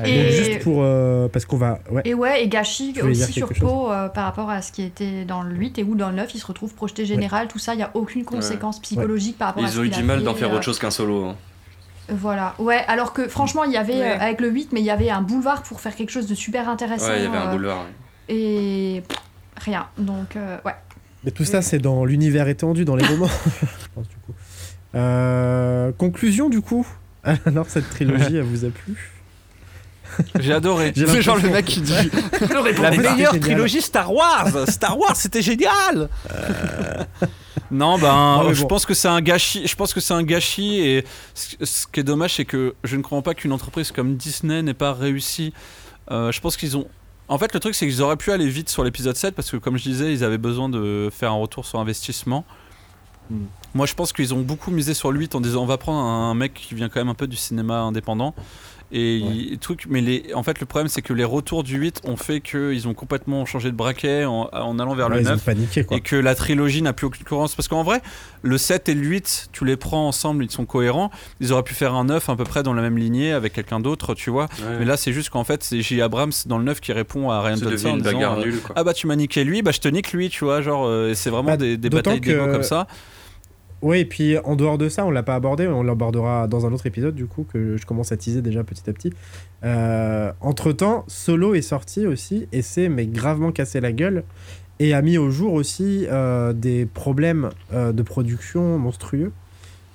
Et- 0.05 0.23
Donc, 0.23 0.33
juste 0.33 0.59
pour 0.63 0.83
euh, 0.83 1.29
parce 1.29 1.47
qu'on 1.47 1.57
va 1.57 1.79
ouais 1.91 2.03
Et 2.05 2.13
ouais, 2.13 2.45
et 2.45 2.59
aussi 3.03 3.33
sur 3.33 3.49
Poe 3.49 3.91
euh, 3.91 4.09
par 4.09 4.25
rapport 4.25 4.51
à 4.51 4.61
ce 4.61 4.71
qui 4.71 4.83
était 4.83 5.25
dans 5.25 5.43
le 5.43 5.55
8 5.55 5.79
et 5.79 5.83
où 5.83 5.95
dans 5.95 6.11
le 6.11 6.17
9 6.17 6.35
il 6.35 6.39
se 6.39 6.47
retrouve 6.47 6.75
projeté 6.75 7.07
général, 7.07 7.49
tout 7.49 7.59
ça, 7.59 7.73
il 7.73 7.79
n'y 7.79 7.83
a 7.83 7.91
aucune 7.95 8.25
conséquence 8.25 8.81
psychologique 8.81 9.39
par 9.39 9.49
rapport 9.49 9.65
à 9.65 9.69
Ils 9.69 9.81
ont 9.81 9.85
eu 9.85 9.89
du 9.89 10.03
mal 10.03 10.23
d'en 10.23 10.35
faire 10.35 10.51
euh, 10.53 10.57
autre 10.57 10.65
chose 10.65 10.79
qu'un 10.79 10.91
solo. 10.91 11.25
hein. 11.25 11.37
Voilà, 12.11 12.55
ouais, 12.59 12.85
alors 12.87 13.13
que 13.15 13.29
franchement 13.29 13.65
il 13.65 13.73
y 13.73 13.77
avait 13.79 13.95
Ouais. 13.95 14.13
euh, 14.13 14.21
avec 14.21 14.41
le 14.43 14.51
8, 14.51 14.73
mais 14.73 14.81
il 14.81 14.87
y 14.87 14.91
avait 14.91 15.09
un 15.11 15.23
boulevard 15.23 15.63
pour 15.63 15.81
faire 15.81 15.95
quelque 15.95 16.11
chose 16.11 16.27
de 16.27 16.35
super 16.35 16.69
intéressant. 16.69 17.09
Ouais, 17.09 17.19
il 17.21 17.25
y 17.25 17.27
avait 17.27 17.37
un 17.39 17.51
boulevard. 17.51 17.87
Et 18.29 19.03
pff, 19.09 19.19
rien, 19.57 19.87
donc 19.97 20.37
euh, 20.37 20.59
ouais. 20.67 20.75
Mais 21.25 21.31
tout 21.31 21.45
ça, 21.45 21.63
c'est 21.63 21.79
dans 21.79 22.05
l'univers 22.05 22.47
étendu, 22.49 22.85
dans 22.85 22.95
les 22.97 23.05
romans. 23.13 23.27
je 23.61 23.87
pense, 23.95 24.07
du 24.09 24.17
coup. 24.17 24.33
Euh, 24.95 25.93
conclusion, 25.93 26.49
du 26.49 26.61
coup. 26.61 26.87
Alors, 27.47 27.67
cette 27.69 27.89
trilogie, 27.91 28.37
elle 28.37 28.43
vous 28.43 28.65
a 28.65 28.71
plu 28.71 29.13
J'ai 30.41 30.53
adoré. 30.55 30.93
C'est 30.97 31.23
genre 31.23 31.37
le 31.37 31.51
mec 31.51 31.67
qui 31.67 31.81
dit 31.81 31.93
Ouais. 32.63 32.73
la 32.73 32.91
meilleure 32.91 33.39
trilogie 33.39 33.83
Star 33.83 34.13
Wars. 34.13 34.49
Star 34.69 34.99
Wars, 34.99 35.15
c'était 35.17 35.43
génial. 35.43 36.09
Non, 37.71 37.99
ben, 37.99 38.39
Non, 38.39 38.49
mais 38.49 38.55
je 38.55 38.63
bon. 38.63 38.69
pense 38.69 38.87
que 38.87 38.95
c'est 38.95 39.09
un 39.09 39.21
gâchis. 39.21 39.67
Je 39.67 39.77
pense 39.77 39.93
que 39.93 40.01
c'est 40.01 40.15
un 40.15 40.23
gâchis 40.23 40.81
et 40.81 41.05
ce, 41.35 41.57
ce 41.61 41.87
qui 41.87 42.01
est 42.01 42.05
dommage, 42.05 42.35
c'est 42.37 42.47
que 42.47 42.75
je 42.85 42.97
ne 42.97 43.03
crois 43.03 43.21
pas 43.23 43.35
qu'une 43.35 43.53
entreprise 43.53 43.93
comme 43.93 44.17
Disney 44.17 44.63
n'ait 44.63 44.75
pas 44.75 44.95
réussi. 44.95 45.53
Euh, 46.11 46.33
je 46.33 46.41
pense 46.41 46.57
qu'ils 46.57 46.77
ont. 46.77 46.89
En 47.29 47.37
fait, 47.37 47.53
le 47.53 47.61
truc, 47.61 47.75
c'est 47.75 47.87
qu'ils 47.87 48.01
auraient 48.01 48.17
pu 48.17 48.33
aller 48.33 48.49
vite 48.49 48.71
sur 48.71 48.83
l'épisode 48.85 49.15
7 49.17 49.35
parce 49.35 49.51
que, 49.51 49.59
comme 49.59 49.77
je 49.77 49.83
disais, 49.83 50.11
ils 50.15 50.25
avaient 50.25 50.39
besoin 50.39 50.71
de 50.71 51.11
faire 51.13 51.33
un 51.33 51.37
retour 51.37 51.67
sur 51.67 51.79
investissement. 51.79 52.47
Hmm. 53.31 53.45
Moi, 53.75 53.87
je 53.87 53.95
pense 53.95 54.13
qu'ils 54.13 54.33
ont 54.35 54.41
beaucoup 54.41 54.71
misé 54.71 54.95
sur 54.95 55.13
le 55.13 55.19
8 55.19 55.35
en 55.35 55.41
disant 55.41 55.63
on 55.63 55.67
va 55.67 55.77
prendre 55.77 55.99
un 56.01 56.35
mec 56.35 56.55
qui 56.55 56.75
vient 56.75 56.89
quand 56.89 57.01
même 57.01 57.11
un 57.11 57.15
peu 57.15 57.27
du 57.27 57.37
cinéma 57.37 57.81
indépendant. 57.81 58.35
Et 58.91 59.17
il- 59.19 59.59
truc, 59.59 59.85
mais 59.91 60.01
les, 60.01 60.33
en 60.35 60.43
fait, 60.43 60.61
le 60.61 60.65
problème, 60.65 60.89
c'est 60.89 61.03
que 61.03 61.13
les 61.13 61.25
retours 61.25 61.63
du 61.63 61.77
8 61.77 62.01
ont 62.05 62.17
fait 62.17 62.41
qu'ils 62.41 62.89
ont 62.89 62.95
complètement 62.95 63.45
changé 63.45 63.71
de 63.71 63.77
braquet 63.77 64.25
en, 64.25 64.49
en 64.51 64.79
allant 64.79 64.95
vers 64.95 65.09
Ouais, 65.11 65.17
le 65.17 65.21
Ils 65.21 65.27
ont 65.29 65.33
9 65.33 65.45
paniqué, 65.45 65.85
quoi. 65.85 65.99
et 65.99 66.01
que 66.01 66.17
la 66.17 66.35
trilogie 66.35 66.81
n'a 66.81 66.95
plus 66.95 67.07
aucune 67.07 67.25
cohérence. 67.25 67.55
Parce 67.55 67.69
qu'en 67.69 67.83
vrai, 67.83 68.01
le 68.41 68.57
7 68.57 68.89
et 68.89 68.95
le 68.95 69.03
8, 69.07 69.51
tu 69.53 69.67
les 69.67 69.77
prends 69.77 70.09
ensemble, 70.09 70.43
ils 70.43 70.51
sont 70.51 70.65
cohérents. 70.65 71.11
Ils 71.41 71.53
auraient 71.53 71.65
pu 71.65 71.75
faire 71.75 71.93
un 71.95 72.05
9 72.05 72.31
à 72.31 72.37
peu 72.37 72.45
près 72.45 72.63
dans 72.63 72.73
la 72.73 72.81
même 72.81 72.97
lignée 72.97 73.33
avec 73.33 73.53
quelqu'un 73.53 73.79
d'autre, 73.79 74.15
tu 74.15 74.31
vois. 74.31 74.45
Ouais. 74.61 74.79
Mais 74.79 74.85
là, 74.87 74.97
c'est 74.97 75.13
juste 75.13 75.29
qu'en 75.29 75.45
fait, 75.45 75.63
c'est 75.63 75.83
J. 75.83 76.01
Abrams 76.01 76.33
dans 76.47 76.57
le 76.57 76.65
9 76.65 76.81
qui 76.81 76.95
répond 76.95 77.29
à 77.31 77.43
Ryan 77.43 77.57
Johnson 77.57 77.89
en 77.91 77.97
disant, 77.99 78.39
euh, 78.39 78.43
nulle. 78.43 78.61
Ah 78.75 78.85
bah 78.85 78.95
tu 78.95 79.07
m'as 79.07 79.17
niqué 79.17 79.45
lui, 79.45 79.61
bah 79.61 79.71
je 79.73 79.81
te 79.81 79.89
nique 79.89 80.13
lui, 80.15 80.31
tu 80.31 80.47
vois. 80.47 80.63
Genre, 80.63 80.87
euh, 80.87 81.13
c'est 81.15 81.29
vraiment 81.29 81.51
Bah, 81.51 81.57
des, 81.59 81.77
des 81.77 81.91
batailles 81.91 82.21
d'ego 82.23 82.47
que- 82.47 82.53
comme 82.53 82.63
ça. 82.63 82.87
Oui, 83.81 84.01
et 84.01 84.05
puis 84.05 84.37
en 84.39 84.57
dehors 84.57 84.77
de 84.77 84.89
ça, 84.89 85.05
on 85.07 85.11
l'a 85.11 85.23
pas 85.23 85.37
abordé, 85.37 85.69
on 85.69 85.83
l'abordera 85.85 86.49
dans 86.49 86.67
un 86.67 86.73
autre 86.73 86.87
épisode, 86.87 87.15
du 87.15 87.27
coup, 87.27 87.45
que 87.53 87.77
je 87.77 87.87
commence 87.87 88.11
à 88.11 88.17
teaser 88.17 88.43
déjà 88.43 88.65
petit 88.65 88.89
à 88.91 88.93
petit. 88.93 89.13
entre 90.41 90.73
temps, 90.73 91.05
Solo 91.07 91.55
est 91.55 91.63
sorti 91.63 92.07
aussi, 92.07 92.49
et 92.53 92.63
c'est 92.63 92.89
mais 92.89 93.07
gravement 93.07 93.53
cassé 93.53 93.81
la 93.81 93.93
gueule, 93.93 94.25
et 94.81 94.95
a 94.95 95.03
mis 95.03 95.19
au 95.19 95.31
jour 95.31 95.53
aussi 95.53 96.07
euh, 96.09 96.53
des 96.53 96.87
problèmes 96.87 97.51
euh, 97.73 97.93
de 97.93 98.03
production 98.03 98.79
monstrueux, 98.79 99.33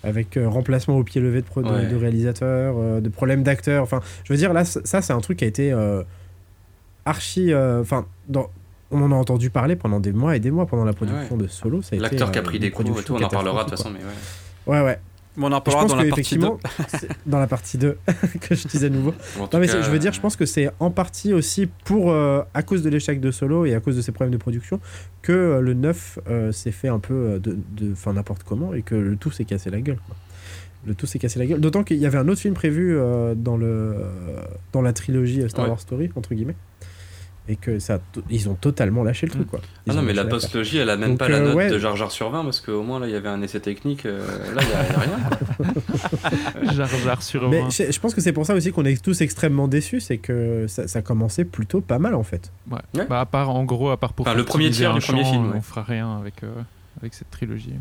avec 0.04 0.36
euh, 0.38 0.48
remplacement 0.50 0.98
au 0.98 1.04
pied 1.04 1.22
levé 1.22 1.42
de, 1.42 1.48
Ouais. 1.62 1.88
de 1.88 1.96
réalisateurs, 1.96 2.76
euh, 2.78 3.00
de 3.02 3.08
problèmes 3.10 3.44
d'acteurs. 3.44 3.84
Enfin, 3.84 4.02
je 4.26 4.34
veux 4.34 4.38
dire, 4.38 4.52
là, 4.54 4.66
ça, 4.66 5.02
c'est 5.02 5.14
un 5.14 5.20
truc 5.22 5.40
qui 5.40 5.46
a 5.46 5.48
été 5.48 5.72
euh, 5.72 6.04
archi. 7.06 7.54
euh, 7.54 7.80
Enfin, 7.82 8.06
dans. 8.28 8.50
On 8.94 9.02
en 9.02 9.12
a 9.12 9.16
entendu 9.16 9.50
parler 9.50 9.76
pendant 9.76 10.00
des 10.00 10.14
mois 10.14 10.36
et 10.36 10.40
des 10.40 10.52
mois 10.52 10.66
pendant 10.66 10.86
la 10.86 10.94
production 10.94 11.36
de 11.38 11.48
Solo. 11.48 11.82
ça 11.82 11.90
a 11.94 11.96
été, 11.96 12.04
L'acteur 12.04 12.32
qui 12.32 12.38
a 12.38 12.42
euh, 12.42 12.46
pris 12.46 12.60
des 12.60 12.72
coups 12.72 12.88
et 12.88 12.92
production 12.92 13.16
tout, 13.18 13.24
on 13.24 13.26
en 13.26 13.30
parlera 13.30 13.64
de 13.64 13.70
toute 13.70 13.78
façon, 13.78 13.90
mais 13.92 14.00
ouais. 14.00 14.80
Ouais, 14.80 14.86
ouais. 14.86 15.00
Bon, 15.36 15.48
on 15.48 15.52
en 15.52 15.62
parlera 15.62 15.86
dans 15.88 15.96
la 15.96 16.04
partie 16.06 16.38
2. 16.38 16.42
qu'effectivement, 16.46 16.60
c'est 16.90 17.10
dans 17.26 17.40
la 17.40 17.48
partie 17.48 17.78
2 17.80 17.98
que 18.42 18.54
je 18.54 18.68
disais 18.68 18.90
de 18.92 18.96
nouveau. 18.96 19.14
Non, 19.52 19.60
mais 19.60 19.68
cas, 19.68 19.82
je 19.82 19.90
veux 19.90 19.98
dire, 19.98 20.14
je 20.14 20.22
pense 20.22 20.36
que 20.36 20.46
c'est 20.46 20.70
en 20.80 20.92
partie 20.92 21.34
aussi 21.34 21.68
pour, 21.86 22.12
euh, 22.12 22.44
à 22.54 22.62
cause 22.62 22.84
de 22.84 22.90
l'échec 22.90 23.20
de 23.20 23.32
Solo 23.32 23.66
et 23.66 23.74
à 23.74 23.80
cause 23.80 23.96
de 23.96 24.02
ses 24.02 24.12
problèmes 24.12 24.32
de 24.34 24.38
production, 24.38 24.80
que 25.24 25.32
euh, 25.32 25.60
le 25.60 25.74
9 25.74 26.20
euh, 26.30 26.52
s'est 26.52 26.72
fait 26.72 26.88
un 26.88 27.00
peu 27.00 27.14
euh, 27.16 27.40
de, 27.40 27.58
de, 27.72 27.92
enfin, 27.94 28.14
n'importe 28.14 28.44
comment 28.44 28.76
et 28.76 28.84
que 28.84 28.94
le 28.94 29.16
tout 29.16 29.32
s'est 29.32 29.46
cassé 29.46 29.72
la 29.72 29.82
gueule. 29.82 29.98
quoi. 30.06 30.16
Le 30.86 30.96
tout 30.96 31.06
s'est 31.06 31.18
cassé 31.20 31.40
la 31.40 31.46
gueule. 31.46 31.62
D'autant 31.62 31.84
qu'il 31.84 31.98
y 31.98 32.06
avait 32.06 32.18
un 32.18 32.28
autre 32.28 32.42
film 32.42 32.54
prévu 32.54 32.96
euh, 32.98 33.36
dans, 33.36 33.56
le, 33.56 33.66
euh, 33.66 34.42
dans 34.74 34.82
la 34.82 34.92
trilogie 34.92 35.42
euh, 35.42 35.48
Star 35.48 35.64
Ouais. 35.64 35.70
Wars 35.72 35.80
Story, 35.80 36.12
entre 36.16 36.36
guillemets. 36.36 36.58
Et 37.50 37.58
que 37.58 37.78
ça, 37.78 38.00
ils 38.30 38.48
ont 38.48 38.54
totalement 38.54 39.04
lâché 39.04 39.26
le 39.26 39.34
truc, 39.34 39.48
quoi. 39.48 39.60
Ils 39.86 39.92
Ah 39.92 39.96
non, 39.96 40.02
mais 40.02 40.14
la 40.14 40.24
postlogie, 40.24 40.78
elle 40.78 40.90
a 40.90 40.96
même 40.96 41.10
Donc, 41.10 41.20
pas 41.20 41.28
la 41.28 41.40
euh, 41.40 41.48
note 41.48 41.56
ouais. 41.56 41.70
de 41.70 41.78
Jar 41.78 41.98
Jar 41.98 42.10
sur 42.10 42.30
20 42.30 42.44
parce 42.46 42.62
qu'au 42.62 42.84
moins 42.84 43.02
là, 43.02 43.08
il 43.08 43.12
y 43.12 43.16
avait 43.18 43.28
un 43.28 43.42
essai 43.42 43.60
technique. 43.60 44.06
euh, 44.06 44.22
là, 44.56 44.62
il 44.62 44.68
y 44.70 44.72
y 44.72 44.74
a 44.74 45.00
rien. 45.00 46.74
Jar 46.74 46.88
Jar 47.04 47.22
sur 47.22 47.50
Mais 47.50 47.60
20. 47.62 47.70
je, 47.70 47.92
je 47.92 48.00
pense 48.00 48.14
que 48.16 48.22
c'est 48.22 48.32
pour 48.32 48.46
ça 48.46 48.54
aussi 48.56 48.72
qu'on 48.72 48.86
est 48.86 49.02
tous 49.04 49.20
extrêmement 49.20 49.68
déçus, 49.68 50.00
c'est 50.00 50.20
que 50.20 50.68
ça, 50.68 50.88
ça 50.88 51.02
commençait 51.02 51.44
plutôt 51.46 51.82
pas 51.82 52.00
mal 52.00 52.16
en 52.16 52.24
fait. 52.24 52.52
Ouais. 52.72 52.78
Ouais. 52.96 53.06
Bah, 53.08 53.20
à 53.20 53.26
part, 53.26 53.50
en 53.50 53.66
gros, 53.66 53.90
à 53.90 53.98
part 53.98 54.14
pour 54.14 54.26
Enfin, 54.26 54.38
le 54.38 54.46
premier 54.46 54.70
tiers 54.70 54.94
du 54.94 55.02
premier 55.02 55.26
film, 55.26 55.50
On 55.52 55.56
ouais. 55.56 55.62
fera 55.62 55.84
rien 55.84 56.18
avec, 56.18 56.44
euh, 56.44 56.48
avec 57.02 57.14
cette 57.14 57.30
trilogie. 57.30 57.74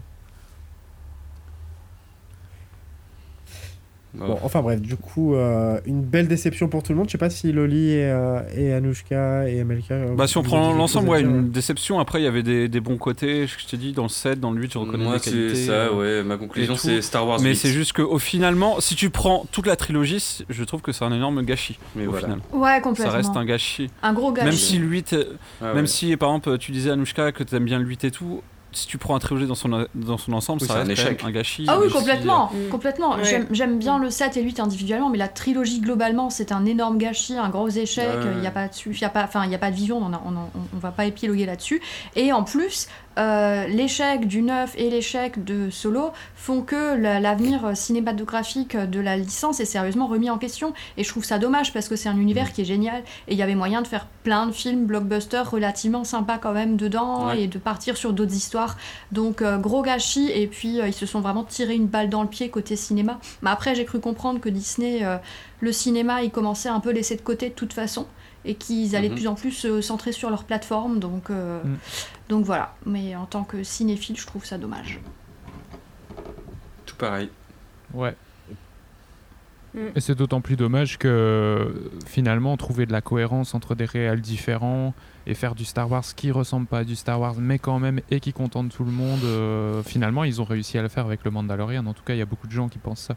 Bon, 4.15 4.39
enfin 4.42 4.60
bref, 4.60 4.81
du 4.81 4.97
coup, 4.97 5.34
euh, 5.34 5.81
une 5.86 6.02
belle 6.02 6.28
déception 6.28 6.68
pour 6.68 6.82
tout 6.82 6.92
le 6.92 6.99
monde. 6.99 7.07
Je 7.08 7.12
sais 7.12 7.18
pas 7.18 7.31
si 7.31 7.50
Loli 7.50 7.92
et, 7.92 8.05
euh, 8.10 8.41
et 8.55 8.73
Anushka 8.74 9.49
et 9.49 9.58
Amelka. 9.60 9.94
euh, 9.94 10.15
Bah, 10.15 10.26
si 10.26 10.36
on 10.36 10.42
prend 10.42 10.74
l'ensemble, 10.74 11.08
ouais, 11.08 11.23
une 11.23 11.49
déception. 11.50 11.99
Après, 11.99 12.20
il 12.20 12.24
y 12.24 12.26
avait 12.28 12.42
des, 12.42 12.68
des 12.68 12.81
bons 12.81 12.99
côtés. 12.99 13.47
Je 13.47 13.66
t'ai 13.66 13.78
dit, 13.78 13.92
dans 13.92 14.02
le 14.02 14.08
7, 14.10 14.39
dans 14.39 14.50
le 14.50 14.60
8, 14.60 14.73
je 14.74 14.78
reconnais 14.78 15.05
Moi, 15.05 15.15
des 15.15 15.18
c'est 15.23 15.31
qualités. 15.31 15.55
ça, 15.66 15.73
euh, 15.73 16.18
ouais. 16.20 16.23
Ma 16.24 16.36
conclusion, 16.36 16.76
c'est 16.76 17.00
Star 17.00 17.26
Wars. 17.26 17.41
Mais 17.41 17.50
8. 17.50 17.57
c'est 17.57 17.70
juste 17.70 17.94
qu'au 17.94 18.18
finalement, 18.18 18.81
si 18.81 18.94
tu 18.97 19.08
prends 19.08 19.47
toute 19.50 19.66
la 19.66 19.76
trilogie, 19.76 20.42
je 20.49 20.65
trouve 20.65 20.82
que 20.82 20.92
c'est 20.92 21.05
un 21.07 21.12
énorme 21.12 21.42
gâchis. 21.42 21.78
Mais 21.97 22.07
au 22.07 22.10
voilà. 22.10 22.26
final. 22.26 22.41
Ouais, 22.52 22.68
Ça 22.74 22.81
complètement. 22.81 23.12
reste 23.15 23.36
un 23.36 23.44
gâchis. 23.47 23.91
Un 24.02 24.12
gros 24.12 24.31
gâchis. 24.32 24.44
Même 24.47 24.57
si 24.57 24.78
le 24.78 24.86
8, 24.89 25.12
euh, 25.15 25.24
Ah, 25.62 25.68
même 25.73 25.76
ouais. 25.78 25.86
si 25.86 26.15
par 26.18 26.28
exemple 26.28 26.58
tu 26.58 26.70
disais 26.73 26.91
Anushka 26.91 27.32
que 27.32 27.42
tu 27.44 27.55
aimes 27.57 27.65
bien 27.65 27.78
le 27.78 27.86
8 27.86 28.05
et 28.05 28.10
tout, 28.10 28.42
si 28.73 28.86
tu 28.86 28.99
prends 28.99 29.15
la 29.15 29.20
trilogie 29.20 29.47
dans 29.47 29.55
son, 29.55 29.86
dans 29.94 30.18
son 30.18 30.33
ensemble, 30.33 30.60
Oui, 30.62 30.68
ça 30.68 30.75
c'est 30.75 30.81
un 30.81 30.84
reste 30.84 30.97
quand 30.97 31.05
même 31.05 31.15
échec. 31.17 31.25
un 31.25 31.31
gâchis. 31.31 31.67
Ah 31.68 31.78
oui, 31.81 31.91
complètement, 31.91 32.51
Mm. 32.52 32.68
complètement. 32.70 33.17
Ouais. 33.17 33.25
J'aime- 33.25 33.47
J'aime 33.51 33.78
bien 33.78 33.99
le 33.99 34.10
7 34.10 34.36
et 34.36 34.41
le 34.41 34.47
8 34.47 34.60
individuellement, 34.60 35.10
mais 35.10 35.18
la 35.18 35.28
trilogie 35.28 35.81
globalement, 35.81 36.31
c'est 36.31 36.52
un 36.52 36.65
énorme 36.65 36.99
gâchis, 36.99 37.36
un 37.36 37.49
gros 37.49 37.68
échec. 37.68 38.07
Ouais. 38.09 38.33
Il 38.34 38.41
n'y 38.41 38.47
a 38.47 38.51
pas 38.51 38.68
de, 38.68 38.99
y 38.99 39.05
a 39.05 39.09
pas, 39.09 39.25
enfin, 39.25 39.44
il 39.44 39.51
y 39.51 39.55
a 39.55 39.59
pas 39.59 39.70
de 39.70 39.76
vision, 39.76 39.99
on, 39.99 40.12
on 40.75 40.78
va 40.78 40.91
pas 40.91 41.05
épiloguer 41.07 41.47
là-dessus. 41.47 41.81
Et 42.17 42.33
en 42.33 42.42
plus, 42.44 42.89
euh, 43.18 43.66
l'échec 43.66 44.26
du 44.26 44.42
9 44.42 44.74
et 44.78 44.91
l'échec 44.91 45.42
de 45.44 45.70
Solo 45.70 46.10
font 46.34 46.62
que 46.62 46.97
la- 46.97 47.20
l'avenir 47.20 47.76
cinématographique 47.76 48.76
de 48.76 49.00
la 49.00 49.16
licence 49.16 49.60
est 49.60 49.65
sérieusement 49.65 50.07
remis 50.07 50.31
en 50.31 50.39
question. 50.39 50.73
Et 50.97 51.05
je 51.05 51.08
trouve 51.08 51.24
ça 51.24 51.39
dommage 51.39 51.73
parce 51.73 51.89
que 51.89 51.97
c'est 51.97 52.08
un 52.08 52.16
univers 52.18 52.52
qui 52.52 52.62
est 52.62 52.65
génial 52.65 53.02
et 53.28 53.32
il 53.32 53.39
y 53.39 53.42
avait 53.42 53.55
moyen 53.55 53.82
de 53.82 53.86
faire 53.86 54.07
plein 54.24 54.47
de 54.47 54.52
films 54.52 54.86
blockbusters 54.86 55.50
relativement 55.50 56.05
sympas 56.05 56.39
quand 56.39 56.52
même 56.52 56.76
dedans 56.76 57.26
Ouais. 57.28 57.42
et 57.42 57.47
de 57.49 57.58
partir 57.58 57.97
sur 57.97 58.12
d'autres 58.12 58.34
histoires. 58.34 58.76
Donc 59.12 59.42
euh, 59.42 59.58
gros 59.58 59.82
gâchis 59.82 60.31
et 60.34 60.47
puis 60.47 60.81
euh, 60.81 60.89
ils 60.89 60.92
se 60.94 61.07
sont 61.07 61.20
vraiment 61.20 61.44
tiré 61.44 61.74
une 61.74 61.86
balle 61.86 62.08
dans 62.08 62.23
le 62.23 62.28
pied 62.28 62.49
côté 62.50 62.76
cinéma. 62.76 63.18
Mais 63.42 63.50
après 63.50 63.74
j'ai 63.74 63.84
cru 63.84 64.00
comprendre 64.00 64.41
que 64.41 64.49
Disney, 64.49 65.02
le 65.60 65.73
cinéma, 65.73 66.23
ils 66.23 66.31
commençaient 66.31 66.68
un 66.68 66.81
peu 66.81 66.91
laissé 66.91 67.16
de 67.16 67.20
côté 67.23 67.49
de 67.50 67.55
toute 67.55 67.73
façon 67.73 68.07
et 68.45 68.55
qu'ils 68.55 68.97
allaient 68.97 69.09
de 69.09 69.12
Mhm. 69.15 69.19
plus 69.19 69.29
en 69.29 69.35
plus 69.35 69.53
se 69.53 69.81
centrer 69.81 70.12
sur 70.12 70.31
leur 70.31 70.45
plateforme. 70.45 70.99
Donc, 70.99 71.31
euh, 71.31 71.62
Mm. 71.62 71.77
donc 72.29 72.45
voilà. 72.45 72.75
Mais 72.87 73.15
en 73.17 73.27
tant 73.27 73.45
que 73.45 73.62
cinéphile, 73.62 74.17
je 74.19 74.27
trouve 74.27 74.45
ça 74.45 74.59
dommage. 74.59 75.01
Tout 76.87 76.97
pareil. 76.97 77.29
Ouais. 77.95 78.15
Mm. 79.75 79.79
Et 79.97 80.01
c'est 80.01 80.15
d'autant 80.15 80.41
plus 80.41 80.57
dommage 80.57 80.99
que 80.99 81.91
finalement 82.07 82.57
trouver 82.57 82.85
de 82.85 82.93
la 82.93 83.01
cohérence 83.01 83.55
entre 83.55 83.75
des 83.75 83.87
réels 83.87 84.21
différents 84.21 84.93
et 85.27 85.35
faire 85.35 85.55
du 85.55 85.65
Star 85.65 85.91
Wars 85.91 86.05
qui 86.15 86.31
ressemble 86.31 86.67
pas 86.67 86.81
à 86.81 86.85
du 86.85 86.95
Star 86.97 87.19
Wars 87.21 87.37
mais 87.39 87.59
quand 87.59 87.79
même 87.79 88.01
et 88.11 88.21
qui 88.21 88.33
contente 88.35 88.71
tout 88.71 88.85
le 88.85 88.91
monde, 88.91 89.21
euh, 89.25 89.83
finalement 89.83 90.25
ils 90.25 90.43
ont 90.43 90.45
réussi 90.45 90.77
à 90.79 90.83
le 90.83 90.89
faire 90.89 91.07
avec 91.07 91.25
le 91.25 91.31
Mandalorian. 91.31 91.87
En 91.87 91.95
tout 91.95 92.03
cas, 92.03 92.12
il 92.15 92.19
y 92.19 92.23
a 92.23 92.27
beaucoup 92.27 92.47
de 92.49 92.53
gens 92.53 92.69
qui 92.69 92.79
pensent 92.79 93.01
ça. 93.03 93.17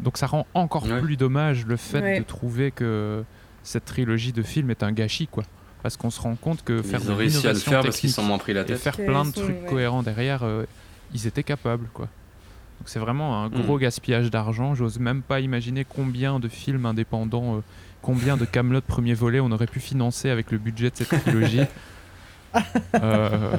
Donc 0.00 0.16
ça 0.16 0.26
rend 0.28 0.46
encore 0.54 0.84
Ouais. 0.86 1.00
plus 1.00 1.16
dommage 1.16 1.66
le 1.66 1.76
fait 1.76 2.00
Ouais. 2.00 2.18
de 2.20 2.24
trouver 2.24 2.70
que 2.70 3.24
cette 3.62 3.84
trilogie 3.84 4.32
de 4.32 4.42
films 4.42 4.70
est 4.70 4.82
un 4.82 4.92
gâchis 4.92 5.26
quoi. 5.26 5.44
Parce 5.82 5.96
qu'on 5.96 6.10
se 6.10 6.20
rend 6.20 6.36
compte 6.36 6.62
que 6.62 6.80
faire 6.82 7.00
Ils 7.02 7.10
ont 7.10 7.16
réussi 7.16 7.38
à 7.46 7.52
le 7.52 7.58
l'innovation 7.58 7.70
faire 7.72 7.82
parce 7.82 7.96
qu'ils 7.98 8.10
technique 8.10 8.14
s'en 8.14 8.22
moins 8.22 8.38
pris 8.38 8.52
la 8.54 8.60
et 8.62 8.66
tête. 8.66 8.78
faire 8.78 8.96
Que 8.96 9.02
plein 9.04 9.24
de 9.24 9.32
trucs 9.32 9.62
ouais. 9.62 9.68
cohérents 9.68 10.02
derrière, 10.04 10.42
euh, 10.44 10.64
ils 11.12 11.26
étaient 11.26 11.42
capables 11.42 11.86
quoi. 11.92 12.06
Donc 12.06 12.86
c'est 12.88 12.98
vraiment 13.00 13.42
un 13.44 13.48
gros 13.48 13.76
Mm. 13.78 13.80
gaspillage 13.80 14.30
d'argent. 14.30 14.74
J'ose 14.74 14.98
même 14.98 15.22
pas 15.22 15.40
imaginer 15.40 15.84
combien 15.84 16.38
de 16.40 16.48
films 16.48 16.86
indépendants, 16.86 17.56
euh, 17.56 17.60
combien 18.00 18.36
de 18.36 18.44
Camelot 18.44 18.80
premier 18.80 19.14
volet 19.14 19.40
on 19.40 19.50
aurait 19.52 19.66
pu 19.66 19.80
financer 19.80 20.30
avec 20.30 20.50
le 20.52 20.58
budget 20.58 20.90
de 20.90 20.96
cette 20.96 21.08
trilogie. 21.22 21.60
Euh, 23.02 23.56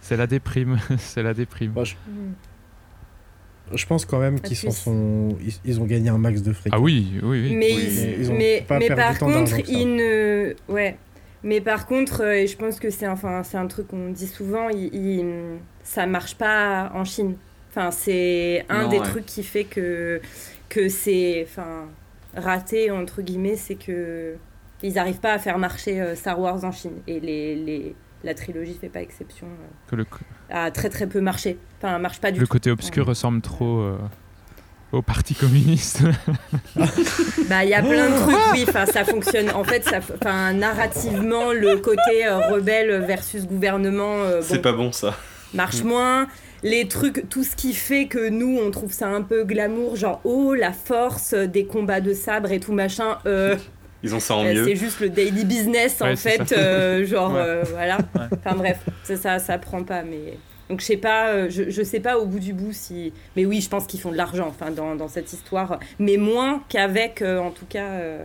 c'est 0.00 0.16
la 0.16 0.26
déprime, 0.26 0.78
c'est 0.98 1.22
la 1.22 1.34
déprime. 1.34 1.72
Moi, 1.72 1.84
je, 1.84 1.94
Mm. 2.08 2.32
Je 3.74 3.86
pense 3.86 4.04
quand 4.04 4.18
même 4.18 4.40
qu'ils 4.40 4.56
sont. 4.56 5.36
Ils, 5.64 5.80
ont 5.80 5.84
gagné 5.84 6.08
un 6.08 6.18
max 6.18 6.42
de 6.42 6.52
fric. 6.52 6.72
Ah 6.74 6.80
oui, 6.80 7.12
oui, 7.22 7.42
oui. 7.42 7.56
Mais, 7.56 7.72
Oui, 7.74 7.84
ils- 7.88 8.20
ils 8.22 8.30
ont 8.30 8.34
mais, 8.36 8.64
pas 8.66 8.78
mais 8.78 8.86
perdu 8.88 9.02
par 9.02 9.18
tant 9.18 9.28
d'argent 9.30 9.56
contre, 9.56 9.70
ils 9.70 9.94
ne. 9.96 10.54
Ouais. 10.68 10.96
Mais 11.42 11.60
par 11.60 11.86
contre, 11.86 12.22
euh, 12.22 12.32
et 12.34 12.46
je 12.46 12.56
pense 12.56 12.80
que 12.80 12.90
c'est 12.90 13.06
enfin, 13.06 13.42
c'est 13.44 13.56
un 13.58 13.66
truc 13.66 13.88
qu'on 13.88 14.10
dit 14.10 14.26
souvent, 14.26 14.68
il, 14.68 14.92
il- 14.94 15.58
ça 15.82 16.06
marche 16.06 16.34
pas 16.36 16.90
en 16.94 17.04
Chine. 17.04 17.36
Enfin, 17.70 17.90
c'est 17.90 18.64
un 18.68 18.84
Non, 18.84 18.88
des 18.88 18.98
ouais. 18.98 19.04
trucs 19.04 19.26
qui 19.26 19.42
fait 19.42 19.64
que, 19.64 20.20
que 20.68 20.88
c'est 20.88 21.44
enfin, 21.48 21.86
raté, 22.34 22.90
entre 22.90 23.20
guillemets, 23.22 23.56
c'est 23.56 23.74
que 23.76 24.34
ils 24.82 24.94
n'arrivent 24.94 25.20
pas 25.20 25.32
à 25.34 25.38
faire 25.38 25.58
marcher 25.58 26.00
euh, 26.00 26.14
Star 26.14 26.40
Wars 26.40 26.64
en 26.64 26.72
Chine. 26.72 27.00
Et 27.06 27.20
les, 27.20 27.54
les, 27.54 27.94
la 28.24 28.34
trilogie 28.34 28.74
fait 28.80 28.88
pas 28.88 29.02
exception. 29.02 29.46
euh, 29.46 29.90
Que 29.90 29.96
le, 29.96 30.04
a 30.50 30.70
très 30.70 30.88
très 30.88 31.06
peu 31.06 31.20
marché. 31.20 31.58
Enfin, 31.82 31.98
marche 31.98 32.20
pas 32.20 32.30
du 32.32 32.40
le 32.40 32.46
tout. 32.46 32.52
côté 32.52 32.70
obscur 32.70 33.04
Ouais. 33.04 33.10
ressemble 33.10 33.40
trop 33.40 33.80
euh, 33.80 33.96
au 34.92 35.02
Parti 35.02 35.34
communiste. 35.34 36.02
Bah, 37.48 37.62
il 37.64 37.70
y 37.70 37.74
a 37.74 37.82
plein 37.82 38.10
de 38.10 38.16
trucs, 38.16 38.36
oui, 38.54 38.64
enfin, 38.68 38.86
ça 38.86 39.04
fonctionne. 39.04 39.50
En 39.50 39.62
fait, 39.62 39.84
ça, 39.84 39.98
enfin, 40.20 40.52
narrativement, 40.52 41.52
le 41.52 41.76
côté 41.76 42.26
euh, 42.26 42.38
rebelle 42.50 43.04
versus 43.06 43.46
gouvernement 43.46 44.16
euh, 44.16 44.40
C'est 44.42 44.60
pas 44.62 44.72
bon 44.72 44.90
ça. 44.90 45.14
marche 45.54 45.82
moins. 45.84 46.26
Les 46.64 46.88
trucs, 46.88 47.28
tout 47.28 47.44
ce 47.44 47.54
qui 47.54 47.72
fait 47.74 48.06
que 48.06 48.28
nous, 48.30 48.58
on 48.60 48.70
trouve 48.72 48.92
ça 48.92 49.06
un 49.06 49.22
peu 49.22 49.44
glamour, 49.44 49.94
genre, 49.94 50.20
oh, 50.24 50.54
la 50.54 50.72
force 50.72 51.34
des 51.34 51.66
combats 51.66 52.00
de 52.00 52.14
sabre 52.14 52.50
et 52.50 52.58
tout 52.58 52.72
machin. 52.72 53.18
Ils 54.02 54.14
ont 54.14 54.20
ça 54.20 54.34
en 54.36 54.44
euh, 54.44 54.52
mieux. 54.54 54.64
c'est 54.64 54.76
juste 54.76 55.00
le 55.00 55.08
daily 55.08 55.44
business, 55.44 56.00
en 56.02 56.06
Ouais, 56.06 56.16
fait. 56.16 56.52
euh, 56.52 57.04
genre, 57.06 57.32
Ouais. 57.32 57.40
euh, 57.40 57.62
voilà. 57.70 57.98
Enfin, 58.14 58.56
bref, 58.56 58.78
ça, 59.04 59.16
ça, 59.16 59.38
ça 59.38 59.58
prend 59.58 59.82
pas, 59.84 60.02
mais. 60.02 60.38
Donc, 60.68 60.80
je 60.80 60.84
sais 60.86 60.96
pas, 60.96 61.28
euh, 61.28 61.46
je, 61.48 61.70
je 61.70 61.82
sais 61.82 62.00
pas 62.00 62.18
au 62.18 62.26
bout 62.26 62.40
du 62.40 62.52
bout 62.52 62.72
si. 62.72 63.12
Mais 63.36 63.46
oui, 63.46 63.60
je 63.60 63.68
pense 63.68 63.86
qu'ils 63.86 64.00
font 64.00 64.10
de 64.10 64.16
l'argent, 64.16 64.48
enfin, 64.48 64.70
dans, 64.72 64.96
dans 64.96 65.08
cette 65.08 65.32
histoire. 65.32 65.78
Mais 65.98 66.16
moins 66.16 66.62
qu'avec, 66.68 67.22
euh, 67.22 67.38
en 67.38 67.50
tout 67.50 67.66
cas. 67.66 67.86
euh, 67.86 68.24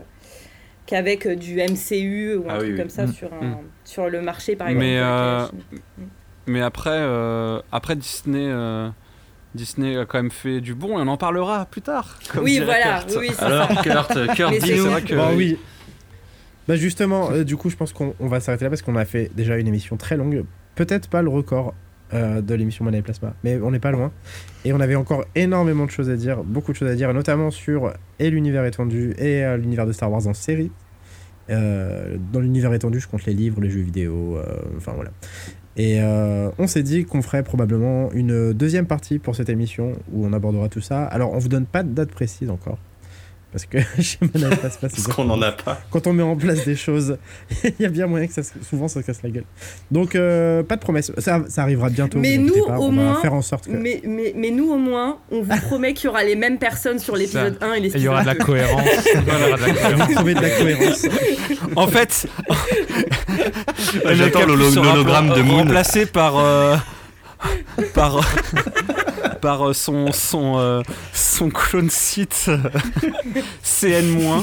qu'avec 0.88 1.26
du 1.28 1.56
MCU 1.62 2.36
ou 2.36 2.50
un 2.50 2.54
Ah 2.56 2.58
truc 2.58 2.64
oui, 2.66 2.72
oui. 2.74 2.78
comme 2.78 2.90
ça 2.90 3.06
Mm. 3.06 3.14
sur, 3.14 3.34
un- 3.34 3.46
Mm. 3.46 3.58
sur 3.86 4.10
le 4.10 4.22
marché, 4.22 4.56
par 4.58 4.68
exemple. 4.68 4.84
Mais, 4.86 4.98
euh. 5.00 5.46
Mais 6.48 6.62
après, 6.62 6.90
euh, 6.92 7.62
après 7.72 7.96
Disney, 7.96 8.46
euh, 8.50 8.90
Disney 9.56 9.98
a 9.98 10.06
quand 10.06 10.18
même 10.20 10.32
fait 10.32 10.62
du 10.62 10.74
bon 10.76 10.98
et 11.00 11.02
on 11.02 11.08
en 11.08 11.18
parlera 11.18 11.66
plus 11.66 11.82
tard. 11.82 12.20
comme 12.32 12.44
Oui, 12.44 12.62
voilà, 12.64 13.00
Kurt. 13.00 13.10
oui, 13.20 13.28
oui, 13.30 13.36
c'est 13.38 13.44
Alors, 13.44 13.68
ça. 13.68 13.82
Kurt, 13.84 14.14
Kurt 14.36 14.60
dis-nous. 14.62 14.86
vrai 14.86 15.02
que- 15.02 15.16
Bah 15.16 15.30
oui. 15.36 15.58
Bah 16.68 16.76
justement, 16.76 17.32
euh, 17.32 17.44
du 17.44 17.58
coup, 17.58 17.70
je 17.70 17.76
pense 17.76 17.92
qu'on 17.92 18.14
on 18.20 18.28
va 18.28 18.40
s'arrêter 18.40 18.64
là 18.66 18.70
parce 18.70 18.82
qu'on 18.82 18.96
a 18.96 19.06
fait 19.06 19.32
déjà 19.36 19.58
une 19.58 19.68
émission 19.68 19.98
très 19.98 20.16
longue. 20.16 20.46
Peut-être 20.76 21.10
pas 21.10 21.22
le 21.22 21.30
record 21.30 21.74
euh, 22.14 22.42
de 22.42 22.54
l'émission 22.56 22.86
Mana 22.86 22.98
et 22.98 23.02
Plasma, 23.02 23.34
mais 23.44 23.58
on 23.62 23.72
n'est 23.72 23.80
pas 23.80 23.92
loin. 23.92 24.12
Et 24.64 24.72
on 24.74 24.80
avait 24.80 24.96
encore 24.96 25.26
énormément 25.36 25.86
de 25.86 25.92
choses 25.92 26.10
à 26.10 26.16
dire, 26.16 26.44
beaucoup 26.44 26.72
de 26.72 26.78
choses 26.78 26.90
à 26.90 26.96
dire, 26.96 27.14
notamment 27.14 27.52
sur 27.52 27.94
et 28.20 28.30
l'univers 28.30 28.64
étendu 28.66 29.14
et 29.18 29.44
euh, 29.44 29.58
l'univers 29.58 29.86
de 29.88 29.92
Star 29.92 30.12
Wars 30.12 30.28
en 30.28 30.34
série. 30.34 30.72
Euh, 31.50 32.18
dans 32.32 32.40
l'univers 32.40 32.74
étendu, 32.74 33.00
je 33.00 33.08
compte 33.08 33.26
les 33.26 33.34
livres, 33.34 33.60
les 33.62 33.70
jeux 33.70 33.82
vidéo, 33.82 34.38
euh, 34.38 34.44
enfin 34.78 34.94
voilà. 34.94 35.12
Et 35.78 36.02
euh, 36.02 36.50
on 36.58 36.68
s'est 36.68 36.84
dit 36.84 37.06
qu'on 37.06 37.22
ferait 37.22 37.44
probablement 37.44 38.12
une 38.12 38.54
deuxième 38.54 38.88
partie 38.88 39.20
pour 39.20 39.36
cette 39.36 39.50
émission 39.50 39.94
où 40.12 40.26
on 40.26 40.34
abordera 40.34 40.70
tout 40.70 40.82
ça. 40.82 41.06
Alors, 41.06 41.34
on 41.34 41.40
vous 41.40 41.50
donne 41.50 41.66
pas 41.66 41.84
de 41.84 41.90
date 41.90 42.12
précise 42.12 42.50
encore. 42.50 42.78
Parce 43.52 43.66
que 43.66 43.80
chez 44.02 44.18
Plasma, 44.18 44.58
c'est 44.72 44.80
Parce 44.80 45.08
qu'on 45.08 45.30
en 45.30 45.42
a 45.42 45.52
pas. 45.52 45.82
quand 45.92 46.08
on 46.08 46.14
met 46.14 46.24
en 46.24 46.38
place 46.38 46.64
des 46.64 46.76
choses, 46.78 47.18
il 47.64 47.74
y 47.82 47.86
a 47.86 47.90
bien 47.90 48.08
moyen 48.08 48.28
que 48.28 48.34
ça, 48.34 48.44
se- 48.44 48.54
souvent 48.68 48.88
ça 48.88 49.02
se 49.02 49.06
casse 49.06 49.22
la 49.24 49.30
gueule. 49.30 49.44
Donc, 49.92 50.16
euh, 50.16 50.64
pas 50.64 50.78
de 50.78 50.82
promesse. 50.82 51.12
Ça, 51.18 51.42
ça 51.50 51.64
arrivera 51.64 51.90
bientôt. 51.90 52.18
Mais 52.18 52.38
nous, 52.38 52.66
pas, 52.66 52.78
au 52.80 52.84
on 52.86 52.92
moins, 52.94 53.14
va 53.16 53.20
faire 53.22 53.34
en 53.34 53.42
sorte 53.42 53.66
que. 53.66 53.72
Mais, 53.72 54.02
mais, 54.06 54.32
mais 54.38 54.52
nous, 54.52 54.72
au 54.72 54.78
moins, 54.78 55.18
on 55.32 55.42
vous 55.42 55.58
promet 55.68 55.94
qu'il 55.94 56.06
y 56.06 56.08
aura 56.08 56.24
les 56.24 56.36
mêmes 56.38 56.60
personnes 56.60 57.00
sur 57.00 57.16
l'épisode 57.18 57.58
1 57.62 57.74
et 57.74 57.76
Et 57.76 57.80
il 57.80 57.84
y 57.84 57.84
l'épisode 57.90 58.08
aura 58.08 58.22
de 58.22 58.28
la 58.28 58.34
2. 58.36 58.40
cohérence. 58.46 58.82
Il 59.14 59.20
y 59.28 59.36
aura 59.36 59.58
de 59.58 59.62
la 59.62 59.74
cohérence. 59.74 60.24
Vous 60.24 60.34
de 60.34 60.42
la 60.42 60.50
cohérence. 60.50 61.06
En 61.76 61.88
fait, 61.88 62.28
J'attends 64.14 64.46
l'hologramme 64.46 65.30
de 65.34 65.42
Moon. 65.42 65.58
remplacé 65.58 66.06
par 66.06 66.38
euh, 66.38 66.76
par 67.94 68.20
par 69.42 69.70
euh, 69.70 69.74
son 69.74 70.12
son 70.12 70.58
euh, 70.60 70.82
son 71.14 71.50
clone 71.50 71.90
site 71.90 72.46
euh, 72.50 72.58
CN-. 73.64 74.18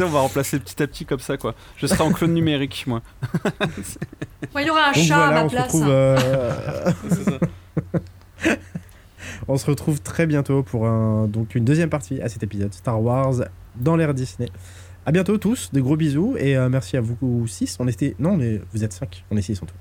On 0.00 0.06
va 0.08 0.20
remplacer 0.20 0.58
petit 0.60 0.82
à 0.82 0.86
petit 0.86 1.04
comme 1.06 1.20
ça 1.20 1.36
quoi. 1.36 1.54
Je 1.76 1.86
serai 1.86 2.02
en 2.02 2.12
clone 2.12 2.34
numérique 2.34 2.84
moi. 2.86 3.02
Il 4.58 4.66
y 4.66 4.70
aura 4.70 4.88
un 4.90 4.92
Donc 4.92 5.04
chat 5.04 5.16
voilà, 5.16 5.28
à 5.28 5.32
ma 5.32 5.44
on 5.44 5.48
se 5.48 5.54
place. 5.54 5.64
retrouve. 5.66 5.86
euh, 5.88 6.90
on 9.48 9.56
se 9.56 9.66
retrouve 9.66 10.00
très 10.00 10.26
bientôt 10.26 10.62
pour 10.62 10.86
un, 10.86 11.26
donc 11.26 11.54
une 11.54 11.64
deuxième 11.64 11.90
partie 11.90 12.20
à 12.20 12.28
cet 12.28 12.42
épisode 12.42 12.72
Star 12.72 13.00
Wars 13.00 13.34
dans 13.76 13.96
l'ère 13.96 14.14
Disney. 14.14 14.48
À 15.08 15.12
bientôt 15.12 15.38
tous, 15.38 15.70
des 15.72 15.80
gros 15.80 15.94
bisous 15.96 16.34
et 16.36 16.56
euh, 16.56 16.68
merci 16.68 16.96
à 16.96 17.00
vous 17.00 17.46
6. 17.46 17.76
On 17.78 17.86
était 17.86 18.16
non 18.18 18.36
mais 18.36 18.60
vous 18.72 18.82
êtes 18.82 18.92
5, 18.92 19.24
on 19.30 19.36
est 19.36 19.42
6 19.42 19.62
en 19.62 19.66
tout. 19.66 19.74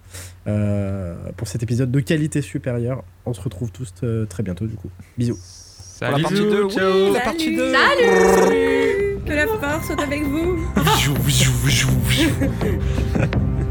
Euh, 0.46 1.16
pour 1.36 1.48
cet 1.48 1.64
épisode 1.64 1.90
de 1.90 2.00
qualité 2.00 2.44
supérieure. 2.44 3.04
On 3.26 3.34
se 3.34 3.42
retrouve 3.42 3.72
tous 3.72 3.92
euh, 4.04 4.28
très 4.28 4.44
bientôt 4.44 4.68
du 4.68 4.76
coup. 4.76 4.92
Bisous. 5.18 5.34
Pour 5.34 6.10
la 6.10 6.12
Salut. 6.12 6.22
partie 6.24 6.42
2, 6.42 6.64
oui, 6.64 7.12
la 7.12 7.20
partie 7.22 7.56
2. 7.56 7.74
Salut 7.74 9.18
Que 9.26 9.34
la 9.34 9.48
force 9.48 9.88
soit 9.88 10.00
avec 10.00 10.22
vous 10.22 10.60